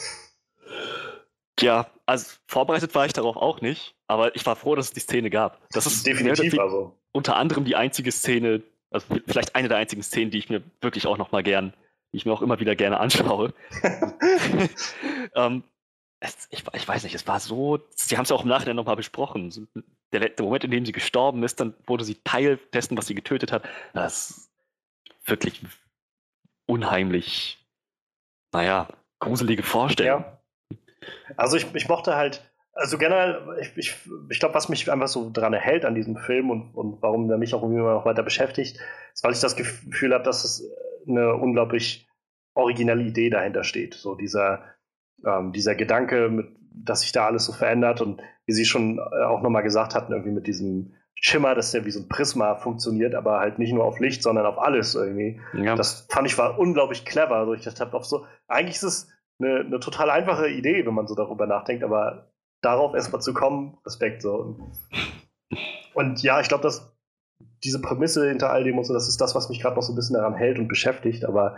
Ja, 1.60 1.86
also 2.06 2.26
vorbereitet 2.46 2.94
war 2.94 3.06
ich 3.06 3.12
darauf 3.12 3.36
auch 3.36 3.60
nicht, 3.60 3.94
aber 4.06 4.34
ich 4.34 4.46
war 4.46 4.56
froh, 4.56 4.74
dass 4.74 4.86
es 4.86 4.92
die 4.92 5.00
Szene 5.00 5.30
gab. 5.30 5.60
Das 5.72 5.86
ist 5.86 6.06
definitiv 6.06 6.58
also. 6.58 6.96
Unter 7.12 7.36
anderem 7.36 7.64
die 7.64 7.76
einzige 7.76 8.12
Szene, 8.12 8.62
also 8.90 9.06
vielleicht 9.26 9.54
eine 9.56 9.68
der 9.68 9.76
einzigen 9.78 10.02
Szenen, 10.02 10.30
die 10.30 10.38
ich 10.38 10.48
mir 10.48 10.62
wirklich 10.80 11.06
auch 11.06 11.18
nochmal 11.18 11.42
gern, 11.42 11.74
die 12.12 12.18
ich 12.18 12.26
mir 12.26 12.32
auch 12.32 12.42
immer 12.42 12.60
wieder 12.60 12.76
gerne 12.76 12.98
anschaue. 12.98 13.52
ähm, 15.34 15.64
es, 16.20 16.48
ich, 16.50 16.64
ich, 16.74 16.86
weiß 16.86 17.02
nicht, 17.02 17.14
es 17.14 17.26
war 17.26 17.40
so, 17.40 17.80
sie 17.94 18.16
haben 18.16 18.24
es 18.24 18.28
ja 18.28 18.36
auch 18.36 18.42
im 18.42 18.48
Nachhinein 18.48 18.76
nochmal 18.76 18.96
besprochen. 18.96 19.68
Der, 20.12 20.28
der, 20.28 20.44
Moment, 20.44 20.64
in 20.64 20.70
dem 20.70 20.84
sie 20.84 20.92
gestorben 20.92 21.42
ist, 21.42 21.60
dann 21.60 21.74
wurde 21.86 22.04
sie 22.04 22.16
Teil 22.22 22.58
dessen, 22.74 22.96
was 22.96 23.06
sie 23.06 23.14
getötet 23.14 23.52
hat. 23.52 23.64
Das 23.94 24.30
ist 24.30 24.50
wirklich 25.24 25.62
unheimlich, 26.66 27.66
naja, 28.52 28.88
gruselige 29.18 29.62
Vorstellung. 29.62 30.22
Ja. 30.22 30.40
Also 31.36 31.56
ich, 31.56 31.66
ich 31.74 31.88
mochte 31.88 32.14
halt, 32.16 32.44
also 32.74 32.98
generell, 32.98 33.56
ich, 33.60 33.76
ich, 33.76 33.96
ich 34.28 34.38
glaube, 34.38 34.54
was 34.54 34.68
mich 34.68 34.90
einfach 34.90 35.08
so 35.08 35.30
daran 35.30 35.54
erhält 35.54 35.84
an 35.84 35.94
diesem 35.94 36.16
Film 36.16 36.50
und, 36.50 36.74
und 36.74 37.00
warum 37.02 37.28
der 37.28 37.38
mich 37.38 37.54
auch 37.54 37.62
irgendwie 37.62 37.80
noch 37.80 38.04
weiter 38.04 38.22
beschäftigt, 38.22 38.78
ist, 39.12 39.24
weil 39.24 39.32
ich 39.32 39.40
das 39.40 39.56
Gefühl 39.56 40.12
habe, 40.12 40.24
dass 40.24 40.44
es 40.44 40.70
eine 41.08 41.34
unglaublich 41.34 42.06
originelle 42.54 43.02
Idee 43.02 43.30
dahinter 43.30 43.64
steht. 43.64 43.94
So 43.94 44.14
dieser, 44.14 44.64
ähm, 45.26 45.52
dieser 45.52 45.74
Gedanke, 45.74 46.28
mit, 46.28 46.48
dass 46.72 47.02
sich 47.02 47.12
da 47.12 47.26
alles 47.26 47.44
so 47.44 47.52
verändert 47.52 48.00
und 48.00 48.22
wie 48.46 48.52
Sie 48.52 48.64
schon 48.64 48.98
äh, 48.98 49.24
auch 49.24 49.42
nochmal 49.42 49.62
gesagt 49.62 49.94
hatten, 49.94 50.12
irgendwie 50.12 50.32
mit 50.32 50.46
diesem 50.46 50.94
Schimmer, 51.14 51.54
dass 51.54 51.72
der 51.72 51.84
wie 51.84 51.90
so 51.90 52.00
ein 52.00 52.08
Prisma 52.08 52.54
funktioniert, 52.56 53.14
aber 53.14 53.40
halt 53.40 53.58
nicht 53.58 53.72
nur 53.72 53.84
auf 53.84 54.00
Licht, 54.00 54.22
sondern 54.22 54.46
auf 54.46 54.58
alles 54.58 54.94
irgendwie. 54.94 55.40
Ja. 55.52 55.74
Das 55.74 56.06
fand 56.10 56.26
ich 56.26 56.38
war 56.38 56.58
unglaublich 56.58 57.04
clever. 57.04 57.36
Also 57.36 57.52
ich 57.52 57.62
dachte, 57.62 57.92
auf 57.92 58.06
so, 58.06 58.24
eigentlich 58.48 58.76
ist 58.76 58.82
es 58.82 59.08
eine, 59.38 59.60
eine 59.60 59.80
total 59.80 60.10
einfache 60.10 60.48
Idee, 60.48 60.86
wenn 60.86 60.94
man 60.94 61.06
so 61.06 61.14
darüber 61.14 61.46
nachdenkt, 61.46 61.84
aber 61.84 62.30
darauf 62.62 62.94
erstmal 62.94 63.20
zu 63.20 63.34
kommen, 63.34 63.76
Respekt 63.84 64.22
so. 64.22 64.56
Und 65.94 66.22
ja, 66.22 66.40
ich 66.40 66.48
glaube, 66.48 66.62
dass 66.62 66.96
diese 67.64 67.80
Prämisse 67.82 68.28
hinter 68.28 68.50
all 68.50 68.64
dem 68.64 68.78
und 68.78 68.84
so, 68.84 68.94
das 68.94 69.08
ist 69.08 69.20
das, 69.20 69.34
was 69.34 69.48
mich 69.48 69.60
gerade 69.60 69.76
noch 69.76 69.82
so 69.82 69.92
ein 69.92 69.96
bisschen 69.96 70.16
daran 70.16 70.34
hält 70.34 70.58
und 70.58 70.68
beschäftigt, 70.68 71.24
aber 71.24 71.56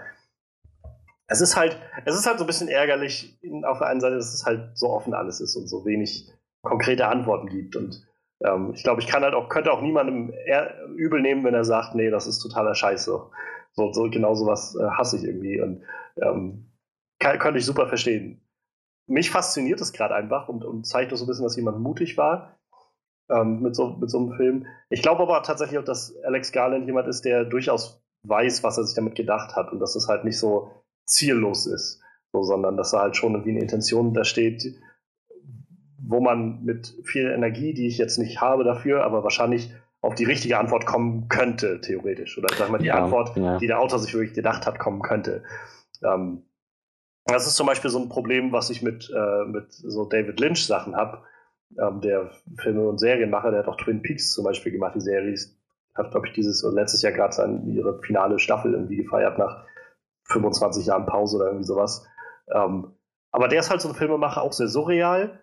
es 1.33 1.41
ist 1.41 1.57
halt, 1.57 1.79
es 2.05 2.15
ist 2.15 2.27
halt 2.27 2.39
so 2.39 2.45
ein 2.45 2.47
bisschen 2.47 2.69
ärgerlich 2.69 3.39
auf 3.65 3.79
der 3.79 3.89
einen 3.89 4.01
Seite, 4.01 4.17
dass 4.17 4.35
es 4.35 4.45
halt 4.45 4.77
so 4.77 4.91
offen 4.91 5.15
alles 5.15 5.41
ist 5.41 5.57
und 5.57 5.67
so 5.67 5.85
wenig 5.85 6.31
konkrete 6.63 7.09
Antworten 7.09 7.49
gibt. 7.49 7.75
Und 7.75 8.07
ähm, 8.45 8.73
ich 8.75 8.83
glaube, 8.83 9.01
ich 9.01 9.07
kann 9.07 9.23
halt 9.23 9.35
auch, 9.35 9.49
könnte 9.49 9.73
auch 9.73 9.81
niemandem 9.81 10.33
übel 10.95 11.21
nehmen, 11.23 11.43
wenn 11.45 11.55
er 11.55 11.65
sagt, 11.65 11.95
nee, 11.95 12.11
das 12.11 12.27
ist 12.27 12.41
totaler 12.41 12.75
Scheiße. 12.75 13.31
So, 13.73 13.93
so 13.93 14.11
genau 14.11 14.35
sowas 14.35 14.77
äh, 14.79 14.85
hasse 14.91 15.17
ich 15.17 15.25
irgendwie. 15.25 15.61
Und 15.61 15.83
ähm, 16.21 16.71
kann, 17.19 17.39
könnte 17.39 17.59
ich 17.59 17.65
super 17.65 17.89
verstehen. 17.89 18.47
Mich 19.09 19.31
fasziniert 19.31 19.81
es 19.81 19.93
gerade 19.93 20.15
einfach 20.15 20.49
und, 20.49 20.65
und 20.65 20.87
zeigt 20.87 21.13
auch 21.13 21.17
so 21.17 21.25
ein 21.25 21.29
bisschen, 21.29 21.45
dass 21.45 21.57
jemand 21.57 21.81
mutig 21.81 22.19
war 22.19 22.59
ähm, 23.31 23.63
mit, 23.63 23.75
so, 23.75 23.97
mit 23.97 24.11
so 24.11 24.19
einem 24.19 24.33
Film. 24.35 24.67
Ich 24.91 25.03
glaube 25.03 25.23
aber 25.23 25.43
tatsächlich 25.43 25.79
auch, 25.79 25.85
dass 25.85 26.15
Alex 26.25 26.53
Garland 26.53 26.87
jemand 26.87 27.09
ist, 27.09 27.25
der 27.25 27.45
durchaus 27.45 28.05
weiß, 28.25 28.63
was 28.63 28.77
er 28.77 28.85
sich 28.85 28.95
damit 28.95 29.15
gedacht 29.15 29.57
hat 29.57 29.73
und 29.73 29.81
dass 29.81 29.97
es 29.97 30.09
halt 30.09 30.25
nicht 30.25 30.39
so 30.39 30.71
ziellos 31.05 31.67
ist, 31.67 32.01
so, 32.33 32.43
sondern 32.43 32.77
dass 32.77 32.93
da 32.93 33.01
halt 33.01 33.17
schon 33.17 33.33
irgendwie 33.33 33.51
eine 33.51 33.61
Intention 33.61 34.15
da 34.15 34.25
steht, 34.25 34.81
wo 35.99 36.21
man 36.21 36.65
mit 36.65 36.95
viel 37.05 37.31
Energie, 37.31 37.75
die 37.75 37.87
ich 37.87 37.99
jetzt 37.99 38.19
nicht 38.19 38.41
habe 38.41 38.65
dafür, 38.65 39.05
aber 39.05 39.23
wahrscheinlich 39.23 39.73
auf 40.01 40.15
die 40.15 40.25
richtige 40.25 40.59
Antwort 40.59 40.85
kommen 40.85 41.29
könnte, 41.29 41.81
theoretisch. 41.81 42.37
Oder 42.37 42.49
sag 42.57 42.71
mal, 42.71 42.79
die 42.79 42.87
ja, 42.87 43.05
Antwort, 43.05 43.37
ja. 43.37 43.59
die 43.59 43.69
der 43.69 43.79
Autor 43.79 44.01
sich 44.01 44.13
wirklich 44.13 44.35
gedacht 44.35 44.67
hat, 44.67 44.79
kommen 44.79 45.01
könnte. 45.01 45.45
Ähm, 46.03 46.43
das 47.25 47.47
ist 47.47 47.55
zum 47.55 47.69
Beispiel 47.69 47.91
so 47.91 48.01
ein 48.01 48.09
Problem, 48.09 48.51
was 48.51 48.71
ich 48.71 48.83
mit, 48.83 49.11
äh, 49.15 49.45
mit 49.47 49.73
so 49.73 50.05
David 50.05 50.41
Lynch-Sachen 50.41 50.97
habe. 50.97 51.23
Ähm, 51.81 52.01
der 52.01 52.33
Filme- 52.59 52.89
und 52.89 52.99
Serienmacher, 52.99 53.53
der 53.53 53.61
hat 53.61 53.69
auch 53.69 53.77
Twin 53.77 54.03
Peaks 54.03 54.33
zum 54.33 54.45
Beispiel 54.45 54.73
gemacht, 54.73 54.97
die 54.97 55.01
Serie. 55.01 55.39
Hat, 55.95 56.11
glaube 56.11 56.27
ich, 56.27 56.33
dieses 56.33 56.65
letztes 56.73 57.03
Jahr 57.03 57.13
gerade 57.13 57.61
ihre 57.67 58.01
finale 58.01 58.39
Staffel 58.39 58.73
irgendwie 58.73 58.97
gefeiert 58.97 59.39
nach 59.39 59.67
25 60.25 60.87
Jahren 60.87 61.07
Pause 61.07 61.37
oder 61.37 61.47
irgendwie 61.47 61.65
sowas. 61.65 62.07
Ähm, 62.53 62.95
aber 63.31 63.49
der 63.49 63.61
ist 63.61 63.71
halt 63.71 63.81
so 63.81 63.89
ein 63.89 63.95
Filmemacher, 63.95 64.43
auch 64.43 64.53
sehr 64.53 64.69
surreal. 64.69 65.41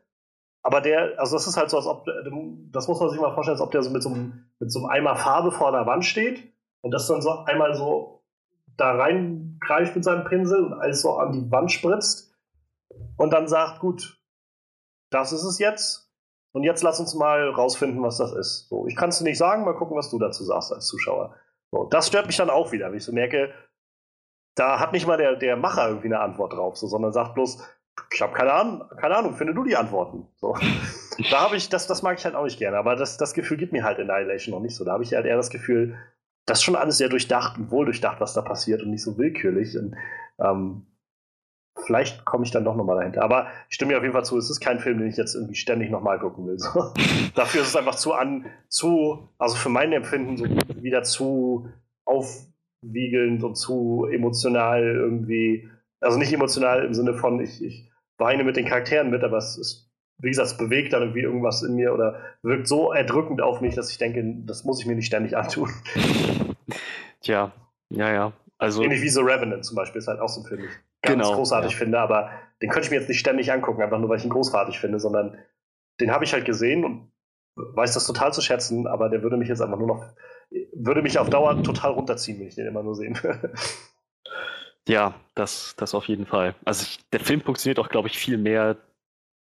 Aber 0.61 0.81
der, 0.81 1.19
also 1.19 1.35
das 1.35 1.47
ist 1.47 1.57
halt 1.57 1.69
so, 1.69 1.77
als 1.77 1.85
ob, 1.85 2.05
das 2.71 2.87
muss 2.87 2.99
man 2.99 3.09
sich 3.09 3.19
mal 3.19 3.33
vorstellen, 3.33 3.55
als 3.55 3.61
ob 3.61 3.71
der 3.71 3.81
so 3.81 3.89
mit 3.89 4.03
so 4.03 4.09
einem, 4.09 4.45
mit 4.59 4.71
so 4.71 4.79
einem 4.79 4.89
Eimer 4.89 5.15
Farbe 5.15 5.51
vor 5.51 5.71
der 5.71 5.85
Wand 5.85 6.05
steht 6.05 6.53
und 6.81 6.91
das 6.91 7.07
dann 7.07 7.21
so 7.21 7.31
einmal 7.45 7.73
so 7.75 8.23
da 8.77 8.91
reingreift 8.91 9.95
mit 9.95 10.03
seinem 10.03 10.25
Pinsel 10.25 10.63
und 10.65 10.73
alles 10.73 11.01
so 11.01 11.17
an 11.17 11.31
die 11.31 11.51
Wand 11.51 11.71
spritzt 11.71 12.33
und 13.17 13.31
dann 13.31 13.47
sagt, 13.47 13.79
gut, 13.79 14.19
das 15.09 15.31
ist 15.31 15.43
es 15.43 15.59
jetzt. 15.59 16.09
Und 16.51 16.63
jetzt 16.63 16.81
lass 16.81 16.99
uns 16.99 17.13
mal 17.13 17.49
rausfinden, 17.49 18.01
was 18.01 18.17
das 18.17 18.33
ist. 18.33 18.69
So, 18.69 18.87
ich 18.87 18.95
kann 18.95 19.09
es 19.09 19.19
dir 19.19 19.25
nicht 19.25 19.37
sagen, 19.37 19.65
mal 19.65 19.75
gucken, 19.75 19.95
was 19.95 20.09
du 20.09 20.17
dazu 20.17 20.43
sagst 20.43 20.73
als 20.73 20.87
Zuschauer. 20.87 21.35
So, 21.71 21.85
das 21.85 22.07
stört 22.07 22.25
mich 22.25 22.37
dann 22.37 22.49
auch 22.49 22.71
wieder, 22.71 22.89
wenn 22.89 22.97
ich 22.97 23.03
so 23.03 23.11
merke, 23.11 23.53
da 24.59 24.79
hat 24.79 24.91
nicht 24.91 25.07
mal 25.07 25.17
der, 25.17 25.35
der 25.35 25.55
Macher 25.55 25.87
irgendwie 25.87 26.07
eine 26.07 26.19
Antwort 26.19 26.53
drauf, 26.53 26.77
so, 26.77 26.87
sondern 26.87 27.13
sagt 27.13 27.33
bloß, 27.35 27.63
ich 28.13 28.21
habe 28.21 28.33
keine 28.33 28.53
Ahnung, 28.53 28.83
keine 28.99 29.15
Ahnung, 29.15 29.33
finde 29.35 29.53
du 29.53 29.63
die 29.63 29.77
Antworten. 29.77 30.27
So. 30.35 30.55
da 31.31 31.41
habe 31.41 31.55
ich, 31.55 31.69
das, 31.69 31.87
das 31.87 32.01
mag 32.01 32.17
ich 32.17 32.25
halt 32.25 32.35
auch 32.35 32.43
nicht 32.43 32.59
gerne, 32.59 32.77
aber 32.77 32.95
das, 32.95 33.17
das 33.17 33.33
Gefühl 33.33 33.57
gibt 33.57 33.71
mir 33.71 33.83
halt 33.83 33.99
Annihilation 33.99 34.53
noch 34.53 34.61
nicht 34.61 34.75
so. 34.75 34.83
Da 34.83 34.93
habe 34.93 35.03
ich 35.03 35.13
halt 35.13 35.25
eher 35.25 35.37
das 35.37 35.49
Gefühl, 35.49 35.97
das 36.45 36.59
ist 36.59 36.63
schon 36.63 36.75
alles 36.75 36.97
sehr 36.97 37.09
durchdacht 37.09 37.57
und 37.57 37.71
wohl 37.71 37.85
durchdacht, 37.85 38.19
was 38.19 38.33
da 38.33 38.41
passiert 38.41 38.81
und 38.81 38.89
nicht 38.89 39.03
so 39.03 39.17
willkürlich. 39.17 39.77
Und, 39.77 39.95
ähm, 40.39 40.87
vielleicht 41.85 42.25
komme 42.25 42.43
ich 42.43 42.51
dann 42.51 42.65
doch 42.65 42.75
nochmal 42.75 42.97
dahinter. 42.97 43.23
Aber 43.23 43.47
ich 43.69 43.75
stimme 43.75 43.93
mir 43.93 43.97
auf 43.97 44.03
jeden 44.03 44.13
Fall 44.13 44.25
zu, 44.25 44.37
es 44.37 44.49
ist 44.49 44.59
kein 44.59 44.79
Film, 44.79 44.97
den 44.97 45.07
ich 45.07 45.17
jetzt 45.17 45.35
irgendwie 45.35 45.55
ständig 45.55 45.89
nochmal 45.89 46.19
gucken 46.19 46.47
will. 46.47 46.59
So. 46.59 46.93
Dafür 47.35 47.61
ist 47.61 47.69
es 47.69 47.75
einfach 47.75 47.95
zu 47.95 48.13
an, 48.13 48.45
zu, 48.67 49.29
also 49.37 49.55
für 49.55 49.69
mein 49.69 49.93
Empfinden 49.93 50.37
so 50.37 50.45
wieder 50.45 51.03
zu 51.03 51.69
aufwiegelnd 52.83 53.43
und 53.43 53.55
zu 53.55 54.07
emotional 54.11 54.83
irgendwie. 54.83 55.69
Also 55.99 56.17
nicht 56.17 56.33
emotional 56.33 56.85
im 56.85 56.93
Sinne 56.93 57.13
von, 57.13 57.39
ich, 57.41 57.63
ich 57.63 57.89
weine 58.17 58.43
mit 58.43 58.55
den 58.55 58.65
Charakteren 58.65 59.09
mit, 59.09 59.23
aber 59.23 59.37
es 59.37 59.57
ist 59.57 59.89
wie 60.19 60.29
gesagt, 60.29 60.49
es 60.49 60.57
bewegt 60.57 60.93
dann 60.93 61.01
irgendwie 61.01 61.21
irgendwas 61.21 61.63
in 61.63 61.75
mir 61.75 61.93
oder 61.93 62.19
wirkt 62.43 62.67
so 62.67 62.91
erdrückend 62.91 63.41
auf 63.41 63.61
mich, 63.61 63.75
dass 63.75 63.89
ich 63.89 63.97
denke, 63.97 64.23
das 64.45 64.65
muss 64.65 64.81
ich 64.81 64.85
mir 64.85 64.95
nicht 64.95 65.05
ständig 65.05 65.35
antun. 65.37 65.69
Tja, 67.21 67.53
ja, 67.89 68.11
ja. 68.11 68.33
Also, 68.57 68.83
Ähnlich 68.83 69.01
wie 69.01 69.09
The 69.09 69.21
Revenant 69.21 69.63
zum 69.63 69.77
Beispiel, 69.77 69.99
ist 69.99 70.07
halt 70.07 70.19
auch 70.19 70.27
so 70.27 70.41
ein 70.41 70.45
Film, 70.45 70.61
den 70.61 70.69
ich 70.69 70.75
ganz 71.01 71.23
genau, 71.23 71.35
großartig 71.35 71.71
ja. 71.71 71.77
finde, 71.77 71.99
aber 71.99 72.31
den 72.61 72.69
könnte 72.69 72.87
ich 72.87 72.91
mir 72.91 72.97
jetzt 72.97 73.07
nicht 73.07 73.19
ständig 73.19 73.51
angucken, 73.53 73.81
einfach 73.81 73.99
nur 73.99 74.09
weil 74.09 74.17
ich 74.17 74.25
ihn 74.25 74.29
großartig 74.29 74.79
finde, 74.79 74.99
sondern 74.99 75.37
den 76.01 76.11
habe 76.11 76.25
ich 76.25 76.33
halt 76.33 76.43
gesehen 76.43 76.83
und 76.83 77.11
weiß 77.75 77.93
das 77.93 78.07
total 78.07 78.33
zu 78.33 78.41
schätzen, 78.41 78.87
aber 78.87 79.09
der 79.09 79.23
würde 79.23 79.37
mich 79.37 79.49
jetzt 79.49 79.61
einfach 79.61 79.77
nur 79.77 79.87
noch, 79.87 80.05
würde 80.73 81.01
mich 81.01 81.19
auf 81.19 81.29
Dauer 81.29 81.61
total 81.63 81.91
runterziehen, 81.91 82.39
wenn 82.39 82.47
ich 82.47 82.55
den 82.55 82.67
immer 82.67 82.83
nur 82.83 82.95
sehen 82.95 83.21
würde. 83.21 83.53
Ja, 84.87 85.15
das, 85.35 85.75
das 85.77 85.93
auf 85.93 86.07
jeden 86.07 86.25
Fall. 86.25 86.55
Also 86.65 86.83
ich, 86.83 86.99
der 87.11 87.19
Film 87.19 87.41
funktioniert 87.41 87.79
auch, 87.79 87.89
glaube 87.89 88.07
ich, 88.07 88.17
viel 88.17 88.37
mehr 88.37 88.77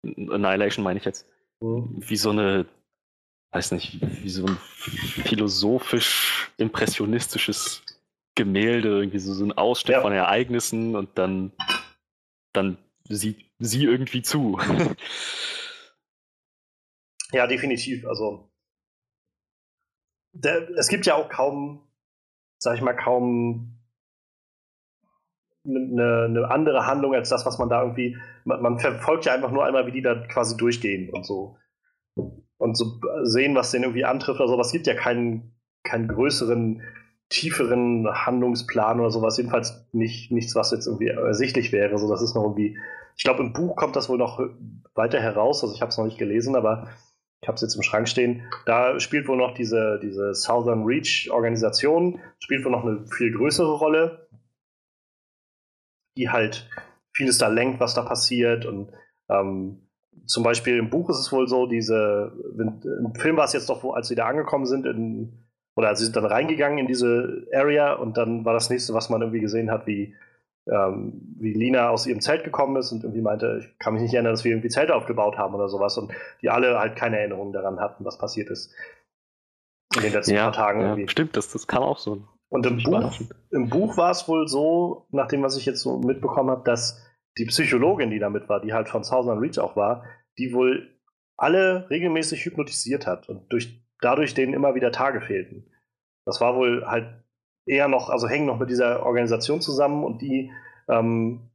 Annihilation 0.04 0.84
meine 0.84 1.00
ich 1.00 1.06
jetzt, 1.06 1.28
mhm. 1.60 1.98
wie 2.00 2.18
so 2.18 2.32
eine, 2.32 2.66
weiß 3.52 3.72
nicht, 3.72 4.00
wie 4.24 4.30
so 4.30 4.46
ein 4.46 4.58
philosophisch-impressionistisches 5.24 7.84
Gemälde, 8.36 8.90
irgendwie 8.90 9.20
so, 9.20 9.34
so 9.34 9.46
ein 9.46 9.54
Ausschnitt 9.54 9.98
ja. 9.98 10.02
von 10.02 10.12
Ereignissen 10.12 10.96
und 10.96 11.18
dann, 11.18 11.54
dann 12.54 12.78
sieht 13.08 13.46
sie 13.60 13.86
irgendwie 13.86 14.22
zu. 14.22 14.60
ja, 17.36 17.48
definitiv. 17.48 18.06
Also 18.08 18.50
der, 20.32 20.70
es 20.78 20.88
gibt 20.88 21.06
ja 21.06 21.16
auch 21.16 21.30
kaum, 21.30 21.82
sag 22.58 22.76
ich 22.76 22.82
mal, 22.82 22.96
kaum 22.96 23.78
eine, 25.66 26.26
eine 26.26 26.52
andere 26.52 26.86
Handlung 26.86 27.14
als 27.14 27.30
das, 27.30 27.46
was 27.46 27.58
man 27.58 27.70
da 27.70 27.82
irgendwie, 27.82 28.18
man, 28.44 28.62
man, 28.62 28.80
verfolgt 28.80 29.26
ja 29.26 29.34
einfach 29.34 29.52
nur 29.52 29.66
einmal, 29.66 29.88
wie 29.88 29.92
die 29.92 30.02
da 30.02 30.16
quasi 30.28 30.56
durchgehen 30.58 31.10
und 31.10 31.26
so. 31.26 31.58
Und 32.58 32.78
so 32.78 33.00
sehen, 33.24 33.56
was 33.56 33.72
den 33.72 33.84
irgendwie 33.84 34.06
antrifft 34.06 34.40
oder 34.40 34.48
so. 34.48 34.60
Es 34.60 34.72
gibt 34.72 34.88
ja 34.88 34.94
keinen, 34.94 35.56
keinen 35.84 36.08
größeren, 36.08 36.82
tieferen 37.30 38.08
Handlungsplan 38.08 39.00
oder 39.00 39.12
sowas. 39.12 39.38
Jedenfalls 39.38 39.88
nicht, 39.92 40.32
nichts, 40.32 40.56
was 40.56 40.72
jetzt 40.72 40.88
irgendwie 40.88 41.08
ersichtlich 41.08 41.72
wäre. 41.74 41.98
So, 41.98 42.10
das 42.10 42.22
ist 42.22 42.36
noch 42.36 42.44
irgendwie, 42.44 42.78
ich 43.18 43.24
glaube, 43.24 43.44
im 43.44 43.52
Buch 43.52 43.76
kommt 43.76 43.96
das 43.96 44.08
wohl 44.08 44.18
noch 44.18 44.40
weiter 44.94 45.20
heraus. 45.20 45.64
Also 45.64 45.74
ich 45.74 45.82
habe 45.82 45.90
es 45.90 45.98
noch 45.98 46.06
nicht 46.06 46.18
gelesen, 46.18 46.56
aber 46.56 46.88
ich 47.46 47.48
habe 47.48 47.56
es 47.58 47.62
jetzt 47.62 47.76
im 47.76 47.84
Schrank 47.84 48.10
stehen. 48.10 48.42
Da 48.66 49.00
spielt 49.00 49.28
wohl 49.28 49.38
noch 49.38 49.54
diese, 49.54 50.00
diese 50.02 50.34
Southern 50.34 50.84
Reach 50.84 51.30
Organisation, 51.32 52.20
spielt 52.40 52.66
wohl 52.66 52.72
noch 52.72 52.84
eine 52.84 53.06
viel 53.06 53.32
größere 53.32 53.72
Rolle 53.72 54.26
die 56.18 56.30
halt 56.30 56.70
vieles 57.14 57.38
da 57.38 57.48
lenkt, 57.48 57.80
was 57.80 57.94
da 57.94 58.02
passiert. 58.02 58.66
Und 58.66 58.92
ähm, 59.30 59.88
zum 60.26 60.44
Beispiel 60.44 60.78
im 60.78 60.90
Buch 60.90 61.10
ist 61.10 61.20
es 61.20 61.32
wohl 61.32 61.48
so, 61.48 61.68
diese, 61.68 62.32
im 62.58 63.14
Film 63.16 63.38
war 63.38 63.46
es 63.46 63.54
jetzt 63.54 63.70
doch, 63.70 63.84
als 63.94 64.08
sie 64.08 64.16
da 64.16 64.28
angekommen 64.28 64.66
sind, 64.66 64.86
in, 64.86 65.46
oder 65.76 65.96
sie 65.96 66.06
sind 66.06 66.16
dann 66.16 66.26
reingegangen 66.26 66.78
in 66.78 66.88
diese 66.88 67.48
Area 67.54 67.94
und 67.94 68.18
dann 68.18 68.46
war 68.46 68.54
das 68.54 68.70
nächste, 68.70 68.94
was 68.94 69.10
man 69.10 69.22
irgendwie 69.22 69.42
gesehen 69.42 69.72
hat, 69.72 69.88
wie, 69.88 70.16
ähm, 70.68 71.36
wie 71.40 71.54
Lina 71.54 71.90
aus 71.90 72.08
ihrem 72.08 72.22
Zelt 72.22 72.44
gekommen 72.44 72.76
ist 72.78 72.92
und 72.92 73.04
irgendwie 73.04 73.22
meinte, 73.22 73.60
ich 73.62 73.80
kann 73.80 73.94
mich 73.94 74.02
nicht 74.02 74.14
erinnern, 74.14 74.34
dass 74.34 74.44
wir 74.44 74.52
irgendwie 74.52 74.70
Zelte 74.70 74.96
aufgebaut 74.96 75.38
haben 75.38 75.54
oder 75.54 75.70
sowas 75.70 75.98
und 75.98 76.12
die 76.42 76.50
alle 76.50 76.80
halt 76.80 76.96
keine 76.96 77.20
Erinnerung 77.20 77.54
daran 77.54 77.80
hatten, 77.80 78.04
was 78.04 78.18
passiert 78.18 78.50
ist. 78.50 78.74
In 79.96 80.02
den 80.02 80.14
letzten 80.14 80.34
ja, 80.34 80.46
paar 80.46 80.54
Tagen 80.54 80.82
ja, 80.82 80.88
irgendwie. 80.88 81.08
Stimmt, 81.08 81.38
das, 81.38 81.52
das 81.52 81.68
kam 81.68 81.84
auch 81.84 82.00
so. 82.00 82.28
Und 82.50 82.66
im 82.66 82.82
Buch, 82.84 83.14
im 83.52 83.70
Buch 83.70 83.98
war 83.98 84.12
es 84.12 84.28
wohl 84.28 84.48
so, 84.48 85.08
nach 85.12 85.28
dem, 85.28 85.44
was 85.44 85.58
ich 85.58 85.66
jetzt 85.66 85.82
so 85.82 86.00
mitbekommen 86.00 86.50
habe, 86.50 86.64
dass 86.64 87.02
die 87.38 87.46
Psychologin, 87.46 88.10
die 88.10 88.20
damit 88.20 88.50
war, 88.50 88.62
die 88.62 88.74
halt 88.74 88.88
von 88.88 89.04
Southern 89.04 89.40
Reach 89.40 89.60
auch 89.60 89.76
war, 89.76 90.06
die 90.38 90.54
wohl 90.54 90.96
alle 91.38 91.90
regelmäßig 91.90 92.46
hypnotisiert 92.46 93.08
hat 93.08 93.30
und 93.30 93.52
durch, 93.52 93.84
dadurch 94.00 94.34
denen 94.34 94.54
immer 94.54 94.76
wieder 94.76 94.92
Tage 94.92 95.22
fehlten. 95.22 95.70
Das 96.26 96.40
war 96.40 96.56
wohl 96.56 96.86
halt 96.88 97.25
eher 97.66 97.88
noch, 97.88 98.10
also 98.10 98.28
hängen 98.28 98.46
noch 98.46 98.60
mit 98.60 98.70
dieser 98.70 99.06
Organisation 99.06 99.62
zusammen 99.62 100.04
und 100.04 100.22
die 100.22 100.52
ähm, 100.88 101.50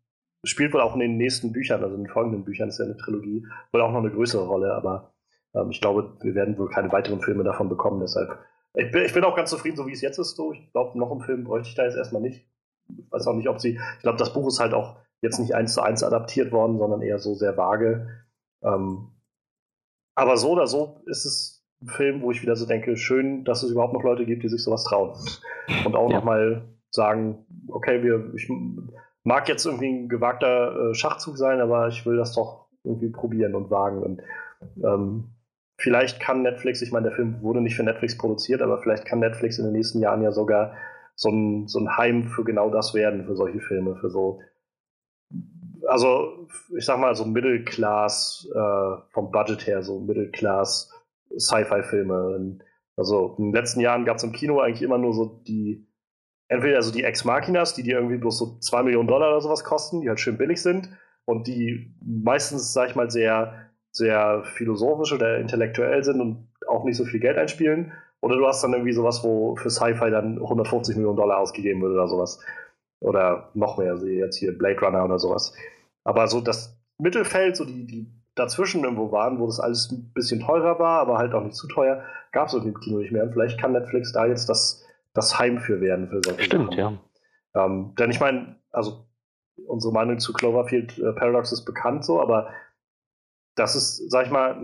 spielt 0.44 0.72
wohl 0.72 0.80
auch 0.80 0.94
in 0.94 1.00
den 1.00 1.16
nächsten 1.16 1.52
Büchern, 1.52 1.82
also 1.82 1.94
in 1.94 2.04
den 2.04 2.12
folgenden 2.12 2.44
Büchern, 2.44 2.68
ist 2.68 2.78
ja 2.78 2.84
eine 2.84 2.96
Trilogie, 2.96 3.46
wohl 3.72 3.80
auch 3.80 3.92
noch 3.92 4.00
eine 4.00 4.10
größere 4.10 4.46
Rolle, 4.46 4.74
aber 4.74 5.12
ähm, 5.54 5.70
ich 5.70 5.80
glaube, 5.80 6.16
wir 6.20 6.34
werden 6.34 6.58
wohl 6.58 6.70
keine 6.70 6.92
weiteren 6.92 7.20
Filme 7.20 7.44
davon 7.44 7.68
bekommen, 7.68 8.00
deshalb. 8.00 8.38
Ich 8.74 8.90
bin, 8.90 9.04
ich 9.04 9.12
bin 9.12 9.24
auch 9.24 9.34
ganz 9.34 9.50
zufrieden, 9.50 9.76
so 9.76 9.86
wie 9.86 9.92
es 9.92 10.00
jetzt 10.00 10.18
ist. 10.18 10.36
So. 10.36 10.52
Ich 10.52 10.70
glaube, 10.72 10.96
noch 10.96 11.10
einen 11.10 11.22
Film 11.22 11.44
bräuchte 11.44 11.68
ich 11.68 11.74
da 11.74 11.84
jetzt 11.84 11.96
erstmal 11.96 12.22
nicht. 12.22 12.46
Ich 12.88 13.10
weiß 13.10 13.26
auch 13.26 13.34
nicht, 13.34 13.48
ob 13.48 13.60
sie. 13.60 13.80
Ich 13.96 14.02
glaube, 14.02 14.18
das 14.18 14.32
Buch 14.32 14.46
ist 14.46 14.60
halt 14.60 14.74
auch 14.74 14.96
jetzt 15.22 15.38
nicht 15.38 15.54
eins 15.54 15.74
zu 15.74 15.82
eins 15.82 16.04
adaptiert 16.04 16.52
worden, 16.52 16.78
sondern 16.78 17.02
eher 17.02 17.18
so 17.18 17.34
sehr 17.34 17.56
vage. 17.56 18.08
Ähm, 18.62 19.08
aber 20.14 20.36
so 20.36 20.50
oder 20.50 20.66
so 20.66 21.02
ist 21.06 21.24
es 21.24 21.59
Film, 21.86 22.22
wo 22.22 22.30
ich 22.30 22.42
wieder 22.42 22.56
so 22.56 22.66
denke, 22.66 22.96
schön, 22.96 23.44
dass 23.44 23.62
es 23.62 23.70
überhaupt 23.70 23.94
noch 23.94 24.02
Leute 24.02 24.26
gibt, 24.26 24.42
die 24.42 24.48
sich 24.48 24.62
sowas 24.62 24.84
trauen. 24.84 25.12
Und 25.84 25.96
auch 25.96 26.10
Ja. 26.10 26.16
nochmal 26.18 26.62
sagen, 26.90 27.46
okay, 27.68 28.02
wir, 28.02 28.32
ich 28.34 28.50
mag 29.24 29.48
jetzt 29.48 29.64
irgendwie 29.64 29.88
ein 29.88 30.08
gewagter 30.08 30.90
äh, 30.90 30.94
Schachzug 30.94 31.38
sein, 31.38 31.60
aber 31.60 31.88
ich 31.88 32.04
will 32.04 32.16
das 32.16 32.34
doch 32.34 32.66
irgendwie 32.84 33.10
probieren 33.10 33.54
und 33.54 33.70
wagen. 33.70 34.02
Und 34.02 34.22
ähm, 34.84 35.30
vielleicht 35.78 36.20
kann 36.20 36.42
Netflix, 36.42 36.82
ich 36.82 36.92
meine, 36.92 37.08
der 37.08 37.16
Film 37.16 37.40
wurde 37.42 37.60
nicht 37.60 37.76
für 37.76 37.82
Netflix 37.82 38.18
produziert, 38.18 38.62
aber 38.62 38.78
vielleicht 38.78 39.04
kann 39.06 39.20
Netflix 39.20 39.58
in 39.58 39.64
den 39.64 39.72
nächsten 39.72 40.00
Jahren 40.00 40.22
ja 40.22 40.32
sogar 40.32 40.74
so 41.14 41.30
ein, 41.30 41.68
so 41.68 41.78
ein 41.78 41.96
Heim 41.96 42.28
für 42.28 42.44
genau 42.44 42.70
das 42.70 42.94
werden, 42.94 43.24
für 43.24 43.36
solche 43.36 43.60
Filme, 43.60 43.96
für 43.96 44.10
so 44.10 44.40
also 45.88 46.46
ich 46.76 46.84
sag 46.84 46.98
mal 46.98 47.14
so 47.14 47.24
Middle-Class 47.24 48.48
äh, 48.54 48.96
vom 49.12 49.30
Budget 49.30 49.66
her, 49.66 49.82
so 49.82 49.98
Middle-Class 50.00 50.92
Sci-Fi-Filme. 51.36 52.58
Also 52.96 53.36
in 53.38 53.46
den 53.46 53.54
letzten 53.54 53.80
Jahren 53.80 54.04
gab 54.04 54.16
es 54.16 54.24
im 54.24 54.32
Kino 54.32 54.60
eigentlich 54.60 54.82
immer 54.82 54.98
nur 54.98 55.14
so 55.14 55.40
die, 55.46 55.86
entweder 56.48 56.82
so 56.82 56.92
die 56.92 57.04
Ex 57.04 57.24
Machinas, 57.24 57.74
die 57.74 57.82
dir 57.82 57.96
irgendwie 57.96 58.18
bloß 58.18 58.38
so 58.38 58.58
2 58.58 58.82
Millionen 58.82 59.08
Dollar 59.08 59.30
oder 59.30 59.40
sowas 59.40 59.64
kosten, 59.64 60.00
die 60.00 60.08
halt 60.08 60.20
schön 60.20 60.36
billig 60.36 60.60
sind 60.60 60.90
und 61.24 61.46
die 61.46 61.94
meistens, 62.04 62.72
sag 62.72 62.90
ich 62.90 62.96
mal, 62.96 63.10
sehr, 63.10 63.70
sehr 63.92 64.42
philosophisch 64.44 65.12
oder 65.12 65.38
intellektuell 65.38 66.02
sind 66.04 66.20
und 66.20 66.48
auch 66.68 66.84
nicht 66.84 66.96
so 66.96 67.04
viel 67.04 67.20
Geld 67.20 67.38
einspielen. 67.38 67.92
Oder 68.20 68.36
du 68.36 68.46
hast 68.46 68.62
dann 68.62 68.72
irgendwie 68.72 68.92
sowas, 68.92 69.24
wo 69.24 69.56
für 69.56 69.70
Sci-Fi 69.70 70.10
dann 70.10 70.38
150 70.38 70.96
Millionen 70.96 71.16
Dollar 71.16 71.38
ausgegeben 71.38 71.80
wird 71.80 71.92
oder 71.92 72.06
sowas. 72.06 72.38
Oder 73.00 73.50
noch 73.54 73.78
mehr, 73.78 73.96
sehe 73.96 74.18
jetzt 74.18 74.36
hier 74.36 74.56
Blade 74.56 74.78
Runner 74.80 75.04
oder 75.04 75.18
sowas. 75.18 75.54
Aber 76.04 76.28
so 76.28 76.40
das 76.40 76.78
Mittelfeld, 76.98 77.56
so 77.56 77.64
die, 77.64 77.86
die 77.86 78.19
dazwischen 78.40 78.82
irgendwo 78.82 79.12
waren, 79.12 79.38
wo 79.38 79.46
das 79.46 79.60
alles 79.60 79.90
ein 79.90 80.12
bisschen 80.12 80.40
teurer 80.40 80.78
war, 80.78 81.00
aber 81.00 81.18
halt 81.18 81.34
auch 81.34 81.44
nicht 81.44 81.56
zu 81.56 81.68
teuer, 81.68 82.02
gab 82.32 82.48
es 82.48 82.54
irgendwie 82.54 82.72
im 82.72 82.80
Kino 82.80 82.98
nicht 82.98 83.12
mehr. 83.12 83.22
Und 83.22 83.32
vielleicht 83.32 83.60
kann 83.60 83.72
Netflix 83.72 84.12
da 84.12 84.26
jetzt 84.26 84.48
das, 84.48 84.84
das 85.14 85.38
Heim 85.38 85.58
für 85.58 85.80
werden 85.80 86.08
für 86.08 86.20
solche 86.24 86.42
Stimmt, 86.42 86.74
Sachen. 86.74 86.78
ja. 87.54 87.64
Ähm, 87.64 87.94
denn 87.98 88.10
ich 88.10 88.20
meine, 88.20 88.56
also 88.70 89.06
unsere 89.66 89.92
Meinung 89.92 90.18
zu 90.18 90.32
Cloverfield 90.32 90.98
äh, 90.98 91.12
Paradox 91.12 91.52
ist 91.52 91.64
bekannt 91.64 92.04
so, 92.04 92.20
aber 92.20 92.50
das 93.56 93.76
ist, 93.76 94.10
sag 94.10 94.26
ich 94.26 94.32
mal, 94.32 94.56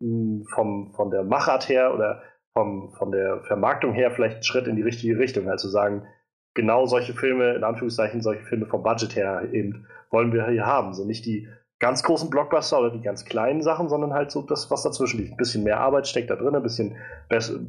vom, 0.00 0.92
von 0.94 1.10
der 1.10 1.24
Machart 1.24 1.68
her 1.68 1.94
oder 1.94 2.22
vom, 2.52 2.92
von 2.94 3.10
der 3.10 3.42
Vermarktung 3.44 3.92
her 3.92 4.10
vielleicht 4.10 4.38
ein 4.38 4.42
Schritt 4.42 4.66
in 4.66 4.76
die 4.76 4.82
richtige 4.82 5.18
Richtung. 5.18 5.48
Also 5.48 5.68
sagen, 5.68 6.06
genau 6.54 6.86
solche 6.86 7.14
Filme, 7.14 7.54
in 7.54 7.64
Anführungszeichen 7.64 8.20
solche 8.20 8.44
Filme 8.44 8.66
vom 8.66 8.82
Budget 8.82 9.16
her 9.16 9.48
eben, 9.52 9.86
wollen 10.10 10.32
wir 10.32 10.46
hier 10.48 10.66
haben. 10.66 10.94
So 10.94 11.04
nicht 11.04 11.26
die 11.26 11.48
ganz 11.78 12.02
großen 12.02 12.30
Blockbuster 12.30 12.80
oder 12.80 12.90
die 12.90 13.00
ganz 13.00 13.24
kleinen 13.24 13.62
Sachen, 13.62 13.88
sondern 13.88 14.12
halt 14.12 14.30
so 14.30 14.42
das, 14.42 14.70
was 14.70 14.82
dazwischen 14.82 15.18
liegt. 15.18 15.32
Ein 15.32 15.36
bisschen 15.36 15.64
mehr 15.64 15.80
Arbeit 15.80 16.08
steckt 16.08 16.30
da 16.30 16.36
drin, 16.36 16.54
ein 16.54 16.62
bisschen 16.62 16.96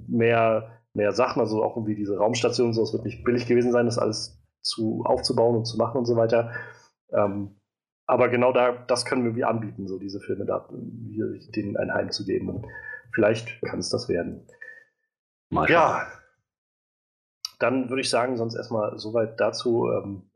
mehr, 0.08 0.80
mehr 0.94 1.12
Sachen, 1.12 1.40
also 1.40 1.64
auch 1.64 1.76
irgendwie 1.76 1.96
diese 1.96 2.18
Raumstation, 2.18 2.74
so, 2.74 2.84
es 2.84 2.94
wird 2.94 3.06
nicht 3.06 3.24
billig 3.24 3.46
gewesen 3.46 3.72
sein, 3.72 3.86
das 3.86 4.00
alles 4.00 4.42
zu 4.62 5.04
aufzubauen 5.06 5.56
und 5.56 5.66
zu 5.66 5.78
machen 5.78 5.98
und 5.98 6.06
so 6.06 6.16
weiter. 6.16 6.52
Ähm, 7.12 7.56
aber 8.08 8.30
genau 8.30 8.52
da, 8.52 8.72
das 8.72 9.06
können 9.06 9.24
wir 9.24 9.36
wie 9.36 9.44
anbieten, 9.44 9.88
so 9.88 10.00
diese 10.00 10.20
Filme 10.20 10.46
da, 10.46 10.68
hier, 11.12 11.28
denen 11.56 11.78
ein 11.78 11.94
Heim 11.94 12.12
zu 12.12 12.26
geben. 12.26 12.50
Und 12.50 12.66
vielleicht 13.14 13.62
kann 13.62 13.80
es 13.80 13.90
das 13.90 14.10
werden. 14.10 14.48
Mal. 15.52 15.70
Ja, 15.70 16.08
dann 17.60 17.90
würde 17.90 18.02
ich 18.02 18.10
sagen, 18.10 18.38
sonst 18.38 18.56
erstmal 18.56 18.98
soweit 18.98 19.40
dazu. 19.40 19.90
Ähm, 19.92 20.29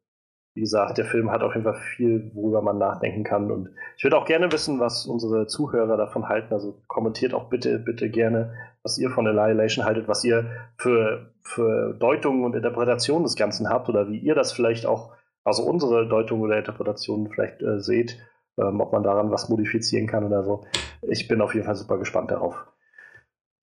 wie 0.54 0.62
gesagt, 0.62 1.00
der 1.00 1.06
Film 1.06 1.32
hat 1.32 1.42
auf 1.42 1.54
jeden 1.56 1.64
Fall 1.64 1.80
viel, 1.96 2.30
worüber 2.34 2.62
man 2.62 2.78
nachdenken 2.78 3.24
kann. 3.24 3.52
Und 3.52 3.70
ich 3.98 4.04
würde 4.04 4.18
auch 4.18 4.26
gerne 4.26 4.52
wissen, 4.52 4.80
was 4.80 5.08
unsere 5.08 5.48
Zuhörer 5.48 5.98
davon 5.98 6.30
halten. 6.30 6.54
Also 6.54 6.80
kommentiert 6.88 7.34
auch 7.34 7.50
bitte, 7.50 7.80
bitte 7.80 8.10
gerne, 8.10 8.54
was 8.84 9.00
ihr 9.00 9.10
von 9.10 9.28
Annihilation 9.28 9.86
haltet, 9.86 10.08
was 10.08 10.24
ihr 10.24 10.46
für, 10.78 11.34
für 11.42 11.94
Deutungen 11.96 12.44
und 12.44 12.56
Interpretationen 12.56 13.24
des 13.24 13.36
Ganzen 13.36 13.70
habt 13.70 13.90
oder 13.90 14.10
wie 14.10 14.20
ihr 14.20 14.36
das 14.36 14.52
vielleicht 14.52 14.86
auch, 14.86 15.14
also 15.44 15.64
unsere 15.64 16.08
Deutungen 16.08 16.44
oder 16.44 16.58
Interpretationen 16.58 17.32
vielleicht 17.32 17.62
äh, 17.64 17.80
seht, 17.80 18.20
ähm, 18.60 18.80
ob 18.80 18.94
man 18.94 19.02
daran 19.04 19.32
was 19.32 19.50
modifizieren 19.50 20.06
kann 20.06 20.24
oder 20.24 20.44
so. 20.44 20.66
Ich 21.02 21.28
bin 21.28 21.42
auf 21.42 21.56
jeden 21.56 21.66
Fall 21.66 21.76
super 21.76 21.98
gespannt 21.98 22.30
darauf. 22.30 22.68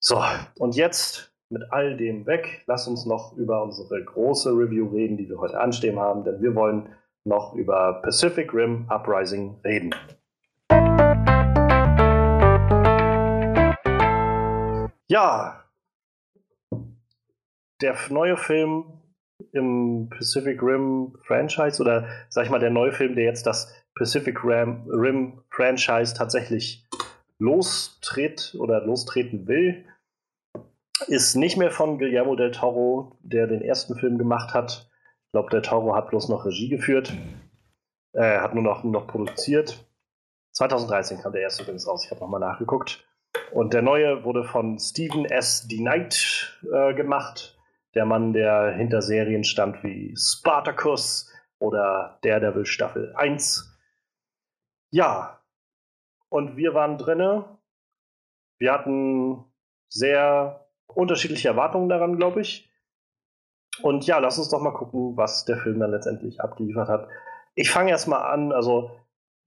So, 0.01 0.21
und 0.59 0.75
jetzt 0.75 1.30
mit 1.51 1.65
all 1.71 1.97
dem 1.97 2.27
weg, 2.27 2.63
lass 2.67 2.87
uns 2.87 3.07
noch 3.07 3.37
über 3.37 3.65
unsere 3.65 4.03
große 4.05 4.51
Review 4.53 4.87
reden, 4.87 5.17
die 5.17 5.29
wir 5.29 5.39
heute 5.39 5.59
anstehen 5.59 5.99
haben, 5.99 6.23
denn 6.23 6.41
wir 6.41 6.55
wollen 6.55 6.89
noch 7.25 7.55
über 7.55 8.01
Pacific 8.03 8.55
Rim 8.55 8.87
Uprising 8.89 9.57
reden. 9.65 9.93
Ja, 15.09 15.65
der 17.83 17.97
neue 18.11 18.37
Film 18.37 18.85
im 19.53 20.09
Pacific 20.09 20.63
Rim 20.63 21.17
Franchise 21.25 21.83
oder 21.83 22.07
sag 22.29 22.45
ich 22.45 22.51
mal 22.51 22.61
der 22.61 22.71
neue 22.71 22.93
Film, 22.93 23.17
der 23.17 23.25
jetzt 23.25 23.45
das 23.45 23.75
Pacific 23.97 24.45
Rim, 24.45 24.89
Rim 24.89 25.43
Franchise 25.51 26.15
tatsächlich 26.15 26.87
lostritt 27.39 28.55
oder 28.57 28.87
lostreten 28.87 29.49
will, 29.49 29.85
ist 31.07 31.35
nicht 31.37 31.57
mehr 31.57 31.71
von 31.71 31.99
Guillermo 31.99 32.37
del 32.37 32.51
Toro, 32.51 33.17
der 33.21 33.47
den 33.47 33.63
ersten 33.63 33.97
Film 33.97 34.19
gemacht 34.19 34.55
hat. 34.55 34.91
Ich 35.27 35.33
glaube, 35.33 35.51
del 35.51 35.63
Toro 35.63 35.95
hat 35.95 36.11
bloß 36.11 36.29
noch 36.29 36.45
Regie 36.45 36.69
geführt. 36.69 37.13
Er 38.13 38.43
hat 38.43 38.55
nur 38.55 38.65
noch, 38.65 38.83
noch 38.85 39.07
produziert. 39.07 39.87
2013 40.53 41.21
kam 41.21 41.33
der 41.33 41.43
erste 41.43 41.63
übrigens 41.63 41.87
raus. 41.87 42.05
Ich 42.05 42.11
habe 42.11 42.21
nochmal 42.21 42.41
nachgeguckt. 42.41 43.07
Und 43.53 43.73
der 43.73 43.83
neue 43.83 44.25
wurde 44.25 44.45
von 44.45 44.79
Stephen 44.79 45.25
S. 45.25 45.67
D. 45.69 45.79
Knight 45.79 46.59
äh, 46.73 46.95
gemacht. 46.95 47.57
Der 47.95 48.05
Mann, 48.05 48.33
der 48.33 48.73
hinter 48.73 49.03
Serien 49.03 49.45
stand 49.45 49.83
wie 49.83 50.15
Spartacus 50.17 51.33
oder 51.59 52.19
Daredevil 52.23 52.67
Staffel 52.67 53.15
1. 53.17 53.79
Ja. 54.91 55.41
Und 56.29 56.57
wir 56.57 56.75
waren 56.75 56.99
drinne. 56.99 57.59
Wir 58.59 58.73
hatten 58.73 59.45
sehr 59.89 60.67
unterschiedliche 60.95 61.49
Erwartungen 61.49 61.89
daran, 61.89 62.17
glaube 62.17 62.41
ich. 62.41 62.71
Und 63.83 64.07
ja, 64.07 64.19
lass 64.19 64.39
uns 64.39 64.51
doch 64.51 64.61
mal 64.61 64.73
gucken, 64.73 65.17
was 65.17 65.45
der 65.45 65.57
Film 65.57 65.81
dann 65.81 65.91
letztendlich 65.91 66.41
abgeliefert 66.41 66.89
hat. 66.89 67.09
Ich 67.55 67.71
fange 67.71 67.91
erstmal 67.91 68.23
an, 68.33 68.53
also 68.53 68.91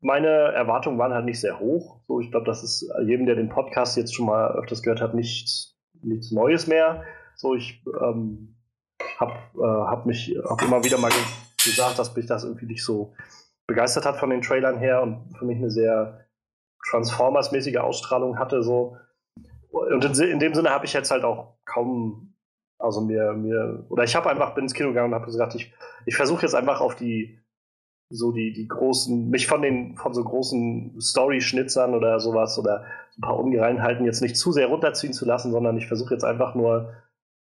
meine 0.01 0.27
Erwartungen 0.27 0.97
waren 0.97 1.13
halt 1.13 1.25
nicht 1.25 1.39
sehr 1.39 1.59
hoch. 1.59 2.01
So, 2.07 2.19
ich 2.19 2.31
glaube, 2.31 2.45
das 2.45 2.63
ist 2.63 2.91
jedem, 3.05 3.25
der 3.25 3.35
den 3.35 3.49
Podcast 3.49 3.95
jetzt 3.95 4.13
schon 4.13 4.25
mal 4.25 4.51
öfters 4.51 4.81
gehört 4.81 5.01
hat, 5.01 5.13
nichts, 5.13 5.77
nichts 6.01 6.31
Neues 6.31 6.67
mehr. 6.67 7.03
So, 7.35 7.55
ich 7.55 7.83
ähm, 8.01 8.55
habe 9.17 9.33
äh, 9.55 9.89
hab 9.89 10.05
mich 10.05 10.35
hab 10.43 10.61
immer 10.61 10.83
wieder 10.83 10.97
mal 10.97 11.09
ge 11.09 11.19
gesagt, 11.63 11.97
dass 11.97 12.13
mich 12.13 12.25
das 12.25 12.43
irgendwie 12.43 12.65
nicht 12.65 12.83
so 12.83 13.13
begeistert 13.67 14.05
hat 14.05 14.17
von 14.17 14.29
den 14.29 14.41
Trailern 14.41 14.77
her 14.77 15.01
und 15.01 15.33
für 15.37 15.45
mich 15.45 15.57
eine 15.57 15.71
sehr 15.71 16.25
Transformers-mäßige 16.89 17.77
Ausstrahlung 17.77 18.37
hatte. 18.37 18.63
So. 18.63 18.97
Und 19.73 20.19
in, 20.19 20.39
dem 20.39 20.53
Sinne 20.53 20.69
habe 20.69 20.85
ich 20.85 20.93
jetzt 20.93 21.09
halt 21.09 21.23
auch 21.23 21.57
kaum, 21.65 22.35
also 22.77 23.01
mir, 23.01 23.33
mir 23.33 23.85
oder 23.89 24.03
ich 24.03 24.15
habe 24.15 24.29
einfach 24.29 24.53
bin 24.53 24.65
ins 24.65 24.75
Kino 24.75 24.89
gegangen 24.89 25.11
und 25.11 25.15
habe 25.15 25.25
gesagt, 25.25 25.55
ich, 25.55 25.73
ich 26.05 26.15
versuche 26.15 26.43
jetzt 26.43 26.53
einfach 26.53 26.79
auf 26.79 26.95
die 26.95 27.39
so 28.09 28.31
die, 28.31 28.53
die 28.53 28.67
großen, 28.67 29.31
mich 29.31 29.47
von 29.47 29.63
den, 29.63 29.97
von 29.97 30.13
so 30.13 30.23
großen 30.23 31.01
Story-Schnitzern 31.01 31.95
oder 31.95 32.19
sowas 32.19 32.59
oder 32.59 32.85
ein 33.17 33.21
paar 33.21 33.39
Ungereinheiten 33.39 34.05
jetzt 34.05 34.21
nicht 34.21 34.37
zu 34.37 34.51
sehr 34.51 34.67
runterziehen 34.67 35.13
zu 35.13 35.25
lassen, 35.25 35.51
sondern 35.51 35.77
ich 35.77 35.87
versuche 35.87 36.13
jetzt 36.13 36.23
einfach 36.23 36.53
nur, 36.53 36.93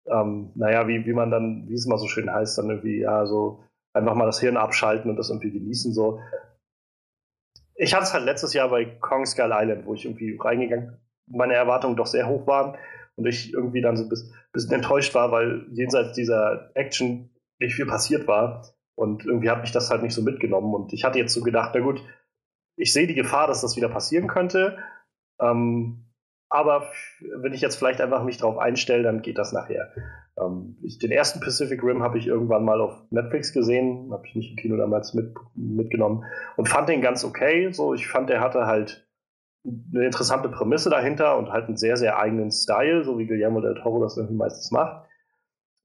ähm, 0.06 0.52
naja, 0.54 0.88
wie, 0.88 1.04
wie 1.04 1.12
man 1.12 1.30
dann, 1.30 1.68
wie 1.68 1.74
es 1.74 1.84
immer 1.84 1.98
so 1.98 2.06
schön 2.06 2.32
heißt, 2.32 2.56
dann 2.56 2.70
irgendwie, 2.70 3.00
ja, 3.00 3.26
so 3.26 3.62
einfach 3.92 4.14
mal 4.14 4.24
das 4.24 4.40
Hirn 4.40 4.56
abschalten 4.56 5.10
und 5.10 5.16
das 5.16 5.28
irgendwie 5.28 5.52
genießen, 5.52 5.92
so. 5.92 6.20
Ich 7.74 7.92
hatte 7.92 8.04
es 8.04 8.14
halt 8.14 8.24
letztes 8.24 8.54
Jahr 8.54 8.70
bei 8.70 8.86
Kong 8.86 9.26
Skull 9.26 9.52
Island, 9.52 9.84
wo 9.84 9.92
ich 9.92 10.06
irgendwie 10.06 10.38
reingegangen, 10.40 10.96
meine 11.26 11.54
Erwartungen 11.54 11.96
doch 11.96 12.06
sehr 12.06 12.28
hoch 12.28 12.46
waren 12.46 12.76
und 13.16 13.26
ich 13.26 13.52
irgendwie 13.52 13.80
dann 13.80 13.96
so 13.96 14.04
ein 14.04 14.08
bisschen, 14.08 14.72
enttäuscht 14.72 15.14
war, 15.14 15.32
weil 15.32 15.66
jenseits 15.72 16.12
dieser 16.12 16.70
Action 16.74 17.30
nicht 17.58 17.74
viel 17.74 17.86
passiert 17.86 18.26
war. 18.26 18.66
Und 18.96 19.24
irgendwie 19.24 19.50
hat 19.50 19.60
mich 19.60 19.72
das 19.72 19.90
halt 19.90 20.02
nicht 20.02 20.14
so 20.14 20.22
mitgenommen. 20.22 20.72
Und 20.74 20.92
ich 20.92 21.04
hatte 21.04 21.18
jetzt 21.18 21.34
so 21.34 21.40
gedacht, 21.40 21.72
na 21.74 21.80
gut, 21.80 22.00
ich 22.76 22.92
sehe 22.92 23.08
die 23.08 23.14
Gefahr, 23.14 23.48
dass 23.48 23.62
das 23.62 23.76
wieder 23.76 23.88
passieren 23.88 24.28
könnte. 24.28 24.78
Ähm, 25.40 26.04
aber 26.48 26.88
wenn 27.40 27.52
ich 27.52 27.60
jetzt 27.60 27.76
vielleicht 27.76 28.00
einfach 28.00 28.22
mich 28.22 28.36
darauf 28.36 28.58
einstelle, 28.58 29.02
dann 29.02 29.22
geht 29.22 29.38
das 29.38 29.52
nachher. 29.52 29.92
Ähm, 30.38 30.76
ich, 30.82 30.98
den 30.98 31.10
ersten 31.10 31.40
Pacific 31.40 31.82
Rim 31.82 32.02
habe 32.02 32.18
ich 32.18 32.28
irgendwann 32.28 32.64
mal 32.64 32.80
auf 32.80 32.92
Netflix 33.10 33.52
gesehen, 33.52 34.10
habe 34.12 34.26
ich 34.26 34.36
nicht 34.36 34.50
im 34.50 34.56
Kino 34.56 34.76
damals 34.76 35.14
mit, 35.14 35.34
mitgenommen 35.54 36.24
und 36.56 36.68
fand 36.68 36.88
den 36.88 37.00
ganz 37.00 37.24
okay. 37.24 37.72
So, 37.72 37.94
ich 37.94 38.06
fand, 38.06 38.30
der 38.30 38.40
hatte 38.40 38.66
halt 38.66 39.08
eine 39.64 40.04
interessante 40.04 40.48
Prämisse 40.48 40.90
dahinter 40.90 41.38
und 41.38 41.50
halt 41.50 41.66
einen 41.66 41.76
sehr, 41.76 41.96
sehr 41.96 42.18
eigenen 42.18 42.50
Style, 42.50 43.04
so 43.04 43.18
wie 43.18 43.26
Guillermo 43.26 43.60
del 43.60 43.74
Toro 43.74 44.02
das 44.02 44.16
irgendwie 44.16 44.36
meistens 44.36 44.70
macht. 44.70 45.06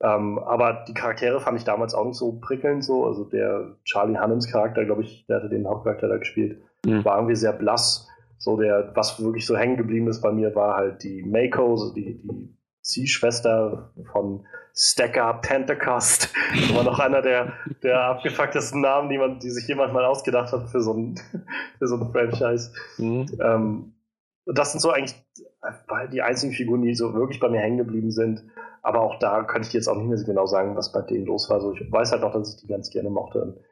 Ähm, 0.01 0.39
aber 0.39 0.85
die 0.88 0.93
Charaktere 0.93 1.39
fand 1.39 1.57
ich 1.57 1.65
damals 1.65 1.93
auch 1.93 2.06
nicht 2.06 2.18
so 2.18 2.39
prickelnd 2.39 2.84
so. 2.84 3.06
Also 3.06 3.26
der 3.26 3.76
Charlie 3.84 4.18
Hannems 4.18 4.49
Charakter, 4.51 4.85
glaube 4.85 5.03
ich, 5.03 5.26
der 5.27 5.38
hatte 5.38 5.49
den 5.49 5.68
Hauptcharakter 5.68 6.07
da 6.07 6.18
gespielt, 6.18 6.61
mhm. 6.85 7.03
war 7.03 7.18
irgendwie 7.18 7.35
sehr 7.35 7.53
blass. 7.53 8.07
So 8.38 8.57
der, 8.57 8.91
was 8.95 9.22
wirklich 9.22 9.45
so 9.45 9.57
hängen 9.57 9.76
geblieben 9.76 10.07
ist 10.07 10.22
bei 10.22 10.31
mir, 10.31 10.56
war 10.56 10.76
halt 10.76 11.03
die 11.03 11.23
Mako, 11.23 11.76
so 11.76 11.93
die, 11.93 12.22
die 12.22 12.56
Ziehschwester 12.90 13.91
von 14.11 14.45
Stacker 14.76 15.36
Pentecost. 15.41 16.34
Das 16.52 16.76
war 16.76 16.84
noch 16.84 16.99
einer 16.99 17.22
der, 17.22 17.53
der 17.84 18.02
abgefucktesten 18.02 18.82
Namen, 18.82 19.10
die, 19.10 19.20
man, 19.20 19.40
die 19.40 19.52
sich 19.52 19.68
jemand 19.68 19.94
mal 19.94 20.03
ausgedacht 20.03 20.52
hat 20.52 20.70
für 20.70 20.82
so 20.82 20.94
ein, 20.94 21.16
für 21.78 21.88
so 21.88 21.95
ein 21.95 22.11
Franchise. 22.11 22.72
Mhm. 22.98 23.28
Ähm, 23.40 23.94
das 24.45 24.72
sind 24.72 24.82
so 24.82 24.90
eigentlich 24.90 25.16
die 26.11 26.22
einzigen 26.22 26.53
Figuren, 26.53 26.82
die 26.82 26.95
so 26.95 27.14
wirklich 27.14 27.40
bei 27.40 27.49
mir 27.49 27.60
hängen 27.60 27.78
geblieben 27.78 28.11
sind. 28.11 28.44
Aber 28.82 29.02
auch 29.02 29.20
da 29.20 29.44
könnte 29.44 29.68
ich 29.68 29.74
jetzt 29.74 29.88
auch 29.88 29.95
nicht 29.95 30.07
mehr 30.07 30.18
so 30.18 30.26
genau 30.26 30.48
sagen, 30.48 30.76
was 30.76 30.91
bei 30.91 31.02
denen 31.02 31.26
los 31.26 31.49
war. 31.49 31.57
Also 31.57 31.74
ich 31.74 31.91
weiß 31.91 32.11
halt 32.11 32.22
noch, 32.22 32.34
dass 32.34 32.56
ich 32.56 32.61
die 32.61 32.68
ganz 32.68 32.90
gerne 32.90 33.10
mochte. 33.10 33.64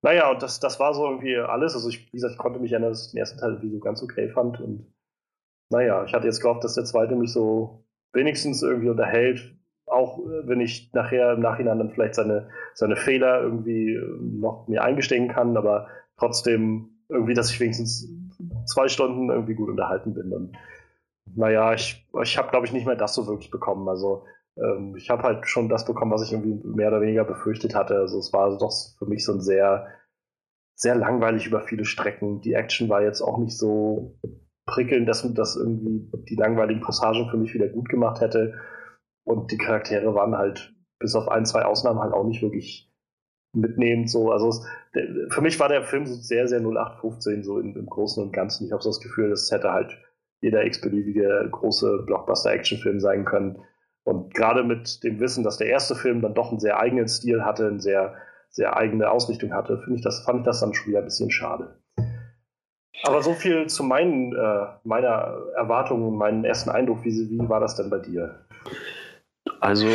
Naja, 0.00 0.30
und 0.30 0.42
das, 0.42 0.60
das 0.60 0.80
war 0.80 0.94
so 0.94 1.04
irgendwie 1.06 1.36
alles. 1.36 1.74
Also 1.74 1.88
ich, 1.88 2.06
wie 2.06 2.16
gesagt, 2.16 2.34
ich 2.34 2.38
konnte 2.38 2.60
mich 2.60 2.72
erinnern, 2.72 2.90
dass 2.90 3.06
ich 3.06 3.12
den 3.12 3.18
ersten 3.18 3.38
Teil 3.38 3.50
irgendwie 3.50 3.70
so 3.70 3.80
ganz 3.80 4.02
okay 4.02 4.28
fand. 4.30 4.60
Und 4.60 4.86
naja, 5.70 6.04
ich 6.04 6.14
hatte 6.14 6.26
jetzt 6.26 6.40
gehofft, 6.40 6.64
dass 6.64 6.74
der 6.74 6.84
zweite 6.84 7.16
mich 7.16 7.32
so 7.32 7.83
wenigstens 8.14 8.62
irgendwie 8.62 8.88
unterhält. 8.88 9.54
Auch 9.86 10.18
äh, 10.18 10.46
wenn 10.46 10.60
ich 10.60 10.92
nachher 10.92 11.34
im 11.34 11.40
Nachhinein 11.40 11.78
dann 11.78 11.90
vielleicht 11.90 12.14
seine, 12.14 12.48
seine 12.72 12.96
Fehler 12.96 13.42
irgendwie 13.42 13.94
äh, 13.94 14.18
noch 14.20 14.66
mir 14.68 14.82
eingestehen 14.82 15.28
kann, 15.28 15.56
aber 15.56 15.88
trotzdem 16.16 16.90
irgendwie, 17.08 17.34
dass 17.34 17.50
ich 17.50 17.60
wenigstens 17.60 18.08
zwei 18.66 18.88
Stunden 18.88 19.30
irgendwie 19.30 19.54
gut 19.54 19.68
unterhalten 19.68 20.14
bin. 20.14 20.32
Und 20.32 20.56
naja, 21.34 21.72
ich, 21.74 22.06
ich 22.22 22.38
habe, 22.38 22.50
glaube 22.50 22.66
ich, 22.66 22.72
nicht 22.72 22.86
mehr 22.86 22.96
das 22.96 23.14
so 23.14 23.26
wirklich 23.26 23.50
bekommen. 23.50 23.88
Also 23.88 24.24
ähm, 24.56 24.94
ich 24.96 25.10
habe 25.10 25.22
halt 25.22 25.48
schon 25.48 25.68
das 25.68 25.84
bekommen, 25.84 26.12
was 26.12 26.22
ich 26.22 26.32
irgendwie 26.32 26.66
mehr 26.66 26.88
oder 26.88 27.00
weniger 27.00 27.24
befürchtet 27.24 27.74
hatte. 27.74 27.96
Also 27.96 28.18
es 28.18 28.32
war 28.32 28.56
doch 28.58 28.72
für 28.98 29.06
mich 29.06 29.24
so 29.24 29.32
ein 29.32 29.40
sehr, 29.40 29.88
sehr 30.74 30.94
langweilig 30.94 31.46
über 31.46 31.60
viele 31.60 31.84
Strecken. 31.84 32.40
Die 32.40 32.54
Action 32.54 32.88
war 32.88 33.02
jetzt 33.02 33.20
auch 33.20 33.38
nicht 33.38 33.56
so 33.56 34.18
prickelnd, 34.66 35.08
dass 35.08 35.26
das 35.34 35.56
irgendwie 35.56 36.10
die 36.28 36.36
langweiligen 36.36 36.80
Passagen 36.80 37.28
für 37.30 37.36
mich 37.36 37.54
wieder 37.54 37.68
gut 37.68 37.88
gemacht 37.88 38.20
hätte. 38.20 38.54
Und 39.24 39.50
die 39.50 39.58
Charaktere 39.58 40.14
waren 40.14 40.36
halt 40.36 40.74
bis 40.98 41.14
auf 41.14 41.28
ein, 41.28 41.46
zwei 41.46 41.64
Ausnahmen 41.64 42.00
halt 42.00 42.12
auch 42.12 42.24
nicht 42.24 42.42
wirklich 42.42 42.90
mitnehmend 43.54 44.10
so. 44.10 44.30
Also 44.30 44.48
es, 44.48 44.66
der, 44.94 45.06
für 45.30 45.40
mich 45.40 45.58
war 45.60 45.68
der 45.68 45.84
Film 45.84 46.06
so 46.06 46.14
sehr, 46.14 46.48
sehr 46.48 46.60
0815 46.60 47.44
so 47.44 47.58
im, 47.58 47.76
im 47.76 47.86
Großen 47.86 48.22
und 48.22 48.32
Ganzen. 48.32 48.66
Ich 48.66 48.72
habe 48.72 48.82
so 48.82 48.90
das 48.90 49.00
Gefühl, 49.00 49.32
es 49.32 49.50
hätte 49.50 49.72
halt 49.72 49.98
jeder 50.40 50.64
x-beliebige 50.66 51.48
große 51.50 52.04
Blockbuster-Actionfilm 52.06 53.00
sein 53.00 53.24
können. 53.24 53.62
Und 54.04 54.34
gerade 54.34 54.62
mit 54.62 55.02
dem 55.02 55.18
Wissen, 55.20 55.44
dass 55.44 55.56
der 55.56 55.68
erste 55.68 55.94
Film 55.94 56.20
dann 56.20 56.34
doch 56.34 56.50
einen 56.50 56.60
sehr 56.60 56.78
eigenen 56.78 57.08
Stil 57.08 57.44
hatte, 57.44 57.68
eine 57.68 57.80
sehr, 57.80 58.14
sehr 58.50 58.76
eigene 58.76 59.10
Ausrichtung 59.10 59.54
hatte, 59.54 59.78
finde 59.78 59.96
ich 59.96 60.04
das, 60.04 60.24
fand 60.24 60.40
ich 60.40 60.44
das 60.44 60.60
dann 60.60 60.74
schon 60.74 60.88
wieder 60.88 60.98
ein 60.98 61.06
bisschen 61.06 61.30
schade. 61.30 61.78
Aber 63.06 63.22
so 63.22 63.34
viel 63.34 63.66
zu 63.66 63.84
meinen, 63.84 64.34
äh, 64.34 64.66
meiner 64.84 65.38
Erwartung 65.56 66.06
und 66.08 66.16
meinem 66.16 66.44
ersten 66.44 66.70
Eindruck. 66.70 67.04
Wie, 67.04 67.30
wie 67.30 67.48
war 67.48 67.60
das 67.60 67.76
denn 67.76 67.90
bei 67.90 67.98
dir? 67.98 68.46
Also, 69.60 69.88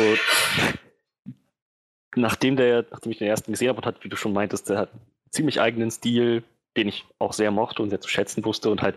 nachdem, 2.14 2.56
der, 2.56 2.86
nachdem 2.90 3.12
ich 3.12 3.18
den 3.18 3.28
ersten 3.28 3.52
gesehen 3.52 3.68
habe 3.68 3.78
und 3.78 3.86
hat, 3.86 4.04
wie 4.04 4.08
du 4.08 4.16
schon 4.16 4.32
meintest, 4.32 4.70
der 4.70 4.78
hat 4.78 4.92
einen 4.92 5.02
ziemlich 5.30 5.60
eigenen 5.60 5.90
Stil, 5.90 6.44
den 6.76 6.88
ich 6.88 7.04
auch 7.18 7.32
sehr 7.32 7.50
mochte 7.50 7.82
und 7.82 7.90
sehr 7.90 8.00
zu 8.00 8.08
schätzen 8.08 8.44
wusste 8.44 8.70
und 8.70 8.80
halt 8.80 8.96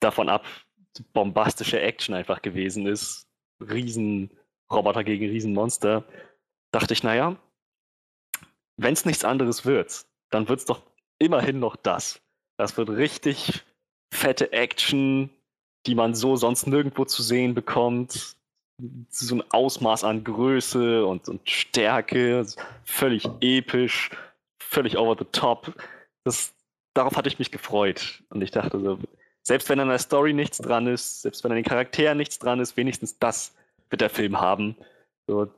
davon 0.00 0.28
ab 0.28 0.44
bombastische 1.12 1.80
Action 1.80 2.14
einfach 2.14 2.42
gewesen 2.42 2.86
ist. 2.86 3.26
Riesenroboter 3.60 5.04
gegen 5.04 5.26
Riesenmonster. 5.26 6.04
Dachte 6.70 6.92
ich, 6.92 7.02
naja, 7.02 7.36
wenn 8.76 8.92
es 8.92 9.04
nichts 9.04 9.24
anderes 9.24 9.64
wird, 9.64 10.04
dann 10.30 10.48
wird 10.48 10.60
es 10.60 10.64
doch 10.66 10.82
immerhin 11.18 11.58
noch 11.58 11.76
das. 11.76 12.20
Das 12.56 12.76
wird 12.76 12.90
richtig 12.90 13.64
fette 14.12 14.52
Action, 14.52 15.30
die 15.86 15.94
man 15.94 16.14
so 16.14 16.36
sonst 16.36 16.66
nirgendwo 16.66 17.04
zu 17.04 17.22
sehen 17.22 17.54
bekommt. 17.54 18.36
So 19.10 19.36
ein 19.36 19.44
Ausmaß 19.50 20.04
an 20.04 20.24
Größe 20.24 21.06
und, 21.06 21.28
und 21.28 21.48
Stärke, 21.48 22.46
völlig 22.84 23.28
episch, 23.40 24.10
völlig 24.58 24.96
over 24.96 25.16
the 25.18 25.26
top. 25.30 25.74
Das, 26.24 26.52
darauf 26.94 27.16
hatte 27.16 27.28
ich 27.28 27.38
mich 27.38 27.50
gefreut. 27.50 28.22
Und 28.30 28.42
ich 28.42 28.50
dachte 28.50 28.80
so, 28.80 28.98
selbst 29.42 29.68
wenn 29.68 29.80
an 29.80 29.88
der 29.88 29.98
Story 29.98 30.32
nichts 30.32 30.58
dran 30.58 30.86
ist, 30.86 31.22
selbst 31.22 31.44
wenn 31.44 31.52
an 31.52 31.56
den 31.56 31.64
Charakteren 31.64 32.16
nichts 32.16 32.38
dran 32.38 32.60
ist, 32.60 32.76
wenigstens 32.76 33.18
das 33.18 33.54
wird 33.90 34.00
der 34.00 34.10
Film 34.10 34.40
haben. 34.40 34.76
So, 35.26 35.48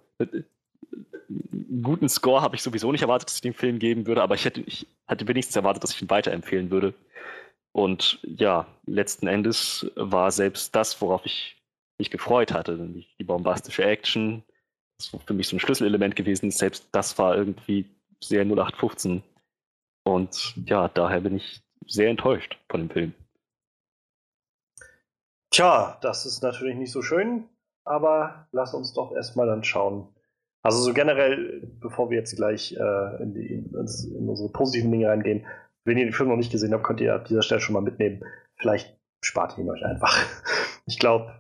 guten 1.83 2.09
Score 2.09 2.43
habe 2.43 2.57
ich 2.57 2.63
sowieso 2.63 2.93
nicht 2.93 3.03
erwartet, 3.03 3.29
dass 3.29 3.37
ich 3.37 3.43
den 3.43 3.55
Film 3.55 3.79
geben 3.79 4.07
würde, 4.07 4.23
aber 4.23 4.35
ich 4.35 4.45
hätte, 4.45 4.61
ich 4.61 4.87
hatte 5.07 5.27
wenigstens 5.29 5.57
erwartet, 5.57 5.83
dass 5.83 5.93
ich 5.93 6.03
ihn 6.03 6.11
weiterempfehlen 6.11 6.71
würde. 6.71 6.95
Und 7.73 8.21
ja, 8.23 8.67
letzten 8.87 9.27
Endes 9.27 9.91
war 9.97 10.31
selbst 10.31 10.75
das, 10.75 11.01
worauf 11.01 11.27
ich 11.27 11.63
mich 11.99 12.11
gefreut 12.11 12.53
hatte, 12.53 12.77
die, 12.79 13.07
die 13.19 13.25
bombastische 13.25 13.85
Action, 13.85 14.43
das 14.99 15.13
war 15.13 15.21
für 15.21 15.35
mich 15.35 15.49
so 15.49 15.57
ein 15.57 15.61
Schlüsselelement 15.61 16.17
gewesen, 16.17 16.51
selbst 16.51 16.89
das 16.93 17.19
war 17.19 17.37
irgendwie 17.37 17.85
sehr 18.23 18.43
0815. 18.43 19.23
Und 20.05 20.55
ja, 20.65 20.89
daher 20.89 21.21
bin 21.21 21.37
ich 21.37 21.63
sehr 21.87 22.09
enttäuscht 22.09 22.59
von 22.71 22.81
dem 22.81 22.91
Film. 22.91 23.15
Tja, 25.51 25.99
das 26.01 26.27
ist 26.27 26.43
natürlich 26.43 26.77
nicht 26.77 26.93
so 26.93 27.03
schön, 27.03 27.49
aber 27.85 28.49
lass 28.53 28.75
uns 28.75 28.93
doch 28.93 29.13
erstmal 29.13 29.47
dann 29.47 29.65
schauen, 29.65 30.09
also 30.67 30.83
so 30.83 30.93
generell, 30.93 31.63
bevor 31.81 32.11
wir 32.11 32.19
jetzt 32.19 32.35
gleich 32.35 32.73
äh, 32.73 33.23
in, 33.23 33.35
die, 33.35 33.55
in, 33.55 34.29
unsere 34.29 34.51
positiven 34.51 34.91
Dinge 34.91 35.09
reingehen, 35.09 35.47
wenn 35.85 35.97
ihr 35.97 36.05
den 36.05 36.13
Film 36.13 36.29
noch 36.29 36.37
nicht 36.37 36.51
gesehen 36.51 36.75
habt, 36.75 36.83
könnt 36.83 37.01
ihr 37.01 37.15
ab 37.15 37.27
dieser 37.27 37.43
Stelle 37.43 37.61
schon 37.61 37.75
mal 37.75 37.83
mitnehmen. 37.83 38.25
Vielleicht 38.57 38.99
spart 39.21 39.57
ihr 39.57 39.65
ihn 39.65 39.71
euch 39.71 39.85
einfach. 39.85 40.19
Ich 40.89 41.01
glaube, 41.01 41.33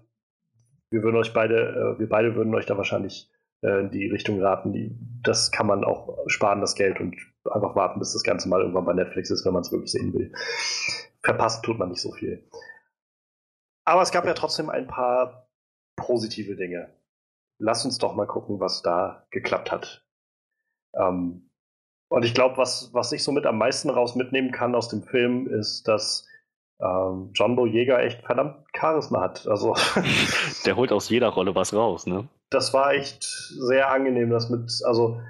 wir 0.90 1.04
würden 1.04 1.14
euch 1.14 1.32
beide, 1.32 1.54
äh, 1.96 2.00
wir 2.00 2.08
beide 2.08 2.34
würden 2.34 2.52
euch 2.52 2.66
da 2.66 2.76
wahrscheinlich 2.76 3.30
äh, 3.62 3.78
in 3.78 3.92
die 3.92 4.08
Richtung 4.08 4.42
raten. 4.42 4.72
Die, 4.72 4.98
das 5.22 5.52
kann 5.52 5.68
man 5.68 5.84
auch 5.84 6.18
sparen, 6.26 6.60
das 6.60 6.74
Geld, 6.74 6.98
und 6.98 7.14
einfach 7.48 7.76
warten, 7.76 8.00
bis 8.00 8.12
das 8.12 8.24
Ganze 8.24 8.48
mal 8.48 8.60
irgendwann 8.60 8.86
bei 8.86 8.92
Netflix 8.92 9.30
ist, 9.30 9.46
wenn 9.46 9.52
man 9.52 9.62
es 9.62 9.70
wirklich 9.70 9.92
sehen 9.92 10.12
will. 10.14 10.32
Verpassen 11.22 11.62
tut 11.62 11.78
man 11.78 11.90
nicht 11.90 12.00
so 12.00 12.10
viel. 12.10 12.48
Aber 13.84 14.02
es 14.02 14.10
gab 14.10 14.26
ja 14.26 14.34
trotzdem 14.34 14.68
ein 14.68 14.88
paar 14.88 15.48
positive 15.94 16.56
Dinge 16.56 16.90
lass 17.58 17.84
uns 17.84 17.98
doch 17.98 18.14
mal 18.14 18.26
gucken, 18.26 18.60
was 18.60 18.82
da 18.82 19.26
geklappt 19.30 19.70
hat. 19.72 20.04
Ähm, 20.94 21.50
und 22.08 22.24
ich 22.24 22.34
glaube, 22.34 22.56
was, 22.56 22.90
was 22.92 23.12
ich 23.12 23.24
somit 23.24 23.46
am 23.46 23.58
meisten 23.58 23.90
raus 23.90 24.14
mitnehmen 24.14 24.52
kann 24.52 24.74
aus 24.74 24.88
dem 24.88 25.02
Film, 25.02 25.48
ist, 25.48 25.88
dass 25.88 26.26
ähm, 26.80 27.30
John 27.34 27.56
Boyega 27.56 27.98
echt 28.00 28.22
verdammt 28.22 28.56
Charisma 28.76 29.20
hat. 29.20 29.46
Also 29.48 29.74
der 30.66 30.76
holt 30.76 30.92
aus 30.92 31.08
jeder 31.08 31.28
Rolle 31.28 31.54
was 31.54 31.74
raus, 31.74 32.06
ne? 32.06 32.28
Das 32.50 32.72
war 32.72 32.92
echt 32.92 33.24
sehr 33.24 33.90
angenehm, 33.90 34.30
das 34.30 34.50
mit, 34.50 34.70
also 34.84 35.20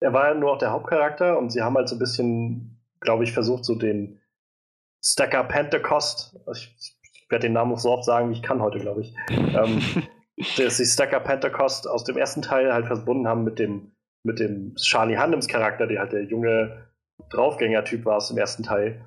er 0.00 0.12
war 0.12 0.28
ja 0.28 0.34
nur 0.34 0.52
auch 0.52 0.58
der 0.58 0.70
Hauptcharakter 0.70 1.38
und 1.38 1.50
sie 1.50 1.62
haben 1.62 1.76
halt 1.76 1.88
so 1.88 1.96
ein 1.96 2.00
bisschen, 2.00 2.80
glaube 3.00 3.24
ich, 3.24 3.32
versucht, 3.32 3.64
so 3.64 3.74
den 3.74 4.20
Stacker 5.04 5.42
Pentecost, 5.44 6.38
ich, 6.52 6.76
ich 6.78 7.26
werde 7.28 7.46
den 7.46 7.54
Namen 7.54 7.76
so 7.76 7.90
oft 7.90 8.04
sagen, 8.04 8.30
wie 8.30 8.34
ich 8.34 8.42
kann 8.42 8.62
heute, 8.62 8.78
glaube 8.78 9.00
ich, 9.00 9.14
ähm, 9.30 9.82
dass 10.56 10.76
sie 10.76 10.86
Stacker 10.86 11.20
Pentecost 11.20 11.88
aus 11.88 12.04
dem 12.04 12.16
ersten 12.16 12.42
Teil 12.42 12.72
halt 12.72 12.86
verbunden 12.86 13.28
haben 13.28 13.44
mit 13.44 13.58
dem, 13.58 13.92
mit 14.22 14.38
dem 14.38 14.74
Charlie 14.76 15.16
Handems 15.16 15.48
Charakter, 15.48 15.86
der 15.86 16.00
halt 16.00 16.12
der 16.12 16.24
junge 16.24 16.88
Draufgänger-Typ 17.30 18.04
warst 18.04 18.30
im 18.30 18.38
ersten 18.38 18.62
Teil. 18.62 19.04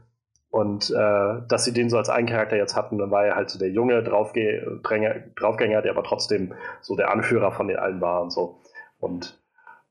Und 0.49 0.89
äh, 0.89 1.41
dass 1.49 1.65
sie 1.65 1.73
den 1.73 1.89
so 1.89 1.97
als 1.97 2.09
einen 2.09 2.27
Charakter 2.27 2.55
jetzt 2.55 2.77
hatten, 2.77 2.97
dann 2.97 3.11
war 3.11 3.25
er 3.25 3.35
halt 3.35 3.49
so 3.49 3.59
der 3.59 3.69
junge 3.69 4.01
Draufge 4.03 4.79
Draufgänger, 4.83 5.81
der 5.81 5.91
aber 5.91 6.03
trotzdem 6.03 6.53
so 6.81 6.95
der 6.95 7.11
Anführer 7.11 7.51
von 7.51 7.67
den 7.67 7.77
allen 7.77 7.99
war 7.99 8.21
und 8.21 8.31
so. 8.31 8.61
Und 8.99 9.37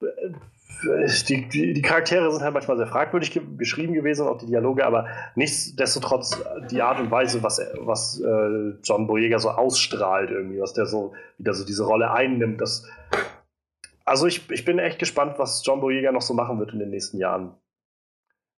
äh, 0.01 0.07
die, 1.29 1.49
die, 1.49 1.73
die, 1.73 1.83
Charaktere 1.83 2.31
sind 2.31 2.43
halt 2.43 2.55
manchmal 2.55 2.77
sehr 2.77 2.87
fragwürdig 2.87 3.31
ge 3.33 3.43
geschrieben 3.57 3.95
gewesen, 3.95 4.27
auch 4.27 4.39
die 4.39 4.47
Dialoge, 4.47 4.85
aber 4.85 5.07
nichtsdestotrotz 5.35 6.43
die 6.71 6.83
Art 6.83 7.01
und 7.01 7.11
Weise, 7.11 7.43
was, 7.43 7.61
was 7.81 8.21
äh, 8.21 8.75
John 8.83 9.07
Boyega 9.07 9.39
so 9.39 9.51
ausstrahlt, 9.51 10.31
irgendwie, 10.31 10.61
was 10.61 10.73
der 10.73 10.87
so 10.87 11.13
wieder 11.39 11.55
so 11.55 11.65
diese 11.65 11.85
Rolle 11.85 12.11
einnimmt, 12.11 12.61
das. 12.61 12.87
Also 14.05 14.27
ich, 14.27 14.51
ich 14.51 14.65
bin 14.65 14.79
echt 14.79 14.99
gespannt, 14.99 15.39
was 15.39 15.65
John 15.65 15.81
Boyega 15.81 16.13
noch 16.13 16.23
so 16.23 16.35
machen 16.35 16.59
wird 16.59 16.73
in 16.73 16.79
den 16.79 16.91
nächsten 16.91 17.19
Jahren. 17.19 17.55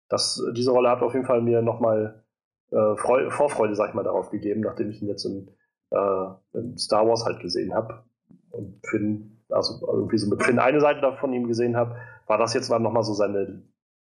Das, 0.09 0.43
diese 0.55 0.73
Rolle 0.73 0.91
hat 0.91 1.03
auf 1.03 1.15
jeden 1.15 1.27
Fall 1.27 1.41
mir 1.41 1.63
nochmal 1.63 2.25
äh, 2.71 2.97
Vorfreude, 2.97 3.75
sag 3.75 3.91
ich 3.91 3.95
mal, 3.95 4.03
darauf 4.03 4.31
gegeben, 4.31 4.61
nachdem 4.61 4.91
ich 4.91 5.03
ihn 5.03 5.09
jetzt 5.09 5.25
in, 5.25 5.49
äh, 5.91 6.27
in 6.53 6.77
Star 6.79 7.07
Wars 7.07 7.25
halt 7.25 7.41
gesehen 7.41 7.75
habe. 7.75 8.03
Und 8.51 8.81
Finn, 8.87 9.36
also 9.51 9.87
irgendwie 9.87 10.19
so 10.19 10.29
mit 10.29 10.43
Finn 10.43 10.59
eine 10.59 10.81
Seite 10.81 11.01
davon 11.01 11.33
ihm 11.33 11.47
gesehen 11.47 11.77
habe, 11.77 11.97
war 12.27 12.39
das 12.39 12.55
jetzt 12.55 12.71
dann 12.71 12.83
nochmal 12.83 13.05
so 13.05 13.15
seine 13.15 13.63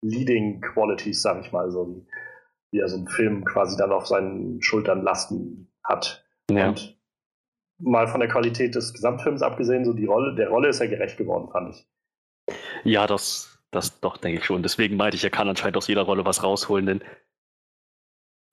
Leading 0.02 0.62
Qualities, 0.62 1.22
sag 1.22 1.42
ich 1.42 1.52
mal, 1.52 1.72
so 1.72 2.06
wie 2.72 2.80
er 2.80 2.90
so 2.90 2.98
einen 2.98 3.08
Film 3.08 3.46
quasi 3.46 3.78
dann 3.78 3.92
auf 3.92 4.08
seinen 4.08 4.62
Schultern 4.62 5.04
lasten 5.04 5.72
hat. 5.84 6.26
Ja. 6.50 6.70
Und 6.70 6.98
mal 7.80 8.08
von 8.08 8.20
der 8.20 8.30
Qualität 8.30 8.76
des 8.76 8.94
Gesamtfilms 8.94 9.42
abgesehen, 9.42 9.86
so 9.86 9.94
die 9.94 10.06
Rolle, 10.06 10.36
der 10.36 10.50
Rolle 10.50 10.70
ist 10.70 10.80
er 10.80 10.88
gerecht 10.88 11.18
geworden, 11.18 11.50
fand 11.52 11.76
ich. 11.76 11.88
Ja, 12.84 13.08
das, 13.08 13.60
das 13.72 14.00
doch, 14.00 14.18
denke 14.18 14.40
ich 14.40 14.46
schon. 14.46 14.64
Deswegen 14.64 14.98
meinte 14.98 15.18
ich, 15.18 15.24
er 15.24 15.30
kann 15.30 15.50
anscheinend 15.50 15.78
aus 15.78 15.88
jeder 15.88 16.04
Rolle 16.04 16.26
was 16.26 16.44
rausholen, 16.44 16.86
denn 16.86 17.04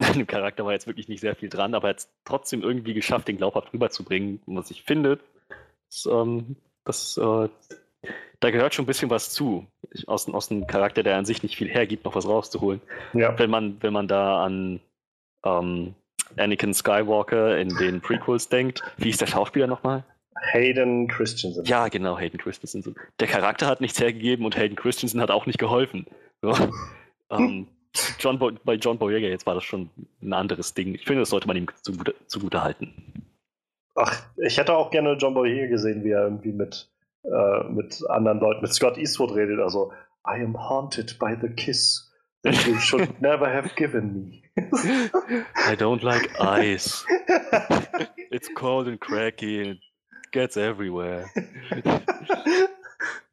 dem 0.14 0.26
Charakter 0.26 0.64
war 0.64 0.72
jetzt 0.72 0.86
wirklich 0.86 1.08
nicht 1.08 1.20
sehr 1.20 1.36
viel 1.36 1.48
dran, 1.48 1.74
aber 1.74 1.88
er 1.88 1.90
hat 1.90 1.98
es 1.98 2.12
trotzdem 2.24 2.62
irgendwie 2.62 2.94
geschafft, 2.94 3.28
den 3.28 3.36
glaubhaft 3.36 3.72
rüberzubringen. 3.72 4.40
was 4.46 4.70
ich 4.70 4.82
finde, 4.82 5.18
das, 5.88 6.06
ähm, 6.06 6.56
das 6.84 7.16
äh, 7.16 7.48
da 8.40 8.50
gehört 8.50 8.74
schon 8.74 8.84
ein 8.84 8.86
bisschen 8.86 9.10
was 9.10 9.30
zu. 9.30 9.66
Aus, 10.06 10.28
aus 10.28 10.50
einem 10.50 10.66
Charakter, 10.66 11.02
der 11.02 11.16
an 11.16 11.26
sich 11.26 11.42
nicht 11.42 11.56
viel 11.56 11.68
hergibt, 11.68 12.04
noch 12.04 12.14
was 12.14 12.26
rauszuholen. 12.26 12.80
Ja. 13.12 13.38
Wenn 13.38 13.50
man, 13.50 13.76
wenn 13.80 13.92
man 13.92 14.08
da 14.08 14.44
an 14.44 14.80
ähm, 15.44 15.94
Anakin 16.36 16.72
Skywalker 16.72 17.58
in 17.58 17.68
den 17.76 18.00
Prequels 18.00 18.48
denkt, 18.48 18.82
wie 18.96 19.10
ist 19.10 19.20
der 19.20 19.26
Schauspieler 19.26 19.66
nochmal? 19.66 20.04
Hayden 20.52 21.08
Christensen. 21.08 21.64
Ja, 21.66 21.88
genau, 21.88 22.18
Hayden 22.18 22.38
Christensen. 22.38 22.94
Der 23.18 23.28
Charakter 23.28 23.66
hat 23.66 23.80
nichts 23.80 24.00
hergegeben 24.00 24.46
und 24.46 24.56
Hayden 24.56 24.76
Christensen 24.76 25.20
hat 25.20 25.30
auch 25.30 25.44
nicht 25.44 25.58
geholfen. 25.58 26.06
So. 26.40 26.54
ähm, 27.30 27.66
John 28.18 28.38
Bo 28.38 28.52
bei 28.64 28.74
John 28.74 28.98
Boyega 28.98 29.26
jetzt 29.26 29.46
war 29.46 29.54
das 29.54 29.64
schon 29.64 29.90
ein 30.22 30.32
anderes 30.32 30.72
Ding. 30.72 30.94
Ich 30.94 31.04
finde, 31.04 31.20
das 31.20 31.30
sollte 31.30 31.48
man 31.48 31.56
ihm 31.56 31.66
zugute, 31.82 32.14
zugute 32.26 32.62
halten. 32.62 32.94
Ach, 33.94 34.22
ich 34.36 34.58
hätte 34.58 34.74
auch 34.74 34.90
gerne 34.90 35.14
John 35.14 35.34
Boyega 35.34 35.66
gesehen, 35.66 36.04
wie 36.04 36.10
er 36.10 36.24
irgendwie 36.24 36.52
mit 36.52 36.90
äh, 37.24 37.64
mit 37.64 38.02
anderen 38.08 38.40
Leuten, 38.40 38.62
mit 38.62 38.72
Scott 38.72 38.96
Eastwood 38.96 39.34
redet, 39.34 39.60
also 39.60 39.92
I 40.26 40.42
am 40.42 40.56
haunted 40.56 41.18
by 41.18 41.36
the 41.40 41.48
kiss 41.48 42.10
that 42.42 42.66
you 42.66 42.78
should 42.78 43.20
never 43.20 43.46
have 43.46 43.74
given 43.76 44.14
me. 44.14 44.42
I 44.56 45.76
don't 45.76 46.02
like 46.02 46.40
ice. 46.40 47.04
It's 48.32 48.48
cold 48.54 48.86
and 48.86 49.00
cracky 49.00 49.60
and 49.60 49.78
gets 50.32 50.56
everywhere. 50.56 51.28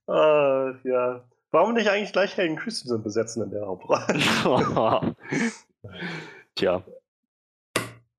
uh, 0.08 0.74
ja. 0.84 1.24
Warum 1.52 1.76
nicht 1.76 1.88
eigentlich 1.88 2.12
gleich 2.12 2.36
Hayden 2.36 2.58
Christensen 2.58 3.04
besetzen 3.04 3.44
in 3.44 3.52
der 3.52 3.68
Hauptrolle? 3.68 5.16
Tja. 6.56 6.84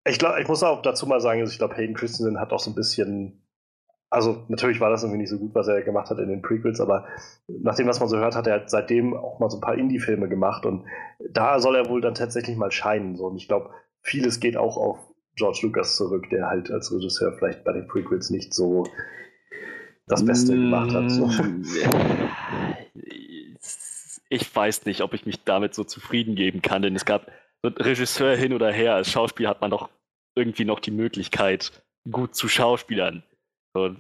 Ich 0.09 0.19
glaube, 0.19 0.41
ich 0.41 0.49
muss 0.49 0.63
auch 0.63 0.83
dazu 0.83 1.07
mal 1.07 1.21
sagen, 1.21 1.41
also 1.41 1.53
ich 1.53 1.59
glaube, 1.59 1.77
Hayden 1.77 1.95
Christensen 1.95 2.41
hat 2.41 2.53
auch 2.53 2.61
so 2.61 2.71
ein 2.71 2.75
bisschen 2.75 3.43
also 4.11 4.45
natürlich 4.49 4.81
war 4.81 4.91
das 4.91 5.03
irgendwie 5.03 5.21
nicht 5.21 5.31
so 5.31 5.39
gut, 5.39 5.55
was 5.55 5.69
er 5.69 5.83
gemacht 5.83 6.11
hat 6.11 6.19
in 6.19 6.29
den 6.29 6.43
Prequels, 6.43 6.81
aber 6.81 7.07
nach 7.47 7.75
dem, 7.77 7.87
was 7.87 8.01
man 8.01 8.09
so 8.09 8.17
hört, 8.17 8.37
hat 8.37 8.47
er 8.47 8.67
seitdem 8.67 9.15
auch 9.15 9.39
mal 9.39 9.51
so 9.51 9.59
ein 9.59 9.61
paar 9.61 9.77
Indie-Filme 9.77 10.29
gemacht 10.29 10.65
und 10.65 10.85
da 11.31 11.61
soll 11.61 11.77
er 11.77 11.89
wohl 11.89 12.01
dann 12.01 12.15
tatsächlich 12.15 12.57
mal 12.57 12.71
scheinen. 12.71 13.17
So. 13.17 13.27
Und 13.27 13.37
ich 13.37 13.49
glaube, 13.49 13.71
vieles 14.01 14.41
geht 14.41 14.57
auch 14.57 14.77
auf 14.77 14.99
George 15.37 15.61
Lucas 15.63 15.97
zurück, 15.97 16.29
der 16.31 16.49
halt 16.49 16.71
als 16.71 16.93
Regisseur 16.93 17.33
vielleicht 17.33 17.65
bei 17.65 17.73
den 17.73 17.87
Prequels 17.87 18.31
nicht 18.31 18.55
so 18.55 18.85
das 20.07 20.25
Beste 20.25 20.53
gemacht 20.55 20.93
hat. 20.95 21.11
So. 21.11 21.31
Ich 24.31 24.55
weiß 24.55 24.85
nicht, 24.85 25.01
ob 25.01 25.15
ich 25.15 25.25
mich 25.25 25.43
damit 25.45 25.73
so 25.73 25.85
zufrieden 25.85 26.35
geben 26.35 26.61
kann, 26.61 26.83
denn 26.83 26.95
es 26.95 27.07
gab 27.07 27.33
Regisseur 27.65 28.37
hin 28.37 28.53
oder 28.53 28.71
her, 28.71 28.95
als 28.95 29.11
Schauspieler 29.11 29.49
hat 29.49 29.63
man 29.63 29.71
doch 29.71 29.89
irgendwie 30.39 30.65
noch 30.65 30.81
die 30.81 30.91
Möglichkeit, 30.91 31.83
gut 32.11 32.35
zu 32.35 32.49
Schauspielern. 32.49 33.23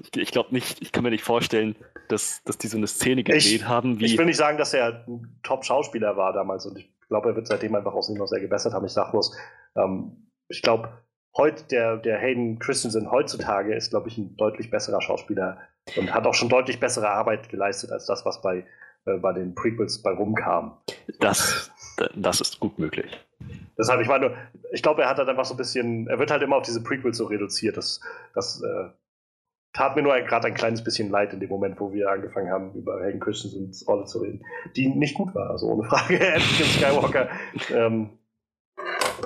Ich, 0.02 0.16
ich 0.16 0.30
glaube 0.30 0.52
nicht, 0.52 0.80
ich 0.80 0.92
kann 0.92 1.04
mir 1.04 1.10
nicht 1.10 1.24
vorstellen, 1.24 1.76
dass, 2.08 2.42
dass 2.44 2.58
die 2.58 2.68
so 2.68 2.76
eine 2.76 2.86
Szene 2.86 3.22
gedreht 3.22 3.68
haben 3.68 4.00
wie. 4.00 4.06
Ich 4.06 4.18
will 4.18 4.26
nicht 4.26 4.36
sagen, 4.36 4.58
dass 4.58 4.74
er 4.74 5.04
ein 5.06 5.38
Top-Schauspieler 5.42 6.16
war 6.16 6.32
damals 6.32 6.66
und 6.66 6.78
ich 6.78 6.90
glaube, 7.08 7.30
er 7.30 7.36
wird 7.36 7.46
seitdem 7.46 7.74
einfach 7.74 7.94
aus 7.94 8.08
ihm 8.08 8.16
noch 8.16 8.26
sehr 8.26 8.40
gebessert 8.40 8.72
haben. 8.72 8.86
Ich 8.86 8.92
sage 8.92 9.10
bloß, 9.12 9.36
ähm, 9.76 10.30
ich 10.48 10.62
glaube, 10.62 10.88
heute 11.36 11.64
der, 11.64 11.96
der 11.96 12.18
Hayden 12.18 12.58
Christensen 12.58 13.10
heutzutage 13.10 13.74
ist, 13.74 13.90
glaube 13.90 14.08
ich, 14.08 14.18
ein 14.18 14.36
deutlich 14.36 14.70
besserer 14.70 15.00
Schauspieler 15.00 15.58
und 15.96 16.12
hat 16.12 16.26
auch 16.26 16.34
schon 16.34 16.48
deutlich 16.48 16.80
bessere 16.80 17.10
Arbeit 17.10 17.48
geleistet 17.48 17.92
als 17.92 18.06
das, 18.06 18.24
was 18.24 18.42
bei, 18.42 18.66
bei 19.16 19.32
den 19.32 19.54
Prequels 19.54 20.02
bei 20.02 20.10
rumkam. 20.10 20.76
Das, 21.20 21.70
das 22.14 22.40
ist 22.40 22.60
gut 22.60 22.78
möglich. 22.78 23.18
Deshalb, 23.78 24.00
ich 24.00 24.08
meine, 24.08 24.34
ich 24.72 24.82
glaube, 24.82 25.02
er 25.02 25.08
hat 25.08 25.18
halt 25.18 25.28
einfach 25.28 25.44
so 25.44 25.54
ein 25.54 25.56
bisschen, 25.56 26.08
er 26.08 26.18
wird 26.18 26.30
halt 26.30 26.42
immer 26.42 26.56
auf 26.56 26.64
diese 26.64 26.82
Prequels 26.82 27.16
so 27.16 27.26
reduziert, 27.26 27.76
dass, 27.76 28.00
dass 28.34 28.60
äh, 28.60 28.90
tat 29.72 29.94
mir 29.94 30.02
nur 30.02 30.18
gerade 30.20 30.48
ein 30.48 30.54
kleines 30.54 30.82
bisschen 30.82 31.10
leid 31.10 31.32
in 31.32 31.40
dem 31.40 31.48
Moment, 31.48 31.78
wo 31.78 31.92
wir 31.92 32.10
angefangen 32.10 32.50
haben, 32.50 32.72
über 32.74 33.00
Hayden 33.00 33.20
Christensens 33.20 33.86
Rolle 33.86 34.04
zu 34.04 34.18
reden, 34.18 34.44
die 34.76 34.88
nicht 34.88 35.14
gut 35.14 35.34
war, 35.34 35.50
also 35.50 35.68
ohne 35.68 35.84
Frage. 35.84 36.20
Anakin 36.34 36.66
Skywalker. 36.66 37.28
ähm, 37.72 38.10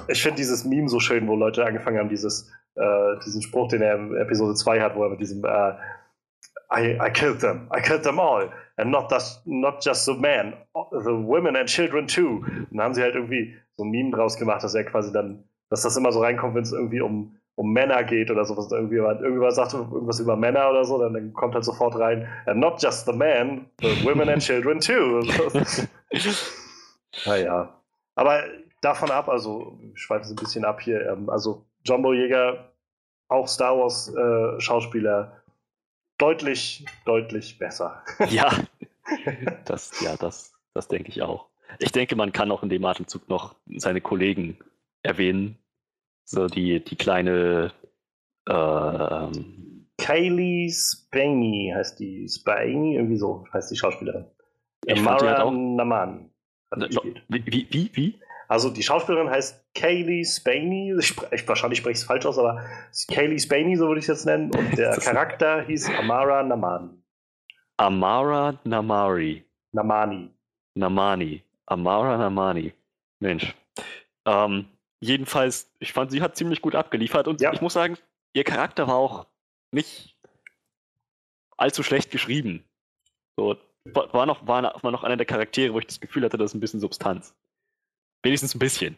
ich 0.09 0.23
finde 0.23 0.37
dieses 0.37 0.65
Meme 0.65 0.89
so 0.89 1.01
schön, 1.01 1.27
wo 1.29 1.37
Leute 1.37 1.65
angefangen 1.65 1.99
haben, 1.99 2.09
dieses, 2.09 2.51
äh, 2.75 3.19
diesen 3.25 3.43
Spruch, 3.43 3.69
den 3.69 3.83
er 3.83 3.97
in 3.97 4.17
Episode 4.17 4.55
2 4.55 4.81
hat, 4.81 4.97
wo 4.97 5.05
er 5.05 5.11
mit 5.11 5.21
diesem 5.21 5.45
äh, 5.45 5.75
I, 6.73 6.99
I 7.01 7.11
killed 7.11 7.41
them, 7.41 7.69
I 7.71 7.81
killed 7.81 8.03
them 8.03 8.19
all, 8.19 8.49
and 8.79 8.91
not, 8.91 9.11
just, 9.11 9.47
not 9.47 9.85
just 9.85 10.07
the 10.07 10.15
men, 10.15 10.55
the 10.91 11.15
women 11.15 11.57
and 11.57 11.69
children 11.69 12.07
too. 12.07 12.43
Und 12.47 12.69
dann 12.73 12.83
haben 12.83 12.95
sie 12.95 13.03
halt 13.03 13.15
irgendwie 13.15 13.55
so 13.77 13.85
ein 13.85 13.91
Meme 13.91 14.11
draus 14.11 14.37
gemacht, 14.37 14.65
dass 14.65 14.75
er 14.75 14.85
quasi 14.85 15.13
dann, 15.13 15.45
dass 15.69 15.83
das 15.83 15.97
immer 15.97 16.13
so 16.13 16.21
reinkommt, 16.21 16.55
wenn 16.55 16.63
es 16.63 16.73
irgendwie 16.73 17.01
um 17.01 17.37
um 17.55 17.73
Männer 17.73 18.03
geht 18.05 18.31
oder 18.31 18.45
sowas. 18.45 18.71
Irgendwie, 18.71 18.97
irgendwas 18.97 19.57
sagt 19.57 19.75
irgendwas 19.75 20.21
über 20.21 20.37
Männer 20.37 20.71
oder 20.71 20.85
so, 20.85 20.99
dann, 20.99 21.15
dann 21.15 21.33
kommt 21.33 21.55
halt 21.55 21.65
sofort 21.65 21.99
rein, 21.99 22.27
and 22.47 22.61
not 22.61 22.83
just 22.83 23.07
the 23.07 23.13
men, 23.13 23.67
the 23.81 24.05
women 24.05 24.29
and 24.29 24.43
children 24.43 24.81
too. 24.81 25.23
naja. 27.27 27.73
Aber 28.15 28.43
davon 28.81 29.11
ab, 29.11 29.29
also 29.29 29.79
ich 29.95 30.01
schweife 30.01 30.25
es 30.25 30.31
ein 30.31 30.37
bisschen 30.37 30.65
ab 30.65 30.81
hier, 30.81 31.07
ähm, 31.09 31.29
also 31.31 31.65
John 31.85 32.03
Boyega, 32.03 32.73
auch 33.29 33.49
Star 33.49 33.79
Wars 33.79 34.13
äh, 34.15 34.61
Schauspieler, 34.61 35.42
deutlich, 36.23 36.85
deutlich 37.05 37.59
besser. 37.59 38.03
ja, 38.31 38.51
das, 39.65 40.01
ja, 40.01 40.17
das, 40.17 40.55
das 40.75 40.89
denke 40.89 41.09
ich 41.09 41.23
auch. 41.23 41.49
Ich 41.79 41.91
denke, 41.91 42.17
man 42.17 42.33
kann 42.33 42.51
auch 42.51 42.63
in 42.63 42.69
dem 42.69 42.85
Atemzug 42.85 43.29
noch 43.29 43.57
seine 43.77 44.01
Kollegen 44.01 44.59
erwähnen, 45.03 45.59
so 46.25 46.47
die, 46.47 46.83
die 46.85 46.97
kleine 46.97 47.73
äh, 48.47 49.27
Kaylee 49.99 50.71
Spaney 50.71 51.73
heißt 51.75 51.99
die. 51.99 52.29
Spaney, 52.29 52.97
irgendwie 52.97 53.17
so 53.17 53.45
heißt 53.53 53.71
die 53.71 53.77
Schauspielerin. 53.77 54.27
Ich 54.87 55.01
Mara 55.01 55.51
Naman 55.51 56.31
hat 56.71 56.89
gespielt. 56.89 57.23
Wie, 57.29 57.45
wie, 57.47 57.91
wie? 57.93 58.21
Also 58.53 58.69
die 58.69 58.83
Schauspielerin 58.83 59.31
heißt 59.31 59.65
Kaylee 59.75 60.27
Spaney. 60.27 60.95
Ich, 60.99 61.17
ich, 61.31 61.49
wahrscheinlich 61.49 61.79
spreche 61.79 61.93
ich 61.93 62.01
es 62.01 62.05
falsch 62.05 62.27
aus, 62.27 62.37
aber 62.37 62.63
Kaylee 63.09 63.39
Spaney, 63.39 63.77
so 63.77 63.89
würde 63.89 64.01
ich 64.01 64.05
es 64.05 64.09
jetzt 64.09 64.27
nennen. 64.27 64.55
Und 64.55 64.77
der 64.77 64.95
Charakter 65.01 65.63
hieß 65.63 65.89
Amara 65.99 66.43
Naman. 66.43 67.03
Amara 67.79 68.61
Namari. 68.65 69.43
Namani. 69.73 70.29
Namani. 70.75 71.43
Amara 71.65 72.19
Namani. 72.19 72.75
Mensch. 73.21 73.55
Ähm, 74.27 74.67
jedenfalls, 75.01 75.73
ich 75.79 75.95
fand, 75.95 76.11
sie 76.11 76.21
hat 76.21 76.37
ziemlich 76.37 76.61
gut 76.61 76.75
abgeliefert 76.75 77.29
und 77.29 77.41
ja. 77.41 77.55
ich 77.55 77.63
muss 77.63 77.73
sagen, 77.73 77.97
ihr 78.35 78.45
Charakter 78.45 78.87
war 78.87 78.97
auch 78.97 79.27
nicht 79.71 80.15
allzu 81.57 81.83
schlecht 81.83 82.11
geschrieben. 82.11 82.65
So, 83.35 83.57
war 83.95 84.27
noch, 84.27 84.47
war, 84.47 84.63
war 84.83 84.91
noch 84.91 85.05
einer 85.05 85.17
der 85.17 85.25
Charaktere, 85.25 85.73
wo 85.73 85.79
ich 85.79 85.87
das 85.87 86.01
Gefühl 86.01 86.25
hatte, 86.25 86.37
das 86.37 86.51
ist 86.51 86.55
ein 86.55 86.61
bisschen 86.61 86.81
Substanz. 86.81 87.35
Wenigstens 88.23 88.55
ein 88.55 88.59
bisschen. 88.59 88.97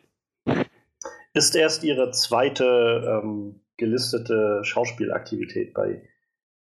Ist 1.32 1.54
erst 1.56 1.82
ihre 1.84 2.10
zweite 2.12 3.20
ähm, 3.22 3.60
gelistete 3.76 4.60
Schauspielaktivität 4.62 5.74
bei, 5.74 6.08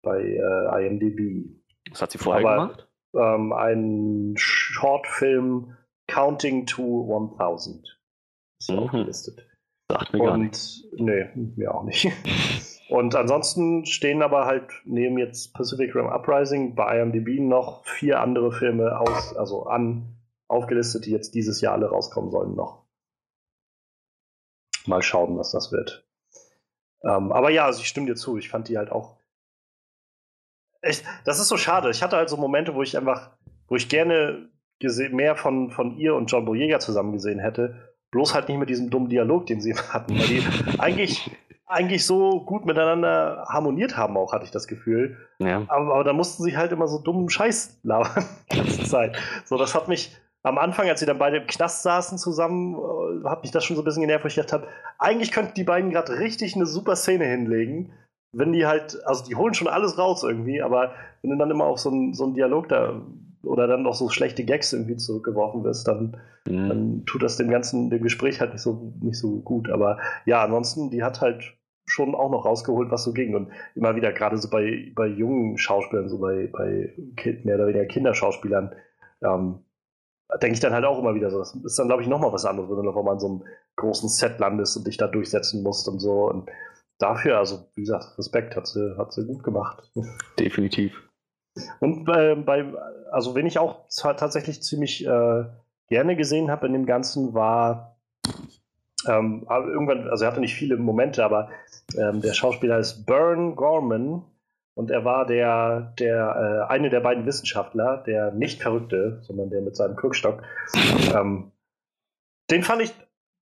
bei 0.03 0.21
äh, 0.23 0.87
IMDb. 0.87 1.49
Was 1.91 2.03
hat 2.03 2.11
sie 2.11 2.19
vorher 2.19 2.47
Aber, 2.47 2.67
gemacht? 2.67 2.89
Ähm, 3.15 3.53
ein 3.53 4.35
Shortfilm 4.37 5.77
Counting 6.09 6.67
to 6.67 7.15
1000. 7.39 7.99
Ist 8.61 8.67
hier 8.67 8.77
Mhm. 8.77 8.83
aufgelistet. 8.83 9.47
Sagt 9.91 10.13
mir 10.13 10.19
gar 10.19 10.37
nichts. 10.37 10.83
Und 10.99 11.07
nee, 11.07 11.27
mir 11.57 11.75
auch 11.75 11.85
nicht. 11.85 12.09
Und 12.91 13.15
ansonsten 13.15 13.85
stehen 13.87 14.23
aber 14.23 14.47
halt 14.47 14.71
neben 14.85 15.19
jetzt 15.19 15.53
Pacific 15.55 15.95
Rim 15.95 16.07
Uprising 16.07 16.75
bei 16.75 17.01
IMDb 17.01 17.39
noch 17.41 17.85
vier 17.87 18.21
andere 18.21 18.51
Filme 18.53 18.99
aus, 18.99 19.37
also 19.37 19.65
an, 19.65 20.18
aufgelistet, 20.49 21.07
die 21.07 21.13
jetzt 21.13 21.35
dieses 21.35 21.61
Jahr 21.61 21.75
alle 21.75 21.89
rauskommen 21.89 22.31
sollen 22.31 22.55
noch. 22.55 22.85
Mal 24.87 25.03
schauen, 25.03 25.39
was 25.39 25.53
das 25.53 25.71
wird. 25.71 26.07
Ähm, 27.03 27.31
aber 27.33 27.51
ja, 27.51 27.67
also 27.67 27.81
ich 27.81 27.89
stimme 27.89 28.07
dir 28.07 28.17
zu, 28.17 28.39
ich 28.39 28.49
fand 28.49 28.69
die 28.69 28.79
halt 28.79 28.91
auch. 28.91 29.19
Echt, 30.81 31.05
das 31.25 31.39
ist 31.39 31.49
so 31.49 31.57
schade. 31.57 31.91
Ich 31.91 32.03
hatte 32.03 32.17
halt 32.17 32.29
so 32.29 32.37
Momente, 32.37 32.75
wo 32.75 32.83
ich 32.83 32.97
einfach, 32.97 33.31
wo 33.69 33.77
ich 33.77 33.89
gerne 33.89 34.49
mehr 35.11 35.37
von, 35.37 35.71
von 35.71 35.97
ihr 35.99 36.15
und 36.15 36.31
John 36.31 36.45
Boyega 36.45 36.79
zusammen 36.79 37.13
gesehen 37.13 37.41
hätte. 37.41 37.95
Bloß 38.11 38.35
halt 38.35 38.49
nicht 38.49 38.59
mit 38.59 38.71
diesem 38.71 38.91
dummen 38.91 39.09
Dialog, 39.09 39.47
den 39.47 39.61
sie 39.61 39.75
hatten, 39.93 40.19
weil 40.19 40.27
die 40.27 40.43
eigentlich, 40.79 41.31
eigentlich 41.67 42.07
so 42.07 42.41
gut 42.41 42.65
miteinander 42.65 43.45
harmoniert 43.49 43.97
haben, 43.97 44.17
auch 44.17 44.33
hatte 44.33 44.45
ich 44.45 44.51
das 44.51 44.67
Gefühl. 44.69 45.19
Ja. 45.41 45.65
Aber, 45.69 45.95
aber 45.95 46.05
da 46.05 46.13
mussten 46.13 46.43
sie 46.45 46.57
halt 46.57 46.73
immer 46.73 46.89
so 46.89 46.99
dummen 46.99 47.29
Scheiß 47.29 47.81
labern 47.83 48.25
die 48.53 48.57
ganze 48.57 48.85
Zeit. 48.85 49.19
So, 49.45 49.59
das 49.59 49.75
hat 49.75 49.89
mich 49.89 50.17
am 50.49 50.59
Anfang, 50.59 50.89
als 50.89 51.01
sie 51.01 51.07
dann 51.07 51.19
beide 51.19 51.39
im 51.39 51.47
Knast 51.47 51.83
saßen 51.83 52.19
zusammen, 52.19 52.75
äh, 52.75 53.29
hat 53.29 53.43
mich 53.43 53.51
das 53.51 53.65
schon 53.65 53.77
so 53.77 53.83
ein 53.83 53.85
bisschen 53.85 54.03
genervt, 54.03 54.25
wo 54.25 54.29
ich 54.29 54.35
gedacht 54.35 54.53
habe, 54.53 54.67
eigentlich 54.99 55.33
könnten 55.33 55.55
die 55.55 55.65
beiden 55.65 55.91
gerade 55.91 56.19
richtig 56.19 56.57
eine 56.57 56.67
super 56.67 56.97
Szene 56.97 57.25
hinlegen, 57.25 57.93
wenn 58.33 58.53
die 58.53 58.67
halt, 58.67 58.99
also 59.07 59.25
die 59.25 59.37
holen 59.37 59.55
schon 59.55 59.69
alles 59.69 59.99
raus 59.99 60.23
irgendwie, 60.23 60.61
aber 60.63 60.93
wenn 61.23 61.31
du 61.31 61.37
dann 61.37 61.51
immer 61.51 61.65
auf 61.65 61.79
so 61.79 61.91
einen 61.91 62.15
so 62.15 62.25
einen 62.25 62.35
Dialog 62.35 62.69
da 62.69 63.01
oder 63.43 63.67
dann 63.67 63.83
noch 63.83 63.95
so 63.95 64.09
schlechte 64.09 64.45
Gags 64.45 64.73
irgendwie 64.73 64.97
zurückgeworfen 64.97 65.65
wirst, 65.65 65.87
dann, 65.89 66.17
Mhm. 66.47 66.69
dann 66.69 67.03
tut 67.07 67.23
das 67.23 67.37
dem 67.37 67.51
ganzen, 67.51 67.91
dem 67.91 68.03
Gespräch 68.03 68.41
halt 68.41 68.53
nicht 68.53 68.63
so, 68.63 68.95
nicht 69.01 69.19
so 69.19 69.41
gut. 69.41 69.71
Aber 69.71 69.99
ja, 70.27 70.43
ansonsten, 70.43 70.91
die 70.91 71.03
hat 71.03 71.21
halt 71.21 71.57
schon 71.87 72.15
auch 72.15 72.31
noch 72.31 72.45
rausgeholt, 72.45 72.91
was 72.91 73.05
so 73.05 73.13
ging. 73.13 73.35
Und 73.35 73.49
immer 73.75 73.97
wieder, 73.97 74.13
gerade 74.13 74.37
so 74.39 74.51
bei, 74.51 74.93
bei 74.95 75.07
jungen 75.07 75.57
Schauspielern, 75.59 76.09
so 76.09 76.19
bei, 76.19 76.49
bei 76.53 76.95
Kind, 77.17 77.45
mehr 77.45 77.57
oder 77.57 77.69
weniger 77.69 77.87
Kinderschauspielern, 77.87 78.75
ähm, 79.23 79.61
denke 80.37 80.55
ich 80.55 80.61
dann 80.61 80.73
halt 80.73 80.85
auch 80.85 80.99
immer 80.99 81.15
wieder 81.15 81.31
so. 81.31 81.39
Das 81.39 81.55
ist 81.55 81.79
dann, 81.79 81.89
glaube 81.89 82.03
ich, 82.03 82.09
nochmal 82.09 82.33
was 82.33 82.45
anderes, 82.45 82.69
wenn 82.69 82.77
du 82.77 82.83
noch 82.83 83.03
mal 83.03 83.15
in 83.15 83.21
so 83.21 83.27
einem 83.27 83.45
großen 83.77 84.09
Set 84.09 84.39
landest 84.39 84.77
und 84.77 84.87
dich 84.87 84.97
da 84.97 85.07
durchsetzen 85.07 85.63
musst 85.63 85.89
und 85.89 86.01
so. 86.01 86.29
Und 86.29 86.51
dafür, 86.99 87.39
also 87.39 87.69
wie 87.75 87.83
gesagt, 87.83 88.19
Respekt 88.19 88.57
hat 88.57 88.67
sie, 88.67 88.97
hat 88.99 89.13
sie 89.13 89.27
gut 89.27 89.43
gemacht. 89.43 89.91
Definitiv. 90.39 90.93
Und 91.81 92.09
äh, 92.09 92.37
bei, 92.37 92.65
also 93.11 93.35
wen 93.35 93.47
ich 93.47 93.59
auch 93.59 93.87
tatsächlich 93.89 94.63
ziemlich 94.63 95.05
äh, 95.07 95.45
gerne 95.89 96.17
gesehen 96.17 96.51
habe 96.51 96.67
in 96.67 96.73
dem 96.73 96.87
Ganzen, 96.87 97.35
war 97.35 97.97
ähm, 99.07 99.47
irgendwann, 99.49 100.09
also 100.09 100.25
er 100.25 100.31
hatte 100.31 100.41
nicht 100.41 100.55
viele 100.55 100.77
Momente, 100.77 101.25
aber 101.25 101.49
ähm, 101.97 102.21
der 102.21 102.35
Schauspieler 102.35 102.79
ist 102.79 103.07
Bern 103.07 103.57
Gorman 103.57 104.23
und 104.79 104.93
er 104.93 105.05
war 105.05 105.27
der, 105.27 105.93
der 105.99 106.69
äh, 106.69 106.73
eine 106.73 106.89
der 106.89 107.01
beiden 107.01 107.27
Wissenschaftler, 107.27 108.05
der 108.07 108.31
nicht 108.31 108.63
Verrückte, 108.63 109.19
sondern 109.23 109.51
der 109.51 109.61
mit 109.61 109.75
seinem 109.75 109.97
Krückstock. 109.97 110.45
Ähm, 111.13 111.51
den 112.49 112.63
fand 112.63 112.83
ich 112.83 112.93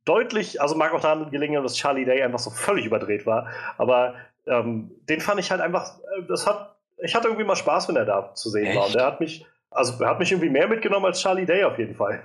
deutlich, 0.06 0.62
also 0.62 0.76
mag 0.76 0.94
auch 0.94 1.02
daran 1.02 1.30
gelingen, 1.30 1.62
dass 1.62 1.76
Charlie 1.76 2.06
Day 2.06 2.22
einfach 2.22 2.38
so 2.38 2.48
völlig 2.48 2.86
überdreht 2.86 3.26
war, 3.26 3.48
aber 3.76 4.14
ähm, 4.46 4.92
den 5.10 5.20
fand 5.20 5.38
ich 5.38 5.50
halt 5.50 5.60
einfach, 5.60 5.98
äh, 5.98 6.22
das 6.26 6.46
hat, 6.46 6.74
ich 7.02 7.14
hatte 7.14 7.28
irgendwie 7.28 7.44
mal 7.44 7.54
Spaß, 7.54 7.90
wenn 7.90 7.96
er 7.96 8.06
da 8.06 8.32
zu 8.32 8.48
sehen 8.48 8.74
war. 8.74 8.86
Echt? 8.86 8.94
Und 8.94 9.00
er 9.02 9.06
hat 9.06 9.20
mich, 9.20 9.44
also 9.70 10.02
er 10.02 10.08
hat 10.08 10.18
mich 10.18 10.32
irgendwie 10.32 10.48
mehr 10.48 10.68
mitgenommen 10.68 11.04
als 11.04 11.20
Charlie 11.20 11.44
Day 11.44 11.64
auf 11.64 11.78
jeden 11.78 11.96
Fall. 11.96 12.22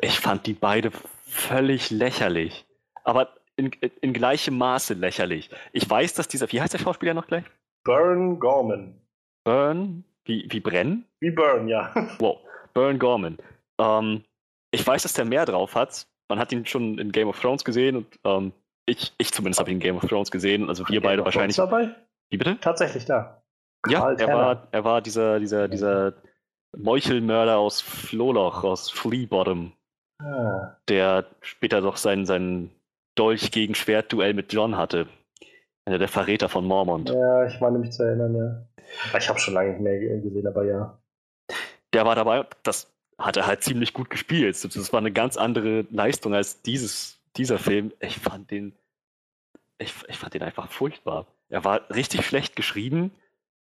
Ich 0.00 0.18
fand 0.20 0.46
die 0.46 0.54
beide 0.54 0.90
völlig 1.26 1.90
lächerlich. 1.90 2.64
Aber 3.02 3.28
in, 3.56 3.72
in 4.00 4.14
gleichem 4.14 4.56
Maße 4.56 4.94
lächerlich. 4.94 5.50
Ich 5.74 5.88
weiß, 5.88 6.14
dass 6.14 6.28
dieser, 6.28 6.50
wie 6.50 6.62
heißt 6.62 6.72
der 6.72 6.78
Schauspieler 6.78 7.12
noch 7.12 7.26
gleich? 7.26 7.44
Bern 7.84 8.38
Gorman. 8.38 9.00
Burn? 9.44 10.04
Wie, 10.24 10.46
wie 10.50 10.60
brennen? 10.60 11.06
Wie 11.20 11.30
Bern, 11.30 11.68
ja. 11.68 11.92
Wow, 12.18 12.40
Burn 12.72 12.98
Gorman. 12.98 13.38
Ähm, 13.78 14.24
ich 14.70 14.86
weiß, 14.86 15.02
dass 15.02 15.12
der 15.12 15.24
mehr 15.26 15.44
drauf 15.46 15.74
hat. 15.74 16.06
Man 16.28 16.38
hat 16.38 16.50
ihn 16.52 16.64
schon 16.66 16.98
in 16.98 17.12
Game 17.12 17.28
of 17.28 17.38
Thrones 17.40 17.64
gesehen 17.64 17.96
und 17.96 18.06
ähm, 18.24 18.52
ich, 18.86 19.12
ich 19.18 19.32
zumindest 19.32 19.60
habe 19.60 19.70
ihn 19.70 19.74
in 19.76 19.80
Game 19.80 19.96
of 19.96 20.06
Thrones 20.06 20.30
gesehen. 20.30 20.68
Also 20.68 20.88
wir 20.88 21.00
beide 21.00 21.16
Game 21.16 21.20
of 21.20 21.24
wahrscheinlich. 21.26 21.56
Dabei? 21.56 21.94
Wie 22.30 22.38
bitte? 22.38 22.58
Tatsächlich 22.60 23.04
da. 23.04 23.42
Ja, 23.88 24.00
Karl 24.00 24.12
er 24.20 24.26
Tanner. 24.26 24.38
war, 24.38 24.68
er 24.72 24.84
war 24.84 25.00
dieser, 25.02 25.38
dieser, 25.38 25.68
dieser 25.68 26.14
Meuchelmörder 26.76 27.58
aus 27.58 27.80
Flohloch, 27.82 28.64
aus 28.64 28.90
Flea 28.90 29.26
Bottom, 29.26 29.72
Ah. 30.22 30.76
der 30.88 31.26
später 31.42 31.80
doch 31.82 31.96
sein, 31.96 32.24
sein 32.24 32.70
Dolch 33.16 33.50
gegen 33.50 33.74
Schwertduell 33.74 34.32
mit 34.32 34.52
John 34.52 34.76
hatte. 34.76 35.08
Einer 35.86 35.98
der 35.98 36.08
Verräter 36.08 36.48
von 36.48 36.64
Mormont. 36.64 37.10
Ja, 37.10 37.46
ich 37.46 37.60
meine 37.60 37.78
mich 37.78 37.92
zu 37.92 38.02
erinnern, 38.02 38.34
ja. 38.34 39.18
Ich 39.18 39.28
habe 39.28 39.38
schon 39.38 39.54
lange 39.54 39.70
nicht 39.70 39.80
mehr 39.80 39.98
ge- 39.98 40.20
gesehen, 40.20 40.46
aber 40.46 40.64
ja. 40.64 40.98
Der 41.92 42.04
war 42.06 42.14
dabei, 42.14 42.46
das 42.62 42.90
hat 43.18 43.36
er 43.36 43.46
halt 43.46 43.62
ziemlich 43.62 43.92
gut 43.92 44.10
gespielt. 44.10 44.56
Das 44.64 44.92
war 44.92 44.98
eine 45.00 45.12
ganz 45.12 45.36
andere 45.36 45.86
Leistung 45.90 46.34
als 46.34 46.62
dieses, 46.62 47.20
dieser 47.36 47.58
Film. 47.58 47.92
Ich 48.00 48.18
fand 48.18 48.50
den, 48.50 48.74
ich, 49.78 49.94
ich 50.08 50.16
fand 50.16 50.34
den 50.34 50.42
einfach 50.42 50.70
furchtbar. 50.70 51.26
Er 51.48 51.64
war 51.64 51.88
richtig 51.90 52.26
schlecht 52.26 52.56
geschrieben 52.56 53.12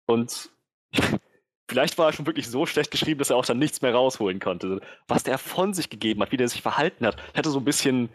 und 0.06 0.50
vielleicht 1.70 1.98
war 1.98 2.06
er 2.08 2.12
schon 2.12 2.26
wirklich 2.26 2.48
so 2.48 2.66
schlecht 2.66 2.90
geschrieben, 2.90 3.18
dass 3.18 3.30
er 3.30 3.36
auch 3.36 3.46
dann 3.46 3.58
nichts 3.58 3.80
mehr 3.80 3.94
rausholen 3.94 4.40
konnte. 4.40 4.80
Was 5.06 5.22
der 5.22 5.38
von 5.38 5.72
sich 5.72 5.88
gegeben 5.88 6.20
hat, 6.20 6.32
wie 6.32 6.36
der 6.36 6.48
sich 6.48 6.62
verhalten 6.62 7.06
hat. 7.06 7.16
Ich 7.32 7.38
hatte 7.38 7.50
so 7.50 7.58
ein 7.60 7.64
bisschen 7.64 8.08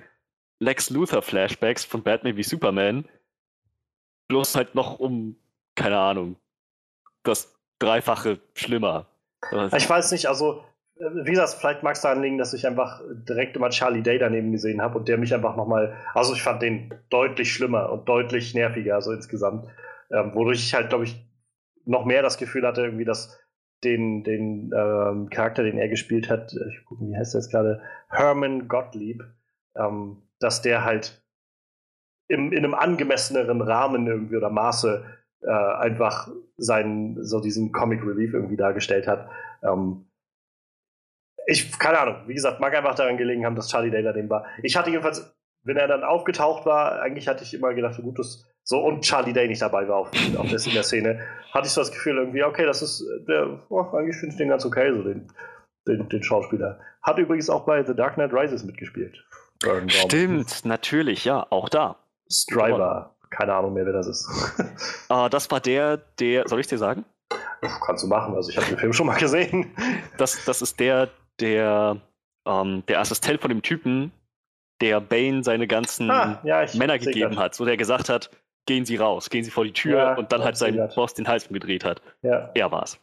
Lex 0.60 0.90
Luthor 0.90 1.22
Flashbacks 1.22 1.86
von 1.86 2.04
Batman 2.04 2.36
wie 2.36 2.44
Superman. 2.44 3.06
Bloß 4.28 4.56
halt 4.56 4.76
noch 4.76 5.00
um, 5.00 5.36
keine 5.76 5.98
Ahnung, 5.98 6.36
das 7.24 7.54
Dreifache 7.80 8.40
schlimmer. 8.54 9.08
Ich 9.76 9.90
weiß 9.90 10.12
nicht, 10.12 10.28
also, 10.28 10.64
äh, 10.98 11.06
wie 11.26 11.32
gesagt, 11.32 11.56
vielleicht 11.60 11.84
mag 11.84 11.96
es 11.96 12.02
daran 12.02 12.22
liegen, 12.22 12.38
dass 12.38 12.54
ich 12.54 12.66
einfach 12.66 13.02
direkt 13.12 13.56
immer 13.56 13.70
Charlie 13.70 14.02
Day 14.02 14.18
daneben 14.18 14.52
gesehen 14.52 14.82
habe 14.82 14.98
und 14.98 15.08
der 15.08 15.18
mich 15.18 15.34
einfach 15.34 15.56
nochmal, 15.56 15.98
also 16.14 16.34
ich 16.34 16.42
fand 16.42 16.62
den 16.62 16.94
deutlich 17.10 17.52
schlimmer 17.54 17.92
und 17.92 18.08
deutlich 18.08 18.54
nerviger, 18.54 19.02
so 19.02 19.12
insgesamt. 19.12 19.68
Ähm, 20.12 20.32
wodurch 20.34 20.60
ich 20.60 20.74
halt, 20.74 20.90
glaube 20.90 21.06
ich, 21.06 21.26
noch 21.86 22.06
mehr 22.06 22.22
das 22.22 22.38
Gefühl 22.38 22.66
hatte, 22.66 22.84
irgendwie, 22.84 23.06
dass 23.06 23.40
den, 23.84 24.24
den 24.24 24.72
ähm, 24.74 25.30
Charakter, 25.30 25.64
den 25.64 25.78
er 25.78 25.90
gespielt 25.90 26.30
hat, 26.30 26.54
äh, 26.54 26.70
ich 26.70 26.86
gucke, 26.86 27.06
wie 27.06 27.18
heißt 27.18 27.34
der 27.34 27.42
jetzt 27.42 27.52
gerade, 27.52 27.82
Herman 28.10 28.68
Gottlieb, 28.68 29.24
ähm, 29.76 30.24
dass 30.40 30.62
der 30.62 30.86
halt 30.86 31.23
im, 32.28 32.52
in 32.52 32.60
einem 32.60 32.74
angemesseneren 32.74 33.62
Rahmen 33.62 34.08
irgendwie 34.08 34.38
oder 34.38 34.50
Maße 34.50 35.04
äh, 35.42 35.52
einfach 35.52 36.30
seinen, 36.58 37.24
so 37.24 37.40
diesen 37.40 37.72
Comic 37.72 38.02
Relief 38.06 38.34
irgendwie 38.34 38.58
dargestellt 38.58 39.08
hat. 39.08 39.30
Ähm, 39.62 40.06
ich, 41.46 41.78
keine 41.78 42.00
Ahnung, 42.00 42.16
wie 42.28 42.34
gesagt, 42.34 42.60
mag 42.60 42.76
einfach 42.76 42.96
daran 42.96 43.18
gelegen 43.18 43.46
haben, 43.46 43.56
dass 43.56 43.70
Charlie 43.70 43.92
Day 43.92 44.04
daneben 44.04 44.30
war. 44.30 44.46
Ich 44.62 44.78
hatte 44.78 44.90
jedenfalls, 44.90 45.36
wenn 45.64 45.78
er 45.78 45.88
dann 45.88 46.04
aufgetaucht 46.04 46.66
war, 46.66 47.02
eigentlich 47.02 47.28
hatte 47.28 47.44
ich 47.44 47.54
immer 47.54 47.74
gedacht, 47.74 47.96
so 47.96 48.02
gut, 48.02 48.18
das, 48.20 48.46
so 48.64 48.80
und 48.80 49.02
Charlie 49.02 49.34
Day 49.34 49.48
nicht 49.48 49.62
dabei 49.62 49.88
war 49.88 49.98
auf, 49.98 50.08
auf 50.38 50.50
der, 50.50 50.66
in 50.66 50.74
der 50.74 50.84
Szene, 50.84 51.20
hatte 51.52 51.68
ich 51.68 51.74
so 51.74 51.82
das 51.82 51.92
Gefühl 51.92 52.18
irgendwie, 52.18 52.44
okay, 52.44 52.66
das 52.66 52.82
ist, 52.82 53.06
der, 53.28 53.60
oh, 53.70 53.82
eigentlich 53.94 54.16
finde 54.16 54.34
ich 54.34 54.38
den 54.38 54.50
ganz 54.50 54.66
okay, 54.66 54.94
so 54.94 55.04
den, 55.04 55.28
den, 55.88 56.08
den 56.08 56.24
Schauspieler. 56.24 56.80
Hat 57.02 57.18
übrigens 57.18 57.50
auch 57.50 57.66
bei 57.66 57.84
The 57.84 57.94
Dark 57.94 58.14
Knight 58.16 58.34
Rises 58.34 58.64
mitgespielt. 58.64 59.26
Stimmt, 59.88 60.66
natürlich, 60.66 61.26
ja, 61.26 61.46
auch 61.50 61.70
da. 61.70 61.98
Striver, 62.34 63.16
keine 63.30 63.54
Ahnung 63.54 63.74
mehr, 63.74 63.86
wer 63.86 63.94
das 63.94 64.08
ist. 64.08 64.30
Äh, 65.10 65.30
das 65.30 65.50
war 65.52 65.60
der, 65.60 65.98
der, 66.20 66.48
soll 66.48 66.60
ich 66.60 66.68
dir 66.68 66.78
sagen? 66.78 67.06
Kannst 67.86 68.04
du 68.04 68.08
machen, 68.08 68.36
also 68.36 68.50
ich 68.50 68.58
habe 68.58 68.68
den 68.68 68.78
Film 68.78 68.94
schon 68.94 69.08
mal 69.08 69.18
gesehen. 69.18 69.72
Das, 70.18 70.44
das 70.46 70.62
ist 70.62 70.80
der, 70.80 71.10
der, 71.40 71.98
ähm, 72.46 72.84
der 72.88 73.00
Assistent 73.00 73.42
von 73.42 73.50
dem 73.50 73.62
Typen, 73.62 74.12
der 74.82 75.00
Bane 75.02 75.44
seine 75.44 75.66
ganzen 75.68 76.12
Ah, 76.12 76.40
ja, 76.44 76.66
Männer 76.76 77.00
gegeben 77.00 77.40
hat, 77.40 77.56
so 77.56 77.66
der 77.66 77.78
gesagt 77.78 78.10
hat, 78.10 78.30
gehen 78.68 78.86
Sie 78.86 78.96
raus, 78.98 79.30
gehen 79.30 79.44
Sie 79.44 79.50
vor 79.52 79.64
die 79.64 79.74
Tür 79.74 79.98
Ja, 79.98 80.14
und 80.16 80.32
dann 80.32 80.44
halt 80.44 80.58
sein 80.58 80.76
grad. 80.76 80.94
Boss 80.96 81.14
den 81.14 81.28
Hals 81.28 81.48
umgedreht 81.48 81.84
hat. 81.86 82.02
Ja, 82.22 82.52
Er 82.54 82.72
war's. 82.72 83.00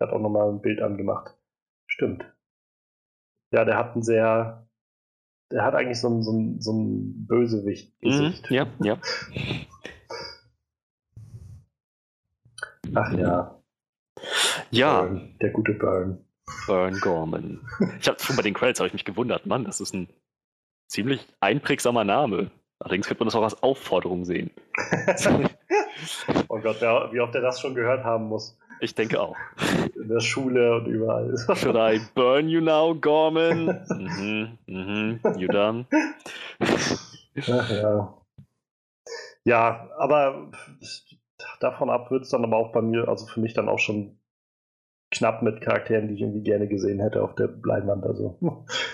hat 0.00 0.10
auch 0.10 0.20
nochmal 0.20 0.48
ein 0.48 0.60
Bild 0.60 0.80
angemacht. 0.80 1.34
Stimmt. 1.86 2.24
Ja, 3.52 3.64
der 3.64 3.76
hat 3.76 3.94
ein 3.94 4.02
sehr, 4.02 4.66
der 5.54 5.64
hat 5.64 5.74
eigentlich 5.74 6.00
so 6.00 6.08
ein, 6.08 6.22
so 6.22 6.32
ein, 6.32 6.60
so 6.60 6.72
ein 6.72 6.96
Mhm, 7.06 7.26
Bösewicht-Gesicht. 7.28 8.50
ja, 8.50 8.66
ja. 8.80 8.98
Ach 12.94 13.12
ja, 13.12 13.60
Ja, 14.70 15.02
Burn, 15.02 15.36
der 15.40 15.50
gute 15.50 15.74
Burn. 15.74 16.24
Burn 16.66 16.98
Gorman. 17.00 17.60
Ich 18.00 18.08
habe 18.08 18.18
schon 18.20 18.34
bei 18.36 18.42
den 18.42 18.54
Credits 18.54 18.80
habe 18.80 18.88
ich 18.88 18.92
mich 18.94 19.04
gewundert, 19.04 19.46
Mann, 19.46 19.64
das 19.64 19.80
ist 19.80 19.94
ein 19.94 20.08
ziemlich 20.88 21.24
einprägsamer 21.40 22.02
Name. 22.04 22.50
Allerdings 22.80 23.06
könnte 23.06 23.20
man 23.22 23.28
das 23.28 23.36
auch 23.36 23.44
als 23.44 23.62
Aufforderung 23.62 24.24
sehen. 24.24 24.50
oh 26.48 26.58
Gott, 26.58 26.76
wer, 26.80 27.10
wie 27.12 27.20
oft 27.20 27.34
er 27.34 27.40
das 27.42 27.60
schon 27.60 27.74
gehört 27.76 28.04
haben 28.04 28.24
muss. 28.26 28.58
Ich 28.80 28.94
denke 28.94 29.20
auch. 29.20 29.36
In 29.94 30.08
der 30.08 30.20
Schule 30.20 30.76
und 30.76 30.86
überall. 30.86 31.34
Should 31.56 31.76
I 31.76 32.00
burn 32.14 32.48
you 32.48 32.60
now, 32.60 32.94
Gorman? 32.94 33.84
Mhm, 33.88 34.58
mhm, 34.66 35.20
you 35.36 35.48
done? 35.48 35.86
Ach, 36.60 37.70
ja. 37.70 38.14
ja, 39.44 39.88
aber 39.98 40.50
davon 41.60 41.90
ab 41.90 42.10
wird 42.10 42.24
es 42.24 42.30
dann 42.30 42.44
aber 42.44 42.56
auch 42.56 42.72
bei 42.72 42.82
mir, 42.82 43.08
also 43.08 43.26
für 43.26 43.40
mich 43.40 43.54
dann 43.54 43.68
auch 43.68 43.78
schon 43.78 44.18
knapp 45.10 45.42
mit 45.42 45.60
Charakteren, 45.60 46.08
die 46.08 46.14
ich 46.14 46.20
irgendwie 46.20 46.42
gerne 46.42 46.68
gesehen 46.68 47.00
hätte 47.00 47.22
auf 47.22 47.34
der 47.34 47.48
Leinwand. 47.64 48.04
Also. 48.04 48.38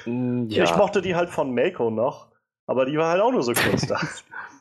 Mm, 0.06 0.46
Ja, 0.48 0.64
Ich 0.64 0.76
mochte 0.76 1.02
die 1.02 1.14
halt 1.14 1.30
von 1.30 1.54
Mako 1.54 1.90
noch, 1.90 2.30
aber 2.66 2.86
die 2.86 2.96
war 2.98 3.10
halt 3.10 3.22
auch 3.22 3.32
nur 3.32 3.42
so 3.42 3.52
kurz 3.52 3.86
da. 3.86 3.98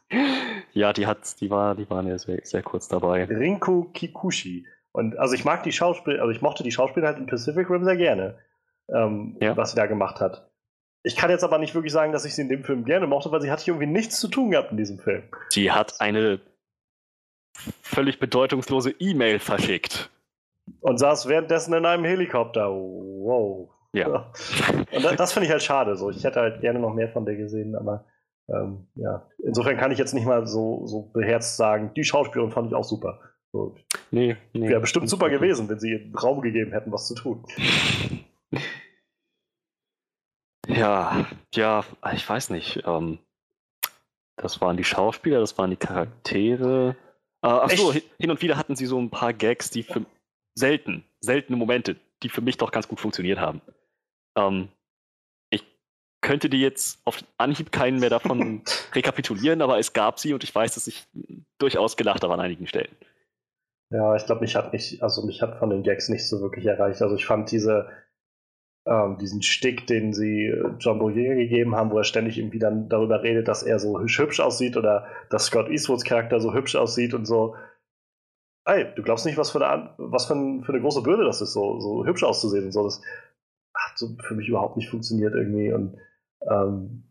ja 0.73 0.93
die, 0.93 1.05
hat, 1.07 1.39
die, 1.41 1.49
war, 1.49 1.75
die 1.75 1.89
waren 1.89 2.07
ja 2.07 2.17
sehr, 2.17 2.39
sehr 2.43 2.63
kurz 2.63 2.87
dabei. 2.87 3.25
Rinku 3.25 3.91
Kikuchi. 3.91 4.65
Und 4.91 5.17
also 5.17 5.33
ich 5.35 5.45
mag 5.45 5.63
die 5.63 5.71
Schauspieler, 5.71 6.21
also 6.21 6.31
ich 6.31 6.41
mochte 6.41 6.63
die 6.63 6.71
Schauspieler 6.71 7.07
halt 7.07 7.17
in 7.17 7.27
Pacific 7.27 7.69
Rim 7.69 7.83
sehr 7.83 7.97
gerne, 7.97 8.37
ähm, 8.93 9.37
Ja. 9.39 9.55
was 9.55 9.71
sie 9.71 9.75
da 9.75 9.85
gemacht 9.85 10.19
hat. 10.19 10.49
Ich 11.03 11.15
kann 11.15 11.29
jetzt 11.29 11.43
aber 11.43 11.59
nicht 11.59 11.75
wirklich 11.75 11.93
sagen, 11.93 12.11
dass 12.11 12.25
ich 12.25 12.35
sie 12.35 12.41
in 12.41 12.49
dem 12.49 12.63
Film 12.63 12.83
gerne 12.85 13.07
mochte, 13.07 13.31
weil 13.31 13.41
sie 13.41 13.51
hatte 13.51 13.69
irgendwie 13.69 13.87
nichts 13.87 14.19
zu 14.19 14.27
tun 14.27 14.51
gehabt 14.51 14.71
in 14.71 14.77
diesem 14.77 14.99
Film. 14.99 15.23
Sie 15.49 15.71
hat 15.71 16.01
eine 16.01 16.41
völlig 17.81 18.19
bedeutungslose 18.19 18.91
E-Mail 18.99 19.39
verschickt. 19.39 20.09
Und 20.81 20.97
saß 20.97 21.27
währenddessen 21.27 21.73
in 21.73 21.85
einem 21.85 22.03
Helikopter. 22.05 22.69
Wow. 22.69 23.69
Ja. 23.93 24.31
Und 24.91 25.03
das, 25.03 25.15
das 25.15 25.33
finde 25.33 25.45
ich 25.47 25.51
halt 25.51 25.63
schade. 25.63 25.95
So. 25.95 26.09
Ich 26.09 26.23
hätte 26.23 26.41
halt 26.41 26.61
gerne 26.61 26.79
noch 26.79 26.93
mehr 26.93 27.09
von 27.09 27.25
der 27.25 27.35
gesehen, 27.35 27.75
aber 27.75 28.05
ähm, 28.49 28.87
ja. 28.95 29.27
Insofern 29.43 29.77
kann 29.77 29.91
ich 29.91 29.97
jetzt 29.97 30.13
nicht 30.13 30.25
mal 30.25 30.45
so, 30.47 30.85
so 30.85 31.03
beherzt 31.13 31.57
sagen, 31.57 31.91
die 31.95 32.03
Schauspielerin 32.03 32.51
fand 32.51 32.67
ich 32.67 32.75
auch 32.75 32.83
super. 32.83 33.19
So, 33.51 33.75
Nee, 34.11 34.37
nee. 34.53 34.69
Wäre 34.69 34.79
bestimmt 34.79 35.09
super 35.09 35.29
gewesen, 35.29 35.69
wenn 35.69 35.79
sie 35.79 36.11
Raum 36.21 36.41
gegeben 36.41 36.71
hätten, 36.71 36.91
was 36.91 37.07
zu 37.07 37.15
tun. 37.15 37.43
Ja, 40.67 41.27
ja, 41.53 41.85
ich 42.13 42.27
weiß 42.27 42.49
nicht. 42.49 42.83
Ähm, 42.85 43.19
das 44.35 44.61
waren 44.61 44.77
die 44.77 44.83
Schauspieler, 44.83 45.39
das 45.39 45.57
waren 45.57 45.69
die 45.69 45.77
Charaktere. 45.77 46.95
Äh, 47.41 47.47
ach 47.47 47.69
so, 47.71 47.91
Echt? 47.91 48.03
hin 48.03 48.11
hin 48.19 48.31
und 48.31 48.41
wieder 48.41 48.57
hatten 48.57 48.75
sie 48.75 48.85
so 48.85 48.99
ein 48.99 49.09
paar 49.09 49.33
Gags, 49.33 49.69
die 49.69 49.83
für 49.83 50.05
selten, 50.55 51.03
seltene 51.19 51.57
Momente, 51.57 51.95
die 52.23 52.29
für 52.29 52.41
mich 52.41 52.57
doch 52.57 52.71
ganz 52.71 52.87
gut 52.87 52.99
funktioniert 52.99 53.39
haben. 53.39 53.61
Ähm, 54.37 54.69
ich 55.51 55.63
könnte 56.21 56.49
dir 56.49 56.59
jetzt 56.59 56.99
auf 57.05 57.23
Anhieb 57.37 57.71
keinen 57.71 57.99
mehr 57.99 58.09
davon 58.09 58.63
rekapitulieren, 58.93 59.61
aber 59.61 59.77
es 59.77 59.93
gab 59.93 60.19
sie 60.19 60.33
und 60.33 60.43
ich 60.43 60.53
weiß, 60.53 60.73
dass 60.73 60.87
ich 60.87 61.05
durchaus 61.59 61.95
gelacht 61.95 62.23
habe 62.23 62.33
an 62.33 62.39
einigen 62.39 62.65
Stellen. 62.67 62.95
Ja, 63.91 64.15
ich 64.15 64.25
glaube, 64.25 64.41
mich 64.41 64.55
hat 64.55 64.71
nicht, 64.71 65.01
also 65.01 65.25
mich 65.25 65.41
hat 65.41 65.57
von 65.57 65.69
den 65.71 65.83
Gags 65.83 66.09
nicht 66.09 66.27
so 66.27 66.41
wirklich 66.41 66.65
erreicht. 66.65 67.01
Also 67.01 67.15
ich 67.15 67.25
fand 67.25 67.51
diese, 67.51 67.89
ähm, 68.85 69.17
diesen 69.17 69.41
Stick, 69.41 69.87
den 69.87 70.13
sie 70.13 70.45
äh, 70.45 70.73
John 70.79 70.99
Boyega 70.99 71.33
gegeben 71.33 71.75
haben, 71.75 71.91
wo 71.91 71.97
er 71.97 72.03
ständig 72.03 72.37
irgendwie 72.37 72.59
dann 72.59 72.87
darüber 72.89 73.23
redet, 73.23 73.47
dass 73.47 73.63
er 73.63 73.79
so 73.79 73.99
hübsch, 73.99 74.19
hübsch 74.19 74.39
aussieht 74.39 74.77
oder 74.77 75.07
dass 75.29 75.45
Scott 75.45 75.69
Eastwoods 75.69 76.03
Charakter 76.03 76.39
so 76.39 76.53
hübsch 76.53 76.75
aussieht 76.75 77.13
und 77.13 77.25
so. 77.25 77.55
Ey, 78.65 78.85
du 78.95 79.01
glaubst 79.01 79.25
nicht, 79.25 79.37
was 79.37 79.49
für 79.51 79.67
eine, 79.67 79.89
was 79.97 80.27
für, 80.27 80.35
ein, 80.35 80.63
für 80.63 80.73
eine 80.73 80.81
große 80.81 81.01
Bürde 81.01 81.25
das 81.25 81.41
ist, 81.41 81.53
so, 81.53 81.79
so 81.79 82.05
hübsch 82.05 82.23
auszusehen 82.23 82.65
und 82.65 82.71
so. 82.71 82.83
Das 82.83 83.01
hat 83.73 83.97
so 83.97 84.15
für 84.27 84.35
mich 84.35 84.47
überhaupt 84.47 84.77
nicht 84.77 84.89
funktioniert 84.89 85.33
irgendwie. 85.33 85.73
Und 85.73 85.97
ähm, 86.47 87.05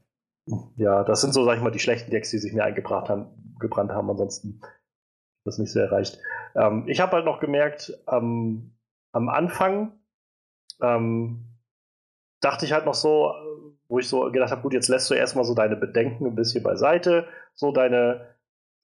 ja, 0.77 1.03
das 1.03 1.21
sind 1.21 1.35
so, 1.35 1.45
sag 1.45 1.57
ich 1.57 1.63
mal, 1.63 1.71
die 1.71 1.81
schlechten 1.81 2.11
Gags, 2.11 2.31
die 2.31 2.39
sich 2.39 2.53
mir 2.53 2.65
eingebracht 2.65 3.09
haben, 3.09 3.57
gebrannt 3.59 3.91
haben. 3.91 4.09
Ansonsten 4.11 4.61
das 5.49 5.59
nicht 5.59 5.73
so 5.73 5.81
erreicht. 5.81 6.19
Ähm, 6.55 6.85
ich 6.87 7.01
habe 7.01 7.13
halt 7.13 7.25
noch 7.25 7.41
gemerkt, 7.41 7.93
ähm, 8.11 8.73
am 9.13 9.29
Anfang 9.29 9.93
ähm, 10.81 11.45
dachte 12.41 12.65
ich 12.65 12.73
halt 12.73 12.87
noch 12.87 12.95
so, 12.95 13.35
wo 13.89 13.99
ich 13.99 14.09
so 14.09 14.31
gedacht 14.31 14.51
habe, 14.51 14.63
gut, 14.63 14.75
jetzt 14.75 14.89
lässt 14.89 15.11
du 15.11 15.15
erstmal 15.15 15.45
so 15.45 15.55
deine 15.55 15.77
Bedenken 15.77 16.27
ein 16.27 16.35
bisschen 16.35 16.63
beiseite, 16.63 17.27
so 17.55 17.73
deine, 17.73 18.35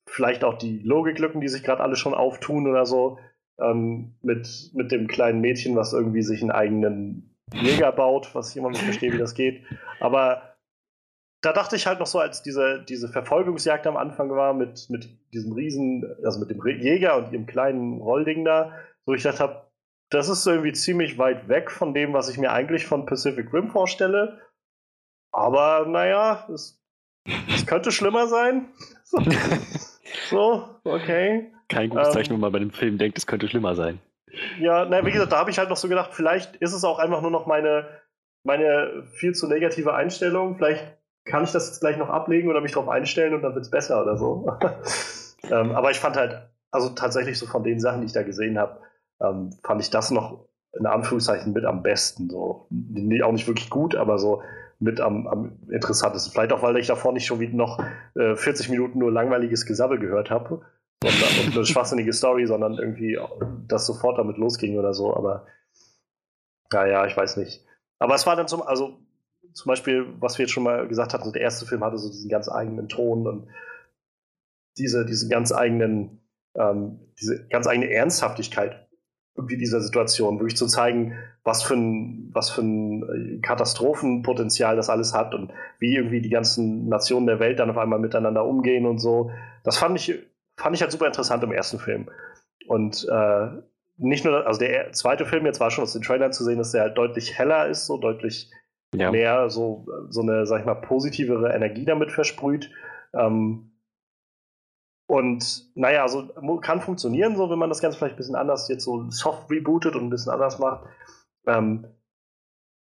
vielleicht 0.08 0.44
auch 0.44 0.54
die 0.54 0.78
Logiklücken, 0.80 1.40
die 1.40 1.48
sich 1.48 1.62
gerade 1.62 1.82
alle 1.82 1.96
schon 1.96 2.14
auftun 2.14 2.66
oder 2.66 2.86
so, 2.86 3.18
ähm, 3.58 4.14
mit, 4.22 4.70
mit 4.74 4.90
dem 4.90 5.06
kleinen 5.06 5.40
Mädchen, 5.40 5.76
was 5.76 5.92
irgendwie 5.92 6.22
sich 6.22 6.42
einen 6.42 6.50
eigenen 6.50 7.36
Jäger 7.52 7.92
baut, 7.92 8.34
was 8.34 8.50
ich 8.50 8.56
immer 8.56 8.70
nicht 8.70 8.82
verstehe, 8.82 9.12
wie 9.12 9.18
das 9.18 9.34
geht. 9.34 9.62
Aber 10.00 10.53
da 11.44 11.52
dachte 11.52 11.76
ich 11.76 11.86
halt 11.86 12.00
noch 12.00 12.06
so, 12.06 12.18
als 12.18 12.42
diese, 12.42 12.82
diese 12.88 13.08
Verfolgungsjagd 13.08 13.86
am 13.86 13.96
Anfang 13.96 14.30
war 14.30 14.54
mit, 14.54 14.88
mit 14.88 15.08
diesem 15.32 15.52
Riesen, 15.52 16.04
also 16.24 16.40
mit 16.40 16.50
dem 16.50 16.64
Jäger 16.64 17.16
und 17.16 17.32
ihrem 17.32 17.46
kleinen 17.46 18.00
Rollding 18.00 18.44
da, 18.44 18.72
wo 19.04 19.14
ich 19.14 19.22
gedacht 19.22 19.40
habe, 19.40 19.66
das 20.10 20.28
ist 20.28 20.46
irgendwie 20.46 20.72
ziemlich 20.72 21.18
weit 21.18 21.48
weg 21.48 21.70
von 21.70 21.92
dem, 21.92 22.12
was 22.12 22.28
ich 22.28 22.38
mir 22.38 22.52
eigentlich 22.52 22.86
von 22.86 23.04
Pacific 23.04 23.52
Rim 23.52 23.70
vorstelle. 23.70 24.40
Aber 25.32 25.86
naja, 25.86 26.46
es, 26.52 26.80
es 27.48 27.66
könnte 27.66 27.92
schlimmer 27.92 28.26
sein. 28.26 28.68
So, 30.30 30.68
so 30.84 30.92
okay. 30.92 31.50
Kein 31.68 31.90
gutes 31.90 32.08
Ähm, 32.08 32.12
Zeichen, 32.12 32.32
wenn 32.34 32.40
man 32.40 32.52
bei 32.52 32.58
dem 32.58 32.70
Film 32.70 32.98
denkt, 32.98 33.18
es 33.18 33.26
könnte 33.26 33.48
schlimmer 33.48 33.74
sein. 33.74 34.00
Ja, 34.58 34.84
na, 34.84 35.04
wie 35.04 35.10
gesagt, 35.10 35.32
da 35.32 35.38
habe 35.38 35.50
ich 35.50 35.58
halt 35.58 35.70
noch 35.70 35.76
so 35.76 35.88
gedacht, 35.88 36.10
vielleicht 36.12 36.56
ist 36.56 36.72
es 36.72 36.84
auch 36.84 36.98
einfach 36.98 37.20
nur 37.20 37.30
noch 37.30 37.46
meine, 37.46 37.88
meine 38.44 39.04
viel 39.14 39.34
zu 39.34 39.48
negative 39.48 39.94
Einstellung. 39.94 40.56
Vielleicht 40.56 40.84
kann 41.24 41.44
ich 41.44 41.52
das 41.52 41.68
jetzt 41.68 41.80
gleich 41.80 41.96
noch 41.96 42.10
ablegen 42.10 42.48
oder 42.50 42.60
mich 42.60 42.72
darauf 42.72 42.88
einstellen 42.88 43.34
und 43.34 43.42
dann 43.42 43.54
wird 43.54 43.64
es 43.64 43.70
besser 43.70 44.02
oder 44.02 44.16
so. 44.16 44.46
ähm, 45.50 45.72
aber 45.72 45.90
ich 45.90 45.98
fand 45.98 46.16
halt, 46.16 46.48
also 46.70 46.90
tatsächlich 46.90 47.38
so 47.38 47.46
von 47.46 47.64
den 47.64 47.80
Sachen, 47.80 48.00
die 48.00 48.06
ich 48.06 48.12
da 48.12 48.22
gesehen 48.22 48.58
habe, 48.58 48.80
ähm, 49.22 49.50
fand 49.62 49.80
ich 49.80 49.90
das 49.90 50.10
noch 50.10 50.46
in 50.78 50.86
Anführungszeichen 50.86 51.52
mit 51.52 51.64
am 51.64 51.82
besten. 51.82 52.28
So. 52.28 52.66
Nee, 52.70 53.22
auch 53.22 53.32
nicht 53.32 53.46
wirklich 53.46 53.70
gut, 53.70 53.94
aber 53.94 54.18
so 54.18 54.42
mit 54.80 55.00
am, 55.00 55.26
am 55.26 55.58
interessantesten. 55.70 56.32
Vielleicht 56.32 56.52
auch, 56.52 56.62
weil 56.62 56.76
ich 56.76 56.88
davor 56.88 57.12
nicht 57.12 57.26
schon 57.26 57.40
wieder 57.40 57.54
noch 57.54 57.78
äh, 58.16 58.34
40 58.34 58.68
Minuten 58.70 58.98
nur 58.98 59.12
langweiliges 59.12 59.66
Gesabbel 59.66 59.98
gehört 59.98 60.30
habe 60.30 60.62
und, 61.02 61.46
und 61.46 61.56
eine 61.56 61.64
schwachsinnige 61.64 62.12
Story, 62.12 62.46
sondern 62.46 62.74
irgendwie 62.74 63.18
das 63.68 63.86
sofort 63.86 64.18
damit 64.18 64.36
losging 64.36 64.78
oder 64.78 64.92
so. 64.92 65.14
Aber 65.14 65.46
naja, 66.72 67.06
ich 67.06 67.16
weiß 67.16 67.36
nicht. 67.36 67.64
Aber 67.98 68.14
es 68.14 68.26
war 68.26 68.36
dann 68.36 68.48
zum, 68.48 68.62
also 68.62 68.98
zum 69.54 69.70
Beispiel, 69.70 70.06
was 70.20 70.36
wir 70.36 70.44
jetzt 70.44 70.52
schon 70.52 70.64
mal 70.64 70.86
gesagt 70.88 71.14
hatten, 71.14 71.32
der 71.32 71.42
erste 71.42 71.64
Film 71.64 71.82
hatte 71.82 71.96
so 71.96 72.08
diesen 72.08 72.28
ganz 72.28 72.48
eigenen 72.48 72.88
Ton 72.88 73.26
und 73.26 73.48
diese, 74.76 75.06
diesen 75.06 75.30
ganz 75.30 75.52
eigenen, 75.52 76.20
ähm, 76.56 77.00
diese 77.20 77.46
ganz 77.48 77.66
eigene 77.66 77.90
Ernsthaftigkeit 77.90 78.84
irgendwie 79.36 79.56
dieser 79.56 79.80
Situation, 79.80 80.38
wirklich 80.38 80.56
zu 80.56 80.66
zeigen, 80.66 81.18
was 81.42 81.62
für 81.62 81.74
ein, 81.74 82.30
was 82.32 82.50
für 82.50 82.62
ein 82.62 83.40
Katastrophenpotenzial 83.42 84.76
das 84.76 84.90
alles 84.90 85.12
hat 85.12 85.34
und 85.34 85.52
wie 85.78 85.96
irgendwie 85.96 86.20
die 86.20 86.30
ganzen 86.30 86.88
Nationen 86.88 87.26
der 87.26 87.40
Welt 87.40 87.58
dann 87.58 87.70
auf 87.70 87.78
einmal 87.78 87.98
miteinander 87.98 88.44
umgehen 88.44 88.86
und 88.86 88.98
so. 88.98 89.30
Das 89.64 89.76
fand 89.76 89.98
ich, 89.98 90.20
fand 90.56 90.76
ich 90.76 90.82
halt 90.82 90.92
super 90.92 91.06
interessant 91.06 91.42
im 91.42 91.52
ersten 91.52 91.78
Film. 91.78 92.08
Und 92.68 93.08
äh, 93.10 93.48
nicht 93.96 94.24
nur, 94.24 94.46
also 94.46 94.58
der 94.58 94.92
zweite 94.92 95.26
Film, 95.26 95.46
jetzt 95.46 95.60
war 95.60 95.70
schon 95.70 95.84
aus 95.84 95.92
den 95.92 96.02
Trailern 96.02 96.32
zu 96.32 96.44
sehen, 96.44 96.58
dass 96.58 96.70
der 96.70 96.82
halt 96.82 96.98
deutlich 96.98 97.36
heller 97.36 97.68
ist, 97.68 97.86
so 97.86 97.98
deutlich 97.98 98.50
Ja. 98.98 99.10
mehr 99.10 99.50
so, 99.50 99.86
so 100.08 100.22
eine, 100.22 100.46
sag 100.46 100.60
ich 100.60 100.66
mal, 100.66 100.74
positivere 100.74 101.52
Energie 101.52 101.84
damit 101.84 102.10
versprüht. 102.12 102.70
Ähm, 103.12 103.70
und 105.06 105.70
naja, 105.76 106.06
mu- 106.40 106.60
kann 106.60 106.80
funktionieren, 106.80 107.36
so 107.36 107.50
wenn 107.50 107.58
man 107.58 107.68
das 107.68 107.80
Ganze 107.80 107.98
vielleicht 107.98 108.14
ein 108.14 108.18
bisschen 108.18 108.36
anders 108.36 108.68
jetzt 108.68 108.84
so 108.84 109.10
soft 109.10 109.50
rebootet 109.50 109.94
und 109.96 110.04
ein 110.04 110.10
bisschen 110.10 110.32
anders 110.32 110.58
macht. 110.58 110.86
Ähm, 111.46 111.86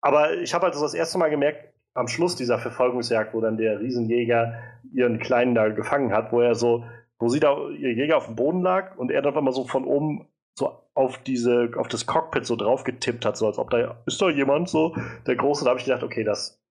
aber 0.03 0.35
ich 0.39 0.53
habe 0.53 0.65
halt 0.65 0.75
so 0.75 0.83
das 0.83 0.95
erste 0.95 1.17
Mal 1.19 1.31
gemerkt, 1.31 1.73
am 1.95 2.09
Schluss 2.09 2.37
dieser 2.37 2.59
Verfolgungsjagd, 2.59 3.33
wo 3.33 3.41
dann 3.41 3.57
der 3.57 3.81
Riesenjäger 3.81 4.61
ihren 4.93 5.19
Kleinen 5.19 5.55
da 5.55 5.69
gefangen 5.69 6.13
hat, 6.13 6.33
wo 6.33 6.41
er 6.41 6.55
so, 6.55 6.85
wo 7.19 7.29
sie 7.29 7.41
da, 7.41 7.69
ihr 7.71 7.93
Jäger 7.95 8.17
auf 8.19 8.27
dem 8.27 8.37
Boden 8.37 8.61
lag 8.61 8.97
und 8.99 9.11
er 9.11 9.23
dann 9.23 9.43
mal 9.43 9.53
so 9.53 9.65
von 9.65 9.85
oben 9.85 10.27
so 10.57 10.73
auf 10.95 11.19
diese, 11.19 11.71
auf 11.77 11.89
das 11.89 12.07
Cockpit 12.07 12.47
so 12.47 12.57
drauf 12.57 12.85
getippt 12.85 13.25
hat, 13.25 13.37
so 13.37 13.47
als 13.47 13.59
ob 13.59 13.71
da, 13.71 14.01
ist 14.07 14.21
da 14.23 14.29
jemand 14.31 14.69
so, 14.69 14.97
der 15.27 15.37
Große, 15.37 15.65
da 15.65 15.71
habe 15.71 15.81
ich 15.81 15.87
gedacht, 15.87 16.03
okay, 16.05 16.23
das, 16.25 16.63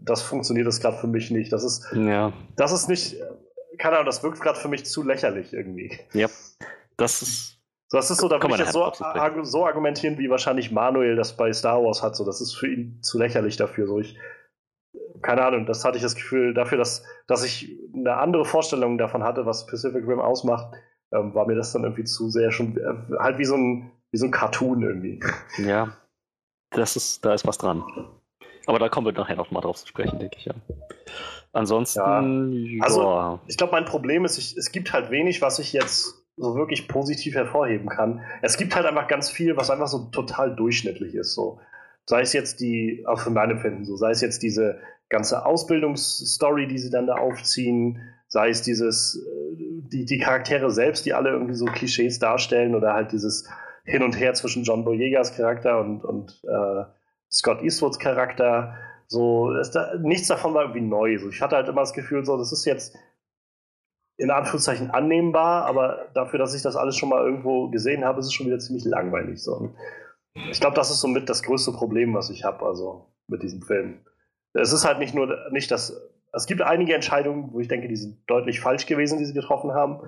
das 0.00 0.22
funktioniert 0.22 0.66
das 0.66 0.80
gerade 0.80 0.96
für 0.96 1.06
mich 1.06 1.30
nicht. 1.30 1.52
Das 1.52 1.62
ist, 1.62 1.86
Ja, 1.94 2.32
das 2.56 2.72
ist 2.72 2.88
nicht, 2.88 3.16
keine 3.78 3.94
Ahnung, 3.96 4.06
das 4.06 4.22
wirkt 4.24 4.40
gerade 4.40 4.58
für 4.58 4.68
mich 4.68 4.84
zu 4.86 5.04
lächerlich 5.04 5.52
irgendwie. 5.52 5.96
das 6.96 7.22
ist. 7.22 7.54
So, 7.90 7.96
das 7.96 8.10
ist 8.10 8.20
so, 8.20 8.28
da 8.28 8.38
Kann 8.38 8.50
man 8.50 8.58
ich 8.58 8.66
jetzt 8.66 8.74
so, 8.74 8.80
drauf 8.80 8.96
sprechen. 8.96 9.18
arg- 9.18 9.46
so 9.46 9.64
argumentieren, 9.64 10.18
wie 10.18 10.28
wahrscheinlich 10.28 10.70
Manuel 10.72 11.16
das 11.16 11.36
bei 11.36 11.50
Star 11.54 11.82
Wars 11.82 12.02
hat. 12.02 12.16
So, 12.16 12.24
das 12.26 12.40
ist 12.42 12.54
für 12.54 12.66
ihn 12.66 12.98
zu 13.02 13.18
lächerlich 13.18 13.56
dafür. 13.56 13.86
So, 13.86 13.98
ich, 14.00 14.18
keine 15.22 15.42
Ahnung, 15.44 15.64
das 15.64 15.84
hatte 15.86 15.96
ich 15.96 16.02
das 16.02 16.14
Gefühl, 16.16 16.52
dafür, 16.52 16.76
dass, 16.76 17.02
dass 17.28 17.44
ich 17.44 17.78
eine 17.94 18.16
andere 18.18 18.44
Vorstellung 18.44 18.98
davon 18.98 19.22
hatte, 19.22 19.46
was 19.46 19.64
Pacific 19.66 20.06
Rim 20.06 20.20
ausmacht, 20.20 20.74
ähm, 21.12 21.34
war 21.34 21.46
mir 21.46 21.54
das 21.56 21.72
dann 21.72 21.84
irgendwie 21.84 22.04
zu 22.04 22.30
sehr 22.30 22.50
schon 22.50 22.76
äh, 22.76 23.16
halt 23.18 23.38
wie 23.38 23.44
so 23.44 23.56
ein, 23.56 23.90
wie 24.10 24.18
so 24.18 24.26
ein 24.26 24.30
Cartoon 24.30 24.82
irgendwie. 24.82 25.20
Ja, 25.58 25.96
das 26.70 26.96
ist, 26.96 27.24
da 27.24 27.34
ist 27.34 27.46
was 27.46 27.58
dran. 27.58 27.82
Aber 28.66 28.78
da 28.78 28.88
kommen 28.88 29.06
wir 29.06 29.12
nachher 29.14 29.36
noch 29.36 29.50
mal 29.50 29.60
drauf 29.62 29.76
zu 29.78 29.86
sprechen, 29.86 30.18
denke 30.18 30.36
ich 30.38 30.44
ja. 30.44 30.54
Ansonsten, 31.52 32.52
ja. 32.52 32.84
Also- 32.84 33.40
Ich 33.46 33.56
glaube, 33.56 33.72
mein 33.72 33.84
Problem 33.86 34.24
ist, 34.24 34.38
ich, 34.38 34.56
es 34.56 34.70
gibt 34.72 34.92
halt 34.92 35.10
wenig, 35.10 35.40
was 35.40 35.58
ich 35.58 35.72
jetzt 35.72 36.14
so 36.36 36.54
wirklich 36.54 36.86
positiv 36.86 37.34
hervorheben 37.34 37.88
kann. 37.88 38.20
Es 38.42 38.56
gibt 38.58 38.76
halt 38.76 38.86
einfach 38.86 39.08
ganz 39.08 39.30
viel, 39.30 39.56
was 39.56 39.70
einfach 39.70 39.88
so 39.88 40.04
total 40.10 40.54
durchschnittlich 40.54 41.14
ist. 41.14 41.34
So. 41.34 41.60
Sei 42.06 42.20
es 42.20 42.32
jetzt 42.32 42.60
die, 42.60 43.04
auch 43.08 43.20
für 43.20 43.30
meine 43.30 43.54
Empfinden 43.54 43.84
so, 43.84 43.96
sei 43.96 44.10
es 44.10 44.20
jetzt 44.20 44.42
diese 44.42 44.78
ganze 45.08 45.44
Ausbildungsstory, 45.46 46.68
die 46.68 46.78
sie 46.78 46.90
dann 46.90 47.06
da 47.06 47.14
aufziehen, 47.16 48.00
sei 48.28 48.50
es 48.50 48.62
dieses, 48.62 49.16
äh, 49.26 49.56
die, 49.56 50.04
die 50.04 50.18
Charaktere 50.18 50.70
selbst, 50.70 51.04
die 51.06 51.14
alle 51.14 51.30
irgendwie 51.30 51.54
so 51.54 51.64
Klischees 51.64 52.18
darstellen 52.18 52.74
oder 52.74 52.94
halt 52.94 53.12
dieses 53.12 53.48
Hin 53.84 54.02
und 54.02 54.18
Her 54.18 54.34
zwischen 54.34 54.62
John 54.62 54.84
Boyegas 54.84 55.34
Charakter 55.34 55.80
und, 55.80 56.04
und 56.04 56.42
äh, 56.44 56.84
Scott 57.30 57.62
Eastwoods 57.62 57.98
Charakter. 57.98 58.74
So, 59.06 59.50
da, 59.72 59.94
nichts 60.00 60.28
davon 60.28 60.54
war 60.54 60.62
irgendwie 60.62 60.82
neu. 60.82 61.18
So, 61.18 61.30
ich 61.30 61.40
hatte 61.40 61.56
halt 61.56 61.68
immer 61.68 61.80
das 61.80 61.94
Gefühl, 61.94 62.24
so, 62.24 62.36
das 62.36 62.52
ist 62.52 62.64
jetzt 62.66 62.96
in 64.18 64.30
Anführungszeichen 64.30 64.90
annehmbar, 64.90 65.64
aber 65.64 66.08
dafür, 66.12 66.38
dass 66.38 66.54
ich 66.54 66.62
das 66.62 66.76
alles 66.76 66.96
schon 66.96 67.08
mal 67.08 67.24
irgendwo 67.24 67.70
gesehen 67.70 68.04
habe, 68.04 68.20
ist 68.20 68.26
es 68.26 68.34
schon 68.34 68.46
wieder 68.46 68.58
ziemlich 68.58 68.84
langweilig. 68.84 69.42
So. 69.42 69.72
ich 70.50 70.60
glaube, 70.60 70.74
das 70.74 70.90
ist 70.90 71.00
somit 71.00 71.28
das 71.28 71.42
größte 71.42 71.72
Problem, 71.72 72.14
was 72.14 72.28
ich 72.28 72.44
habe, 72.44 72.66
also 72.66 73.06
mit 73.28 73.42
diesem 73.42 73.62
Film. 73.62 74.00
Es 74.54 74.72
ist 74.72 74.84
halt 74.84 74.98
nicht 74.98 75.14
nur 75.14 75.50
nicht 75.50 75.70
das. 75.70 75.96
Es 76.32 76.46
gibt 76.46 76.62
einige 76.62 76.94
Entscheidungen, 76.94 77.52
wo 77.52 77.60
ich 77.60 77.68
denke, 77.68 77.88
die 77.88 77.96
sind 77.96 78.18
deutlich 78.26 78.60
falsch 78.60 78.86
gewesen, 78.86 79.18
die 79.18 79.24
sie 79.24 79.34
getroffen 79.34 79.72
haben. 79.72 80.00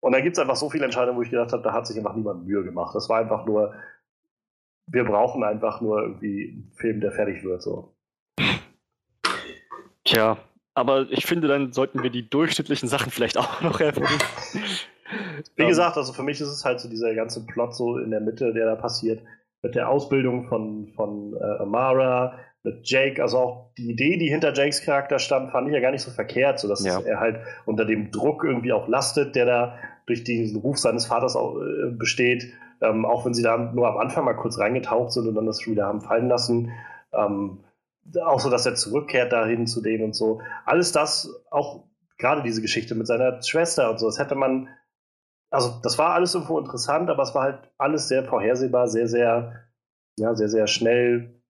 Und 0.00 0.12
dann 0.12 0.22
gibt 0.22 0.36
es 0.36 0.40
einfach 0.40 0.56
so 0.56 0.68
viele 0.68 0.84
Entscheidungen, 0.84 1.16
wo 1.16 1.22
ich 1.22 1.30
gedacht 1.30 1.52
habe, 1.52 1.62
da 1.62 1.72
hat 1.72 1.86
sich 1.86 1.96
einfach 1.96 2.16
niemand 2.16 2.44
Mühe 2.44 2.64
gemacht. 2.64 2.94
Das 2.94 3.08
war 3.08 3.20
einfach 3.20 3.46
nur, 3.46 3.74
wir 4.86 5.04
brauchen 5.04 5.44
einfach 5.44 5.80
nur 5.80 6.02
irgendwie 6.02 6.50
einen 6.50 6.72
Film, 6.74 7.00
der 7.00 7.12
fertig 7.12 7.44
wird. 7.44 7.62
So. 7.62 7.94
Tja, 10.04 10.38
aber 10.74 11.06
ich 11.10 11.26
finde, 11.26 11.48
dann 11.48 11.72
sollten 11.72 12.02
wir 12.02 12.10
die 12.10 12.28
durchschnittlichen 12.28 12.88
Sachen 12.88 13.12
vielleicht 13.12 13.38
auch 13.38 13.60
noch 13.60 13.80
erwähnen. 13.80 14.08
Wie 15.56 15.66
gesagt, 15.66 15.96
also 15.96 16.12
für 16.12 16.22
mich 16.22 16.40
ist 16.40 16.48
es 16.48 16.64
halt 16.64 16.80
so 16.80 16.88
dieser 16.88 17.14
ganze 17.14 17.44
Plot 17.46 17.74
so 17.74 17.98
in 17.98 18.10
der 18.10 18.20
Mitte, 18.20 18.52
der 18.52 18.66
da 18.66 18.76
passiert, 18.76 19.22
mit 19.62 19.74
der 19.74 19.88
Ausbildung 19.88 20.48
von, 20.48 20.88
von 20.96 21.36
äh, 21.36 21.62
Amara, 21.62 22.38
Jake, 22.82 23.20
also 23.20 23.38
auch 23.38 23.74
die 23.76 23.90
Idee, 23.90 24.18
die 24.18 24.28
hinter 24.28 24.54
Jakes 24.54 24.82
Charakter 24.82 25.18
stand, 25.18 25.50
fand 25.50 25.66
ich 25.68 25.74
ja 25.74 25.80
gar 25.80 25.90
nicht 25.90 26.02
so 26.02 26.12
verkehrt, 26.12 26.60
so 26.60 26.68
dass 26.68 26.84
ja. 26.84 27.00
er 27.00 27.18
halt 27.18 27.40
unter 27.66 27.84
dem 27.84 28.12
Druck 28.12 28.44
irgendwie 28.44 28.72
auch 28.72 28.86
lastet, 28.86 29.34
der 29.34 29.46
da 29.46 29.78
durch 30.06 30.22
diesen 30.22 30.60
Ruf 30.60 30.78
seines 30.78 31.06
Vaters 31.06 31.34
auch, 31.34 31.60
äh, 31.60 31.90
besteht, 31.90 32.52
ähm, 32.80 33.04
auch 33.04 33.24
wenn 33.24 33.34
sie 33.34 33.42
da 33.42 33.56
nur 33.56 33.88
am 33.88 33.98
Anfang 33.98 34.24
mal 34.24 34.34
kurz 34.34 34.58
reingetaucht 34.58 35.12
sind 35.12 35.26
und 35.26 35.34
dann 35.34 35.46
das 35.46 35.66
wieder 35.66 35.86
haben 35.86 36.00
fallen 36.00 36.28
lassen. 36.28 36.70
Ähm, 37.12 37.64
auch 38.24 38.40
so, 38.40 38.50
dass 38.50 38.66
er 38.66 38.74
zurückkehrt 38.74 39.32
dahin 39.32 39.66
zu 39.66 39.80
denen 39.80 40.04
und 40.04 40.14
so. 40.14 40.40
Alles 40.64 40.92
das, 40.92 41.34
auch 41.50 41.84
gerade 42.18 42.42
diese 42.42 42.62
Geschichte 42.62 42.94
mit 42.94 43.06
seiner 43.06 43.42
Schwester 43.42 43.90
und 43.90 43.98
so, 43.98 44.06
das 44.06 44.18
hätte 44.18 44.34
man, 44.34 44.68
also 45.50 45.80
das 45.82 45.98
war 45.98 46.14
alles 46.14 46.34
irgendwo 46.34 46.58
interessant, 46.58 47.10
aber 47.10 47.22
es 47.24 47.34
war 47.34 47.42
halt 47.42 47.70
alles 47.78 48.08
sehr 48.08 48.24
vorhersehbar, 48.24 48.88
sehr, 48.88 49.08
sehr, 49.08 49.64
ja, 50.16 50.34
sehr, 50.34 50.48
sehr 50.48 50.66
schnell 50.66 51.41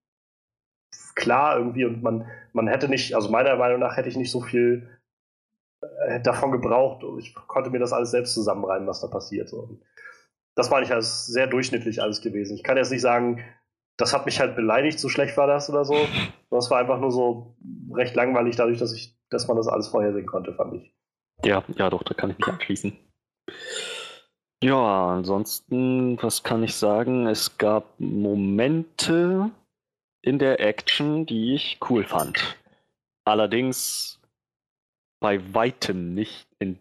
klar 1.15 1.57
irgendwie 1.57 1.85
und 1.85 2.01
man, 2.01 2.27
man 2.53 2.67
hätte 2.67 2.89
nicht, 2.89 3.15
also 3.15 3.29
meiner 3.29 3.55
Meinung 3.55 3.79
nach 3.79 3.97
hätte 3.97 4.09
ich 4.09 4.17
nicht 4.17 4.31
so 4.31 4.41
viel 4.41 4.87
äh, 6.07 6.21
davon 6.21 6.51
gebraucht. 6.51 7.03
Ich 7.19 7.33
konnte 7.33 7.69
mir 7.69 7.79
das 7.79 7.93
alles 7.93 8.11
selbst 8.11 8.33
zusammenreimen, 8.33 8.87
was 8.87 9.01
da 9.01 9.07
passiert. 9.07 9.51
Und 9.53 9.81
das 10.55 10.71
war 10.71 10.79
nicht 10.79 10.91
alles 10.91 11.25
sehr 11.25 11.47
durchschnittlich 11.47 12.01
alles 12.01 12.21
gewesen. 12.21 12.55
Ich 12.55 12.63
kann 12.63 12.77
jetzt 12.77 12.91
nicht 12.91 13.01
sagen, 13.01 13.43
das 13.97 14.13
hat 14.13 14.25
mich 14.25 14.39
halt 14.39 14.55
beleidigt, 14.55 14.99
so 14.99 15.09
schlecht 15.09 15.37
war 15.37 15.47
das 15.47 15.69
oder 15.69 15.85
so. 15.85 15.95
Das 16.49 16.69
war 16.71 16.79
einfach 16.79 16.99
nur 16.99 17.11
so 17.11 17.55
recht 17.93 18.15
langweilig, 18.15 18.55
dadurch, 18.55 18.79
dass 18.79 18.93
ich, 18.93 19.15
dass 19.29 19.47
man 19.47 19.57
das 19.57 19.67
alles 19.67 19.87
vorhersehen 19.87 20.25
konnte, 20.25 20.53
fand 20.53 20.75
ich. 20.75 20.93
Ja, 21.43 21.63
ja, 21.75 21.89
doch, 21.89 22.03
da 22.03 22.13
kann 22.13 22.31
ich 22.31 22.37
mich 22.37 22.47
anschließen. 22.47 22.97
Ja, 24.63 25.09
ansonsten, 25.09 26.17
was 26.21 26.43
kann 26.43 26.63
ich 26.63 26.75
sagen? 26.75 27.27
Es 27.27 27.57
gab 27.57 27.99
Momente 27.99 29.51
in 30.23 30.39
der 30.39 30.59
Action, 30.59 31.25
die 31.25 31.53
ich 31.53 31.77
cool 31.89 32.03
fand. 32.03 32.57
Allerdings 33.25 34.19
bei 35.19 35.53
weitem 35.53 36.15
nicht 36.15 36.47
in 36.59 36.79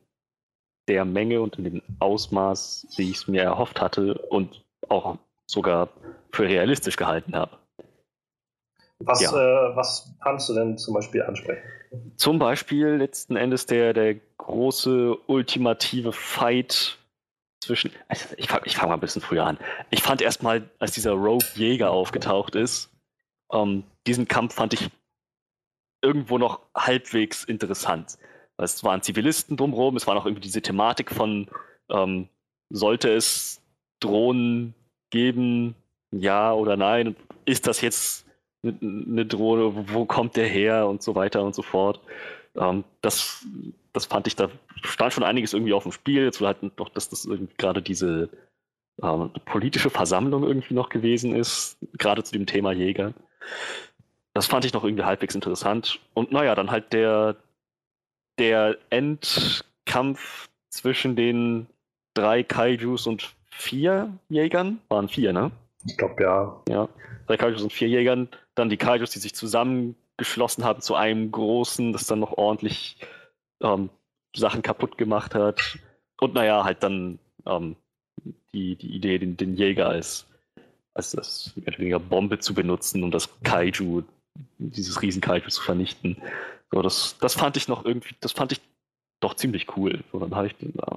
der 0.88 1.04
Menge 1.04 1.40
und 1.42 1.58
in 1.58 1.64
dem 1.64 1.82
Ausmaß, 1.98 2.86
wie 2.96 3.10
ich 3.10 3.18
es 3.18 3.28
mir 3.28 3.42
erhofft 3.42 3.80
hatte 3.80 4.14
und 4.14 4.64
auch 4.88 5.18
sogar 5.46 5.88
für 6.32 6.44
realistisch 6.44 6.96
gehalten 6.96 7.34
habe. 7.34 7.58
Was, 9.00 9.20
ja. 9.20 9.30
äh, 9.30 9.76
was 9.76 10.14
kannst 10.22 10.48
du 10.48 10.54
denn 10.54 10.78
zum 10.78 10.94
Beispiel 10.94 11.22
ansprechen? 11.22 11.62
Zum 12.16 12.38
Beispiel 12.38 12.86
letzten 12.86 13.36
Endes 13.36 13.66
der, 13.66 13.92
der 13.92 14.14
große 14.38 15.16
ultimative 15.26 16.12
Fight 16.12 16.98
zwischen. 17.60 17.92
Also 18.08 18.26
ich 18.36 18.48
fange 18.48 18.62
ich 18.66 18.76
fang 18.76 18.88
mal 18.88 18.94
ein 18.94 19.00
bisschen 19.00 19.22
früher 19.22 19.44
an. 19.44 19.58
Ich 19.90 20.02
fand 20.02 20.22
erstmal, 20.22 20.70
als 20.78 20.92
dieser 20.92 21.12
Rogue 21.12 21.46
Jäger 21.54 21.90
aufgetaucht 21.90 22.54
ist, 22.54 22.91
ähm, 23.52 23.84
diesen 24.06 24.28
Kampf 24.28 24.54
fand 24.54 24.74
ich 24.74 24.90
irgendwo 26.02 26.38
noch 26.38 26.60
halbwegs 26.74 27.44
interessant. 27.44 28.18
Es 28.56 28.84
waren 28.84 29.02
Zivilisten 29.02 29.56
drumherum, 29.56 29.96
es 29.96 30.06
war 30.06 30.14
noch 30.14 30.26
irgendwie 30.26 30.42
diese 30.42 30.62
Thematik 30.62 31.10
von, 31.10 31.48
ähm, 31.90 32.28
sollte 32.70 33.10
es 33.10 33.60
Drohnen 34.00 34.74
geben, 35.10 35.74
ja 36.10 36.52
oder 36.52 36.76
nein? 36.76 37.16
Ist 37.44 37.66
das 37.66 37.80
jetzt 37.80 38.26
eine 38.62 39.26
Drohne? 39.26 39.88
Wo 39.92 40.04
kommt 40.04 40.36
der 40.36 40.46
her? 40.46 40.86
Und 40.86 41.02
so 41.02 41.14
weiter 41.14 41.42
und 41.42 41.54
so 41.54 41.62
fort. 41.62 42.00
Ähm, 42.56 42.84
das, 43.00 43.46
das 43.92 44.06
fand 44.06 44.26
ich, 44.26 44.36
da 44.36 44.48
stand 44.82 45.12
schon 45.12 45.24
einiges 45.24 45.52
irgendwie 45.52 45.72
auf 45.72 45.84
dem 45.84 45.92
Spiel. 45.92 46.24
Jetzt 46.24 46.40
halt 46.40 46.78
noch, 46.78 46.88
dass 46.88 47.08
das 47.08 47.28
gerade 47.58 47.82
diese 47.82 48.28
ähm, 49.02 49.30
politische 49.44 49.90
Versammlung 49.90 50.44
irgendwie 50.44 50.74
noch 50.74 50.88
gewesen 50.88 51.34
ist, 51.34 51.78
gerade 51.98 52.22
zu 52.22 52.32
dem 52.32 52.46
Thema 52.46 52.72
Jäger. 52.72 53.14
Das 54.34 54.46
fand 54.46 54.64
ich 54.64 54.72
noch 54.72 54.84
irgendwie 54.84 55.04
halbwegs 55.04 55.34
interessant. 55.34 56.00
Und 56.14 56.32
naja, 56.32 56.54
dann 56.54 56.70
halt 56.70 56.92
der, 56.92 57.36
der 58.38 58.78
Endkampf 58.90 60.48
zwischen 60.70 61.16
den 61.16 61.66
drei 62.14 62.42
Kaijus 62.42 63.06
und 63.06 63.34
vier 63.50 64.12
Jägern. 64.28 64.80
Waren 64.88 65.08
vier, 65.08 65.32
ne? 65.32 65.50
Ich 65.86 65.96
glaube, 65.96 66.22
ja. 66.22 66.62
Ja, 66.68 66.88
drei 67.26 67.36
Kaijus 67.36 67.62
und 67.62 67.72
vier 67.72 67.88
Jägern. 67.88 68.28
Dann 68.54 68.70
die 68.70 68.76
Kaijus, 68.76 69.10
die 69.10 69.18
sich 69.18 69.34
zusammengeschlossen 69.34 70.64
haben 70.64 70.80
zu 70.80 70.94
einem 70.94 71.30
großen, 71.30 71.92
das 71.92 72.06
dann 72.06 72.20
noch 72.20 72.32
ordentlich 72.32 72.96
ähm, 73.62 73.90
Sachen 74.34 74.62
kaputt 74.62 74.96
gemacht 74.96 75.34
hat. 75.34 75.78
Und 76.20 76.34
naja, 76.34 76.64
halt 76.64 76.82
dann 76.82 77.18
ähm, 77.46 77.76
die, 78.54 78.76
die 78.76 78.94
Idee, 78.94 79.18
den, 79.18 79.36
den 79.36 79.56
Jäger 79.56 79.88
als, 79.88 80.26
als 80.94 81.12
das 81.12 81.52
weniger 81.56 81.98
Bombe 81.98 82.38
zu 82.38 82.54
benutzen, 82.54 83.02
um 83.02 83.10
das 83.10 83.28
Kaiju, 83.42 84.02
dieses 84.58 85.00
Riesen-Kaiju 85.00 85.48
zu 85.48 85.62
vernichten. 85.62 86.16
So, 86.70 86.82
das, 86.82 87.16
das 87.20 87.34
fand 87.34 87.56
ich 87.56 87.68
noch 87.68 87.84
irgendwie, 87.84 88.14
das 88.20 88.32
fand 88.32 88.52
ich 88.52 88.60
doch 89.20 89.34
ziemlich 89.34 89.76
cool. 89.76 90.02
So, 90.12 90.18
dann 90.18 90.46
ich, 90.46 90.54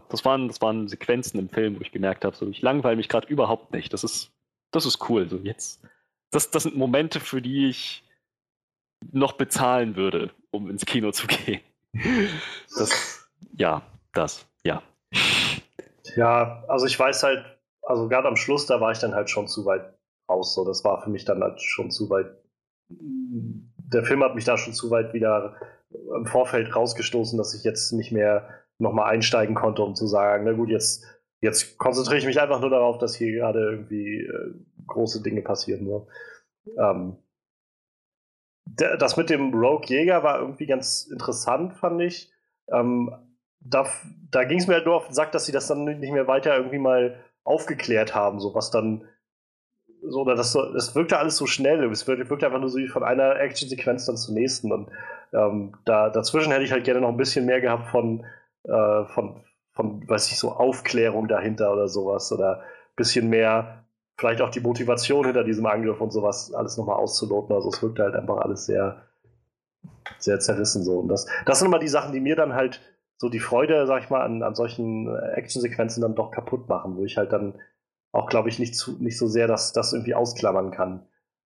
das, 0.09 0.25
waren, 0.25 0.47
das 0.47 0.61
waren 0.61 0.87
Sequenzen 0.87 1.39
im 1.39 1.49
Film, 1.49 1.77
wo 1.77 1.81
ich 1.81 1.91
gemerkt 1.91 2.25
habe, 2.25 2.35
so, 2.35 2.47
ich 2.49 2.61
langweile 2.61 2.95
mich 2.95 3.09
gerade 3.09 3.27
überhaupt 3.27 3.71
nicht. 3.71 3.93
Das 3.93 4.03
ist, 4.03 4.31
das 4.71 4.85
ist 4.85 5.09
cool. 5.09 5.29
So, 5.29 5.37
jetzt, 5.37 5.81
das, 6.31 6.51
das 6.51 6.63
sind 6.63 6.75
Momente, 6.75 7.19
für 7.19 7.41
die 7.41 7.69
ich 7.69 8.03
noch 9.11 9.33
bezahlen 9.33 9.95
würde, 9.95 10.31
um 10.51 10.69
ins 10.69 10.85
Kino 10.85 11.11
zu 11.11 11.27
gehen. 11.27 11.61
Das, 12.77 13.29
ja, 13.57 13.81
das, 14.13 14.45
ja. 14.63 14.81
Ja, 16.15 16.63
also 16.67 16.85
ich 16.85 16.97
weiß 16.97 17.23
halt, 17.23 17.54
also 17.85 18.09
gerade 18.09 18.27
am 18.27 18.35
Schluss, 18.35 18.65
da 18.65 18.81
war 18.81 18.91
ich 18.91 18.99
dann 18.99 19.13
halt 19.13 19.29
schon 19.29 19.47
zu 19.47 19.65
weit 19.65 19.93
raus. 20.29 20.53
So, 20.55 20.65
das 20.65 20.83
war 20.83 21.01
für 21.01 21.09
mich 21.09 21.25
dann 21.25 21.41
halt 21.41 21.61
schon 21.61 21.91
zu 21.91 22.09
weit. 22.09 22.27
Der 22.89 24.03
Film 24.03 24.23
hat 24.23 24.35
mich 24.35 24.45
da 24.45 24.57
schon 24.57 24.73
zu 24.73 24.89
weit 24.91 25.13
wieder 25.13 25.55
im 26.15 26.25
Vorfeld 26.25 26.75
rausgestoßen, 26.75 27.37
dass 27.37 27.53
ich 27.53 27.63
jetzt 27.63 27.91
nicht 27.93 28.11
mehr 28.11 28.49
nochmal 28.79 29.11
einsteigen 29.11 29.55
konnte, 29.55 29.83
um 29.83 29.95
zu 29.95 30.07
sagen, 30.07 30.43
na 30.45 30.53
gut, 30.53 30.69
jetzt, 30.69 31.05
jetzt 31.41 31.77
konzentriere 31.77 32.17
ich 32.17 32.25
mich 32.25 32.41
einfach 32.41 32.59
nur 32.59 32.69
darauf, 32.69 32.97
dass 32.97 33.15
hier 33.15 33.31
gerade 33.31 33.59
irgendwie 33.59 34.21
äh, 34.21 34.53
große 34.87 35.21
Dinge 35.21 35.41
passieren. 35.41 35.85
So. 35.85 36.07
Ähm, 36.77 37.17
das 38.65 39.15
mit 39.15 39.29
dem 39.29 39.53
Rogue 39.53 39.85
Jäger 39.87 40.23
war 40.23 40.39
irgendwie 40.39 40.65
ganz 40.65 41.03
interessant, 41.03 41.75
fand 41.75 42.01
ich. 42.01 42.33
Ähm, 42.67 43.13
da 43.59 43.87
da 44.31 44.43
ging 44.43 44.57
es 44.57 44.67
mir 44.67 44.73
halt 44.75 44.85
nur 44.85 44.95
auf 44.95 45.05
den 45.05 45.13
Sack, 45.13 45.31
dass 45.31 45.45
sie 45.45 45.51
das 45.51 45.67
dann 45.67 45.85
nicht 45.85 46.11
mehr 46.11 46.27
weiter 46.27 46.55
irgendwie 46.57 46.79
mal 46.79 47.23
aufgeklärt 47.45 48.13
haben, 48.13 48.41
so 48.41 48.53
was 48.53 48.71
dann 48.71 49.07
so, 50.07 50.21
oder 50.21 50.35
das, 50.35 50.53
das 50.53 50.95
wirkte 50.95 51.17
alles 51.17 51.37
so 51.37 51.45
schnell. 51.45 51.83
Es 51.91 52.07
wirkte 52.07 52.45
einfach 52.45 52.59
nur 52.59 52.69
so 52.69 52.79
von 52.87 53.03
einer 53.03 53.39
Actionsequenz 53.39 54.05
dann 54.05 54.17
zur 54.17 54.33
nächsten. 54.33 54.71
Und 54.71 54.89
ähm, 55.33 55.73
da, 55.85 56.09
dazwischen 56.09 56.51
hätte 56.51 56.63
ich 56.63 56.71
halt 56.71 56.83
gerne 56.83 57.01
noch 57.01 57.09
ein 57.09 57.17
bisschen 57.17 57.45
mehr 57.45 57.61
gehabt 57.61 57.87
von, 57.87 58.25
äh, 58.63 59.05
von, 59.05 59.43
von, 59.71 60.07
weiß 60.07 60.31
ich, 60.31 60.37
so 60.37 60.51
Aufklärung 60.51 61.27
dahinter 61.27 61.71
oder 61.73 61.87
sowas. 61.87 62.31
Oder 62.31 62.59
ein 62.59 62.95
bisschen 62.95 63.29
mehr, 63.29 63.85
vielleicht 64.17 64.41
auch 64.41 64.49
die 64.49 64.59
Motivation 64.61 65.25
hinter 65.25 65.43
diesem 65.43 65.65
Angriff 65.65 65.99
und 66.01 66.11
sowas 66.11 66.53
alles 66.53 66.77
nochmal 66.77 66.97
auszuloten. 66.97 67.55
Also 67.55 67.69
es 67.69 67.81
wirkte 67.81 68.03
halt 68.03 68.15
einfach 68.15 68.37
alles 68.37 68.65
sehr, 68.65 69.01
sehr 70.19 70.39
zerrissen 70.39 70.83
so. 70.83 70.99
Und 70.99 71.07
das, 71.07 71.25
das 71.45 71.59
sind 71.59 71.67
immer 71.67 71.79
die 71.79 71.87
Sachen, 71.87 72.13
die 72.13 72.19
mir 72.19 72.35
dann 72.35 72.53
halt 72.53 72.81
so 73.17 73.29
die 73.29 73.39
Freude, 73.39 73.87
sag 73.87 74.03
ich 74.03 74.09
mal, 74.09 74.21
an, 74.21 74.43
an 74.43 74.55
solchen 74.55 75.07
äh, 75.07 75.33
Actionsequenzen 75.35 76.01
dann 76.01 76.15
doch 76.15 76.31
kaputt 76.31 76.67
machen, 76.67 76.97
wo 76.97 77.05
ich 77.05 77.17
halt 77.17 77.31
dann 77.31 77.55
auch, 78.11 78.29
glaube 78.29 78.49
ich, 78.49 78.59
nicht, 78.59 78.75
zu, 78.75 79.01
nicht 79.01 79.17
so 79.17 79.27
sehr 79.27 79.47
das, 79.47 79.73
das 79.73 79.93
irgendwie 79.93 80.15
ausklammern 80.15 80.71
kann. 80.71 81.05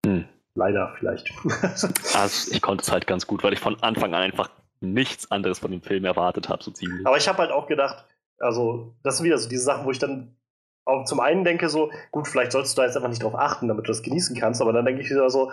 Hm. 0.05 0.25
Leider 0.55 0.93
vielleicht. 0.97 1.31
also 2.15 2.51
ich 2.51 2.61
konnte 2.61 2.83
es 2.83 2.91
halt 2.91 3.07
ganz 3.07 3.27
gut, 3.27 3.43
weil 3.43 3.53
ich 3.53 3.59
von 3.59 3.81
Anfang 3.81 4.13
an 4.13 4.21
einfach 4.21 4.49
nichts 4.79 5.29
anderes 5.31 5.59
von 5.59 5.71
dem 5.71 5.81
Film 5.81 6.05
erwartet 6.05 6.49
habe, 6.49 6.63
so 6.63 6.71
ziemlich. 6.71 7.05
Aber 7.05 7.17
ich 7.17 7.27
habe 7.27 7.39
halt 7.39 7.51
auch 7.51 7.67
gedacht, 7.67 8.05
also 8.39 8.95
das 9.03 9.17
sind 9.17 9.25
wieder 9.25 9.37
so 9.37 9.49
diese 9.49 9.63
Sachen, 9.63 9.85
wo 9.85 9.91
ich 9.91 9.99
dann 9.99 10.35
auch 10.85 11.05
zum 11.05 11.19
einen 11.19 11.43
denke 11.43 11.67
so, 11.69 11.91
gut, 12.11 12.27
vielleicht 12.27 12.51
sollst 12.51 12.77
du 12.77 12.81
da 12.81 12.85
jetzt 12.85 12.95
einfach 12.95 13.09
nicht 13.09 13.23
drauf 13.23 13.35
achten, 13.35 13.67
damit 13.67 13.85
du 13.85 13.91
das 13.91 14.03
genießen 14.03 14.35
kannst, 14.37 14.61
aber 14.61 14.71
dann 14.71 14.85
denke 14.85 15.01
ich 15.01 15.09
wieder 15.09 15.29
so, 15.29 15.51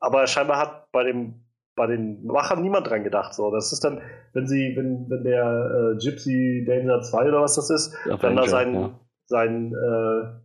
aber 0.00 0.26
scheinbar 0.26 0.58
hat 0.58 0.90
bei 0.90 1.04
dem 1.04 1.44
bei 1.76 1.86
den 1.86 2.24
Machern 2.26 2.62
niemand 2.62 2.88
dran 2.88 3.04
gedacht. 3.04 3.34
So, 3.34 3.50
das 3.50 3.72
ist 3.72 3.84
dann, 3.84 4.00
wenn 4.32 4.46
sie, 4.46 4.74
wenn, 4.76 5.08
wenn 5.08 5.24
der 5.24 5.94
äh, 5.94 5.98
Gypsy 5.98 6.64
Danger 6.66 7.00
2 7.00 7.28
oder 7.28 7.42
was 7.42 7.54
das 7.56 7.70
ist, 7.70 7.94
Avenger, 8.06 8.18
dann 8.20 8.36
da 8.36 8.46
sein, 8.46 8.74
ja. 8.74 8.90
sein, 9.26 9.72
äh, 9.72 10.40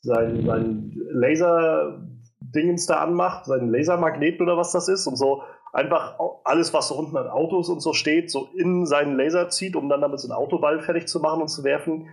sein, 0.00 0.46
sein 0.46 0.92
Laser-Dingens 1.10 2.86
da 2.86 3.02
anmacht, 3.02 3.46
seinen 3.46 3.70
Lasermagneten 3.70 4.42
oder 4.46 4.56
was 4.56 4.72
das 4.72 4.88
ist 4.88 5.06
und 5.06 5.16
so 5.16 5.42
einfach 5.76 6.18
alles, 6.44 6.72
was 6.72 6.88
so 6.88 6.94
unten 6.94 7.16
an 7.18 7.28
Autos 7.28 7.68
und 7.68 7.80
so 7.80 7.92
steht, 7.92 8.30
so 8.30 8.48
in 8.56 8.86
seinen 8.86 9.16
Laser 9.16 9.50
zieht, 9.50 9.76
um 9.76 9.90
dann 9.90 10.00
damit 10.00 10.20
so 10.20 10.28
einen 10.28 10.38
Autoball 10.38 10.80
fertig 10.80 11.06
zu 11.06 11.20
machen 11.20 11.42
und 11.42 11.48
zu 11.48 11.64
werfen, 11.64 12.08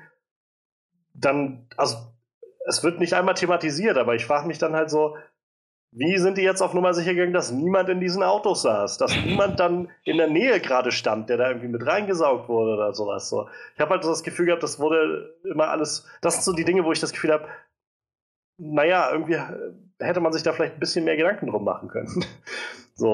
dann, 1.14 1.68
also 1.78 1.96
es 2.66 2.84
wird 2.84 3.00
nicht 3.00 3.14
einmal 3.14 3.36
thematisiert, 3.36 3.98
aber 3.98 4.16
ich 4.16 4.26
frage 4.26 4.48
mich 4.48 4.58
dann 4.58 4.74
halt 4.74 4.90
so, 4.90 5.16
wie 5.96 6.18
sind 6.18 6.38
die 6.38 6.42
jetzt 6.42 6.62
auf 6.62 6.74
Nummer 6.74 6.94
sicher 6.94 7.14
gegangen, 7.14 7.34
dass 7.34 7.52
niemand 7.52 7.90
in 7.90 8.00
diesen 8.00 8.24
Autos 8.24 8.64
saß? 8.64 8.98
Dass 8.98 9.16
niemand 9.26 9.60
dann 9.60 9.90
in 10.04 10.18
der 10.18 10.28
Nähe 10.28 10.60
gerade 10.60 10.92
stand, 10.92 11.30
der 11.30 11.38
da 11.38 11.50
irgendwie 11.50 11.68
mit 11.68 11.86
reingesaugt 11.86 12.50
wurde 12.50 12.74
oder 12.74 12.94
sowas. 12.94 13.30
So. 13.30 13.48
Ich 13.76 13.80
habe 13.80 13.92
halt 13.92 14.04
das 14.04 14.24
Gefühl 14.24 14.48
gehabt, 14.48 14.64
das 14.64 14.80
wurde 14.80 15.36
immer 15.44 15.70
alles. 15.70 16.08
Das 16.22 16.34
sind 16.36 16.44
so 16.44 16.54
die 16.54 16.66
Dinge, 16.66 16.84
wo 16.84 16.92
ich 16.92 17.00
das 17.00 17.12
Gefühl 17.12 17.32
habe, 17.32 17.48
naja, 18.58 19.10
irgendwie 19.12 19.38
hätte 20.00 20.20
man 20.20 20.34
sich 20.34 20.44
da 20.44 20.52
vielleicht 20.52 20.76
ein 20.76 20.80
bisschen 20.80 21.06
mehr 21.06 21.18
Gedanken 21.18 21.48
drum 21.48 21.64
machen 21.64 21.90
können. 21.90 22.26
so, 22.96 23.14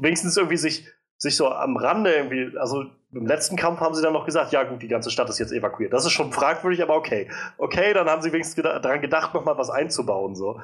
wenigstens 0.00 0.36
irgendwie 0.36 0.56
sich, 0.56 0.88
sich 1.16 1.36
so 1.36 1.48
am 1.48 1.76
Rande 1.76 2.12
irgendwie, 2.12 2.56
also 2.58 2.84
im 3.12 3.26
letzten 3.26 3.56
Kampf 3.56 3.80
haben 3.80 3.94
sie 3.94 4.02
dann 4.02 4.12
noch 4.12 4.26
gesagt, 4.26 4.52
ja 4.52 4.64
gut, 4.64 4.82
die 4.82 4.88
ganze 4.88 5.10
Stadt 5.10 5.28
ist 5.28 5.38
jetzt 5.38 5.52
evakuiert. 5.52 5.92
Das 5.92 6.04
ist 6.04 6.12
schon 6.12 6.32
fragwürdig, 6.32 6.82
aber 6.82 6.96
okay. 6.96 7.30
Okay, 7.58 7.92
dann 7.92 8.08
haben 8.08 8.22
sie 8.22 8.32
wenigstens 8.32 8.56
geda 8.56 8.78
daran 8.78 9.00
gedacht, 9.00 9.34
nochmal 9.34 9.58
was 9.58 9.70
einzubauen. 9.70 10.34
So. 10.34 10.60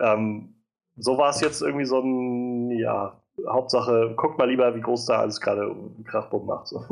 Ähm, 0.00 0.55
so 0.96 1.18
war 1.18 1.30
es 1.30 1.40
jetzt 1.40 1.62
irgendwie 1.62 1.84
so 1.84 2.00
ein, 2.00 2.70
ja, 2.70 3.20
Hauptsache, 3.46 4.14
guckt 4.16 4.38
mal 4.38 4.48
lieber, 4.48 4.74
wie 4.74 4.80
groß 4.80 5.06
da 5.06 5.18
alles 5.20 5.40
gerade 5.40 5.74
Krachbumm 6.04 6.46
macht. 6.46 6.68
So. 6.68 6.84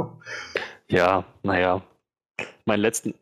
Ja, 0.89 1.25
naja. 1.43 1.81
Mein 2.67 2.81
letzten, 2.81 3.15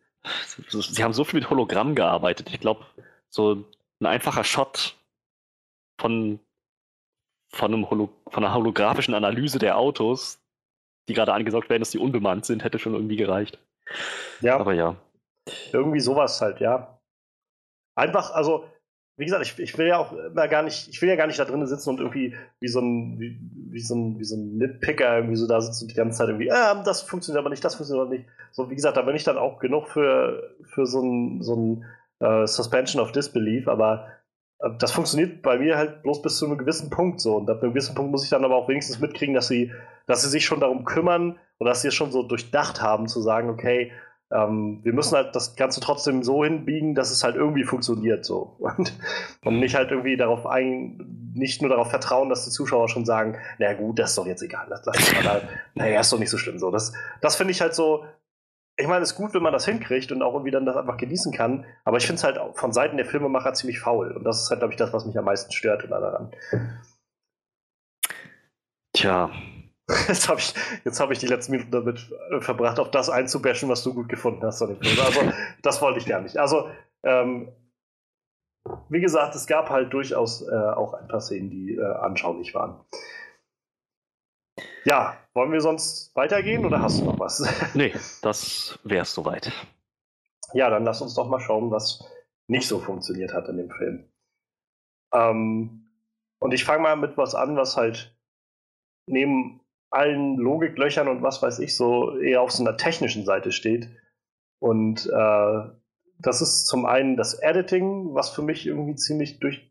sie 0.69 1.05
haben 1.05 1.13
so 1.13 1.25
viel 1.25 1.41
mit 1.41 1.51
Hologramm 1.51 1.95
gearbeitet. 1.95 2.53
Ich 2.53 2.61
glaube, 2.61 2.85
so 3.29 3.65
ein 4.01 4.07
einfacher 4.07 4.45
Shot 4.45 4.97
von, 6.01 6.41
von, 7.51 7.73
einem 7.73 7.89
Holo, 7.91 8.09
von 8.29 8.45
einer 8.45 8.55
holographischen 8.55 9.15
Analyse 9.15 9.59
der 9.59 9.79
Autos, 9.79 10.41
die 11.09 11.15
gerade 11.15 11.33
angesagt 11.33 11.69
werden, 11.69 11.83
dass 11.83 11.91
die 11.91 11.99
unbemannt 11.99 12.47
sind, 12.47 12.65
hätte 12.65 12.79
schon 12.79 12.95
irgendwie 12.95 13.17
gereicht. 13.17 13.59
Ja. 14.41 14.59
Aber 14.59 14.73
ja. 14.73 14.97
Irgendwie 15.73 16.01
sowas 16.01 16.41
halt, 16.41 16.61
ja. 16.61 16.99
Einfach, 17.95 18.33
also 18.33 18.65
wie 19.17 19.25
gesagt, 19.25 19.45
ich, 19.45 19.59
ich 19.59 19.77
will 19.77 19.87
ja 19.87 19.99
auch 19.99 20.13
immer 20.13 20.49
gar 20.49 20.63
nicht, 20.63 20.89
ich 20.89 21.03
will 21.03 21.09
ja 21.09 21.17
gar 21.17 21.27
nicht 21.27 21.39
da 21.39 21.45
drinnen 21.45 21.67
sitzen 21.67 21.91
und 21.91 22.01
irgendwie 22.01 22.35
wie 22.61 22.69
so 22.69 22.81
ein, 22.81 23.19
wie, 23.19 23.39
wie 23.71 23.81
so 23.81 23.95
ein, 23.95 24.19
wie 24.19 24.25
so 24.25 24.37
ein 24.37 24.57
Nitpicker 24.57 25.17
irgendwie 25.17 25.37
so 25.37 25.47
da 25.47 25.61
sitzen 25.61 25.85
und 25.85 25.91
die 25.91 25.97
ganze 25.97 26.19
Zeit 26.19 26.29
irgendwie, 26.29 26.49
äh, 26.49 26.83
das 26.85 27.03
funktioniert 27.03 27.41
aber 27.41 27.51
nicht, 27.51 27.65
das 27.65 27.75
funktioniert 27.75 28.07
aber 28.07 28.15
nicht. 28.15 28.27
So, 28.53 28.71
wie 28.71 28.75
gesagt, 28.75 28.97
da 28.97 29.03
bin 29.03 29.15
ich 29.15 29.25
dann 29.25 29.39
auch 29.39 29.59
genug 29.59 29.89
für, 29.89 30.55
für 30.65 30.87
so 30.87 31.03
ein, 31.03 31.43
so 31.43 31.57
ein 31.57 31.85
uh, 32.23 32.47
Suspension 32.47 33.03
of 33.03 33.13
Disbelief, 33.13 33.69
aber 33.69 34.09
äh, 34.61 34.71
das 34.79 34.93
funktioniert 34.93 35.43
bei 35.43 35.59
mir 35.59 35.77
halt 35.77 36.03
bloß 36.03 36.23
bis 36.23 36.39
zu 36.39 36.47
einem 36.47 36.59
gewissen 36.59 36.89
Punkt 36.89 37.21
so. 37.21 37.37
Und 37.37 37.51
ab 37.51 37.63
einem 37.63 37.73
gewissen 37.73 37.95
Punkt 37.95 38.13
muss 38.13 38.25
ich 38.25 38.31
dann 38.31 38.45
aber 38.45 38.57
auch 38.57 38.69
wenigstens 38.69 39.01
mitkriegen, 39.01 39.35
dass 39.35 39.49
sie, 39.49 39.73
dass 40.07 40.23
sie 40.23 40.31
sich 40.31 40.45
schon 40.45 40.61
darum 40.61 40.85
kümmern 40.85 41.39
und 41.59 41.67
dass 41.67 41.83
sie 41.83 41.89
es 41.89 41.95
schon 41.95 42.13
so 42.13 42.23
durchdacht 42.23 42.81
haben, 42.81 43.09
zu 43.09 43.21
sagen, 43.21 43.51
okay, 43.51 43.93
ähm, 44.33 44.81
wir 44.83 44.93
müssen 44.93 45.15
halt 45.15 45.35
das 45.35 45.57
Ganze 45.57 45.81
trotzdem 45.81 46.23
so 46.23 46.45
hinbiegen, 46.45 46.95
dass 46.95 47.11
es 47.11 47.23
halt 47.23 47.37
irgendwie 47.37 47.65
funktioniert 47.65 48.25
so. 48.25 48.57
Und, 48.59 48.93
und 49.45 49.61
nicht 49.61 49.75
halt 49.75 49.91
irgendwie 49.91 50.17
darauf 50.17 50.47
ein, 50.47 51.33
nicht 51.35 51.61
nur 51.61 51.71
darauf 51.71 51.91
vertrauen, 51.91 52.29
dass 52.29 52.45
die 52.45 52.51
Zuschauer 52.51 52.89
schon 52.89 53.05
sagen, 53.05 53.37
na 53.59 53.75
gut, 53.75 53.99
das 53.99 54.11
ist 54.11 54.19
doch 54.19 54.27
jetzt 54.27 54.43
egal, 54.43 54.67
das, 54.71 54.83
das, 54.83 54.97
das, 54.97 55.43
naja, 55.75 56.01
ist 56.01 56.13
doch 56.13 56.19
nicht 56.19 56.31
so 56.31 56.39
schlimm 56.39 56.59
so. 56.59 56.71
Das, 56.71 56.93
das 57.21 57.37
finde 57.37 57.51
ich 57.53 57.61
halt 57.61 57.75
so, 57.75 58.05
ich 58.77 58.87
meine, 58.87 59.03
es 59.03 59.13
ist 59.13 59.17
gut, 59.17 59.35
wenn 59.35 59.43
man 59.43 59.53
das 59.53 59.67
hinkriegt 59.67 60.13
und 60.13 60.23
auch 60.23 60.33
irgendwie 60.33 60.51
dann 60.51 60.65
das 60.65 60.77
einfach 60.77 60.97
genießen 60.97 61.33
kann, 61.33 61.67
aber 61.85 61.99
ich 61.99 62.07
finde 62.07 62.19
es 62.19 62.25
halt 62.25 62.39
von 62.55 62.73
Seiten 62.73 62.97
der 62.97 63.07
Filmemacher 63.07 63.53
ziemlich 63.55 63.81
faul. 63.81 64.13
Und 64.13 64.25
das 64.25 64.43
ist 64.43 64.51
halt, 64.51 64.61
glaube 64.61 64.73
ich, 64.73 64.79
das, 64.79 64.93
was 64.93 65.05
mich 65.05 65.19
am 65.19 65.25
meisten 65.25 65.53
stört 65.53 65.91
daran. 65.91 66.31
Tja, 68.95 69.31
Jetzt 70.09 70.29
habe 70.29 70.41
ich, 70.41 70.55
hab 70.87 71.11
ich 71.11 71.19
die 71.19 71.27
letzten 71.27 71.53
Minuten 71.53 71.71
damit 71.71 72.11
äh, 72.31 72.41
verbracht, 72.41 72.79
auf 72.79 72.91
das 72.91 73.11
einzubashen, 73.11 73.69
was 73.69 73.83
du 73.83 73.95
gut 73.95 74.09
gefunden 74.09 74.43
hast. 74.45 74.63
Also, 74.63 74.77
das 75.63 75.83
wollte 75.83 75.99
ich 75.99 76.07
gar 76.07 76.21
nicht. 76.21 76.37
Also, 76.37 76.69
ähm, 77.03 77.53
wie 78.89 79.01
gesagt, 79.01 79.35
es 79.35 79.47
gab 79.47 79.71
halt 79.71 79.93
durchaus 79.93 80.43
äh, 80.43 80.55
auch 80.55 80.95
ein 80.95 81.09
paar 81.09 81.21
Szenen, 81.21 81.51
die 81.51 81.77
äh, 81.77 81.83
anschaulich 81.83 82.55
waren. 82.55 82.81
Ja, 84.85 85.17
wollen 85.35 85.53
wir 85.53 85.61
sonst 85.61 86.15
weitergehen 86.15 86.65
oder 86.65 86.81
hast 86.81 87.01
du 87.01 87.05
noch 87.05 87.19
was? 87.19 87.45
Nee, 87.75 87.95
das 88.23 88.79
wäre 88.85 89.03
es 89.03 89.15
soweit. 89.15 89.53
Ja, 90.53 90.71
dann 90.71 90.85
lass 90.85 91.01
uns 91.01 91.15
doch 91.15 91.29
mal 91.29 91.41
schauen, 91.41 91.71
was 91.71 92.05
nicht 92.49 92.69
so 92.69 92.79
funktioniert 92.79 93.33
hat 93.33 93.49
in 93.49 93.57
dem 93.57 93.71
Film. 93.71 94.05
Ähm, 95.15 95.89
und 96.39 96.53
ich 96.53 96.65
fange 96.65 96.83
mal 96.83 96.97
mit 96.97 97.17
was 97.17 97.35
an, 97.35 97.57
was 97.57 97.77
halt 97.77 98.17
neben 99.07 99.62
allen 99.93 100.37
Logiklöchern 100.37 101.09
und 101.09 101.23
was 101.23 101.43
weiß 101.43 101.59
ich 101.59 101.77
so 101.77 102.19
eher 102.19 102.41
auf 102.41 102.51
so 102.51 102.65
einer 102.65 102.77
technischen 102.77 103.25
Seite 103.25 103.53
steht. 103.53 103.89
Und 104.59 105.07
äh, 105.07 105.61
das 106.19 106.41
ist 106.41 106.67
zum 106.67 106.87
einen 106.87 107.17
das 107.17 107.35
Editing, 107.35 108.15
was 108.15 108.31
für 108.31 108.43
mich 108.43 108.67
irgendwie 108.67 108.95
ziemlich 108.95 109.41
durch, 109.41 109.71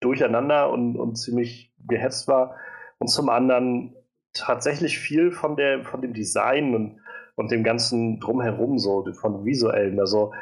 durcheinander 0.00 0.70
und, 0.70 0.96
und 0.96 1.16
ziemlich 1.16 1.72
gehetzt 1.88 2.28
war. 2.28 2.56
Und 2.98 3.08
zum 3.08 3.28
anderen 3.28 3.94
tatsächlich 4.32 4.98
viel 4.98 5.32
von, 5.32 5.56
der, 5.56 5.84
von 5.84 6.02
dem 6.02 6.12
Design 6.12 6.74
und, 6.74 7.00
und 7.34 7.50
dem 7.50 7.64
ganzen 7.64 8.20
Drumherum, 8.20 8.78
so 8.78 9.04
von 9.14 9.44
visuellen. 9.44 9.98
Also, 9.98 10.32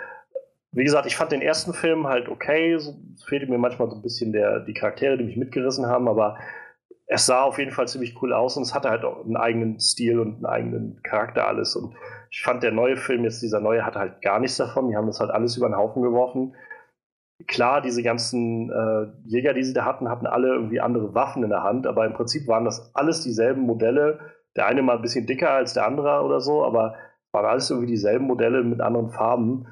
wie 0.72 0.84
gesagt, 0.84 1.06
ich 1.06 1.16
fand 1.16 1.32
den 1.32 1.42
ersten 1.42 1.72
Film 1.72 2.06
halt 2.06 2.28
okay. 2.28 2.74
Es 2.74 2.92
fehlte 3.26 3.46
mir 3.46 3.58
manchmal 3.58 3.88
so 3.88 3.96
ein 3.96 4.02
bisschen 4.02 4.32
der, 4.32 4.60
die 4.60 4.74
Charaktere, 4.74 5.16
die 5.16 5.24
mich 5.24 5.36
mitgerissen 5.36 5.86
haben, 5.86 6.08
aber 6.08 6.38
es 7.06 7.26
sah 7.26 7.42
auf 7.42 7.58
jeden 7.58 7.70
Fall 7.70 7.86
ziemlich 7.86 8.20
cool 8.22 8.32
aus 8.32 8.56
und 8.56 8.62
es 8.62 8.74
hatte 8.74 8.90
halt 8.90 9.04
auch 9.04 9.24
einen 9.24 9.36
eigenen 9.36 9.78
Stil 9.78 10.18
und 10.18 10.36
einen 10.36 10.46
eigenen 10.46 11.02
Charakter 11.02 11.46
alles. 11.46 11.76
Und 11.76 11.94
ich 12.30 12.42
fand, 12.42 12.62
der 12.62 12.72
neue 12.72 12.96
Film, 12.96 13.24
jetzt 13.24 13.42
dieser 13.42 13.60
neue, 13.60 13.84
hatte 13.84 13.98
halt 13.98 14.22
gar 14.22 14.40
nichts 14.40 14.56
davon. 14.56 14.88
Die 14.88 14.96
haben 14.96 15.06
das 15.06 15.20
halt 15.20 15.30
alles 15.30 15.56
über 15.56 15.68
den 15.68 15.76
Haufen 15.76 16.02
geworfen. 16.02 16.54
Klar, 17.46 17.82
diese 17.82 18.02
ganzen 18.02 18.70
äh, 18.70 19.06
Jäger, 19.24 19.52
die 19.52 19.64
sie 19.64 19.74
da 19.74 19.84
hatten, 19.84 20.08
hatten 20.08 20.26
alle 20.26 20.54
irgendwie 20.54 20.80
andere 20.80 21.14
Waffen 21.14 21.42
in 21.42 21.50
der 21.50 21.62
Hand, 21.62 21.86
aber 21.86 22.06
im 22.06 22.14
Prinzip 22.14 22.46
waren 22.46 22.64
das 22.64 22.94
alles 22.94 23.22
dieselben 23.22 23.62
Modelle. 23.62 24.20
Der 24.56 24.66
eine 24.66 24.82
mal 24.82 24.96
ein 24.96 25.02
bisschen 25.02 25.26
dicker 25.26 25.50
als 25.50 25.74
der 25.74 25.86
andere 25.86 26.22
oder 26.22 26.40
so, 26.40 26.64
aber 26.64 26.94
waren 27.32 27.44
alles 27.44 27.68
irgendwie 27.68 27.90
dieselben 27.90 28.26
Modelle 28.26 28.62
mit 28.62 28.80
anderen 28.80 29.10
Farben. 29.10 29.66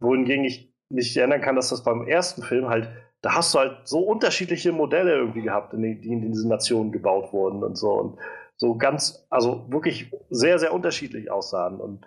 Wohingegen 0.00 0.44
ich 0.44 0.74
mich 0.88 1.16
erinnern 1.16 1.42
kann, 1.42 1.54
dass 1.54 1.68
das 1.68 1.84
beim 1.84 2.08
ersten 2.08 2.42
Film 2.42 2.68
halt 2.68 2.90
da 3.22 3.36
hast 3.36 3.54
du 3.54 3.60
halt 3.60 3.88
so 3.88 4.00
unterschiedliche 4.00 4.72
Modelle 4.72 5.14
irgendwie 5.14 5.42
gehabt, 5.42 5.72
die 5.72 5.76
in 5.76 6.32
diesen 6.32 6.50
Nationen 6.50 6.90
gebaut 6.90 7.32
wurden 7.32 7.62
und 7.62 7.76
so. 7.76 7.92
Und 7.92 8.18
so 8.56 8.76
ganz, 8.76 9.26
also 9.30 9.64
wirklich 9.70 10.12
sehr, 10.28 10.58
sehr 10.58 10.74
unterschiedlich 10.74 11.30
aussahen. 11.30 11.80
Und 11.80 12.04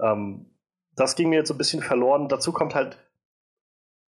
ähm, 0.00 0.46
das 0.94 1.16
ging 1.16 1.30
mir 1.30 1.36
jetzt 1.36 1.48
so 1.48 1.54
ein 1.54 1.58
bisschen 1.58 1.82
verloren. 1.82 2.28
Dazu 2.28 2.52
kommt 2.52 2.76
halt, 2.76 2.96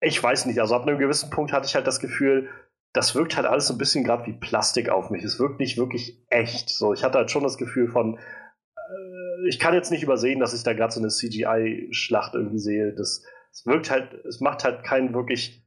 ich 0.00 0.22
weiß 0.22 0.46
nicht, 0.46 0.60
also 0.60 0.76
ab 0.76 0.82
einem 0.82 0.98
gewissen 0.98 1.30
Punkt 1.30 1.52
hatte 1.52 1.66
ich 1.66 1.74
halt 1.74 1.88
das 1.88 1.98
Gefühl, 1.98 2.48
das 2.92 3.16
wirkt 3.16 3.36
halt 3.36 3.46
alles 3.46 3.66
so 3.66 3.74
ein 3.74 3.78
bisschen 3.78 4.04
gerade 4.04 4.26
wie 4.26 4.32
Plastik 4.34 4.88
auf 4.88 5.10
mich. 5.10 5.24
Es 5.24 5.40
wirkt 5.40 5.58
nicht 5.58 5.76
wirklich 5.76 6.24
echt. 6.28 6.70
So, 6.70 6.92
ich 6.94 7.02
hatte 7.02 7.18
halt 7.18 7.32
schon 7.32 7.42
das 7.42 7.58
Gefühl 7.58 7.88
von, 7.88 8.16
äh, 8.16 9.48
ich 9.48 9.58
kann 9.58 9.74
jetzt 9.74 9.90
nicht 9.90 10.04
übersehen, 10.04 10.38
dass 10.38 10.54
ich 10.54 10.62
da 10.62 10.72
gerade 10.72 10.92
so 10.92 11.00
eine 11.00 11.08
CGI-Schlacht 11.08 12.34
irgendwie 12.34 12.60
sehe. 12.60 12.94
Das, 12.94 13.24
es 13.50 13.66
wirkt 13.66 13.90
halt, 13.90 14.14
es 14.24 14.40
macht 14.40 14.62
halt 14.62 14.84
keinen 14.84 15.14
wirklich 15.14 15.63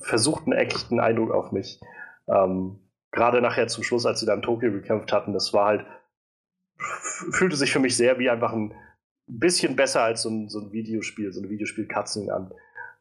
versuchten 0.00 0.52
echten 0.52 1.00
Eindruck 1.00 1.32
auf 1.32 1.52
mich. 1.52 1.80
Ähm, 2.28 2.80
Gerade 3.10 3.40
nachher 3.40 3.68
zum 3.68 3.84
Schluss, 3.84 4.06
als 4.06 4.20
sie 4.20 4.26
dann 4.26 4.42
Tokio 4.42 4.72
gekämpft 4.72 5.12
hatten, 5.12 5.32
das 5.32 5.52
war 5.52 5.66
halt, 5.66 5.86
fühlte 6.76 7.56
sich 7.56 7.72
für 7.72 7.78
mich 7.78 7.96
sehr 7.96 8.18
wie 8.18 8.28
einfach 8.28 8.52
ein 8.52 8.74
bisschen 9.26 9.76
besser 9.76 10.02
als 10.02 10.22
so 10.22 10.30
ein, 10.30 10.48
so 10.48 10.60
ein 10.60 10.72
Videospiel, 10.72 11.32
so 11.32 11.40
eine 11.40 11.48
Videospiel-Cutscene 11.48 12.32
an, 12.32 12.52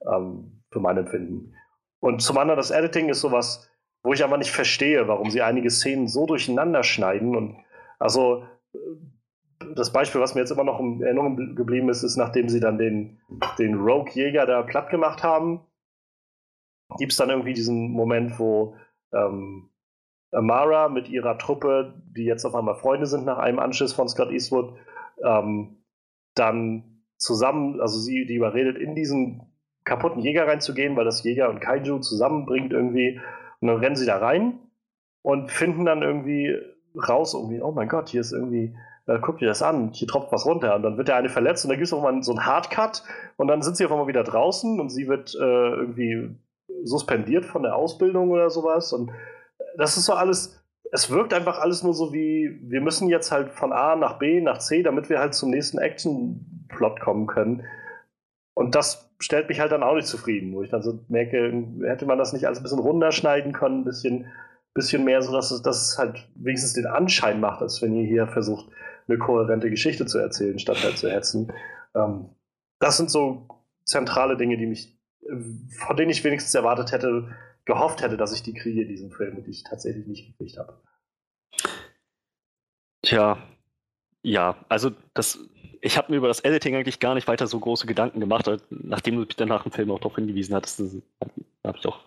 ähm, 0.07 0.61
für 0.71 0.79
mein 0.79 0.97
Empfinden. 0.97 1.55
Und 1.99 2.21
zum 2.21 2.37
anderen, 2.37 2.57
das 2.57 2.69
Editing 2.69 3.09
ist 3.09 3.21
sowas, 3.21 3.69
wo 4.03 4.13
ich 4.13 4.23
aber 4.23 4.37
nicht 4.37 4.51
verstehe, 4.51 5.07
warum 5.07 5.31
sie 5.31 5.41
einige 5.41 5.71
Szenen 5.71 6.07
so 6.07 6.25
durcheinander 6.25 6.83
schneiden 6.83 7.35
und 7.35 7.57
also 7.99 8.43
das 9.75 9.93
Beispiel, 9.93 10.21
was 10.21 10.35
mir 10.35 10.41
jetzt 10.41 10.51
immer 10.51 10.63
noch 10.63 10.79
in 10.79 11.01
Erinnerung 11.01 11.55
geblieben 11.55 11.89
ist, 11.89 12.03
ist, 12.03 12.17
nachdem 12.17 12.49
sie 12.49 12.59
dann 12.59 12.77
den, 12.77 13.19
den 13.57 13.75
Rogue-Jäger 13.75 14.45
da 14.45 14.61
platt 14.63 14.89
gemacht 14.89 15.23
haben, 15.23 15.61
gibt 16.97 17.11
es 17.11 17.17
dann 17.17 17.29
irgendwie 17.29 17.53
diesen 17.53 17.91
Moment, 17.91 18.39
wo 18.39 18.75
ähm, 19.13 19.69
Amara 20.31 20.89
mit 20.89 21.09
ihrer 21.09 21.37
Truppe, 21.37 21.93
die 22.05 22.25
jetzt 22.25 22.45
auf 22.45 22.55
einmal 22.55 22.75
Freunde 22.75 23.05
sind 23.05 23.25
nach 23.25 23.37
einem 23.37 23.59
Anschiss 23.59 23.93
von 23.93 24.09
Scott 24.09 24.31
Eastwood, 24.31 24.73
ähm, 25.23 25.83
dann 26.35 27.03
zusammen, 27.17 27.79
also 27.79 27.99
sie 27.99 28.25
die 28.25 28.35
überredet, 28.35 28.77
in 28.77 28.95
diesen 28.95 29.53
kaputten 29.83 30.21
Jäger 30.21 30.47
reinzugehen, 30.47 30.95
weil 30.95 31.05
das 31.05 31.23
Jäger 31.23 31.49
und 31.49 31.59
Kaiju 31.59 31.99
zusammenbringt 31.99 32.73
irgendwie. 32.73 33.19
Und 33.59 33.67
dann 33.67 33.77
rennen 33.77 33.95
sie 33.95 34.05
da 34.05 34.17
rein 34.17 34.59
und 35.21 35.51
finden 35.51 35.85
dann 35.85 36.01
irgendwie 36.01 36.57
raus, 36.95 37.33
irgendwie, 37.33 37.61
oh 37.61 37.71
mein 37.71 37.89
Gott, 37.89 38.09
hier 38.09 38.21
ist 38.21 38.31
irgendwie, 38.31 38.75
äh, 39.07 39.19
guck 39.21 39.39
dir 39.39 39.47
das 39.47 39.61
an, 39.61 39.91
hier 39.91 40.07
tropft 40.07 40.31
was 40.31 40.45
runter. 40.45 40.75
Und 40.75 40.83
dann 40.83 40.97
wird 40.97 41.07
der 41.07 41.15
eine 41.15 41.29
verletzt 41.29 41.65
und 41.65 41.69
dann 41.69 41.77
gibt 41.77 41.87
es 41.87 41.93
auch 41.93 42.01
mal 42.01 42.21
so 42.23 42.31
einen 42.31 42.45
Hardcut 42.45 43.03
und 43.37 43.47
dann 43.47 43.61
sind 43.61 43.77
sie 43.77 43.85
auf 43.85 43.91
einmal 43.91 44.07
wieder 44.07 44.23
draußen 44.23 44.79
und 44.79 44.89
sie 44.89 45.07
wird 45.07 45.35
äh, 45.35 45.39
irgendwie 45.39 46.35
suspendiert 46.83 47.45
von 47.45 47.63
der 47.63 47.75
Ausbildung 47.75 48.31
oder 48.31 48.49
sowas. 48.49 48.93
Und 48.93 49.11
das 49.77 49.97
ist 49.97 50.05
so 50.05 50.13
alles, 50.13 50.63
es 50.91 51.09
wirkt 51.09 51.33
einfach 51.33 51.59
alles 51.59 51.83
nur 51.83 51.93
so 51.93 52.13
wie, 52.13 52.59
wir 52.63 52.81
müssen 52.81 53.09
jetzt 53.09 53.31
halt 53.31 53.51
von 53.51 53.73
A 53.73 53.95
nach 53.95 54.19
B 54.19 54.41
nach 54.41 54.59
C, 54.59 54.83
damit 54.83 55.09
wir 55.09 55.19
halt 55.19 55.33
zum 55.33 55.49
nächsten 55.49 55.77
Action-Plot 55.77 56.99
kommen 56.99 57.27
können. 57.27 57.63
Und 58.55 58.75
das 58.75 59.09
stellt 59.19 59.49
mich 59.49 59.59
halt 59.59 59.71
dann 59.71 59.83
auch 59.83 59.95
nicht 59.95 60.07
zufrieden, 60.07 60.53
wo 60.53 60.61
ich 60.61 60.69
dann 60.69 60.83
so 60.83 60.99
merke, 61.07 61.65
hätte 61.83 62.05
man 62.05 62.17
das 62.17 62.33
nicht 62.33 62.45
alles 62.45 62.59
ein 62.59 62.63
bisschen 62.63 62.79
runterschneiden 62.79 63.53
können, 63.53 63.81
ein 63.81 63.85
bisschen, 63.85 64.27
bisschen 64.73 65.03
mehr, 65.05 65.21
so 65.21 65.31
dass 65.31 65.51
es, 65.51 65.61
dass 65.61 65.91
es 65.91 65.97
halt 65.97 66.27
wenigstens 66.35 66.73
den 66.73 66.85
Anschein 66.85 67.39
macht, 67.39 67.61
als 67.61 67.81
wenn 67.81 67.95
ihr 67.95 68.05
hier 68.05 68.27
versucht, 68.27 68.69
eine 69.07 69.17
kohärente 69.17 69.69
Geschichte 69.69 70.05
zu 70.05 70.19
erzählen, 70.19 70.59
statt 70.59 70.83
halt 70.83 70.97
zu 70.97 71.09
hetzen. 71.09 71.51
Ähm, 71.95 72.29
das 72.79 72.97
sind 72.97 73.09
so 73.09 73.47
zentrale 73.85 74.37
Dinge, 74.37 74.57
die 74.57 74.65
mich, 74.65 74.97
von 75.27 75.97
denen 75.97 76.11
ich 76.11 76.23
wenigstens 76.23 76.53
erwartet 76.53 76.91
hätte, 76.91 77.35
gehofft 77.65 78.01
hätte, 78.01 78.17
dass 78.17 78.33
ich 78.33 78.43
die 78.43 78.53
kriege, 78.53 78.85
diesen 78.85 79.11
Film, 79.11 79.43
die 79.43 79.51
ich 79.51 79.63
tatsächlich 79.63 80.07
nicht 80.07 80.27
gekriegt 80.27 80.57
habe. 80.57 80.81
Tja, 83.01 83.37
ja, 84.21 84.55
also 84.69 84.91
das, 85.13 85.39
ich 85.81 85.97
habe 85.97 86.11
mir 86.11 86.17
über 86.17 86.29
das 86.29 86.39
Editing 86.41 86.75
eigentlich 86.75 86.99
gar 86.99 87.13
nicht 87.13 87.27
weiter 87.27 87.47
so 87.47 87.59
große 87.59 87.85
Gedanken 87.85 88.19
gemacht, 88.19 88.49
nachdem 88.69 89.15
du 89.15 89.21
mich 89.21 89.35
dann 89.35 89.49
nach 89.49 89.63
dem 89.63 89.71
Film 89.71 89.91
auch 89.91 89.99
darauf 89.99 90.15
hingewiesen 90.15 90.55
hattest, 90.55 90.79
habe 90.79 91.77
ich 91.77 91.85
auch, 91.85 91.99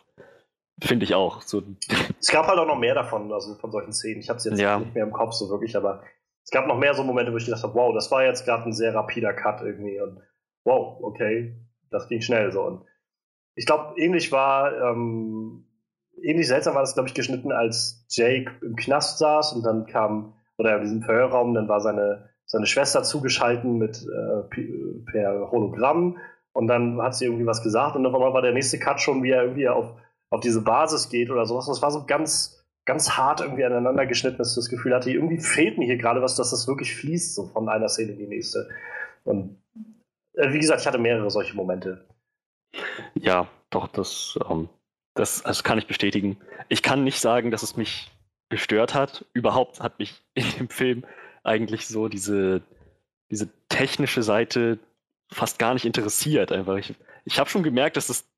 finde 0.83 1.05
ich 1.05 1.15
auch. 1.15 1.43
So. 1.43 1.63
Es 2.19 2.29
gab 2.29 2.47
halt 2.47 2.59
auch 2.59 2.67
noch 2.67 2.79
mehr 2.79 2.95
davon, 2.95 3.33
also 3.33 3.55
von 3.57 3.71
solchen 3.71 3.93
Szenen. 3.93 4.21
Ich 4.21 4.31
habe 4.31 4.39
es 4.39 4.45
jetzt 4.45 4.59
ja. 4.59 4.79
nicht 4.79 4.95
mehr 4.95 5.05
im 5.05 5.13
Kopf 5.13 5.33
so 5.33 5.51
wirklich, 5.51 5.77
aber 5.77 6.03
es 6.43 6.51
gab 6.51 6.67
noch 6.67 6.79
mehr 6.79 6.95
so 6.95 7.05
Momente, 7.05 7.33
wo 7.33 7.37
ich 7.37 7.45
gedacht 7.45 7.63
habe, 7.63 7.75
wow, 7.75 7.93
das 7.95 8.11
war 8.11 8.25
jetzt 8.25 8.47
gerade 8.47 8.65
ein 8.65 8.73
sehr 8.73 8.95
rapider 8.95 9.35
Cut 9.35 9.61
irgendwie 9.61 10.01
und 10.01 10.23
wow, 10.65 10.99
okay, 11.03 11.55
das 11.91 12.09
ging 12.09 12.23
schnell 12.23 12.53
so. 12.53 12.63
Und 12.63 12.85
ich 13.57 13.67
glaube, 13.67 13.99
ähnlich 13.99 14.31
war, 14.31 14.73
ähm, 14.81 15.65
ähnlich 16.23 16.47
seltsam 16.47 16.75
war 16.75 16.83
das, 16.83 16.95
glaube 16.95 17.09
ich, 17.09 17.15
geschnitten, 17.15 17.51
als 17.51 18.07
Jake 18.09 18.53
im 18.63 18.77
Knast 18.77 19.19
saß 19.19 19.55
und 19.55 19.65
dann 19.65 19.87
kam, 19.87 20.35
oder 20.59 20.77
in 20.77 20.83
diesem 20.83 21.03
Verhörraum, 21.03 21.55
dann 21.55 21.69
war 21.69 21.81
seine, 21.81 22.29
seine 22.45 22.67
Schwester 22.67 23.03
zugeschalten 23.03 23.79
mit 23.79 24.07
äh, 24.07 25.03
per 25.11 25.51
Hologramm 25.51 26.19
und 26.53 26.69
dann 26.69 27.01
hat 27.01 27.15
sie 27.17 27.25
irgendwie 27.25 27.47
was 27.47 27.63
gesagt 27.63 27.97
und 27.97 28.07
auf 28.07 28.15
einmal 28.15 28.35
war 28.35 28.43
der 28.43 28.53
nächste 28.53 28.79
Cut 28.79 29.01
schon, 29.01 29.23
wie 29.23 29.31
er 29.31 29.43
irgendwie 29.43 29.69
auf, 29.69 29.95
auf 30.31 30.41
diese 30.41 30.63
Basis 30.63 31.09
geht 31.09 31.31
oder 31.31 31.47
sowas. 31.47 31.67
Das 31.67 31.83
war 31.83 31.91
so 31.91 32.05
ganz, 32.07 32.63
ganz 32.85 33.13
hart 33.13 33.41
irgendwie 33.41 33.65
aneinander 33.65 34.07
geschnitten, 34.07 34.39
dass 34.39 34.51
ich 34.51 34.57
das 34.57 34.69
Gefühl 34.69 34.95
hatte, 34.95 35.11
irgendwie 35.11 35.41
fehlt 35.41 35.79
mir 35.79 35.87
hier 35.87 35.99
gerade 35.99 36.21
was, 36.21 36.37
dass 36.37 36.51
das 36.51 36.69
wirklich 36.69 36.95
fließt, 36.95 37.35
so 37.35 37.47
von 37.47 37.71
einer 37.71 37.89
Szene 37.89 38.13
in 38.13 38.19
die 38.19 38.27
nächste. 38.27 38.69
Und 39.25 39.63
äh, 40.35 40.53
wie 40.53 40.59
gesagt, 40.59 40.83
ich 40.83 40.87
hatte 40.87 40.99
mehrere 40.99 41.31
solche 41.31 41.57
Momente. 41.57 42.07
Ja, 43.15 43.49
doch, 43.71 43.89
das, 43.89 44.39
ähm, 44.49 44.69
das, 45.15 45.43
das 45.43 45.65
kann 45.65 45.79
ich 45.79 45.87
bestätigen. 45.87 46.39
Ich 46.69 46.83
kann 46.83 47.05
nicht 47.05 47.21
sagen, 47.21 47.51
dass 47.51 47.63
es 47.63 47.77
mich 47.77 48.11
gestört 48.49 48.95
hat. 48.95 49.25
Überhaupt 49.33 49.81
hat 49.81 49.99
mich 49.99 50.15
in 50.35 50.51
dem 50.53 50.69
Film 50.69 51.05
eigentlich 51.43 51.87
so 51.87 52.09
diese, 52.09 52.63
diese 53.31 53.49
technische 53.69 54.23
Seite 54.23 54.79
fast 55.31 55.59
gar 55.59 55.75
nicht 55.75 55.85
interessiert. 55.85 56.53
Einfach. 56.53 56.77
Ich, 56.77 56.95
ich 57.25 57.39
habe 57.39 57.51
schon 57.51 57.63
gemerkt, 57.63 57.97
dass 57.97 58.09
das 58.09 58.29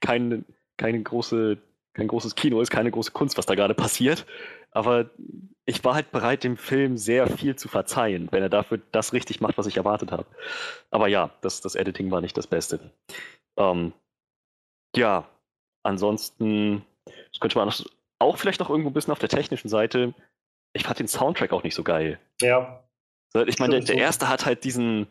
kein, 0.00 0.44
keine 0.76 1.02
große 1.02 1.58
kein 1.96 2.08
großes 2.08 2.34
Kino 2.34 2.60
ist, 2.60 2.70
keine 2.70 2.90
große 2.90 3.10
Kunst, 3.10 3.38
was 3.38 3.46
da 3.46 3.54
gerade 3.54 3.74
passiert. 3.74 4.26
Aber 4.70 5.10
ich 5.64 5.82
war 5.82 5.94
halt 5.94 6.12
bereit, 6.12 6.44
dem 6.44 6.56
Film 6.56 6.96
sehr 6.96 7.26
viel 7.26 7.56
zu 7.56 7.68
verzeihen, 7.68 8.28
wenn 8.30 8.42
er 8.42 8.50
dafür 8.50 8.80
das 8.92 9.12
richtig 9.12 9.40
macht, 9.40 9.56
was 9.58 9.66
ich 9.66 9.76
erwartet 9.76 10.12
habe. 10.12 10.26
Aber 10.90 11.08
ja, 11.08 11.30
das, 11.40 11.60
das 11.62 11.74
Editing 11.74 12.10
war 12.10 12.20
nicht 12.20 12.36
das 12.36 12.46
Beste. 12.46 12.92
Ähm, 13.56 13.92
ja, 14.94 15.26
ansonsten, 15.82 16.84
das 17.04 17.40
könnte 17.40 17.58
man 17.58 17.72
auch 18.18 18.36
vielleicht 18.36 18.60
noch 18.60 18.70
irgendwo 18.70 18.90
ein 18.90 18.94
bisschen 18.94 19.12
auf 19.12 19.18
der 19.18 19.28
technischen 19.28 19.68
Seite. 19.68 20.14
Ich 20.74 20.84
fand 20.84 20.98
den 20.98 21.08
Soundtrack 21.08 21.52
auch 21.52 21.62
nicht 21.62 21.74
so 21.74 21.82
geil. 21.82 22.20
Ja. 22.40 22.84
Ich 23.46 23.58
meine, 23.58 23.80
der, 23.80 23.84
der 23.84 23.96
erste 23.96 24.28
hat 24.28 24.46
halt 24.46 24.64
diesen, 24.64 25.08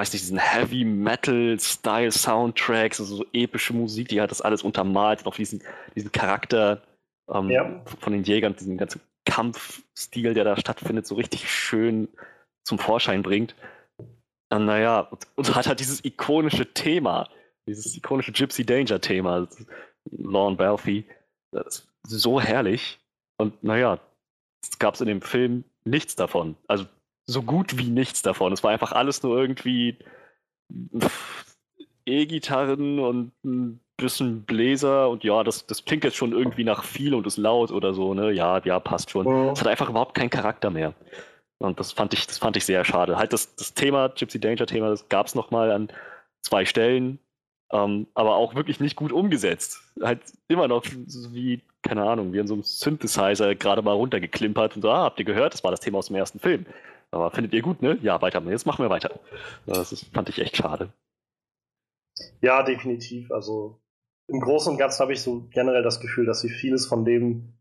weiß 0.00 0.14
nicht, 0.14 0.22
diesen 0.22 0.38
Heavy 0.38 0.84
Metal 0.84 1.58
Style 1.60 2.10
Soundtracks, 2.10 3.00
also 3.00 3.16
so 3.16 3.26
epische 3.34 3.74
Musik, 3.74 4.08
die 4.08 4.20
hat 4.20 4.30
das 4.30 4.40
alles 4.40 4.62
untermalt, 4.62 5.26
auf 5.26 5.36
diesen, 5.36 5.62
diesen 5.94 6.10
Charakter 6.10 6.82
ähm, 7.28 7.50
ja. 7.50 7.82
von 8.00 8.14
den 8.14 8.24
Jägern, 8.24 8.56
diesen 8.56 8.78
ganzen 8.78 9.02
Kampfstil, 9.26 10.32
der 10.32 10.44
da 10.44 10.56
stattfindet, 10.56 11.06
so 11.06 11.16
richtig 11.16 11.50
schön 11.50 12.08
zum 12.64 12.78
Vorschein 12.78 13.22
bringt. 13.22 13.54
Und 14.48 14.64
naja, 14.64 15.00
und, 15.00 15.26
und 15.34 15.54
hat 15.54 15.66
halt 15.66 15.80
dieses 15.80 16.02
ikonische 16.02 16.72
Thema, 16.72 17.28
dieses 17.68 17.94
ikonische 17.94 18.32
Gypsy 18.32 18.64
Danger 18.64 19.02
Thema, 19.02 19.46
Lorne 20.10 20.56
Balfe, 20.56 21.04
das 21.52 21.86
ist 22.06 22.20
so 22.22 22.40
herrlich. 22.40 22.98
Und 23.36 23.62
naja, 23.62 24.00
es 24.62 24.78
gab 24.78 24.94
es 24.94 25.02
in 25.02 25.08
dem 25.08 25.20
Film 25.20 25.64
nichts 25.84 26.16
davon. 26.16 26.56
Also 26.68 26.86
so 27.30 27.42
gut 27.42 27.78
wie 27.78 27.88
nichts 27.90 28.22
davon. 28.22 28.52
Es 28.52 28.62
war 28.62 28.70
einfach 28.70 28.92
alles 28.92 29.22
nur 29.22 29.38
irgendwie 29.38 29.96
E-Gitarren 32.06 32.98
und 32.98 33.32
ein 33.44 33.80
bisschen 33.96 34.42
Bläser 34.42 35.08
und 35.10 35.24
ja, 35.24 35.44
das, 35.44 35.66
das 35.66 35.84
klingt 35.84 36.04
jetzt 36.04 36.16
schon 36.16 36.32
irgendwie 36.32 36.64
nach 36.64 36.84
viel 36.84 37.14
und 37.14 37.26
ist 37.26 37.36
laut 37.36 37.70
oder 37.70 37.94
so, 37.94 38.14
ne? 38.14 38.32
Ja, 38.32 38.60
ja, 38.64 38.80
passt 38.80 39.10
schon. 39.10 39.26
Es 39.50 39.60
hat 39.60 39.68
einfach 39.68 39.90
überhaupt 39.90 40.14
keinen 40.14 40.30
Charakter 40.30 40.70
mehr. 40.70 40.94
Und 41.58 41.78
das 41.78 41.92
fand 41.92 42.14
ich, 42.14 42.26
das 42.26 42.38
fand 42.38 42.56
ich 42.56 42.64
sehr 42.64 42.84
schade. 42.84 43.18
Halt 43.18 43.32
das, 43.32 43.54
das 43.56 43.74
Thema, 43.74 44.08
Gypsy 44.08 44.40
Danger 44.40 44.66
Thema, 44.66 44.88
das 44.88 45.08
gab 45.08 45.26
es 45.26 45.34
nochmal 45.34 45.70
an 45.70 45.88
zwei 46.40 46.64
Stellen, 46.64 47.18
ähm, 47.70 48.06
aber 48.14 48.36
auch 48.36 48.54
wirklich 48.54 48.80
nicht 48.80 48.96
gut 48.96 49.12
umgesetzt. 49.12 49.82
Halt 50.02 50.20
immer 50.48 50.68
noch 50.68 50.84
so 51.06 51.34
wie, 51.34 51.60
keine 51.82 52.04
Ahnung, 52.08 52.32
wie 52.32 52.38
in 52.38 52.46
so 52.46 52.54
einem 52.54 52.62
Synthesizer 52.62 53.54
gerade 53.54 53.82
mal 53.82 53.92
runtergeklimpert 53.92 54.76
und 54.76 54.82
so, 54.82 54.90
ah, 54.90 55.04
habt 55.04 55.18
ihr 55.18 55.26
gehört, 55.26 55.52
das 55.52 55.62
war 55.62 55.70
das 55.70 55.80
Thema 55.80 55.98
aus 55.98 56.06
dem 56.06 56.16
ersten 56.16 56.40
Film. 56.40 56.64
Aber 57.12 57.30
findet 57.30 57.52
ihr 57.54 57.62
gut, 57.62 57.82
ne? 57.82 57.98
Ja, 58.02 58.22
weiter. 58.22 58.40
Jetzt 58.42 58.66
machen 58.66 58.84
wir 58.84 58.90
weiter. 58.90 59.18
Das 59.66 59.92
ist, 59.92 60.12
fand 60.14 60.28
ich 60.28 60.38
echt 60.38 60.56
schade. 60.56 60.92
Ja, 62.40 62.62
definitiv. 62.62 63.30
Also 63.32 63.80
im 64.28 64.40
Großen 64.40 64.72
und 64.72 64.78
Ganzen 64.78 65.00
habe 65.00 65.12
ich 65.12 65.22
so 65.22 65.48
generell 65.50 65.82
das 65.82 66.00
Gefühl, 66.00 66.26
dass 66.26 66.40
sie 66.40 66.50
vieles 66.50 66.86
von 66.86 67.04
dem, 67.04 67.58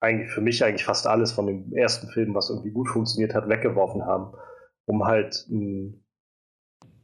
eigentlich 0.00 0.30
für 0.30 0.42
mich 0.42 0.62
eigentlich 0.62 0.84
fast 0.84 1.06
alles 1.06 1.32
von 1.32 1.46
dem 1.46 1.72
ersten 1.74 2.08
Film, 2.08 2.34
was 2.34 2.50
irgendwie 2.50 2.70
gut 2.70 2.88
funktioniert 2.88 3.34
hat, 3.34 3.48
weggeworfen 3.48 4.04
haben, 4.04 4.36
um 4.84 5.04
halt 5.04 5.46
ein, 5.48 6.04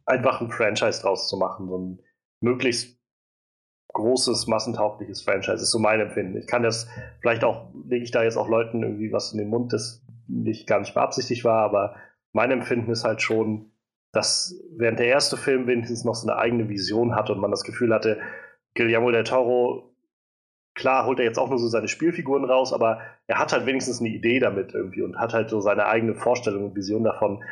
einfach 0.05 0.41
ein 0.41 0.51
Franchise 0.51 1.01
draus 1.01 1.29
zu 1.29 1.39
machen. 1.39 1.69
So 1.69 1.79
ein 1.79 2.03
möglichst 2.41 2.99
großes, 3.95 4.47
massentaugliches 4.47 5.23
Franchise 5.23 5.63
ist 5.63 5.71
so 5.71 5.79
mein 5.79 6.01
Empfinden. 6.01 6.37
Ich 6.37 6.47
kann 6.47 6.63
das, 6.63 6.89
vielleicht 7.21 7.45
auch, 7.45 7.73
lege 7.87 8.05
ich 8.05 8.11
da 8.11 8.23
jetzt 8.23 8.37
auch 8.37 8.49
Leuten 8.49 8.83
irgendwie 8.83 9.13
was 9.13 9.33
in 9.33 9.39
den 9.39 9.49
Mund, 9.49 9.73
das 9.73 10.03
nicht 10.33 10.67
gar 10.67 10.81
nicht 10.81 10.95
beabsichtigt 10.95 11.45
war, 11.45 11.63
aber 11.63 11.97
mein 12.33 12.51
Empfinden 12.51 12.91
ist 12.91 13.05
halt 13.05 13.23
schon, 13.23 13.71
dass 14.13 14.61
während 14.77 14.99
der 14.99 15.07
erste 15.07 15.37
Film 15.37 15.67
wenigstens 15.67 16.05
noch 16.05 16.15
so 16.15 16.29
eine 16.29 16.39
eigene 16.39 16.69
Vision 16.69 17.15
hatte 17.15 17.33
und 17.33 17.41
man 17.41 17.51
das 17.51 17.65
Gefühl 17.65 17.95
hatte, 17.95 18.21
Guillermo 18.75 19.11
del 19.11 19.25
Toro, 19.25 19.95
klar 20.75 21.07
holt 21.07 21.19
er 21.19 21.25
jetzt 21.25 21.39
auch 21.39 21.49
nur 21.49 21.59
so 21.59 21.69
seine 21.69 21.89
Spielfiguren 21.89 22.45
raus, 22.45 22.73
aber 22.73 23.01
er 23.27 23.39
hat 23.39 23.53
halt 23.53 23.67
wenigstens 23.67 24.01
eine 24.01 24.09
Idee 24.09 24.39
damit 24.39 24.75
irgendwie 24.75 25.03
und 25.03 25.19
hat 25.19 25.35
halt 25.35 25.51
so 25.51 25.61
seine 25.61 25.87
eigene 25.87 26.15
Vorstellung 26.15 26.65
und 26.65 26.77
Vision 26.77 27.05
davon, 27.05 27.43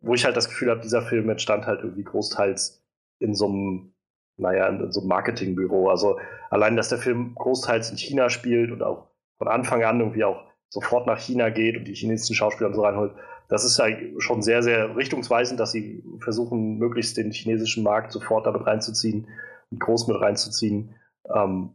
wo 0.00 0.14
ich 0.14 0.24
halt 0.24 0.36
das 0.36 0.48
Gefühl 0.48 0.70
habe, 0.70 0.80
dieser 0.80 1.02
Film 1.02 1.28
entstand 1.28 1.66
halt 1.66 1.80
irgendwie 1.82 2.04
großteils 2.04 2.84
in 3.18 3.34
so 3.34 3.46
einem, 3.46 3.94
naja, 4.36 4.68
in, 4.68 4.80
in 4.80 4.92
so 4.92 5.00
einem 5.00 5.08
Marketingbüro. 5.08 5.88
Also 5.88 6.20
allein, 6.50 6.76
dass 6.76 6.88
der 6.88 6.98
Film 6.98 7.34
großteils 7.34 7.90
in 7.90 7.96
China 7.96 8.30
spielt 8.30 8.70
und 8.70 8.82
auch 8.82 9.08
von 9.38 9.48
Anfang 9.48 9.82
an 9.82 10.00
irgendwie 10.00 10.24
auch 10.24 10.47
sofort 10.70 11.06
nach 11.06 11.18
China 11.18 11.50
geht 11.50 11.76
und 11.76 11.84
die 11.84 11.94
chinesischen 11.94 12.34
Schauspieler 12.36 12.68
und 12.68 12.74
so 12.74 12.82
reinholt, 12.84 13.12
das 13.48 13.64
ist 13.64 13.78
ja 13.78 13.86
schon 14.18 14.42
sehr, 14.42 14.62
sehr 14.62 14.94
richtungsweisend, 14.96 15.58
dass 15.58 15.72
sie 15.72 16.04
versuchen, 16.20 16.76
möglichst 16.78 17.16
den 17.16 17.30
chinesischen 17.32 17.82
Markt 17.82 18.12
sofort 18.12 18.46
damit 18.46 18.66
reinzuziehen 18.66 19.26
und 19.70 19.80
groß 19.80 20.06
mit 20.08 20.20
reinzuziehen. 20.20 20.94
Ähm, 21.34 21.70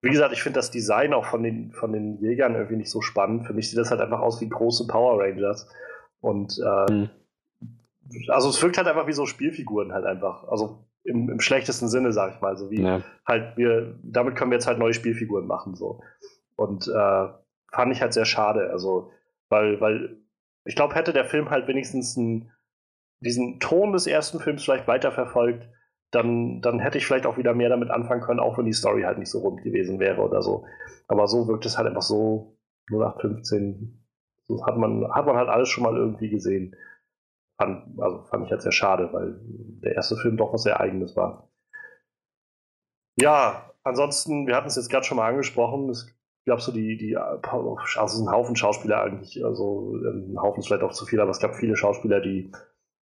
wie 0.00 0.10
gesagt, 0.10 0.32
ich 0.32 0.42
finde 0.42 0.58
das 0.58 0.70
Design 0.70 1.12
auch 1.12 1.26
von 1.26 1.42
den, 1.42 1.72
von 1.72 1.92
den 1.92 2.18
Jägern 2.20 2.54
irgendwie 2.54 2.76
nicht 2.76 2.90
so 2.90 3.02
spannend. 3.02 3.46
Für 3.46 3.52
mich 3.52 3.68
sieht 3.68 3.78
das 3.78 3.90
halt 3.90 4.00
einfach 4.00 4.20
aus 4.20 4.40
wie 4.40 4.48
große 4.48 4.86
Power 4.86 5.20
Rangers. 5.20 5.68
Und 6.20 6.58
äh, 6.58 6.92
Mhm. 6.92 7.10
also 8.28 8.48
es 8.48 8.62
wirkt 8.62 8.78
halt 8.78 8.86
einfach 8.88 9.06
wie 9.06 9.12
so 9.12 9.26
Spielfiguren 9.26 9.92
halt 9.92 10.06
einfach. 10.06 10.44
Also 10.48 10.84
im, 11.04 11.28
im 11.28 11.40
schlechtesten 11.40 11.88
Sinne, 11.88 12.12
sag 12.12 12.34
ich 12.36 12.40
mal. 12.40 12.56
So 12.56 12.70
wie 12.70 12.80
Ja. 12.82 13.02
halt 13.26 13.56
wir, 13.56 13.98
damit 14.02 14.36
können 14.36 14.50
wir 14.52 14.56
jetzt 14.56 14.66
halt 14.66 14.78
neue 14.78 14.94
Spielfiguren 14.94 15.46
machen. 15.46 15.74
so 15.74 16.00
Und 16.56 16.86
äh, 16.88 17.28
fand 17.70 17.92
ich 17.92 18.00
halt 18.00 18.12
sehr 18.12 18.24
schade. 18.24 18.70
Also, 18.70 19.12
weil, 19.48 19.80
weil 19.80 20.18
ich 20.64 20.76
glaube, 20.76 20.94
hätte 20.94 21.12
der 21.12 21.24
Film 21.24 21.50
halt 21.50 21.68
wenigstens 21.68 22.16
einen, 22.16 22.50
diesen 23.20 23.60
Ton 23.60 23.92
des 23.92 24.06
ersten 24.06 24.40
Films 24.40 24.64
vielleicht 24.64 24.86
weiterverfolgt, 24.86 25.68
dann, 26.10 26.60
dann 26.62 26.78
hätte 26.78 26.98
ich 26.98 27.06
vielleicht 27.06 27.26
auch 27.26 27.36
wieder 27.36 27.54
mehr 27.54 27.68
damit 27.68 27.90
anfangen 27.90 28.22
können, 28.22 28.40
auch 28.40 28.56
wenn 28.56 28.64
die 28.64 28.72
Story 28.72 29.02
halt 29.02 29.18
nicht 29.18 29.30
so 29.30 29.40
rund 29.40 29.62
gewesen 29.62 29.98
wäre 29.98 30.22
oder 30.22 30.42
so. 30.42 30.66
Aber 31.06 31.26
so 31.26 31.48
wirkt 31.48 31.66
es 31.66 31.76
halt 31.76 31.86
einfach 31.86 32.02
so 32.02 32.58
0815. 32.90 34.04
So 34.46 34.64
hat 34.64 34.76
man, 34.78 35.12
hat 35.12 35.26
man 35.26 35.36
halt 35.36 35.48
alles 35.48 35.68
schon 35.68 35.84
mal 35.84 35.96
irgendwie 35.96 36.30
gesehen. 36.30 36.74
Fand, 37.58 38.00
also 38.00 38.22
fand 38.24 38.46
ich 38.46 38.50
halt 38.50 38.62
sehr 38.62 38.72
schade, 38.72 39.12
weil 39.12 39.38
der 39.82 39.96
erste 39.96 40.16
Film 40.16 40.36
doch 40.36 40.52
was 40.52 40.62
sehr 40.62 40.80
eigenes 40.80 41.16
war. 41.16 41.50
Ja, 43.20 43.74
ansonsten, 43.82 44.46
wir 44.46 44.54
hatten 44.54 44.68
es 44.68 44.76
jetzt 44.76 44.90
gerade 44.90 45.04
schon 45.04 45.16
mal 45.16 45.28
angesprochen, 45.28 45.90
es 45.90 46.17
gab 46.48 46.60
so 46.60 46.72
die, 46.72 46.98
die, 46.98 47.16
also 47.16 47.78
es 48.04 48.14
ist 48.14 48.20
ein 48.20 48.32
Haufen 48.32 48.56
Schauspieler 48.56 49.02
eigentlich, 49.02 49.44
also 49.44 49.94
ein 49.94 50.36
Haufen 50.40 50.60
ist 50.60 50.66
vielleicht 50.66 50.82
auch 50.82 50.92
zu 50.92 51.06
viel, 51.06 51.20
aber 51.20 51.30
es 51.30 51.38
gab 51.38 51.54
viele 51.54 51.76
Schauspieler, 51.76 52.20
die 52.20 52.50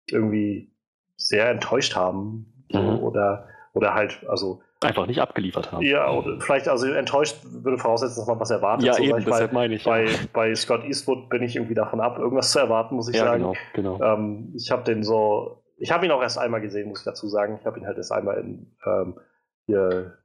irgendwie 0.09 0.72
sehr 1.18 1.49
enttäuscht 1.49 1.95
haben. 1.95 2.47
So, 2.72 2.80
Mhm. 2.80 2.99
Oder, 2.99 3.47
oder 3.73 3.93
halt, 3.93 4.26
also 4.30 4.61
Einfach 4.84 5.05
nicht 5.05 5.22
abgeliefert 5.22 5.72
haben. 5.72 5.84
ja, 5.84 6.09
oder 6.09 6.39
vielleicht, 6.39 6.68
also 6.68 6.88
enttäuscht 6.88 7.35
würde 7.43 7.77
voraussetzen, 7.77 8.22
dass 8.22 8.27
man 8.27 8.39
was 8.39 8.49
erwartet. 8.49 8.88
Ja, 8.88 8.93
so, 8.93 9.03
eben, 9.03 9.23
deshalb 9.23 9.53
meine 9.53 9.76
ich. 9.76 9.84
Bei, 9.84 10.05
ja. 10.05 10.11
bei 10.34 10.55
Scott 10.55 10.84
Eastwood 10.85 11.30
bin 11.30 11.43
ich 11.43 11.55
irgendwie 11.55 11.76
davon 11.76 11.99
ab, 11.99 12.18
irgendwas 12.18 12.51
zu 12.51 12.59
erwarten, 12.59 12.95
muss 12.95 13.09
ich 13.09 13.15
ja, 13.15 13.26
sagen. 13.26 13.53
genau, 13.73 13.97
genau. 13.97 14.13
Ähm, 14.13 14.53
ich 14.55 14.72
habe 14.72 14.84
den 14.84 15.03
so, 15.03 15.63
ich 15.77 15.91
habe 15.91 16.05
ihn 16.05 16.11
auch 16.11 16.22
erst 16.22 16.39
einmal 16.39 16.61
gesehen, 16.61 16.89
muss 16.89 16.99
ich 16.99 17.05
dazu 17.05 17.27
sagen. 17.27 17.57
Ich 17.59 17.65
habe 17.65 17.77
ihn 17.77 17.85
halt 17.85 17.97
erst 17.97 18.11
einmal 18.11 18.38
in 18.38 18.76
ähm, 18.85 19.19
hier, 19.68 20.18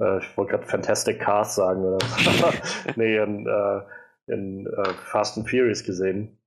äh, 0.00 0.18
ich 0.18 0.36
wollte 0.36 0.52
gerade 0.52 0.66
Fantastic 0.66 1.20
Cars 1.20 1.54
sagen 1.54 1.84
oder 1.84 1.98
nee, 2.96 3.16
in, 3.16 3.46
äh, 3.46 3.82
in 4.32 4.66
äh, 4.66 4.94
Fast 5.04 5.36
and 5.36 5.48
Furious 5.48 5.84
gesehen. 5.84 6.38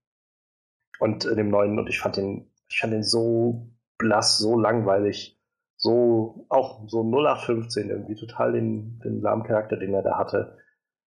Und 1.00 1.26
in 1.26 1.38
dem 1.38 1.50
neuen, 1.50 1.80
und 1.80 1.88
ich 1.88 2.00
fand 2.00 2.18
den, 2.18 2.52
ich 2.70 2.80
fand 2.80 2.94
den 2.94 3.04
so 3.04 3.72
blass, 3.98 4.38
so 4.38 4.60
langweilig, 4.60 5.40
so 5.78 6.46
auch 6.50 6.88
so 6.88 7.04
0815 7.04 7.90
irgendwie 7.90 8.16
total 8.16 8.52
den, 8.52 9.00
den 9.00 9.22
lahmen 9.22 9.44
Charakter, 9.44 9.78
den 9.78 9.94
er 9.94 10.04
da 10.04 10.18
hatte. 10.18 10.58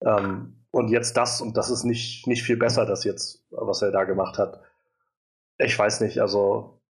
Ähm, 0.00 0.64
und 0.70 0.88
jetzt 0.88 1.16
das, 1.16 1.40
und 1.40 1.56
das 1.56 1.70
ist 1.70 1.84
nicht, 1.84 2.26
nicht 2.26 2.42
viel 2.42 2.56
besser, 2.56 2.86
das 2.86 3.04
jetzt, 3.04 3.46
was 3.50 3.82
er 3.82 3.92
da 3.92 4.04
gemacht 4.04 4.38
hat. 4.38 4.60
Ich 5.58 5.78
weiß 5.78 6.00
nicht, 6.00 6.20
also 6.20 6.80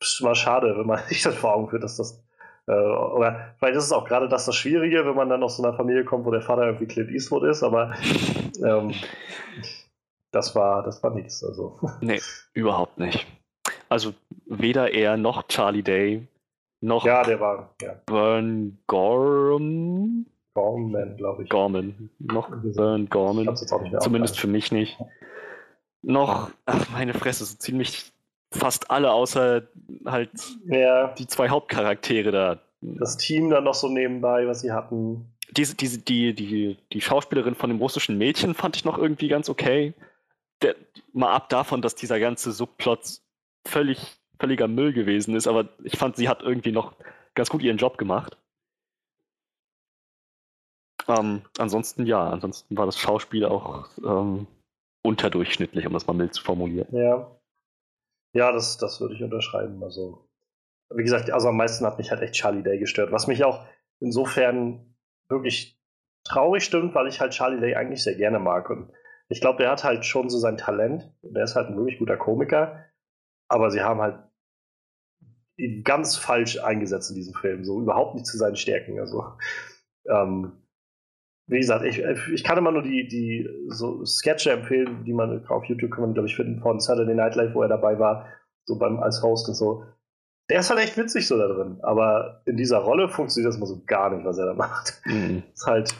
ist 0.00 0.20
immer 0.20 0.34
schade, 0.34 0.76
wenn 0.76 0.86
man 0.86 1.00
sich 1.08 1.22
das 1.22 1.34
vor 1.34 1.54
Augen 1.54 1.70
führt, 1.70 1.82
dass 1.82 1.96
das 1.96 2.22
äh, 2.68 2.72
oder 2.72 3.54
vielleicht 3.58 3.76
ist 3.76 3.84
es 3.84 3.92
auch 3.92 4.04
gerade 4.04 4.28
das 4.28 4.44
das 4.44 4.54
Schwierige, 4.54 5.06
wenn 5.06 5.14
man 5.16 5.28
dann 5.28 5.42
aus 5.42 5.56
so 5.56 5.62
einer 5.62 5.76
Familie 5.76 6.04
kommt, 6.04 6.26
wo 6.26 6.30
der 6.30 6.42
Vater 6.42 6.64
irgendwie 6.64 6.86
Clint 6.86 7.10
Eastwood 7.10 7.44
ist, 7.44 7.62
aber 7.62 7.94
ähm, 8.64 8.92
das 10.30 10.54
war 10.54 10.82
das 10.82 11.02
war 11.02 11.10
nichts. 11.14 11.42
Also 11.42 11.78
Nee, 12.00 12.20
überhaupt 12.52 12.98
nicht. 12.98 13.26
Also 13.88 14.12
weder 14.46 14.92
er 14.92 15.16
noch 15.16 15.48
Charlie 15.48 15.82
Day 15.82 16.28
noch 16.80 17.04
ja, 17.04 17.24
der 17.24 17.40
war 17.40 17.74
ja 17.82 17.96
Vern 18.06 18.78
Gorham, 18.86 20.26
Gorman, 20.54 21.16
glaube 21.16 21.44
ich. 21.44 21.48
Gorman, 21.48 22.10
noch 22.18 22.50
Vern 22.74 23.08
Gorman, 23.08 23.56
zumindest 24.00 24.38
für 24.38 24.46
mich 24.46 24.72
nicht. 24.72 24.98
Noch, 26.02 26.50
ach 26.66 26.90
meine 26.90 27.14
Fresse, 27.14 27.44
so 27.44 27.56
ziemlich 27.56 28.12
fast 28.50 28.90
alle, 28.90 29.12
außer 29.12 29.62
halt. 30.04 30.30
Ja, 30.66 31.08
die 31.14 31.26
zwei 31.26 31.48
Hauptcharaktere 31.48 32.30
da. 32.30 32.60
das 32.80 33.16
Team 33.16 33.50
dann 33.50 33.64
noch 33.64 33.74
so 33.74 33.88
nebenbei, 33.88 34.46
was 34.46 34.60
sie 34.60 34.72
hatten. 34.72 35.32
Diese, 35.50 35.74
diese, 35.74 35.98
die, 35.98 36.34
die, 36.34 36.76
die 36.92 37.00
Schauspielerin 37.00 37.54
von 37.54 37.70
dem 37.70 37.78
russischen 37.78 38.18
Mädchen 38.18 38.54
fand 38.54 38.76
ich 38.76 38.84
noch 38.84 38.98
irgendwie 38.98 39.28
ganz 39.28 39.48
okay. 39.48 39.94
Der, 40.62 40.74
mal 41.12 41.32
ab 41.32 41.48
davon, 41.48 41.82
dass 41.82 41.94
dieser 41.94 42.20
ganze 42.20 42.52
Subplot 42.52 43.20
völlig, 43.66 44.18
völliger 44.38 44.68
Müll 44.68 44.92
gewesen 44.92 45.34
ist, 45.34 45.46
aber 45.46 45.68
ich 45.84 45.96
fand, 45.96 46.16
sie 46.16 46.28
hat 46.28 46.42
irgendwie 46.42 46.72
noch 46.72 46.94
ganz 47.34 47.48
gut 47.48 47.62
ihren 47.62 47.78
Job 47.78 47.96
gemacht. 47.96 48.36
Ähm, 51.06 51.42
ansonsten 51.58 52.04
ja, 52.04 52.28
ansonsten 52.28 52.76
war 52.76 52.86
das 52.86 52.98
Schauspiel 52.98 53.46
auch 53.46 53.88
ähm, 54.04 54.46
unterdurchschnittlich, 55.02 55.86
um 55.86 55.92
das 55.94 56.06
mal 56.06 56.12
mild 56.12 56.34
zu 56.34 56.42
formulieren. 56.42 56.88
Ja. 56.94 57.37
Ja, 58.32 58.52
das, 58.52 58.78
das 58.78 59.00
würde 59.00 59.14
ich 59.14 59.22
unterschreiben. 59.22 59.82
Also, 59.82 60.28
wie 60.90 61.02
gesagt, 61.02 61.30
also 61.30 61.48
am 61.48 61.56
meisten 61.56 61.84
hat 61.86 61.98
mich 61.98 62.10
halt 62.10 62.22
echt 62.22 62.34
Charlie 62.34 62.62
Day 62.62 62.78
gestört. 62.78 63.12
Was 63.12 63.26
mich 63.26 63.44
auch 63.44 63.66
insofern 64.00 64.94
wirklich 65.28 65.80
traurig 66.24 66.64
stimmt, 66.64 66.94
weil 66.94 67.08
ich 67.08 67.20
halt 67.20 67.32
Charlie 67.32 67.60
Day 67.60 67.74
eigentlich 67.74 68.02
sehr 68.02 68.14
gerne 68.14 68.38
mag. 68.38 68.70
Und 68.70 68.92
ich 69.28 69.40
glaube, 69.40 69.58
der 69.58 69.70
hat 69.70 69.84
halt 69.84 70.04
schon 70.04 70.28
so 70.28 70.38
sein 70.38 70.56
Talent. 70.56 71.12
Der 71.22 71.44
ist 71.44 71.56
halt 71.56 71.68
ein 71.68 71.76
wirklich 71.76 71.98
guter 71.98 72.16
Komiker. 72.16 72.84
Aber 73.48 73.70
sie 73.70 73.82
haben 73.82 74.00
halt 74.00 74.22
ihn 75.56 75.82
ganz 75.82 76.16
falsch 76.16 76.58
eingesetzt 76.58 77.10
in 77.10 77.16
diesem 77.16 77.34
Film. 77.34 77.64
So 77.64 77.80
überhaupt 77.80 78.14
nicht 78.14 78.26
zu 78.26 78.36
seinen 78.36 78.56
Stärken. 78.56 79.00
Also, 79.00 79.24
ähm, 80.08 80.67
wie 81.48 81.58
gesagt, 81.58 81.84
ich, 81.84 82.02
ich 82.32 82.44
kann 82.44 82.58
immer 82.58 82.72
nur 82.72 82.82
die, 82.82 83.08
die 83.08 83.48
so 83.68 84.04
Sketche 84.04 84.52
empfehlen, 84.52 85.04
die 85.04 85.14
man 85.14 85.46
auf 85.48 85.64
YouTube 85.64 85.90
kann 85.90 86.02
man, 86.02 86.14
glaube 86.14 86.28
ich, 86.28 86.36
finden 86.36 86.60
von 86.60 86.78
Saturday 86.78 87.14
Night 87.14 87.34
Live, 87.36 87.54
wo 87.54 87.62
er 87.62 87.68
dabei 87.68 87.98
war, 87.98 88.26
so 88.64 88.78
beim 88.78 89.00
als 89.00 89.22
Host 89.22 89.48
und 89.48 89.54
so. 89.54 89.84
Der 90.50 90.60
ist 90.60 90.70
halt 90.70 90.80
echt 90.80 90.96
witzig 90.96 91.26
so 91.26 91.38
da 91.38 91.48
drin, 91.48 91.78
aber 91.82 92.42
in 92.46 92.56
dieser 92.56 92.78
Rolle 92.78 93.08
funktioniert 93.08 93.52
das 93.52 93.58
mal 93.58 93.66
so 93.66 93.82
gar 93.86 94.14
nicht, 94.14 94.24
was 94.24 94.38
er 94.38 94.46
da 94.46 94.54
macht. 94.54 95.00
Mhm. 95.06 95.42
ist 95.54 95.66
halt 95.66 95.94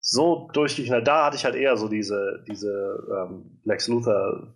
so 0.00 0.48
durchgeknallt. 0.52 1.06
Da 1.06 1.26
hatte 1.26 1.36
ich 1.36 1.44
halt 1.44 1.54
eher 1.54 1.76
so 1.76 1.88
diese, 1.88 2.44
diese 2.48 2.98
ähm, 3.16 3.60
Lex 3.64 3.86
Luthor 3.88 4.54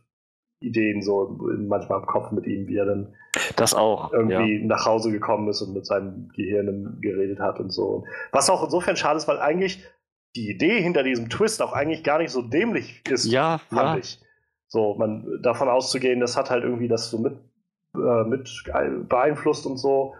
Ideen 0.60 1.02
so 1.02 1.36
manchmal 1.38 2.00
im 2.00 2.06
Kopf 2.06 2.32
mit 2.32 2.46
ihm, 2.46 2.66
wie 2.66 2.76
er 2.76 2.86
dann 2.86 3.14
Das 3.56 3.74
auch. 3.74 4.12
Ja. 4.12 4.18
irgendwie 4.18 4.64
nach 4.64 4.86
Hause 4.86 5.12
gekommen 5.12 5.48
ist 5.48 5.60
und 5.62 5.74
mit 5.74 5.84
seinem 5.84 6.30
Gehirn 6.34 6.98
geredet 7.00 7.38
hat 7.38 7.60
und 7.60 7.70
so. 7.70 8.04
Was 8.32 8.50
auch 8.50 8.64
insofern 8.64 8.96
schade 8.96 9.18
ist, 9.18 9.28
weil 9.28 9.38
eigentlich 9.38 9.84
die 10.36 10.50
Idee 10.50 10.80
hinter 10.82 11.02
diesem 11.02 11.28
Twist 11.28 11.62
auch 11.62 11.72
eigentlich 11.72 12.02
gar 12.04 12.18
nicht 12.18 12.30
so 12.30 12.42
dämlich 12.42 13.02
ist, 13.08 13.26
Ja, 13.26 13.58
fand 13.58 13.80
ja. 13.80 13.96
ich. 13.98 14.20
So, 14.68 14.94
man 14.96 15.40
davon 15.42 15.68
auszugehen, 15.68 16.20
das 16.20 16.36
hat 16.36 16.50
halt 16.50 16.64
irgendwie 16.64 16.88
das 16.88 17.08
so 17.10 17.18
mit, 17.18 17.34
äh, 17.94 18.24
mit 18.24 18.50
beeinflusst 19.08 19.66
und 19.66 19.76
so 19.78 20.14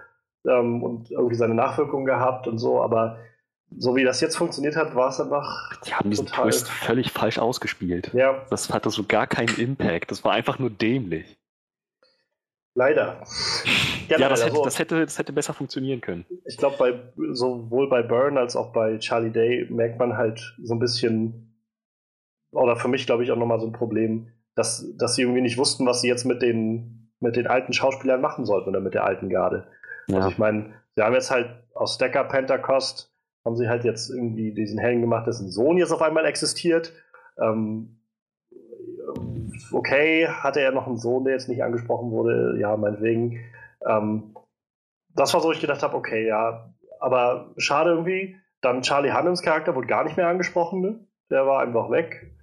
ähm, 0.47 0.83
und 0.83 1.11
irgendwie 1.11 1.35
seine 1.35 1.55
Nachwirkungen 1.55 2.07
gehabt 2.07 2.47
und 2.47 2.59
so, 2.59 2.81
aber 2.81 3.19
so 3.77 3.97
wie 3.97 4.05
das 4.05 4.21
jetzt 4.21 4.37
funktioniert 4.37 4.77
hat, 4.77 4.95
war 4.95 5.09
es 5.09 5.21
einfach 5.21 5.81
Die 5.85 5.95
haben 5.95 6.09
diesen 6.11 6.27
total- 6.27 6.45
Twist 6.45 6.69
völlig 6.71 7.11
falsch 7.11 7.39
ausgespielt. 7.41 8.13
ja, 8.15 8.45
Das 8.51 8.73
hatte 8.73 8.91
so 8.91 9.03
gar 9.05 9.27
keinen 9.27 9.57
Impact. 9.59 10.13
Das 10.13 10.23
war 10.25 10.31
einfach 10.33 10.61
nur 10.61 10.71
dämlich. 10.71 11.37
Leider. 12.75 13.23
Ja, 14.09 14.19
das, 14.19 14.41
leider 14.41 14.45
hätte, 14.45 14.57
so. 14.57 14.65
das, 14.65 14.79
hätte, 14.79 15.01
das 15.05 15.19
hätte 15.19 15.33
besser 15.33 15.55
funktionieren 15.55 16.01
können. 16.01 16.27
ich 16.45 16.57
glaube, 16.57 16.77
bei 16.79 17.01
sowohl 17.33 17.89
bei 17.89 18.03
Byrne 18.03 18.41
als 18.41 18.57
auch 18.57 18.73
bei 18.73 18.99
Charlie 18.99 19.31
Day 19.31 19.67
merkt 19.71 19.99
man 19.99 20.17
halt 20.17 20.57
so 20.63 20.75
ein 20.75 20.79
bisschen, 20.79 21.57
oder 22.53 22.77
für 22.77 22.89
mich 22.89 23.07
glaube 23.07 23.25
ich 23.25 23.31
auch 23.33 23.37
nochmal 23.37 23.61
so 23.61 23.67
ein 23.67 23.73
Problem, 23.73 24.29
dass, 24.55 24.87
dass 24.97 25.15
sie 25.15 25.23
irgendwie 25.23 25.41
nicht 25.41 25.59
wussten, 25.59 25.87
was 25.87 26.01
sie 26.01 26.09
jetzt 26.09 26.25
mit 26.25 26.43
den, 26.43 27.11
mit 27.21 27.37
den 27.37 27.47
alten 27.47 27.73
Schauspielern 27.73 28.21
machen 28.21 28.45
sollten 28.45 28.69
oder 28.69 28.81
mit 28.81 28.95
der 28.95 29.05
alten 29.05 29.29
Garde. 29.29 29.67
Also 30.09 30.21
Ja. 30.21 30.29
ich 30.29 30.39
meine, 30.39 30.75
sie 30.95 31.03
haben 31.03 31.15
jetzt 31.15 31.31
halt 31.31 31.49
aus 31.75 31.99
Decker 31.99 32.25
Pentecost 32.25 33.11
haben 33.45 33.57
sie 33.57 33.69
halt 33.69 33.85
jetzt 33.85 34.09
irgendwie 34.11 34.55
diesen 34.55 34.79
Helden 34.79 35.03
gemacht, 35.03 35.27
dessen 35.27 35.51
Sohn 35.51 35.77
jetzt 35.77 35.93
auf 35.93 36.01
einmal 36.03 36.25
existiert. 36.25 36.93
Ähm, 37.39 38.01
okay, 39.73 40.29
hatte 40.29 40.61
er 40.61 40.73
noch 40.73 40.87
einen 40.87 40.99
Sohn, 40.99 41.25
der 41.25 41.35
jetzt 41.35 41.49
nicht 41.49 41.63
angesprochen 41.63 42.11
wurde? 42.11 42.59
Ja, 42.59 42.77
meinetwegen. 42.77 43.41
Ähm, 43.87 44.35
das 45.15 45.33
war 45.35 45.41
so, 45.41 45.53
ich 45.53 45.61
gedacht 45.61 45.83
habe, 45.83 45.97
okay, 45.97 46.27
ja, 46.27 46.75
aber 47.01 47.53
schade 47.57 47.91
irgendwie. 47.91 48.37
Dann 48.61 48.83
Charlie 48.83 49.13
Hunnams 49.13 49.43
Charakter 49.43 49.75
wurde 49.75 49.87
gar 49.87 50.05
nicht 50.05 50.17
mehr 50.17 50.29
angesprochen, 50.29 50.81
ne? 50.81 51.07
Der 51.31 51.47
war 51.47 51.61
einfach 51.61 51.91
weg. 51.91 52.35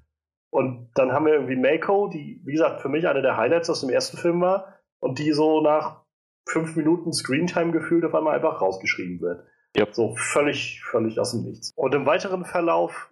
Und 0.51 0.89
dann 0.95 1.13
haben 1.13 1.25
wir 1.25 1.33
irgendwie 1.33 1.55
Mako, 1.55 2.09
die, 2.09 2.41
wie 2.43 2.51
gesagt, 2.51 2.81
für 2.81 2.89
mich 2.89 3.07
eine 3.07 3.21
der 3.21 3.37
Highlights 3.37 3.69
aus 3.69 3.81
dem 3.81 3.89
ersten 3.89 4.17
Film 4.17 4.41
war 4.41 4.75
und 4.99 5.17
die 5.17 5.31
so 5.31 5.61
nach 5.61 6.03
fünf 6.47 6.75
Minuten 6.75 7.13
Screentime 7.13 7.71
gefühlt 7.71 8.03
auf 8.03 8.13
einmal 8.13 8.35
einfach 8.35 8.61
rausgeschrieben 8.61 9.21
wird. 9.21 9.45
Yep. 9.77 9.95
So 9.95 10.15
völlig, 10.15 10.81
völlig 10.83 11.19
aus 11.19 11.31
dem 11.31 11.43
Nichts. 11.43 11.71
Und 11.75 11.95
im 11.95 12.05
weiteren 12.05 12.43
Verlauf 12.43 13.11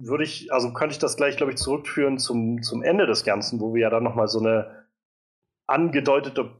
würde 0.00 0.24
ich, 0.24 0.52
also 0.52 0.72
könnte 0.72 0.94
ich 0.94 0.98
das 0.98 1.16
gleich, 1.16 1.36
glaube 1.36 1.52
ich, 1.52 1.58
zurückführen 1.58 2.18
zum, 2.18 2.62
zum 2.62 2.82
Ende 2.82 3.06
des 3.06 3.24
Ganzen, 3.24 3.60
wo 3.60 3.74
wir 3.74 3.82
ja 3.82 3.90
dann 3.90 4.02
nochmal 4.02 4.28
so 4.28 4.40
eine 4.40 4.84
angedeutete 5.66 6.50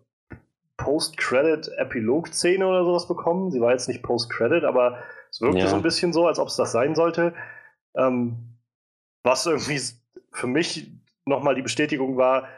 Post-Credit-Epilog-Szene 0.77 2.67
oder 2.67 2.85
sowas 2.85 3.09
bekommen. 3.09 3.51
Sie 3.51 3.61
war 3.61 3.73
jetzt 3.73 3.89
nicht 3.89 4.03
Post-Credit, 4.03 4.65
aber 4.65 4.99
es 5.31 5.41
wirkte 5.41 5.61
Ja. 5.61 5.69
so 5.69 5.77
ein 5.77 5.83
bisschen 5.83 6.13
so, 6.13 6.27
als 6.27 6.39
ob 6.39 6.49
es 6.49 6.57
das 6.57 6.73
sein 6.73 6.95
sollte. 6.95 7.35
Ähm, 7.95 8.57
was 9.23 9.47
irgendwie 9.47 9.81
für 10.33 10.47
mich 10.47 10.91
nochmal 11.27 11.55
die 11.55 11.63
Bestätigung 11.63 12.17
war 12.17 12.49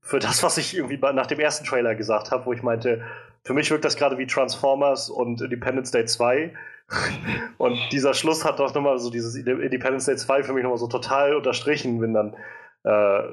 für 0.00 0.18
das, 0.18 0.42
was 0.42 0.58
ich 0.58 0.76
irgendwie 0.76 0.98
nach 0.98 1.26
dem 1.26 1.40
ersten 1.40 1.64
Trailer 1.64 1.94
gesagt 1.94 2.30
habe, 2.30 2.44
wo 2.46 2.52
ich 2.52 2.62
meinte, 2.62 3.02
für 3.44 3.52
mich 3.54 3.70
wirkt 3.70 3.84
das 3.84 3.96
gerade 3.96 4.18
wie 4.18 4.26
Transformers 4.26 5.10
und 5.10 5.40
Independence 5.40 5.90
Day 5.90 6.04
2. 6.04 6.54
und 7.58 7.78
dieser 7.92 8.14
Schluss 8.14 8.44
hat 8.44 8.58
doch 8.58 8.74
nochmal 8.74 8.98
so 8.98 9.10
dieses 9.10 9.34
Independence 9.34 10.06
Day 10.06 10.16
2 10.16 10.42
für 10.42 10.52
mich 10.52 10.62
nochmal 10.62 10.78
so 10.78 10.86
total 10.86 11.34
unterstrichen, 11.34 12.00
wenn 12.00 12.14
dann 12.14 12.36
äh, 12.84 13.28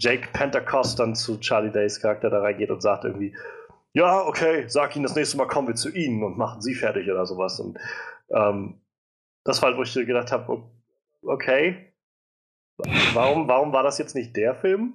Jake 0.00 0.28
Pentecost 0.32 0.98
dann 0.98 1.14
zu 1.14 1.38
Charlie 1.38 1.70
Days 1.70 2.00
Charakter 2.00 2.30
da 2.30 2.40
reingeht 2.40 2.70
und 2.70 2.82
sagt 2.82 3.04
irgendwie, 3.04 3.36
ja, 3.94 4.22
okay, 4.26 4.64
sag 4.68 4.96
ihnen 4.96 5.04
das 5.04 5.14
nächste 5.14 5.36
Mal 5.36 5.46
kommen 5.46 5.68
wir 5.68 5.74
zu 5.74 5.90
ihnen 5.90 6.22
und 6.22 6.38
machen 6.38 6.60
sie 6.62 6.74
fertig 6.74 7.10
oder 7.10 7.26
sowas. 7.26 7.60
Und 7.60 7.78
ähm, 8.30 8.80
das 9.44 9.60
war 9.60 9.68
halt, 9.68 9.78
wo 9.78 9.82
ich 9.82 9.94
gedacht 9.94 10.32
habe, 10.32 10.62
okay, 11.22 11.92
warum, 13.12 13.48
warum 13.48 13.72
war 13.72 13.82
das 13.82 13.98
jetzt 13.98 14.14
nicht 14.14 14.36
der 14.36 14.54
Film? 14.54 14.94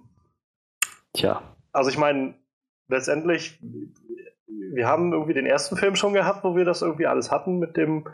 Tja. 1.13 1.41
Also 1.71 1.89
ich 1.89 1.97
meine, 1.97 2.33
letztendlich, 2.87 3.59
wir 4.73 4.87
haben 4.87 5.13
irgendwie 5.13 5.33
den 5.33 5.45
ersten 5.45 5.77
Film 5.77 5.95
schon 5.95 6.13
gehabt, 6.13 6.43
wo 6.43 6.55
wir 6.55 6.65
das 6.65 6.81
irgendwie 6.81 7.07
alles 7.07 7.31
hatten 7.31 7.59
mit 7.59 7.77
dem 7.77 8.07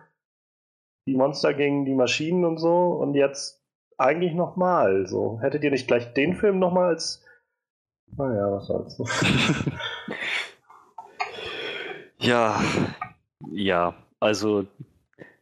die 1.05 1.15
Monster 1.15 1.53
gegen 1.53 1.85
die 1.85 1.95
Maschinen 1.95 2.45
und 2.45 2.57
so 2.57 2.93
und 2.93 3.13
jetzt 3.13 3.61
eigentlich 3.97 4.33
nochmal. 4.33 5.05
So, 5.07 5.39
hättet 5.41 5.63
ihr 5.63 5.71
nicht 5.71 5.87
gleich 5.87 6.13
den 6.13 6.35
Film 6.35 6.59
nochmal 6.59 6.89
als 6.89 7.23
naja, 8.17 8.51
was 8.51 8.67
soll's. 8.67 8.97
ja, 12.19 12.61
ja, 13.51 13.95
also 14.19 14.67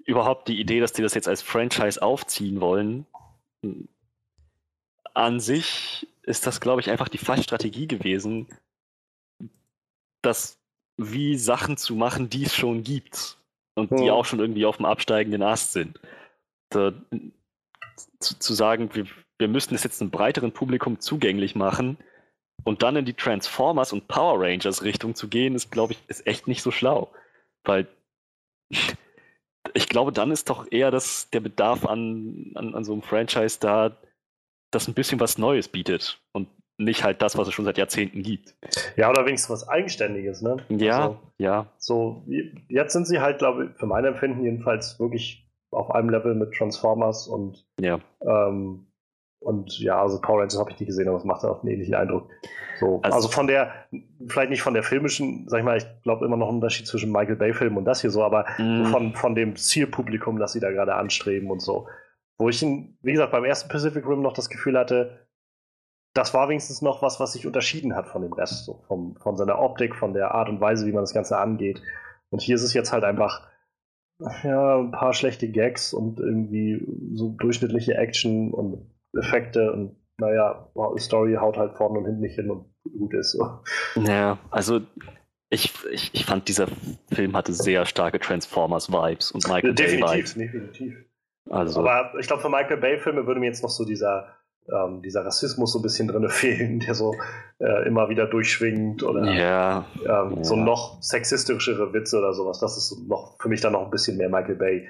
überhaupt 0.06 0.48
die 0.48 0.60
Idee, 0.60 0.80
dass 0.80 0.94
die 0.94 1.02
das 1.02 1.14
jetzt 1.14 1.28
als 1.28 1.42
Franchise 1.42 2.02
aufziehen 2.02 2.62
wollen, 2.62 3.06
an 5.14 5.40
sich 5.40 6.08
ist 6.24 6.48
das, 6.48 6.62
glaube 6.62 6.82
ich, 6.82 6.90
einfach 6.90 7.10
die 7.10 7.18
falsche 7.18 7.44
Strategie 7.44 7.88
gewesen, 7.88 8.48
das 10.22 10.61
wie 10.98 11.38
Sachen 11.38 11.78
zu 11.78 11.96
machen, 11.96 12.30
die 12.30 12.44
es 12.44 12.56
schon 12.56 12.84
gibt 12.84 13.38
und 13.76 13.92
die 14.00 14.12
auch 14.12 14.26
schon 14.26 14.40
irgendwie 14.40 14.66
auf 14.66 14.78
dem 14.78 14.86
absteigenden 14.86 15.44
Ast 15.44 15.74
sind. 15.74 16.00
Da, 16.70 16.94
zu, 18.20 18.38
zu, 18.40 18.54
sagen, 18.54 18.94
wir, 18.94 19.06
wir 19.40 19.48
müssen 19.48 19.76
es 19.76 19.84
jetzt 19.84 20.02
einem 20.02 20.12
breiteren 20.12 20.52
Publikum 20.52 21.00
zugänglich 21.00 21.56
machen 21.56 21.98
und 22.64 22.84
dann 22.84 22.96
in 22.96 23.06
die 23.06 23.14
Transformers 23.14 23.94
und 23.94 24.08
Power 24.08 24.40
Rangers 24.40 24.84
Richtung 24.84 25.16
zu 25.16 25.28
gehen, 25.28 25.56
ist, 25.56 25.72
glaube 25.72 25.94
ich, 25.94 26.00
ist 26.08 26.28
echt 26.28 26.48
nicht 26.48 26.62
so 26.62 26.72
schlau. 26.72 27.12
Weil 27.64 27.88
ich 29.74 29.90
glaube, 29.90 30.12
dann 30.12 30.32
ist 30.32 30.50
doch 30.50 30.72
eher 30.72 30.92
das, 30.92 31.30
der 31.32 31.40
Bedarf 31.40 31.86
an, 31.86 32.52
an, 32.56 32.76
an 32.76 32.84
so 32.84 32.94
einem 32.94 33.02
Franchise 33.02 33.60
da, 33.60 33.98
das 34.72 34.88
ein 34.88 34.94
bisschen 34.94 35.20
was 35.20 35.38
Neues 35.38 35.68
bietet 35.68 36.22
und 36.32 36.48
nicht 36.84 37.04
halt 37.04 37.22
das, 37.22 37.38
was 37.38 37.48
es 37.48 37.54
schon 37.54 37.66
seit 37.66 37.78
Jahrzehnten 37.78 38.24
gibt. 38.24 38.56
Ja, 38.96 39.10
oder 39.10 39.26
wenigstens 39.26 39.50
was 39.50 39.68
Eigenständiges, 39.68 40.42
ne? 40.42 40.58
Ja, 40.70 41.02
also, 41.02 41.20
ja. 41.38 41.66
So, 41.78 42.24
jetzt 42.68 42.94
sind 42.94 43.08
sie 43.08 43.20
halt, 43.20 43.40
glaube 43.40 43.66
ich, 43.66 43.80
für 43.80 43.86
mein 43.86 44.06
Empfinden 44.06 44.44
jedenfalls 44.44 45.00
wirklich 45.00 45.48
auf 45.72 45.92
einem 45.92 46.10
Level 46.10 46.36
mit 46.36 46.54
Transformers 46.54 47.28
und 47.28 47.66
ja. 47.80 48.00
Ähm, 48.22 48.88
und 49.42 49.80
ja, 49.80 50.00
also 50.00 50.22
Power 50.22 50.40
Rangers 50.40 50.60
habe 50.60 50.70
ich 50.70 50.80
nicht 50.80 50.88
gesehen, 50.88 51.08
aber 51.08 51.18
es 51.18 51.24
macht 51.24 51.44
auch 51.44 51.64
einen 51.64 51.72
ähnlichen 51.72 51.96
Eindruck. 51.96 52.30
So, 52.80 53.00
also, 53.02 53.16
also, 53.16 53.28
von 53.28 53.48
der, 53.48 53.72
vielleicht 54.28 54.52
nicht 54.52 54.62
von 54.62 54.76
der 54.76 54.84
filmischen, 54.84 55.50
sag 55.50 55.60
ich 55.60 55.66
mal, 55.66 55.78
ich 55.78 55.86
glaube 56.04 56.26
immer 56.26 56.38
noch 56.38 56.48
ein 56.48 56.56
Unterschied 56.56 56.86
zwischen 56.86 57.12
Michael 57.12 57.38
Bay-Film 57.38 57.76
und 57.76 57.86
das 57.86 58.02
hier 58.02 58.12
so, 58.12 58.24
aber 58.24 58.46
mm. 58.60 58.86
von, 58.86 59.14
von 59.16 59.34
dem 59.34 59.56
Zielpublikum, 59.56 60.38
das 60.38 60.54
sie 60.54 60.60
da 60.60 60.70
gerade 60.70 60.94
anstreben 60.94 61.50
und 61.50 61.60
so. 61.60 61.88
Wo 62.38 62.50
ich, 62.50 62.62
wie 62.62 63.12
gesagt, 63.12 63.32
beim 63.32 63.44
ersten 63.44 63.68
Pacific 63.68 64.08
Rim 64.08 64.22
noch 64.22 64.34
das 64.34 64.50
Gefühl 64.50 64.78
hatte, 64.78 65.28
das 66.14 66.34
war 66.34 66.50
wenigstens 66.50 66.82
noch 66.82 67.02
was, 67.02 67.20
was 67.20 67.34
sich 67.34 67.48
unterschieden 67.48 67.96
hat 67.96 68.08
von 68.08 68.22
dem 68.22 68.34
Rest, 68.34 68.66
so 68.66 68.84
vom, 68.88 69.16
von 69.18 69.38
seiner 69.38 69.60
Optik, 69.60 69.96
von 69.96 70.14
der 70.14 70.34
Art 70.34 70.50
und 70.50 70.60
Weise, 70.60 70.86
wie 70.86 70.92
man 70.92 71.04
das 71.04 71.14
Ganze 71.14 71.38
angeht. 71.38 71.82
Und 72.30 72.42
hier 72.42 72.56
ist 72.56 72.64
es 72.64 72.74
jetzt 72.74 72.92
halt 72.92 73.04
einfach, 73.04 73.48
ja, 74.44 74.80
ein 74.80 74.92
paar 74.92 75.14
schlechte 75.14 75.50
Gags 75.50 75.94
und 75.94 76.20
irgendwie 76.20 76.86
so 77.14 77.30
durchschnittliche 77.30 77.96
Action 77.96 78.54
und 78.54 78.92
Effekte 79.14 79.72
und 79.72 79.96
naja, 80.18 80.70
Story 80.98 81.36
haut 81.36 81.58
halt 81.58 81.74
vorne 81.74 82.00
und 82.00 82.06
hinten 82.06 82.22
nicht 82.22 82.36
hin 82.36 82.52
und 82.52 82.66
gut 82.84 83.14
ist. 83.14 83.32
So. 83.32 83.60
Ja, 83.96 84.38
also 84.52 84.82
ich, 85.50 85.74
ich, 85.92 86.12
ich 86.14 86.26
fand, 86.26 86.48
dieser 86.48 86.68
Film 87.12 87.36
hatte 87.36 87.54
sehr 87.54 87.86
starke 87.86 88.20
Transformers-Vibes 88.20 89.32
und 89.32 89.48
Michael 89.48 89.74
Bay-Vibes. 89.74 90.36
Definitiv, 90.36 90.36
definitiv. 90.36 91.06
Also. 91.50 91.80
Aber 91.80 92.18
ich 92.20 92.28
glaube, 92.28 92.42
für 92.42 92.50
Michael 92.50 92.78
Bay-Filme 92.78 93.26
würde 93.26 93.40
mir 93.40 93.48
jetzt 93.48 93.64
noch 93.64 93.70
so 93.70 93.84
dieser, 93.84 94.38
ähm, 94.72 95.02
dieser 95.02 95.26
Rassismus 95.26 95.74
so 95.74 95.80
ein 95.80 95.82
bisschen 95.82 96.08
drin 96.08 96.28
fehlen, 96.30 96.80
der 96.80 96.96
so 96.96 97.16
äh, 97.60 97.88
immer 97.88 98.10
wieder 98.10 98.28
durchschwingt 98.28 99.04
oder 99.04 99.32
ja, 99.32 99.86
ähm, 100.00 100.38
ja. 100.38 100.44
so 100.44 100.56
noch 100.56 101.02
sexistischere 101.02 101.94
Witze 101.94 102.18
oder 102.18 102.34
sowas. 102.34 102.60
Das 102.60 102.78
ist 102.78 103.08
noch 103.08 103.36
für 103.40 103.50
mich 103.50 103.62
dann 103.62 103.74
noch 103.74 103.84
ein 103.84 103.92
bisschen 103.92 104.18
mehr 104.18 104.30
Michael 104.30 104.56
Bay. 104.56 104.88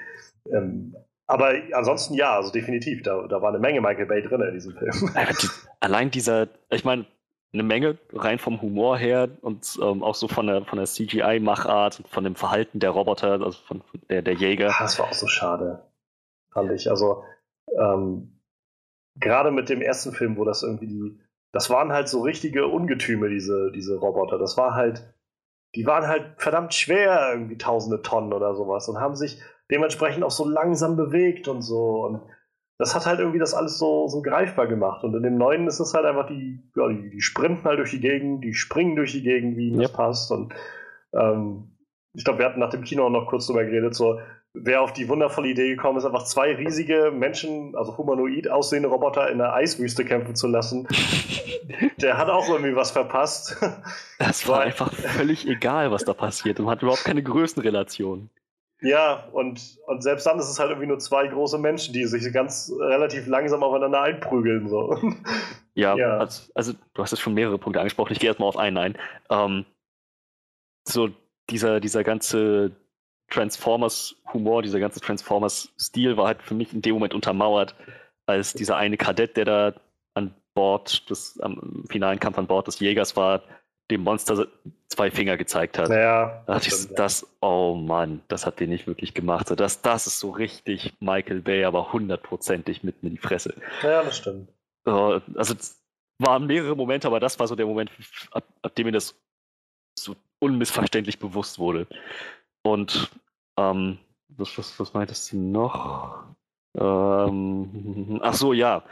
Ähm, 0.51 0.95
aber 1.27 1.53
ansonsten 1.73 2.13
ja, 2.15 2.35
also 2.35 2.51
definitiv, 2.51 3.03
da, 3.03 3.25
da 3.27 3.41
war 3.41 3.49
eine 3.49 3.59
Menge 3.59 3.79
Michael 3.79 4.05
Bay 4.05 4.21
drin 4.21 4.41
in 4.41 4.53
diesem 4.53 4.73
Film. 4.73 4.91
Die, 5.15 5.47
allein 5.79 6.11
dieser, 6.11 6.47
ich 6.69 6.83
meine, 6.83 7.05
eine 7.53 7.63
Menge 7.63 7.97
rein 8.13 8.39
vom 8.39 8.61
Humor 8.61 8.97
her 8.97 9.29
und 9.41 9.77
ähm, 9.81 10.03
auch 10.03 10.15
so 10.15 10.27
von 10.27 10.47
der, 10.47 10.63
von 10.65 10.77
der 10.77 10.87
CGI-Machart 10.87 11.99
und 11.99 12.07
von 12.07 12.23
dem 12.23 12.35
Verhalten 12.35 12.79
der 12.79 12.91
Roboter, 12.91 13.41
also 13.41 13.57
von, 13.65 13.81
der, 14.09 14.21
der 14.21 14.33
Jäger. 14.33 14.73
Das 14.79 14.99
war 14.99 15.07
auch 15.07 15.13
so 15.13 15.27
schade, 15.27 15.83
fand 16.53 16.71
ich. 16.71 16.89
Also 16.89 17.23
ähm, 17.77 18.40
gerade 19.15 19.51
mit 19.51 19.69
dem 19.69 19.81
ersten 19.81 20.11
Film, 20.11 20.37
wo 20.37 20.45
das 20.45 20.63
irgendwie 20.63 20.87
die, 20.87 21.19
das 21.51 21.69
waren 21.69 21.91
halt 21.91 22.07
so 22.07 22.21
richtige 22.21 22.67
Ungetüme, 22.67 23.29
diese, 23.29 23.71
diese 23.71 23.97
Roboter. 23.97 24.37
Das 24.37 24.57
war 24.57 24.73
halt, 24.73 25.13
die 25.75 25.85
waren 25.85 26.07
halt 26.07 26.35
verdammt 26.37 26.73
schwer, 26.73 27.31
irgendwie 27.33 27.57
tausende 27.57 28.01
Tonnen 28.01 28.33
oder 28.33 28.55
sowas 28.55 28.87
und 28.87 28.99
haben 28.99 29.15
sich 29.15 29.41
dementsprechend 29.69 30.23
auch 30.23 30.31
so 30.31 30.47
langsam 30.47 30.97
bewegt 30.97 31.47
und 31.47 31.61
so. 31.61 32.05
Und 32.05 32.21
das 32.77 32.95
hat 32.95 33.05
halt 33.05 33.19
irgendwie 33.19 33.39
das 33.39 33.53
alles 33.53 33.77
so, 33.77 34.07
so 34.07 34.21
greifbar 34.21 34.67
gemacht. 34.67 35.03
Und 35.03 35.15
in 35.15 35.23
dem 35.23 35.37
neuen 35.37 35.67
ist 35.67 35.79
es 35.79 35.93
halt 35.93 36.05
einfach 36.05 36.27
die, 36.27 36.63
ja, 36.75 36.87
die, 36.89 37.09
die 37.09 37.21
sprinten 37.21 37.63
halt 37.65 37.79
durch 37.79 37.91
die 37.91 38.01
Gegend, 38.01 38.43
die 38.43 38.53
springen 38.53 38.95
durch 38.95 39.11
die 39.11 39.23
Gegend, 39.23 39.57
wie 39.57 39.69
ihnen 39.69 39.79
das 39.79 39.93
passt. 39.93 40.31
Und 40.31 40.53
ähm, 41.13 41.77
ich 42.13 42.25
glaube, 42.25 42.39
wir 42.39 42.45
hatten 42.45 42.59
nach 42.59 42.71
dem 42.71 42.83
Kino 42.83 43.05
auch 43.05 43.09
noch 43.09 43.27
kurz 43.27 43.47
drüber 43.47 43.63
geredet, 43.63 43.95
so 43.95 44.19
wer 44.53 44.81
auf 44.81 44.93
die 44.93 45.07
wundervolle 45.07 45.49
Idee 45.49 45.69
gekommen 45.69 45.97
ist, 45.97 46.05
einfach 46.05 46.25
zwei 46.25 46.53
riesige 46.55 47.11
Menschen, 47.11 47.75
also 47.75 47.97
humanoid 47.97 48.49
aussehende 48.49 48.89
Roboter 48.89 49.29
in 49.29 49.37
der 49.37 49.53
Eiswüste 49.53 50.05
kämpfen 50.05 50.35
zu 50.35 50.47
lassen. 50.47 50.87
Der 52.01 52.17
hat 52.17 52.29
auch 52.29 52.49
irgendwie 52.49 52.75
was 52.75 52.91
verpasst. 52.91 53.57
Das 54.19 54.47
war 54.47 54.61
einfach 54.61 54.93
völlig 54.93 55.47
egal, 55.47 55.91
was 55.91 56.03
da 56.03 56.13
passiert 56.13 56.59
und 56.59 56.69
hat 56.69 56.81
überhaupt 56.81 57.05
keine 57.05 57.23
Größenrelation. 57.23 58.29
Ja, 58.81 59.27
und, 59.31 59.77
und 59.85 60.01
selbst 60.01 60.25
dann 60.25 60.39
ist 60.39 60.49
es 60.49 60.59
halt 60.59 60.71
irgendwie 60.71 60.87
nur 60.87 60.97
zwei 60.99 61.27
große 61.27 61.59
Menschen, 61.59 61.93
die 61.93 62.05
sich 62.05 62.33
ganz 62.33 62.71
relativ 62.79 63.27
langsam 63.27 63.63
aufeinander 63.63 64.01
einprügeln. 64.01 64.67
So. 64.67 64.97
Ja, 65.73 65.95
ja. 65.95 66.17
Also, 66.17 66.51
also, 66.53 66.73
du 66.93 67.01
hast 67.01 67.11
jetzt 67.11 67.21
schon 67.21 67.33
mehrere 67.33 67.57
Punkte 67.57 67.79
angesprochen, 67.79 68.11
ich 68.11 68.19
gehe 68.19 68.29
erstmal 68.29 68.49
auf 68.49 68.57
einen 68.57 68.77
ein. 68.77 68.97
Ähm, 69.29 69.65
so 70.85 71.09
dieser, 71.49 71.79
dieser 71.79 72.03
ganze 72.03 72.75
Transformers-Humor, 73.31 74.61
dieser 74.61 74.79
ganze 74.79 74.99
Transformers-Stil 74.99 76.17
war 76.17 76.27
halt 76.27 76.43
für 76.43 76.53
mich 76.53 76.73
in 76.73 76.81
dem 76.81 76.93
Moment 76.93 77.13
untermauert, 77.13 77.75
als 78.27 78.53
dieser 78.53 78.77
eine 78.77 78.97
Kadett, 78.97 79.37
der 79.37 79.45
da 79.45 79.73
an 80.13 80.35
Bord 80.53 81.09
des, 81.09 81.39
am 81.39 81.85
finalen 81.89 82.19
Kampf 82.19 82.37
an 82.37 82.47
Bord 82.47 82.67
des 82.67 82.79
Jägers 82.79 83.15
war, 83.15 83.41
dem 83.89 84.03
Monster 84.03 84.47
zwei 84.87 85.11
Finger 85.11 85.37
gezeigt 85.37 85.77
hat. 85.77 85.89
Ja, 85.89 86.43
da 86.45 86.57
ich, 86.57 86.87
das, 86.95 87.27
oh 87.41 87.75
Mann, 87.75 88.21
das 88.27 88.45
hat 88.45 88.59
den 88.59 88.69
nicht 88.69 88.87
wirklich 88.87 89.13
gemacht. 89.13 89.47
So, 89.47 89.55
das, 89.55 89.81
das 89.81 90.07
ist 90.07 90.19
so 90.19 90.31
richtig 90.31 90.93
Michael 90.99 91.41
Bay, 91.41 91.65
aber 91.65 91.91
hundertprozentig 91.91 92.83
mitten 92.83 93.07
in 93.07 93.13
die 93.13 93.21
Fresse. 93.21 93.55
Ja, 93.81 94.03
das 94.03 94.17
stimmt. 94.17 94.49
also 94.85 95.53
es 95.53 95.81
waren 96.19 96.45
mehrere 96.47 96.75
Momente, 96.75 97.07
aber 97.07 97.19
das 97.19 97.39
war 97.39 97.47
so 97.47 97.55
der 97.55 97.65
Moment, 97.65 97.91
ab, 98.31 98.43
ab 98.61 98.75
dem 98.75 98.85
mir 98.85 98.91
das 98.93 99.15
so 99.97 100.15
unmissverständlich 100.39 101.19
bewusst 101.19 101.59
wurde. 101.59 101.87
Und 102.63 103.11
ähm, 103.57 103.97
was, 104.29 104.57
was, 104.57 104.79
was 104.79 104.93
meintest 104.93 105.31
du 105.31 105.37
noch? 105.37 106.23
Ähm, 106.77 108.19
ach 108.23 108.33
so, 108.33 108.53
ja. 108.53 108.83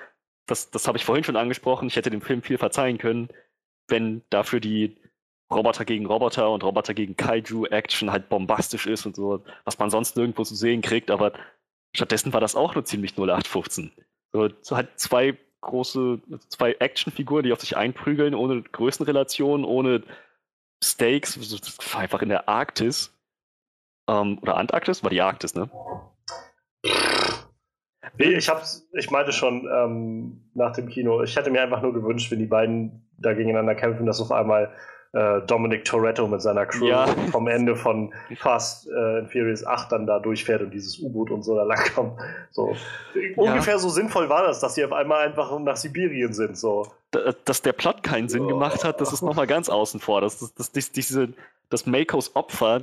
Das, 0.48 0.72
das 0.72 0.88
habe 0.88 0.98
ich 0.98 1.06
vorhin 1.06 1.24
schon 1.24 1.36
angesprochen. 1.36 1.88
Ich 1.88 1.96
hätte 1.96 2.10
dem 2.10 2.22
Film 2.22 2.42
viel 2.42 2.58
verzeihen 2.58 2.98
können, 2.98 3.30
wenn 3.88 4.24
dafür 4.30 4.60
die 4.60 4.98
Roboter 5.52 5.86
gegen 5.86 6.06
Roboter 6.06 6.50
und 6.52 6.64
Roboter 6.64 6.94
gegen 6.94 7.16
Kaiju-Action 7.16 8.12
halt 8.12 8.30
bombastisch 8.30 8.86
ist 8.86 9.06
und 9.06 9.16
so, 9.16 9.44
was 9.64 9.80
man 9.80 9.90
sonst 9.90 10.16
nirgendwo 10.16 10.44
zu 10.44 10.56
sehen 10.56 10.82
kriegt, 10.82 11.10
aber 11.10 11.34
stattdessen 11.96 12.34
war 12.34 12.42
das 12.42 12.56
auch 12.56 12.76
nur 12.76 12.86
ziemlich 12.86 13.14
0815. 13.14 13.92
So, 14.32 14.50
halt 14.72 15.00
zwei 15.00 15.38
große, 15.62 16.22
zwei 16.50 16.74
Actionfiguren, 16.74 17.44
die 17.44 17.52
auf 17.52 17.62
sich 17.62 17.76
einprügeln, 17.76 18.36
ohne 18.36 18.62
Größenrelation, 18.62 19.66
ohne 19.66 20.04
Stakes, 20.84 21.38
einfach 21.96 22.22
in 22.22 22.30
der 22.30 22.48
Arktis. 22.48 23.19
Ähm, 24.10 24.40
oder 24.42 24.58
Antarktis? 24.58 25.04
War 25.04 25.10
die 25.12 25.22
Arktis, 25.22 25.54
ne? 25.56 25.70
Nee, 28.18 28.34
ich 28.34 28.50
hab's, 28.50 28.88
ich 28.94 29.12
meinte 29.12 29.32
schon 29.32 29.68
ähm, 29.74 30.42
nach 30.54 30.74
dem 30.74 30.88
Kino, 30.90 31.22
ich 31.24 31.36
hätte 31.36 31.52
mir 31.52 31.62
einfach 31.62 31.82
nur 31.82 31.94
gewünscht, 31.94 32.32
wenn 32.32 32.40
die 32.40 32.46
beiden 32.46 33.08
da 33.18 33.34
gegeneinander 33.34 33.76
kämpfen, 33.76 34.06
dass 34.06 34.20
auf 34.20 34.32
einmal 34.32 34.72
äh, 35.14 35.42
Dominic 35.42 35.86
Toretto 35.86 36.28
mit 36.28 36.42
seiner 36.42 36.66
Crew 36.66 36.88
Ja. 36.88 37.08
vom 37.32 37.48
Ende 37.48 37.76
von 37.76 38.14
Fast 38.38 38.88
äh, 38.90 39.20
and 39.20 39.32
Furious 39.32 39.66
8 39.66 39.92
dann 39.92 40.06
da 40.08 40.20
durchfährt 40.20 40.62
und 40.62 40.72
dieses 40.72 41.00
U-Boot 41.00 41.32
und 41.32 41.44
so 41.44 41.56
da 41.56 41.64
langkommt. 41.64 42.20
So. 42.52 42.76
Ungefähr 43.38 43.80
so 43.80 43.90
sinnvoll 43.90 44.30
war 44.30 44.44
das, 44.44 44.60
dass 44.60 44.76
sie 44.76 44.84
auf 44.86 44.92
einmal 44.94 45.26
einfach 45.26 45.58
nach 45.60 45.78
Sibirien 45.78 46.34
sind. 46.34 46.58
So. 46.58 46.88
Da- 47.12 47.34
Dass 47.46 47.62
der 47.62 47.74
Plot 47.74 48.04
keinen 48.04 48.28
Sinn 48.30 48.48
gemacht 48.48 48.84
hat, 48.84 49.02
das 49.02 49.14
ist 49.14 49.22
nochmal 49.22 49.48
ganz 49.48 49.70
außen 49.70 50.00
vor. 50.00 50.22
Das, 50.22 50.40
das, 50.40 50.54
das, 50.56 50.72
das, 50.72 50.92
diese, 50.92 51.30
das 51.70 51.86
Makos 51.86 52.36
Opfer, 52.36 52.82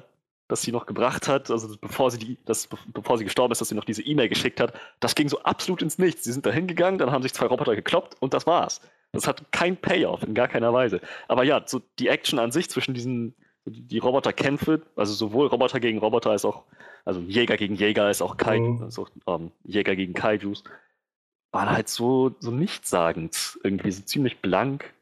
das 0.48 0.62
sie 0.62 0.72
noch 0.72 0.86
gebracht 0.86 1.26
hat, 1.28 1.50
also 1.50 1.76
bevor 1.80 2.10
sie, 2.10 2.18
die, 2.18 2.38
das, 2.44 2.68
bevor 2.92 3.18
sie 3.18 3.24
gestorben 3.24 3.52
ist, 3.52 3.60
dass 3.60 3.68
sie 3.68 3.74
noch 3.74 3.84
diese 3.84 4.02
E-Mail 4.02 4.28
geschickt 4.28 4.60
hat, 4.60 4.72
das 5.00 5.14
ging 5.14 5.28
so 5.28 5.40
absolut 5.42 5.82
ins 5.82 5.98
Nichts. 5.98 6.24
Sie 6.24 6.32
sind 6.32 6.46
da 6.46 6.50
hingegangen, 6.50 6.98
dann 6.98 7.10
haben 7.10 7.22
sich 7.22 7.34
zwei 7.34 7.46
Roboter 7.46 7.74
gekloppt 7.74 8.16
und 8.20 8.32
das 8.32 8.46
war's. 8.46 8.80
Das 9.12 9.26
hat 9.26 9.50
kein 9.52 9.76
Payoff 9.76 10.22
in 10.22 10.34
gar 10.34 10.48
keiner 10.48 10.72
Weise. 10.72 11.00
Aber 11.28 11.42
ja, 11.44 11.62
so 11.66 11.80
die 11.98 12.08
Action 12.08 12.38
an 12.38 12.52
sich 12.52 12.70
zwischen 12.70 12.94
diesen, 12.94 13.34
die 13.64 13.98
Roboterkämpfe, 13.98 14.82
also 14.94 15.14
sowohl 15.14 15.48
Roboter 15.48 15.80
gegen 15.80 15.98
Roboter 15.98 16.30
als 16.30 16.44
auch, 16.44 16.64
also 17.04 17.20
Jäger 17.20 17.56
gegen 17.56 17.74
Jäger 17.74 18.04
als 18.04 18.22
auch, 18.22 18.36
Kai, 18.36 18.60
Mhm. 18.60 18.82
also, 18.82 19.08
ähm, 19.26 19.50
Jäger 19.64 19.96
gegen 19.96 20.14
Kaijus, 20.14 20.62
waren 21.50 21.70
halt 21.70 21.88
so, 21.88 22.34
so 22.38 22.50
nichtssagend, 22.50 23.58
irgendwie 23.64 23.90
so 23.90 24.02
ziemlich 24.02 24.40
blank. 24.40 24.92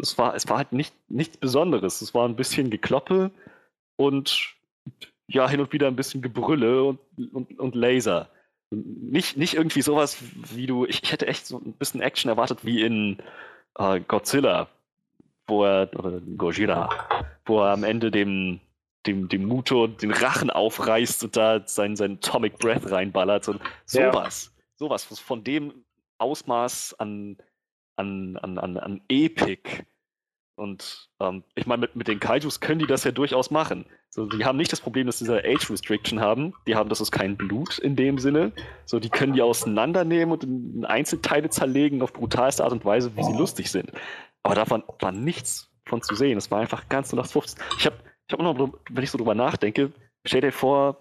Es 0.00 0.16
war, 0.16 0.34
es 0.34 0.48
war 0.48 0.56
halt 0.58 0.72
nicht, 0.72 0.94
nichts 1.08 1.36
Besonderes. 1.36 2.00
Es 2.00 2.14
war 2.14 2.26
ein 2.26 2.36
bisschen 2.36 2.70
Gekloppe 2.70 3.30
und 3.96 4.54
ja, 5.28 5.48
hin 5.48 5.60
und 5.60 5.72
wieder 5.72 5.88
ein 5.88 5.96
bisschen 5.96 6.22
Gebrülle 6.22 6.84
und, 6.84 6.98
und, 7.32 7.58
und 7.58 7.74
Laser. 7.74 8.28
Nicht, 8.70 9.36
nicht 9.36 9.54
irgendwie 9.54 9.82
sowas, 9.82 10.18
wie 10.54 10.66
du. 10.66 10.86
Ich, 10.86 11.02
ich 11.02 11.12
hätte 11.12 11.26
echt 11.26 11.46
so 11.46 11.58
ein 11.58 11.72
bisschen 11.72 12.00
Action 12.00 12.28
erwartet 12.28 12.64
wie 12.64 12.82
in 12.82 13.18
äh, 13.78 14.00
Godzilla, 14.00 14.68
wo 15.46 15.64
er, 15.64 15.88
oder 15.96 16.20
Gojira, 16.36 16.88
wo 17.44 17.60
er 17.60 17.72
am 17.72 17.84
Ende 17.84 18.10
dem, 18.10 18.60
dem, 19.06 19.28
dem 19.28 19.44
Muto 19.46 19.86
den 19.86 20.10
Rachen 20.12 20.50
aufreißt 20.50 21.24
und 21.24 21.36
da 21.36 21.62
sein, 21.66 21.96
sein 21.96 22.18
Atomic 22.22 22.58
Breath 22.58 22.90
reinballert 22.90 23.48
und 23.48 23.60
Ja. 23.90 24.12
sowas. 24.12 24.52
Sowas, 24.78 25.10
was 25.10 25.18
von 25.20 25.42
dem 25.42 25.72
Ausmaß 26.18 26.96
an, 26.98 27.36
an, 27.96 28.36
an, 28.38 28.58
an, 28.58 28.76
an 28.76 29.00
Epik. 29.08 29.86
Und 30.56 31.10
ähm, 31.20 31.44
ich 31.54 31.66
meine, 31.66 31.82
mit, 31.82 31.96
mit 31.96 32.08
den 32.08 32.18
Kaijus 32.18 32.60
können 32.60 32.78
die 32.78 32.86
das 32.86 33.04
ja 33.04 33.12
durchaus 33.12 33.50
machen. 33.50 33.84
So, 34.08 34.24
die 34.24 34.44
haben 34.44 34.56
nicht 34.56 34.72
das 34.72 34.80
Problem, 34.80 35.06
dass 35.06 35.18
sie 35.18 35.24
diese 35.24 35.44
Age 35.44 35.70
Restriction 35.70 36.20
haben. 36.20 36.54
Die 36.66 36.74
haben, 36.74 36.88
das 36.88 37.02
ist 37.02 37.12
kein 37.12 37.36
Blut 37.36 37.78
in 37.78 37.94
dem 37.94 38.18
Sinne. 38.18 38.52
So, 38.86 38.98
die 38.98 39.10
können 39.10 39.34
die 39.34 39.42
auseinandernehmen 39.42 40.32
und 40.32 40.44
in 40.44 40.84
Einzelteile 40.86 41.50
zerlegen 41.50 42.00
auf 42.00 42.14
brutalste 42.14 42.64
Art 42.64 42.72
und 42.72 42.84
Weise, 42.86 43.14
wie 43.16 43.22
sie 43.22 43.36
lustig 43.36 43.70
sind. 43.70 43.92
Aber 44.42 44.54
davon 44.54 44.82
war 45.00 45.12
nichts 45.12 45.70
von 45.84 46.00
zu 46.00 46.14
sehen. 46.14 46.38
Es 46.38 46.50
war 46.50 46.60
einfach 46.60 46.88
ganz 46.88 47.12
nach 47.12 47.26
15. 47.26 47.62
Ich 47.78 47.86
habe 47.86 47.96
ich 48.26 48.32
hab 48.32 48.40
noch, 48.40 48.72
wenn 48.90 49.04
ich 49.04 49.10
so 49.10 49.18
drüber 49.18 49.34
nachdenke, 49.34 49.92
stell 50.24 50.40
dir 50.40 50.52
vor, 50.52 50.96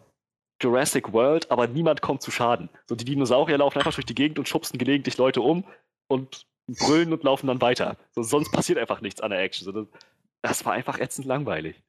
Jurassic 0.61 1.11
World, 1.11 1.51
aber 1.51 1.67
niemand 1.67 2.01
kommt 2.01 2.21
zu 2.21 2.31
Schaden. 2.31 2.69
So, 2.87 2.95
die 2.95 3.05
Dinosaurier 3.05 3.57
laufen 3.57 3.77
einfach 3.77 3.93
durch 3.93 4.05
die 4.05 4.15
Gegend 4.15 4.39
und 4.39 4.47
schubsen 4.47 4.77
gelegentlich 4.77 5.17
Leute 5.17 5.41
um 5.41 5.65
und 6.07 6.45
brüllen 6.67 7.13
und 7.13 7.23
laufen 7.23 7.47
dann 7.47 7.61
weiter. 7.61 7.97
So, 8.11 8.23
sonst 8.23 8.51
passiert 8.51 8.79
einfach 8.79 9.01
nichts 9.01 9.21
an 9.21 9.31
der 9.31 9.39
Action. 9.41 9.65
So, 9.65 9.71
das, 9.71 9.87
das 10.41 10.65
war 10.65 10.73
einfach 10.73 10.99
ätzend 10.99 11.27
langweilig. 11.27 11.81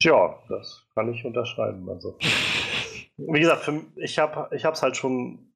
Tja, 0.00 0.40
das 0.48 0.86
kann 0.94 1.12
ich 1.12 1.24
unterschreiben. 1.24 1.88
Also. 1.90 2.16
Wie 3.16 3.40
gesagt, 3.40 3.62
für, 3.62 3.82
ich 3.96 4.18
habe 4.18 4.54
ich 4.54 4.64
es 4.64 4.82
halt 4.82 4.96
schon 4.96 5.52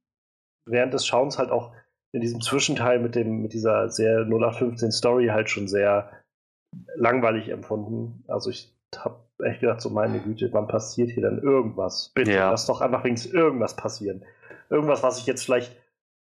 während 0.66 0.92
des 0.94 1.06
Schauens 1.06 1.38
halt 1.38 1.50
auch 1.50 1.72
in 2.12 2.20
diesem 2.20 2.40
Zwischenteil 2.40 2.98
mit, 2.98 3.14
dem, 3.14 3.40
mit 3.42 3.52
dieser 3.52 3.88
sehr 3.88 4.20
0815 4.26 4.90
Story 4.92 5.28
halt 5.28 5.48
schon 5.48 5.68
sehr 5.68 6.10
langweilig 6.96 7.48
empfunden. 7.48 8.24
Also 8.28 8.50
ich 8.50 8.74
habe 8.96 9.20
echt 9.44 9.60
gedacht, 9.60 9.80
so 9.80 9.90
meine 9.90 10.20
Güte, 10.20 10.52
wann 10.52 10.68
passiert 10.68 11.10
hier 11.10 11.22
denn 11.22 11.38
irgendwas? 11.38 12.10
Bitte, 12.14 12.32
Ja. 12.32 12.50
lass 12.50 12.66
doch 12.66 12.80
einfach 12.80 13.04
wenigstens 13.04 13.32
irgendwas 13.32 13.76
passieren. 13.76 14.24
Irgendwas, 14.68 15.02
was 15.02 15.18
ich 15.18 15.26
jetzt 15.26 15.44
vielleicht 15.44 15.76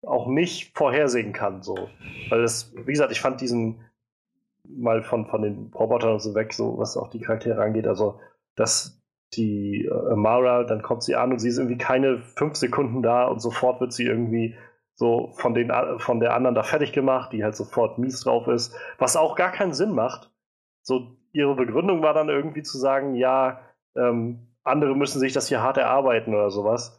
auch 0.06 0.28
nicht 0.28 0.76
vorhersehen 0.76 1.32
kann. 1.32 1.62
So. 1.62 1.88
Weil 2.28 2.42
das, 2.42 2.72
wie 2.74 2.92
gesagt, 2.92 3.12
ich 3.12 3.20
fand 3.20 3.40
diesen 3.40 3.84
mal 4.64 5.02
von, 5.02 5.26
von 5.26 5.42
den 5.42 5.72
Robotern 5.74 6.12
und 6.12 6.20
so 6.20 6.34
weg, 6.34 6.52
so 6.52 6.78
was 6.78 6.96
auch 6.96 7.08
die 7.08 7.20
Charaktere 7.20 7.62
angeht, 7.62 7.86
also 7.86 8.20
dass 8.54 9.00
die 9.34 9.86
äh, 9.86 10.14
Mara, 10.14 10.64
dann 10.64 10.82
kommt 10.82 11.02
sie 11.02 11.16
an 11.16 11.32
und 11.32 11.38
sie 11.38 11.48
ist 11.48 11.58
irgendwie 11.58 11.78
keine 11.78 12.18
fünf 12.18 12.56
Sekunden 12.56 13.02
da 13.02 13.26
und 13.26 13.40
sofort 13.40 13.80
wird 13.80 13.92
sie 13.92 14.04
irgendwie 14.04 14.56
so 14.94 15.32
von, 15.36 15.54
den, 15.54 15.70
von 15.98 16.18
der 16.18 16.34
anderen 16.34 16.54
da 16.54 16.62
fertig 16.62 16.92
gemacht, 16.92 17.32
die 17.32 17.44
halt 17.44 17.54
sofort 17.54 17.98
mies 17.98 18.20
drauf 18.20 18.48
ist, 18.48 18.74
was 18.98 19.16
auch 19.16 19.36
gar 19.36 19.52
keinen 19.52 19.72
Sinn 19.72 19.94
macht. 19.94 20.32
So, 20.82 21.16
ihre 21.32 21.54
Begründung 21.54 22.02
war 22.02 22.14
dann 22.14 22.28
irgendwie 22.28 22.62
zu 22.62 22.78
sagen, 22.78 23.14
ja, 23.14 23.60
ähm, 23.96 24.48
andere 24.64 24.96
müssen 24.96 25.20
sich 25.20 25.32
das 25.32 25.48
hier 25.48 25.62
hart 25.62 25.76
erarbeiten 25.76 26.34
oder 26.34 26.50
sowas. 26.50 26.97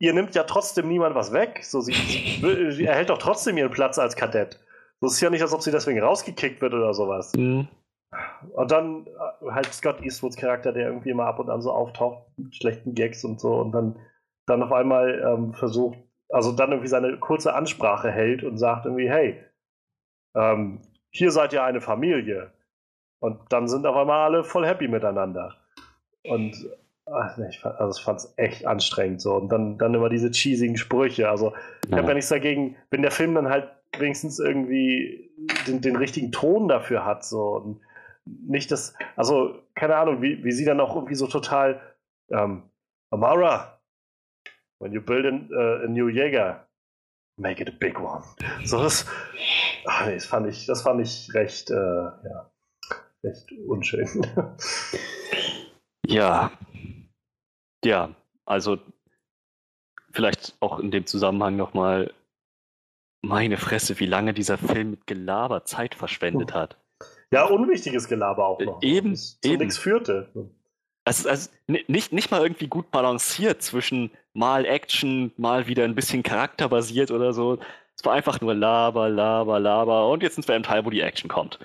Ihr 0.00 0.14
nimmt 0.14 0.34
ja 0.34 0.44
trotzdem 0.44 0.88
niemand 0.88 1.14
was 1.14 1.32
weg. 1.32 1.60
So, 1.62 1.80
sie, 1.80 1.92
sie, 1.92 2.70
sie 2.72 2.84
erhält 2.86 3.10
doch 3.10 3.18
trotzdem 3.18 3.56
ihren 3.58 3.70
Platz 3.70 3.98
als 3.98 4.16
Kadett. 4.16 4.58
So 5.00 5.06
ist 5.06 5.20
ja 5.20 5.30
nicht, 5.30 5.42
als 5.42 5.52
ob 5.52 5.62
sie 5.62 5.70
deswegen 5.70 6.00
rausgekickt 6.00 6.60
wird 6.60 6.74
oder 6.74 6.92
sowas. 6.94 7.32
Mhm. 7.36 7.68
Und 8.52 8.70
dann 8.70 9.06
äh, 9.06 9.50
halt 9.52 9.66
Scott 9.66 10.02
Eastwoods 10.02 10.36
Charakter, 10.36 10.72
der 10.72 10.88
irgendwie 10.88 11.10
immer 11.10 11.26
ab 11.26 11.38
und 11.38 11.50
an 11.50 11.62
so 11.62 11.70
auftaucht 11.70 12.26
mit 12.36 12.56
schlechten 12.56 12.94
Gags 12.94 13.24
und 13.24 13.40
so 13.40 13.54
und 13.54 13.72
dann, 13.72 13.98
dann 14.46 14.62
auf 14.62 14.72
einmal 14.72 15.22
ähm, 15.24 15.54
versucht, 15.54 15.98
also 16.28 16.52
dann 16.52 16.70
irgendwie 16.70 16.88
seine 16.88 17.18
kurze 17.18 17.54
Ansprache 17.54 18.10
hält 18.10 18.42
und 18.42 18.56
sagt 18.56 18.86
irgendwie, 18.86 19.08
hey, 19.08 19.44
ähm, 20.34 20.80
hier 21.10 21.30
seid 21.30 21.52
ihr 21.52 21.62
eine 21.62 21.80
Familie. 21.80 22.52
Und 23.20 23.38
dann 23.50 23.68
sind 23.68 23.86
auf 23.86 23.96
einmal 23.96 24.24
alle 24.24 24.44
voll 24.44 24.66
happy 24.66 24.88
miteinander. 24.88 25.56
Und 26.24 26.68
ich 27.48 27.60
fand, 27.60 27.80
also 27.80 27.98
ich 27.98 28.04
fand 28.04 28.20
es 28.20 28.34
echt 28.36 28.66
anstrengend 28.66 29.20
so. 29.20 29.34
Und 29.34 29.50
dann, 29.50 29.78
dann 29.78 29.94
immer 29.94 30.08
diese 30.08 30.30
cheesigen 30.30 30.76
Sprüche. 30.76 31.28
Also 31.28 31.54
ich 31.86 31.92
habe 31.92 32.08
ja 32.08 32.14
nichts 32.14 32.30
dagegen, 32.30 32.76
wenn 32.90 33.02
der 33.02 33.10
Film 33.10 33.34
dann 33.34 33.48
halt 33.48 33.68
wenigstens 33.98 34.38
irgendwie 34.38 35.30
den, 35.66 35.80
den 35.80 35.96
richtigen 35.96 36.30
Ton 36.32 36.68
dafür 36.68 37.04
hat. 37.04 37.24
So. 37.24 37.56
Und 37.56 37.80
nicht 38.24 38.70
das, 38.70 38.94
also 39.16 39.58
keine 39.74 39.96
Ahnung, 39.96 40.22
wie, 40.22 40.44
wie 40.44 40.52
sie 40.52 40.64
dann 40.64 40.80
auch 40.80 40.94
irgendwie 40.94 41.14
so 41.14 41.26
total 41.26 41.80
ähm, 42.30 42.62
Amara, 43.10 43.80
when 44.78 44.92
you 44.92 45.00
build 45.00 45.26
an, 45.26 45.50
uh, 45.52 45.84
a 45.84 45.88
new 45.88 46.08
Jäger, 46.08 46.66
make 47.36 47.60
it 47.60 47.68
a 47.68 47.72
big 47.72 47.98
one. 47.98 48.22
So 48.64 48.82
das, 48.82 49.04
ach 49.84 50.06
nee, 50.06 50.14
das 50.14 50.26
fand 50.26 50.46
ich, 50.46 50.66
das 50.66 50.82
fand 50.82 51.00
ich 51.00 51.34
recht, 51.34 51.70
äh, 51.70 51.74
ja, 51.74 52.50
recht 53.24 53.50
unschön. 53.66 54.08
Ja. 56.06 56.50
Ja, 57.84 58.14
also 58.44 58.78
vielleicht 60.12 60.56
auch 60.60 60.78
in 60.78 60.90
dem 60.90 61.06
Zusammenhang 61.06 61.56
nochmal, 61.56 62.12
meine 63.22 63.56
Fresse, 63.58 63.98
wie 64.00 64.06
lange 64.06 64.34
dieser 64.34 64.58
Film 64.58 64.92
mit 64.92 65.06
Gelaber 65.06 65.64
Zeit 65.64 65.94
verschwendet 65.94 66.54
hat. 66.54 66.76
ja, 67.30 67.44
unwichtiges 67.44 68.08
Gelaber 68.08 68.46
auch 68.46 68.60
noch. 68.60 68.82
Eben, 68.82 69.10
das 69.12 69.38
zu 69.40 69.48
eben. 69.48 69.58
nichts 69.60 69.78
führte. 69.78 70.28
Also, 71.04 71.28
also 71.28 71.50
ni- 71.66 71.84
nicht, 71.88 72.12
nicht 72.12 72.30
mal 72.30 72.42
irgendwie 72.42 72.66
gut 72.68 72.90
balanciert 72.90 73.62
zwischen 73.62 74.10
mal 74.32 74.64
Action, 74.64 75.32
mal 75.36 75.66
wieder 75.66 75.84
ein 75.84 75.94
bisschen 75.94 76.22
charakterbasiert 76.22 77.10
oder 77.10 77.32
so. 77.32 77.58
Es 77.96 78.04
war 78.04 78.14
einfach 78.14 78.40
nur 78.40 78.54
Laber, 78.54 79.08
Laber, 79.08 79.60
Laber 79.60 80.08
und 80.08 80.22
jetzt 80.22 80.34
sind 80.36 80.48
wir 80.48 80.56
im 80.56 80.62
Teil, 80.62 80.84
wo 80.84 80.90
die 80.90 81.00
Action 81.00 81.28
kommt. 81.28 81.58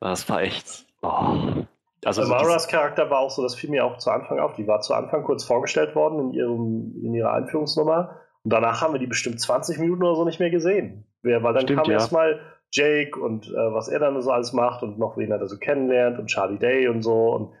Das 0.00 0.28
war 0.28 0.42
echt. 0.42 0.86
Oh. 1.02 1.64
Also 2.04 2.24
so 2.24 2.32
Amaras 2.32 2.66
Charakter 2.66 3.10
war 3.10 3.20
auch 3.20 3.30
so, 3.30 3.42
das 3.42 3.54
fiel 3.54 3.70
mir 3.70 3.84
auch 3.84 3.98
zu 3.98 4.10
Anfang 4.10 4.40
auf. 4.40 4.54
Die 4.54 4.66
war 4.66 4.80
zu 4.80 4.94
Anfang 4.94 5.22
kurz 5.22 5.44
vorgestellt 5.44 5.94
worden 5.94 6.18
in, 6.18 6.30
ihrem, 6.32 6.94
in 7.02 7.14
ihrer 7.14 7.32
Einführungsnummer. 7.32 8.20
Und 8.42 8.52
danach 8.52 8.80
haben 8.80 8.92
wir 8.92 8.98
die 8.98 9.06
bestimmt 9.06 9.40
20 9.40 9.78
Minuten 9.78 10.02
oder 10.02 10.16
so 10.16 10.24
nicht 10.24 10.40
mehr 10.40 10.50
gesehen. 10.50 11.06
Weil 11.22 11.40
dann 11.40 11.62
Stimmt, 11.62 11.82
kam 11.82 11.90
ja. 11.90 11.98
erstmal 11.98 12.40
Jake 12.72 13.20
und 13.20 13.46
äh, 13.46 13.72
was 13.72 13.88
er 13.88 14.00
dann 14.00 14.20
so 14.20 14.30
alles 14.30 14.52
macht 14.52 14.82
und 14.82 14.98
noch 14.98 15.16
wen 15.16 15.30
er 15.30 15.38
da 15.38 15.46
so 15.46 15.58
kennenlernt 15.58 16.18
und 16.18 16.26
Charlie 16.26 16.58
Day 16.58 16.88
und 16.88 17.02
so. 17.02 17.34
Und, 17.34 17.52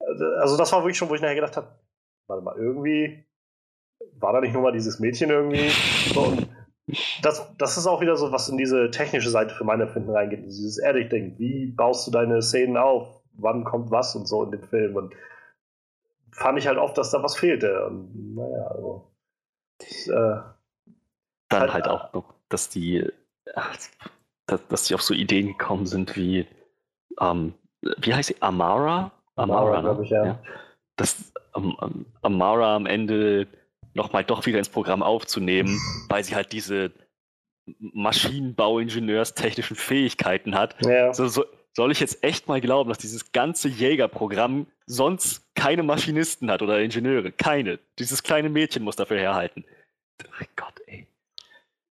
äh, 0.00 0.40
also 0.40 0.56
das 0.56 0.72
war 0.72 0.82
wirklich 0.82 0.96
schon, 0.96 1.10
wo 1.10 1.14
ich 1.14 1.20
nachher 1.20 1.34
gedacht 1.34 1.56
habe, 1.56 1.68
warte 2.28 2.42
mal, 2.42 2.56
irgendwie 2.56 3.26
war 4.18 4.32
da 4.32 4.40
nicht 4.40 4.54
nur 4.54 4.62
mal 4.62 4.72
dieses 4.72 4.98
Mädchen 5.00 5.28
irgendwie. 5.28 5.68
So, 6.14 6.20
und 6.20 6.48
das, 7.22 7.54
das 7.58 7.76
ist 7.76 7.86
auch 7.86 8.00
wieder 8.00 8.16
so, 8.16 8.32
was 8.32 8.48
in 8.48 8.56
diese 8.56 8.90
technische 8.90 9.30
Seite 9.30 9.54
für 9.54 9.64
mein 9.64 9.80
Empfinden 9.80 10.10
reingeht. 10.10 10.44
Dieses 10.44 10.78
Ehrlich-Ding. 10.78 11.38
Wie 11.38 11.66
baust 11.66 12.06
du 12.06 12.10
deine 12.10 12.40
Szenen 12.40 12.76
auf? 12.76 13.19
Wann 13.42 13.64
kommt 13.64 13.90
was 13.90 14.14
und 14.16 14.26
so 14.26 14.44
in 14.44 14.50
dem 14.52 14.62
Film? 14.62 14.96
Und 14.96 15.14
fand 16.32 16.58
ich 16.58 16.66
halt 16.66 16.78
oft, 16.78 16.96
dass 16.98 17.10
da 17.10 17.22
was 17.22 17.36
fehlte. 17.36 17.86
Und 17.86 18.34
naja, 18.34 18.66
also. 18.68 19.06
Das, 19.78 20.06
äh, 20.08 20.40
dann 21.48 21.60
halt- 21.62 21.72
halt 21.72 21.88
auch 21.88 22.12
noch, 22.12 22.34
dass 22.48 22.68
die, 22.68 23.10
ach, 23.54 23.76
dass, 24.46 24.66
dass 24.68 24.84
die 24.84 24.94
auf 24.94 25.02
so 25.02 25.14
Ideen 25.14 25.48
gekommen 25.48 25.86
sind 25.86 26.16
wie, 26.16 26.46
ähm, 27.20 27.54
wie 27.98 28.14
heißt 28.14 28.28
sie? 28.28 28.36
Amara? 28.40 29.10
Amara, 29.36 29.76
ne? 29.76 29.82
glaub 29.82 30.02
ich, 30.02 30.10
ja. 30.10 30.38
Dass 30.96 31.32
ähm, 31.56 31.76
ähm, 31.80 32.06
Amara 32.22 32.76
am 32.76 32.86
Ende 32.86 33.46
nochmal 33.94 34.22
doch 34.24 34.44
wieder 34.46 34.58
ins 34.58 34.68
Programm 34.68 35.02
aufzunehmen, 35.02 35.78
weil 36.08 36.22
sie 36.24 36.34
halt 36.34 36.52
diese 36.52 36.92
Maschinenbau-Ingenieurstechnischen 37.78 39.76
Fähigkeiten 39.76 40.54
hat. 40.54 40.74
Ja. 40.84 41.12
So, 41.14 41.26
so, 41.28 41.44
soll 41.72 41.92
ich 41.92 42.00
jetzt 42.00 42.22
echt 42.24 42.48
mal 42.48 42.60
glauben, 42.60 42.88
dass 42.88 42.98
dieses 42.98 43.32
ganze 43.32 43.68
Jägerprogramm 43.68 44.66
sonst 44.86 45.54
keine 45.54 45.82
Maschinisten 45.82 46.50
hat 46.50 46.62
oder 46.62 46.80
Ingenieure? 46.80 47.30
Keine. 47.32 47.78
Dieses 47.98 48.22
kleine 48.22 48.48
Mädchen 48.48 48.82
muss 48.82 48.96
dafür 48.96 49.18
herhalten. 49.18 49.64
Oh 50.24 50.44
Gott, 50.56 50.74
ey. 50.86 51.06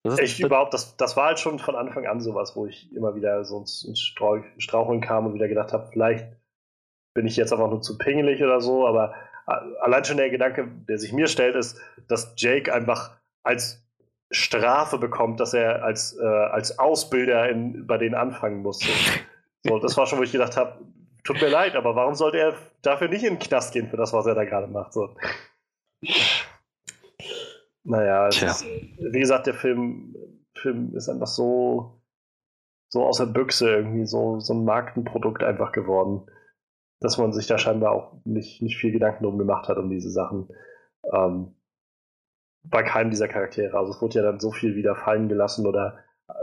Das 0.04 0.20
Echt 0.20 0.40
überhaupt, 0.40 0.74
das, 0.74 0.96
das 0.98 1.18
war 1.18 1.28
halt 1.28 1.40
schon 1.40 1.60
von 1.60 1.76
Anfang 1.76 2.08
an 2.08 2.22
sowas, 2.22 2.56
wo 2.56 2.66
ich 2.66 2.94
immer 2.96 3.16
wieder 3.16 3.44
so 3.44 3.60
ins, 3.60 3.84
ins 3.84 4.00
Strauch, 4.02 4.40
Straucheln 4.58 5.02
kam 5.02 5.26
und 5.26 5.34
wieder 5.34 5.48
gedacht 5.50 5.74
habe, 5.74 5.90
vielleicht 5.92 6.28
bin 7.14 7.28
ich 7.28 7.36
jetzt 7.36 7.52
einfach 7.52 7.70
nur 7.70 7.82
zu 7.82 7.98
pingelig 7.98 8.42
oder 8.42 8.62
so, 8.62 8.88
aber 8.88 9.14
a- 9.48 9.62
allein 9.82 10.06
schon 10.06 10.18
der 10.18 10.30
Gedanke, 10.30 10.70
der 10.88 10.98
sich 10.98 11.12
mir 11.12 11.28
stellt, 11.28 11.56
ist, 11.56 11.80
dass 12.08 12.34
Jake 12.38 12.74
einfach 12.74 13.18
als 13.44 13.84
Strafe 14.32 14.98
bekommt, 14.98 15.40
dass 15.40 15.54
er 15.54 15.84
als, 15.84 16.18
äh, 16.18 16.26
als 16.26 16.80
Ausbilder 16.80 17.50
in, 17.50 17.86
bei 17.88 17.98
denen 17.98 18.16
anfangen 18.16 18.62
muss. 18.62 18.80
So. 19.64 19.80
das 19.80 19.98
war 19.98 20.06
schon, 20.06 20.20
wo 20.20 20.24
ich 20.24 20.32
gedacht 20.32 20.56
habe, 20.58 20.86
tut 21.24 21.42
mir 21.42 21.50
leid, 21.50 21.76
aber 21.76 21.96
warum 21.96 22.16
sollte 22.16 22.38
er 22.38 22.56
dafür 22.82 23.10
nicht 23.10 23.24
in 23.24 23.36
den 23.36 23.40
Knast 23.40 23.74
gehen 23.74 23.90
für 23.90 23.98
das, 23.98 24.14
was 24.14 24.26
er 24.26 24.36
da 24.36 24.46
gerade 24.46 24.68
macht? 24.68 24.94
So. 24.94 25.16
Naja, 27.84 28.28
ist, 28.28 28.66
wie 28.66 29.20
gesagt, 29.20 29.48
der 29.48 29.54
Film, 29.54 30.16
Film 30.56 30.96
ist 30.96 31.10
einfach 31.10 31.28
so, 31.28 32.02
so 32.90 33.06
aus 33.06 33.18
der 33.18 33.26
Büchse 33.28 33.70
irgendwie, 33.70 34.06
so, 34.06 34.40
so 34.40 34.54
ein 34.54 34.66
Markenprodukt 34.66 35.44
einfach 35.44 35.72
geworden, 35.72 36.30
dass 37.00 37.18
man 37.18 37.32
sich 37.32 37.48
da 37.48 37.58
scheinbar 37.58 37.92
auch 37.92 38.14
nicht, 38.26 38.62
nicht 38.62 38.78
viel 38.78 38.92
Gedanken 38.92 39.24
drum 39.24 39.38
gemacht 39.38 39.70
hat, 39.70 39.78
um 39.78 39.90
diese 39.90 40.10
Sachen. 40.10 40.50
Ähm, 41.14 41.56
bei 42.64 42.84
keinem 42.84 43.10
dieser 43.10 43.28
Charaktere. 43.28 43.78
Also 43.78 43.94
es 43.94 44.02
wurde 44.02 44.16
ja 44.16 44.24
dann 44.24 44.40
so 44.40 44.52
viel 44.52 44.76
wieder 44.76 44.96
fallen 44.96 45.30
gelassen 45.30 45.66
oder 45.66 46.00
äh, 46.28 46.34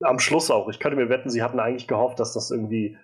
am 0.00 0.18
Schluss 0.18 0.50
auch. 0.50 0.68
Ich 0.68 0.78
könnte 0.80 0.96
mir 0.96 1.08
wetten, 1.08 1.30
sie 1.30 1.42
hatten 1.42 1.60
eigentlich 1.60 1.88
gehofft, 1.88 2.20
dass 2.20 2.32
das 2.34 2.50
irgendwie 2.50 2.96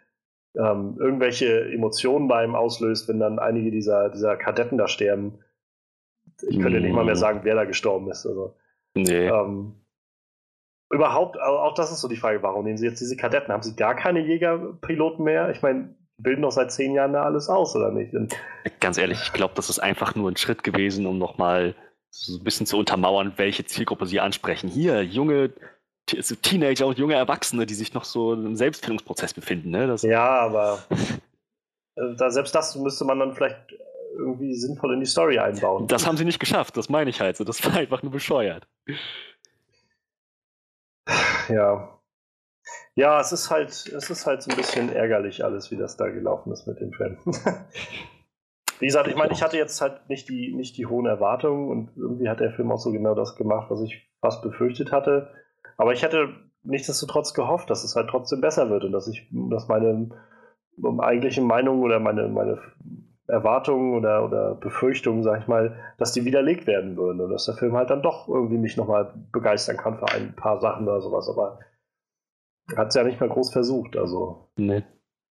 ähm, 0.56 0.96
irgendwelche 1.00 1.70
Emotionen 1.72 2.28
bei 2.28 2.44
ihm 2.44 2.54
auslöst, 2.54 3.08
wenn 3.08 3.18
dann 3.18 3.38
einige 3.38 3.70
dieser, 3.70 4.10
dieser 4.10 4.36
Kadetten 4.36 4.78
da 4.78 4.86
sterben. 4.86 5.38
Ich 6.48 6.60
könnte 6.60 6.80
nicht 6.80 6.92
mal 6.94 7.04
mehr 7.04 7.14
Mhm. 7.14 7.18
sagen, 7.18 7.40
wer 7.42 7.54
da 7.56 7.64
gestorben 7.64 8.10
ist. 8.10 8.24
Also, 8.26 8.56
nee. 8.94 9.26
ähm, 9.28 9.74
überhaupt, 10.90 11.40
au- 11.40 11.58
auch 11.58 11.74
das 11.74 11.90
ist 11.90 12.00
so 12.00 12.08
die 12.08 12.16
Frage, 12.16 12.42
warum 12.42 12.64
nehmen 12.64 12.78
sie 12.78 12.86
jetzt 12.86 13.00
diese 13.00 13.16
Kadetten? 13.16 13.52
Haben 13.52 13.62
sie 13.62 13.74
gar 13.76 13.94
keine 13.96 14.20
Jägerpiloten 14.20 15.24
mehr? 15.24 15.50
Ich 15.50 15.62
meine, 15.62 15.94
bilden 16.18 16.42
doch 16.42 16.52
seit 16.52 16.70
zehn 16.72 16.92
Jahren 16.94 17.12
da 17.12 17.24
alles 17.24 17.48
aus, 17.48 17.74
oder 17.74 17.90
nicht? 17.90 18.14
Und, 18.14 18.36
Ganz 18.80 18.98
ehrlich, 18.98 19.20
ich 19.22 19.32
glaube, 19.32 19.54
das 19.56 19.68
ist 19.70 19.80
einfach 19.80 20.14
nur 20.14 20.30
ein 20.30 20.36
Schritt 20.36 20.62
gewesen, 20.62 21.06
um 21.06 21.18
nochmal 21.18 21.74
so 22.10 22.38
ein 22.38 22.44
bisschen 22.44 22.66
zu 22.66 22.78
untermauern, 22.78 23.32
welche 23.36 23.64
Zielgruppe 23.64 24.06
sie 24.06 24.20
ansprechen. 24.20 24.68
Hier, 24.68 25.02
junge 25.02 25.50
so 26.10 26.34
Teenager 26.36 26.86
und 26.86 26.98
junge 26.98 27.14
Erwachsene, 27.14 27.66
die 27.66 27.74
sich 27.74 27.94
noch 27.94 28.04
so 28.04 28.34
im 28.34 28.56
Selbstfindungsprozess 28.56 29.34
befinden. 29.34 29.70
Ne? 29.70 29.86
Das, 29.86 30.02
ja, 30.02 30.28
aber 30.40 30.84
äh, 31.96 32.14
da, 32.16 32.30
selbst 32.30 32.54
das 32.54 32.76
müsste 32.76 33.04
man 33.04 33.18
dann 33.18 33.34
vielleicht 33.34 33.74
irgendwie 34.16 34.54
sinnvoll 34.54 34.94
in 34.94 35.00
die 35.00 35.06
Story 35.06 35.38
einbauen. 35.38 35.88
das 35.88 36.06
haben 36.06 36.16
sie 36.16 36.24
nicht 36.24 36.38
geschafft, 36.38 36.76
das 36.76 36.88
meine 36.88 37.10
ich 37.10 37.20
halt 37.20 37.36
so. 37.36 37.44
Das 37.44 37.64
war 37.64 37.74
einfach 37.74 38.02
nur 38.02 38.12
bescheuert. 38.12 38.66
Ja. 41.48 41.98
Ja, 42.96 43.20
es 43.20 43.32
ist 43.32 43.50
halt, 43.50 43.70
es 43.70 44.10
ist 44.10 44.24
halt 44.24 44.42
so 44.42 44.50
ein 44.50 44.56
bisschen 44.56 44.88
ärgerlich 44.88 45.44
alles, 45.44 45.70
wie 45.70 45.76
das 45.76 45.96
da 45.96 46.08
gelaufen 46.08 46.52
ist 46.52 46.66
mit 46.66 46.80
dem 46.80 46.92
Film. 46.92 47.18
wie 48.78 48.86
gesagt, 48.86 49.08
ich 49.08 49.16
meine, 49.16 49.32
ich 49.32 49.42
hatte 49.42 49.56
jetzt 49.56 49.80
halt 49.80 50.08
nicht 50.08 50.28
die, 50.28 50.54
nicht 50.54 50.76
die 50.76 50.86
hohen 50.86 51.06
Erwartungen 51.06 51.68
und 51.68 51.90
irgendwie 51.96 52.28
hat 52.28 52.40
der 52.40 52.52
Film 52.52 52.70
auch 52.70 52.78
so 52.78 52.92
genau 52.92 53.14
das 53.14 53.34
gemacht, 53.36 53.68
was 53.70 53.82
ich 53.82 54.08
fast 54.20 54.42
befürchtet 54.42 54.92
hatte. 54.92 55.32
Aber 55.76 55.92
ich 55.92 56.02
hätte 56.02 56.28
nichtsdestotrotz 56.62 57.34
gehofft, 57.34 57.70
dass 57.70 57.84
es 57.84 57.96
halt 57.96 58.08
trotzdem 58.08 58.40
besser 58.40 58.70
wird 58.70 58.84
und 58.84 58.92
dass 58.92 59.08
ich, 59.08 59.28
dass 59.50 59.68
meine 59.68 60.08
eigentliche 60.98 61.42
Meinung 61.42 61.82
oder 61.82 62.00
meine, 62.00 62.28
meine 62.28 62.60
Erwartungen 63.26 63.94
oder, 63.94 64.24
oder 64.24 64.54
Befürchtungen, 64.54 65.22
sag 65.22 65.40
ich 65.40 65.46
mal, 65.46 65.76
dass 65.98 66.12
die 66.12 66.24
widerlegt 66.24 66.66
werden 66.66 66.96
würden 66.96 67.20
und 67.20 67.30
dass 67.30 67.46
der 67.46 67.54
Film 67.54 67.74
halt 67.74 67.90
dann 67.90 68.02
doch 68.02 68.28
irgendwie 68.28 68.58
mich 68.58 68.76
nochmal 68.76 69.14
begeistern 69.32 69.76
kann 69.76 69.98
für 69.98 70.08
ein 70.08 70.34
paar 70.34 70.60
Sachen 70.60 70.86
oder 70.86 71.00
sowas. 71.00 71.28
Aber 71.28 71.58
hat 72.76 72.88
es 72.88 72.94
ja 72.94 73.04
nicht 73.04 73.20
mal 73.20 73.28
groß 73.28 73.52
versucht. 73.52 73.96
Also 73.96 74.48
Nee. 74.56 74.84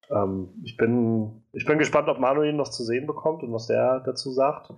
ähm, 0.09 0.49
ich, 0.63 0.77
bin, 0.77 1.43
ich 1.51 1.65
bin 1.65 1.77
gespannt, 1.77 2.07
ob 2.09 2.19
Manuel 2.19 2.49
ihn 2.49 2.57
noch 2.57 2.69
zu 2.69 2.83
sehen 2.83 3.05
bekommt 3.05 3.43
und 3.43 3.53
was 3.53 3.67
der 3.67 3.99
dazu 3.99 4.31
sagt. 4.31 4.71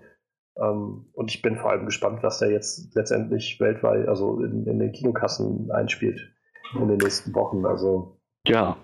Ähm, 0.57 1.05
und 1.13 1.31
ich 1.31 1.41
bin 1.41 1.57
vor 1.57 1.71
allem 1.71 1.85
gespannt, 1.85 2.23
was 2.23 2.39
der 2.39 2.51
jetzt 2.51 2.95
letztendlich 2.95 3.59
weltweit, 3.59 4.07
also 4.07 4.39
in, 4.41 4.65
in 4.65 4.79
den 4.79 4.91
Kinokassen 4.91 5.71
einspielt 5.71 6.31
in 6.79 6.87
den 6.87 6.97
nächsten 6.97 7.33
Wochen. 7.35 7.65
Also 7.65 8.19
Ja, 8.47 8.77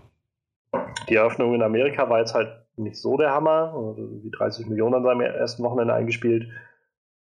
die 1.10 1.16
Eröffnung 1.16 1.54
in 1.54 1.62
Amerika 1.62 2.10
war 2.10 2.20
jetzt 2.20 2.34
halt 2.34 2.50
nicht 2.78 2.98
so 2.98 3.18
der 3.18 3.32
Hammer. 3.32 3.74
Also 3.76 4.02
irgendwie 4.02 4.32
30 4.32 4.68
Millionen 4.68 4.96
an 4.96 5.04
seinem 5.04 5.22
ersten 5.22 5.64
Wochenende 5.64 5.94
eingespielt. 5.94 6.48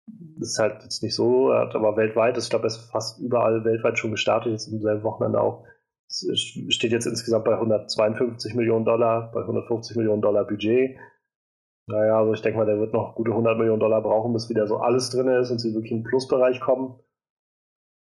Das 0.06 0.50
ist 0.50 0.58
halt 0.58 0.82
jetzt 0.82 1.02
nicht 1.02 1.14
so, 1.14 1.50
er 1.50 1.66
hat 1.66 1.74
aber 1.74 1.96
weltweit, 1.96 2.38
ich 2.38 2.48
glaube, 2.48 2.64
er 2.64 2.68
ist 2.68 2.90
fast 2.90 3.20
überall 3.20 3.64
weltweit 3.64 3.98
schon 3.98 4.10
gestartet, 4.10 4.52
jetzt 4.52 4.66
im 4.68 4.80
selben 4.80 5.02
Wochenende 5.02 5.38
auch. 5.38 5.64
Es 6.06 6.40
steht 6.70 6.92
jetzt 6.92 7.04
insgesamt 7.04 7.44
bei 7.44 7.52
152 7.52 8.54
Millionen 8.54 8.86
Dollar, 8.86 9.30
bei 9.32 9.40
150 9.40 9.96
Millionen 9.98 10.22
Dollar 10.22 10.46
Budget. 10.46 10.96
Naja, 11.88 12.18
also 12.18 12.34
ich 12.34 12.42
denke 12.42 12.58
mal, 12.58 12.66
der 12.66 12.78
wird 12.78 12.92
noch 12.92 13.14
gute 13.14 13.30
100 13.30 13.56
Millionen 13.56 13.80
Dollar 13.80 14.02
brauchen, 14.02 14.34
bis 14.34 14.50
wieder 14.50 14.66
so 14.66 14.76
alles 14.76 15.08
drin 15.08 15.28
ist 15.28 15.50
und 15.50 15.58
sie 15.58 15.72
wirklich 15.72 15.90
in 15.90 15.98
den 15.98 16.04
Plusbereich 16.04 16.60
kommen. 16.60 17.00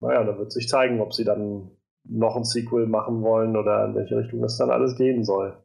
Naja, 0.01 0.24
dann 0.24 0.39
wird 0.39 0.53
sich 0.53 0.69
zeigen, 0.69 1.01
ob 1.01 1.15
sie 1.15 1.24
dann 1.24 1.70
noch 2.05 2.36
ein 2.36 2.44
Sequel 2.44 2.86
machen 2.86 3.23
wollen 3.23 3.57
oder 3.57 3.86
in 3.86 3.94
welche 3.94 4.19
Richtung 4.19 4.43
das 4.43 4.59
dann 4.59 4.70
alles 4.70 4.97
gehen 4.97 5.24
soll. 5.24 5.57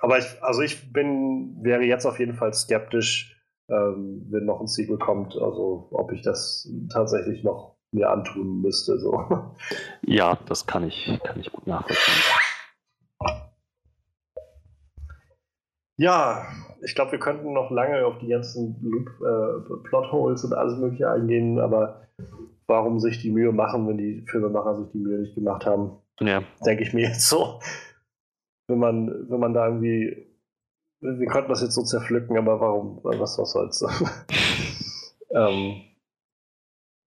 Aber 0.00 0.18
ich, 0.18 0.42
also 0.42 0.62
ich 0.62 0.92
bin, 0.92 1.62
wäre 1.62 1.82
jetzt 1.82 2.06
auf 2.06 2.18
jeden 2.18 2.34
Fall 2.34 2.54
skeptisch, 2.54 3.38
ähm, 3.68 4.26
wenn 4.30 4.46
noch 4.46 4.60
ein 4.60 4.66
Sequel 4.66 4.98
kommt, 4.98 5.36
also 5.36 5.88
ob 5.90 6.10
ich 6.12 6.22
das 6.22 6.68
tatsächlich 6.90 7.44
noch 7.44 7.76
mir 7.92 8.10
antun 8.10 8.62
müsste. 8.62 8.98
So. 8.98 9.54
ja, 10.06 10.38
das 10.46 10.66
kann 10.66 10.84
ich, 10.88 11.20
kann 11.22 11.38
ich 11.38 11.52
gut 11.52 11.66
nachvollziehen. 11.66 12.41
Ja, 15.96 16.46
ich 16.82 16.94
glaube, 16.94 17.12
wir 17.12 17.18
könnten 17.18 17.52
noch 17.52 17.70
lange 17.70 18.04
auf 18.06 18.18
die 18.18 18.28
ganzen 18.28 18.76
äh, 19.20 19.88
Plotholes 19.88 20.44
und 20.44 20.54
alles 20.54 20.76
Mögliche 20.76 21.10
eingehen, 21.10 21.60
aber 21.60 22.08
warum 22.66 22.98
sich 22.98 23.20
die 23.20 23.30
Mühe 23.30 23.52
machen, 23.52 23.86
wenn 23.88 23.98
die 23.98 24.24
Filmemacher 24.30 24.76
sich 24.76 24.90
die 24.92 24.98
Mühe 24.98 25.20
nicht 25.20 25.34
gemacht 25.34 25.66
haben, 25.66 25.98
Ja, 26.20 26.42
denke 26.64 26.82
ich 26.82 26.92
mir 26.92 27.08
jetzt 27.08 27.28
so. 27.28 27.60
Wenn 28.68 28.78
man, 28.78 29.28
wenn 29.28 29.40
man 29.40 29.54
da 29.54 29.66
irgendwie. 29.66 30.28
Wir 31.00 31.26
könnten 31.26 31.50
das 31.50 31.62
jetzt 31.62 31.74
so 31.74 31.82
zerpflücken, 31.82 32.38
aber 32.38 32.60
warum? 32.60 33.00
Was, 33.02 33.36
was 33.36 33.52
soll's? 33.52 33.84
ähm, 35.34 35.82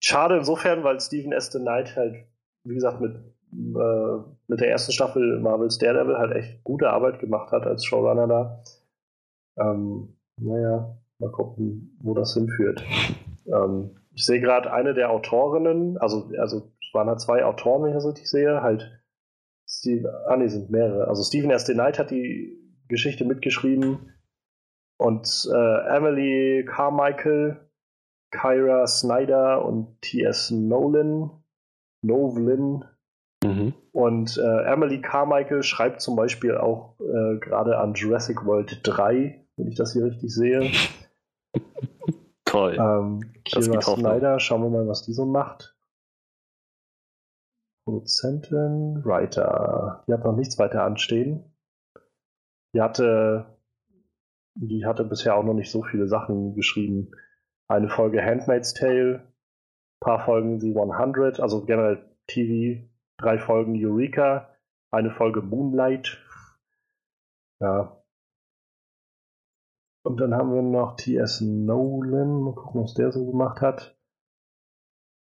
schade 0.03 0.37
insofern, 0.37 0.83
weil 0.83 0.99
Stephen 0.99 1.31
S. 1.31 1.51
The 1.51 1.59
Knight 1.59 1.95
halt, 1.95 2.27
wie 2.65 2.75
gesagt, 2.75 2.99
mit, 2.99 3.15
mit 3.51 4.59
der 4.59 4.69
ersten 4.69 4.91
Staffel 4.91 5.39
Marvel's 5.39 5.77
Daredevil 5.77 6.17
halt 6.17 6.35
echt 6.35 6.63
gute 6.63 6.89
Arbeit 6.89 7.19
gemacht 7.19 7.51
hat 7.51 7.65
als 7.65 7.85
Showrunner 7.85 8.27
da. 8.27 8.63
Ähm, 9.57 10.17
naja, 10.37 10.97
mal 11.19 11.31
gucken, 11.31 11.97
wo 12.01 12.13
das 12.13 12.33
hinführt. 12.33 12.83
Ähm, 13.47 13.91
ich 14.13 14.25
sehe 14.25 14.41
gerade 14.41 14.71
eine 14.71 14.93
der 14.93 15.11
Autorinnen, 15.11 15.97
also, 15.97 16.31
also 16.37 16.71
es 16.81 16.93
waren 16.93 17.07
halt 17.07 17.21
zwei 17.21 17.43
Autoren, 17.45 17.83
wenn 17.83 17.89
ich 17.89 17.95
das 17.95 18.07
richtig 18.07 18.29
sehe, 18.29 18.61
halt 18.61 19.01
Steve, 19.67 20.25
ah 20.27 20.37
nee, 20.37 20.47
sind 20.47 20.69
mehrere. 20.69 21.07
Also 21.07 21.23
Stephen 21.23 21.51
S. 21.51 21.65
Knight 21.65 21.99
hat 21.99 22.11
die 22.11 22.57
Geschichte 22.87 23.25
mitgeschrieben 23.25 24.13
und 24.97 25.49
äh, 25.51 25.95
Emily 25.95 26.65
Carmichael, 26.65 27.69
Kyra 28.31 28.87
Snyder 28.87 29.65
und 29.65 30.01
T.S. 30.01 30.51
Nolan, 30.51 31.31
Novlin 32.01 32.85
mhm. 33.47 33.73
und 33.91 34.37
äh, 34.37 34.63
Emily 34.65 35.01
Carmichael 35.01 35.63
schreibt 35.63 36.01
zum 36.01 36.15
Beispiel 36.15 36.57
auch 36.57 36.99
äh, 36.99 37.37
gerade 37.39 37.77
an 37.77 37.93
Jurassic 37.93 38.45
World 38.45 38.79
3, 38.83 39.45
wenn 39.57 39.67
ich 39.67 39.75
das 39.75 39.93
hier 39.93 40.05
richtig 40.05 40.33
sehe. 40.33 40.71
toll. 42.45 42.77
Ähm, 42.79 43.33
Kira 43.43 43.75
Hoffnung. 43.77 44.11
Snyder, 44.11 44.39
schauen 44.39 44.63
wir 44.63 44.69
mal, 44.69 44.87
was 44.87 45.03
die 45.03 45.13
so 45.13 45.25
macht. 45.25 45.75
Produzentin, 47.85 49.03
Writer. 49.05 50.03
Die 50.07 50.13
hat 50.13 50.23
noch 50.23 50.35
nichts 50.35 50.57
weiter 50.57 50.83
anstehen. 50.83 51.43
Die 52.73 52.81
hatte, 52.81 53.57
die 54.55 54.85
hatte 54.85 55.03
bisher 55.03 55.35
auch 55.35 55.43
noch 55.43 55.53
nicht 55.53 55.71
so 55.71 55.83
viele 55.83 56.07
Sachen 56.07 56.55
geschrieben. 56.55 57.11
Eine 57.67 57.89
Folge 57.89 58.23
Handmaid's 58.23 58.73
Tale, 58.73 59.31
paar 59.99 60.25
Folgen 60.25 60.59
The 60.59 60.75
100, 60.75 61.39
also 61.39 61.65
generell 61.65 62.03
TV, 62.27 62.87
drei 63.17 63.37
Folgen 63.37 63.75
Eureka, 63.75 64.49
eine 64.91 65.11
Folge 65.11 65.41
Moonlight. 65.41 66.21
Ja. 67.59 68.01
Und 70.03 70.17
dann 70.19 70.35
haben 70.35 70.53
wir 70.53 70.61
noch 70.61 70.95
T.S. 70.97 71.41
Nolan. 71.41 72.41
Mal 72.41 72.53
gucken, 72.53 72.83
was 72.83 72.93
der 72.93 73.11
so 73.11 73.25
gemacht 73.25 73.61
hat. 73.61 73.97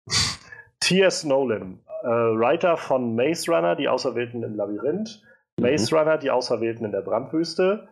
T.S. 0.80 1.26
Nolan, 1.26 1.84
äh, 2.04 2.08
Writer 2.08 2.78
von 2.78 3.16
Maze 3.16 3.52
Runner, 3.52 3.76
die 3.76 3.90
Auserwählten 3.90 4.42
im 4.44 4.56
Labyrinth, 4.56 5.22
Maze 5.60 5.94
Runner, 5.96 6.18
die 6.18 6.32
Auserwählten 6.32 6.86
in 6.86 6.92
der 6.92 7.02
Brandwüste, 7.02 7.90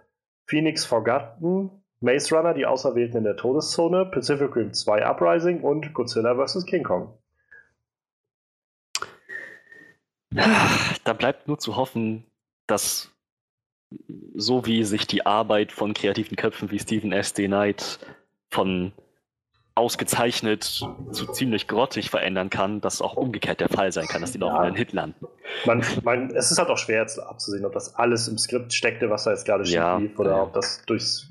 Phoenix 0.47 0.85
Forgotten, 0.85 1.83
Maze 1.99 2.33
Runner, 2.33 2.53
die 2.53 2.65
Auserwählten 2.65 3.17
in 3.17 3.23
der 3.25 3.35
Todeszone, 3.35 4.05
Pacific 4.05 4.55
Rim 4.55 4.73
2 4.73 5.05
Uprising 5.05 5.61
und 5.61 5.93
Godzilla 5.93 6.35
vs. 6.35 6.65
King 6.65 6.83
Kong. 6.83 7.17
Da 11.03 11.13
bleibt 11.13 11.47
nur 11.47 11.59
zu 11.59 11.75
hoffen, 11.75 12.23
dass 12.67 13.11
so 14.35 14.65
wie 14.65 14.83
sich 14.83 15.07
die 15.07 15.25
Arbeit 15.25 15.71
von 15.71 15.93
kreativen 15.93 16.35
Köpfen 16.35 16.71
wie 16.71 16.79
Stephen 16.79 17.11
S. 17.13 17.33
D. 17.33 17.47
Knight 17.47 17.99
von 18.51 18.91
ausgezeichnet 19.75 20.63
zu 21.11 21.25
ziemlich 21.31 21.67
grottig 21.67 22.09
verändern 22.09 22.49
kann, 22.49 22.81
dass 22.81 22.99
auch 23.01 23.13
umgekehrt 23.15 23.59
der 23.59 23.69
Fall 23.69 23.91
sein 23.91 24.07
kann, 24.07 24.21
dass 24.21 24.31
die 24.31 24.39
noch 24.39 24.51
Ja. 24.53 24.59
einen 24.61 24.75
Hit 24.75 24.91
landen. 24.91 25.27
Man, 25.65 25.83
man, 26.03 26.31
es 26.35 26.51
ist 26.51 26.57
halt 26.57 26.69
auch 26.69 26.79
schwer 26.79 27.01
jetzt 27.01 27.19
abzusehen, 27.19 27.63
ob 27.65 27.73
das 27.73 27.93
alles 27.95 28.27
im 28.27 28.37
Skript 28.39 28.73
steckte, 28.73 29.09
was 29.11 29.25
da 29.25 29.31
jetzt 29.31 29.45
gerade 29.45 29.65
schief 29.65 29.75
Ja, 29.75 29.97
lief, 29.97 30.17
oder 30.17 30.31
ja. 30.31 30.41
ob 30.43 30.53
das 30.53 30.81
durchs, 30.87 31.27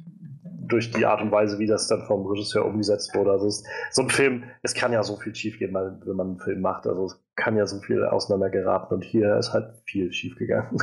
durch 0.69 0.91
die 0.91 1.07
Art 1.07 1.21
und 1.23 1.31
Weise, 1.31 1.59
wie 1.59 1.67
das 1.67 1.89
dann 1.89 2.07
vom 2.07 2.27
Regisseur 2.27 2.65
umgesetzt 2.65 3.15
wurde. 3.15 3.33
Also 3.33 3.47
es, 3.47 3.65
so 3.91 4.03
ein 4.03 4.11
Film, 4.11 4.45
es 4.63 4.75
kann 4.75 4.93
ja 4.93 5.03
so 5.03 5.17
viel 5.17 5.35
schiefgehen, 5.35 5.75
wenn 5.75 6.17
man 6.17 6.27
einen 6.29 6.39
Film 6.39 6.61
macht. 6.61 6.87
Also 6.87 7.07
es 7.07 7.25
kann 7.37 7.57
ja 7.57 7.67
so 7.67 7.81
viel 7.81 8.05
auseinandergeraten 8.05 8.97
und 8.97 9.05
hier 9.05 9.37
ist 9.37 9.53
halt 9.53 9.75
viel 9.85 10.13
schiefgegangen. 10.13 10.79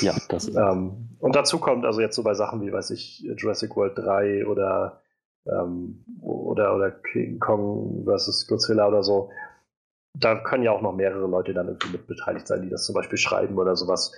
Ja, 0.00 0.14
das 0.28 0.48
ist. 0.48 0.56
ähm, 0.56 1.16
und 1.18 1.36
dazu 1.36 1.58
kommt 1.58 1.84
also 1.84 2.00
jetzt 2.00 2.16
so 2.16 2.22
bei 2.22 2.34
Sachen 2.34 2.60
wie, 2.62 2.72
weiß 2.72 2.90
ich, 2.90 3.24
Jurassic 3.36 3.76
World 3.76 3.98
3 3.98 4.46
oder, 4.46 5.02
ähm, 5.46 6.04
oder, 6.20 6.74
oder 6.74 6.90
King 6.90 7.38
Kong 7.38 8.04
vs. 8.06 8.46
Godzilla 8.48 8.88
oder 8.88 9.02
so, 9.02 9.30
da 10.14 10.36
können 10.36 10.62
ja 10.62 10.70
auch 10.70 10.82
noch 10.82 10.94
mehrere 10.94 11.26
Leute 11.26 11.54
dann 11.54 11.66
irgendwie 11.66 11.92
mit 11.92 12.06
beteiligt 12.06 12.46
sein, 12.46 12.62
die 12.62 12.70
das 12.70 12.84
zum 12.84 12.94
Beispiel 12.94 13.18
schreiben 13.18 13.58
oder 13.58 13.74
sowas. 13.76 14.12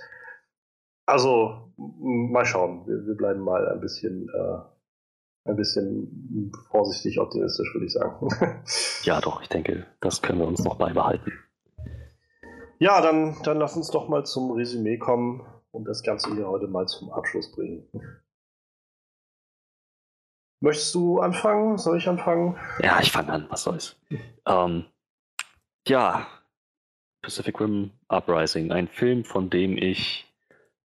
Also, 1.05 1.71
mal 1.77 2.45
schauen. 2.45 2.85
Wir, 2.85 3.05
wir 3.07 3.15
bleiben 3.15 3.39
mal 3.39 3.67
ein 3.67 3.79
bisschen, 3.79 4.29
äh, 4.29 4.59
ein 5.47 5.55
bisschen 5.55 6.51
vorsichtig 6.69 7.19
optimistisch, 7.19 7.73
würde 7.73 7.85
ich 7.85 7.93
sagen. 7.93 8.27
Ja, 9.03 9.21
doch, 9.21 9.41
ich 9.41 9.47
denke, 9.49 9.85
das 10.01 10.21
können 10.21 10.39
wir 10.39 10.47
uns 10.47 10.63
noch 10.63 10.75
beibehalten. 10.75 11.31
ja, 12.79 12.99
dann, 13.01 13.37
dann 13.43 13.57
lass 13.57 13.77
uns 13.77 13.89
doch 13.89 14.09
mal 14.09 14.25
zum 14.25 14.51
Resümee 14.51 14.97
kommen 14.97 15.45
und 15.71 15.85
das 15.85 16.03
Ganze 16.03 16.33
hier 16.35 16.47
heute 16.47 16.67
mal 16.67 16.87
zum 16.87 17.11
Abschluss 17.11 17.51
bringen. 17.51 17.87
Möchtest 20.59 20.93
du 20.95 21.19
anfangen? 21.19 21.77
Soll 21.77 21.97
ich 21.97 22.07
anfangen? 22.09 22.57
Ja, 22.81 22.99
ich 22.99 23.11
fange 23.11 23.31
an, 23.31 23.45
was 23.49 23.63
soll's. 23.63 23.95
Ähm, 24.45 24.85
ja, 25.87 26.27
Pacific 27.21 27.59
Rim 27.61 27.91
Uprising, 28.07 28.71
ein 28.71 28.87
Film, 28.87 29.23
von 29.23 29.49
dem 29.49 29.77
ich 29.77 30.25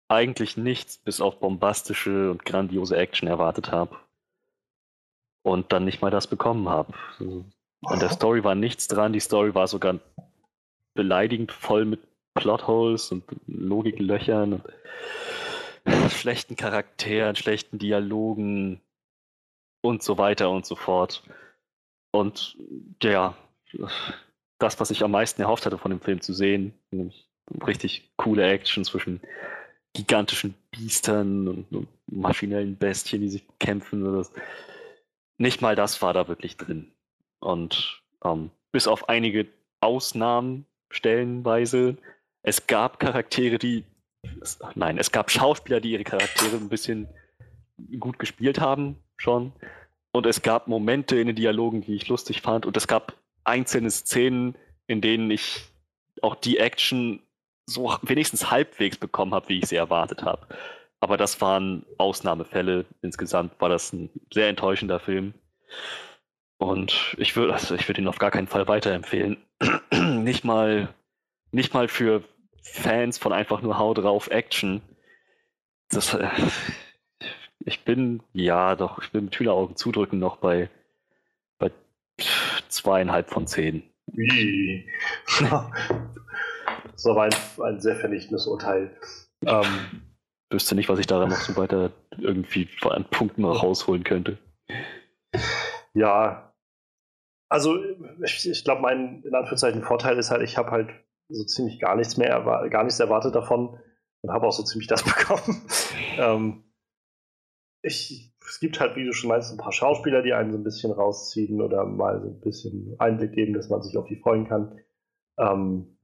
eigentlich 0.07 0.57
nichts 0.57 0.97
bis 0.97 1.21
auf 1.21 1.39
bombastische 1.39 2.29
und 2.29 2.45
grandiose 2.45 2.95
Action 2.95 3.27
erwartet 3.27 3.71
habe. 3.71 3.97
Und 5.43 5.71
dann 5.71 5.85
nicht 5.85 6.01
mal 6.01 6.11
das 6.11 6.27
bekommen 6.27 6.69
habe. 6.69 6.93
An 7.85 7.99
der 7.99 8.09
Story 8.09 8.43
war 8.43 8.55
nichts 8.55 8.87
dran, 8.87 9.13
die 9.13 9.19
Story 9.19 9.53
war 9.53 9.67
sogar 9.67 9.99
beleidigend 10.93 11.51
voll 11.51 11.85
mit 11.85 12.01
Plotholes 12.33 13.11
und 13.11 13.23
Logiklöchern 13.47 14.53
und 14.53 14.63
schlechten 16.11 16.55
Charakteren, 16.55 17.35
schlechten 17.35 17.77
Dialogen 17.77 18.79
und 19.81 20.01
so 20.01 20.17
weiter 20.17 20.49
und 20.49 20.65
so 20.65 20.75
fort. 20.75 21.23
Und 22.11 22.57
ja, 23.01 23.35
das, 24.59 24.79
was 24.79 24.91
ich 24.91 25.03
am 25.03 25.11
meisten 25.11 25.41
erhofft 25.41 25.65
hatte 25.65 25.77
von 25.77 25.91
dem 25.91 25.99
Film 25.99 26.21
zu 26.21 26.33
sehen, 26.33 26.73
nämlich 26.91 27.27
richtig 27.65 28.11
coole 28.17 28.45
Action 28.45 28.85
zwischen 28.85 29.19
gigantischen 29.93 30.55
Biestern 30.71 31.47
und, 31.47 31.71
und 31.71 31.87
maschinellen 32.07 32.77
Bestien, 32.77 33.21
die 33.21 33.29
sich 33.29 33.45
kämpfen. 33.59 34.05
Oder 34.05 34.17
das. 34.17 34.31
Nicht 35.37 35.61
mal 35.61 35.75
das 35.75 36.01
war 36.01 36.13
da 36.13 36.27
wirklich 36.27 36.57
drin. 36.57 36.91
Und 37.39 38.01
ähm, 38.23 38.51
bis 38.71 38.87
auf 38.87 39.09
einige 39.09 39.47
Ausnahmen 39.81 40.65
stellenweise, 40.89 41.97
es 42.43 42.67
gab 42.67 42.99
Charaktere, 42.99 43.57
die, 43.57 43.83
nein, 44.75 44.97
es 44.97 45.11
gab 45.11 45.31
Schauspieler, 45.31 45.79
die 45.81 45.91
ihre 45.91 46.03
Charaktere 46.03 46.55
ein 46.55 46.69
bisschen 46.69 47.07
gut 47.99 48.19
gespielt 48.19 48.59
haben, 48.59 48.97
schon. 49.17 49.53
Und 50.11 50.25
es 50.25 50.41
gab 50.41 50.67
Momente 50.67 51.17
in 51.17 51.27
den 51.27 51.35
Dialogen, 51.35 51.81
die 51.81 51.95
ich 51.95 52.07
lustig 52.07 52.41
fand. 52.41 52.65
Und 52.65 52.77
es 52.77 52.87
gab 52.87 53.13
einzelne 53.43 53.89
Szenen, 53.89 54.55
in 54.87 55.01
denen 55.01 55.31
ich 55.31 55.63
auch 56.21 56.35
die 56.35 56.57
Action 56.57 57.21
so 57.65 57.97
wenigstens 58.01 58.51
halbwegs 58.51 58.97
bekommen 58.97 59.33
habe, 59.33 59.49
wie 59.49 59.59
ich 59.59 59.65
sie 59.65 59.75
erwartet 59.75 60.23
habe. 60.23 60.47
Aber 61.03 61.17
das 61.17 61.41
waren 61.41 61.85
Ausnahmefälle. 61.97 62.85
Insgesamt 63.01 63.59
war 63.59 63.67
das 63.67 63.91
ein 63.91 64.09
sehr 64.33 64.47
enttäuschender 64.47 65.01
Film. 65.01 65.33
Und 66.57 67.17
ich 67.17 67.35
würde 67.35 67.51
also 67.51 67.75
würd 67.75 67.97
ihn 67.97 68.07
auf 68.07 68.19
gar 68.19 68.31
keinen 68.31 68.47
Fall 68.47 68.69
weiterempfehlen. 68.69 69.35
nicht 69.91 70.45
mal, 70.45 70.93
nicht 71.51 71.73
mal 71.73 71.89
für 71.89 72.23
Fans 72.61 73.17
von 73.17 73.33
einfach 73.33 73.61
nur 73.61 73.77
Hau 73.77 73.93
drauf 73.93 74.29
Action. 74.29 74.81
Das, 75.89 76.13
äh, 76.13 76.29
ich 77.59 77.83
bin, 77.83 78.23
ja, 78.31 78.77
doch, 78.77 79.03
ich 79.03 79.11
bin 79.11 79.25
mit 79.25 79.35
Hühneraugen 79.35 79.75
zudrücken 79.75 80.19
noch 80.19 80.37
bei, 80.37 80.69
bei 81.59 81.69
zweieinhalb 82.69 83.29
von 83.29 83.45
zehn. 83.45 83.83
Das 86.93 87.05
war 87.05 87.23
ein, 87.23 87.35
ein 87.61 87.81
sehr 87.81 87.95
vernichtendes 87.95 88.45
Urteil. 88.45 88.95
Ähm, 89.45 90.12
Wüsste 90.53 90.75
nicht, 90.75 90.89
was 90.89 90.99
ich 90.99 91.07
daran 91.07 91.29
noch 91.29 91.37
so 91.37 91.57
weiter 91.57 91.91
irgendwie 92.17 92.69
an 92.81 93.05
Punkten 93.05 93.43
rausholen 93.43 94.03
könnte. 94.03 94.37
ja, 95.93 96.53
also 97.49 97.77
ich, 98.23 98.49
ich 98.49 98.63
glaube, 98.63 98.81
mein 98.81 99.23
in 99.23 99.35
Anführungszeichen 99.35 99.83
Vorteil 99.83 100.17
ist 100.17 100.31
halt, 100.31 100.43
ich 100.43 100.57
habe 100.57 100.71
halt 100.71 100.89
so 101.29 101.43
ziemlich 101.43 101.79
gar 101.79 101.95
nichts 101.95 102.17
mehr, 102.17 102.41
gar 102.69 102.83
nichts 102.83 102.99
erwartet 102.99 103.35
davon 103.35 103.79
und 104.21 104.31
habe 104.31 104.47
auch 104.47 104.51
so 104.51 104.63
ziemlich 104.63 104.87
das 104.87 105.03
bekommen. 105.03 105.61
ähm, 106.17 106.63
ich, 107.81 108.33
es 108.47 108.59
gibt 108.59 108.79
halt, 108.79 108.95
wie 108.95 109.05
du 109.05 109.13
schon 109.13 109.29
meinst, 109.29 109.51
ein 109.51 109.57
paar 109.57 109.71
Schauspieler, 109.71 110.21
die 110.21 110.33
einen 110.33 110.51
so 110.51 110.57
ein 110.57 110.63
bisschen 110.63 110.91
rausziehen 110.91 111.61
oder 111.61 111.85
mal 111.85 112.21
so 112.21 112.27
ein 112.27 112.39
bisschen 112.39 112.95
Einblick 112.99 113.33
geben, 113.33 113.53
dass 113.53 113.69
man 113.69 113.81
sich 113.81 113.97
auf 113.97 114.07
die 114.07 114.15
freuen 114.15 114.47
kann. 114.47 114.79
Ähm, 115.37 115.97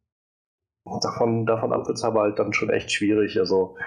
davon, 1.02 1.46
davon 1.46 1.74
ab 1.74 1.88
wird 1.88 1.98
es 1.98 2.04
aber 2.04 2.22
halt 2.22 2.40
dann 2.40 2.54
schon 2.54 2.70
echt 2.70 2.92
schwierig. 2.92 3.40
Also 3.40 3.78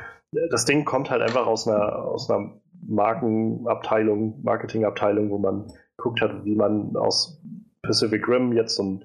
das 0.50 0.64
Ding 0.64 0.84
kommt 0.84 1.10
halt 1.10 1.22
einfach 1.22 1.46
aus 1.46 1.68
einer, 1.68 2.04
aus 2.04 2.30
einer 2.30 2.60
Markenabteilung, 2.86 4.42
Marketingabteilung, 4.42 5.30
wo 5.30 5.38
man 5.38 5.72
guckt 5.96 6.20
hat, 6.20 6.44
wie 6.44 6.54
man 6.54 6.96
aus 6.96 7.40
Pacific 7.82 8.26
Rim 8.26 8.52
jetzt 8.52 8.76
so 8.76 8.82
ein 8.82 9.04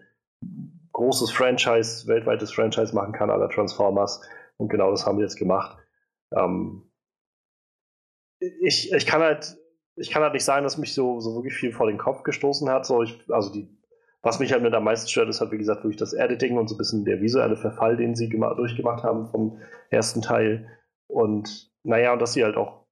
großes 0.94 1.32
Franchise, 1.32 2.08
weltweites 2.08 2.52
Franchise 2.52 2.96
machen 2.96 3.14
kann, 3.14 3.30
aller 3.30 3.50
Transformers. 3.50 4.22
Und 4.58 4.70
genau 4.70 4.90
das 4.90 5.06
haben 5.06 5.18
wir 5.18 5.26
jetzt 5.26 5.38
gemacht. 5.38 5.78
Ähm, 6.34 6.90
ich, 8.40 8.92
ich 8.92 9.06
kann 9.06 9.22
halt, 9.22 9.58
ich 9.96 10.10
kann 10.10 10.24
halt 10.24 10.34
nicht 10.34 10.46
sagen, 10.46 10.64
dass 10.64 10.78
mich 10.78 10.94
so, 10.94 11.20
so 11.20 11.36
wirklich 11.36 11.54
viel 11.54 11.72
vor 11.72 11.88
den 11.88 11.98
Kopf 11.98 12.24
gestoßen 12.24 12.70
hat. 12.70 12.86
So 12.86 13.04
ich, 13.04 13.20
also 13.32 13.52
die, 13.52 13.68
was 14.24 14.40
mich 14.40 14.52
halt 14.52 14.64
mit 14.64 14.74
am 14.74 14.84
meisten 14.86 15.08
stört, 15.08 15.30
ist 15.30 15.42
halt, 15.42 15.52
wie 15.52 15.58
gesagt, 15.58 15.84
wirklich 15.84 15.98
das 15.98 16.14
Editing 16.14 16.58
und 16.58 16.68
so 16.68 16.76
ein 16.76 16.80
bisschen 16.80 17.06
der 17.06 17.22
visuelle 17.22 17.58
Verfall, 17.58 17.98
den 17.98 18.16
sie 18.16 18.28
gema- 18.28 18.56
durchgemacht 18.56 19.04
haben 19.04 19.28
vom 19.28 19.60
ersten 19.90 20.22
Teil. 20.22 20.68
Und 21.08 21.72
naja, 21.84 22.14
und 22.14 22.22
dass 22.22 22.34
sie 22.34 22.44
halt 22.44 22.58
auch, 22.58 22.86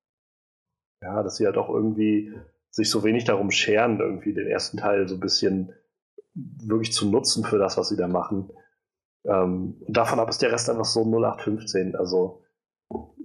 ja, 1.02 1.22
dass 1.24 1.38
sie 1.38 1.45
halt 1.45 1.58
auch 1.58 1.69
irgendwie 1.69 2.34
sich 2.72 2.90
so 2.90 3.03
wenig 3.03 3.26
darum 3.26 3.52
scheren, 3.52 4.00
irgendwie 4.00 4.34
den 4.34 4.48
ersten 4.48 4.77
Teil 4.77 5.08
so 5.08 5.16
ein 5.16 5.22
bisschen 5.22 5.74
wirklich 6.34 6.92
zu 6.92 7.10
nutzen 7.10 7.44
für 7.44 7.58
das, 7.58 7.77
was 7.77 7.90
sie 7.90 7.98
da 7.98 8.08
machen. 8.08 8.52
Ähm, 9.26 9.82
davon 9.88 10.19
ab 10.19 10.30
ist 10.30 10.42
der 10.42 10.52
Rest 10.52 10.69
einfach 10.69 10.85
so 10.85 11.02
0815. 11.02 11.95
Also 11.95 12.44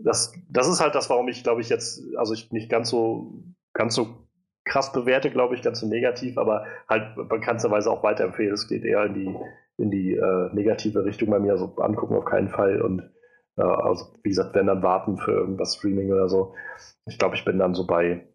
das, 0.02 0.32
das 0.48 0.68
ist 0.68 0.80
halt 0.80 0.94
das, 0.94 1.10
warum 1.10 1.28
ich, 1.28 1.42
glaube 1.42 1.60
ich, 1.60 1.68
jetzt, 1.68 2.02
also 2.16 2.32
ich 2.32 2.52
nicht 2.52 2.70
ganz 2.70 2.90
so, 2.90 3.42
ganz 3.72 3.94
so 3.94 4.28
krass 4.64 4.92
bewerte, 4.92 5.30
glaube 5.30 5.54
ich, 5.54 5.62
ganz 5.62 5.80
so 5.80 5.86
negativ, 5.88 6.38
aber 6.38 6.66
halt 6.88 7.16
bekannterweise 7.28 7.90
auch 7.90 8.02
weiterempfehlen. 8.02 8.54
Es 8.54 8.68
geht 8.68 8.84
eher 8.84 9.04
in 9.06 9.14
die, 9.14 9.36
in 9.78 9.90
die 9.90 10.14
äh, 10.14 10.54
negative 10.54 11.04
Richtung 11.04 11.30
bei 11.30 11.38
mir, 11.38 11.52
also 11.52 11.74
angucken 11.76 12.14
auf 12.14 12.24
keinen 12.24 12.48
Fall 12.48 12.80
und 12.80 13.10
also 13.64 14.12
wie 14.22 14.30
gesagt, 14.30 14.54
wenn 14.54 14.66
dann 14.66 14.82
warten 14.82 15.18
für 15.18 15.32
irgendwas 15.32 15.76
Streaming 15.76 16.10
oder 16.12 16.28
so. 16.28 16.54
Ich 17.06 17.18
glaube, 17.18 17.36
ich 17.36 17.44
bin 17.44 17.58
dann 17.58 17.74
so 17.74 17.86
bei 17.86 18.26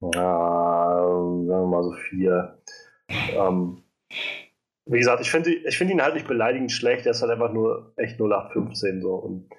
ja, 0.00 0.96
sagen 0.98 1.46
wir 1.46 1.66
mal 1.66 1.82
so 1.82 1.92
vier. 1.92 2.58
Ähm, 3.08 3.82
wie 4.86 4.98
gesagt, 4.98 5.20
ich 5.20 5.30
finde 5.30 5.50
ich 5.50 5.76
find 5.76 5.90
ihn 5.90 6.02
halt 6.02 6.14
nicht 6.14 6.26
beleidigend 6.26 6.72
schlecht, 6.72 7.06
er 7.06 7.12
ist 7.12 7.22
halt 7.22 7.32
einfach 7.32 7.52
nur 7.52 7.92
echt 7.96 8.18
0815 8.18 9.02
so 9.02 9.14
und 9.14 9.50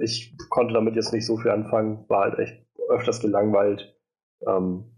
ich 0.00 0.36
konnte 0.50 0.74
damit 0.74 0.96
jetzt 0.96 1.12
nicht 1.12 1.26
so 1.26 1.36
viel 1.36 1.50
anfangen, 1.50 2.04
war 2.08 2.24
halt 2.24 2.38
echt 2.38 2.64
öfters 2.88 3.20
gelangweilt. 3.20 3.96
Ähm, 4.46 4.94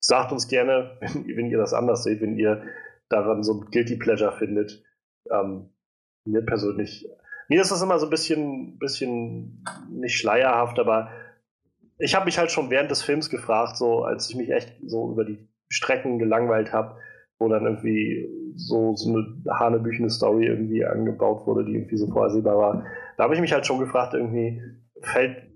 sagt 0.00 0.32
uns 0.32 0.48
gerne, 0.48 0.98
wenn, 1.00 1.36
wenn, 1.36 1.50
ihr 1.50 1.58
das 1.58 1.74
anders 1.74 2.04
seht, 2.04 2.20
wenn 2.20 2.36
ihr 2.36 2.62
daran 3.08 3.42
so 3.42 3.54
ein 3.54 3.70
Guilty 3.70 3.96
Pleasure 3.96 4.32
findet. 4.32 4.82
Ähm, 5.30 5.70
mir 6.24 6.42
persönlich, 6.42 7.08
mir 7.48 7.60
ist 7.60 7.70
das 7.70 7.82
immer 7.82 7.98
so 7.98 8.06
ein 8.06 8.10
bisschen, 8.10 8.78
bisschen 8.78 9.64
nicht 9.90 10.16
schleierhaft, 10.18 10.78
aber 10.78 11.10
ich 11.98 12.14
habe 12.14 12.24
mich 12.24 12.38
halt 12.38 12.50
schon 12.50 12.70
während 12.70 12.90
des 12.90 13.02
Films 13.02 13.28
gefragt, 13.28 13.76
so 13.76 14.04
als 14.04 14.30
ich 14.30 14.36
mich 14.36 14.50
echt 14.50 14.72
so 14.86 15.10
über 15.12 15.24
die 15.24 15.48
Strecken 15.68 16.18
gelangweilt 16.18 16.72
habe, 16.72 16.96
wo 17.38 17.48
dann 17.48 17.64
irgendwie 17.64 18.28
so, 18.54 18.94
so 18.96 19.10
eine 19.10 19.58
hanebüchene 19.58 20.10
Story 20.10 20.46
irgendwie 20.46 20.84
angebaut 20.84 21.46
wurde, 21.46 21.64
die 21.64 21.74
irgendwie 21.74 21.96
so 21.96 22.06
vorhersehbar 22.06 22.56
war. 22.56 22.86
Da 23.16 23.24
habe 23.24 23.34
ich 23.34 23.40
mich 23.40 23.52
halt 23.52 23.66
schon 23.66 23.78
gefragt, 23.78 24.14
irgendwie, 24.14 24.62
fällt, 25.02 25.50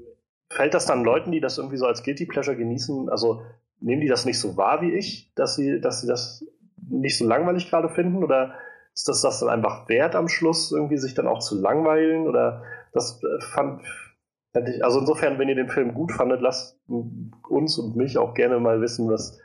fällt 0.50 0.74
das 0.74 0.86
dann 0.86 1.04
Leuten, 1.04 1.32
die 1.32 1.40
das 1.40 1.58
irgendwie 1.58 1.76
so 1.76 1.86
als 1.86 2.02
Guilty 2.02 2.26
Pleasure 2.26 2.56
genießen, 2.56 3.08
also 3.08 3.42
nehmen 3.80 4.00
die 4.00 4.08
das 4.08 4.24
nicht 4.24 4.38
so 4.38 4.56
wahr 4.56 4.80
wie 4.82 4.92
ich, 4.94 5.32
dass 5.34 5.56
sie, 5.56 5.80
dass 5.80 6.00
sie 6.00 6.06
das 6.06 6.44
nicht 6.88 7.18
so 7.18 7.26
langweilig 7.26 7.68
gerade 7.68 7.88
finden? 7.88 8.22
Oder 8.22 8.54
ist 8.94 9.08
das 9.08 9.22
das 9.22 9.40
dann 9.40 9.48
einfach 9.48 9.88
wert 9.88 10.14
am 10.14 10.28
Schluss, 10.28 10.70
irgendwie 10.70 10.98
sich 10.98 11.14
dann 11.14 11.26
auch 11.26 11.40
zu 11.40 11.60
langweilen? 11.60 12.28
Oder 12.28 12.62
das 12.92 13.20
äh, 13.22 13.40
fand, 13.40 13.82
ich, 14.66 14.84
also 14.84 15.00
insofern, 15.00 15.38
wenn 15.38 15.48
ihr 15.48 15.56
den 15.56 15.68
Film 15.68 15.94
gut 15.94 16.12
fandet, 16.12 16.40
lasst 16.40 16.78
uns 16.86 17.78
und 17.78 17.96
mich 17.96 18.18
auch 18.18 18.34
gerne 18.34 18.60
mal 18.60 18.80
wissen, 18.80 19.10
was, 19.10 19.40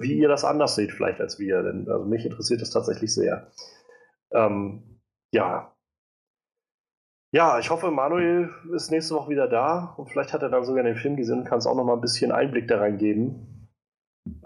wie 0.00 0.18
ihr 0.18 0.28
das 0.28 0.44
anders 0.44 0.74
seht, 0.74 0.92
vielleicht 0.92 1.20
als 1.20 1.38
wir. 1.38 1.62
Denn 1.62 1.88
also 1.88 2.04
mich 2.04 2.26
interessiert 2.26 2.60
das 2.60 2.70
tatsächlich 2.70 3.14
sehr. 3.14 3.50
Ähm, 4.30 5.00
ja. 5.32 5.70
Ja, 7.32 7.58
ich 7.58 7.70
hoffe, 7.70 7.90
Manuel 7.90 8.50
ist 8.74 8.90
nächste 8.90 9.14
Woche 9.14 9.30
wieder 9.30 9.48
da 9.48 9.94
und 9.96 10.08
vielleicht 10.08 10.32
hat 10.32 10.42
er 10.42 10.50
dann 10.50 10.64
sogar 10.64 10.84
den 10.84 10.96
Film 10.96 11.16
gesehen 11.16 11.40
und 11.40 11.44
kann 11.46 11.58
es 11.58 11.66
auch 11.66 11.74
noch 11.74 11.84
mal 11.84 11.94
ein 11.94 12.00
bisschen 12.00 12.30
Einblick 12.30 12.68
da 12.68 12.78
reingeben, 12.78 13.53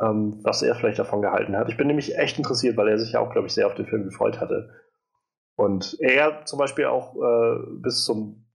ähm, 0.00 0.40
was 0.42 0.62
er 0.62 0.74
vielleicht 0.74 0.98
davon 0.98 1.22
gehalten 1.22 1.56
hat. 1.56 1.68
Ich 1.68 1.76
bin 1.76 1.86
nämlich 1.86 2.16
echt 2.18 2.38
interessiert, 2.38 2.76
weil 2.76 2.88
er 2.88 2.98
sich 2.98 3.12
ja 3.12 3.20
auch, 3.20 3.30
glaube 3.30 3.46
ich, 3.46 3.54
sehr 3.54 3.66
auf 3.66 3.74
den 3.74 3.86
Film 3.86 4.04
gefreut 4.04 4.40
hatte. 4.40 4.70
Und 5.56 5.96
er 6.00 6.44
zum 6.44 6.58
Beispiel 6.58 6.86
auch 6.86 7.16
äh, 7.16 7.58
bis 7.82 8.04
zum 8.04 8.46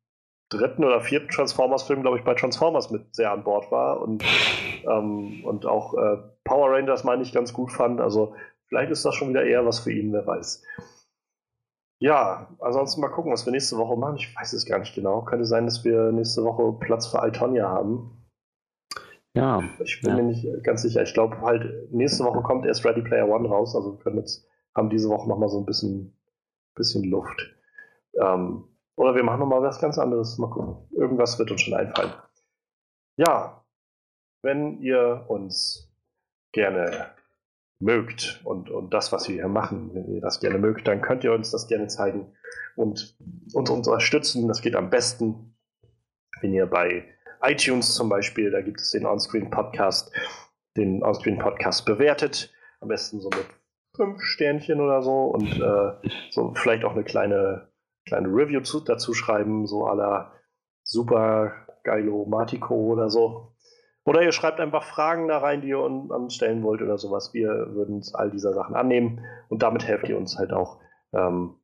dritten 0.49 0.83
oder 0.83 1.01
vierten 1.01 1.29
Transformers-Film, 1.29 2.01
glaube 2.01 2.17
ich, 2.17 2.23
bei 2.23 2.33
Transformers 2.33 2.91
mit 2.91 3.15
sehr 3.15 3.31
an 3.31 3.43
Bord 3.43 3.71
war 3.71 4.01
und, 4.01 4.23
ähm, 4.87 5.43
und 5.43 5.65
auch 5.65 5.93
äh, 5.95 6.17
Power 6.43 6.71
Rangers, 6.71 7.03
meine 7.03 7.23
ich, 7.23 7.33
ganz 7.33 7.53
gut 7.53 7.71
fand. 7.71 7.99
Also 7.99 8.35
vielleicht 8.67 8.91
ist 8.91 9.03
das 9.03 9.15
schon 9.15 9.29
wieder 9.29 9.43
eher 9.43 9.65
was 9.65 9.79
für 9.79 9.91
ihn, 9.91 10.13
wer 10.13 10.25
weiß. 10.25 10.63
Ja, 11.99 12.49
ansonsten 12.59 13.01
mal 13.01 13.09
gucken, 13.09 13.31
was 13.31 13.45
wir 13.45 13.51
nächste 13.51 13.77
Woche 13.77 13.95
machen. 13.97 14.17
Ich 14.17 14.35
weiß 14.35 14.53
es 14.53 14.65
gar 14.65 14.79
nicht 14.79 14.93
genau. 14.93 15.21
Könnte 15.21 15.45
sein, 15.45 15.65
dass 15.65 15.83
wir 15.85 16.11
nächste 16.11 16.43
Woche 16.43 16.73
Platz 16.79 17.07
für 17.07 17.21
Altonia 17.21 17.69
haben. 17.69 18.22
Ja. 19.33 19.63
Ich 19.83 20.01
bin 20.01 20.11
ja. 20.11 20.15
mir 20.17 20.23
nicht 20.23 20.47
ganz 20.63 20.83
sicher. 20.83 21.01
Ich 21.03 21.13
glaube 21.13 21.41
halt, 21.41 21.91
nächste 21.91 22.23
Woche 22.23 22.41
kommt 22.43 22.65
erst 22.65 22.85
Ready 22.85 23.01
Player 23.01 23.27
One 23.27 23.47
raus. 23.47 23.75
Also 23.75 23.93
wir 23.93 23.99
können 23.99 24.17
jetzt, 24.17 24.47
haben 24.75 24.89
diese 24.89 25.09
Woche 25.09 25.27
nochmal 25.27 25.49
so 25.49 25.59
ein 25.59 25.65
bisschen, 25.65 26.15
bisschen 26.75 27.03
Luft. 27.03 27.55
Ähm, 28.21 28.65
oder 28.95 29.15
wir 29.15 29.23
machen 29.23 29.39
nochmal 29.39 29.63
was 29.63 29.79
ganz 29.79 29.97
anderes. 29.97 30.37
Mal 30.37 30.49
gucken. 30.49 30.87
Irgendwas 30.91 31.39
wird 31.39 31.49
uns 31.49 31.61
schon 31.61 31.73
einfallen. 31.73 32.13
Ja, 33.17 33.65
wenn 34.43 34.79
ihr 34.81 35.25
uns 35.27 35.91
gerne 36.51 37.11
mögt 37.79 38.41
und, 38.43 38.69
und 38.69 38.93
das, 38.93 39.11
was 39.11 39.27
wir 39.27 39.35
hier 39.35 39.47
machen, 39.47 39.93
wenn 39.93 40.13
ihr 40.13 40.21
das 40.21 40.39
gerne 40.39 40.59
mögt, 40.59 40.87
dann 40.87 41.01
könnt 41.01 41.23
ihr 41.23 41.33
uns 41.33 41.51
das 41.51 41.67
gerne 41.67 41.87
zeigen 41.87 42.33
und 42.75 43.17
uns 43.53 43.69
unterstützen. 43.69 44.47
Das 44.47 44.61
geht 44.61 44.75
am 44.75 44.89
besten, 44.89 45.57
wenn 46.41 46.53
ihr 46.53 46.67
bei 46.67 47.12
iTunes 47.43 47.93
zum 47.93 48.09
Beispiel, 48.09 48.51
da 48.51 48.61
gibt 48.61 48.81
es 48.81 48.91
den 48.91 49.05
Onscreen 49.05 49.49
Podcast, 49.49 50.11
den 50.77 51.03
Onscreen 51.03 51.39
Podcast 51.39 51.85
bewertet. 51.85 52.53
Am 52.79 52.87
besten 52.87 53.19
so 53.19 53.29
mit 53.29 53.45
fünf 53.95 54.21
Sternchen 54.21 54.81
oder 54.81 55.01
so 55.01 55.25
und 55.25 55.59
äh, 55.59 56.09
so 56.31 56.53
vielleicht 56.55 56.83
auch 56.83 56.93
eine 56.93 57.03
kleine 57.03 57.69
kleine 58.05 58.27
Review 58.27 58.61
zu, 58.61 58.79
dazu 58.79 59.13
schreiben, 59.13 59.67
so 59.67 59.85
aller 59.85 60.31
super 60.83 61.53
geilo 61.83 62.25
Matico 62.25 62.75
oder 62.75 63.09
so. 63.09 63.53
Oder 64.05 64.21
ihr 64.21 64.33
schreibt 64.33 64.59
einfach 64.59 64.83
Fragen 64.83 65.29
da 65.29 65.37
rein, 65.37 65.61
die 65.61 65.69
ihr 65.69 65.79
uns 65.79 66.35
stellen 66.35 66.61
wollt 66.63 66.81
oder 66.81 66.97
sowas. 66.97 67.33
Wir 67.33 67.49
würden 67.73 67.95
uns 67.95 68.13
all 68.13 68.29
dieser 68.29 68.53
Sachen 68.53 68.75
annehmen 68.75 69.25
und 69.47 69.63
damit 69.63 69.85
helft 69.87 70.09
ihr 70.09 70.17
uns 70.17 70.37
halt 70.37 70.51
auch 70.51 70.79
ähm, 71.13 71.55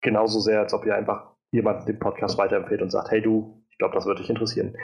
genauso 0.00 0.40
sehr, 0.40 0.60
als 0.60 0.72
ob 0.72 0.86
ihr 0.86 0.94
einfach 0.94 1.32
jemanden 1.50 1.86
den 1.86 1.98
Podcast 1.98 2.38
weiterempfehlt 2.38 2.80
und 2.80 2.90
sagt, 2.90 3.10
hey 3.10 3.20
du, 3.20 3.55
ich 3.76 3.78
glaube, 3.78 3.94
das 3.94 4.06
würde 4.06 4.22
dich 4.22 4.30
interessieren. 4.30 4.74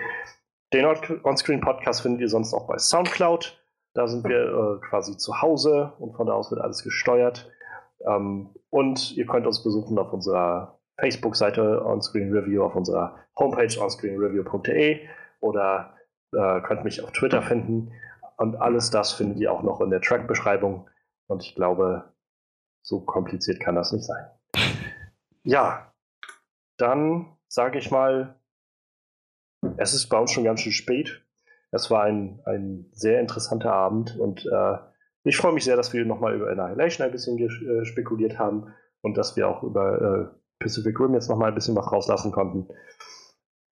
Den 0.75 0.85
Onscreen 0.85 1.62
Podcast 1.62 2.03
findet 2.03 2.21
ihr 2.21 2.29
sonst 2.29 2.53
auch 2.53 2.67
bei 2.67 2.77
Soundcloud. 2.77 3.59
Da 3.95 4.07
sind 4.07 4.23
wir 4.29 4.43
äh, 4.83 4.87
quasi 4.87 5.17
zu 5.17 5.41
Hause 5.41 5.95
und 5.99 6.15
von 6.15 6.27
da 6.27 6.35
aus 6.35 6.51
wird 6.51 6.61
alles 6.61 6.85
gesteuert. 6.85 7.51
Ähm, 8.07 8.51
und 8.69 9.17
ihr 9.17 9.27
könnt 9.27 9.47
uns 9.47 9.62
besuchen 9.62 9.99
auf 9.99 10.12
unserer 10.12 10.79
Facebook-Seite 10.99 11.83
Onscreen 11.87 12.35
Review, 12.35 12.65
auf 12.65 12.77
unserer 12.77 13.17
Homepage 13.39 13.81
onscreenreview.de 13.81 15.09
oder 15.41 15.95
äh, 16.35 16.61
könnt 16.61 16.85
mich 16.85 17.03
auf 17.03 17.12
Twitter 17.12 17.41
finden. 17.41 17.93
Und 18.37 18.57
alles 18.57 18.91
das 18.91 19.12
findet 19.12 19.39
ihr 19.39 19.51
auch 19.51 19.62
noch 19.62 19.81
in 19.81 19.89
der 19.89 20.03
Track-Beschreibung. 20.03 20.87
Und 21.29 21.43
ich 21.43 21.55
glaube, 21.55 22.12
so 22.83 23.01
kompliziert 23.01 23.59
kann 23.59 23.75
das 23.75 23.91
nicht 23.91 24.05
sein. 24.05 24.27
Ja, 25.45 25.91
dann 26.77 27.39
sage 27.49 27.79
ich 27.79 27.91
mal, 27.91 28.39
es 29.76 29.94
ist 29.94 30.08
bei 30.08 30.18
uns 30.18 30.32
schon 30.32 30.44
ganz 30.44 30.60
schön 30.60 30.73
spät. 30.73 31.23
Es 31.70 31.91
war 31.91 32.02
ein, 32.02 32.41
ein 32.44 32.86
sehr 32.92 33.20
interessanter 33.20 33.73
Abend 33.73 34.18
und 34.18 34.44
äh, 34.47 34.76
ich 35.24 35.36
freue 35.36 35.52
mich 35.52 35.65
sehr, 35.65 35.76
dass 35.76 35.92
wir 35.92 36.05
nochmal 36.05 36.34
über 36.34 36.50
Annihilation 36.50 37.07
ein 37.07 37.12
bisschen 37.12 37.39
äh, 37.39 37.84
spekuliert 37.84 38.39
haben 38.39 38.74
und 39.00 39.16
dass 39.16 39.36
wir 39.36 39.49
auch 39.49 39.62
über 39.62 40.31
äh, 40.31 40.42
Pacific 40.58 40.99
Rim 40.99 41.15
jetzt 41.15 41.28
nochmal 41.28 41.49
ein 41.49 41.55
bisschen 41.55 41.76
was 41.76 41.91
rauslassen 41.91 42.32
konnten. 42.32 42.68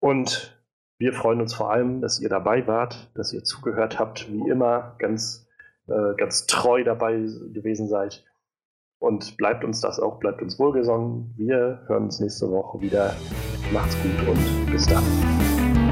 Und 0.01 0.61
wir 0.99 1.13
freuen 1.13 1.41
uns 1.41 1.55
vor 1.55 1.71
allem, 1.71 2.01
dass 2.01 2.21
ihr 2.21 2.29
dabei 2.29 2.67
wart, 2.67 3.11
dass 3.15 3.33
ihr 3.33 3.43
zugehört 3.43 3.99
habt, 3.99 4.31
wie 4.31 4.49
immer 4.49 4.97
ganz, 4.99 5.49
äh, 5.89 6.15
ganz 6.17 6.47
treu 6.47 6.85
dabei 6.85 7.15
gewesen 7.17 7.89
seid. 7.89 8.25
Und 8.99 9.37
bleibt 9.39 9.65
uns 9.65 9.81
das 9.81 9.99
auch, 9.99 10.19
bleibt 10.19 10.43
uns 10.43 10.59
wohlgesonnen. 10.59 11.35
Wir 11.37 11.85
hören 11.87 12.05
uns 12.05 12.21
nächste 12.21 12.51
Woche 12.51 12.81
wieder. 12.81 13.15
Macht's 13.73 13.97
gut 14.03 14.29
und 14.29 14.67
bis 14.67 14.85
dann. 14.87 15.90